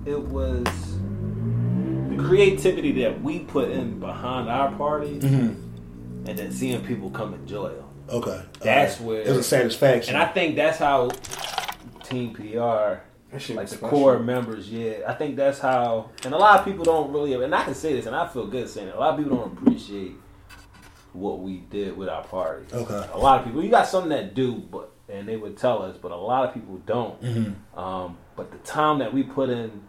It 0.07 0.20
was 0.20 0.65
the 0.65 2.16
creativity 2.23 2.93
that 3.03 3.23
we 3.23 3.40
put 3.40 3.70
in 3.70 3.99
behind 4.01 4.49
our 4.49 4.70
parties, 4.73 5.23
Mm-hmm. 5.23 6.28
and 6.28 6.39
then 6.39 6.53
seeing 6.53 6.85
people 6.85 7.11
come 7.11 7.35
enjoy 7.35 7.70
them. 7.70 7.85
Okay, 8.11 8.40
That's 8.61 9.01
All 9.01 9.07
where- 9.09 9.20
it 9.23 9.28
was 9.28 9.39
a 9.39 9.43
satisfaction. 9.43 10.15
And 10.15 10.23
I 10.23 10.27
think 10.32 10.57
that's 10.57 10.78
how 10.78 11.09
Team 12.05 12.32
PR, 12.35 12.43
like 12.43 13.01
the 13.32 13.66
special. 13.66 13.89
core 13.90 14.19
members, 14.19 14.70
yeah. 14.70 14.95
I 15.07 15.12
think 15.15 15.36
that's 15.36 15.59
how, 15.59 16.11
and 16.24 16.32
a 16.32 16.39
lot 16.39 16.59
of 16.59 16.65
people 16.65 16.85
don't 16.85 17.12
really, 17.12 17.35
and 17.35 17.55
I 17.55 17.65
can 17.65 17.74
say 17.74 17.93
this, 17.95 18.07
and 18.07 18.16
I 18.16 18.27
feel 18.28 18.47
good 18.47 18.69
saying 18.69 18.89
it. 18.89 18.95
A 18.95 18.99
lot 18.99 19.12
of 19.19 19.23
people 19.23 19.36
don't 19.36 19.53
appreciate 19.59 20.12
what 21.12 21.40
we 21.40 21.59
did 21.70 21.97
with 21.97 22.09
our 22.09 22.24
parties. 22.24 22.73
Okay. 22.73 23.07
A 23.12 23.19
lot 23.19 23.40
of 23.40 23.47
people, 23.47 23.62
you 23.62 23.70
got 23.70 23.86
some 23.86 24.09
that 24.11 24.35
do, 24.35 24.55
but 24.55 24.90
and 25.09 25.26
they 25.28 25.36
would 25.36 25.56
tell 25.56 25.82
us, 25.82 25.97
but 26.01 26.12
a 26.12 26.16
lot 26.16 26.48
of 26.48 26.55
people 26.55 26.76
don't. 26.86 27.20
Mm-hmm. 27.22 27.78
Um, 27.78 28.18
but 28.36 28.51
the 28.51 28.59
time 28.59 28.98
that 28.98 29.12
we 29.12 29.22
put 29.22 29.48
in 29.51 29.82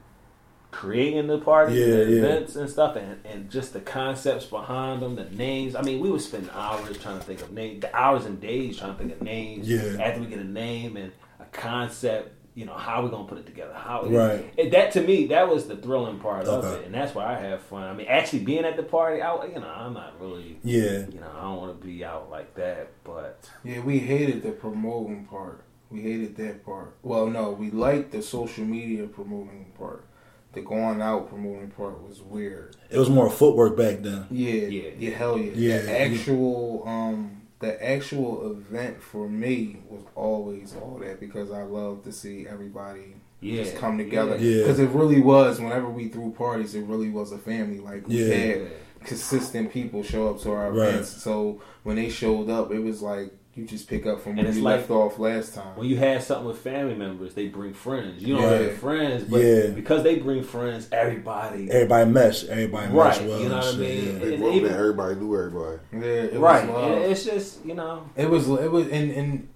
creating 0.72 1.28
the 1.28 1.40
parties, 1.40 1.78
Yeah, 1.78 1.86
the 1.86 2.12
yeah. 2.12 2.18
events 2.20 2.56
and 2.56 2.70
stuff, 2.70 2.96
and, 2.96 3.20
and 3.26 3.50
just 3.50 3.74
the 3.74 3.80
concepts 3.80 4.46
behind 4.46 5.02
them, 5.02 5.16
the 5.16 5.26
names. 5.26 5.76
I 5.76 5.82
mean, 5.82 6.00
we 6.00 6.10
would 6.10 6.22
spend 6.22 6.50
hours 6.52 6.98
trying 7.00 7.18
to 7.20 7.26
think 7.26 7.41
of 7.41 7.52
names, 7.52 7.84
hours 7.94 8.26
and 8.26 8.40
days 8.40 8.78
trying 8.78 8.94
to 8.94 8.98
think 8.98 9.12
of 9.12 9.22
names. 9.22 9.68
Yeah. 9.68 9.98
After 10.02 10.22
we 10.22 10.28
get 10.28 10.40
a 10.40 10.44
name 10.44 10.96
and 10.96 11.12
a 11.40 11.46
concept, 11.46 12.34
you 12.60 12.65
know, 12.65 12.73
how 12.73 13.02
we 13.02 13.10
gonna 13.10 13.23
put 13.27 13.38
it 13.38 13.45
together? 13.45 13.73
How 13.73 14.03
Right. 14.06 14.44
and 14.60 14.69
that 14.73 14.91
to 14.91 15.02
me, 15.02 15.27
that 15.27 15.48
was 15.49 15.68
the 15.68 15.77
thrilling 15.77 16.19
part 16.19 16.45
of 16.45 16.65
it, 16.65 16.86
and 16.86 16.94
that's 16.94 17.15
why 17.15 17.34
I 17.34 17.40
have 17.40 17.61
fun. 17.61 17.84
I 17.84 17.94
mean, 17.94 18.07
actually 18.10 18.40
being 18.40 18.65
at 18.65 18.76
the 18.76 18.84
party, 18.84 19.22
I, 19.22 19.45
you 19.45 19.53
know, 19.61 19.68
I'm 19.73 19.94
not 19.94 20.19
really, 20.19 20.60
Yeah. 20.64 21.06
you 21.10 21.22
know, 21.22 21.31
I 21.38 21.41
don't 21.44 21.57
want 21.57 21.80
to 21.80 21.88
be 21.88 22.03
out 22.03 22.30
like 22.30 22.53
that, 22.56 22.90
but 23.06 23.49
Yeah, 23.64 23.80
we 23.80 23.99
hated 23.99 24.44
the 24.44 24.52
promoting 24.52 25.23
part. 25.26 25.61
We 25.90 26.02
hated 26.02 26.36
that 26.38 26.65
part. 26.65 26.95
Well, 27.02 27.27
no, 27.27 27.52
we 27.52 27.72
liked 27.72 28.11
the 28.11 28.22
social 28.22 28.65
media 28.65 29.07
promoting 29.07 29.72
part. 29.77 30.03
The 30.52 30.61
going 30.61 31.02
out 31.02 31.30
promoting 31.30 31.69
part 31.72 32.06
was 32.07 32.22
weird. 32.22 32.76
It 32.90 32.98
was 32.99 33.10
more 33.10 33.30
footwork 33.30 33.77
back 33.77 34.02
then. 34.02 34.26
Yeah, 34.30 34.53
Yeah. 34.68 34.90
yeah, 34.98 35.11
hell 35.11 35.38
yeah. 35.38 35.52
Yeah, 35.56 35.77
the 35.81 35.91
yeah. 35.91 35.98
actual, 35.98 36.84
um, 36.86 37.39
the 37.60 37.84
actual 37.86 38.52
event 38.52 39.02
for 39.02 39.27
me 39.27 39.77
was 39.90 40.03
always 40.15 40.76
all 40.81 40.98
that 41.02 41.19
because 41.19 41.52
I 41.52 41.64
love 41.64 42.03
to 42.06 42.11
see 42.11 42.48
everybody 42.48 43.15
Yeah, 43.41 43.64
just 43.64 43.76
come 43.76 43.98
together. 43.98 44.38
yeah. 44.38 44.61
Because 44.64 44.80
it 44.80 44.90
really 44.91 45.19
was. 45.22 45.60
Whenever 45.60 45.90
we 45.90 46.07
threw 46.07 46.31
parties, 46.31 46.73
it 46.76 46.86
really 46.86 47.10
was 47.10 47.31
a 47.34 47.38
family. 47.38 47.80
Like 47.80 48.07
we 48.07 48.15
Yeah. 48.30 48.34
had 48.36 48.61
consistent 49.03 49.72
people 49.72 50.03
show 50.03 50.30
up 50.30 50.40
to 50.41 50.52
our 50.52 50.72
Right. 50.72 50.90
events. 50.90 51.10
So 51.10 51.61
when 51.84 51.95
they 51.98 52.10
showed 52.10 52.49
up, 52.49 52.72
it 52.72 52.80
was 52.80 53.02
like 53.02 53.31
you 53.60 53.65
just 53.65 53.88
pick 53.88 54.06
up 54.06 54.22
from 54.22 54.31
And 54.31 54.40
where 54.40 54.48
it's 54.48 54.57
you 54.57 54.64
like- 54.64 54.77
left 54.80 54.91
off 54.91 55.19
last 55.19 55.53
time. 55.56 55.76
when 55.76 55.88
you 55.88 55.98
have 55.98 56.23
something 56.23 56.48
with 56.48 56.57
family 56.60 56.95
members, 56.95 57.34
they 57.34 57.48
bring 57.48 57.73
friends. 57.73 58.23
You 58.23 58.36
don't 58.36 58.44
Yeah. 58.44 58.57
have 58.60 58.73
friends, 58.77 59.23
but 59.26 59.41
Yeah. 59.41 59.68
because 59.72 60.03
they 60.03 60.18
bring 60.19 60.44
friends, 60.44 60.88
everybody. 60.91 61.69
Everybody 61.69 62.10
mesh. 62.11 62.45
Everybody 62.45 62.94
Right, 62.94 63.07
mesh 63.19 63.22
well. 63.27 63.40
you 63.41 63.49
know 63.49 63.57
what 63.57 63.73
I 63.76 63.77
mean? 63.77 64.06
yeah. 64.06 64.11
And 64.11 64.22
Big 64.22 64.56
even- 64.56 64.72
everybody 64.73 65.15
knew 65.15 65.36
everybody. 65.38 65.77
yeah, 65.94 65.99
it 65.99 66.40
right. 66.40 66.68
was 66.68 66.76
love. 66.76 66.91
And 66.91 67.11
it's 67.11 67.23
just, 67.26 67.65
you 67.65 67.73
know, 67.76 68.03
It 68.15 68.30
was 68.30 68.48
it 68.49 68.72
was 68.72 68.88
and 68.88 69.11
and 69.11 69.48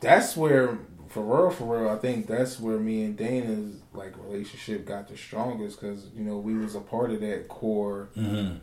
that's 0.00 0.36
where 0.36 0.78
for 1.08 1.22
real 1.22 1.50
for 1.50 1.78
real 1.80 1.90
I 1.90 1.96
think 1.98 2.26
that's 2.26 2.58
where 2.58 2.78
me 2.78 3.04
and 3.04 3.16
Dana's 3.16 3.76
like 3.92 4.14
relationship 4.26 4.86
got 4.86 5.08
the 5.08 5.16
strongest 5.16 5.80
because 5.80 6.06
you 6.16 6.24
know 6.24 6.38
we 6.38 6.54
was 6.54 6.74
a 6.74 6.80
part 6.80 7.10
of 7.10 7.20
that 7.20 7.48
core 7.48 8.08
Mm-hmm. 8.16 8.56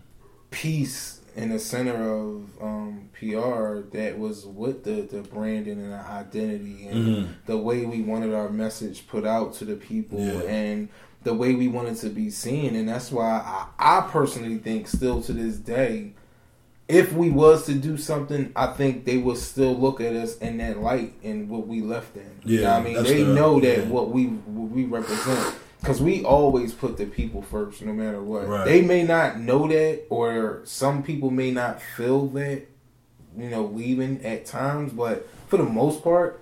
piece 0.51 1.18
in 1.35 1.49
the 1.49 1.59
center 1.59 1.93
of 2.11 2.43
um, 2.61 3.09
PR 3.17 3.79
that 3.95 4.15
was 4.17 4.45
with 4.45 4.83
the 4.83 5.01
the 5.01 5.21
branding 5.21 5.79
and 5.81 5.91
the 5.93 5.97
identity 6.05 6.87
and 6.87 7.05
Mhm. 7.07 7.27
the 7.45 7.57
way 7.57 7.85
we 7.85 8.01
wanted 8.01 8.33
our 8.33 8.49
message 8.49 9.07
put 9.07 9.25
out 9.25 9.53
to 9.55 9.65
the 9.65 9.75
people 9.75 10.19
Yeah. 10.19 10.41
and 10.49 10.89
the 11.23 11.33
way 11.33 11.53
we 11.53 11.67
wanted 11.67 11.97
to 11.97 12.09
be 12.09 12.29
seen 12.29 12.75
and 12.75 12.87
that's 12.87 13.11
why 13.11 13.41
I, 13.79 13.97
I 13.99 14.01
personally 14.09 14.57
think 14.57 14.87
still 14.87 15.21
to 15.23 15.33
this 15.33 15.57
day 15.57 16.13
if 16.87 17.13
we 17.13 17.29
was 17.29 17.67
to 17.67 17.75
do 17.75 17.97
something, 17.97 18.51
I 18.55 18.65
think 18.65 19.05
they 19.05 19.17
would 19.17 19.37
still 19.37 19.77
look 19.77 20.01
at 20.01 20.15
us 20.15 20.37
in 20.39 20.57
that 20.57 20.81
light 20.81 21.13
and 21.23 21.47
what 21.47 21.67
we 21.67 21.81
left 21.81 22.15
in. 22.17 22.23
You 22.43 22.61
know 22.61 22.63
Yeah, 22.63 22.77
I 22.77 22.81
mean, 22.83 23.03
they 23.03 23.23
fair. 23.23 23.35
know 23.35 23.59
that 23.59 23.77
Yeah. 23.77 23.87
what 23.89 24.09
we 24.09 24.25
what 24.25 24.71
we 24.71 24.85
represent 24.85 25.53
because 25.79 26.01
we 26.01 26.23
always 26.23 26.73
put 26.73 26.97
the 26.97 27.05
people 27.05 27.41
first, 27.41 27.81
no 27.81 27.93
matter 27.93 28.21
what. 28.21 28.47
Right. 28.47 28.65
They 28.65 28.81
may 28.81 29.03
not 29.03 29.39
know 29.39 29.67
that, 29.67 30.03
or 30.09 30.61
some 30.65 31.03
people 31.03 31.31
may 31.31 31.51
not 31.51 31.81
feel 31.81 32.27
that. 32.27 32.63
You 33.37 33.49
know, 33.49 33.65
leaving 33.65 34.25
at 34.25 34.45
times, 34.47 34.91
but 34.91 35.29
for 35.47 35.57
the 35.57 35.63
most 35.63 36.03
part, 36.03 36.41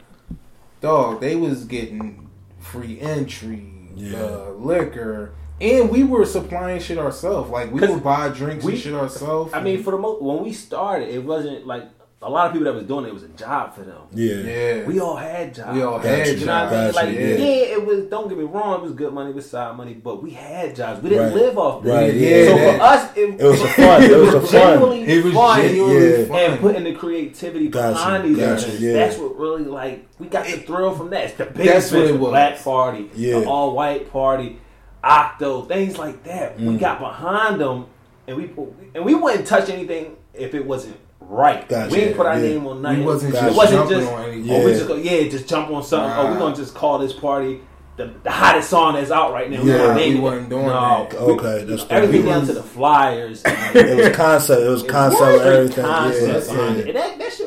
dog, 0.81 1.19
they 1.19 1.35
was 1.35 1.65
getting 1.65 2.29
free 2.59 2.99
entry, 3.01 3.71
Yeah. 3.93 4.17
uh, 4.23 4.49
liquor. 4.57 5.31
And 5.59 5.89
we 5.89 6.03
were 6.03 6.25
supplying 6.25 6.79
shit 6.79 6.97
ourselves. 6.97 7.49
Like 7.51 7.71
we 7.73 7.81
would 7.81 8.03
buy 8.03 8.29
drinks 8.29 8.63
we- 8.63 8.71
and 8.73 8.81
shit 8.81 8.93
ourselves. 8.93 9.53
I 9.53 9.61
mean, 9.61 9.83
for 9.83 9.91
the 9.91 9.97
most, 9.97 10.21
when 10.21 10.43
we 10.43 10.53
started, 10.53 11.09
it 11.09 11.23
wasn't 11.23 11.67
like 11.67 11.83
a 12.19 12.29
lot 12.29 12.47
of 12.47 12.53
people 12.53 12.65
that 12.65 12.73
was 12.73 12.85
doing 12.85 13.05
it, 13.05 13.09
it 13.09 13.13
was 13.13 13.21
a 13.23 13.27
job 13.29 13.75
for 13.75 13.81
them. 13.83 14.01
Yeah. 14.11 14.33
yeah, 14.37 14.85
We 14.85 14.99
all 14.99 15.15
had 15.17 15.53
jobs. 15.53 15.75
We 15.75 15.83
all 15.83 15.97
Gotcha. 15.97 16.07
had 16.09 16.27
You 16.39 16.45
know 16.47 16.63
what 16.63 16.73
I 16.73 16.75
mean? 16.75 16.83
jobs. 16.85 16.95
Like, 16.95 17.09
yeah. 17.13 17.21
yeah. 17.21 17.75
it 17.75 17.85
was. 17.85 18.05
Don't 18.05 18.27
get 18.27 18.37
me 18.39 18.43
wrong, 18.43 18.73
it 18.79 18.81
was 18.81 18.91
good 18.93 19.13
money, 19.13 19.29
it 19.29 19.35
was 19.35 19.47
side 19.49 19.77
money, 19.77 19.93
but 19.93 20.23
we 20.23 20.31
had 20.31 20.75
jobs. 20.75 21.03
We 21.03 21.09
didn't 21.09 21.25
Right. 21.27 21.33
live 21.35 21.57
off 21.59 21.83
this. 21.83 21.93
Right, 21.93 22.13
yeah, 22.15 22.45
So 22.47 22.55
that- 22.57 22.77
for 22.79 22.83
us, 22.83 23.17
it, 23.17 23.39
It 23.39 23.43
was 23.43 23.61
a 23.61 23.67
fun. 23.67 24.03
It 24.03 24.17
was 24.17 24.33
a 24.33 24.41
fun. 24.41 24.49
genuinely 24.51 25.01
It 25.03 25.23
was 25.25 25.33
fun. 25.35 25.61
genuinely 25.61 26.09
Yeah. 26.21 26.25
fun. 26.25 26.39
and 26.39 26.59
putting 26.59 26.83
the 26.85 26.93
creativity 26.95 27.67
Gotcha, 27.67 27.93
behind 27.93 28.23
these 28.25 28.37
gotcha, 28.37 28.65
events. 28.65 28.79
yeah. 28.81 28.93
That's 28.93 29.17
what 29.19 29.37
really 29.37 29.65
like 29.65 30.07
we 30.17 30.27
got 30.27 30.45
the 30.45 30.53
thrill 30.57 30.95
from 30.95 31.11
that. 31.11 31.23
It's 31.25 31.33
the 31.35 31.45
big 31.45 31.67
That's 31.67 31.91
what 31.91 32.01
it 32.01 32.13
the 32.13 32.17
was. 32.17 32.29
black 32.31 32.63
party, 32.63 33.11
Yeah. 33.15 33.41
the 33.41 33.45
all 33.47 33.75
white 33.75 34.11
party, 34.11 34.59
Octo, 35.03 35.61
things 35.65 35.99
like 35.99 36.23
that. 36.23 36.57
Mm. 36.57 36.67
We 36.71 36.77
got 36.77 36.99
behind 36.99 37.61
them, 37.61 37.85
and 38.27 38.35
we 38.37 38.49
and 38.95 39.05
we 39.05 39.13
wouldn't 39.13 39.45
touch 39.45 39.69
anything 39.69 40.15
if 40.33 40.55
it 40.55 40.65
wasn't 40.65 40.95
right. 41.27 41.67
Gotcha, 41.67 41.91
we 41.93 41.99
didn't 42.01 42.17
put 42.17 42.25
our 42.25 42.35
yeah. 42.39 42.49
name 42.49 42.67
on 42.67 42.81
nothing. 42.81 42.99
We 42.99 43.05
wasn't 43.05 43.33
Gotcha. 43.33 43.47
it 43.49 43.55
wasn't 43.55 43.89
just 43.89 44.11
on 44.11 44.23
anything. 44.25 44.51
oh 44.51 44.65
we 44.65 44.71
just 44.73 44.87
go 44.87 44.95
yeah 44.95 45.27
just 45.29 45.47
jump 45.47 45.69
on 45.69 45.83
something. 45.83 46.11
Oh, 46.17 46.31
we're 46.31 46.39
gonna 46.39 46.55
just 46.55 46.73
call 46.73 46.97
this 46.99 47.13
party. 47.13 47.61
The, 47.97 48.13
the 48.23 48.29
hottest 48.29 48.69
song 48.69 48.93
that's 48.93 49.09
out 49.09 49.33
right 49.33 49.49
now. 49.49 49.63
Yeah, 49.63 49.77
gonna 49.77 49.93
we 49.95 49.99
name 50.01 50.17
it. 50.17 50.19
wasn't 50.19 50.49
doing 50.49 50.65
no, 50.67 51.07
that. 51.09 51.13
we- 51.13 51.33
Okay, 51.33 51.63
that's 51.63 51.85
everything 51.89 52.25
We 52.25 52.29
down 52.29 52.45
to 52.45 52.53
the 52.53 52.61
flyers. 52.61 53.41
It 53.45 53.97
was 53.97 54.15
concept. 54.15 54.61
It 54.61 54.67
was 54.69 54.83
concept 54.83 55.21
of 55.23 55.39
Straight 55.39 55.51
everything. 55.55 55.83
concept 55.83 56.47
Yeah, 56.51 56.55
yeah. 56.55 56.71
it. 56.73 56.93
That, 56.93 57.17
that 57.17 57.33
shit 57.33 57.46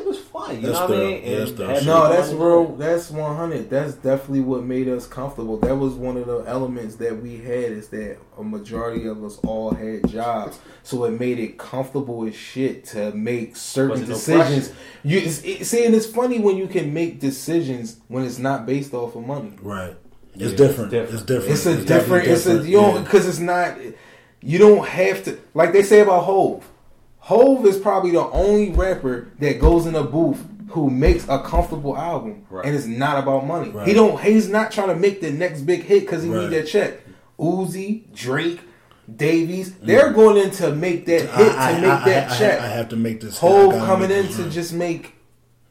fun. 0.51 0.61
You 0.61 0.67
That's 0.67 0.79
know 0.79 0.87
what 0.87 0.97
I 0.97 1.03
mean? 1.03 1.23
Yeah, 1.23 1.37
that's 1.39 1.49
And 1.49 1.57
dope. 1.57 1.69
had 1.69 1.85
No, 1.85 2.09
that's 2.09 2.31
real. 2.33 2.75
That's 2.75 3.11
one 3.11 3.35
hundred. 3.35 3.69
That's 3.69 3.93
definitely 3.95 4.41
what 4.41 4.63
made 4.63 4.87
us 4.87 5.07
comfortable. 5.07 5.57
That 5.57 5.75
was 5.75 5.93
one 5.93 6.17
of 6.17 6.27
the 6.27 6.39
elements 6.47 6.95
that 6.97 7.21
we 7.21 7.37
had. 7.37 7.71
Is 7.71 7.89
that 7.89 8.17
a 8.37 8.43
majority 8.43 9.07
of 9.07 9.23
us 9.23 9.37
all 9.45 9.71
had 9.71 10.07
jobs, 10.07 10.59
so 10.83 11.03
it 11.05 11.19
made 11.19 11.39
it 11.39 11.57
comfortable 11.57 12.25
as 12.25 12.35
shit 12.35 12.85
to 12.87 13.11
make 13.13 13.55
certain 13.55 13.91
Wasn't 13.91 14.09
no 14.09 14.15
decisions. 14.15 14.71
you 15.03 15.19
it's, 15.19 15.43
it, 15.43 15.65
see, 15.65 15.85
and 15.85 15.95
it's 15.95 16.05
funny 16.05 16.39
when 16.39 16.57
you 16.57 16.67
can 16.67 16.93
make 16.93 17.19
decisions 17.19 17.99
when 18.07 18.23
it's 18.25 18.39
not 18.39 18.65
based 18.65 18.93
off 18.93 19.15
of 19.15 19.25
money. 19.25 19.53
Right. 19.61 19.95
It's 20.35 20.51
Yeah, 20.51 20.57
different. 20.57 20.93
it's 20.93 21.13
It's 21.13 21.23
different. 21.23 21.27
different. 21.27 21.51
It's 21.53 21.65
a 21.65 21.85
definitely 21.85 22.19
different. 22.19 22.27
It's 22.27 22.45
a 22.47 22.69
you 22.69 22.77
don't 22.77 22.95
yeah. 22.95 23.01
because 23.01 23.27
it's 23.27 23.39
not. 23.39 23.77
You 24.43 24.57
don't 24.57 24.87
have 24.87 25.23
to 25.25 25.37
like 25.53 25.71
they 25.73 25.83
say 25.83 25.99
about 25.99 26.23
Hove. 26.23 26.67
Hove 27.25 27.65
is 27.65 27.77
probably 27.77 28.11
the 28.11 28.25
only 28.31 28.71
rapper 28.71 29.27
that 29.39 29.59
goes 29.59 29.85
in 29.85 29.95
a 29.95 30.03
booth 30.03 30.43
who 30.69 30.89
makes 30.89 31.25
a 31.27 31.39
comfortable 31.39 31.97
album, 31.97 32.45
Right. 32.49 32.65
and 32.65 32.75
it's 32.75 32.85
not 32.85 33.21
about 33.21 33.45
money. 33.45 33.69
Right. 33.69 33.87
He 33.87 33.93
don't. 33.93 34.19
He's 34.21 34.47
not 34.49 34.71
trying 34.71 34.87
to 34.87 34.95
make 34.95 35.21
the 35.21 35.29
next 35.31 35.61
big 35.61 35.83
hit 35.83 36.01
because 36.01 36.23
he 36.23 36.29
Right. 36.29 36.49
need 36.49 36.57
that 36.57 36.67
check. 36.67 37.01
Uzi, 37.39 38.03
Drake, 38.13 38.61
Davies, 39.13 39.73
they're 39.83 40.11
going 40.13 40.37
in 40.37 40.51
to 40.51 40.73
make 40.73 41.05
that 41.07 41.21
hit 41.21 41.29
Mm. 41.51 41.57
I, 41.57 41.69
I, 41.69 41.73
to 41.75 41.81
make 41.81 41.91
I, 41.91 42.05
that 42.09 42.31
I, 42.31 42.37
check. 42.37 42.59
I, 42.61 42.67
have 42.67 42.89
to 42.89 42.95
make 42.95 43.19
this. 43.21 43.37
hit. 43.39 43.49
Hove 43.49 43.73
coming 43.85 44.11
in 44.11 44.27
to 44.29 44.49
just 44.49 44.73
make. 44.73 45.15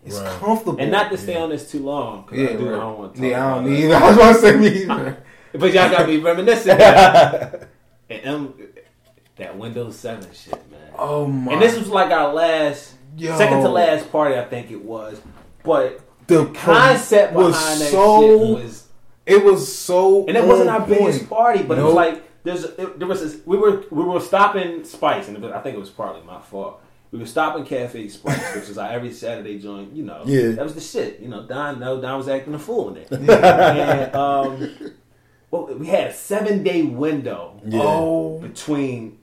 It's 0.05 0.19
Right. 0.19 0.39
comfortable 0.41 0.79
And 0.81 0.91
not 0.91 1.11
to 1.11 1.19
stay 1.19 1.37
on 1.37 1.51
this 1.51 1.71
too 1.71 1.81
long. 1.81 2.25
Yeah, 2.33 2.51
I, 2.51 2.53
do, 2.55 2.69
I 2.69 2.71
right. 2.73 2.81
don't 2.81 2.99
want 2.99 3.15
to 3.15 3.21
talk 3.21 3.31
yeah, 3.31 3.47
I 3.47 3.55
don't 3.55 3.65
that. 3.65 3.71
need. 3.71 3.91
I 3.93 4.07
was 4.09 4.17
about 4.17 4.33
to 4.35 4.41
say 4.41 4.57
me. 4.57 5.15
But 5.53 5.73
y'all 5.73 5.91
got 5.91 6.07
me 6.07 6.19
reminiscing. 6.19 6.79
and 8.11 8.27
um, 8.27 8.55
that 9.41 9.57
Windows 9.59 9.99
7 9.99 10.27
shit, 10.33 10.53
man. 10.71 10.81
Oh 10.97 11.27
my! 11.27 11.53
and 11.53 11.63
this 11.63 11.77
was 11.79 11.89
like 11.89 12.11
our 12.11 12.33
last, 12.33 12.95
Yo. 13.17 13.37
second 13.37 13.63
to 13.63 13.69
last 13.69 14.11
party, 14.13 14.37
I 14.37 14.45
think 14.45 14.71
it 14.71 14.83
was. 14.85 15.21
But 15.63 16.01
the 16.27 16.47
concept 16.47 17.33
was 17.33 17.55
behind 17.55 17.81
that 17.81 17.91
so 17.91 18.21
shit 18.23 18.65
was 18.65 18.89
It 19.27 19.45
was 19.45 19.77
so, 19.77 20.27
And 20.27 20.37
it 20.37 20.45
wasn't 20.45 20.71
our 20.71 20.87
biggest 20.87 21.29
party, 21.29 21.63
but 21.63 21.79
it 21.79 21.83
was 21.83 21.95
like 21.95 22.23
there's 22.43 22.65
it, 22.65 22.99
there 22.99 23.09
was 23.09 23.21
this, 23.21 23.41
we 23.45 23.59
were 23.59 23.85
we 23.91 24.03
were 24.05 24.21
stopping 24.21 24.85
Spice, 24.85 25.29
and 25.29 25.45
I 25.47 25.61
think 25.61 25.77
it 25.77 25.81
was 25.81 25.91
partly 25.91 26.23
my 26.23 26.41
fault. 26.41 26.81
We 27.11 27.19
were 27.19 27.27
stopping 27.27 27.65
Cafe 27.65 28.09
Spice, 28.09 28.55
which 28.55 28.69
is 28.69 28.79
our 28.79 28.91
every 28.91 29.13
Saturday 29.13 29.59
joint. 29.59 29.95
You 29.95 30.05
know, 30.05 30.23
Yeah. 30.25 30.53
that 30.53 30.63
was 30.65 30.75
the 30.75 30.81
shit. 30.81 31.21
You 31.21 31.29
know, 31.29 31.47
Don 31.47 31.81
no 31.81 32.01
Don 32.01 32.17
was 32.19 32.29
acting 32.29 32.55
a 32.55 32.59
fool 32.59 32.91
in 32.91 32.97
it. 32.99 33.13
and 33.13 34.15
um, 34.15 34.93
well, 35.51 35.67
we 35.75 35.87
had 35.89 36.09
a 36.09 36.15
seven 36.15 36.63
day 36.63 36.83
window 36.83 37.61
Yeah. 37.67 37.81
Oh, 37.83 38.39
between 38.39 39.19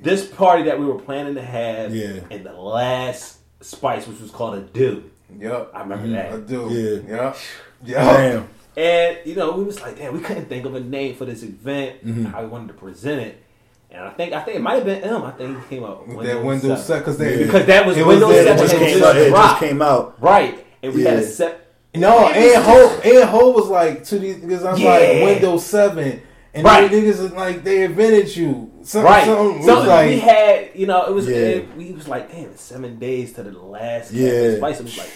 this 0.00 0.26
party 0.26 0.64
that 0.64 0.78
we 0.80 0.86
were 0.86 0.98
planning 0.98 1.34
to 1.34 1.42
have 1.42 1.94
Yeah. 1.94 2.20
and 2.30 2.44
the 2.44 2.52
last 2.52 3.38
Spice, 3.62 4.06
which 4.06 4.20
was 4.20 4.30
called 4.30 4.54
a 4.56 4.60
Do. 4.62 5.10
yep. 5.38 5.70
I 5.74 5.80
remember 5.82 6.06
I 6.06 6.22
that. 6.22 6.32
A 6.34 6.38
do. 6.38 7.02
Yeah. 7.06 7.16
Yep. 7.24 7.36
Yep. 7.84 7.96
Damn. 8.16 8.48
And 8.76 9.18
you 9.26 9.34
know, 9.34 9.52
we 9.52 9.64
was 9.64 9.80
like, 9.82 9.98
damn, 9.98 10.14
we 10.14 10.20
couldn't 10.20 10.46
think 10.48 10.64
of 10.64 10.74
a 10.74 10.80
name 10.80 11.14
for 11.16 11.24
this 11.26 11.42
event. 11.42 12.04
Mm-hmm. 12.06 12.24
How 12.26 12.40
we 12.42 12.48
wanted 12.48 12.68
to 12.68 12.74
present 12.74 13.20
it, 13.20 13.42
and 13.90 14.02
I 14.04 14.10
think 14.10 14.32
I 14.32 14.40
think 14.42 14.56
it 14.56 14.60
might 14.62 14.76
have 14.76 14.84
been 14.86 15.02
M. 15.02 15.22
I 15.24 15.32
think 15.32 15.60
he 15.62 15.76
came 15.76 15.84
up 15.84 16.06
with 16.06 16.16
With 16.16 16.26
that 16.28 16.42
Windows 16.42 16.86
7 16.86 17.00
because 17.02 17.18
they 17.18 17.40
Yeah. 17.40 17.46
because 17.46 17.66
that 17.66 17.84
was 17.86 17.96
It 17.98 18.06
was 18.06 18.20
Windows 18.20 18.30
that- 18.30 18.40
It 18.40 18.44
Seven 18.46 18.62
just 18.62 18.74
came 18.76 18.98
just 18.98 19.04
out. 19.04 19.16
It 19.16 19.30
just 19.30 19.58
came 19.60 19.82
out. 19.82 20.14
right, 20.22 20.66
and 20.82 20.94
we 20.94 21.02
had 21.02 21.18
a 21.18 21.22
set. 21.22 21.66
no 21.94 22.28
and 22.28 22.44
was 22.44 22.64
Ho 22.64 23.00
and 23.04 23.28
Ho 23.28 23.50
was 23.50 23.68
like 23.68 24.04
to 24.04 24.18
these 24.18 24.36
because 24.36 24.64
I'm 24.64 24.78
Yeah. 24.78 24.88
like 24.90 25.22
Windows 25.24 25.66
Seven 25.66 26.22
and 26.54 26.64
Right. 26.64 26.90
niggas 26.90 27.06
is 27.06 27.32
like 27.32 27.62
they 27.64 27.82
invented 27.84 28.34
you. 28.36 28.70
Some, 28.82 29.04
Right, 29.04 29.24
Something 29.26 29.62
so 29.62 29.80
like 29.82 30.08
we 30.08 30.18
had, 30.18 30.70
you 30.74 30.86
know, 30.86 31.04
it 31.06 31.12
was. 31.12 31.28
Yeah. 31.28 31.36
It, 31.36 31.76
we 31.76 31.92
was 31.92 32.08
like, 32.08 32.30
damn, 32.32 32.44
it's 32.50 32.62
seven 32.62 32.98
days 32.98 33.32
to 33.34 33.42
the 33.42 33.58
last. 33.58 34.12
Yeah. 34.12 34.56
Spice. 34.56 34.80
It 34.80 34.84
was 34.84 34.98
like, 34.98 35.10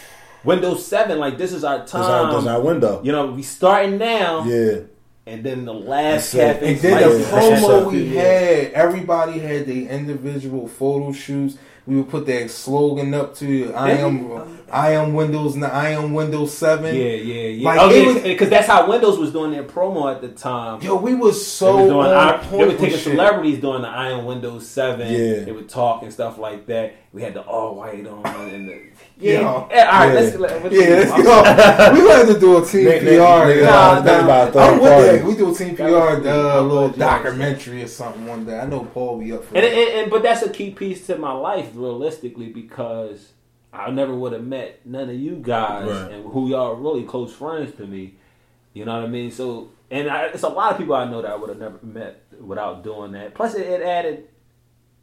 Windows 0.44 0.86
Seven, 0.86 1.18
like 1.18 1.38
this 1.38 1.52
is 1.52 1.64
our 1.64 1.86
time. 1.86 2.02
our, 2.26 2.32
that's 2.34 2.46
our 2.46 2.60
window. 2.60 3.00
you 3.02 3.12
know, 3.12 3.28
we 3.28 3.42
starting 3.42 3.96
now, 3.96 4.44
Yeah. 4.44 4.80
and 5.26 5.42
then 5.42 5.64
the 5.64 5.72
last 5.72 6.32
That's 6.32 6.58
cafe. 6.58 6.72
And 6.72 6.80
then 6.82 7.10
the 7.10 7.18
Yeah. 7.18 7.24
promo 7.30 7.90
we 7.90 8.08
had, 8.14 8.72
everybody 8.72 9.38
had 9.38 9.66
their 9.66 9.88
individual 9.88 10.68
photo 10.68 11.12
shoots. 11.12 11.56
We 11.86 11.96
would 11.96 12.08
put 12.10 12.26
that 12.26 12.50
slogan 12.50 13.12
up 13.14 13.34
to 13.36 13.72
I 13.74 13.90
am 13.92 14.30
I 14.72 14.92
am 14.92 15.14
Windows 15.14 15.54
and 15.54 15.64
I 15.64 15.90
am 15.90 16.12
Windows 16.14 16.52
Seven. 16.56 16.94
Yeah, 16.94 17.02
yeah, 17.02 17.48
yeah. 17.48 17.64
Like, 17.68 17.80
oh, 17.80 17.90
it 17.90 18.16
yeah, 18.16 18.22
because 18.32 18.48
that's 18.50 18.66
how 18.66 18.88
Windows 18.88 19.18
was 19.18 19.30
doing 19.32 19.50
their 19.52 19.62
promo 19.64 20.12
at 20.12 20.20
the 20.20 20.28
time. 20.28 20.80
Yo, 20.82 20.96
we 20.96 21.14
was 21.14 21.34
They 21.36 21.42
so 21.44 21.76
was 21.76 21.86
doing 21.86 22.06
on 22.06 22.12
our, 22.14 22.38
point 22.38 22.50
they 22.50 22.58
were 22.58 22.66
with 22.68 22.78
taking 22.80 22.96
shit. 22.98 23.04
celebrities 23.12 23.60
doing 23.60 23.82
the 23.82 23.88
I 23.88 24.10
am 24.10 24.24
Windows 24.24 24.66
Seven. 24.66 25.12
Yeah. 25.12 25.44
They 25.44 25.52
would 25.52 25.68
talk 25.68 26.02
and 26.02 26.12
stuff 26.12 26.38
like 26.38 26.66
that. 26.66 26.94
We 27.12 27.22
had 27.22 27.34
the 27.34 27.42
all 27.42 27.76
white 27.76 28.04
on 28.06 28.24
and 28.26 28.68
the 28.68 28.72
yeah. 29.18 29.32
Yeah. 29.32 29.40
yeah. 29.40 29.46
All 29.48 29.68
right, 29.68 30.06
Yeah. 30.08 30.12
let's, 30.14 30.36
let, 30.36 30.72
Yeah, 30.72 30.80
let's 30.80 31.10
go. 31.10 31.92
we 31.94 32.00
gonna 32.00 32.14
have 32.14 32.26
to 32.28 32.40
do 32.40 32.56
a 32.62 32.66
team 32.66 32.86
Nigga, 32.86 33.00
PR. 33.00 33.06
nigga, 33.06 33.62
Nah, 33.64 33.94
think 33.96 34.06
nah, 34.06 34.24
about 34.24 34.56
I'm 34.56 34.80
with 34.80 34.90
party. 34.90 35.06
that. 35.18 35.24
We 35.24 35.36
do 35.36 35.52
a 35.52 35.54
team 35.54 35.76
PR, 35.76 35.82
uh, 35.84 36.20
cool. 36.20 36.62
little 36.64 36.88
documentary 36.88 37.82
or 37.84 37.86
something 37.88 38.26
one 38.26 38.44
day. 38.44 38.58
I 38.58 38.66
know 38.66 38.80
Paul 38.92 39.18
will 39.18 39.24
be 39.24 39.32
up 39.32 39.44
for 39.44 39.54
And, 39.54 39.64
that. 39.64 39.72
and, 39.72 40.00
and 40.00 40.10
but 40.10 40.22
that's 40.24 40.42
a 40.42 40.50
key 40.50 40.70
piece 40.70 41.06
to 41.06 41.16
my 41.16 41.32
life, 41.32 41.68
realistically, 41.74 42.48
because 42.48 43.28
I 43.74 43.90
never 43.90 44.14
would 44.14 44.32
have 44.32 44.44
met 44.44 44.86
none 44.86 45.08
of 45.10 45.16
you 45.16 45.36
guys 45.36 45.88
Right. 45.88 46.12
and 46.12 46.32
who 46.32 46.48
y'all 46.48 46.72
are 46.72 46.74
really 46.76 47.02
close 47.02 47.32
friends 47.32 47.74
to 47.76 47.86
me. 47.86 48.14
You 48.72 48.84
know 48.84 48.94
what 48.94 49.04
I 49.04 49.08
mean? 49.08 49.30
So, 49.30 49.70
and 49.90 50.08
I, 50.08 50.26
it's 50.26 50.42
a 50.42 50.48
lot 50.48 50.72
of 50.72 50.78
people 50.78 50.94
I 50.94 51.04
know 51.10 51.22
that 51.22 51.30
I 51.30 51.36
would 51.36 51.48
have 51.48 51.58
never 51.58 51.78
met 51.82 52.22
without 52.40 52.82
doing 52.84 53.12
that. 53.12 53.34
Plus, 53.34 53.54
it, 53.54 53.66
it 53.66 53.82
added. 53.82 54.28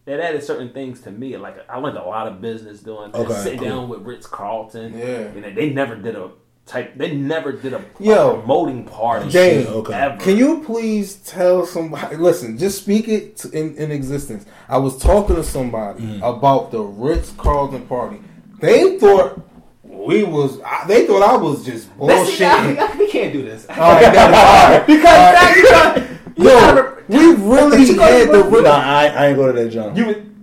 It 0.07 0.19
added 0.19 0.43
certain 0.43 0.73
things 0.73 1.01
to 1.01 1.11
me. 1.11 1.37
Like 1.37 1.57
I 1.69 1.77
learned 1.77 1.97
a 1.97 2.03
lot 2.03 2.27
of 2.27 2.41
business 2.41 2.79
doing. 2.79 3.13
Okay, 3.13 3.33
Sitting 3.43 3.59
cool. 3.59 3.67
down 3.69 3.89
with 3.89 4.01
Ritz 4.01 4.25
Carlton. 4.25 4.97
Yeah. 4.97 5.31
Know, 5.33 5.53
they 5.53 5.69
never 5.69 5.95
did 5.95 6.15
a 6.15 6.31
type. 6.65 6.97
They 6.97 7.15
never 7.15 7.51
did 7.51 7.73
a, 7.73 7.85
Yo. 7.99 8.37
promoting 8.39 8.83
party. 8.85 9.29
Dang, 9.29 9.67
okay. 9.67 9.93
ever. 9.93 10.17
Can 10.17 10.37
you 10.37 10.63
please 10.63 11.15
tell 11.17 11.65
somebody? 11.67 12.15
Listen, 12.17 12.57
just 12.57 12.81
speak 12.81 13.07
it 13.07 13.45
in, 13.53 13.75
in 13.75 13.91
existence. 13.91 14.45
I 14.67 14.79
was 14.79 14.97
talking 14.97 15.35
to 15.35 15.43
somebody 15.43 16.01
Mm. 16.03 16.37
about 16.37 16.71
the 16.71 16.81
Ritz 16.81 17.31
Carlton 17.37 17.85
party. 17.85 18.19
They 18.61 18.97
thought 18.99 19.41
we 19.83 20.23
was. 20.23 20.59
I- 20.61 20.85
They 20.87 21.05
thought 21.07 21.21
I 21.23 21.35
was 21.37 21.65
just 21.65 21.89
Let's 21.97 22.31
bullshitting. 22.31 22.77
I- 22.79 22.93
I- 22.93 22.97
we 22.97 23.07
can't 23.09 23.33
do 23.33 23.41
this. 23.43 23.67
All 23.69 23.75
right, 23.75 24.05
all 24.17 24.31
right. 24.31 24.83
because 24.87 25.03
now 25.03 25.55
you 25.55 25.63
got, 25.69 25.97
you 26.37 26.43
Yo, 26.45 26.49
gotta- 26.59 27.03
we 27.07 27.17
really 27.33 27.83
You 27.85 27.95
gotta 27.95 28.13
had 28.13 28.27
the 28.29 28.31
remember- 28.33 28.49
Ritz. 28.57 28.63
Nah, 28.67 28.71
I, 28.79 29.05
I 29.07 29.27
ain't 29.27 29.37
go 29.37 29.51
to 29.51 29.53
that 29.63 29.69
jump. 29.69 29.97
you 29.97 30.05
would, 30.05 30.35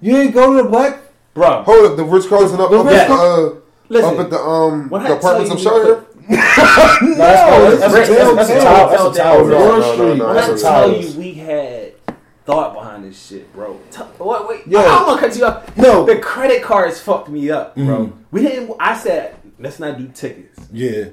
You 0.00 0.12
didn't 0.12 0.32
go 0.32 0.56
to 0.56 0.62
the 0.62 0.68
black. 0.68 0.98
bro. 1.34 1.62
Hold 1.64 1.86
up, 1.90 1.96
the 1.96 2.04
Ritz 2.04 2.26
Carlton 2.26 2.60
up, 2.60 2.70
The 2.70 2.78
up, 2.78 2.86
Ritz- 2.86 2.98
at, 3.00 3.08
the, 3.08 3.14
uh, 3.14 3.54
Listen, 3.88 4.14
up 4.14 4.20
at 4.20 4.30
the 4.30 4.38
um 4.40 4.88
when 4.90 5.02
I 5.02 5.08
the 5.08 5.16
apartments 5.16 5.62
tell 5.62 5.80
of 5.80 5.86
you 5.86 5.94
Shire. 5.94 6.04
we 6.28 6.36
No, 6.36 7.16
that's, 7.16 7.80
that's 7.80 7.92
that's, 7.94 8.08
a 8.10 8.12
that's, 8.14 8.48
that's, 8.48 8.50
a 8.50 8.64
tower. 8.64 8.90
That's 8.90 9.02
a 9.18 9.22
tower. 9.22 9.42
No, 9.44 9.48
no, 9.48 9.58
Wall 9.68 9.78
no, 9.78 9.94
Street. 9.94 10.16
no, 10.18 10.26
When 10.26 10.34
that's 10.34 10.62
tell 10.62 10.92
you 11.00 11.18
we 11.18 11.32
had 11.34 11.94
thought 12.44 12.74
behind 12.74 12.85
this 13.08 13.26
shit, 13.26 13.52
bro. 13.52 13.78
T- 13.90 13.98
what, 14.18 14.48
wait, 14.48 14.66
Yo. 14.66 14.80
I 14.80 15.06
want 15.06 15.20
to 15.20 15.26
cut 15.28 15.36
you 15.36 15.44
off. 15.44 15.76
No. 15.76 16.04
the 16.04 16.18
credit 16.18 16.62
cards 16.62 17.00
fucked 17.00 17.28
me 17.28 17.50
up, 17.50 17.74
bro. 17.74 18.06
Mhm. 18.06 18.12
We 18.30 18.42
didn't. 18.42 18.74
I 18.80 18.96
said 18.96 19.34
let's 19.58 19.78
not 19.78 19.98
do 19.98 20.08
tickets. 20.08 20.60
Yeah. 20.72 21.06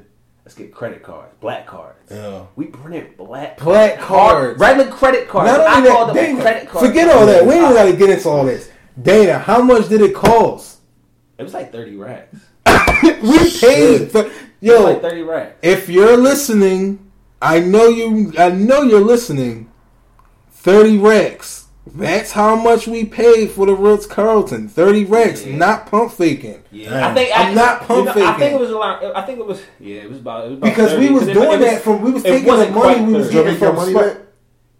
Let's 0.45 0.55
get 0.55 0.73
credit 0.73 1.01
cards, 1.03 1.33
black 1.39 1.65
cards. 1.65 1.97
Yeah. 2.11 2.41
We 2.57 2.65
printed 2.65 3.15
black 3.15 3.57
Black 3.59 3.97
cards. 3.99 4.59
regular 4.59 4.91
credit 4.91 5.29
cards. 5.29 5.49
Not 5.49 5.61
I 5.61 5.77
only 5.77 5.89
called 5.89 6.09
that, 6.09 6.13
them 6.15 6.25
Dana, 6.25 6.41
credit 6.41 6.69
cards. 6.69 6.87
forget 6.87 7.09
all 7.15 7.25
that. 7.25 7.45
We 7.45 7.53
ain't 7.53 7.73
got 7.73 7.85
to 7.85 7.95
get 7.95 8.09
into 8.09 8.27
all 8.29 8.43
this. 8.43 8.69
Dana, 9.01 9.39
how 9.39 9.61
much 9.61 9.87
did 9.87 10.01
it 10.01 10.13
cost? 10.13 10.79
It 11.37 11.43
was 11.43 11.53
like 11.53 11.71
thirty 11.71 11.95
racks. 11.95 12.35
we 13.21 13.51
paid. 13.59 14.11
For, 14.11 14.29
yo, 14.59 14.83
like 14.83 15.01
thirty 15.01 15.21
racks. 15.23 15.55
if 15.61 15.87
you're 15.89 16.17
listening, 16.17 17.09
I 17.41 17.59
know 17.61 17.87
you. 17.87 18.33
I 18.37 18.49
know 18.49 18.81
you're 18.83 18.99
listening. 18.99 19.71
Thirty 20.51 20.97
racks. 20.97 21.62
That's 21.85 22.31
how 22.31 22.55
much 22.55 22.87
we 22.87 23.03
paid 23.05 23.51
for 23.51 23.65
the 23.65 23.75
Ritz 23.75 24.05
Carlton. 24.05 24.69
Thirty 24.69 25.03
racks, 25.05 25.45
Yeah. 25.45 25.57
not 25.57 25.87
pump 25.87 26.13
faking. 26.13 26.63
Yeah, 26.71 26.89
Damn. 26.89 27.03
I 27.03 27.13
think 27.13 27.29
I'm 27.35 27.55
not 27.55 27.81
pump 27.81 28.15
you 28.15 28.21
know, 28.21 28.27
I 28.27 28.33
think 28.39 28.53
it 28.53 28.59
was 28.59 28.71
a 28.71 28.77
lot. 28.77 29.03
I 29.15 29.21
think 29.23 29.39
it 29.39 29.45
was 29.45 29.61
yeah. 29.79 30.01
It 30.01 30.09
was 30.09 30.19
about, 30.19 30.45
it 30.45 30.49
was 30.49 30.57
about 30.59 30.69
Because 30.69 30.91
30, 30.93 31.07
we 31.07 31.13
was 31.13 31.27
it- 31.27 31.33
doing 31.33 31.45
it 31.51 31.59
was- 31.59 31.59
that 31.69 31.81
from 31.81 32.01
we 32.01 32.11
was 32.11 32.23
taking 32.23 32.45
the 32.45 32.69
money 32.71 33.01
we 33.03 33.13
was 33.13 33.29
getting 33.29 33.57
from 33.57 33.75
money 33.75 33.93
back. 33.93 34.17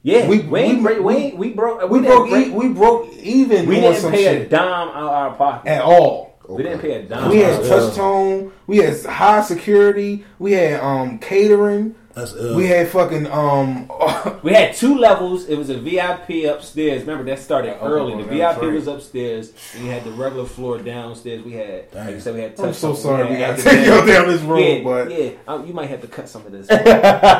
Yeah, 0.05 0.27
We- 0.27 0.39
we 0.39 0.75
we 0.75 0.75
we- 0.75 0.99
we 0.99 1.31
we- 1.37 1.49
broke 1.53 1.81
We 1.89 1.99
we 1.99 2.07
broke. 2.07 2.29
didn't, 2.29 2.47
e- 2.47 2.55
We 2.55 2.67
broke 2.69 3.07
even 3.21 3.67
we 3.67 3.75
didn't 3.75 3.97
some 4.01 4.11
pay 4.11 4.23
shit 4.23 4.41
a 4.43 4.49
dime 4.49 4.89
out 4.89 4.95
of 4.95 5.09
our 5.09 5.31
pocket. 5.31 5.69
at 5.69 5.81
all. 5.81 6.32
We 6.47 6.63
didn't 6.63 6.79
pay 6.79 6.93
a 6.93 7.03
dime. 7.03 7.29
We 7.29 7.37
had 7.37 7.61
of 7.61 7.67
touch 7.67 7.95
tone. 7.95 8.51
We 8.67 8.77
had 8.77 9.03
high 9.05 9.41
security. 9.41 10.25
We 10.39 10.51
had 10.53 10.79
um 10.81 11.19
catering. 11.19 11.95
That's 12.13 12.35
ill. 12.35 12.55
We 12.55 12.67
had 12.67 12.89
fucking 12.89 13.27
um. 13.27 13.89
We 14.43 14.53
had 14.53 14.75
two 14.75 14.97
levels. 14.97 15.47
It 15.47 15.57
was 15.57 15.69
a 15.69 15.77
VIP 15.77 16.45
upstairs. 16.45 17.01
Remember 17.01 17.23
that 17.23 17.39
started 17.39 17.77
Oh, 17.81 17.87
early. 17.87 18.21
The 18.21 18.27
VIP 18.29 18.57
right. 18.61 18.71
was 18.73 18.87
upstairs. 18.87 19.53
And 19.73 19.85
you 19.85 19.91
had 19.91 20.03
the 20.03 20.11
regular 20.11 20.45
floor 20.45 20.77
downstairs. 20.79 21.43
We 21.43 21.53
had, 21.53 21.85
like 21.93 22.09
you 22.11 22.19
said, 22.19 22.35
we 22.35 22.41
had. 22.41 22.59
I'm 22.59 22.73
so 22.73 22.93
sorry 22.93 23.27
we 23.29 23.35
had 23.35 23.57
gotta 23.57 23.63
take 23.63 23.85
you 23.85 24.05
down 24.05 24.27
this 24.27 24.41
road, 24.41 24.59
yeah, 24.59 24.83
but 24.83 25.11
yeah, 25.11 25.29
um, 25.47 25.65
you 25.65 25.73
might 25.73 25.89
have 25.89 26.01
to 26.01 26.07
cut 26.07 26.27
some 26.29 26.45
of 26.45 26.51
this 26.51 26.67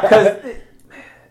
because 0.01 0.27
it, 0.45 0.63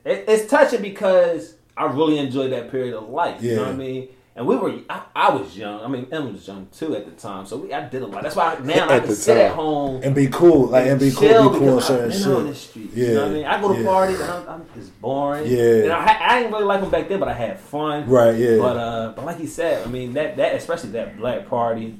it, 0.04 0.24
it's 0.28 0.50
touching 0.50 0.82
because 0.82 1.54
I 1.76 1.86
really 1.86 2.18
enjoyed 2.18 2.52
that 2.52 2.70
period 2.70 2.94
of 2.94 3.08
life. 3.08 3.42
You 3.42 3.56
know 3.56 3.62
Yeah. 3.62 3.66
what 3.68 3.74
I 3.74 3.78
mean? 3.78 4.08
And 4.34 4.46
we 4.46 4.56
were, 4.56 4.80
I, 4.88 5.02
I 5.14 5.30
was 5.30 5.58
young. 5.58 5.84
I 5.84 5.88
mean, 5.88 6.06
Em 6.10 6.32
was 6.32 6.48
young 6.48 6.66
too 6.72 6.96
at 6.96 7.04
the 7.04 7.10
time, 7.10 7.44
so 7.44 7.58
we, 7.58 7.72
I 7.72 7.86
did 7.86 8.00
a 8.00 8.06
lot. 8.06 8.22
That's 8.22 8.34
why 8.34 8.58
now 8.62 8.88
I 8.88 9.00
can 9.00 9.10
the 9.10 9.14
sit 9.14 9.36
at 9.36 9.52
home 9.52 10.00
and 10.02 10.14
be 10.14 10.26
cool, 10.28 10.68
like 10.68 10.86
and 10.86 10.98
be 10.98 11.10
cool, 11.10 11.20
chill 11.20 11.52
be 11.52 11.58
cool, 11.58 11.76
because 11.76 11.86
certain 11.86 12.04
I've 12.06 12.10
been 12.12 12.18
shit. 12.18 12.32
on 12.32 12.46
the 12.46 12.54
street. 12.54 12.90
Yeah, 12.94 13.06
You 13.06 13.14
know 13.14 13.20
what 13.20 13.28
I 13.28 13.34
mean? 13.34 13.44
I 13.44 13.60
go 13.60 13.72
to 13.74 13.78
yeah. 13.78 13.86
parties 13.86 14.20
and 14.20 14.30
I'm, 14.30 14.48
I'm 14.48 14.66
just 14.74 15.00
boring. 15.02 15.46
Yeah. 15.46 15.82
And 15.82 15.92
I, 15.92 16.18
I 16.18 16.38
didn't 16.38 16.52
really 16.52 16.64
like 16.64 16.80
them 16.80 16.90
back 16.90 17.08
then, 17.10 17.20
but 17.20 17.28
I 17.28 17.34
had 17.34 17.60
fun. 17.60 18.08
Right, 18.08 18.34
yeah. 18.34 18.56
But 18.56 18.76
uh, 18.78 19.12
but 19.14 19.26
like 19.26 19.38
you 19.38 19.46
said, 19.46 19.86
I 19.86 19.90
mean 19.90 20.14
that 20.14 20.38
that 20.38 20.54
especially 20.54 20.90
that 20.92 21.18
black 21.18 21.46
party. 21.46 21.98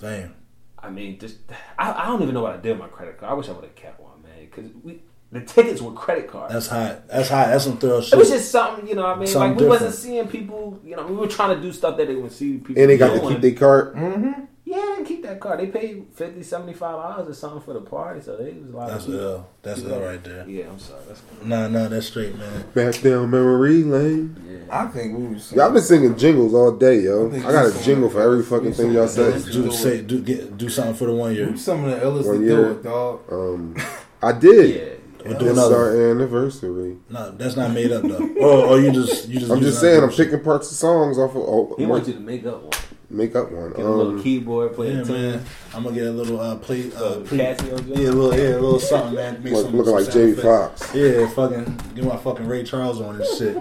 Damn. 0.00 0.34
I 0.78 0.88
mean, 0.88 1.18
just 1.18 1.36
I, 1.78 1.92
I 1.92 2.06
don't 2.06 2.22
even 2.22 2.32
know 2.32 2.42
what 2.42 2.54
I 2.54 2.56
did 2.56 2.70
with 2.70 2.80
my 2.80 2.88
credit 2.88 3.18
card. 3.18 3.32
I 3.32 3.34
wish 3.34 3.50
I 3.50 3.52
would 3.52 3.64
have 3.64 3.74
kept 3.74 4.00
one, 4.00 4.22
man, 4.22 4.46
because 4.46 4.70
we 4.82 5.02
the 5.30 5.40
tickets 5.42 5.82
were 5.82 5.92
credit 5.92 6.28
cards. 6.28 6.54
That's 6.54 6.68
hot. 6.68 7.06
That's 7.08 7.28
hot. 7.28 7.48
That's 7.48 7.64
some 7.64 7.76
thorough 7.76 8.00
shit. 8.00 8.14
it 8.14 8.18
was 8.18 8.30
just 8.30 8.50
something, 8.50 8.88
you 8.88 8.94
know. 8.94 9.02
what 9.02 9.16
I 9.16 9.18
mean, 9.18 9.26
Something 9.26 9.50
like 9.50 9.60
we 9.60 9.66
wasn't 9.66 9.94
seeing 9.94 10.26
people. 10.28 10.80
You 10.82 10.96
know, 10.96 11.06
we 11.06 11.16
were 11.16 11.26
trying 11.26 11.54
to 11.54 11.62
do 11.62 11.72
stuff 11.72 11.96
that 11.98 12.06
they 12.06 12.14
would 12.14 12.32
see 12.32 12.58
people. 12.58 12.80
And 12.80 12.90
they 12.90 12.96
got 12.96 13.20
to 13.20 13.28
keep 13.28 13.40
their 13.40 13.52
card. 13.52 13.94
Mm-hmm. 13.94 14.44
Yeah, 14.68 14.76
they 14.76 14.82
didn't 14.82 15.04
keep 15.06 15.22
that 15.22 15.40
card. 15.40 15.60
They 15.60 15.66
paid 15.68 16.06
50 16.14 16.42
dollars 16.78 17.26
or 17.26 17.32
something 17.32 17.62
for 17.62 17.72
the 17.72 17.80
party, 17.80 18.20
so 18.20 18.36
they 18.36 18.52
was 18.52 18.74
like, 18.74 18.88
That's 18.88 19.08
ill. 19.08 19.46
That's 19.62 19.80
ill 19.80 20.00
right 20.00 20.22
there. 20.22 20.46
Yeah, 20.46 20.68
I'm 20.68 20.78
sorry. 20.78 21.00
That's 21.08 21.22
Nah, 21.42 21.68
nah, 21.68 21.88
that's 21.88 22.06
straight, 22.08 22.36
man. 22.36 22.64
Back 22.74 23.00
down 23.00 23.30
memory 23.30 23.82
lane. 23.82 24.36
Yeah, 24.46 24.58
I 24.70 24.86
think 24.88 25.16
we 25.16 25.26
was. 25.28 25.52
Y'all 25.52 25.70
been 25.70 25.80
singing 25.80 26.18
jingles 26.18 26.52
all 26.52 26.72
day, 26.72 27.00
yo. 27.00 27.30
I 27.32 27.36
I 27.36 27.52
got 27.52 27.74
we 27.74 27.80
a 27.80 27.82
jingle 27.82 28.10
for 28.10 28.20
every 28.20 28.42
fucking 28.42 28.74
thing 28.74 28.92
y'all 28.92 29.08
said. 29.08 29.42
Do 29.44 29.72
say 29.72 30.02
do 30.02 30.20
get 30.20 30.58
do 30.58 30.68
something 30.68 30.94
for 30.94 31.06
the 31.06 31.14
one 31.14 31.34
year. 31.34 31.50
We 31.50 31.56
some 31.56 31.84
of 31.84 31.90
the 31.90 32.04
illest 32.04 32.26
One 32.26 32.40
to 32.40 32.46
do 32.48 32.70
it, 32.72 32.82
dog. 32.82 33.20
Um, 33.32 33.76
I 34.22 34.32
did. 34.32 34.74
yeah. 34.76 34.97
Or 35.24 35.34
do 35.34 35.46
It's 35.46 35.58
another. 35.58 35.76
our 35.76 36.10
anniversary. 36.12 36.96
No, 37.10 37.30
that's 37.32 37.56
not 37.56 37.72
made 37.72 37.90
up 37.92 38.02
though. 38.04 38.34
oh, 38.40 38.68
or 38.70 38.80
you 38.80 38.92
just 38.92 39.28
you 39.28 39.40
just. 39.40 39.50
I'm 39.52 39.60
just 39.60 39.80
saying, 39.80 40.02
I'm 40.02 40.10
picking 40.10 40.40
parts 40.42 40.70
of 40.70 40.76
songs 40.76 41.18
off 41.18 41.30
of. 41.30 41.36
Oh, 41.38 41.74
He 41.78 41.86
wants 41.86 42.08
you 42.08 42.14
to 42.14 42.20
make 42.20 42.46
up 42.46 42.62
one. 42.62 42.72
make 43.10 43.34
up 43.34 43.50
one. 43.50 43.70
Get 43.70 43.80
a 43.84 43.88
little 43.88 44.12
Um, 44.12 44.22
keyboard, 44.22 44.74
play 44.74 44.92
Yeah, 44.92 45.00
a 45.00 45.04
tune. 45.04 45.30
man. 45.32 45.44
I'm 45.74 45.82
gonna 45.82 45.94
get 45.96 46.06
a 46.06 46.12
little 46.12 46.40
uh 46.40 46.56
play 46.56 46.90
uh 46.96 47.20
pre- 47.24 47.38
Casio? 47.38 47.86
Yeah, 47.88 48.10
a 48.10 48.12
little 48.12 48.34
yeah, 48.36 48.50
a 48.50 48.60
little 48.60 48.78
something, 48.80 49.14
man. 49.14 49.42
Make 49.42 49.52
look, 49.54 49.64
some, 49.66 49.76
looking 49.76 49.84
some 49.86 49.94
like 49.94 50.04
sound 50.04 50.14
Jamie 50.14 50.32
effects. 50.32 50.82
Foxx. 50.82 50.94
Yeah, 50.94 51.28
fucking 51.30 51.80
give 51.94 52.04
my 52.04 52.16
fucking 52.16 52.46
Ray 52.46 52.62
Charles 52.64 53.00
on 53.00 53.18
this 53.18 53.38
shit. 53.38 53.58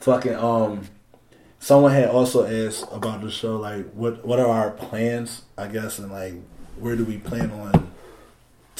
fucking 0.00 0.34
um 0.36 0.82
someone 1.58 1.92
had 1.92 2.08
also 2.08 2.44
asked 2.44 2.86
about 2.92 3.22
the 3.22 3.30
show, 3.30 3.56
like 3.56 3.90
what 3.92 4.24
what 4.26 4.38
are 4.38 4.46
our 4.48 4.70
plans, 4.70 5.42
I 5.58 5.66
guess, 5.68 5.98
and 5.98 6.10
like 6.12 6.34
where 6.78 6.96
do 6.96 7.04
we 7.04 7.18
plan 7.18 7.50
on 7.50 7.91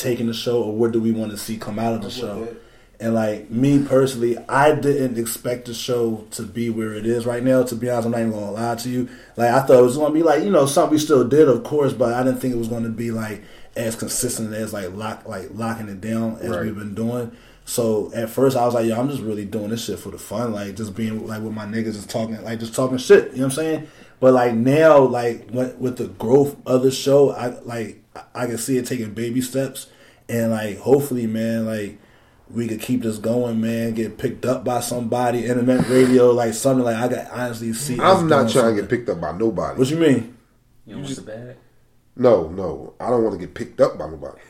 taking 0.02 0.26
the 0.26 0.34
show 0.34 0.62
or 0.62 0.74
what 0.76 0.92
do 0.92 1.00
we 1.00 1.12
want 1.12 1.30
to 1.30 1.36
see 1.38 1.56
come 1.56 1.78
out 1.78 1.94
of 1.94 2.02
the 2.02 2.10
show? 2.10 2.56
And 3.00 3.14
like 3.14 3.50
me 3.50 3.82
personally, 3.84 4.38
I 4.48 4.74
didn't 4.76 5.18
expect 5.18 5.66
the 5.66 5.74
show 5.74 6.24
to 6.32 6.42
be 6.44 6.70
where 6.70 6.92
it 6.94 7.04
is 7.04 7.26
right 7.26 7.42
now. 7.42 7.64
To 7.64 7.74
be 7.74 7.90
honest, 7.90 8.06
I'm 8.06 8.12
not 8.12 8.20
even 8.20 8.32
gonna 8.32 8.52
lie 8.52 8.74
to 8.76 8.88
you. 8.88 9.08
Like 9.36 9.50
I 9.50 9.60
thought 9.62 9.78
it 9.80 9.82
was 9.82 9.96
gonna 9.96 10.14
be 10.14 10.22
like 10.22 10.44
you 10.44 10.50
know 10.50 10.66
something 10.66 10.92
we 10.92 10.98
still 10.98 11.26
did, 11.26 11.48
of 11.48 11.64
course, 11.64 11.92
but 11.92 12.14
I 12.14 12.22
didn't 12.22 12.38
think 12.40 12.54
it 12.54 12.58
was 12.58 12.68
gonna 12.68 12.90
be 12.90 13.10
like 13.10 13.42
as 13.74 13.96
consistent 13.96 14.52
as 14.54 14.72
like 14.72 14.92
lock 14.94 15.26
like 15.26 15.48
locking 15.54 15.88
it 15.88 16.00
down 16.00 16.36
as 16.42 16.50
Right. 16.50 16.62
we've 16.66 16.76
been 16.76 16.94
doing. 16.94 17.32
So 17.64 18.12
at 18.14 18.28
first 18.30 18.56
I 18.56 18.64
was 18.66 18.74
like, 18.74 18.86
yo, 18.86 18.98
I'm 19.00 19.08
just 19.08 19.22
really 19.22 19.46
doing 19.46 19.70
this 19.70 19.84
shit 19.84 19.98
for 19.98 20.10
the 20.10 20.18
fun, 20.18 20.52
like 20.52 20.76
just 20.76 20.94
being 20.94 21.26
like 21.26 21.42
with 21.42 21.54
my 21.54 21.64
niggas, 21.64 21.94
just 21.94 22.10
talking, 22.10 22.40
like 22.44 22.60
just 22.60 22.74
talking 22.74 22.98
shit. 22.98 23.32
You 23.32 23.38
know 23.38 23.44
what 23.44 23.44
I'm 23.44 23.50
saying? 23.52 23.88
But 24.20 24.34
like 24.34 24.54
now, 24.54 24.98
like 25.00 25.48
with, 25.50 25.76
with 25.78 25.96
the 25.96 26.06
growth 26.08 26.56
of 26.66 26.82
the 26.82 26.90
show, 26.92 27.30
I 27.30 27.58
like 27.62 28.01
I 28.34 28.46
can 28.46 28.58
see 28.58 28.76
it 28.76 28.86
taking 28.86 29.14
baby 29.14 29.40
steps, 29.40 29.88
and 30.28 30.50
like 30.50 30.78
hopefully, 30.78 31.26
man, 31.26 31.66
like 31.66 31.98
we 32.50 32.68
could 32.68 32.80
keep 32.80 33.02
this 33.02 33.18
going, 33.18 33.60
man. 33.60 33.94
Get 33.94 34.18
picked 34.18 34.44
up 34.44 34.64
by 34.64 34.80
somebody, 34.80 35.46
internet 35.46 35.88
radio, 35.88 36.30
like 36.30 36.54
something 36.54 36.84
like 36.84 36.96
I 36.96 37.08
could 37.08 37.26
honestly 37.32 37.72
see. 37.72 37.98
I'm 38.00 38.28
not 38.28 38.42
doing 38.42 38.52
trying 38.52 38.76
to 38.76 38.82
get 38.82 38.90
picked 38.90 39.08
up 39.08 39.20
by 39.20 39.32
nobody. 39.32 39.78
What 39.78 39.88
you 39.88 39.96
mean? 39.96 40.36
You 40.86 40.94
don't 40.94 41.04
want 41.04 41.16
the 41.16 41.22
bag? 41.22 41.56
No, 42.16 42.48
no, 42.48 42.94
I 43.00 43.08
don't 43.08 43.24
want 43.24 43.40
to 43.40 43.46
get 43.46 43.54
picked 43.54 43.80
up 43.80 43.96
by 43.96 44.08
nobody. 44.08 44.40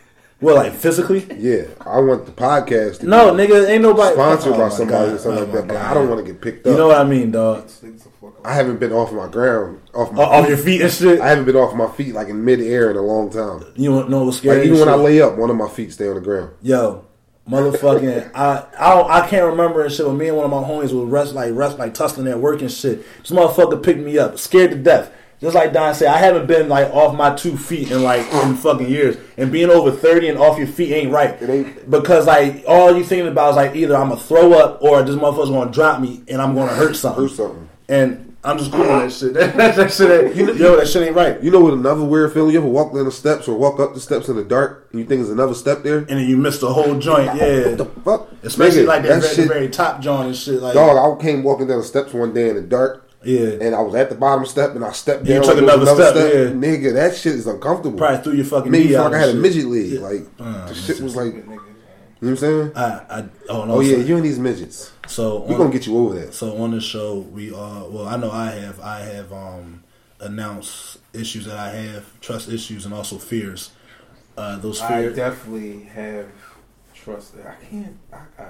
Well, 0.42 0.56
like 0.56 0.74
physically? 0.74 1.26
Yeah, 1.38 1.62
I 1.80 2.00
want 2.00 2.26
the 2.26 2.32
podcast 2.32 3.00
to 3.00 3.06
No, 3.06 3.32
be 3.34 3.44
nigga, 3.46 3.68
ain't 3.68 3.82
nobody 3.82 4.14
sponsored 4.14 4.52
Oh 4.54 4.58
by 4.58 4.68
somebody 4.68 5.06
God. 5.06 5.14
or 5.14 5.18
something 5.18 5.38
Oh 5.38 5.44
like 5.44 5.52
that. 5.52 5.60
my 5.62 5.66
But 5.68 5.74
God. 5.74 5.90
I 5.90 5.94
don't 5.94 6.08
want 6.10 6.26
to 6.26 6.32
get 6.32 6.42
picked 6.42 6.66
up. 6.66 6.72
You 6.72 6.78
know 6.78 6.88
what 6.88 6.98
I 7.00 7.04
mean, 7.04 7.30
dog? 7.30 7.62
This 7.62 7.80
nigga's 7.84 8.06
a 8.06 8.08
fucking- 8.10 8.32
I 8.44 8.52
haven't 8.54 8.80
been 8.80 8.92
off 8.92 9.12
my 9.12 9.28
ground, 9.28 9.80
off 9.94 10.10
my 10.12 10.22
O- 10.24 10.26
Off 10.26 10.48
your 10.48 10.56
feet 10.58 10.80
and 10.82 10.90
shit. 10.92 11.20
I 11.20 11.28
haven't 11.28 11.44
been 11.44 11.56
off 11.56 11.74
my 11.74 11.86
feet 11.92 12.14
like 12.14 12.28
in 12.28 12.44
midair 12.44 12.90
in 12.90 12.96
a 12.96 13.02
long 13.02 13.30
time. 13.30 13.64
You 13.76 13.90
know 13.90 14.08
know 14.08 14.24
what's 14.24 14.38
scary? 14.38 14.56
Like 14.56 14.64
even 14.66 14.78
as 14.78 14.84
when 14.86 14.88
I 14.92 14.96
lay 14.96 15.22
up, 15.22 15.36
one 15.38 15.48
of 15.48 15.56
my 15.56 15.68
feet 15.68 15.92
stay 15.92 16.08
on 16.08 16.16
the 16.16 16.20
ground. 16.20 16.50
Yo, 16.60 17.04
motherfucking, 17.48 18.30
I 18.34 18.64
I 18.78 19.22
I 19.22 19.28
can't 19.28 19.46
remember 19.46 19.82
and 19.84 19.92
shit. 19.92 20.06
But 20.06 20.14
me 20.14 20.28
and 20.28 20.36
one 20.36 20.44
of 20.46 20.50
my 20.50 20.62
homies 20.68 20.92
was 20.92 21.08
rest 21.08 21.34
like 21.34 21.52
rest 21.54 21.78
like 21.78 21.94
tussling 21.94 22.26
at 22.28 22.38
work 22.40 22.60
and 22.62 22.70
shit. 22.72 23.04
This 23.22 23.30
motherfucker 23.30 23.82
picked 23.82 24.00
me 24.00 24.18
up, 24.18 24.38
scared 24.38 24.70
to 24.72 24.76
death. 24.76 25.12
Just 25.42 25.56
like 25.56 25.72
Don 25.72 25.92
said, 25.92 26.06
I 26.06 26.18
haven't 26.18 26.46
been 26.46 26.68
like 26.68 26.88
off 26.94 27.16
my 27.16 27.34
two 27.34 27.56
feet 27.56 27.90
in 27.90 28.04
like 28.04 28.24
in 28.32 28.54
fucking 28.54 28.88
years. 28.88 29.16
And 29.36 29.50
being 29.50 29.70
over 29.70 29.90
thirty 29.90 30.28
and 30.28 30.38
off 30.38 30.56
your 30.56 30.68
feet 30.68 30.92
ain't 30.92 31.10
right. 31.10 31.30
It 31.42 31.50
ain't. 31.50 31.90
Because 31.90 32.28
like 32.28 32.62
all 32.68 32.96
you 32.96 33.02
thinking 33.02 33.26
about 33.26 33.50
is 33.50 33.56
like 33.56 33.74
either 33.74 33.96
I'm 33.96 34.10
gonna 34.10 34.20
throw 34.20 34.52
up 34.52 34.80
or 34.80 35.02
this 35.02 35.16
motherfucker's 35.16 35.50
gonna 35.50 35.72
drop 35.72 36.00
me 36.00 36.22
and 36.28 36.40
I'm 36.40 36.54
gonna 36.54 36.72
hurt 36.72 36.94
something. 36.94 37.24
Hurt 37.24 37.32
something. 37.32 37.68
And 37.88 38.36
I'm 38.44 38.56
just 38.56 38.70
cool 38.70 38.80
with 38.80 38.88
that 38.88 39.12
shit. 39.12 39.34
that, 39.34 39.56
that 39.76 39.92
shit 39.92 40.36
ain't, 40.38 40.56
yo, 40.58 40.76
that 40.76 40.86
shit 40.86 41.02
ain't 41.02 41.16
right. 41.16 41.42
You 41.42 41.50
know 41.50 41.60
what 41.60 41.74
another 41.74 42.04
weird 42.04 42.32
feeling? 42.32 42.52
You 42.52 42.58
ever 42.58 42.68
walk 42.68 42.92
down 42.92 43.04
the 43.04 43.10
steps 43.12 43.48
or 43.48 43.56
walk 43.56 43.80
up 43.80 43.94
the 43.94 44.00
steps 44.00 44.28
in 44.28 44.36
the 44.36 44.44
dark 44.44 44.88
and 44.92 45.00
you 45.00 45.06
think 45.06 45.20
there's 45.20 45.30
another 45.30 45.54
step 45.54 45.82
there? 45.82 45.98
And 45.98 46.08
then 46.08 46.28
you 46.28 46.36
miss 46.36 46.60
the 46.60 46.72
whole 46.72 46.98
joint, 47.00 47.36
yeah. 47.36 47.68
What 47.68 47.78
the 47.78 47.84
fuck? 48.04 48.28
Especially 48.44 48.82
Nigga, 48.82 48.86
like 48.86 49.02
that, 49.02 49.08
that 49.08 49.22
very, 49.22 49.34
shit- 49.34 49.48
very 49.48 49.68
top 49.68 50.00
joint 50.00 50.28
and 50.28 50.36
shit. 50.36 50.62
Like, 50.62 50.74
Dog, 50.74 51.18
I 51.18 51.22
came 51.22 51.42
walking 51.42 51.66
down 51.66 51.78
the 51.78 51.84
steps 51.84 52.12
one 52.12 52.32
day 52.32 52.48
in 52.48 52.54
the 52.54 52.62
dark. 52.62 53.01
Yeah. 53.24 53.50
And 53.60 53.74
I 53.74 53.80
was 53.80 53.94
at 53.94 54.08
the 54.10 54.16
bottom 54.16 54.44
step 54.46 54.74
and 54.74 54.84
I 54.84 54.92
stepped 54.92 55.26
You 55.26 55.34
down. 55.34 55.42
took 55.44 55.54
like 55.54 55.62
another 55.62 55.86
step, 55.86 56.14
yeah. 56.16 56.50
Nigga, 56.50 56.92
that 56.94 57.14
shit 57.16 57.34
is 57.34 57.46
uncomfortable. 57.46 57.96
probably 57.98 58.22
threw 58.22 58.32
your 58.34 58.44
fucking 58.44 58.70
Made 58.70 58.78
me 58.78 58.84
knee 58.84 58.90
feel 58.90 59.00
out. 59.02 59.12
like 59.12 59.20
I 59.22 59.26
had 59.26 59.30
a 59.36 59.38
midget 59.38 59.62
shit. 59.62 59.66
leg. 59.70 59.86
Yeah. 59.92 60.00
Like 60.00 60.22
Uh, 60.40 60.68
the 60.68 60.74
shit 60.74 61.00
was 61.00 61.14
like, 61.16 61.34
you 61.34 61.42
know 61.42 61.56
what 61.56 62.28
I'm 62.30 62.36
saying? 62.36 62.72
I, 62.76 62.82
I, 63.10 63.24
oh 63.48 63.64
no. 63.64 63.74
Oh 63.74 63.80
yeah, 63.80 63.96
you 63.96 64.16
and 64.16 64.24
these 64.24 64.38
midgets. 64.38 64.92
so 65.06 65.44
We 65.44 65.54
on- 65.54 65.60
gonna 65.60 65.72
get 65.72 65.86
you 65.86 65.96
over 65.98 66.14
that. 66.20 66.34
So 66.34 66.56
on 66.56 66.70
the 66.72 66.80
show, 66.80 67.18
we 67.18 67.50
uh, 67.52 67.84
well, 67.84 68.06
I 68.06 68.16
know 68.16 68.30
I 68.30 68.46
have, 68.50 68.80
I 68.80 69.00
have 69.00 69.32
um 69.32 69.82
announced 70.20 70.98
issues 71.12 71.46
that 71.46 71.56
I 71.58 71.70
have, 71.70 72.20
trust 72.20 72.48
issues, 72.48 72.84
and 72.86 72.94
also 72.94 73.18
fears. 73.18 73.70
Uh, 74.36 74.56
those 74.58 74.80
fears. 74.80 75.12
I 75.12 75.16
definitely 75.16 75.80
have 75.94 76.26
trust. 76.94 77.34
I 77.44 77.54
can't. 77.64 77.98
I, 78.12 78.16
I, 78.42 78.46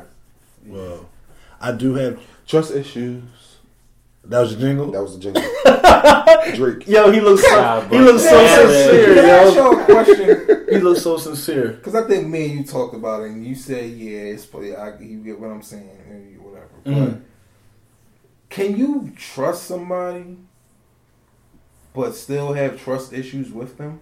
Well, 0.66 1.08
I 1.60 1.72
do 1.72 1.94
have. 1.94 2.20
Trust 2.46 2.72
issues. 2.74 3.22
That 4.32 4.40
was 4.40 4.52
your 4.52 4.60
jingle. 4.60 4.90
That 4.90 5.02
was 5.02 5.18
the 5.18 5.20
jingle. 5.20 5.42
Drake. 6.56 6.88
Yo, 6.88 7.10
he 7.10 7.20
looks 7.20 7.42
so, 7.42 7.54
Nah, 7.54 7.80
he 7.82 7.98
looks 7.98 8.22
so 8.24 8.40
Yeah, 8.40 8.56
sincere, 8.56 9.14
Can 9.14 9.24
I 9.24 9.28
ask 9.28 9.54
yo. 9.54 9.70
you 9.72 9.80
a 9.80 9.84
question? 9.84 10.66
He 10.70 10.78
looks 10.78 11.02
so 11.02 11.16
sincere. 11.18 11.68
Because 11.72 11.94
I 11.94 12.08
think 12.08 12.28
me 12.28 12.46
and 12.46 12.58
you 12.60 12.64
talked 12.64 12.94
about 12.94 13.22
it, 13.22 13.30
and 13.32 13.44
you 13.46 13.54
said, 13.54 13.90
"Yeah, 13.90 14.20
it's 14.20 14.46
probably 14.46 14.74
I, 14.74 14.98
you 14.98 15.18
get 15.18 15.38
what 15.38 15.50
I'm 15.50 15.60
saying, 15.60 15.86
maybe 16.08 16.38
whatever." 16.38 16.70
Mm. 16.86 17.10
But 17.10 17.20
can 18.48 18.76
you 18.76 19.12
trust 19.16 19.64
somebody, 19.64 20.38
but 21.92 22.14
still 22.14 22.54
have 22.54 22.82
trust 22.82 23.12
issues 23.12 23.52
with 23.52 23.76
them? 23.76 24.00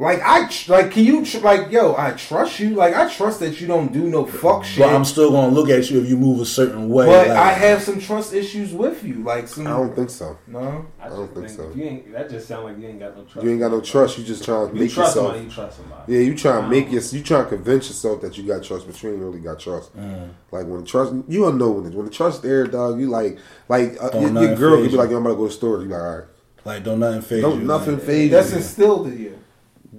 Like 0.00 0.22
I 0.22 0.48
like, 0.68 0.92
can 0.92 1.04
you 1.04 1.22
like, 1.42 1.70
yo? 1.70 1.94
I 1.94 2.12
trust 2.12 2.58
you. 2.58 2.70
Like 2.70 2.96
I 2.96 3.06
trust 3.12 3.38
that 3.40 3.60
you 3.60 3.66
don't 3.66 3.92
do 3.92 4.04
no 4.04 4.24
fuck 4.24 4.64
shit. 4.64 4.78
But 4.78 4.94
I'm 4.94 5.04
still 5.04 5.30
gonna 5.30 5.52
look 5.52 5.68
at 5.68 5.90
you 5.90 6.00
if 6.00 6.08
you 6.08 6.16
move 6.16 6.40
a 6.40 6.46
certain 6.46 6.88
way. 6.88 7.04
But 7.04 7.28
like- 7.28 7.36
I 7.36 7.52
have 7.52 7.82
some 7.82 8.00
trust 8.00 8.32
issues 8.32 8.72
with 8.72 9.04
you. 9.04 9.16
Like 9.16 9.46
some. 9.46 9.66
I 9.66 9.72
don't 9.72 9.94
think 9.94 10.08
so. 10.08 10.38
No. 10.46 10.86
I, 10.98 11.10
don't 11.10 11.26
just 11.26 11.34
think 11.34 11.48
so. 11.50 11.78
You 11.78 11.84
ain't, 11.84 12.12
that 12.12 12.30
just 12.30 12.48
sound 12.48 12.64
like 12.64 12.78
you 12.78 12.88
ain't 12.88 12.98
got 12.98 13.14
no 13.14 13.24
trust. 13.24 13.44
You 13.44 13.50
ain't 13.50 13.60
got 13.60 13.72
no 13.72 13.82
trust. 13.82 14.16
You 14.16 14.24
just 14.24 14.42
trying 14.42 14.68
to 14.68 14.74
You 14.74 14.80
make 14.80 14.90
trust 14.90 15.16
yourself. 15.16 15.26
somebody, 15.26 15.44
you 15.44 15.50
trust 15.50 15.76
somebody. 15.76 16.12
Yeah, 16.14 16.20
you 16.20 16.34
trying 16.34 16.62
to 16.62 16.68
make 16.70 16.90
your, 16.90 17.02
you 17.02 17.22
trying 17.22 17.44
to 17.44 17.50
convince 17.50 17.88
yourself 17.88 18.22
that 18.22 18.38
you 18.38 18.44
got 18.44 18.62
trust, 18.64 18.86
but 18.86 19.02
you 19.02 19.10
ain't 19.10 19.20
really 19.20 19.40
got 19.40 19.60
trust. 19.60 19.94
Mm. 19.94 20.30
Like 20.50 20.64
when 20.64 20.80
the 20.80 20.86
trust, 20.86 21.12
you 21.28 21.42
don't 21.42 21.58
know 21.58 21.72
when 21.72 21.92
it, 21.92 21.94
when 21.94 22.06
the 22.06 22.10
trust 22.10 22.42
there, 22.42 22.66
dog. 22.66 22.98
You 22.98 23.10
like, 23.10 23.36
like 23.68 24.02
uh, 24.02 24.18
your, 24.18 24.32
your 24.32 24.56
girl 24.56 24.76
phase 24.76 24.84
could 24.84 24.92
be 24.92 24.96
like, 24.96 25.10
"Yo, 25.10 25.18
I'm 25.18 25.26
about 25.26 25.32
to 25.32 25.36
go 25.36 25.42
to 25.42 25.48
the 25.48 25.54
store." 25.54 25.82
You 25.82 25.88
like, 25.88 26.00
all 26.00 26.16
right, 26.16 26.24
like 26.64 26.84
don't 26.84 27.00
nothing 27.00 27.20
phase 27.20 27.42
don't 27.42 27.60
you. 27.60 27.66
nothing 27.66 27.94
like, 27.96 28.02
phase 28.02 28.30
That's 28.30 28.50
you. 28.52 28.56
instilled 28.56 29.06
in 29.08 29.18
you. 29.18 29.36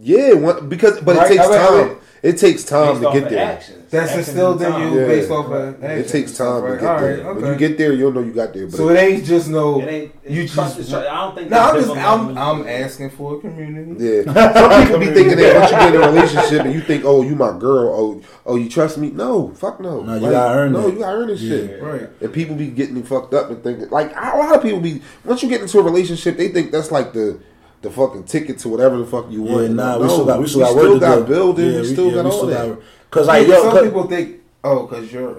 Yeah, 0.01 0.33
one, 0.33 0.67
because 0.69 0.99
but 1.01 1.15
Right, 1.15 1.31
it 1.31 1.35
takes 1.35 1.45
I 1.45 1.49
mean, 1.49 1.59
I 1.59 1.67
time. 1.67 1.87
mean- 1.89 1.97
it 2.23 2.37
takes 2.37 2.63
time 2.63 2.99
Based 3.01 3.13
to 3.13 3.19
get 3.19 3.29
there. 3.31 3.39
actions. 3.45 3.77
That's 3.89 4.09
Actions 4.11 4.27
instilled 4.27 4.61
and 4.61 4.75
in 4.83 4.93
you. 4.93 4.99
Yeah. 5.01 5.07
based 5.07 5.31
off 5.31 5.47
of. 5.51 5.83
It 5.83 6.07
takes 6.07 6.13
and 6.13 6.29
stuff, 6.29 6.61
time 6.61 6.71
to 6.71 6.77
get 6.77 6.99
there. 6.99 7.23
right, 7.25 7.35
When 7.35 7.45
you 7.51 7.57
get 7.57 7.77
there, 7.79 7.93
you'll 7.93 8.11
know 8.13 8.21
you 8.21 8.31
got 8.31 8.53
there. 8.53 8.67
But 8.67 8.75
So 8.75 8.89
it 8.89 8.95
ain't 8.97 9.25
just 9.25 9.49
no. 9.49 9.81
It 9.81 9.85
ain't. 9.89 10.11
You 10.29 10.43
You 10.43 10.47
trust. 10.47 10.77
just- 10.77 10.91
trust. 10.91 11.07
I 11.09 11.15
don't 11.25 11.35
think. 11.35 11.49
No, 11.49 11.57
I'm 11.57 11.75
just 11.81 11.89
I'm. 11.97 12.37
I'm 12.37 12.67
asking 12.67 13.09
for 13.09 13.37
a 13.37 13.39
community. 13.39 14.05
Yeah, 14.05 14.33
some 14.53 14.83
people 14.83 14.99
be 14.99 15.05
thinking 15.07 15.37
that 15.39 15.55
once 15.59 15.71
you 15.71 15.77
get 15.77 15.95
in 15.95 16.01
a 16.03 16.07
relationship 16.11 16.65
and 16.65 16.73
you 16.75 16.81
think, 16.81 17.03
oh, 17.05 17.23
you 17.23 17.35
my 17.35 17.57
girl, 17.57 17.89
oh, 17.95 18.21
oh, 18.45 18.55
you 18.55 18.69
trust 18.69 18.99
me? 18.99 19.09
No, 19.09 19.49
fuck 19.55 19.79
no. 19.79 20.01
No, 20.03 20.13
you 20.13 20.21
gotta 20.29 20.59
earn 20.59 20.73
No, 20.73 20.87
it. 20.87 20.93
you 20.93 20.99
gotta 20.99 21.17
earn 21.17 21.27
this 21.27 21.41
Yeah. 21.41 21.57
shit. 21.57 21.81
Right. 21.81 22.09
And 22.21 22.31
people 22.31 22.55
be 22.55 22.67
getting 22.67 23.01
fucked 23.01 23.33
up 23.33 23.49
and 23.49 23.63
thinking 23.63 23.89
like 23.89 24.11
a 24.15 24.37
lot 24.37 24.55
of 24.55 24.61
people 24.61 24.79
be 24.79 25.01
once 25.25 25.41
you 25.41 25.49
get 25.49 25.61
into 25.61 25.79
a 25.79 25.83
relationship, 25.83 26.37
they 26.37 26.49
think 26.49 26.71
that's 26.71 26.91
like 26.91 27.13
the 27.13 27.39
the 27.81 27.89
fucking 27.89 28.23
ticket 28.25 28.59
to 28.59 28.69
whatever 28.69 28.97
the 28.97 29.05
fuck 29.05 29.25
you 29.31 29.45
Yeah, 29.45 29.53
want. 29.55 29.71
nah, 29.71 29.95
No, 29.97 30.01
we 30.01 30.07
still 30.09 30.25
got 30.25 30.39
we 30.39 30.47
still 30.47 30.59
we 30.59 30.65
got 30.65 30.71
still 30.71 30.91
work 30.91 30.99
got 31.01 31.15
to 31.15 31.21
do. 31.21 31.27
building, 31.27 31.71
Yeah, 31.73 31.81
we 31.81 31.87
still 31.87 32.11
got 32.11 32.25
all 32.25 32.45
that. 32.47 32.77
Because 33.09 33.27
like 33.27 33.47
Yeah, 33.47 33.53
yo, 33.55 33.61
some 33.63 33.71
'cause- 33.71 33.83
people 33.83 34.07
think, 34.07 34.35
oh, 34.63 34.85
because 34.87 35.11
you're. 35.11 35.37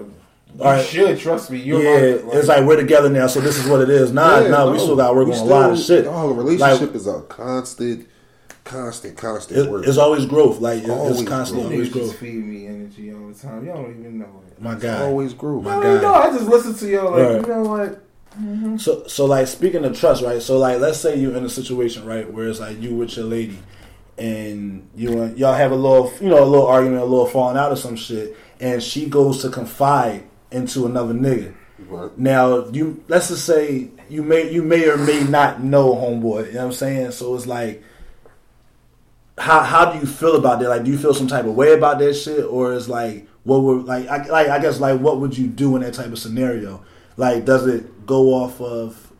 You 0.55 0.63
Alright. 0.63 0.85
should 0.85 1.17
trust 1.17 1.49
me. 1.49 1.57
You're 1.59 1.81
yeah, 1.81 2.21
my, 2.25 2.33
it's 2.33 2.47
like 2.47 2.63
we're 2.63 2.75
together 2.75 3.09
now, 3.09 3.25
so 3.25 3.39
this 3.41 3.57
is 3.57 3.67
what 3.67 3.81
it 3.81 3.89
is. 3.89 4.11
Nah, 4.11 4.39
Yeah, 4.41 4.49
nah, 4.49 4.71
we 4.71 4.77
still 4.77 4.95
got 4.95 5.07
to 5.07 5.13
work 5.15 5.25
we 5.27 5.33
on 5.33 5.39
a 5.39 5.43
lot 5.45 5.71
of 5.71 5.79
still- 5.79 5.97
shit. 6.03 6.07
Oh, 6.07 6.29
a 6.29 6.33
relationship 6.33 6.89
Like, 6.89 6.95
is 6.95 7.07
a 7.07 7.21
constant, 7.21 8.07
constant, 8.63 9.17
constant 9.17 9.59
it- 9.65 9.71
work. 9.71 9.87
it's 9.87 9.97
always 9.97 10.25
growth. 10.27 10.59
Like 10.59 10.81
it's 10.81 10.89
Always 10.89 11.23
constantly 11.27 11.63
growth. 11.69 11.73
always 11.73 11.89
Niggas 11.89 11.93
just 11.93 12.19
growth. 12.19 12.19
feed 12.19 12.45
me 12.45 12.67
energy 12.67 13.11
all 13.13 13.29
the 13.29 13.33
time. 13.33 13.65
Y'all 13.65 13.77
don't 13.81 13.99
even 13.99 14.19
know 14.19 14.25
it. 14.47 14.61
My 14.61 14.73
It's 14.73 14.83
guy. 14.83 15.01
always 15.03 15.33
growth. 15.33 15.63
My 15.63 15.75
I 15.77 15.81
don't 15.83 15.95
guy. 15.95 16.01
know. 16.03 16.13
I 16.13 16.29
just 16.37 16.47
listen 16.47 16.73
to 16.75 16.87
y'all 16.87 17.11
like, 17.11 17.19
Right. 17.29 17.47
you 17.47 17.53
know 17.53 17.61
what? 17.63 18.01
Mm-hmm. 18.39 18.77
So, 18.77 19.05
so 19.07 19.25
like 19.25 19.47
speaking 19.47 19.85
of 19.85 19.97
trust, 19.97 20.23
right? 20.23 20.41
So, 20.41 20.57
like, 20.57 20.79
let's 20.79 20.99
say 20.99 21.17
you're 21.17 21.35
in 21.35 21.45
a 21.45 21.49
situation, 21.49 22.05
right, 22.05 22.31
where 22.31 22.47
it's 22.47 22.59
like 22.59 22.81
you 22.81 22.95
with 22.95 23.15
your 23.15 23.25
lady, 23.25 23.59
and 24.17 24.89
you 24.95 25.21
and 25.21 25.37
y'all 25.37 25.53
have 25.53 25.71
a 25.71 25.75
little, 25.75 26.11
you 26.19 26.29
know, 26.29 26.43
a 26.43 26.45
little 26.45 26.65
argument, 26.65 27.01
a 27.01 27.05
little 27.05 27.27
falling 27.27 27.57
out 27.57 27.71
or 27.71 27.75
some 27.75 27.95
shit, 27.95 28.35
and 28.59 28.81
she 28.81 29.05
goes 29.05 29.41
to 29.43 29.49
confide 29.49 30.23
into 30.51 30.85
another 30.85 31.13
nigga. 31.13 31.53
Right. 31.87 32.17
Now, 32.17 32.65
you 32.69 33.03
let's 33.07 33.27
just 33.27 33.45
say 33.45 33.89
you 34.09 34.23
may 34.23 34.51
you 34.51 34.63
may 34.63 34.89
or 34.89 34.97
may 34.97 35.23
not 35.23 35.63
know 35.63 35.93
homeboy. 35.93 36.47
You 36.47 36.53
know 36.53 36.59
what 36.59 36.65
I'm 36.65 36.73
saying? 36.73 37.11
So 37.11 37.35
it's 37.35 37.45
like, 37.45 37.83
how 39.37 39.61
how 39.61 39.91
do 39.91 39.99
you 39.99 40.05
feel 40.05 40.37
about 40.37 40.59
that? 40.59 40.69
Like, 40.69 40.83
do 40.83 40.91
you 40.91 40.97
feel 40.97 41.13
some 41.13 41.27
type 41.27 41.45
of 41.45 41.53
way 41.53 41.73
about 41.73 41.99
that 41.99 42.15
shit, 42.15 42.45
or 42.45 42.73
is 42.73 42.89
like 42.89 43.27
what 43.43 43.61
would 43.61 43.85
like 43.85 44.07
I 44.07 44.25
like 44.25 44.47
I 44.47 44.59
guess 44.59 44.79
like 44.79 44.99
what 44.99 45.19
would 45.19 45.37
you 45.37 45.47
do 45.47 45.75
in 45.75 45.83
that 45.83 45.93
type 45.93 46.11
of 46.11 46.19
scenario? 46.19 46.83
Like, 47.17 47.45
does 47.45 47.67
it 47.67 48.05
go 48.05 48.33
off 48.33 48.59
of 48.59 49.13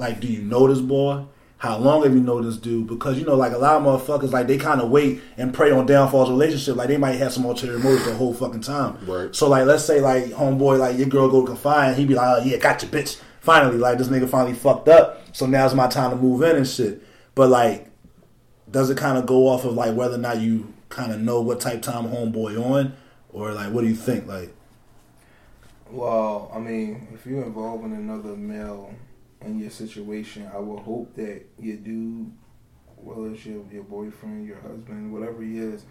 like 0.00 0.18
do 0.20 0.26
you 0.26 0.42
know 0.42 0.66
this 0.66 0.80
boy? 0.80 1.24
How 1.58 1.76
long 1.76 2.04
have 2.04 2.14
you 2.14 2.20
known 2.20 2.46
this 2.46 2.56
dude? 2.56 2.86
Because 2.86 3.18
you 3.18 3.26
know, 3.26 3.34
like 3.34 3.52
a 3.52 3.58
lot 3.58 3.76
of 3.76 3.82
motherfuckers, 3.82 4.32
like 4.32 4.46
they 4.46 4.56
kind 4.56 4.80
of 4.80 4.88
wait 4.88 5.20
and 5.36 5.52
prey 5.52 5.70
on 5.70 5.84
downfalls 5.84 6.30
relationship. 6.30 6.76
Like 6.76 6.88
they 6.88 6.96
might 6.96 7.16
have 7.16 7.34
some 7.34 7.44
ulterior 7.44 7.78
motives 7.78 8.06
the 8.06 8.14
whole 8.14 8.32
fucking 8.32 8.62
time. 8.62 8.96
Right. 9.06 9.36
So 9.36 9.46
like, 9.46 9.66
let's 9.66 9.84
say 9.84 10.00
like 10.00 10.24
homeboy, 10.24 10.78
like 10.78 10.96
your 10.96 11.08
girl 11.08 11.28
go 11.28 11.44
confine, 11.44 11.94
he 11.94 12.06
be 12.06 12.14
like, 12.14 12.38
oh 12.38 12.44
yeah, 12.44 12.56
got 12.56 12.82
your 12.82 12.90
bitch. 12.90 13.20
Finally, 13.40 13.76
like 13.76 13.98
this 13.98 14.08
nigga 14.08 14.26
finally 14.26 14.54
fucked 14.54 14.88
up. 14.88 15.20
So 15.36 15.44
now's 15.44 15.74
my 15.74 15.86
time 15.86 16.10
to 16.10 16.16
move 16.16 16.40
in 16.42 16.56
and 16.56 16.66
shit. 16.66 17.02
But 17.34 17.50
like, 17.50 17.90
does 18.70 18.88
it 18.88 18.96
kind 18.96 19.18
of 19.18 19.26
go 19.26 19.48
off 19.48 19.66
of 19.66 19.74
like 19.74 19.94
whether 19.94 20.14
or 20.14 20.18
not 20.18 20.38
you 20.40 20.72
kind 20.88 21.12
of 21.12 21.20
know 21.20 21.42
what 21.42 21.60
type 21.60 21.82
time 21.82 22.04
homeboy 22.08 22.58
on, 22.58 22.94
or 23.34 23.52
like 23.52 23.70
what 23.70 23.82
do 23.82 23.88
you 23.88 23.96
think? 23.96 24.26
Like, 24.26 24.54
Well, 25.92 26.50
I 26.54 26.58
mean, 26.58 27.08
if 27.14 27.26
you're 27.26 27.42
involving 27.42 27.92
another 27.92 28.36
male 28.36 28.94
in 29.42 29.58
your 29.58 29.70
situation, 29.70 30.48
I 30.54 30.58
would 30.58 30.80
hope 30.80 31.14
that 31.16 31.42
your 31.58 31.76
dude, 31.76 32.32
whether 32.96 33.32
it's 33.32 33.44
your, 33.44 33.64
your 33.72 33.82
boyfriend, 33.84 34.46
your 34.46 34.60
husband, 34.60 35.12
whatever 35.12 35.42
he 35.42 35.58
is, 35.58 35.84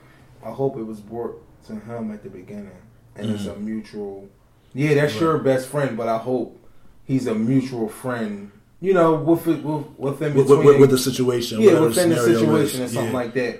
I 0.44 0.52
hope 0.52 0.78
it 0.78 0.84
was 0.84 1.02
brought 1.02 1.44
to 1.68 1.74
him 1.74 2.12
at 2.12 2.24
the 2.24 2.30
beginning. 2.30 2.78
And 3.16 3.32
it's 3.32 3.46
a 3.46 3.50
mm-hmm. 3.50 3.66
mutual, 3.66 4.30
yeah, 4.74 4.94
that's 4.94 5.20
your 5.20 5.40
best 5.40 5.68
friend, 5.68 5.98
but 5.98 6.08
I 6.08 6.18
hope 6.18 6.58
he's 7.04 7.28
a 7.28 7.36
mutual 7.36 7.90
friend, 7.90 8.52
you 8.80 8.94
know, 8.94 9.16
with 9.16 9.48
it, 9.48 9.62
with, 9.64 9.86
within 9.98 10.36
with, 10.36 10.48
between. 10.48 10.66
with, 10.66 10.80
with 10.80 10.90
the 10.92 10.98
situation, 10.98 11.60
yeah, 11.60 11.80
within 11.80 12.10
the 12.10 12.16
situation 12.18 12.84
or 12.84 12.88
something 12.88 13.12
Yeah. 13.12 13.18
like 13.18 13.34
that. 13.34 13.60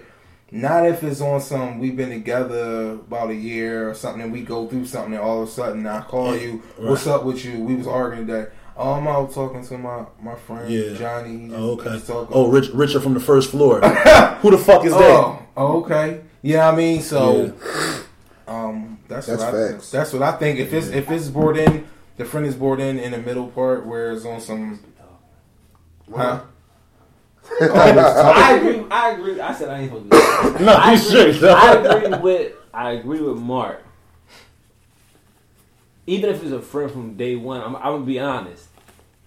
Not 0.52 0.86
if 0.88 1.04
it's 1.04 1.22
on 1.22 1.40
some 1.42 1.80
we've 1.80 1.96
been 1.96 2.10
together 2.10 2.92
about 2.94 3.30
a 3.30 3.36
year 3.36 3.90
or 3.90 3.94
something 3.94 4.22
and 4.24 4.32
we 4.32 4.42
go 4.42 4.68
through 4.68 4.86
something 4.88 5.14
and 5.14 5.22
all 5.22 5.44
of 5.44 5.50
a 5.50 5.52
sudden 5.52 5.86
I 5.86 6.02
call 6.02 6.36
you, 6.36 6.64
right. 6.78 6.90
what's 6.90 7.06
up 7.08 7.24
with 7.24 7.46
you? 7.46 7.60
We 7.60 7.76
was 7.76 7.86
arguing 7.88 8.26
that 8.28 8.52
oh 8.76 8.94
I'm 8.94 9.08
out 9.08 9.32
talking 9.34 9.64
to 9.66 9.78
my, 9.78 10.06
my 10.22 10.36
friend 10.36 10.72
Yeah. 10.72 10.94
Johnny. 10.96 11.38
He 11.38 11.48
just- 11.50 11.60
Oh, 11.60 11.72
okay. 11.74 11.92
he's 11.94 12.08
talking- 12.08 12.34
Oh, 12.36 12.50
Rich, 12.50 12.70
Richard 12.74 13.04
from 13.04 13.14
the 13.14 13.20
first 13.20 13.52
floor. 13.52 13.80
Who 14.42 14.52
the 14.52 14.58
fuck 14.58 14.86
is 14.86 14.94
that? 14.94 15.40
Oh, 15.56 15.84
okay. 15.84 16.22
Yeah, 16.42 16.70
I 16.70 16.76
mean, 16.76 17.02
so 17.02 17.54
um, 18.48 18.98
that's 19.08 19.28
That's 19.28 19.44
what 19.44 19.54
I, 19.54 19.72
that's 19.92 20.14
what 20.14 20.22
I 20.24 20.32
think. 20.34 20.58
If 20.60 20.74
it's 20.74 20.88
if 20.88 21.12
it's 21.12 21.28
brought 21.28 21.58
in, 21.58 21.86
the 22.18 22.26
friend 22.26 22.48
is 22.48 22.56
brought 22.56 22.80
in 22.80 22.98
in 22.98 23.12
the 23.12 23.18
middle 23.18 23.48
part 23.48 23.86
where 23.86 24.12
it's 24.14 24.26
on 24.26 24.40
some, 24.42 24.80
huh? 26.16 26.42
I 27.62 28.58
agree. 28.58 28.86
I 28.90 29.10
agree. 29.12 29.40
I 29.40 29.54
said 29.54 29.70
I 29.70 29.80
ain't 29.80 29.92
supposed 29.92 30.12
to. 30.12 30.58
Do. 30.60 30.66
No, 30.66 30.74
I 30.74 30.94
you 30.94 30.98
agree, 30.98 31.34
straight. 31.34 31.52
I 31.52 31.76
agree 31.76 32.18
with. 32.20 32.54
I 32.74 32.92
agree 32.92 33.22
with 33.22 33.38
Mark. 33.38 33.84
Even 36.06 36.30
if 36.30 36.44
it's 36.44 36.52
a 36.52 36.62
friend 36.62 36.92
from 36.92 37.16
day 37.16 37.36
one, 37.36 37.62
I'm, 37.62 37.76
I'm 37.76 37.84
gonna 37.84 38.06
be 38.06 38.20
honest. 38.20 38.68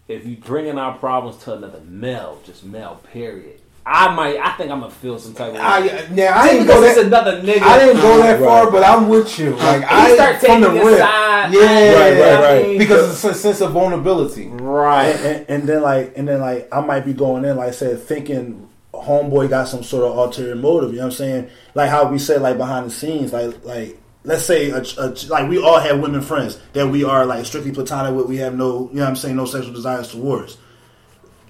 If 0.09 0.27
you 0.27 0.37
bringing 0.37 0.79
our 0.79 0.99
problems 0.99 1.43
to 1.45 1.55
another 1.55 1.81
male, 1.81 2.41
just 2.45 2.65
male, 2.65 3.01
period. 3.13 3.62
I 3.85 4.15
might. 4.15 4.39
I 4.39 4.53
think 4.53 4.71
I'm 4.71 4.79
gonna 4.81 4.93
feel 4.93 5.19
some 5.19 5.35
type 5.35 5.51
of. 5.55 5.57
I, 5.61 5.81
way. 5.81 6.09
now 6.13 6.39
I 6.39 6.49
didn't 6.53 6.67
because 6.69 6.81
go 6.81 6.87
it's 6.87 6.95
that. 6.97 7.07
another 7.07 7.43
nigga. 7.43 7.63
I 7.63 7.79
didn't 7.81 8.01
go 8.01 8.19
that 8.19 8.41
Right. 8.41 8.47
far, 8.49 8.71
but 8.71 8.85
I'm 8.85 9.09
with 9.09 9.39
you. 9.41 9.57
Like 9.57 9.81
He 9.81 9.87
I 9.89 10.15
start 10.15 10.37
from 10.41 10.61
the 10.61 10.69
taking 10.69 10.87
rip, 10.87 10.95
aside. 10.95 11.53
yeah, 11.53 11.93
Right, 11.93 12.21
right, 12.21 12.41
right. 12.41 12.65
I 12.65 12.67
mean, 12.69 12.79
because 12.79 13.11
it's 13.11 13.25
a 13.25 13.35
sense 13.35 13.61
of 13.61 13.73
vulnerability. 13.73 14.47
right. 14.49 15.07
and, 15.07 15.27
and, 15.27 15.47
and 15.51 15.69
then 15.69 15.83
like 15.83 16.13
and 16.17 16.29
then 16.29 16.41
like 16.41 16.69
I 16.73 16.81
might 16.81 17.05
be 17.05 17.13
going 17.13 17.45
in 17.45 17.57
like 17.57 17.69
I 17.69 17.73
said 17.73 18.01
thinking 18.01 18.69
homeboy 18.95 19.49
got 19.49 19.67
some 19.67 19.83
sort 19.83 20.05
of 20.05 20.17
ulterior 20.17 20.55
motive. 20.55 20.91
You 20.91 20.97
know 20.99 21.03
what 21.07 21.13
I'm 21.15 21.17
saying? 21.17 21.49
Like 21.75 21.91
how 21.91 22.09
we 22.09 22.21
said 22.21 22.41
like 22.41 22.59
behind 22.59 22.87
the 22.87 22.91
scenes, 22.91 23.33
like 23.33 23.65
like 23.65 23.99
let's 24.23 24.45
say 24.45 24.71
a, 24.71 24.81
a, 24.99 25.09
like 25.29 25.49
we 25.49 25.59
all 25.61 25.81
have 25.81 25.99
women 25.99 26.21
friends 26.21 26.61
that 26.75 26.87
we 26.87 27.03
are 27.03 27.27
like 27.27 27.45
strictly 27.47 27.73
platonic 27.73 28.15
with. 28.15 28.27
We 28.27 28.37
have 28.37 28.55
no 28.55 28.89
you 28.91 28.97
know 28.99 29.03
what 29.03 29.09
I'm 29.09 29.17
saying 29.17 29.35
no 29.35 29.45
sexual 29.45 29.73
desires 29.75 30.07
towards. 30.13 30.57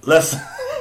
Let's 0.05 0.35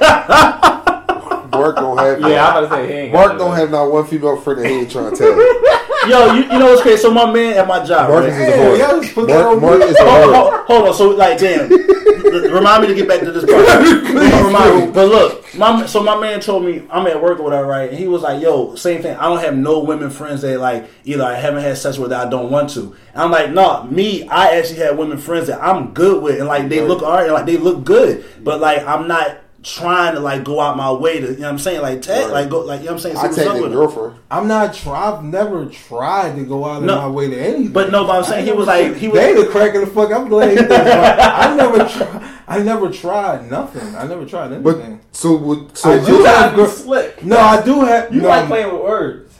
Mark 1.52 1.76
don't 1.76 1.98
have. 1.98 2.20
Yeah, 2.20 2.48
I'm 2.48 2.64
about 2.64 2.76
to 2.76 2.82
say 2.82 2.86
he 2.86 2.92
ain't. 3.00 3.12
Mark 3.12 3.38
don't 3.38 3.54
have 3.56 3.70
not 3.70 3.90
one 3.92 4.06
female 4.06 4.36
friend 4.40 4.60
that 4.60 4.66
he 4.68 4.74
ain't 4.80 4.90
trying 4.90 5.10
to 5.10 5.16
tell. 5.16 5.32
yo 6.08 6.34
you, 6.34 6.42
you 6.44 6.58
know 6.58 6.66
what's 6.66 6.82
crazy? 6.82 7.00
So 7.02 7.12
my 7.12 7.30
man 7.30 7.54
at 7.58 7.66
my 7.68 7.84
job, 7.84 8.10
Marcus 8.10 8.32
right? 8.34 8.40
is 8.42 8.48
a 8.48 8.50
Yeah, 8.50 8.64
whore. 8.64 8.78
y'all 8.78 9.00
just 9.02 9.14
put 9.14 9.26
that 9.28 9.44
Mark, 9.44 9.60
Mark 9.60 9.82
is 9.82 9.96
a 9.96 10.04
hold, 10.04 10.34
whore. 10.34 10.34
hold, 10.34 10.66
hold 10.66 10.88
on. 10.88 10.94
So 10.94 11.10
like, 11.10 11.38
damn, 11.38 11.68
remind 12.52 12.82
me 12.82 12.88
to 12.88 12.94
get 12.94 13.06
back 13.06 13.20
to 13.20 13.30
this 13.32 13.44
part. 13.44 14.44
remind 14.44 14.86
me. 14.86 14.92
But 14.92 15.08
look, 15.08 15.54
my 15.54 15.86
so 15.86 16.02
my 16.02 16.18
man 16.18 16.40
told 16.40 16.64
me 16.64 16.82
I'm 16.90 17.06
at 17.06 17.20
work 17.22 17.38
or 17.38 17.42
whatever, 17.42 17.66
right? 17.68 17.90
And 17.90 17.98
he 17.98 18.08
was 18.08 18.22
like, 18.22 18.42
"Yo, 18.42 18.74
same 18.74 19.02
thing. 19.02 19.16
I 19.16 19.24
don't 19.28 19.40
have 19.40 19.56
no 19.56 19.80
women 19.80 20.10
friends 20.10 20.42
that 20.42 20.58
like 20.58 20.88
either 21.04 21.24
I 21.24 21.34
haven't 21.34 21.62
had 21.62 21.76
sex 21.78 21.98
with 21.98 22.10
that 22.10 22.26
I 22.26 22.30
don't 22.30 22.50
want 22.50 22.70
to." 22.70 22.80
And 23.12 23.22
I'm 23.22 23.30
like, 23.30 23.50
"Nah, 23.52 23.84
me. 23.84 24.26
I 24.28 24.56
actually 24.56 24.78
have 24.80 24.96
women 24.98 25.18
friends 25.18 25.46
that 25.48 25.62
I'm 25.62 25.92
good 25.92 26.22
with, 26.22 26.38
and 26.38 26.48
like 26.48 26.68
they 26.68 26.80
look 26.80 27.02
alright, 27.02 27.24
and 27.26 27.34
like 27.34 27.46
they 27.46 27.58
look 27.58 27.84
good, 27.84 28.24
but 28.42 28.60
like 28.60 28.84
I'm 28.86 29.06
not." 29.06 29.38
Trying 29.62 30.14
to 30.14 30.20
like 30.20 30.42
go 30.42 30.60
out 30.60 30.76
my 30.76 30.90
way 30.90 31.20
to, 31.20 31.26
you 31.28 31.32
know 31.36 31.42
what 31.42 31.48
I'm 31.50 31.58
saying? 31.60 31.82
Like, 31.82 32.02
tag, 32.02 32.24
Right. 32.24 32.32
like, 32.32 32.50
go, 32.50 32.60
like, 32.62 32.80
you 32.80 32.86
know 32.86 32.92
what 32.94 33.04
I'm 33.06 33.14
saying? 33.14 33.14
See 33.16 33.20
I 33.20 33.24
what's 33.26 33.36
take 33.36 33.46
up 33.46 33.54
your 33.54 33.62
with 33.62 33.72
it. 33.72 33.74
girlfriend. 33.76 34.14
I'm 34.28 34.48
not. 34.48 34.74
Try, 34.74 35.12
I've 35.12 35.22
never 35.22 35.66
tried 35.66 36.34
to 36.34 36.44
go 36.44 36.64
out 36.64 36.78
of 36.82 36.84
my 36.88 37.06
way 37.06 37.28
to 37.30 37.36
anything. 37.40 37.72
But 37.72 37.92
no, 37.92 38.04
but 38.04 38.16
I'm 38.16 38.24
saying 38.24 38.44
he 38.44 38.50
was 38.52 38.66
like, 38.66 38.96
he 38.96 39.06
was, 39.06 39.20
they 39.20 39.34
the 39.34 39.46
crack 39.46 39.74
in 39.76 39.82
the 39.82 39.86
fuck. 39.86 40.10
I'm 40.10 40.28
glad. 40.28 40.50
he 40.50 40.56
thinks 40.56 40.72
I 40.72 41.54
never 41.56 41.78
tried. 41.88 42.28
I 42.48 42.58
never 42.62 42.90
tried 42.90 43.48
nothing. 43.50 43.94
I 43.94 44.04
never 44.06 44.26
tried 44.26 44.46
anything. 44.46 44.62
But 44.64 44.74
anything. 44.80 45.00
so 45.12 45.36
would 45.36 45.76
so 45.78 45.92
I 45.92 45.94
you 46.00 46.06
do 46.06 46.12
You 46.12 46.24
have 46.24 46.34
gotta 46.34 46.56
be 46.56 46.62
gr- 46.64 46.68
slick. 46.68 47.24
no, 47.24 47.38
I 47.38 47.62
do 47.62 47.80
have. 47.82 48.12
You 48.12 48.20
no, 48.22 48.28
like 48.28 48.46
playing 48.48 48.72
with 48.72 48.82
words. 48.82 49.38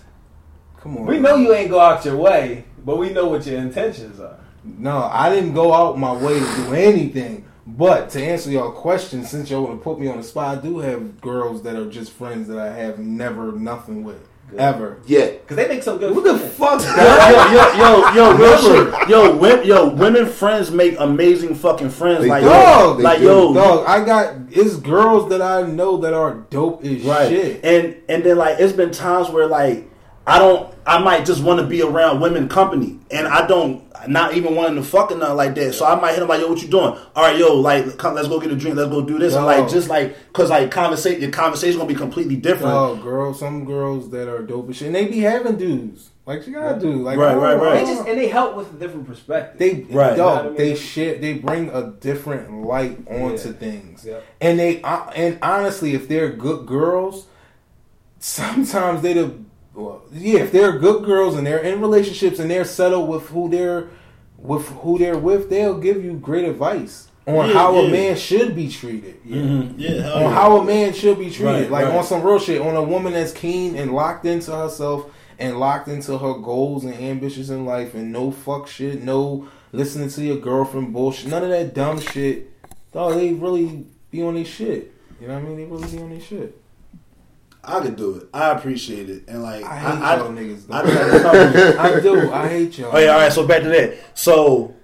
Come 0.81 0.99
on. 0.99 1.07
We 1.07 1.19
know 1.19 1.35
you 1.35 1.53
ain't 1.53 1.69
go 1.71 1.81
out 1.81 2.05
your 2.05 2.17
way, 2.17 2.65
but 2.85 2.97
we 2.97 3.11
know 3.13 3.27
what 3.27 3.45
your 3.45 3.59
intentions 3.59 4.21
are. 4.21 4.39
No, 4.65 4.99
I 5.13 5.35
didn't 5.35 5.53
go 5.55 5.75
out 5.75 5.99
my 5.99 6.13
way 6.13 6.39
to 6.39 6.47
do 6.57 6.75
anything. 6.75 7.45
But 7.67 8.11
to 8.11 8.23
answer 8.23 8.51
your 8.51 8.73
question, 8.73 9.25
since 9.25 9.51
y'all 9.51 9.63
want 9.63 9.79
to 9.79 9.85
put 9.85 10.01
me 10.01 10.09
on 10.09 10.17
the 10.17 10.23
spot, 10.25 10.59
I 10.59 10.61
do 10.61 10.79
have 10.81 11.21
girls 11.21 11.63
that 11.63 11.77
are 11.77 11.89
just 11.89 12.13
friends 12.13 12.49
that 12.49 12.59
I 12.59 12.73
have 12.73 12.99
never 12.99 13.53
nothing 13.53 14.03
with 14.03 14.29
ever. 14.59 15.01
yeah. 15.07 15.31
Cause 15.47 15.57
they 15.57 15.69
make 15.69 15.83
some 15.83 15.99
good. 15.99 16.15
What 16.15 16.25
the 16.25 16.39
friends. 16.39 16.85
fuck? 16.85 16.97
yo, 16.97 17.53
yo, 17.53 18.13
yo, 18.13 18.13
yo, 18.15 18.37
real 18.37 18.59
shit. 18.59 19.09
Yo, 19.09 19.37
wo- 19.37 19.63
yo, 19.63 19.89
women 19.95 20.27
friends 20.27 20.71
make 20.71 20.97
amazing 20.99 21.55
fucking 21.55 21.91
friends. 21.91 22.23
They 22.23 22.29
like, 22.29 22.43
do. 22.43 22.49
yo, 22.49 22.95
they 22.97 23.03
like, 23.03 23.19
do. 23.21 23.25
yo, 23.25 23.55
Dog, 23.55 23.87
I 23.87 24.05
got 24.05 24.35
it's 24.51 24.77
girls 24.77 25.31
that 25.31 25.41
I 25.41 25.63
know 25.63 25.97
that 25.99 26.13
are 26.15 26.35
dope 26.51 26.85
as 26.85 27.03
right? 27.03 27.29
shit. 27.29 27.65
And 27.65 27.97
and 28.09 28.25
then 28.25 28.37
like, 28.37 28.59
it's 28.61 28.73
been 28.73 28.91
times 28.91 29.31
where 29.31 29.47
like, 29.47 29.89
I 30.27 30.39
don't, 30.39 30.73
I 30.87 30.99
might 30.99 31.25
just 31.25 31.43
want 31.43 31.61
to 31.61 31.67
be 31.67 31.83
around 31.83 32.21
women 32.21 32.49
company, 32.49 32.99
and 33.11 33.27
I 33.27 33.47
don't, 33.47 33.83
not 34.09 34.35
even 34.35 34.55
wanting 34.55 34.77
to 34.77 34.83
fucking 34.83 35.19
nothing 35.19 35.37
like 35.37 35.55
that. 35.55 35.73
So 35.75 35.87
I 35.87 36.01
might 36.01 36.13
hit 36.13 36.21
them 36.21 36.29
like, 36.29 36.41
yo, 36.41 36.49
what 36.49 36.63
you 36.63 36.69
doing? 36.69 36.97
All 37.15 37.23
right, 37.25 37.37
yo, 37.39 37.55
like, 37.55 37.97
come, 37.99 38.15
let's 38.15 38.29
go 38.29 38.41
get 38.41 38.51
a 38.51 38.57
drink, 38.57 38.77
let's 38.77 38.91
go 38.91 39.03
do 39.03 39.19
this, 39.19 39.35
and 39.35 39.47
like, 39.47 39.69
just 39.69 39.89
like, 39.89 40.17
cause 40.33 40.51
like, 40.51 40.71
conversation, 40.71 41.21
your 41.23 41.31
conversation 41.31 41.79
gonna 41.79 41.89
be 41.89 41.95
completely 41.95 42.37
different. 42.37 42.75
Oh, 42.75 42.97
girls, 42.97 43.39
some 43.41 43.65
girls 43.65 44.11
that 44.11 44.29
are 44.29 44.43
dope 44.43 44.71
as 44.71 44.77
shit, 44.77 44.87
and 44.87 44.95
they 44.95 45.07
be 45.07 45.21
having 45.21 45.57
dudes 45.57 46.11
like 46.25 46.47
you 46.47 46.53
gotta 46.53 46.79
do, 46.79 47.03
like 47.03 47.19
Right, 47.19 47.35
right, 47.37 47.55
right. 47.57 47.85
They 47.85 47.93
just 47.93 48.07
and 48.07 48.17
they 48.19 48.29
help 48.29 48.55
with 48.57 48.73
a 48.73 48.77
different 48.77 49.09
perspective. 49.09 49.59
They 49.59 49.95
Right. 49.95 50.17
dog, 50.17 50.17
You 50.17 50.43
know 50.45 50.51
what 50.51 50.53
I 50.53 50.57
they 50.65 50.69
mean? 50.75 50.77
shit. 50.77 51.21
They 51.21 51.33
bring 51.35 51.69
a 51.71 51.91
different 51.99 52.65
light 52.65 52.99
onto 53.11 53.49
Yeah. 53.49 53.55
things, 53.55 54.05
Yeah. 54.07 54.19
and 54.41 54.59
they 54.59 54.81
uh, 54.83 55.11
and 55.17 55.39
honestly, 55.43 55.95
if 55.95 56.07
they're 56.09 56.29
good 56.31 56.65
girls, 56.67 57.27
sometimes 58.21 59.03
they 59.03 59.15
the 59.15 59.33
well, 59.75 60.03
yeah. 60.13 60.41
If 60.41 60.53
they're 60.53 60.79
good 60.79 61.05
girls 61.05 61.37
and 61.37 61.47
they're 61.47 61.59
in 61.59 61.81
relationships 61.81 62.39
and 62.39 62.51
they're 62.51 62.65
settled 62.65 63.09
with 63.09 63.29
who 63.29 63.49
they're 63.49 63.89
with 64.37 64.67
who 64.69 64.99
they're 64.99 65.19
with, 65.19 65.49
they'll 65.51 65.79
give 65.79 66.05
you 66.05 66.15
great 66.15 66.45
advice 66.45 67.09
on 67.27 67.49
Yeah, 67.49 67.53
how 67.55 67.75
yeah. 67.75 67.89
a 67.89 67.91
man 67.91 68.17
should 68.17 68.57
be 68.57 68.69
treated. 68.69 69.23
Mhm. 69.25 69.75
Yeah, 69.77 70.11
on 70.13 70.23
yeah. 70.23 70.31
how 70.31 70.57
a 70.59 70.65
man 70.65 70.93
should 70.93 71.19
be 71.19 71.31
treated. 71.31 71.45
Right, 71.63 71.71
like 71.71 71.85
right. 71.87 71.97
on 71.97 72.05
some 72.05 72.23
real 72.23 72.39
shit. 72.39 72.61
On 72.61 72.75
a 72.77 72.83
woman 72.83 73.13
that's 73.13 73.33
keen 73.33 73.77
and 73.77 73.95
locked 73.95 74.25
into 74.27 74.51
herself 74.55 75.07
and 75.39 75.59
locked 75.59 75.89
into 75.89 76.19
her 76.19 76.35
goals 76.35 76.85
and 76.85 76.95
ambitions 76.95 77.51
in 77.51 77.65
life 77.65 77.95
and 77.95 78.13
no 78.13 78.31
fuck 78.31 78.67
shit, 78.69 79.03
no 79.03 79.47
listening 79.73 80.09
to 80.11 80.23
your 80.23 80.37
girlfriend 80.37 80.93
bullshit, 80.93 81.31
none 81.31 81.43
of 81.45 81.49
that 81.51 81.75
dumb 81.75 81.99
shit. 82.01 82.51
Dog, 82.93 83.15
they 83.15 83.33
really 83.33 83.87
be 84.11 84.23
on 84.23 84.35
their 84.35 84.45
shit. 84.45 84.93
You 85.21 85.29
know 85.29 85.35
what 85.35 85.45
I 85.45 85.47
mean? 85.47 85.57
They 85.57 85.65
really 85.65 85.89
be 85.97 86.03
on 86.03 86.11
their 86.11 86.21
shit. 86.21 86.62
I 87.65 87.81
could 87.81 87.97
do 87.97 88.17
it. 88.17 88.29
I 88.35 88.51
appreciate 88.51 89.09
it, 89.09 89.25
and 89.29 89.43
like, 89.43 89.65
I 89.65 89.79
hate 89.79 90.03
I, 90.03 90.17
y'all 90.17 90.31
niggas. 90.31 90.67
Though. 90.67 90.75
I, 90.75 90.87
had 90.91 91.15
a 91.15 91.21
couple- 91.21 91.81
I 91.81 92.01
do. 92.01 92.33
I 92.33 92.49
hate 92.49 92.79
y'all. 92.79 92.91
Oh 92.93 92.99
yeah, 92.99 93.11
all 93.11 93.21
right. 93.21 93.33
So 93.33 93.47
back 93.47 93.63
to 93.63 93.69
that. 93.69 93.95
So, 94.19 94.75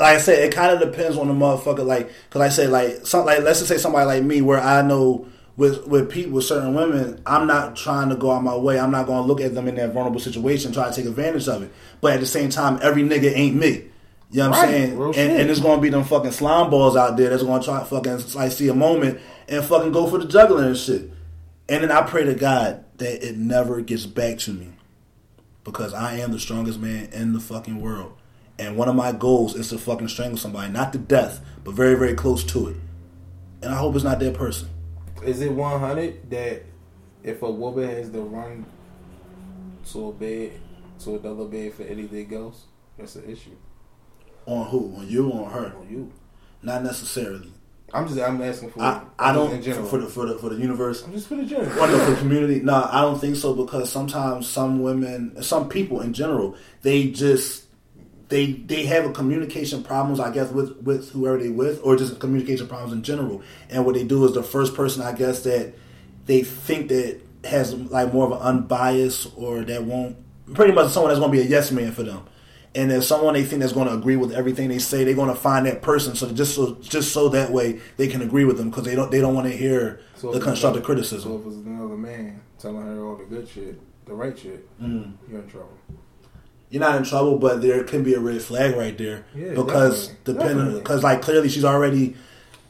like 0.00 0.16
I 0.16 0.18
said, 0.18 0.42
it 0.42 0.52
kind 0.52 0.72
of 0.72 0.80
depends 0.80 1.16
on 1.16 1.28
the 1.28 1.34
motherfucker. 1.34 1.86
Like, 1.86 2.10
cause 2.30 2.42
I 2.42 2.48
say 2.48 2.66
like 2.66 3.06
some 3.06 3.24
like 3.24 3.40
let's 3.40 3.60
just 3.60 3.68
say 3.68 3.78
somebody 3.78 4.06
like 4.06 4.24
me, 4.24 4.40
where 4.42 4.60
I 4.60 4.82
know 4.82 5.28
with 5.56 5.86
with 5.86 6.10
people 6.10 6.32
with 6.32 6.44
certain 6.44 6.74
women, 6.74 7.20
I'm 7.26 7.46
not 7.46 7.76
trying 7.76 8.08
to 8.08 8.16
go 8.16 8.30
out 8.32 8.42
my 8.42 8.56
way. 8.56 8.80
I'm 8.80 8.90
not 8.90 9.06
going 9.06 9.22
to 9.22 9.26
look 9.26 9.40
at 9.40 9.54
them 9.54 9.68
in 9.68 9.74
that 9.76 9.92
vulnerable 9.92 10.20
situation, 10.20 10.72
try 10.72 10.88
to 10.88 10.94
take 10.94 11.06
advantage 11.06 11.48
of 11.48 11.62
it. 11.62 11.72
But 12.00 12.14
at 12.14 12.20
the 12.20 12.26
same 12.26 12.48
time, 12.48 12.78
every 12.82 13.02
nigga 13.02 13.32
ain't 13.34 13.56
me. 13.56 13.84
You 14.30 14.42
know 14.42 14.50
what 14.50 14.58
I'm 14.58 14.68
saying? 14.68 14.98
real 14.98 15.06
And, 15.06 15.14
shit. 15.14 15.40
and 15.40 15.48
there's 15.48 15.60
gonna 15.60 15.80
be 15.80 15.88
them 15.88 16.04
fucking 16.04 16.32
slime 16.32 16.68
balls 16.70 16.96
out 16.96 17.16
there 17.16 17.30
that's 17.30 17.42
gonna 17.42 17.62
try 17.62 17.78
to 17.80 17.84
fucking 17.86 18.20
like 18.34 18.52
see 18.52 18.68
a 18.68 18.74
moment 18.74 19.20
and 19.48 19.64
fucking 19.64 19.92
go 19.92 20.06
for 20.06 20.18
the 20.18 20.26
juggler 20.26 20.64
and 20.64 20.76
shit. 20.76 21.10
And 21.68 21.82
then 21.82 21.90
I 21.90 22.02
pray 22.02 22.24
to 22.24 22.34
God 22.34 22.84
that 22.98 23.26
it 23.26 23.36
never 23.38 23.80
gets 23.80 24.04
back 24.04 24.38
to 24.40 24.52
me 24.52 24.68
because 25.64 25.94
I 25.94 26.18
am 26.18 26.32
the 26.32 26.38
strongest 26.38 26.78
man 26.78 27.08
in 27.12 27.32
the 27.32 27.40
fucking 27.40 27.80
world. 27.80 28.12
And 28.58 28.76
one 28.76 28.88
of 28.88 28.94
my 28.96 29.12
goals 29.12 29.54
is 29.54 29.68
to 29.70 29.78
fucking 29.78 30.08
strangle 30.08 30.36
somebody, 30.36 30.72
not 30.72 30.92
to 30.92 30.98
death, 30.98 31.40
but 31.64 31.74
very, 31.74 31.94
very 31.94 32.14
close 32.14 32.42
to 32.44 32.68
it. 32.68 32.76
And 33.62 33.72
I 33.72 33.76
hope 33.76 33.94
it's 33.94 34.04
not 34.04 34.18
that 34.18 34.34
person. 34.34 34.68
Is 35.24 35.40
it 35.40 35.52
100 35.52 36.30
that 36.30 36.62
if 37.22 37.42
a 37.42 37.50
woman 37.50 37.88
has 37.88 38.10
to 38.10 38.20
run 38.20 38.66
to 39.92 40.08
a 40.08 40.12
bed, 40.12 40.52
to 41.00 41.16
another 41.16 41.44
bed 41.44 41.74
for 41.74 41.84
anything 41.84 42.34
else, 42.34 42.64
that's 42.98 43.16
an 43.16 43.30
issue 43.30 43.56
On 44.48 44.66
who? 44.66 44.94
On 44.96 45.06
you 45.06 45.30
or 45.30 45.44
on 45.44 45.52
her? 45.52 45.76
on 45.78 45.88
you? 45.90 46.12
Not 46.62 46.82
necessarily. 46.82 47.52
I'm 47.92 48.06
just 48.06 48.20
I'm 48.20 48.40
asking 48.42 48.70
for 48.70 48.82
I, 48.82 49.02
I 49.18 49.32
don't 49.32 49.52
in 49.52 49.62
general. 49.62 49.86
for 49.86 49.98
the 49.98 50.06
for 50.06 50.26
the 50.26 50.38
for 50.38 50.48
the 50.50 50.56
universe. 50.56 51.04
I'm 51.04 51.12
just 51.12 51.28
for 51.28 51.36
the 51.36 51.44
general. 51.44 51.68
One 51.78 51.90
for 51.90 52.10
the 52.10 52.16
community. 52.16 52.60
No, 52.60 52.88
I 52.90 53.02
don't 53.02 53.18
think 53.18 53.36
so 53.36 53.54
because 53.54 53.90
sometimes 53.90 54.46
some 54.46 54.82
women, 54.82 55.42
some 55.42 55.68
people 55.68 56.00
in 56.00 56.12
general, 56.12 56.56
they 56.82 57.10
just 57.10 57.64
they 58.28 58.52
they 58.52 58.84
have 58.86 59.06
a 59.06 59.12
communication 59.12 59.82
problems, 59.82 60.20
I 60.20 60.30
guess, 60.32 60.50
with 60.50 60.76
with 60.82 61.10
whoever 61.10 61.38
they 61.38 61.48
with, 61.48 61.80
or 61.82 61.96
just 61.96 62.18
communication 62.20 62.68
problems 62.68 62.92
in 62.92 63.02
general. 63.02 63.42
And 63.70 63.86
what 63.86 63.94
they 63.94 64.04
do 64.04 64.24
is 64.26 64.34
the 64.34 64.42
first 64.42 64.74
person, 64.74 65.02
I 65.02 65.12
guess, 65.12 65.42
that 65.44 65.74
they 66.26 66.42
think 66.42 66.88
that 66.88 67.20
has 67.44 67.74
like 67.74 68.12
more 68.12 68.26
of 68.26 68.32
an 68.32 68.38
unbiased 68.38 69.32
or 69.36 69.62
that 69.62 69.84
won't 69.84 70.16
pretty 70.54 70.72
much 70.72 70.92
someone 70.92 71.10
that's 71.10 71.20
going 71.20 71.32
to 71.32 71.38
be 71.38 71.46
a 71.46 71.48
yes 71.48 71.70
man 71.70 71.92
for 71.92 72.02
them. 72.02 72.26
And 72.74 72.92
if 72.92 73.04
someone 73.04 73.34
they 73.34 73.44
think 73.44 73.60
that's 73.62 73.72
going 73.72 73.88
to 73.88 73.94
agree 73.94 74.16
with 74.16 74.32
everything 74.32 74.68
they 74.68 74.78
say, 74.78 75.02
they're 75.02 75.14
going 75.14 75.30
to 75.30 75.34
find 75.34 75.66
that 75.66 75.80
person. 75.82 76.14
So 76.14 76.30
just 76.30 76.54
so 76.54 76.74
just 76.80 77.12
so 77.12 77.28
that 77.30 77.50
way 77.50 77.80
they 77.96 78.08
can 78.08 78.22
agree 78.22 78.44
with 78.44 78.58
them 78.58 78.70
because 78.70 78.84
they 78.84 78.94
don't 78.94 79.10
they 79.10 79.20
don't 79.20 79.34
want 79.34 79.46
to 79.50 79.56
hear 79.56 80.00
So 80.16 80.32
the 80.32 80.40
constructive 80.40 80.82
criticism. 80.84 81.30
So 81.32 81.38
if 81.40 81.46
it's 81.46 81.66
another 81.66 81.96
man 81.96 82.40
telling 82.58 82.82
her 82.86 83.04
all 83.04 83.16
the 83.16 83.24
good 83.24 83.48
shit, 83.48 83.80
the 84.06 84.14
right 84.14 84.38
shit, 84.38 84.68
Mm. 84.80 85.12
you're 85.30 85.40
in 85.40 85.48
trouble. 85.48 85.72
you're 86.70 86.80
not 86.80 86.96
in 86.96 87.04
trouble, 87.04 87.38
but 87.38 87.62
there 87.62 87.82
can 87.84 88.02
be 88.02 88.12
a 88.14 88.20
red 88.20 88.42
flag 88.42 88.76
right 88.76 88.96
there 88.98 89.24
Yeah, 89.34 89.54
because 89.54 90.08
definitely. 90.08 90.34
depending 90.34 90.78
because 90.78 91.02
like 91.02 91.22
clearly 91.22 91.48
she's 91.48 91.64
already 91.64 92.16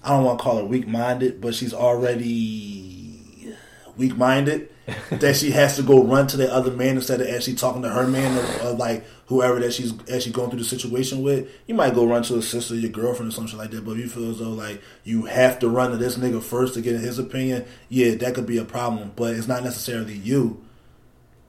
I 0.05 0.11
don't 0.11 0.25
want 0.25 0.39
to 0.39 0.43
call 0.45 0.59
her 0.59 0.65
weak 0.65 0.87
minded, 0.87 1.41
but 1.41 1.55
she's 1.57 1.75
already 1.75 3.55
weak 3.97 4.17
minded, 4.17 4.69
that 5.11 5.35
she 5.37 5.51
has 5.51 5.77
to 5.77 5.83
go 5.83 6.03
run 6.05 6.27
to 6.29 6.37
the 6.37 6.53
other 6.53 6.71
man 6.71 6.97
instead 6.97 7.21
of 7.21 7.27
actually 7.29 7.55
talking 7.57 7.83
to 7.83 7.89
her 7.89 8.07
man 8.07 8.39
or, 8.39 8.69
or 8.69 8.73
like 8.73 9.05
whoever 9.29 9.61
that 9.61 9.73
she's 9.73 9.93
actually 10.13 10.33
going 10.33 10.51
through 10.51 10.59
the 10.59 10.65
situation 10.65 11.23
with. 11.23 11.49
You 11.67 11.75
might 11.75 11.95
go 11.95 12.07
run 12.07 12.23
to 12.25 12.39
a 12.39 12.43
sister, 12.43 12.75
your 12.75 12.91
girlfriend, 12.91 13.31
or 13.31 13.35
something 13.35 13.59
like 13.59 13.71
that. 13.71 13.85
But 13.85 13.93
if 13.93 13.99
you 13.99 14.09
feel 14.09 14.31
as 14.31 14.39
though 14.39 14.51
like 14.51 14.83
you 15.05 15.27
have 15.27 15.59
to 15.61 15.69
run 15.69 15.91
to 15.93 15.97
this 15.97 16.17
nigga 16.17 16.43
first 16.43 16.75
to 16.75 16.81
get 16.81 17.01
his 17.01 17.19
opinion, 17.19 17.67
yeah, 17.89 18.15
that 18.15 18.35
could 18.35 18.47
be 18.47 18.59
a 18.59 18.65
problem. 18.65 19.13
But 19.15 19.35
it's 19.35 19.49
not 19.49 19.63
necessarily 19.63 20.15
you. 20.15 20.65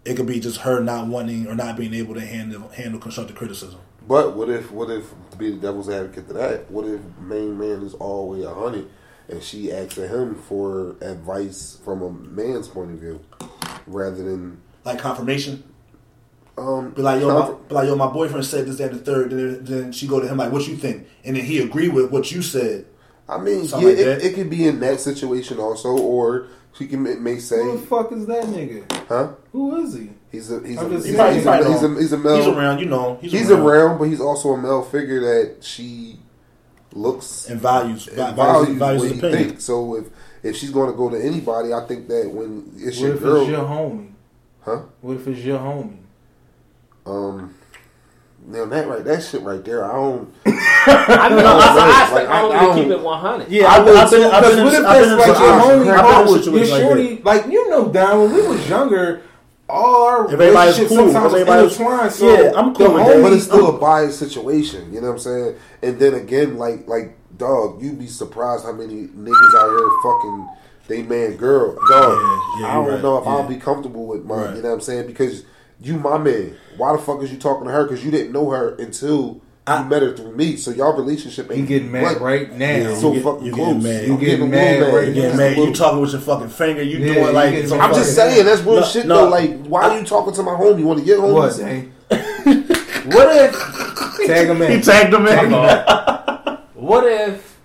It 0.05 0.15
could 0.15 0.27
be 0.27 0.39
just 0.39 0.61
her 0.61 0.81
not 0.81 1.07
wanting 1.07 1.47
or 1.47 1.55
not 1.55 1.77
being 1.77 1.93
able 1.93 2.15
to 2.15 2.21
handle 2.21 2.69
handle 2.69 2.99
constructive 2.99 3.35
criticism. 3.35 3.79
But 4.07 4.35
what 4.35 4.49
if, 4.49 4.71
what 4.71 4.89
if, 4.89 5.13
to 5.31 5.37
be 5.37 5.51
the 5.51 5.57
devil's 5.57 5.89
advocate 5.89 6.27
to 6.29 6.33
that, 6.33 6.71
what 6.71 6.85
if 6.87 6.99
main 7.19 7.59
man 7.59 7.83
is 7.83 7.93
always 7.93 8.43
a 8.43 8.53
honey 8.53 8.87
and 9.29 9.43
she 9.43 9.71
asks 9.71 9.95
him 9.95 10.35
for 10.35 10.95
advice 11.01 11.77
from 11.85 12.01
a 12.01 12.09
man's 12.09 12.67
point 12.67 12.91
of 12.91 12.99
view 12.99 13.19
rather 13.85 14.23
than 14.23 14.61
Like 14.83 14.99
confirmation. 14.99 15.63
Um 16.59 16.91
Be 16.91 17.01
like, 17.01 17.21
yo, 17.21 17.27
my, 17.39 17.51
be 17.67 17.73
like, 17.75 17.87
yo, 17.87 17.95
my 17.95 18.07
boyfriend 18.07 18.45
said 18.45 18.67
this, 18.67 18.77
that, 18.77 18.91
and 18.91 18.99
the 18.99 19.03
third. 19.03 19.31
Then, 19.31 19.63
then 19.63 19.91
she 19.91 20.07
go 20.07 20.19
to 20.19 20.27
him 20.27 20.37
like, 20.37 20.51
what 20.51 20.67
you 20.67 20.75
think? 20.75 21.07
And 21.23 21.35
then 21.35 21.45
he 21.45 21.59
agree 21.61 21.89
with 21.89 22.11
what 22.11 22.31
you 22.31 22.41
said. 22.41 22.85
I 23.27 23.37
mean, 23.37 23.63
yeah, 23.65 23.75
like 23.77 23.85
it, 23.85 24.23
it 24.23 24.33
could 24.35 24.49
be 24.49 24.67
in 24.67 24.79
that 24.79 24.99
situation 24.99 25.59
also, 25.59 25.89
or 25.89 26.47
she 26.73 26.87
can 26.87 27.03
may, 27.03 27.15
may 27.15 27.35
Who 27.35 27.39
say, 27.39 27.71
the 27.75 27.77
fuck 27.87 28.11
is 28.11 28.25
that 28.25 28.45
nigga? 28.45 28.83
huh? 29.07 29.33
Who 29.51 29.83
is 29.83 29.93
he? 29.93 30.09
He's 30.31 30.51
a 30.51 30.59
he's 30.65 30.77
a 30.77 30.81
I'm 30.81 30.91
just 30.91 31.05
he's, 31.07 31.15
saying. 31.15 31.31
a, 31.31 31.33
he's, 31.35 31.45
a, 31.45 31.57
he's, 31.71 31.83
a, 31.83 31.95
he's 31.99 32.11
a 32.13 32.17
male. 32.17 32.37
He's 32.37 32.47
around, 32.47 32.79
you 32.79 32.85
know. 32.85 33.17
He's, 33.21 33.31
He's 33.31 33.51
around. 33.51 33.61
around, 33.67 33.97
but 33.99 34.03
he's 34.05 34.21
also 34.21 34.49
a 34.53 34.57
male 34.61 34.83
figure 34.83 35.19
that 35.21 35.63
she 35.63 36.19
looks 36.93 37.47
and 37.49 37.61
values, 37.61 38.07
and 38.07 38.17
values, 38.17 38.35
values, 38.35 38.77
values, 38.77 39.01
what 39.01 39.03
his 39.03 39.11
he 39.11 39.17
opinion. 39.19 39.47
thinks. 39.49 39.63
So 39.63 39.95
if 39.95 40.05
if 40.41 40.55
she's 40.55 40.71
going 40.71 40.89
to 40.91 40.97
go 40.97 41.09
to 41.09 41.17
anybody, 41.23 41.73
I 41.73 41.85
think 41.85 42.07
that 42.07 42.29
when 42.31 42.71
it's 42.77 42.97
What 42.97 43.05
your 43.05 43.15
if 43.15 43.21
girl, 43.21 43.41
it's 43.41 43.49
your 43.51 43.65
homie? 43.65 44.11
huh? 44.61 44.81
What 45.01 45.17
if 45.17 45.27
it's 45.27 45.41
your 45.41 45.59
homie? 45.59 45.97
Um, 47.09 47.55
now 48.47 48.65
that 48.65 48.87
right, 48.87 49.03
that 49.03 49.23
shit 49.23 49.41
right 49.41 49.63
there, 49.63 49.83
I 49.83 49.93
don't. 49.93 50.33
I 50.45 50.49
mean, 50.49 50.57
that's 50.57 51.77
an 51.77 51.89
aspect. 51.89 52.13
Like, 52.13 52.27
I- 52.29 52.31
I 52.31 52.37
I 52.39 52.41
don't 52.41 52.75
don't- 52.75 52.83
keep 52.83 52.91
it 52.91 52.99
100. 53.01 53.49
Yeah, 53.49 53.65
I 53.65 53.79
would 53.79 53.95
I've 53.95 54.09
been, 54.11 54.23
I've 54.23 54.43
'cause 54.43 54.55
been, 54.55 54.65
what 54.65 54.73
in, 54.73 54.81
if 54.81 54.87
I've 54.87 54.99
been 55.01 55.09
that's 55.09 55.11
in 55.11 55.17
like 55.17 55.27
your 55.27 55.35
situations- 55.35 55.63
homie, 55.63 55.91
I've 55.91 56.05
been 56.05 56.21
in 56.21 56.27
your 56.27 56.37
situations 56.43 56.71
like 56.71 56.81
shorty, 56.81 57.15
that. 57.15 57.25
like 57.25 57.45
you 57.51 57.69
know, 57.69 57.89
Don, 57.89 58.19
when 58.21 58.33
we 58.33 58.47
was 58.47 58.69
younger, 58.69 59.21
all 59.67 60.03
our 60.07 60.23
Everybody's 60.31 60.51
relationships 60.79 60.89
cool. 60.89 60.97
sometimes 61.11 61.33
Everybody's- 61.33 61.71
intertwined. 61.79 62.11
So 62.11 62.27
Yeah, 62.41 62.51
I'm 62.55 62.73
cool 62.75 62.87
the 62.87 62.93
with 62.93 63.05
that. 63.07 63.21
But 63.21 63.33
it's 63.33 63.43
still 63.43 63.75
a 63.75 63.77
biased 63.79 64.19
situation. 64.19 64.93
You 64.93 65.01
know 65.01 65.07
what 65.07 65.13
I'm 65.13 65.19
saying? 65.19 65.55
And 65.83 65.99
then 65.99 66.13
again, 66.15 66.57
like 66.57 66.87
like 66.87 67.17
dog, 67.37 67.81
you'd 67.83 67.99
be 67.99 68.07
surprised 68.07 68.65
how 68.65 68.71
many 68.71 69.07
niggas 69.07 69.55
out 69.59 69.69
here 69.69 69.89
fucking 70.03 70.49
they 70.87 71.03
man 71.03 71.35
girl 71.35 71.73
dog. 71.89 72.17
Yeah, 72.19 72.61
yeah, 72.61 72.67
I 72.67 72.73
don't 72.75 72.87
right, 72.93 73.01
know 73.03 73.17
if 73.19 73.25
yeah. 73.25 73.31
I'll 73.31 73.47
be 73.47 73.57
comfortable 73.57 74.07
with 74.07 74.25
my. 74.25 74.35
Right. 74.45 74.55
You 74.55 74.61
know 74.63 74.69
what 74.69 74.75
I'm 74.75 74.81
saying? 74.81 75.05
Because 75.05 75.43
you 75.81 75.97
my 75.97 76.17
man. 76.17 76.55
Why 76.77 76.91
the 76.93 76.97
fuck 77.01 77.21
is 77.23 77.31
you 77.31 77.37
talking 77.37 77.65
to 77.65 77.71
her? 77.71 77.83
Because 77.83 78.03
you 78.03 78.11
didn't 78.11 78.31
know 78.31 78.49
her 78.51 78.75
until 78.75 79.41
I- 79.67 79.83
you 79.83 79.89
met 79.89 80.01
her 80.01 80.15
through 80.15 80.35
me. 80.35 80.55
So 80.57 80.71
y'all 80.71 80.93
relationship 80.97 81.49
ain't 81.51 81.59
You 81.61 81.65
getting 81.65 81.91
mad 81.91 82.03
what- 82.03 82.21
right 82.21 82.51
now? 82.57 82.65
Yeah, 82.65 82.95
So 82.95 83.09
you 83.09 83.15
get- 83.15 83.23
fucking 83.23 83.45
you 83.45 83.53
close. 83.53 83.67
getting 83.67 83.83
mad. 83.83 84.03
I'm 84.03 84.11
You 84.11 84.17
getting 84.17 84.41
a 84.41 84.49
mad 84.49 84.93
right 84.93 85.07
You 85.07 85.13
now. 85.13 85.21
get 85.29 85.35
mad. 85.35 85.57
You 85.57 85.73
talking 85.73 86.01
with 86.01 86.11
your 86.11 86.21
fucking 86.21 86.49
finger. 86.49 86.81
You 86.83 86.97
Yeah, 86.99 87.13
doing 87.13 87.25
you 87.27 87.31
like 87.33 87.51
getting. 87.53 87.79
I'm 87.81 87.93
just 87.93 88.15
saying 88.15 88.45
that's 88.45 88.61
real 88.61 88.75
No, 88.77 88.81
shit 88.83 89.05
no. 89.05 89.15
though. 89.25 89.29
Like, 89.29 89.65
why 89.67 89.83
are 89.89 89.99
you 89.99 90.05
talking 90.05 90.33
to 90.33 90.43
my 90.43 90.53
homie? 90.53 90.79
You 90.79 90.85
want 90.87 90.99
to 90.99 91.05
get 91.05 91.19
home? 91.19 91.33
What, 91.33 91.55
Dang? 91.57 91.91
what 92.09 93.35
if 93.35 94.27
tag 94.27 94.47
him 94.49 94.61
in? 94.61 94.67
He 94.69 94.75
in? 94.75 94.81
tagged 94.81 95.13
him 95.13 95.27
in. 95.27 95.51
What 96.73 97.03
if 97.05 97.57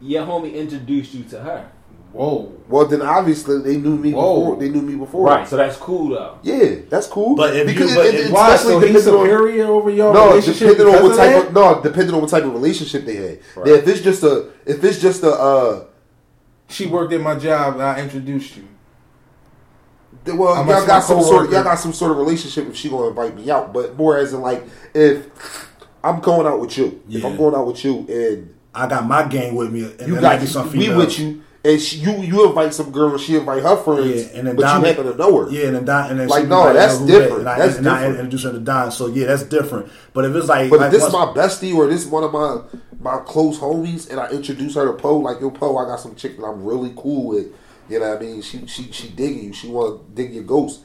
your 0.00 0.24
homie 0.24 0.54
introduced 0.54 1.14
you 1.14 1.24
to 1.24 1.40
her? 1.40 1.66
Whoa, 2.12 2.52
Well, 2.68 2.86
then 2.86 3.02
obviously 3.02 3.58
they 3.62 3.76
knew 3.76 3.96
me 3.96 4.12
Whoa. 4.12 4.40
before. 4.40 4.56
They 4.56 4.68
knew 4.68 4.82
me 4.82 4.96
before. 4.96 5.26
Right, 5.26 5.46
so 5.46 5.56
that's 5.56 5.76
cool 5.76 6.08
though. 6.10 6.38
Yeah, 6.42 6.76
that's 6.88 7.06
cool. 7.06 7.36
But 7.36 7.54
if 7.54 7.68
you- 7.68 7.74
because 7.74 7.94
but 7.94 8.06
it, 8.06 8.14
if- 8.14 8.26
it, 8.26 8.32
why? 8.32 8.54
especially 8.54 8.72
So 8.72 8.80
he's 8.80 9.04
depending 9.04 9.14
on- 9.14 9.26
superior 9.26 9.66
over 9.66 9.90
your 9.90 10.12
No, 10.14 10.28
relationship 10.30 10.68
depending 10.70 10.86
on 10.86 10.92
what 10.94 11.02
because 11.02 11.16
type 11.18 11.36
of 11.42 11.46
of 11.48 11.52
no, 11.54 11.80
depending 11.82 12.14
on 12.14 12.20
what 12.20 12.30
type 12.30 12.44
of 12.44 12.52
relationship 12.52 13.04
they 13.06 13.16
had. 13.16 13.38
Right. 13.56 13.66
Yeah, 13.68 13.74
if 13.74 13.88
it's 13.88 14.00
just 14.00 14.22
a, 14.24 14.48
if 14.66 14.82
it's 14.84 14.98
just 15.00 15.22
a, 15.22 15.30
uh, 15.32 15.84
She 16.68 16.86
worked 16.86 17.12
at 17.12 17.20
my 17.20 17.36
job. 17.36 17.74
and 17.74 17.82
I 17.82 18.00
introduced 18.00 18.56
you. 18.56 18.64
th- 20.24 20.36
well, 20.36 20.54
I'm 20.54 20.68
y'all 20.68 20.86
got 20.86 21.00
some 21.04 21.22
sort, 21.22 21.46
of, 21.46 21.52
y'all 21.52 21.62
got 21.64 21.78
some 21.78 21.92
sort 21.92 22.10
of 22.12 22.18
relationship. 22.18 22.68
If 22.68 22.76
she 22.76 22.88
gonna 22.88 23.08
invite 23.08 23.34
me 23.36 23.50
out, 23.50 23.72
but 23.72 23.96
more 23.96 24.18
as 24.18 24.32
in 24.32 24.40
like, 24.40 24.64
if 24.94 25.68
I'm 26.02 26.20
going 26.20 26.46
out 26.46 26.60
with 26.60 26.76
you, 26.76 27.00
if 27.08 27.24
I'm 27.24 27.36
going 27.36 27.54
out 27.54 27.66
with 27.66 27.84
you, 27.84 28.06
and 28.08 28.54
I 28.74 28.86
got 28.88 29.06
my 29.06 29.24
gang 29.26 29.54
with 29.54 29.72
me. 29.72 29.84
And 29.84 30.00
you 30.08 30.12
there 30.14 30.20
got 30.22 30.32
might 30.34 30.40
be 30.40 30.46
some 30.46 30.70
we 30.72 30.94
with 30.94 31.18
you, 31.18 31.42
and 31.64 31.80
she, 31.80 31.98
you 31.98 32.12
you 32.22 32.48
invite 32.48 32.72
some 32.74 32.90
girl, 32.90 33.10
and 33.12 33.20
she 33.20 33.36
invite 33.36 33.62
her 33.62 33.76
friends, 33.76 34.30
Yeah, 34.32 34.38
and 34.38 34.46
then 34.46 34.56
but 34.56 34.62
Don, 34.62 34.80
you 34.80 34.86
happen 34.86 35.04
to 35.06 35.14
know 35.16 35.44
her. 35.44 35.50
Yeah, 35.52 35.66
and 35.66 35.76
then 35.76 35.84
Don, 35.84 36.10
and 36.10 36.20
then 36.20 36.28
Like, 36.28 36.46
no, 36.48 36.72
that's 36.72 36.94
yo, 36.94 37.00
who 37.00 37.06
that? 37.06 37.18
different. 37.18 37.40
And 37.40 37.48
I, 37.48 37.58
That's 37.58 37.76
and 37.78 37.88
I 37.88 37.94
different. 38.00 38.18
introduce 38.20 38.42
her 38.44 38.52
to 38.52 38.60
Don. 38.60 38.92
So 38.92 39.06
yeah, 39.08 39.26
that's 39.26 39.42
different. 39.44 39.92
But 40.14 40.24
if 40.24 40.34
it's 40.34 40.48
like, 40.48 40.70
But 40.70 40.80
like 40.80 40.86
if 40.86 40.92
this 40.92 41.04
is 41.06 41.12
my 41.12 41.26
bestie 41.26 41.74
or 41.74 41.86
this 41.86 42.02
is 42.04 42.08
one 42.08 42.24
of 42.24 42.32
my 42.32 42.60
my 43.00 43.18
close 43.24 43.58
homies, 43.58 44.10
and 44.10 44.18
I 44.20 44.28
introduce 44.30 44.74
her 44.74 44.86
to 44.86 44.92
Poe, 44.94 45.18
like 45.18 45.40
yo, 45.40 45.50
Poe, 45.50 45.76
I 45.78 45.84
got 45.86 46.00
some 46.00 46.14
chick 46.14 46.36
that 46.38 46.44
I'm 46.44 46.64
really 46.64 46.92
cool 46.96 47.26
with. 47.28 47.48
You 47.88 47.98
know 47.98 48.08
what 48.08 48.18
I 48.18 48.20
mean? 48.24 48.40
She 48.42 48.66
she 48.66 48.90
she 48.92 49.08
digging 49.08 49.44
you. 49.44 49.52
She 49.52 49.68
want 49.68 50.00
to 50.08 50.14
dig 50.22 50.32
your 50.34 50.44
ghost. 50.44 50.80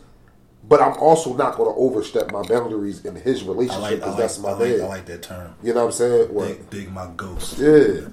But 0.67 0.81
I'm 0.81 0.97
also 0.97 1.35
not 1.35 1.57
going 1.57 1.71
to 1.71 1.79
overstep 1.79 2.31
my 2.31 2.41
boundaries 2.41 3.05
in 3.05 3.15
his 3.15 3.43
relationship 3.43 3.99
because 3.99 4.09
like, 4.09 4.17
that's 4.17 4.39
my 4.39 4.49
I 4.49 4.53
like, 4.53 4.69
man. 4.69 4.81
I 4.81 4.87
like 4.87 5.05
that 5.05 5.21
term. 5.21 5.53
You 5.61 5.73
know 5.73 5.81
what 5.81 5.85
I'm 5.87 5.91
saying? 5.91 6.33
What? 6.33 6.47
Dig, 6.47 6.69
dig 6.69 6.91
my 6.91 7.07
ghost. 7.15 7.59
Yeah, 7.59 8.07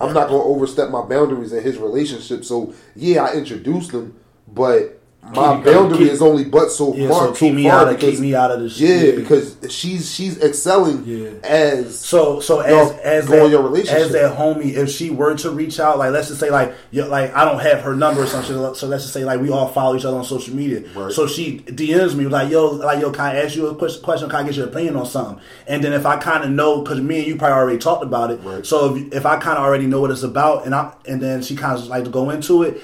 I'm 0.00 0.14
not 0.14 0.28
going 0.28 0.42
to 0.42 0.48
overstep 0.48 0.90
my 0.90 1.02
boundaries 1.02 1.52
in 1.52 1.62
his 1.62 1.76
relationship. 1.78 2.44
So 2.44 2.72
yeah, 2.94 3.24
I 3.24 3.32
introduced 3.32 3.90
him, 3.90 4.14
but 4.46 4.97
my 5.34 5.60
boundary 5.62 5.98
keep- 5.98 6.12
is 6.12 6.22
only 6.22 6.44
but 6.44 6.70
so 6.70 6.94
Yeah, 6.94 7.08
far. 7.08 7.26
so 7.28 7.32
keep 7.34 7.54
me 7.54 7.64
far 7.68 7.80
out 7.80 7.88
of 7.88 7.98
keep 8.00 8.18
me 8.18 8.34
out 8.34 8.50
of 8.50 8.60
this. 8.60 8.78
Yeah, 8.80 8.88
shit. 8.98 9.16
because 9.16 9.56
she's 9.68 10.10
she's 10.12 10.42
excelling 10.42 11.02
Yeah. 11.06 11.28
as 11.42 11.98
So 11.98 12.40
so 12.40 12.60
as 12.60 12.92
as 13.04 13.26
that, 13.28 13.50
your 13.50 13.62
relationship. 13.62 14.06
as 14.06 14.12
that 14.12 14.36
homie, 14.38 14.74
if 14.74 14.90
she 14.90 15.10
were 15.10 15.34
to 15.36 15.50
reach 15.50 15.78
out, 15.80 15.98
like 15.98 16.12
let's 16.12 16.28
just 16.28 16.40
say 16.40 16.50
like 16.50 16.74
you 16.90 17.04
like 17.04 17.34
I 17.34 17.44
don't 17.44 17.60
have 17.60 17.80
her 17.80 17.94
number 17.94 18.22
or 18.22 18.26
something, 18.26 18.54
so 18.74 18.86
let's 18.86 19.02
just 19.04 19.12
say 19.12 19.24
like 19.24 19.40
we 19.40 19.50
all 19.50 19.68
follow 19.68 19.96
each 19.96 20.04
other 20.04 20.16
on 20.16 20.24
social 20.24 20.54
media. 20.54 20.82
Right. 20.94 21.12
So 21.12 21.26
she 21.26 21.60
DMs 21.66 22.14
me 22.14 22.26
like 22.26 22.50
yo 22.50 22.70
like 22.70 23.00
yo 23.00 23.10
can 23.10 23.24
I 23.26 23.42
ask 23.42 23.54
you 23.56 23.66
a 23.68 23.74
question? 23.74 24.28
Can 24.28 24.36
I 24.36 24.42
get 24.44 24.54
your 24.54 24.66
opinion 24.68 24.96
on 24.96 25.06
something? 25.06 25.40
And 25.66 25.82
then 25.84 25.92
if 25.92 26.06
I 26.06 26.16
kind 26.16 26.44
of 26.44 26.50
know 26.50 26.80
because 26.82 27.00
me 27.00 27.18
and 27.18 27.26
you 27.26 27.36
probably 27.36 27.54
already 27.54 27.78
talked 27.78 28.02
about 28.02 28.30
it. 28.30 28.40
Right. 28.42 28.64
So 28.64 28.94
if, 28.96 29.12
if 29.12 29.26
I 29.26 29.36
kind 29.38 29.58
of 29.58 29.64
already 29.64 29.86
know 29.86 30.00
what 30.00 30.10
it's 30.10 30.22
about, 30.22 30.64
and 30.64 30.74
I 30.74 30.92
and 31.06 31.20
then 31.20 31.42
she 31.42 31.54
kind 31.56 31.78
of 31.78 31.86
like 31.88 32.04
to 32.04 32.10
go 32.10 32.30
into 32.30 32.62
it. 32.62 32.80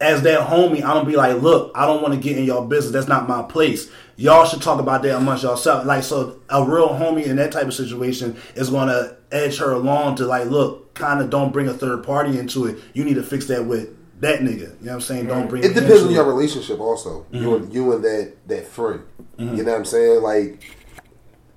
As 0.00 0.22
that 0.22 0.48
homie, 0.48 0.76
I'm 0.76 0.94
gonna 0.94 1.04
be 1.04 1.16
like, 1.16 1.40
look, 1.40 1.70
I 1.74 1.86
don't 1.86 2.02
want 2.02 2.14
to 2.14 2.20
get 2.20 2.36
in 2.36 2.44
your 2.44 2.66
business. 2.66 2.92
That's 2.92 3.08
not 3.08 3.28
my 3.28 3.42
place. 3.42 3.90
Y'all 4.16 4.44
should 4.44 4.60
talk 4.62 4.80
about 4.80 5.02
that 5.02 5.16
amongst 5.16 5.42
yourself. 5.44 5.84
Like, 5.86 6.02
so 6.02 6.40
a 6.48 6.64
real 6.64 6.88
homie 6.88 7.24
in 7.26 7.36
that 7.36 7.52
type 7.52 7.66
of 7.66 7.74
situation 7.74 8.36
is 8.54 8.70
gonna 8.70 9.16
edge 9.32 9.58
her 9.58 9.72
along 9.72 10.16
to 10.16 10.26
like, 10.26 10.46
look, 10.46 10.94
kind 10.94 11.20
of 11.20 11.30
don't 11.30 11.52
bring 11.52 11.68
a 11.68 11.74
third 11.74 12.02
party 12.04 12.38
into 12.38 12.66
it. 12.66 12.78
You 12.92 13.04
need 13.04 13.14
to 13.14 13.22
fix 13.22 13.46
that 13.46 13.64
with 13.66 13.88
that 14.20 14.40
nigga. 14.40 14.50
You 14.50 14.66
know 14.66 14.74
what 14.80 14.92
I'm 14.94 15.00
saying? 15.00 15.26
Don't 15.26 15.48
bring. 15.48 15.62
It 15.64 15.74
depends 15.74 16.02
on 16.02 16.10
your 16.10 16.24
relationship, 16.24 16.80
also. 16.80 17.24
You 17.30 17.40
Mm-hmm. 17.40 17.64
and 17.64 17.74
you 17.74 17.92
and 17.92 18.04
that 18.04 18.32
that 18.48 18.66
friend. 18.66 19.02
You 19.38 19.46
know 19.46 19.64
what 19.64 19.78
I'm 19.78 19.84
saying? 19.84 20.22
Like, 20.22 20.62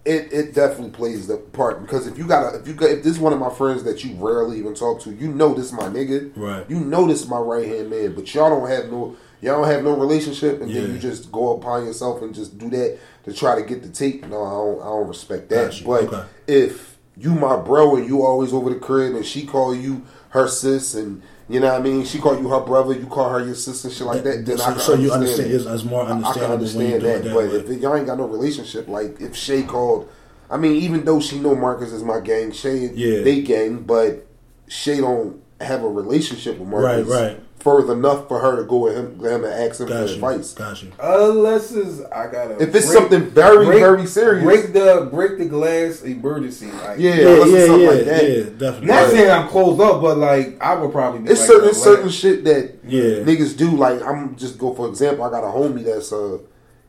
it 0.07 0.31
it 0.31 0.53
definitely 0.53 0.91
plays 0.91 1.27
the 1.27 1.37
part 1.37 1.81
because 1.81 2.07
if 2.07 2.17
you 2.17 2.25
got 2.25 2.53
a 2.53 2.59
if 2.59 2.67
you 2.67 2.73
got 2.73 2.89
if 2.89 3.03
this 3.03 3.13
is 3.13 3.19
one 3.19 3.33
of 3.33 3.39
my 3.39 3.49
friends 3.49 3.83
that 3.83 4.03
you 4.03 4.15
rarely 4.15 4.57
even 4.59 4.73
talk 4.73 5.01
to, 5.01 5.11
you 5.11 5.27
know 5.27 5.53
this 5.53 5.71
my 5.71 5.83
nigga. 5.83 6.31
Right. 6.35 6.67
You 6.69 6.79
know 6.79 7.05
this 7.07 7.27
my 7.27 7.37
right 7.39 7.67
hand 7.67 7.89
man, 7.89 8.13
but 8.15 8.33
y'all 8.33 8.49
don't 8.49 8.69
have 8.69 8.89
no 8.89 9.15
y'all 9.41 9.61
don't 9.61 9.71
have 9.71 9.83
no 9.83 9.95
relationship, 9.97 10.61
and 10.61 10.71
Yeah. 10.71 10.81
then 10.81 10.93
you 10.93 10.99
just 10.99 11.31
go 11.31 11.55
upon 11.57 11.85
yourself 11.85 12.21
and 12.21 12.33
just 12.33 12.57
do 12.57 12.69
that 12.71 12.97
to 13.25 13.33
try 13.33 13.55
to 13.59 13.61
get 13.67 13.83
the 13.83 13.89
tape. 13.89 14.25
No, 14.27 14.43
I 14.43 14.51
don't 14.51 14.81
I 14.81 14.85
don't 14.85 15.07
respect 15.07 15.49
that. 15.49 15.65
Got 15.71 15.79
you. 15.81 15.85
But 15.87 16.03
Okay. 16.05 16.23
if 16.47 16.97
you 17.17 17.31
my 17.31 17.57
bro 17.57 17.95
and 17.97 18.07
you 18.07 18.23
always 18.23 18.53
over 18.53 18.69
the 18.69 18.79
crib 18.79 19.13
and 19.15 19.25
she 19.25 19.45
call 19.45 19.75
you 19.75 20.03
her 20.29 20.47
sis 20.47 20.93
and 20.95 21.21
you 21.49 21.59
know 21.59 21.67
what 21.71 21.79
I 21.79 21.83
mean, 21.83 22.03
she 22.05 22.19
called 22.19 22.39
you 22.39 22.49
her 22.49 22.59
brother, 22.61 22.93
you 22.93 23.05
call 23.07 23.29
her 23.29 23.43
your 23.45 23.55
sister, 23.55 23.89
shit 23.89 24.05
like 24.05 24.23
that. 24.23 24.45
Then 24.45 24.57
so, 24.57 24.63
I 24.65 24.77
so 24.77 24.93
you 24.95 25.11
understand 25.11 25.51
understand 25.51 25.51
it's, 25.53 25.65
it's 25.65 25.83
more 25.83 26.01
I- 26.03 26.05
I 26.05 26.07
can 26.09 26.23
understandable 26.51 26.57
when 26.57 26.87
you 26.87 26.93
understand 26.95 27.03
that, 27.03 27.23
that 27.23 27.33
but 27.33 27.67
way. 27.69 27.75
if 27.75 27.81
y'all 27.81 27.95
ain't 27.95 28.05
got 28.05 28.17
no 28.17 28.25
relationship, 28.27 28.87
like 28.87 29.21
if 29.21 29.35
Shay 29.35 29.63
called, 29.63 30.09
I 30.49 30.57
mean, 30.57 30.73
even 30.81 31.05
though 31.05 31.19
she 31.19 31.39
know 31.39 31.55
Marcus 31.55 31.91
is 31.91 32.03
my 32.03 32.19
gang, 32.19 32.51
Shay 32.51 32.89
Yeah. 32.93 33.21
they 33.23 33.41
gang, 33.41 33.79
but 33.79 34.25
Shay 34.67 34.97
don't 34.99 35.41
have 35.61 35.83
a 35.83 35.89
relationship 35.89 36.57
with 36.59 36.67
Marcus, 36.67 37.07
Right, 37.07 37.21
right. 37.35 37.39
Further 37.59 37.93
enough 37.93 38.27
for 38.27 38.39
her 38.39 38.55
to 38.55 38.63
go 38.63 38.77
with 38.77 38.95
him, 38.95 39.19
him 39.19 39.43
and 39.43 39.53
ask 39.53 39.81
him 39.81 39.87
Got 39.87 40.03
for 40.03 40.07
you. 40.07 40.13
advice. 40.15 40.53
Got 40.53 40.83
you. 40.83 40.91
Unless 40.99 41.71
it's 41.73 42.01
I 42.11 42.27
gotta. 42.31 42.53
If 42.61 42.73
it's 42.73 42.85
break- 42.85 42.97
something 42.97 43.21
very, 43.31 43.65
break- 43.65 43.79
very 43.79 44.05
serious, 44.05 44.43
break 44.43 44.73
the 44.73 45.09
break 45.11 45.37
the 45.39 45.45
glass 45.45 46.01
emergency. 46.03 46.67
Like, 46.71 46.99
yeah, 46.99 47.15
Yeah, 47.15 47.27
unless 47.27 47.47
it's 47.47 47.51
yeah, 47.57 47.65
something 47.65 47.81
yeah, 47.81 47.89
like 47.89 48.05
that. 48.05 48.29
yeah, 48.29 48.43
definitely. 48.57 48.87
Not 48.87 49.09
saying 49.09 49.31
I'm 49.31 49.47
closed 49.49 49.81
up, 49.81 50.01
but 50.01 50.17
like 50.19 50.61
I 50.61 50.75
would 50.75 50.91
probably. 50.91 51.21
Be 51.21 51.29
It's 51.31 51.39
like, 51.41 51.49
certain 51.49 51.73
certain 51.73 52.09
shit 52.09 52.43
that 52.45 52.75
Yeah. 52.87 53.01
niggas 53.25 53.57
do. 53.57 53.71
Like 53.71 54.01
I'm 54.03 54.35
just 54.35 54.57
go 54.59 54.73
for 54.73 54.87
example. 54.87 55.25
I 55.25 55.31
got 55.31 55.43
a 55.43 55.47
homie 55.47 55.83
that's 55.83 56.13
uh 56.13 56.37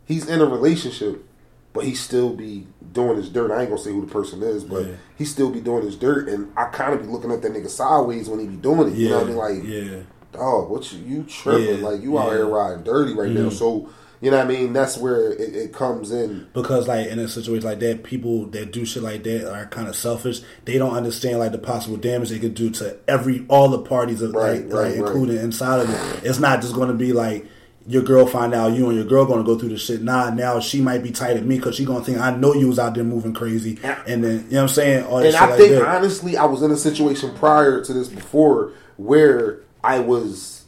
he's 0.05 0.29
in 0.29 0.41
a 0.41 0.47
relationship, 0.47 1.25
but 1.73 1.85
he 1.85 1.95
still 1.95 2.31
be 2.35 2.67
doing 2.93 3.17
his 3.17 3.31
dirt. 3.31 3.51
I 3.51 3.63
ain't 3.63 3.71
gonna 3.71 3.81
say 3.83 3.91
who 3.93 4.03
the 4.03 4.13
person 4.13 4.43
is, 4.43 4.65
but 4.65 4.85
Yeah. 4.87 4.93
he 5.17 5.25
still 5.25 5.51
be 5.51 5.61
doing 5.61 5.83
his 5.85 5.97
dirt, 5.97 6.29
and 6.29 6.53
I 6.57 6.67
kind 6.67 6.93
of 6.95 7.01
be 7.03 7.09
looking 7.09 7.33
at 7.33 7.41
that 7.43 7.53
nigga 7.53 7.69
sideways 7.71 8.29
when 8.29 8.39
he 8.39 8.47
be 8.47 8.57
doing 8.57 8.89
it. 8.93 8.95
Yeah, 8.95 9.05
You 9.05 9.09
know 9.09 9.17
what 9.17 9.25
I 9.25 9.29
mean? 9.29 9.37
Like 9.37 9.65
yeah. 9.65 9.97
Dog, 10.33 10.69
what 10.71 10.93
you 10.93 10.99
you 11.05 11.23
tripping? 11.25 11.81
Yeah, 11.83 11.89
like 11.89 12.03
you 12.03 12.19
out 12.19 12.33
here 12.33 12.47
riding 12.47 12.85
dirty 12.85 13.15
right 13.15 13.31
now. 13.31 13.49
Mhm. 13.49 13.53
So 13.53 13.89
you 14.21 14.33
know 14.33 14.39
what 14.39 14.47
I 14.47 14.49
mean? 14.49 14.73
That's 14.73 14.99
where 14.99 15.31
it, 15.33 15.55
it 15.55 15.73
comes 15.73 16.11
in. 16.11 16.49
because 16.53 16.89
like 16.89 17.07
in 17.07 17.21
a 17.21 17.29
situation 17.29 17.69
like 17.69 17.79
that, 17.81 18.03
people 18.03 18.47
that 18.47 18.73
do 18.73 18.85
shit 18.85 19.03
like 19.03 19.23
that 19.23 19.49
are 19.53 19.67
kind 19.67 19.87
of 19.87 19.95
selfish. 19.95 20.41
They 20.65 20.77
don't 20.77 20.95
understand 20.97 21.39
like 21.39 21.53
the 21.53 21.59
possible 21.59 21.97
damage 21.97 22.31
they 22.31 22.41
could 22.41 22.55
do 22.55 22.69
to 22.71 22.97
every 23.07 23.45
all 23.49 23.69
the 23.69 23.79
parties 23.79 24.21
of 24.21 24.33
Right, 24.35 24.65
like, 24.65 24.73
right, 24.73 24.73
like 24.73 24.85
right. 24.85 24.97
including 24.97 25.37
inside 25.37 25.81
of 25.81 25.91
it. 25.91 26.25
It's 26.27 26.41
not 26.41 26.61
just 26.63 26.75
going 26.75 26.89
to 26.89 26.95
be 26.95 27.13
like 27.13 27.47
your 27.87 28.03
girl 28.03 28.27
find 28.27 28.53
out 28.53 28.73
you 28.75 28.87
and 28.89 28.97
your 28.97 29.07
girl 29.07 29.25
going 29.25 29.39
to 29.39 29.45
go 29.47 29.57
through 29.59 29.71
the 29.71 29.79
shit. 29.79 30.03
Nah, 30.03 30.29
now 30.31 30.61
she 30.61 30.83
might 30.83 31.03
be 31.03 31.11
tight 31.11 31.37
at 31.39 31.47
me 31.47 31.57
because 31.57 31.75
she 31.77 31.85
going 31.87 32.01
to 32.01 32.05
think 32.05 32.19
I 32.19 32.35
know 32.37 32.53
you 32.55 32.67
was 32.69 32.79
out 32.81 32.95
there 32.97 33.05
moving 33.05 33.33
crazy, 33.33 33.79
and 34.07 34.23
then 34.23 34.33
you 34.33 34.39
know 34.51 34.57
what 34.57 34.63
I'm 34.63 34.69
saying. 34.69 35.05
All 35.07 35.19
And 35.19 35.33
shit 35.33 35.41
I 35.41 35.57
think 35.57 35.87
honestly, 35.87 36.37
I 36.37 36.45
was 36.45 36.61
in 36.63 36.71
a 36.73 36.77
situation 36.77 37.33
prior 37.37 37.83
to 37.85 37.93
this 37.95 38.09
before 38.09 38.73
where 38.97 39.61
I 39.83 39.99
was 40.01 40.65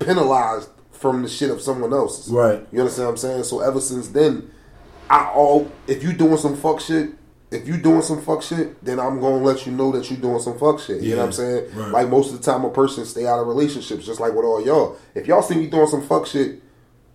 penalized 0.00 0.68
from 0.92 1.22
the 1.22 1.28
shit 1.28 1.50
of 1.50 1.60
someone 1.60 1.92
else's. 1.92 2.32
Right. 2.32 2.66
You 2.72 2.80
understand 2.80 3.06
what 3.06 3.12
I'm 3.12 3.16
saying? 3.18 3.44
So 3.44 3.60
ever 3.60 3.80
since 3.80 4.08
then, 4.08 4.50
I 5.10 5.26
all 5.34 5.70
if 5.86 6.02
you 6.02 6.12
doing 6.12 6.36
some 6.38 6.56
fuck 6.56 6.80
shit, 6.80 7.10
if 7.50 7.68
you 7.68 7.76
doing 7.76 8.02
some 8.02 8.20
fuck 8.22 8.42
shit, 8.42 8.82
then 8.84 8.98
I'm 8.98 9.20
gonna 9.20 9.36
let 9.36 9.66
you 9.66 9.72
know 9.72 9.92
that 9.92 10.10
you 10.10 10.16
doing 10.16 10.40
some 10.40 10.58
fuck 10.58 10.80
shit. 10.80 11.02
You 11.02 11.10
know 11.12 11.18
what 11.18 11.26
I'm 11.26 11.32
saying? 11.32 11.74
right. 11.74 11.90
Like 11.92 12.08
most 12.08 12.32
of 12.32 12.38
the 12.40 12.44
time, 12.44 12.64
a 12.64 12.70
person 12.70 13.04
stay 13.04 13.26
out 13.26 13.38
of 13.40 13.46
relationships, 13.46 14.06
just 14.06 14.20
like 14.20 14.32
with 14.34 14.44
all 14.44 14.64
y'all. 14.64 14.96
If 15.14 15.26
y'all 15.26 15.42
see 15.42 15.54
me 15.56 15.66
doing 15.68 15.86
some 15.86 16.02
fuck 16.06 16.26
shit, 16.26 16.62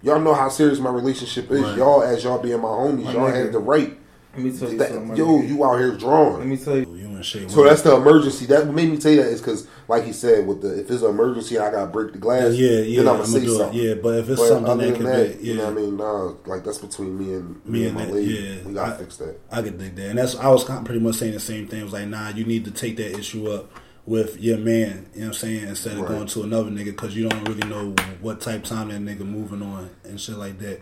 y'all 0.01 0.19
know 0.21 0.33
how 0.33 0.49
serious 0.49 0.79
my 0.79 0.91
relationship 0.91 1.49
is. 1.51 1.61
Right. 1.61 1.77
y'all, 1.77 2.03
as 2.03 2.23
y'all 2.23 2.39
being 2.41 2.61
my 2.61 2.67
homies, 2.69 3.05
My 3.05 3.13
y'all 3.13 3.29
nigga. 3.29 3.43
had 3.45 3.51
the 3.53 3.59
right. 3.59 3.97
Let 4.35 4.43
me 4.43 4.57
tell 4.57 4.71
you 4.71 4.77
That, 4.77 4.89
something. 4.91 5.17
yo, 5.17 5.25
nigga. 5.25 5.49
you 5.49 5.65
out 5.65 5.77
here 5.79 5.97
drawing. 5.97 6.37
Let 6.37 6.47
me 6.47 6.57
tell 6.57 6.77
you. 6.77 6.95
you 6.95 7.07
and 7.07 7.25
Shay. 7.25 7.47
So 7.49 7.63
that's 7.63 7.81
the 7.81 7.95
emergency. 7.95 8.45
That 8.45 8.67
made 8.71 8.89
me 8.89 8.97
tell 8.97 9.11
you 9.11 9.23
that 9.23 9.29
is 9.29 9.41
because, 9.41 9.67
like 9.89 10.05
he 10.05 10.13
said, 10.13 10.47
with 10.47 10.61
the 10.61 10.79
if 10.79 10.89
it's 10.89 11.01
an 11.03 11.09
emergency, 11.09 11.57
I 11.59 11.69
gotta 11.71 11.87
break 11.87 12.13
the 12.13 12.19
glass. 12.19 12.53
yeah, 12.53 12.79
yeah. 12.79 12.99
then 13.03 13.07
I'm 13.09 13.15
I'm 13.21 13.21
gonna 13.23 13.33
gonna 13.39 13.47
say 13.51 13.57
something. 13.57 13.79
Yeah, 13.79 13.93
but 13.95 14.19
if 14.19 14.29
it's 14.29 14.39
But 14.39 14.47
something 14.47 14.77
that 14.77 14.93
than 14.93 15.03
that, 15.03 15.39
be, 15.41 15.47
you 15.47 15.53
yeah. 15.53 15.57
know 15.61 15.65
what 15.65 15.77
I 15.77 15.81
mean? 15.81 15.97
Nah, 15.97 16.33
like 16.45 16.63
that's 16.63 16.77
between 16.77 17.17
me 17.17 17.33
and 17.33 17.65
me, 17.65 17.71
Me 17.81 17.85
and 17.87 17.95
my 17.95 18.05
that, 18.05 18.13
lady. 18.13 18.31
yeah. 18.33 18.63
we 18.67 18.73
gotta 18.73 18.93
I- 18.93 18.97
fix 18.97 19.17
that. 19.17 19.39
I 19.51 19.61
could 19.63 19.77
dig 19.77 19.95
that, 19.95 20.09
and 20.09 20.17
that's 20.19 20.35
I 20.35 20.47
was 20.49 20.63
pretty 20.63 20.99
much 20.99 21.15
saying 21.15 21.33
the 21.33 21.39
same 21.39 21.67
thing. 21.67 21.81
It 21.81 21.83
was 21.83 21.93
like, 21.93 22.07
nah, 22.07 22.29
you 22.29 22.45
need 22.45 22.63
to 22.65 22.71
take 22.71 22.95
that 22.97 23.17
issue 23.19 23.49
up 23.51 23.71
with 24.05 24.39
your 24.39 24.57
man. 24.57 25.07
You 25.13 25.21
know 25.21 25.27
what 25.27 25.27
I'm 25.27 25.33
saying? 25.33 25.67
Instead 25.67 25.93
of 25.93 25.99
Right. 26.01 26.09
going 26.09 26.27
to 26.27 26.43
another 26.43 26.69
nigga 26.69 26.85
because 26.85 27.15
you 27.15 27.27
don't 27.27 27.47
really 27.47 27.67
know 27.67 27.93
what 28.21 28.41
type 28.41 28.63
time 28.63 28.89
that 28.89 29.01
nigga 29.01 29.25
moving 29.25 29.61
on 29.61 29.89
and 30.03 30.19
shit 30.21 30.37
like 30.37 30.59
that. 30.59 30.81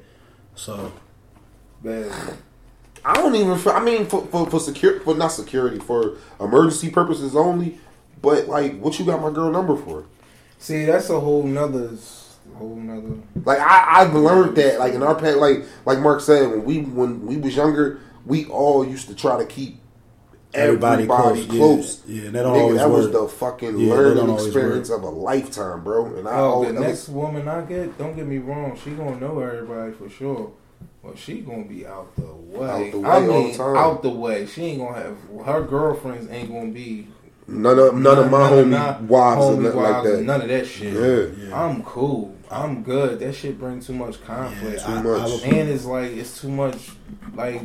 So 0.56 0.92
Bad. 1.84 2.12
I 3.06 3.14
don't 3.14 3.36
even. 3.36 3.58
I 3.70 3.80
mean, 3.80 4.06
for 4.06 4.26
for 4.28 4.50
for 4.50 4.60
secure, 4.60 5.00
for 5.02 5.16
not 5.16 5.30
security, 5.30 5.80
for 5.80 6.18
emergency 6.42 6.90
purposes 6.90 7.36
only. 7.36 7.80
But 8.22 8.48
like, 8.48 8.80
what 8.80 8.98
you 9.00 9.06
got 9.06 9.22
my 9.22 9.32
girl 9.32 9.52
number 9.52 9.76
for? 9.78 10.06
See, 10.60 10.86
that's 10.86 11.10
a 11.10 11.20
whole 11.20 11.44
nother, 11.44 11.92
whole 12.56 12.76
nother. 12.76 13.18
Like 13.46 13.60
I, 13.60 14.02
I've 14.02 14.14
learned 14.14 14.56
that, 14.58 14.80
like 14.80 14.94
in 14.94 15.04
our 15.04 15.16
past, 15.16 15.38
like 15.38 15.64
like 15.86 16.00
Mark 16.00 16.22
said, 16.22 16.50
when 16.50 16.66
we 16.66 16.82
when 16.82 17.26
we 17.26 17.38
was 17.38 17.56
younger, 17.56 18.00
we 18.26 18.46
all 18.46 18.86
used 18.86 19.08
to 19.10 19.16
try 19.16 19.38
to 19.38 19.46
keep 19.46 19.78
everybody, 20.54 21.04
Everybody 21.04 21.46
close. 21.46 21.58
close, 21.58 22.02
yeah. 22.08 22.24
Yeah, 22.24 22.30
they 22.32 22.40
don't 22.44 22.56
Nigga, 22.56 22.62
always 22.62 22.78
that 22.78 22.90
was 22.90 23.12
the 23.12 23.28
fucking 23.28 23.78
Yeah, 23.80 23.94
learning 23.94 24.16
don't 24.16 24.30
always 24.32 24.46
experience 24.48 24.90
of 24.90 25.04
a 25.04 25.10
lifetime, 25.10 25.84
bro. 25.84 26.16
And 26.16 26.28
I 26.28 26.40
Oh, 26.40 26.44
always, 26.46 26.70
the 26.70 26.74
that 26.74 26.80
was- 26.82 26.88
next 26.90 27.10
woman 27.10 27.48
I 27.48 27.62
get, 27.62 27.98
don't 27.98 28.16
get 28.16 28.26
me 28.26 28.40
wrong, 28.40 28.78
she 28.84 28.92
gonna 28.92 29.20
know 29.20 29.40
everybody 29.40 29.92
for 29.94 30.10
sure. 30.10 30.52
But 31.04 31.18
she 31.18 31.42
gonna 31.42 31.64
be 31.64 31.86
out 31.86 32.14
the 32.16 32.24
way. 32.58 32.68
Out 32.68 32.92
the 32.92 33.00
way 33.00 33.10
I 33.10 33.16
all 33.16 33.22
mean, 33.22 33.52
the 33.52 33.58
time. 33.58 33.78
out 33.78 34.02
the 34.02 34.10
way. 34.10 34.46
She 34.48 34.64
ain't 34.64 34.80
gonna 34.80 34.98
have 34.98 35.46
her 35.46 35.62
girlfriends 35.62 36.30
ain't 36.32 36.52
gonna 36.52 36.72
be 36.72 37.08
none 37.48 37.80
of 37.80 37.96
none 37.96 38.18
of 38.18 38.30
my 38.32 38.50
homie 38.50 38.70
my 38.70 38.98
wives 39.02 39.42
homie 39.42 39.54
and 39.56 39.64
nothing 39.64 39.80
like 39.82 39.94
wives 39.94 40.10
and 40.10 40.18
that. 40.20 40.24
None 40.24 40.42
of 40.42 40.48
that 40.50 40.66
shit. 40.66 40.94
Yeah. 40.94 41.48
Yeah. 41.50 41.66
I'm 41.66 41.84
cool. 41.84 42.36
I'm 42.50 42.84
good. 42.84 43.20
That 43.20 43.34
shit 43.34 43.60
brings 43.60 43.88
too 43.88 43.94
much 43.94 44.24
conflict. 44.24 44.82
Yeah, 44.88 44.96
I- 44.96 45.02
much. 45.02 45.22
I 45.22 45.26
would- 45.26 45.44
and 45.44 45.70
it's 45.70 45.86
like 45.86 46.12
it's 46.12 46.42
too 46.42 46.50
much 46.50 46.92
like 47.36 47.62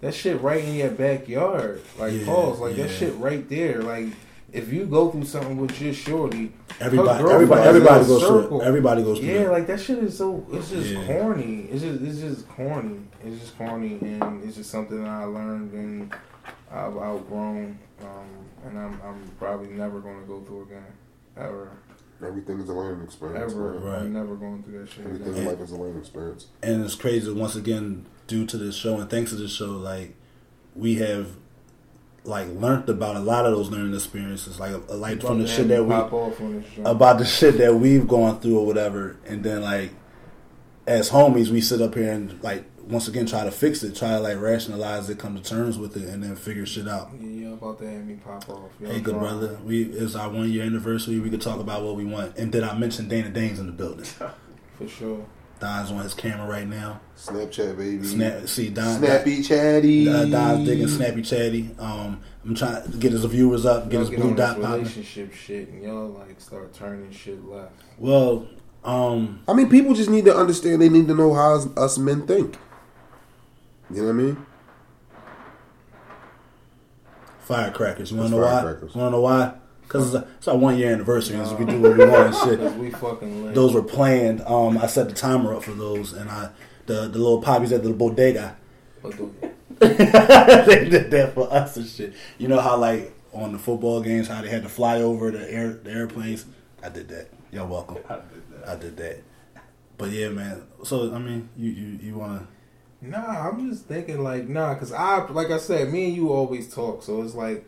that 0.00 0.14
shit 0.14 0.40
right 0.42 0.62
in 0.62 0.74
your 0.74 0.90
backyard. 0.90 1.80
Like 1.98 2.12
Yeah, 2.12 2.26
pause. 2.26 2.60
Like 2.60 2.76
that 2.76 2.90
shit 2.90 3.14
right 3.16 3.48
there. 3.48 3.80
Like 3.82 4.08
if 4.52 4.72
you 4.72 4.84
go 4.86 5.10
through 5.10 5.24
something 5.24 5.56
with 5.56 5.80
your 5.80 5.92
shorty, 5.94 6.52
everybody, 6.80 7.08
girlfriend 7.22 7.32
everybody, 7.32 7.62
everybody 7.68 8.00
in 8.00 8.04
a 8.04 8.08
goes 8.08 8.22
through 8.48 8.60
it. 8.60 8.64
Everybody 8.64 9.02
goes 9.02 9.18
through 9.18 9.28
Yeah, 9.28 9.40
it. 9.40 9.50
like 9.50 9.66
that 9.68 9.80
shit 9.80 9.98
is 9.98 10.16
so. 10.18 10.46
It's 10.52 10.70
just 10.70 10.90
Yeah. 10.90 11.06
corny. 11.06 11.68
It's 11.72 11.82
just 11.82 12.00
it's 12.02 12.18
just 12.20 12.48
corny. 12.50 13.00
It's 13.24 13.40
just 13.40 13.56
corny, 13.58 13.98
and 14.02 14.44
it's 14.44 14.56
just 14.56 14.70
something 14.70 15.02
that 15.02 15.08
I 15.10 15.24
learned 15.24 15.72
and 15.72 16.14
I've 16.70 16.96
outgrown. 16.96 17.78
Um, 18.02 18.28
and 18.66 18.78
I'm 18.78 19.00
I'm 19.02 19.30
probably 19.38 19.68
never 19.68 20.00
going 20.00 20.20
to 20.20 20.26
go 20.26 20.40
through 20.42 20.62
again, 20.64 20.84
ever, 21.36 21.70
Everything 22.24 22.60
is 22.60 22.68
a 22.68 22.72
learning 22.72 23.04
experience. 23.04 23.52
ever. 23.52 23.72
man. 23.74 23.82
Right. 23.82 23.98
I'm 24.02 24.12
never 24.12 24.36
going 24.36 24.62
through 24.62 24.80
that 24.80 24.90
shit 24.90 25.04
Everything 25.04 25.36
in 25.36 25.44
life 25.44 25.60
is 25.60 25.72
a 25.72 25.76
learning 25.76 25.98
experience. 25.98 26.46
and 26.62 26.84
it's 26.84 26.94
crazy 26.94 27.30
once 27.32 27.54
again 27.56 28.06
due 28.26 28.46
to 28.46 28.56
this 28.56 28.74
show 28.76 28.98
and 28.98 29.10
thanks 29.10 29.30
to 29.30 29.36
this 29.36 29.52
show 29.52 29.72
like 29.72 30.14
we 30.74 30.94
have 30.96 31.28
like 32.24 32.48
learned 32.48 32.88
about 32.88 33.16
a 33.16 33.20
lot 33.20 33.44
of 33.44 33.52
those 33.52 33.68
learning 33.70 33.92
experiences 33.94 34.58
like 34.58 34.72
like 34.88 35.20
from 35.20 35.42
the 35.42 35.46
shit 35.46 35.68
that 35.68 35.82
we 35.84 35.90
pop 35.90 36.12
off 36.12 36.40
on 36.40 36.54
this 36.62 36.70
joint. 36.74 36.88
about 36.88 37.18
the 37.18 37.24
shit 37.24 37.58
that 37.58 37.74
we've 37.74 38.08
gone 38.08 38.40
through 38.40 38.58
or 38.58 38.64
whatever 38.66 39.16
and 39.26 39.44
then 39.44 39.60
like 39.60 39.90
as 40.86 41.10
homies 41.10 41.50
we 41.50 41.60
sit 41.60 41.82
up 41.82 41.94
here 41.94 42.10
and 42.10 42.42
like 42.42 42.64
once 42.88 43.08
again 43.08 43.26
try 43.26 43.44
to 43.44 43.50
fix 43.50 43.82
it 43.82 43.94
try 43.94 44.10
to 44.10 44.20
like 44.20 44.38
rationalize 44.40 45.08
it 45.10 45.18
come 45.18 45.34
to 45.34 45.42
terms 45.42 45.78
with 45.78 45.96
it 45.96 46.08
and 46.08 46.22
then 46.22 46.36
figure 46.36 46.66
shit 46.66 46.86
out 46.88 47.10
Yeah, 47.20 47.28
y'all 47.46 47.54
about 47.54 47.78
to 47.78 47.90
have 47.90 48.04
me 48.06 48.14
pop 48.16 48.48
off. 48.48 48.70
Y'all 48.80 48.90
hey 48.92 49.00
good 49.00 49.14
drunk. 49.14 49.20
brother 49.40 49.58
we 49.64 49.84
it's 49.84 50.14
our 50.14 50.28
one 50.30 50.50
year 50.50 50.64
anniversary 50.64 51.18
we 51.20 51.30
could 51.30 51.40
talk 51.40 51.60
about 51.60 51.82
what 51.82 51.96
we 51.96 52.04
want 52.04 52.36
and 52.36 52.52
did 52.52 52.62
i 52.62 52.76
mention 52.76 53.08
dana 53.08 53.30
dane's 53.30 53.58
in 53.58 53.66
the 53.66 53.72
building 53.72 54.04
For 54.78 54.88
sure. 54.88 55.24
don's 55.60 55.90
on 55.90 56.02
his 56.02 56.14
camera 56.14 56.48
right 56.48 56.66
now 56.68 57.00
Snapchat, 57.16 57.78
baby. 57.78 58.04
Snap, 58.04 58.48
see 58.48 58.70
Don, 58.70 58.98
Snappy 58.98 59.40
chatty. 59.40 60.08
Uh, 60.08 60.24
Don's 60.24 60.66
digging 60.68 60.88
Snappy 60.88 61.22
Chatty. 61.22 61.70
Um, 61.78 62.20
I'm 62.44 62.56
trying 62.56 62.82
to 62.90 62.98
get 62.98 63.12
his 63.12 63.24
viewers 63.24 63.64
up, 63.64 63.84
get 63.84 63.92
Y'all 63.92 64.00
his 64.00 64.10
get 64.10 64.18
blue 64.20 64.30
on 64.30 64.36
dot 64.36 64.56
this 64.56 64.64
popping. 64.66 64.80
relationship 64.82 65.32
shit, 65.32 65.68
and 65.68 65.84
y'all 65.84 66.08
like 66.08 66.40
start 66.40 66.74
turning 66.74 67.12
shit 67.12 67.42
left. 67.48 67.70
Well, 67.98 68.48
um, 68.82 69.42
I 69.46 69.52
mean, 69.54 69.70
people 69.70 69.94
just 69.94 70.10
need 70.10 70.24
to 70.24 70.36
understand. 70.36 70.82
They 70.82 70.88
need 70.88 71.06
to 71.06 71.14
know 71.14 71.32
how 71.34 71.54
us- 71.54 71.68
us 71.76 71.98
men 71.98 72.26
think. 72.26 72.56
You 73.90 74.02
know 74.02 74.04
what 74.04 74.10
I 74.10 74.12
mean? 74.12 74.46
firecrackers. 77.44 78.10
You 78.10 78.18
want 78.18 78.30
to 78.30 78.36
know 78.36 78.42
why? 78.42 78.62
You 78.62 78.78
want 78.78 78.92
to 78.92 79.10
know 79.10 79.20
why? 79.20 79.54
Because 79.82 80.14
it's, 80.14 80.26
it's 80.38 80.48
our 80.48 80.56
one 80.56 80.78
year 80.78 80.92
anniversary, 80.92 81.36
and 81.36 81.46
so 81.46 81.56
we 81.56 81.66
do 81.66 81.80
what 81.80 81.96
we 81.96 82.06
want 82.06 82.34
and 82.34 82.36
shit. 82.36 82.72
we 82.78 82.90
fucking 82.90 83.44
lit. 83.44 83.54
Those 83.54 83.74
were 83.74 83.82
planned. 83.82 84.40
Um, 84.42 84.78
I 84.78 84.86
set 84.86 85.08
the 85.08 85.14
timer 85.14 85.54
up 85.54 85.62
for 85.62 85.72
those, 85.72 86.12
and 86.12 86.30
I 86.30 86.50
the 86.86 87.02
the 87.08 87.18
little 87.18 87.42
poppies 87.42 87.72
at 87.72 87.82
the 87.82 87.92
bodega. 87.92 88.56
But 89.02 89.18
they 89.80 90.88
did 90.88 91.10
that 91.10 91.32
for 91.34 91.52
us 91.52 91.76
and 91.76 91.86
shit. 91.86 92.14
You 92.38 92.48
know 92.48 92.60
how 92.60 92.76
like 92.78 93.12
on 93.32 93.52
the 93.52 93.58
football 93.58 94.00
games, 94.00 94.28
how 94.28 94.40
they 94.40 94.48
had 94.48 94.62
to 94.62 94.68
fly 94.68 95.00
over 95.00 95.30
the 95.30 95.50
air 95.50 95.74
the 95.74 95.90
airplanes. 95.90 96.46
I 96.82 96.88
did 96.88 97.08
that. 97.08 97.28
You're 97.52 97.66
welcome. 97.66 97.98
I 98.08 98.16
did 98.16 98.50
that. 98.50 98.68
I 98.68 98.76
did 98.76 98.96
that. 98.96 99.22
But 99.98 100.10
yeah, 100.10 100.30
man. 100.30 100.62
So 100.82 101.14
I 101.14 101.18
mean, 101.18 101.50
you 101.56 101.70
you 101.70 101.98
you 102.02 102.14
want 102.16 102.40
to 102.40 102.53
Nah, 103.08 103.48
I'm 103.48 103.68
just 103.70 103.84
thinking 103.86 104.22
like 104.22 104.48
nah, 104.48 104.74
cause 104.74 104.92
I 104.92 105.24
like 105.30 105.50
I 105.50 105.58
said, 105.58 105.92
me 105.92 106.06
and 106.06 106.16
you 106.16 106.32
always 106.32 106.72
talk, 106.72 107.02
so 107.02 107.22
it's 107.22 107.34
like 107.34 107.64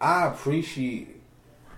I 0.00 0.26
appreciate, 0.26 1.20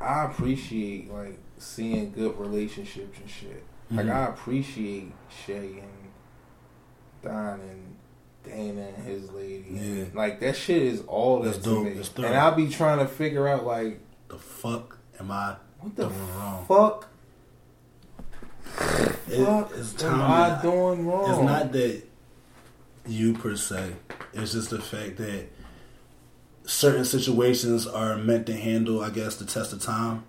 I 0.00 0.24
appreciate 0.24 1.12
like 1.12 1.38
seeing 1.58 2.12
good 2.12 2.38
relationships 2.38 3.18
and 3.20 3.28
shit. 3.28 3.62
Like 3.90 4.06
Mhm. 4.06 4.14
I 4.14 4.26
appreciate 4.28 5.12
Shay 5.44 5.82
and 5.82 6.10
Don 7.22 7.60
and 7.60 7.96
Dana 8.42 8.88
and 8.96 9.06
his 9.06 9.30
lady. 9.32 9.66
Yeah. 9.70 10.04
Like 10.14 10.40
that 10.40 10.56
shit 10.56 10.82
is 10.82 11.02
all 11.06 11.40
That's 11.42 11.58
dope. 11.58 11.84
me. 11.84 12.00
And 12.18 12.34
I'll 12.36 12.54
be 12.54 12.68
trying 12.68 12.98
to 13.00 13.06
figure 13.06 13.46
out 13.48 13.66
like 13.66 14.00
the 14.28 14.38
fuck 14.38 14.98
am 15.20 15.30
I 15.30 15.56
what 15.80 15.94
the 15.96 16.08
doing 16.08 16.34
wrong? 16.38 16.64
fuck, 16.66 17.08
It- 19.28 19.44
fuck 19.44 19.70
it's 19.76 20.02
am 20.02 20.10
time. 20.18 20.20
I 20.58 20.62
doing 20.62 21.06
wrong? 21.06 21.30
It's 21.30 21.42
not 21.42 21.72
that 21.72 22.02
you 23.06 23.34
per 23.34 23.56
se. 23.56 23.94
It's 24.32 24.52
just 24.52 24.70
the 24.70 24.80
fact 24.80 25.16
that 25.18 25.46
certain 26.64 27.04
situations 27.04 27.86
are 27.86 28.16
meant 28.16 28.46
to 28.46 28.54
handle, 28.54 29.02
I 29.02 29.10
guess, 29.10 29.36
the 29.36 29.44
test 29.44 29.72
of 29.72 29.82
time, 29.82 30.24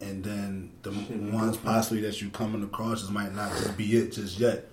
and 0.00 0.22
then 0.22 0.72
the 0.82 0.90
ones 1.32 1.56
possibly 1.56 2.00
that 2.02 2.20
you're 2.20 2.30
coming 2.30 2.62
across 2.62 3.00
just 3.00 3.12
might 3.12 3.34
not 3.34 3.50
just 3.52 3.76
be 3.76 3.96
it 3.96 4.12
just 4.12 4.38
yet. 4.38 4.70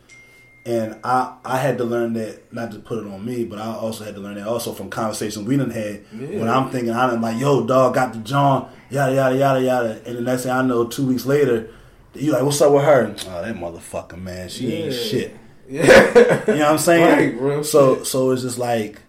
And 0.68 1.00
I 1.04 1.36
I 1.46 1.58
had 1.58 1.78
to 1.78 1.84
learn 1.84 2.14
that 2.14 2.52
not 2.52 2.72
to 2.72 2.80
put 2.80 2.98
it 2.98 3.08
on 3.08 3.24
me, 3.24 3.46
but 3.46 3.60
I 3.60 3.68
also 3.68 4.04
had 4.04 4.16
to 4.16 4.22
learn 4.22 4.36
that 4.36 4.48
also 4.48 4.74
from 4.74 4.90
conversations 4.90 5.48
we 5.48 5.58
done 5.58 5.70
had. 5.70 6.04
Yeah. 6.12 6.40
When 6.40 6.50
I'm 6.50 6.72
thinking, 6.72 6.92
I'm 6.92 7.22
like, 7.22 7.40
yo, 7.40 7.66
dog, 7.66 7.94
got 7.94 8.14
the 8.14 8.20
John, 8.20 8.72
yada 8.90 9.14
yada 9.14 9.36
yada 9.38 9.62
yada, 9.62 10.02
and 10.06 10.18
the 10.18 10.22
next 10.22 10.44
thing 10.44 10.52
I 10.52 10.64
know, 10.64 10.86
two 10.86 11.06
weeks 11.06 11.26
later, 11.26 11.70
you 12.16 12.32
like, 12.32 12.44
what's 12.44 12.62
up 12.62 12.72
with 12.72 12.84
her? 12.84 13.16
Oh, 13.28 13.42
that 13.42 13.56
motherfucker, 13.56 14.20
man, 14.20 14.50
she 14.50 14.74
ain't 14.74 14.94
shit. 14.94 15.38
Yeah. 15.68 16.44
You 16.48 16.54
know 16.56 16.60
what 16.60 16.72
I'm 16.72 16.78
saying? 16.78 17.36
Right, 17.36 17.42
real 17.42 17.64
so 17.64 17.98
shit. 17.98 18.08
so 18.08 18.32
it's 18.32 18.42
just 18.44 18.58
like 18.58 19.00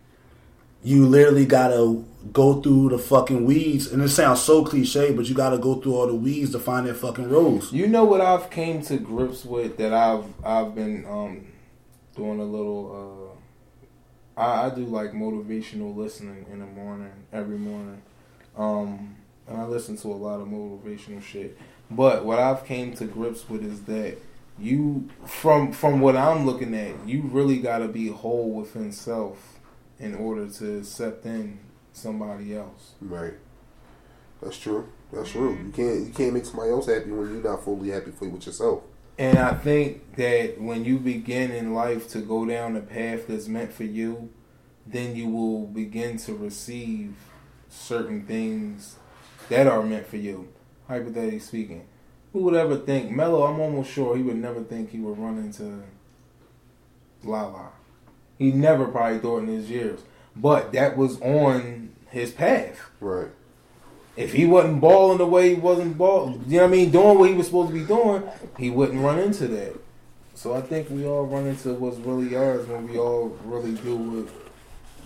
you 0.83 1.07
literally 1.07 1.47
gotta 1.47 2.03
go 2.33 2.61
through 2.61 2.91
the 2.91 2.99
fucking 2.99 3.45
weeds, 3.45 3.93
and 3.93 4.03
it 4.03 4.09
sounds 4.09 4.41
so 4.43 4.65
cliche, 4.65 5.13
but 5.13 5.27
you 5.29 5.35
gotta 5.35 5.59
go 5.59 5.77
through 5.77 5.95
all 5.95 6.07
the 6.07 6.15
weeds 6.15 6.53
to 6.53 6.59
find 6.59 6.87
that 6.87 6.95
fucking 6.95 7.29
rose. 7.29 7.73
You 7.73 7.87
know 7.87 8.05
what 8.05 8.21
I've 8.21 8.51
came 8.51 8.83
to 8.83 8.97
grips 8.97 9.45
with 9.45 9.77
that 9.79 9.93
I've 9.93 10.25
I've 10.45 10.75
been 10.75 11.05
um 11.07 11.47
doing 12.15 12.41
a 12.41 12.45
little 12.45 13.37
uh 14.37 14.41
I, 14.41 14.67
I 14.67 14.75
do 14.75 14.85
like 14.85 15.13
motivational 15.13 15.95
listening 15.97 16.47
in 16.51 16.61
the 16.61 16.67
morning 16.67 17.13
every 17.33 17.59
morning. 17.59 18.03
Um 18.57 19.17
and 19.49 19.59
I 19.59 19.65
listen 19.65 19.97
to 19.99 20.09
a 20.09 20.15
lot 20.15 20.41
of 20.41 20.49
motivational 20.49 21.23
shit. 21.23 21.57
But 21.91 22.25
what 22.25 22.39
I've 22.39 22.65
came 22.65 22.95
to 22.95 23.05
grips 23.05 23.49
with 23.49 23.65
is 23.65 23.83
that 23.83 24.19
you 24.59 25.09
from 25.27 25.73
from 25.73 26.01
what 26.01 26.17
I'm 26.17 26.47
looking 26.47 26.75
at, 26.75 27.09
you 27.09 27.23
really 27.23 27.59
gotta 27.59 27.89
be 27.89 28.09
whole 28.09 28.51
within 28.51 28.93
self 28.93 29.59
in 29.99 30.15
order 30.15 30.49
to 30.49 30.79
accept 30.79 31.25
in 31.27 31.59
somebody 31.93 32.57
else. 32.57 32.93
Right. 33.01 33.35
That's 34.43 34.59
true. 34.59 34.89
That's 35.13 35.31
true. 35.31 35.59
You 35.65 35.73
can't 35.73 36.07
you 36.07 36.13
can't 36.15 36.35
make 36.35 36.45
somebody 36.45 36.71
else 36.71 36.87
happy 36.87 37.11
when 37.11 37.33
you're 37.33 37.43
not 37.43 37.65
fully 37.65 37.91
happy 37.91 38.11
for 38.11 38.29
with 38.29 38.47
yourself. 38.47 38.83
And 39.19 39.39
I 39.39 39.55
think 39.55 40.17
that 40.17 40.61
when 40.61 40.85
you 40.85 40.99
begin 40.99 41.51
in 41.51 41.73
life 41.73 42.09
to 42.11 42.19
go 42.19 42.45
down 42.45 42.75
the 42.75 42.81
path 42.81 43.27
that's 43.29 43.49
meant 43.49 43.73
for 43.73 43.85
you, 43.85 44.31
then 44.87 45.17
you 45.17 45.29
will 45.29 45.67
begin 45.67 46.19
to 46.19 46.35
receive 46.35 47.15
certain 47.71 48.27
things 48.27 48.97
that 49.49 49.67
are 49.67 49.83
meant 49.83 50.07
for 50.07 50.19
you. 50.19 50.49
Hypothetically 50.87 51.39
speaking, 51.39 51.87
who 52.37 52.43
would 52.45 52.55
ever 52.55 52.77
think 52.77 53.11
Mello? 53.11 53.45
I'm 53.45 53.59
almost 53.61 53.91
sure 53.91 54.15
he 54.15 54.23
would 54.23 54.37
never 54.37 54.63
think 54.63 54.91
he 54.91 54.99
would 54.99 55.17
run 55.19 55.39
into 55.39 55.83
Lala. 57.25 57.71
He 58.39 58.53
never 58.53 58.87
probably 58.89 59.19
thought 59.21 59.39
in 59.45 59.47
his 59.49 59.71
years, 59.71 60.01
but 60.37 60.73
that 60.75 60.99
was 60.99 61.19
on 61.23 61.95
his 62.11 62.31
path. 62.33 62.79
Right. 63.01 63.29
If 64.19 64.35
he 64.35 64.45
wasn't 64.45 64.83
balling 64.83 65.17
the 65.17 65.27
way 65.27 65.55
he 65.55 65.55
wasn't 65.55 65.97
balling, 65.97 66.45
you 66.47 66.59
know 66.59 66.65
what 66.65 66.69
I 66.69 66.77
mean, 66.77 66.91
doing 66.91 67.19
what 67.19 67.31
he 67.31 67.35
was 67.35 67.47
supposed 67.47 67.69
to 67.73 67.75
be 67.75 67.85
doing, 67.87 68.23
he 68.59 68.69
wouldn't 68.69 69.01
run 69.03 69.19
into 69.19 69.49
that. 69.49 69.75
So 70.35 70.55
I 70.55 70.61
think 70.61 70.91
we 70.91 71.07
all 71.07 71.25
run 71.25 71.47
into 71.47 71.73
what's 71.73 71.97
really 71.97 72.37
ours 72.37 72.67
when 72.67 72.87
we 72.87 72.99
all 72.99 73.29
really 73.45 73.73
do 73.77 73.97
what 73.97 74.29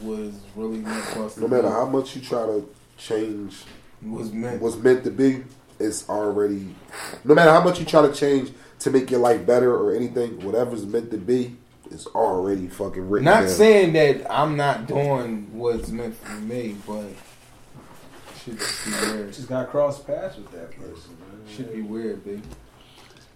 was 0.03 0.35
really 0.57 0.79
meant 0.79 1.05
for 1.05 1.27
us 1.27 1.35
to 1.37 1.43
No 1.43 1.49
matter 1.49 1.63
do. 1.63 1.69
how 1.69 1.87
much 1.87 2.17
you 2.17 2.23
try 2.23 2.45
to 2.47 2.69
change 2.99 3.63
was 4.03 4.33
meant. 4.33 4.61
what's 4.61 4.77
meant 4.77 5.05
to 5.05 5.11
be, 5.13 5.45
it's 5.81 6.09
already. 6.09 6.75
No 7.25 7.35
matter 7.35 7.51
how 7.51 7.63
much 7.63 7.79
you 7.81 7.87
try 7.87 8.07
to 8.07 8.13
change 8.13 8.53
to 8.81 8.91
make 8.91 9.11
your 9.11 9.21
life 9.21 9.45
better 9.47 9.75
or 9.75 9.95
anything, 9.95 10.45
whatever's 10.45 10.87
meant 10.87 11.11
to 11.11 11.19
be, 11.19 11.57
is 11.91 12.07
already 12.09 12.69
fucking 12.69 13.09
written. 13.09 13.25
Not 13.25 13.41
down. 13.41 13.49
saying 13.49 13.93
that 13.95 14.33
I'm 14.33 14.57
not 14.57 14.87
doing 14.87 15.49
what's 15.53 15.91
meant 15.91 16.17
for 16.17 16.37
me, 16.37 16.77
but 16.87 17.07
should 18.45 18.59
just 18.59 18.85
be 18.85 18.91
weird. 18.93 19.33
Just 19.33 19.49
got 19.49 19.71
cross 19.71 20.01
paths 20.03 20.37
with 20.37 20.51
that 20.53 20.71
person. 20.71 21.17
Man. 21.19 21.55
Should 21.55 21.73
be 21.73 21.83
weird, 21.83 22.25
big. 22.25 22.43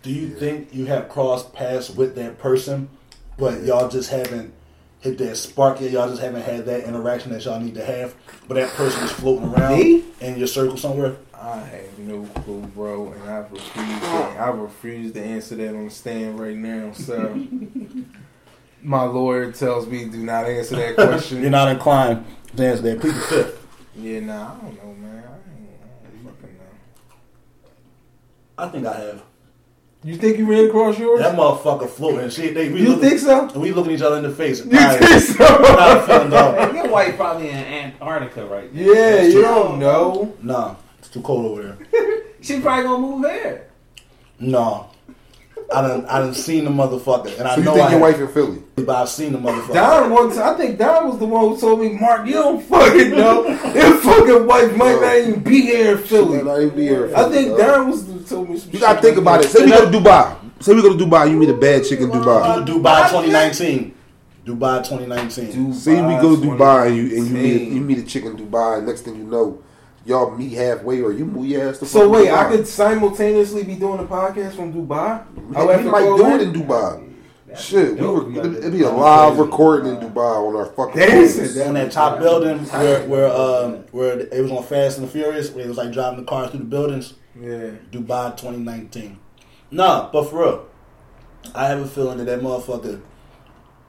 Do 0.03 0.11
you 0.11 0.29
think 0.29 0.75
you 0.75 0.87
have 0.87 1.09
crossed 1.09 1.53
paths 1.53 1.91
with 1.91 2.15
that 2.16 2.39
person, 2.39 2.91
but 3.39 3.62
y'all 3.62 3.89
just 3.89 4.11
haven't 4.11 4.53
hit 5.01 5.19
that 5.19 5.37
spark 5.37 5.81
yet? 5.81 5.91
Y'all 5.91 6.09
just 6.09 6.21
haven't 6.21 6.43
had 6.43 6.66
that 6.66 6.85
interaction 6.85 7.33
that 7.33 7.45
y'all 7.45 7.61
need 7.61 7.75
to 7.75 7.85
have, 7.85 8.15
but 8.47 8.55
that 8.55 8.71
person 8.71 9.03
is 9.03 9.12
floating 9.12 9.49
around 9.49 9.79
Me? 9.79 10.05
in 10.21 10.37
your 10.39 10.47
circle 10.47 10.77
somewhere? 10.77 11.16
I 11.45 11.59
have 11.59 11.99
no 11.99 12.25
clue, 12.41 12.62
bro, 12.75 13.12
and 13.12 13.23
I 13.31 13.37
refuse. 13.37 14.01
To, 14.01 14.07
I 14.39 14.49
refuse 14.49 15.12
to 15.12 15.23
answer 15.23 15.55
that 15.57 15.75
on 15.75 15.85
the 15.85 15.91
stand 15.91 16.41
right 16.41 16.57
now. 16.57 16.93
So, 16.93 17.39
my 18.83 19.03
lawyer 19.03 19.53
tells 19.53 19.87
me 19.87 20.07
do 20.07 20.25
not 20.25 20.47
answer 20.47 20.77
that 20.77 20.95
question. 20.95 21.43
You're 21.43 21.51
not 21.51 21.69
inclined 21.69 22.25
to 22.57 22.66
answer 22.66 22.83
that. 22.85 22.99
Plead 22.99 23.15
the 23.15 23.21
fifth. 23.21 23.66
Yeah, 23.95 24.21
nah, 24.21 24.55
I 24.55 24.59
don't 24.59 24.83
know, 24.83 24.95
man. 24.95 25.16
I 25.16 25.19
ain't, 25.19 25.71
I 25.83 26.25
don't 26.25 26.35
fucking 26.35 26.57
know. 26.57 26.65
I 28.57 28.69
think 28.69 28.87
I 28.87 29.01
have. 29.01 29.23
You 30.03 30.16
think 30.16 30.39
you 30.39 30.51
ran 30.51 30.66
across 30.69 30.99
yours? 30.99 31.21
That 31.21 31.37
motherfucker 31.37 31.89
floating. 31.89 32.31
She, 32.31 32.49
they, 32.49 32.71
we 32.71 32.81
you 32.81 32.89
looking, 32.91 33.09
think 33.09 33.21
so? 33.21 33.59
We 33.59 33.73
looking 33.73 33.93
each 33.93 34.03
other 34.03 34.16
in 34.16 34.23
the 34.23 34.31
face. 34.31 34.65
You 34.65 34.71
think 34.71 35.23
so? 35.23 35.45
Not 35.45 36.07
feeling 36.07 36.31
dog. 36.31 36.75
Your 36.75 36.89
wife 36.89 37.16
probably 37.16 37.51
in 37.51 37.57
Antarctica 37.57 38.47
right 38.47 38.73
now. 38.73 38.81
Yeah, 38.81 39.23
you 39.23 39.43
don't 39.43 39.79
know. 39.79 40.35
Nah, 40.43 40.73
it's 40.73 40.84
too 41.15 41.23
cold 41.23 41.47
over 41.47 41.62
there. 41.62 41.78
She 42.43 42.61
probably 42.61 42.82
gonna 42.85 42.99
move 42.99 43.23
there. 43.23 43.69
No. 44.39 44.91
I 45.74 45.81
done, 45.81 46.05
I 46.07 46.19
done 46.19 46.35
seen 46.35 46.65
the 46.66 46.70
motherfucker, 46.70 47.39
and 47.39 47.49
I 47.49 47.55
So 47.55 47.61
you 47.61 47.65
know 47.65 47.73
think 47.74 47.86
I 47.86 47.91
your 47.93 48.01
wife 48.01 48.20
in 48.20 48.28
Philly? 48.28 48.62
but 48.77 48.91
I've 48.91 49.09
seen 49.09 49.32
the 49.32 49.39
motherfucker. 49.39 49.73
Don 49.73 50.11
once, 50.11 50.36
I 50.36 50.55
think 50.59 50.78
Don 50.78 51.09
was 51.09 51.19
the 51.19 51.24
one 51.24 51.49
who 51.49 51.59
told 51.59 51.81
me, 51.81 51.89
Mark, 51.99 52.27
you 52.27 52.35
don't 52.35 52.61
fucking 52.62 53.11
know. 53.12 53.47
Your 53.49 53.97
fucking 54.09 54.47
wife 54.47 54.77
might 54.77 55.01
not 55.01 55.16
even 55.16 55.43
be 55.43 55.62
here 55.62 55.97
in 55.97 56.03
She 56.03 56.09
Philly. 56.09 56.36
might 56.36 56.45
not 56.45 56.61
even 56.61 56.77
be 56.77 56.82
here 56.82 57.07
in 57.07 57.15
I 57.15 57.31
think 57.31 57.49
dog. 57.57 57.59
Don 57.59 57.91
was 57.91 58.07
the 58.07 58.12
who 58.12 58.24
told 58.24 58.51
me. 58.51 58.59
Some 58.59 58.70
You 58.73 58.81
gotta 58.81 59.01
think 59.01 59.16
about 59.16 59.43
it. 59.43 59.49
Say 59.49 59.65
we 59.65 59.70
go 59.70 59.91
to 59.91 59.99
Dubai. 59.99 60.36
Say 60.62 60.74
we 60.74 60.82
go 60.82 60.99
to 60.99 61.03
Dubai. 61.05 61.31
You 61.31 61.36
meet 61.39 61.49
a 61.49 61.55
bad 61.55 61.85
chick 61.86 62.01
in 62.01 62.11
Dubai. 62.11 62.66
Dubai 62.66 63.09
2019. 63.09 63.95
Dubai 64.45 64.85
2019. 64.86 65.73
Say 65.73 65.95
we 66.03 66.15
go 66.20 66.36
to 66.36 66.43
Dubai 66.43 66.89
and 66.89 66.97
you 66.97 67.16
and 67.16 67.27
you 67.28 67.32
meet 67.32 67.57
a, 67.62 67.65
you 67.77 67.81
meet 67.81 67.99
a 67.99 68.03
chick 68.03 68.24
in 68.27 68.36
Dubai. 68.36 68.85
Next 68.85 69.01
thing 69.03 69.16
you 69.16 69.24
know, 69.24 69.62
y'all 70.05 70.31
meet 70.36 70.52
halfway 70.52 71.01
or 71.01 71.12
you 71.12 71.24
move 71.24 71.47
your 71.47 71.68
ass 71.68 71.78
to. 71.78 71.86
So 71.86 72.09
wait, 72.09 72.28
Dubai. 72.28 72.47
I 72.47 72.48
could 72.51 72.66
simultaneously 72.66 73.64
be 73.64 73.74
doing 73.74 74.01
a 74.01 74.05
podcast 74.05 74.55
from 74.56 74.72
Dubai. 74.72 75.24
We, 75.35 75.56
I 75.56 75.64
would 75.64 75.76
have 75.76 75.85
we 75.85 75.90
might 75.90 76.16
do 76.16 76.26
it 76.35 76.40
in 76.43 76.52
Dubai. 76.52 77.10
Shit, 77.56 78.01
we 78.01 78.05
were, 78.06 78.24
We 78.24 78.35
gotta- 78.35 78.59
it'd 78.59 78.72
be 78.72 78.82
a 78.82 78.90
live 78.90 79.39
recording 79.39 79.94
in 79.94 80.01
Dubai 80.01 80.48
on 80.48 80.56
our 80.56 80.66
fucking. 80.66 80.97
That's 80.97 81.36
phones. 81.36 81.56
it. 81.56 81.66
on 81.68 81.74
that 81.74 81.93
top 81.93 82.18
building 82.18 82.59
where 82.66 83.06
where 83.09 83.32
um 83.32 83.85
where 83.93 84.18
it 84.18 84.43
was 84.43 84.51
on 84.51 84.62
Fast 84.64 84.98
and 84.98 85.06
the 85.06 85.10
Furious, 85.12 85.51
where 85.52 85.64
it 85.64 85.68
was 85.68 85.76
like 85.76 85.93
driving 85.93 86.18
the 86.20 86.26
cars 86.26 86.51
through 86.51 86.60
the 86.60 86.64
buildings. 86.66 87.14
Yeah. 87.40 87.70
Dubai 87.93 88.36
2019. 88.36 89.18
Nah, 89.70 90.10
but 90.10 90.24
for 90.31 90.43
real, 90.43 90.66
I 91.55 91.66
have 91.68 91.81
a 91.81 91.86
feeling 91.86 92.18
that 92.18 92.24
that 92.24 92.40
motherfucker. 92.40 93.01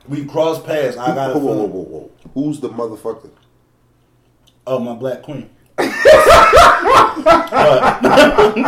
We 0.07 0.25
crossed 0.25 0.63
paths. 0.65 0.97
I 0.97 1.15
got 1.15 1.31
a 1.31 1.39
Whoa, 1.39 1.39
whoa, 1.39 1.55
whoa, 1.55 1.65
whoa, 1.65 1.81
whoa. 1.81 2.11
Who's 2.35 2.59
the 2.59 2.69
motherfucker? 2.69 3.31
Oh, 4.67 4.77
my 4.79 4.93
black 4.93 5.23
queen. 5.23 5.49
What? 5.77 5.91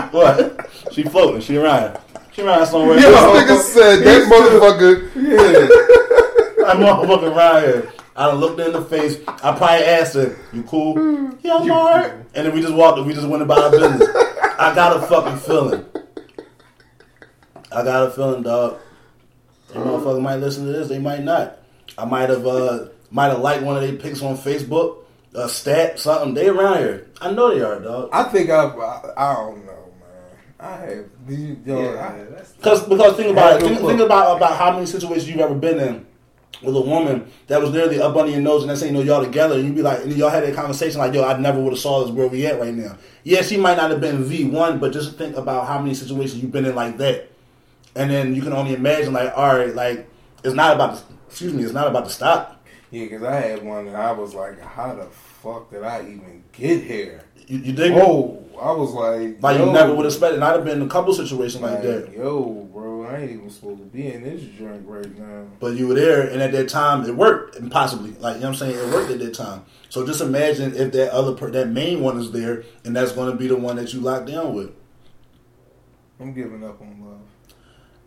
what? 0.14 0.70
She 0.92 1.04
floating. 1.04 1.42
She 1.42 1.58
around. 1.58 2.00
She 2.34 2.42
around 2.42 2.66
somewhere. 2.68 2.96
This 2.98 3.06
nigga 3.06 3.60
said 3.62 4.04
that 4.04 4.28
motherfucker. 4.32 5.16
Yeah. 5.16 5.68
that 6.66 6.78
motherfucker 6.78 7.36
around 7.36 7.62
here. 7.64 7.92
I 8.16 8.28
done 8.28 8.40
looked 8.40 8.60
her 8.60 8.66
in 8.66 8.74
the 8.74 8.82
face. 8.84 9.20
I 9.28 9.56
probably 9.56 9.86
asked 9.86 10.16
her, 10.16 10.36
"You 10.52 10.64
cool?" 10.64 10.96
Yeah, 11.42 11.58
I'm 11.58 11.70
alright. 11.72 12.12
And 12.34 12.48
then 12.48 12.54
we 12.54 12.62
just 12.62 12.74
walked. 12.74 13.06
We 13.06 13.14
just 13.14 13.28
went 13.28 13.44
about 13.44 13.64
our 13.66 13.72
business. 13.72 14.10
I 14.60 14.74
got 14.74 14.98
a 14.98 15.02
fucking 15.06 15.38
feeling. 15.38 15.86
I 17.72 17.84
got 17.84 18.08
a 18.08 18.12
feeling, 18.12 18.42
dog. 18.42 18.80
That 19.68 19.78
motherfucker 19.78 20.22
might 20.22 20.38
listen 20.38 20.66
to 20.66 20.72
this. 20.72 20.88
They 20.88 20.98
might 20.98 21.24
not. 21.24 21.60
I 21.98 22.06
might 22.06 22.30
have 22.30 22.46
uh 22.48 22.88
might 23.12 23.28
have 23.28 23.40
liked 23.40 23.64
one 23.64 23.76
of 23.76 23.84
their 23.84 23.94
pics 23.94 24.22
on 24.22 24.36
Facebook, 24.36 25.04
a 25.34 25.50
stat, 25.50 26.00
something. 26.00 26.34
They 26.34 26.50
around 26.50 26.80
here. 26.80 27.08
I 27.22 27.32
know 27.32 27.54
they 27.54 27.62
are, 27.62 27.80
dog. 27.80 28.10
I 28.12 28.24
think 28.24 28.50
I, 28.50 28.66
I, 28.66 29.14
I 29.18 29.34
don't 29.34 29.66
know, 29.66 29.92
man. 30.00 30.60
I 30.60 30.76
have, 30.78 31.06
you, 31.28 31.60
yo, 31.66 31.98
I, 31.98 32.24
that's 32.32 32.52
Because 32.54 32.88
because 32.88 33.16
think 33.16 33.32
about 33.32 33.62
it. 33.62 33.66
Think, 33.66 33.80
think 33.80 34.00
about 34.02 34.38
about 34.38 34.58
how 34.58 34.72
many 34.72 34.86
situations 34.86 35.28
you've 35.28 35.40
ever 35.40 35.56
been 35.56 35.80
in 35.80 36.06
with 36.64 36.76
a 36.76 36.82
woman 36.82 37.30
that 37.48 37.62
was 37.62 37.70
literally 37.70 38.02
up 38.02 38.16
under 38.16 38.32
your 38.32 38.42
nose 38.42 38.64
and 38.64 38.72
they 38.72 38.76
saying, 38.76 38.96
you 38.96 39.04
know, 39.04 39.06
y'all 39.06 39.24
together 39.24 39.56
and 39.56 39.68
you 39.68 39.74
be 39.74 39.82
like, 39.82 40.02
and 40.04 40.14
y'all 40.14 40.30
had 40.30 40.44
that 40.44 40.56
conversation 40.56 40.98
like, 41.00 41.14
yo, 41.14 41.24
I 41.24 41.38
never 41.38 41.62
would 41.62 41.74
have 41.74 41.80
saw 41.80 42.04
this 42.04 42.12
where 42.12 42.28
we 42.28 42.48
at 42.48 42.60
right 42.60 42.74
now. 42.74 42.98
Yeah, 43.24 43.42
she 43.44 43.58
might 43.58 43.78
not 43.78 43.92
have 43.92 44.02
been 44.02 44.24
V 44.24 44.46
one, 44.46 44.80
but 44.80 44.92
just 44.92 45.18
think 45.18 45.36
about 45.36 45.68
how 45.68 45.80
many 45.80 45.94
situations 45.94 46.42
you've 46.42 46.52
been 46.52 46.66
in 46.66 46.74
like 46.74 46.98
that, 46.98 47.30
and 47.96 48.10
then 48.10 48.34
you 48.34 48.42
can 48.42 48.54
only 48.54 48.74
imagine 48.74 49.14
like, 49.14 49.34
all 49.36 49.56
right, 49.56 49.76
like 49.76 50.10
it's 50.44 50.56
not 50.56 50.76
about, 50.76 50.98
to, 50.98 51.04
excuse 51.28 51.54
me, 51.54 51.64
it's 51.64 51.74
not 51.74 51.88
about 51.88 52.06
to 52.06 52.12
stop. 52.12 52.57
Yeah, 52.92 53.04
because 53.04 53.24
I 53.24 53.36
had 53.36 53.64
one 53.64 53.86
that 53.86 53.96
I 53.96 54.12
was 54.12 54.34
like, 54.34 54.62
how 54.62 54.96
the 54.96 55.06
fuck 55.06 55.70
did 55.72 55.84
I 55.84 56.02
even 56.02 56.44
get 56.54 56.84
here? 56.84 57.24
You, 57.48 57.60
you 57.60 57.74
dig? 57.74 57.92
Oh, 57.94 58.44
I 58.60 58.72
was 58.72 58.92
like, 58.92 59.42
like 59.42 59.58
yo, 59.58 59.68
you 59.68 59.72
never 59.74 59.94
would 59.94 60.06
have 60.06 60.14
expected. 60.14 60.36
And 60.36 60.44
I'd 60.44 60.56
have 60.56 60.66
been 60.66 60.82
in 60.82 60.88
a 60.88 60.90
couple 60.90 61.14
situations 61.14 61.62
like 61.62 61.74
like, 61.74 61.82
that. 61.84 62.14
yo, 62.14 62.68
bro, 62.74 63.06
I 63.06 63.20
ain't 63.20 63.32
even 63.32 63.50
supposed 63.50 63.80
to 63.80 63.86
be 63.86 64.12
in 64.12 64.24
this 64.24 64.42
joint 64.58 64.86
right 64.86 65.18
now. 65.18 65.48
But 65.60 65.76
you 65.76 65.88
were 65.88 65.96
there, 65.96 66.28
and 66.30 66.42
at 66.42 66.52
that 66.54 66.70
time, 66.70 67.06
it 67.06 67.16
worked, 67.16 67.56
and 67.58 67.72
possibly, 67.72 68.12
like 68.12 68.36
you 68.36 68.42
know, 68.42 68.50
what 68.50 68.62
I'm 68.62 68.68
saying, 68.72 68.76
it 68.76 68.94
worked 68.94 69.12
at 69.12 69.20
that 69.20 69.34
time. 69.34 69.66
So 69.90 70.06
just 70.06 70.22
imagine 70.22 70.76
if 70.76 70.92
that 70.94 71.12
other, 71.12 71.34
per- 71.34 71.52
that 71.52 71.70
main 71.70 72.02
one 72.02 72.18
is 72.20 72.32
there, 72.32 72.64
and 72.84 72.96
that's 72.96 73.12
going 73.12 73.32
to 73.32 73.38
be 73.38 73.48
the 73.48 73.58
one 73.58 73.76
that 73.76 73.94
you 73.94 74.00
lock 74.00 74.26
down 74.26 74.54
with. 74.54 74.72
I'm 76.20 76.34
giving 76.34 76.64
up 76.64 76.82
on 76.82 77.06
love. 77.06 77.20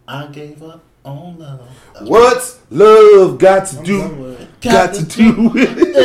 I 0.08 0.26
gave 0.32 0.62
up 0.62 0.82
on 1.04 1.38
love. 1.38 1.60
What's 2.02 2.58
love 2.70 3.38
got 3.38 3.66
to 3.68 3.78
I'm 3.78 3.84
do? 3.84 4.26
it. 4.32 4.60
Got 4.60 4.94
to 4.94 5.04
do 5.04 5.48
with 5.48 5.76
it. 5.78 5.96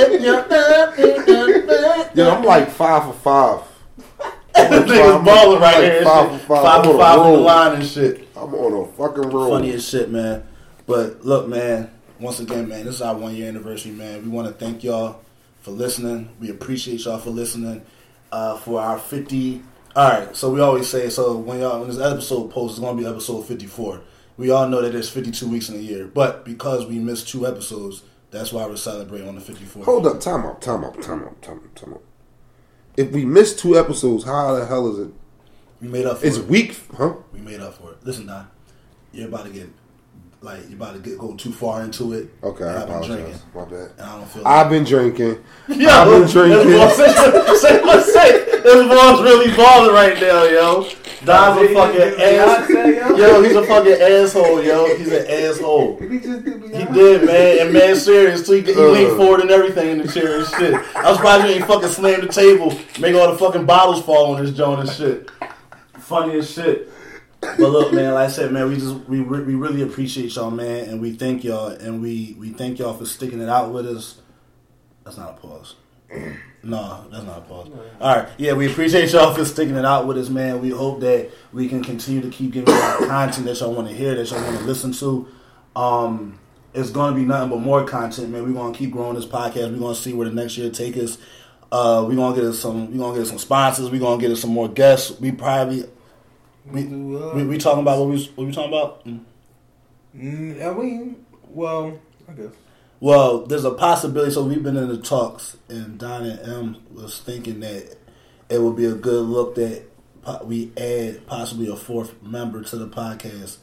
Yeah, 2.16 2.30
I'm 2.36 2.44
like 2.44 2.70
five 2.70 3.04
for 3.04 3.14
five. 3.14 3.62
Niggas 4.56 5.26
balling 5.26 5.60
right 5.60 5.76
Like 5.76 5.84
here. 5.92 6.04
five 6.04 6.32
for 6.32 6.38
five. 6.48 6.64
Five 6.64 6.86
for 6.86 6.98
five 6.98 7.20
on 7.20 7.34
the 7.34 7.40
line 7.40 7.76
and 7.76 7.86
shit. 7.86 8.28
I'm 8.36 8.54
on 8.54 8.88
a 8.88 8.92
fucking 8.94 9.30
roll. 9.30 9.50
Funny 9.50 9.72
as 9.74 9.88
shit, 9.88 10.10
man. 10.10 10.44
But 10.88 11.26
look, 11.26 11.48
man. 11.48 11.92
Once 12.20 12.40
again, 12.40 12.70
man, 12.70 12.86
this 12.86 12.96
is 12.96 13.02
our 13.02 13.14
one 13.16 13.36
year 13.36 13.50
anniversary, 13.50 13.92
man. 13.92 14.24
We 14.24 14.30
want 14.30 14.48
to 14.48 14.54
thank 14.54 14.86
y'all 14.86 15.20
for 15.62 15.72
listening. 15.72 16.30
We 16.40 16.50
appreciate 16.50 17.04
y'all 17.04 17.18
for 17.20 17.32
listening. 17.32 17.82
Uh, 18.32 18.58
for 18.58 18.80
our 18.80 18.98
fifty. 18.98 19.62
All 19.96 20.10
right, 20.10 20.36
so 20.36 20.50
we 20.52 20.60
always 20.62 20.88
say 20.90 21.10
so 21.10 21.38
when 21.38 21.60
y'all 21.60 21.80
when 21.80 21.90
this 21.90 22.00
episode 22.00 22.52
posts, 22.52 22.78
it's 22.78 22.86
gonna 22.86 22.98
be 22.98 23.06
episode 23.06 23.42
fifty 23.42 23.66
four. 23.66 24.00
We 24.38 24.50
all 24.52 24.68
know 24.68 24.82
that 24.82 24.92
there's 24.94 25.10
fifty 25.10 25.32
two 25.32 25.48
weeks 25.48 25.70
in 25.70 25.76
a 25.76 25.80
year, 25.80 26.08
but 26.08 26.44
because 26.46 26.86
we 26.86 27.00
missed 27.00 27.30
two 27.30 27.48
episodes, 27.48 28.04
that's 28.32 28.52
why 28.52 28.66
we're 28.66 28.76
celebrating 28.76 29.28
on 29.30 29.36
the 29.36 29.42
54th. 29.42 29.86
Hold 29.86 30.08
up, 30.08 30.20
time 30.20 30.46
out, 30.46 30.62
time 30.62 30.84
out, 30.84 31.02
time 31.02 31.24
out, 31.24 31.42
time 31.42 31.58
out, 31.64 31.76
time 31.76 31.94
out. 31.94 32.04
If 32.98 33.12
we 33.12 33.24
missed 33.24 33.60
two 33.60 33.78
episodes, 33.80 34.26
how 34.26 34.56
the 34.56 34.66
hell 34.66 34.92
is 34.92 35.08
it? 35.08 35.14
We 35.82 35.88
made 35.88 36.06
up 36.06 36.18
for 36.18 36.26
It's 36.26 36.38
it. 36.38 36.48
week, 36.48 36.76
huh? 36.98 37.14
We 37.34 37.40
made 37.40 37.62
up 37.62 37.76
for 37.76 37.92
it. 37.92 37.98
Listen, 38.04 38.26
Don, 38.26 38.48
you're 39.14 39.28
about 39.30 39.46
to 39.46 39.52
get 39.52 39.70
like 40.42 40.62
you're 40.68 40.78
about 40.78 40.94
to 40.96 41.00
get 41.00 41.18
go 41.18 41.34
too 41.36 41.52
far 41.54 41.84
into 41.84 42.12
it. 42.14 42.30
Okay, 42.44 42.66
I 42.66 42.82
I've 42.84 42.88
been 42.90 43.02
drinking, 43.04 43.40
My 43.54 43.64
bad. 43.66 43.92
and 43.98 44.02
I 44.02 44.18
don't 44.18 44.28
feel. 44.30 44.46
I've 44.48 44.70
been 44.70 44.84
drinking. 44.84 45.44
Yeah, 45.70 46.02
I've 46.02 46.10
been 46.10 46.30
drinking. 46.30 46.72
Say 47.58 47.82
what 47.82 48.04
say. 48.06 48.44
This 48.64 48.88
boy's 48.88 49.22
really 49.22 49.56
balling 49.56 49.94
right 49.94 50.20
now, 50.20 50.44
yo. 50.44 50.88
Don's 51.26 51.62
a 51.62 51.74
fucking 51.74 52.22
ass. 52.22 52.70
Yo, 53.18 53.42
he's 53.44 53.56
a 53.56 53.66
fucking 53.66 53.94
asshole, 54.02 54.64
yo. 54.64 54.96
He's 54.98 55.12
an 55.12 55.26
asshole. 55.30 55.98
He 56.00 56.20
did 56.20 56.46
me 56.46 56.68
He 56.78 56.86
did, 56.86 57.26
man. 57.26 57.60
And 57.66 57.74
man, 57.74 57.96
serious. 57.96 58.46
too. 58.46 58.54
He, 58.54 58.62
he 58.62 58.74
Uh. 58.74 58.88
leaned 58.90 59.18
forward 59.18 59.42
and 59.42 59.50
everything 59.52 59.90
in 59.92 59.98
the 60.06 60.12
chair 60.12 60.40
and 60.40 60.48
shit. 60.48 60.74
I 60.96 61.10
was 61.10 61.18
surprised 61.18 61.46
he 61.46 61.54
ain't 61.54 61.66
fucking 61.66 61.90
slammed 61.90 62.24
the 62.24 62.28
table, 62.28 62.78
make 63.00 63.16
all 63.16 63.32
the 63.32 63.38
fucking 63.38 63.66
bottles 63.66 64.04
fall 64.04 64.36
on 64.36 64.42
his 64.44 64.56
joint 64.56 64.82
and 64.82 64.90
shit. 64.90 65.30
Funny 66.00 66.38
as 66.38 66.52
shit. 66.52 66.90
But 67.42 67.60
look, 67.60 67.94
man, 67.94 68.14
like 68.14 68.30
I 68.30 68.32
said, 68.32 68.52
man, 68.52 68.68
we 68.70 68.76
just 68.76 68.96
we 69.08 69.20
re- 69.20 69.44
we 69.44 69.56
really 69.56 69.82
appreciate 69.84 70.36
y'all, 70.36 70.50
man, 70.52 70.90
and 70.90 71.00
we 71.02 71.12
thank 71.14 71.44
y'all, 71.44 71.68
and 71.68 72.02
we 72.02 72.36
we 72.40 72.50
thank 72.50 72.80
y'all 72.80 72.94
for 72.94 73.06
sticking 73.06 73.40
it 73.40 73.50
out 73.50 73.72
with 73.72 73.86
us. 73.88 74.20
That's 75.04 75.18
not 75.18 75.38
a 75.38 75.42
pause. 75.42 75.76
No, 76.64 77.06
that's 77.12 77.24
not 77.24 77.38
a 77.38 77.42
pause. 77.42 77.70
All 78.02 78.16
right, 78.16 78.28
yeah, 78.38 78.54
we 78.54 78.72
appreciate 78.72 79.12
y'all 79.12 79.34
for 79.36 79.46
sticking 79.46 79.76
it 79.76 79.86
out 79.86 80.08
with 80.08 80.18
us, 80.18 80.30
man. 80.30 80.62
We 80.62 80.72
hope 80.72 81.00
that 81.02 81.30
we 81.54 81.70
can 81.70 81.84
continue 81.84 82.22
to 82.22 82.30
keep 82.30 82.54
giving 82.54 82.74
y'all 82.74 83.06
content 83.06 83.46
that 83.46 83.60
y'all 83.60 83.74
want 83.74 83.88
to 83.88 83.94
hear, 83.94 84.16
that 84.16 84.32
y'all 84.32 84.44
want 84.44 84.58
to 84.58 84.64
listen 84.64 84.92
to. 84.94 85.28
Um, 85.76 86.40
it's 86.74 86.90
going 86.90 87.14
to 87.14 87.20
be 87.20 87.26
nothing 87.26 87.52
but 87.52 87.60
more 87.60 87.86
content, 87.86 88.30
man. 88.30 88.44
We're 88.44 88.54
going 88.54 88.74
to 88.74 88.78
keep 88.80 88.92
growing 88.92 89.16
this 89.16 89.28
podcast. 89.28 89.72
We're 89.72 89.80
going 89.80 89.96
to 89.96 90.02
see 90.02 90.14
where 90.14 90.28
the 90.28 90.34
next 90.34 90.58
year 90.58 90.72
take 90.72 90.98
us. 90.98 91.20
Uh, 91.72 92.04
we're 92.08 92.16
going 92.16 92.34
to 92.34 92.42
get 92.42 92.50
us 92.50 92.60
some. 92.60 92.92
We're 92.92 92.98
going 92.98 93.14
to 93.14 93.20
get 93.20 93.24
us 93.24 93.30
some 93.30 93.40
sponsors. 93.40 93.92
We're 93.92 94.00
going 94.00 94.20
to 94.20 94.22
get 94.26 94.32
us 94.32 94.42
some 94.42 94.52
more 94.52 94.68
guests. 94.68 95.20
We 95.20 95.32
probably 95.32 95.86
we 96.66 96.82
uh, 96.82 97.36
we, 97.36 97.46
we 97.46 97.58
talking 97.58 97.82
about 97.82 98.00
what 98.00 98.10
we 98.10 98.26
what 98.36 98.48
we 98.48 98.54
talking 98.54 98.74
about. 98.74 99.06
Mm. 99.06 99.20
Mm, 100.18 100.66
I 100.66 100.82
mean, 100.82 101.26
well, 101.50 102.00
I 102.28 102.34
guess. 102.34 102.52
Well, 103.00 103.46
there's 103.46 103.66
a 103.66 103.72
possibility. 103.72 104.32
So 104.32 104.44
we've 104.44 104.64
been 104.64 104.78
in 104.78 104.88
the 104.88 104.98
talks, 104.98 105.58
and 105.70 105.98
Don 106.00 106.26
and 106.26 106.40
M 106.40 106.78
was 106.94 107.20
thinking 107.20 107.60
that 107.60 107.98
it 108.50 108.60
would 108.62 108.76
be 108.76 108.86
a 108.86 108.94
good 108.96 109.26
look 109.26 109.56
that 109.56 109.84
we 110.46 110.72
add 110.78 111.28
possibly 111.28 111.68
a 111.70 111.76
fourth 111.76 112.22
member 112.24 112.64
to 112.64 112.76
the 112.78 112.88
podcast. 112.88 113.58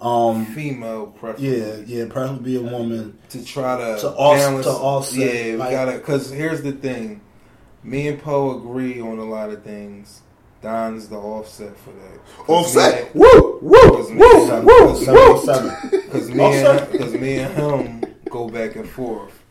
Um, 0.00 0.44
Female 0.46 1.06
preference. 1.06 1.40
yeah, 1.40 1.76
yeah, 1.86 2.04
probably 2.10 2.52
be 2.52 2.56
a 2.56 2.60
woman. 2.70 3.16
to 3.30 3.44
try 3.44 3.78
to, 3.78 4.00
To 4.02 4.10
balance. 4.10 4.66
to 4.66 4.72
offset, 4.72 5.18
yeah, 5.34 5.52
we 5.52 5.56
like- 5.56 5.70
gotta. 5.70 5.92
Because 5.92 6.30
here's 6.30 6.62
the 6.62 6.72
thing, 6.72 7.20
me 7.82 8.08
and 8.08 8.20
Poe 8.20 8.58
agree 8.58 9.00
on 9.00 9.18
a 9.18 9.24
lot 9.24 9.50
of 9.50 9.62
things. 9.62 10.20
Don's 10.62 11.08
the 11.08 11.16
offset 11.16 11.76
for 11.78 11.90
that. 11.90 12.48
Offset. 12.50 13.14
me- 13.14 13.20
Woo, 13.20 13.58
woo, 13.62 13.70
woo, 13.82 14.62
woo, 14.64 14.64
woo. 14.64 15.90
Because 15.90 16.30
me, 16.30 16.44
and, 16.44 17.20
me 17.20 17.36
and 17.38 17.54
him 17.54 18.03
go 18.34 18.48
back 18.48 18.74
and 18.74 18.88
forth. 18.88 19.44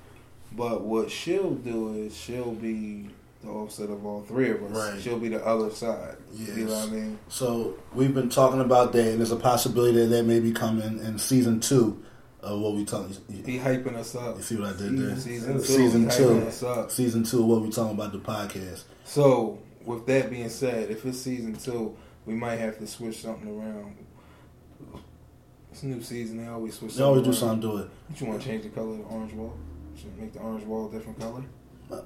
But 0.52 0.82
what 0.82 1.10
she'll 1.10 1.56
do 1.56 1.94
is 1.94 2.16
she'll 2.16 2.52
be 2.52 3.10
the 3.42 3.50
offset 3.50 3.90
of 3.90 4.06
all 4.06 4.22
three 4.22 4.52
of 4.52 4.62
us. 4.64 4.72
Right. 4.72 5.02
She'll 5.02 5.18
be 5.18 5.30
the 5.30 5.44
other 5.46 5.70
side. 5.72 6.18
You 6.36 6.66
know 6.66 6.74
what 6.74 6.90
I 6.90 6.92
mean? 6.92 7.20
So 7.30 7.76
we've 7.94 8.14
been 8.14 8.30
talking 8.30 8.60
about 8.60 8.92
that, 8.92 9.08
and 9.08 9.20
there's 9.20 9.32
a 9.32 9.38
possibility 9.38 10.00
that 10.00 10.08
that 10.08 10.24
may 10.24 10.40
be 10.40 10.52
coming 10.52 11.00
in 11.00 11.18
season 11.18 11.62
two 11.62 12.04
of 12.42 12.60
what 12.60 12.74
we 12.76 12.84
talking. 12.84 13.16
He 13.46 13.58
hyping 13.58 13.96
us 13.96 14.16
up. 14.16 14.36
You 14.36 14.44
see 14.44 14.58
what 14.58 14.76
I 14.76 14.78
did 14.78 14.98
there? 14.98 15.16
Season 15.16 15.54
two. 15.54 15.64
Season 15.64 16.10
two. 16.10 16.48
us 16.48 16.64
up. 16.64 16.92
Season 16.92 17.24
two 17.24 17.40
of 17.40 17.46
what 17.46 17.62
we 17.62 17.72
talking 17.72 17.96
about 17.96 18.12
the 18.12 18.20
podcast. 18.20 18.84
So, 19.06 19.60
with 19.86 20.06
that 20.08 20.30
being 20.30 20.50
said, 20.50 20.92
if 20.92 21.06
it's 21.06 21.20
season 21.20 21.56
two, 21.56 21.96
we 22.26 22.34
might 22.34 22.58
have 22.58 22.78
to 22.80 22.88
switch 22.88 23.22
something 23.22 23.48
around. 23.48 23.96
It's 25.74 25.82
a 25.82 25.88
new 25.88 26.04
season. 26.04 26.38
They 26.38 26.48
always 26.48 26.76
switch. 26.76 26.94
They 26.94 27.04
always 27.04 27.24
do 27.24 27.34
something 27.34 27.62
to 27.68 27.78
it. 27.78 27.90
What 28.08 28.22
you 28.22 28.28
want 28.28 28.42
to 28.42 28.48
change 28.48 28.62
the 28.62 28.70
color 28.70 28.92
of 28.92 28.98
the 29.00 29.04
orange 29.06 29.34
wall? 29.34 29.58
Should 30.00 30.16
make 30.20 30.32
the 30.32 30.40
orange 30.40 30.64
wall 30.66 30.88
a 30.88 30.92
different 30.92 31.20
color? 31.20 31.42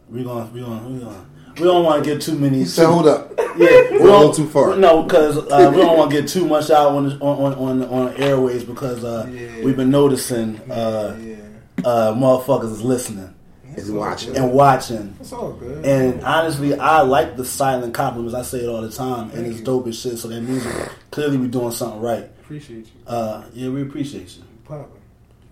We 0.09 0.23
gonna 0.23 0.49
we 0.53 0.61
gonna 0.61 0.87
we 0.87 0.99
gonna 0.99 1.25
we 1.57 1.63
don't 1.65 1.83
want 1.83 2.01
to 2.01 2.09
get 2.09 2.21
too 2.21 2.37
many. 2.37 2.59
He 2.59 2.65
said, 2.65 2.85
hold 2.85 3.07
up. 3.09 3.33
Yeah, 3.37 3.45
we 3.57 3.57
We're 3.57 3.67
a 3.67 3.89
don't 3.99 3.99
little 3.99 4.33
too 4.33 4.47
far. 4.47 4.77
No, 4.77 5.03
because 5.03 5.37
uh, 5.37 5.69
we 5.73 5.81
don't 5.81 5.97
want 5.97 6.11
to 6.11 6.21
get 6.21 6.29
too 6.29 6.45
much 6.47 6.69
out 6.71 6.91
on 6.93 7.11
on 7.21 7.53
on, 7.55 7.83
on 7.83 8.13
airways 8.15 8.63
because 8.63 9.03
uh, 9.03 9.29
Yeah. 9.29 9.65
we've 9.65 9.75
been 9.75 9.91
noticing 9.91 10.59
uh, 10.71 11.17
yeah. 11.21 11.35
uh, 11.83 12.13
motherfuckers 12.13 12.71
is 12.71 12.81
listening 12.81 13.33
It's 13.75 13.89
And 13.89 13.97
watching. 13.97 14.31
good. 14.33 14.41
and 14.43 14.51
watching. 14.53 15.17
It's 15.19 15.33
all 15.33 15.51
good. 15.51 15.85
And 15.85 16.23
honestly, 16.23 16.73
I 16.79 17.01
like 17.01 17.35
the 17.35 17.43
silent 17.43 17.93
compliments. 17.93 18.33
I 18.33 18.43
say 18.43 18.59
it 18.59 18.69
all 18.69 18.81
the 18.81 18.91
time, 18.91 19.31
and 19.31 19.45
it's 19.45 19.59
you. 19.59 19.65
dope 19.65 19.87
as 19.87 19.99
shit. 19.99 20.17
So 20.19 20.29
that 20.29 20.39
means 20.41 20.65
clearly 21.11 21.35
we're 21.37 21.47
doing 21.47 21.71
something 21.71 21.99
right. 22.01 22.29
Appreciate 22.47 22.85
you. 22.85 22.91
Uh, 23.05 23.43
yeah, 23.53 23.69
we 23.69 23.81
appreciate 23.81 24.37
you. 24.37 24.43
Popping. 24.63 25.01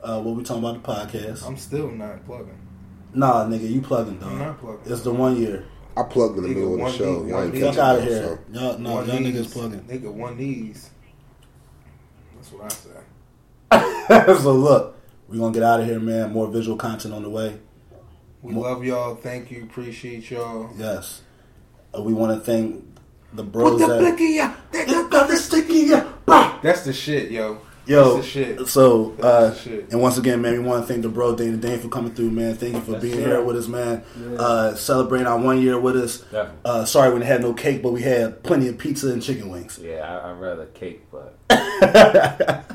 Uh, 0.02 0.22
what 0.22 0.36
we 0.36 0.44
talking 0.44 0.64
about 0.64 0.82
the 0.82 1.18
podcast? 1.18 1.46
I'm 1.46 1.58
still 1.58 1.92
not 1.92 2.26
plugging. 2.26 2.58
Nah, 3.14 3.46
nigga, 3.46 3.70
you 3.70 3.82
plugging, 3.82 4.18
though. 4.18 4.28
I'm 4.28 4.40
not 4.40 4.60
plugging. 4.60 4.90
It's 4.92 5.02
the 5.02 5.12
one 5.14 5.36
year. 5.36 5.66
I 5.98 6.04
plugged 6.04 6.38
in 6.38 6.44
the 6.44 6.50
Nigga, 6.50 6.56
middle 6.56 6.86
of 6.86 6.92
the 6.92 6.98
show. 6.98 7.24
knee, 7.24 7.30
Y'all 7.30 7.38
one 7.42 7.52
knee. 7.52 7.62
Fuck 7.62 7.78
out 7.78 7.98
of 7.98 8.04
here. 8.04 8.24
so. 8.54 8.60
Y'all, 8.60 8.78
no, 8.78 8.94
one 8.94 9.08
y'all 9.08 9.20
knees, 9.20 9.36
niggas 9.48 9.52
plugging. 9.52 9.80
Nigga, 9.82 10.12
one 10.14 10.38
knees. 10.38 10.90
That's 12.36 12.52
what 12.54 12.64
I 13.72 14.18
say. 14.28 14.34
so 14.42 14.54
look, 14.54 14.98
we 15.28 15.38
gonna 15.38 15.54
get 15.54 15.64
out 15.64 15.82
of 15.82 15.86
here, 15.86 16.00
man. 16.00 16.32
More 16.32 16.48
visual 16.48 16.78
content 16.78 17.14
on 17.14 17.24
the 17.24 17.30
way. 17.30 17.58
We 18.42 18.54
love 18.54 18.84
y'all. 18.86 19.16
Thank 19.16 19.52
you. 19.52 19.64
Appreciate 19.64 20.30
y'all. 20.32 20.70
Yes. 20.78 21.24
Uh, 21.98 22.02
we 22.02 22.14
want 22.14 22.38
to 22.38 22.40
thank 22.46 22.86
the 23.34 23.44
bros 23.44 23.80
that. 23.80 24.18
You 24.88 25.10
got 25.10 25.28
the 25.28 25.38
sticky, 25.38 25.74
yeah. 25.88 26.05
That's 26.28 26.82
the 26.84 26.94
shit, 26.94 27.32
yo. 27.32 27.60
Yo, 27.88 28.16
That's 28.16 28.26
the 28.26 28.32
shit. 28.32 28.68
so 28.68 29.14
uh, 29.22 29.50
That's 29.50 29.64
the 29.64 29.70
shit. 29.70 29.92
and 29.92 30.02
once 30.02 30.18
again, 30.18 30.42
man, 30.42 30.54
we 30.54 30.60
want 30.60 30.82
to 30.88 30.92
thank 30.92 31.04
the 31.04 31.10
bro 31.10 31.36
Dana 31.36 31.58
Dane 31.58 31.78
for 31.78 31.88
coming 31.88 32.16
through, 32.16 32.32
man. 32.32 32.56
Thank 32.56 32.74
you 32.74 32.82
for 32.82 33.00
being 33.00 33.20
here 33.20 33.44
with 33.44 33.56
us, 33.58 33.68
man. 33.68 34.04
Uh, 34.40 34.74
celebrating 34.74 35.28
our 35.28 35.38
one 35.38 35.62
year 35.62 35.80
with 35.80 35.96
us. 35.96 36.24
Uh, 36.34 36.84
sorry 36.86 37.14
we 37.14 37.24
had 37.24 37.42
no 37.42 37.54
cake, 37.54 37.84
but 37.84 37.92
we 37.94 38.02
had 38.02 38.42
plenty 38.42 38.68
of 38.70 38.80
pizza 38.80 39.10
and 39.14 39.22
chicken 39.22 39.50
wings. 39.52 39.80
Yeah, 39.80 39.98
I, 40.02 40.32
I'd 40.32 40.40
rather 40.40 40.66
cake, 40.68 41.04
but 41.12 41.38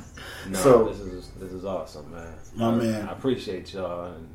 no, 0.48 0.58
So- 0.58 0.84
this 0.88 1.00
is 1.00 1.30
this 1.40 1.52
is 1.52 1.64
awesome, 1.64 2.12
man. 2.12 2.32
My 2.54 2.68
I, 2.68 2.74
man. 2.76 3.08
I 3.08 3.12
appreciate 3.12 3.72
y'all, 3.74 4.12
and 4.12 4.28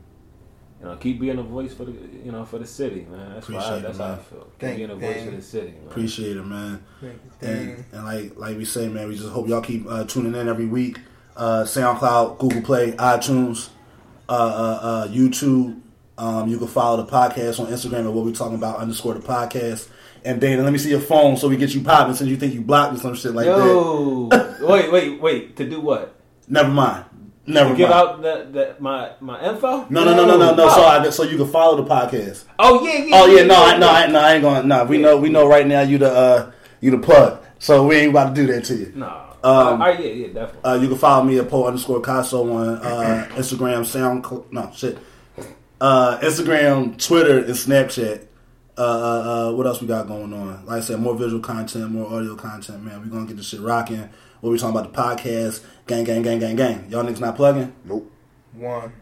you 0.85 0.91
know, 0.91 0.97
keep 0.97 1.19
being 1.19 1.39
a 1.39 1.43
voice 1.43 1.73
for 1.73 1.85
the 1.85 1.93
you 2.23 2.31
know 2.31 2.45
for 2.45 2.59
the 2.59 2.67
city, 2.67 3.07
man. 3.09 3.33
That's 3.33 3.49
why 3.49 3.55
I, 3.55 3.59
Appreciate 3.59 3.81
that's 3.81 3.97
it, 3.97 4.01
how 4.01 4.07
I 4.07 4.15
man. 4.15 4.19
feel. 4.25 4.39
Keep 4.39 4.59
Thank 4.59 4.77
being 4.77 4.89
a 4.91 4.93
you, 4.93 4.99
voice 4.99 5.15
Dan. 5.15 5.25
for 5.25 5.35
the 5.35 5.41
city, 5.41 5.67
man. 5.71 5.87
Appreciate 5.87 6.37
it, 6.37 6.43
man. 6.43 6.83
Thank 7.01 7.13
you. 7.41 7.47
And, 7.47 7.85
and 7.91 8.05
like 8.05 8.37
like 8.37 8.57
we 8.57 8.65
say, 8.65 8.87
man, 8.87 9.07
we 9.07 9.15
just 9.15 9.29
hope 9.29 9.47
y'all 9.47 9.61
keep 9.61 9.87
uh, 9.89 10.03
tuning 10.03 10.35
in 10.35 10.47
every 10.47 10.67
week. 10.67 10.99
Uh, 11.35 11.63
SoundCloud, 11.63 12.37
Google 12.37 12.61
Play, 12.61 12.91
iTunes, 12.91 13.69
uh, 14.29 14.31
uh, 14.31 14.79
uh, 14.81 15.07
YouTube. 15.07 15.81
Um, 16.19 16.47
you 16.47 16.59
can 16.59 16.67
follow 16.67 17.03
the 17.03 17.11
podcast 17.11 17.59
on 17.59 17.65
Instagram 17.65 18.05
at 18.05 18.13
what 18.13 18.23
we're 18.23 18.31
talking 18.31 18.55
about 18.55 18.77
underscore 18.77 19.15
the 19.15 19.19
podcast. 19.19 19.89
And 20.23 20.39
Dana, 20.39 20.61
let 20.63 20.71
me 20.71 20.77
see 20.79 20.89
your 20.91 21.01
phone 21.01 21.35
so 21.35 21.49
we 21.49 21.57
get 21.57 21.73
you 21.73 21.81
popping 21.81 22.13
since 22.13 22.29
you 22.29 22.37
think 22.37 22.53
you 22.53 22.61
blocked 22.61 22.95
or 22.95 22.97
some 22.97 23.15
shit 23.15 23.33
like 23.33 23.47
that. 23.47 24.57
Wait, 24.61 24.91
wait, 24.91 25.21
wait. 25.21 25.55
To 25.57 25.67
do 25.69 25.81
what? 25.81 26.15
Never 26.47 26.69
mind. 26.69 27.05
Never 27.47 27.69
mind. 27.69 27.77
give 27.77 27.91
out 27.91 28.21
the, 28.21 28.47
the 28.51 28.75
my 28.79 29.11
my 29.19 29.49
info? 29.49 29.85
no, 29.89 30.03
no, 30.03 30.15
no, 30.15 30.25
no, 30.25 30.37
no, 30.37 30.55
no. 30.55 30.69
So, 30.69 30.83
I, 30.83 31.09
so 31.11 31.23
you 31.23 31.37
can 31.37 31.47
follow 31.47 31.75
the 31.75 31.89
podcast. 31.89 32.45
Oh 32.57 32.83
yeah, 32.83 33.03
yeah. 33.03 33.15
Oh 33.15 33.25
yeah, 33.27 33.43
no, 33.43 33.63
I, 33.63 33.77
no, 33.77 33.89
I, 33.89 34.07
no, 34.07 34.19
I 34.19 34.33
ain't 34.33 34.41
going. 34.41 34.67
No, 34.67 34.85
we 34.85 34.97
know, 34.97 35.17
we 35.17 35.29
know 35.29 35.47
right 35.47 35.67
now 35.67 35.81
you 35.81 35.97
the 35.99 36.11
uh, 36.11 36.51
you 36.81 36.91
the 36.91 36.97
plug. 36.97 37.43
So 37.59 37.85
we 37.87 37.97
ain't 37.97 38.09
about 38.09 38.35
to 38.35 38.41
do 38.41 38.51
that 38.53 38.65
to 38.65 38.75
you. 38.75 38.91
No. 38.95 39.25
Um, 39.43 39.79
oh 39.79 39.87
yeah, 39.89 39.99
yeah, 39.99 40.27
definitely. 40.27 40.61
Uh, 40.63 40.73
you 40.75 40.87
can 40.87 40.97
follow 40.97 41.23
me 41.23 41.37
at 41.37 41.47
Poe 41.47 41.65
underscore 41.65 42.01
Caso 42.01 42.51
on 42.51 42.67
uh, 42.77 43.27
Instagram, 43.35 43.85
Sound, 43.85 44.25
no 44.51 44.71
shit, 44.73 44.97
uh, 45.79 46.17
Instagram, 46.23 46.97
Twitter, 47.03 47.37
and 47.37 47.49
Snapchat. 47.49 48.25
Uh, 48.77 48.81
uh, 48.81 48.83
uh, 48.83 49.53
what 49.53 49.67
else 49.67 49.81
we 49.81 49.87
got 49.87 50.07
going 50.07 50.33
on? 50.33 50.65
Like 50.65 50.77
I 50.77 50.79
said, 50.81 50.99
more 50.99 51.15
visual 51.15 51.41
content, 51.41 51.91
more 51.91 52.11
audio 52.11 52.35
content. 52.35 52.83
Man, 52.83 53.03
we 53.03 53.09
gonna 53.09 53.27
get 53.27 53.37
this 53.37 53.49
shit 53.49 53.61
rocking. 53.61 54.09
What 54.45 54.51
we 54.51 54.59
talking 54.59 54.77
about 54.77 54.93
the 54.93 55.01
podcast? 55.01 55.63
Gang, 55.87 56.03
gang, 56.03 56.21
gang, 56.21 56.37
gang, 56.37 56.55
gang. 56.55 56.85
Y'all 56.91 57.03
niggas 57.03 57.19
not 57.19 57.35
plugging? 57.35 57.73
Nope. 57.83 58.11
One. 58.53 58.93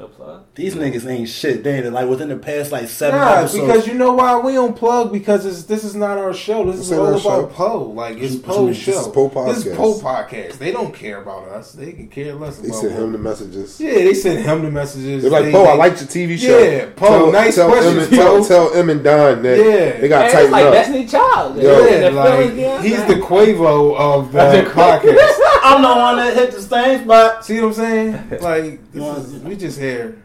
No 0.00 0.06
plug. 0.08 0.44
These 0.54 0.76
niggas 0.76 1.06
ain't 1.06 1.28
shit. 1.28 1.62
They 1.62 1.74
ain't 1.82 1.92
like 1.92 2.08
within 2.08 2.30
the 2.30 2.36
past 2.36 2.72
like 2.72 2.88
seven 2.88 3.20
Nah, 3.20 3.32
episodes. 3.40 3.60
because 3.66 3.86
you 3.86 3.92
know 3.92 4.14
why 4.14 4.38
we 4.38 4.52
don't 4.54 4.74
plug 4.74 5.12
because 5.12 5.44
it's, 5.44 5.64
this 5.64 5.84
is 5.84 5.94
not 5.94 6.16
our 6.16 6.32
show. 6.32 6.64
This 6.64 6.76
This 6.76 6.86
is 6.86 6.92
ain't 6.92 7.00
all 7.02 7.06
our 7.08 7.10
about 7.12 7.22
show. 7.22 7.46
Poe. 7.54 7.82
Like 7.90 8.16
it's 8.16 8.36
Poe's 8.36 8.78
show. 8.78 8.92
This 8.92 9.00
is 9.02 9.08
Poe 9.08 9.28
This 9.52 9.58
is 9.66 9.72
podcast. 9.72 9.76
Poe 9.76 9.94
podcast. 10.00 10.52
They 10.58 10.72
don't 10.72 10.94
care 10.94 11.20
about 11.20 11.48
us. 11.48 11.72
They 11.72 11.92
can 11.92 12.08
care 12.08 12.32
less 12.34 12.56
They 12.56 12.68
about. 12.68 12.80
sent 12.80 12.92
him 12.94 13.12
the 13.12 13.18
messages. 13.18 13.78
yeah, 13.78 13.92
they 13.92 14.14
sent 14.14 14.40
him 14.46 14.62
the 14.62 14.70
messages. 14.70 15.20
They're 15.20 15.30
like, 15.30 15.44
They- 15.44 15.52
Poe, 15.52 15.64
I 15.64 15.72
they- 15.72 15.76
liked 15.78 16.00
your 16.00 16.08
TV 16.08 16.38
show. 16.38 16.58
Yeah, 16.58 16.86
Poe, 16.96 17.30
nice 17.30 17.56
tell 17.56 17.68
questions, 17.68 18.04
Em, 18.04 18.10
tell, 18.18 18.42
tell 18.42 18.72
Em 18.72 18.88
and 18.88 19.04
Don 19.04 19.42
that 19.42 19.58
Yeah. 19.58 20.00
they 20.00 20.08
got 20.08 20.20
Man, 20.20 20.30
to 20.30 20.32
tighten 20.32 20.44
it's 20.46 20.52
like 20.52 20.64
up. 20.64 20.72
Destiny 20.72 21.06
Child. 21.06 21.56
Yo. 21.62 21.86
Yeah, 21.86 22.08
like 22.08 22.82
he's 22.84 23.04
the 23.04 23.14
Quavo 23.16 23.96
of 23.98 24.32
the 24.32 24.38
podcast. 24.72 25.39
I'm 25.70 25.82
the 25.82 25.88
one 25.88 26.16
that 26.16 26.34
hit 26.34 26.50
the 26.52 26.62
same 26.62 27.04
spot. 27.04 27.44
See 27.44 27.60
what 27.60 27.68
I'm 27.68 27.72
saying? 27.74 28.30
Like 28.40 28.92
this 28.92 29.18
is, 29.18 29.42
we 29.42 29.56
just 29.56 29.78
here. 29.78 30.22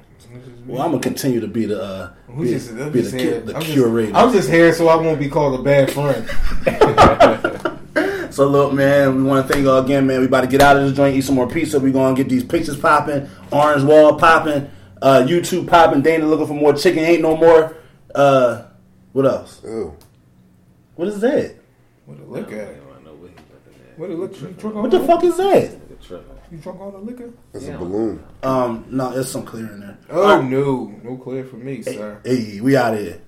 Well, 0.66 0.82
I'm 0.82 0.92
gonna 0.92 1.04
continue 1.04 1.40
to 1.40 1.48
be 1.48 1.66
the 1.66 1.82
uh, 1.82 2.14
be, 2.40 2.50
just, 2.50 2.72
I'm 2.72 2.92
be 2.92 3.02
just 3.02 3.12
the, 3.12 3.20
here. 3.20 3.40
the 3.42 3.56
I'm, 3.56 3.62
curator. 3.62 4.12
just, 4.12 4.24
I'm 4.26 4.34
just 4.34 4.50
here 4.50 4.74
so 4.74 4.88
I 4.88 4.96
won't 4.96 5.20
be 5.20 5.30
called 5.30 5.60
a 5.60 5.64
bad 5.64 5.92
friend. 5.92 7.72
So 8.36 8.50
look, 8.50 8.74
man, 8.74 9.16
we 9.16 9.24
want 9.24 9.48
to 9.48 9.54
thank 9.54 9.64
y'all 9.64 9.82
again, 9.82 10.06
man. 10.06 10.20
We 10.20 10.26
about 10.26 10.42
to 10.42 10.48
get 10.48 10.60
out 10.60 10.76
of 10.76 10.84
this 10.84 10.92
joint, 10.94 11.16
eat 11.16 11.22
some 11.22 11.36
more 11.36 11.48
pizza. 11.48 11.80
We 11.80 11.94
gonna 11.94 12.18
get 12.18 12.28
these 12.28 12.44
pictures 12.44 12.76
popping, 12.78 13.30
orange 13.50 13.84
wall 13.84 14.20
popping, 14.20 14.70
uh, 15.02 15.26
YouTube 15.26 15.70
popping. 15.70 16.02
Dana 16.02 16.26
looking 16.28 16.48
for 16.48 16.54
more 16.54 16.74
chicken. 16.74 17.06
Ain't 17.06 17.22
no 17.22 17.38
more. 17.38 17.78
Uh, 18.14 18.64
what 19.14 19.26
else? 19.26 19.62
Ew. 19.64 19.96
What 20.96 21.08
is 21.08 21.22
that? 21.22 21.56
What 22.06 22.20
a 22.20 22.24
look 22.26 22.52
at? 22.52 22.85
I 23.96 24.00
don't 24.00 24.10
know 24.10 24.16
what 24.18 24.34
he 24.36 24.38
looking 24.42 24.48
at. 24.48 24.50
What 24.50 24.50
a 24.50 24.50
look? 24.50 24.52
You 24.52 24.56
drunk 24.60 24.76
all 24.76 24.82
What 24.84 24.92
the 24.92 25.00
fuck 25.08 25.24
is 25.24 25.38
that? 25.38 25.80
You 26.52 26.58
drunk 26.60 26.80
all 26.82 26.92
the 26.92 26.98
liquor? 27.00 27.30
It's 27.54 27.66
Yeah. 27.66 27.76
a 27.76 27.78
balloon. 27.78 28.24
Um, 28.44 28.86
no, 28.90 29.12
there's 29.14 29.30
some 29.30 29.44
clear 29.46 29.66
in 29.72 29.80
there. 29.80 29.98
Oh 30.10 30.42
no, 30.42 30.94
no 31.04 31.18
clear 31.18 31.44
for 31.44 31.56
me, 31.58 31.82
sir. 31.82 32.20
Hey, 32.24 32.60
we 32.62 32.76
out 32.78 32.94
of 32.94 33.00
here. 33.00 33.20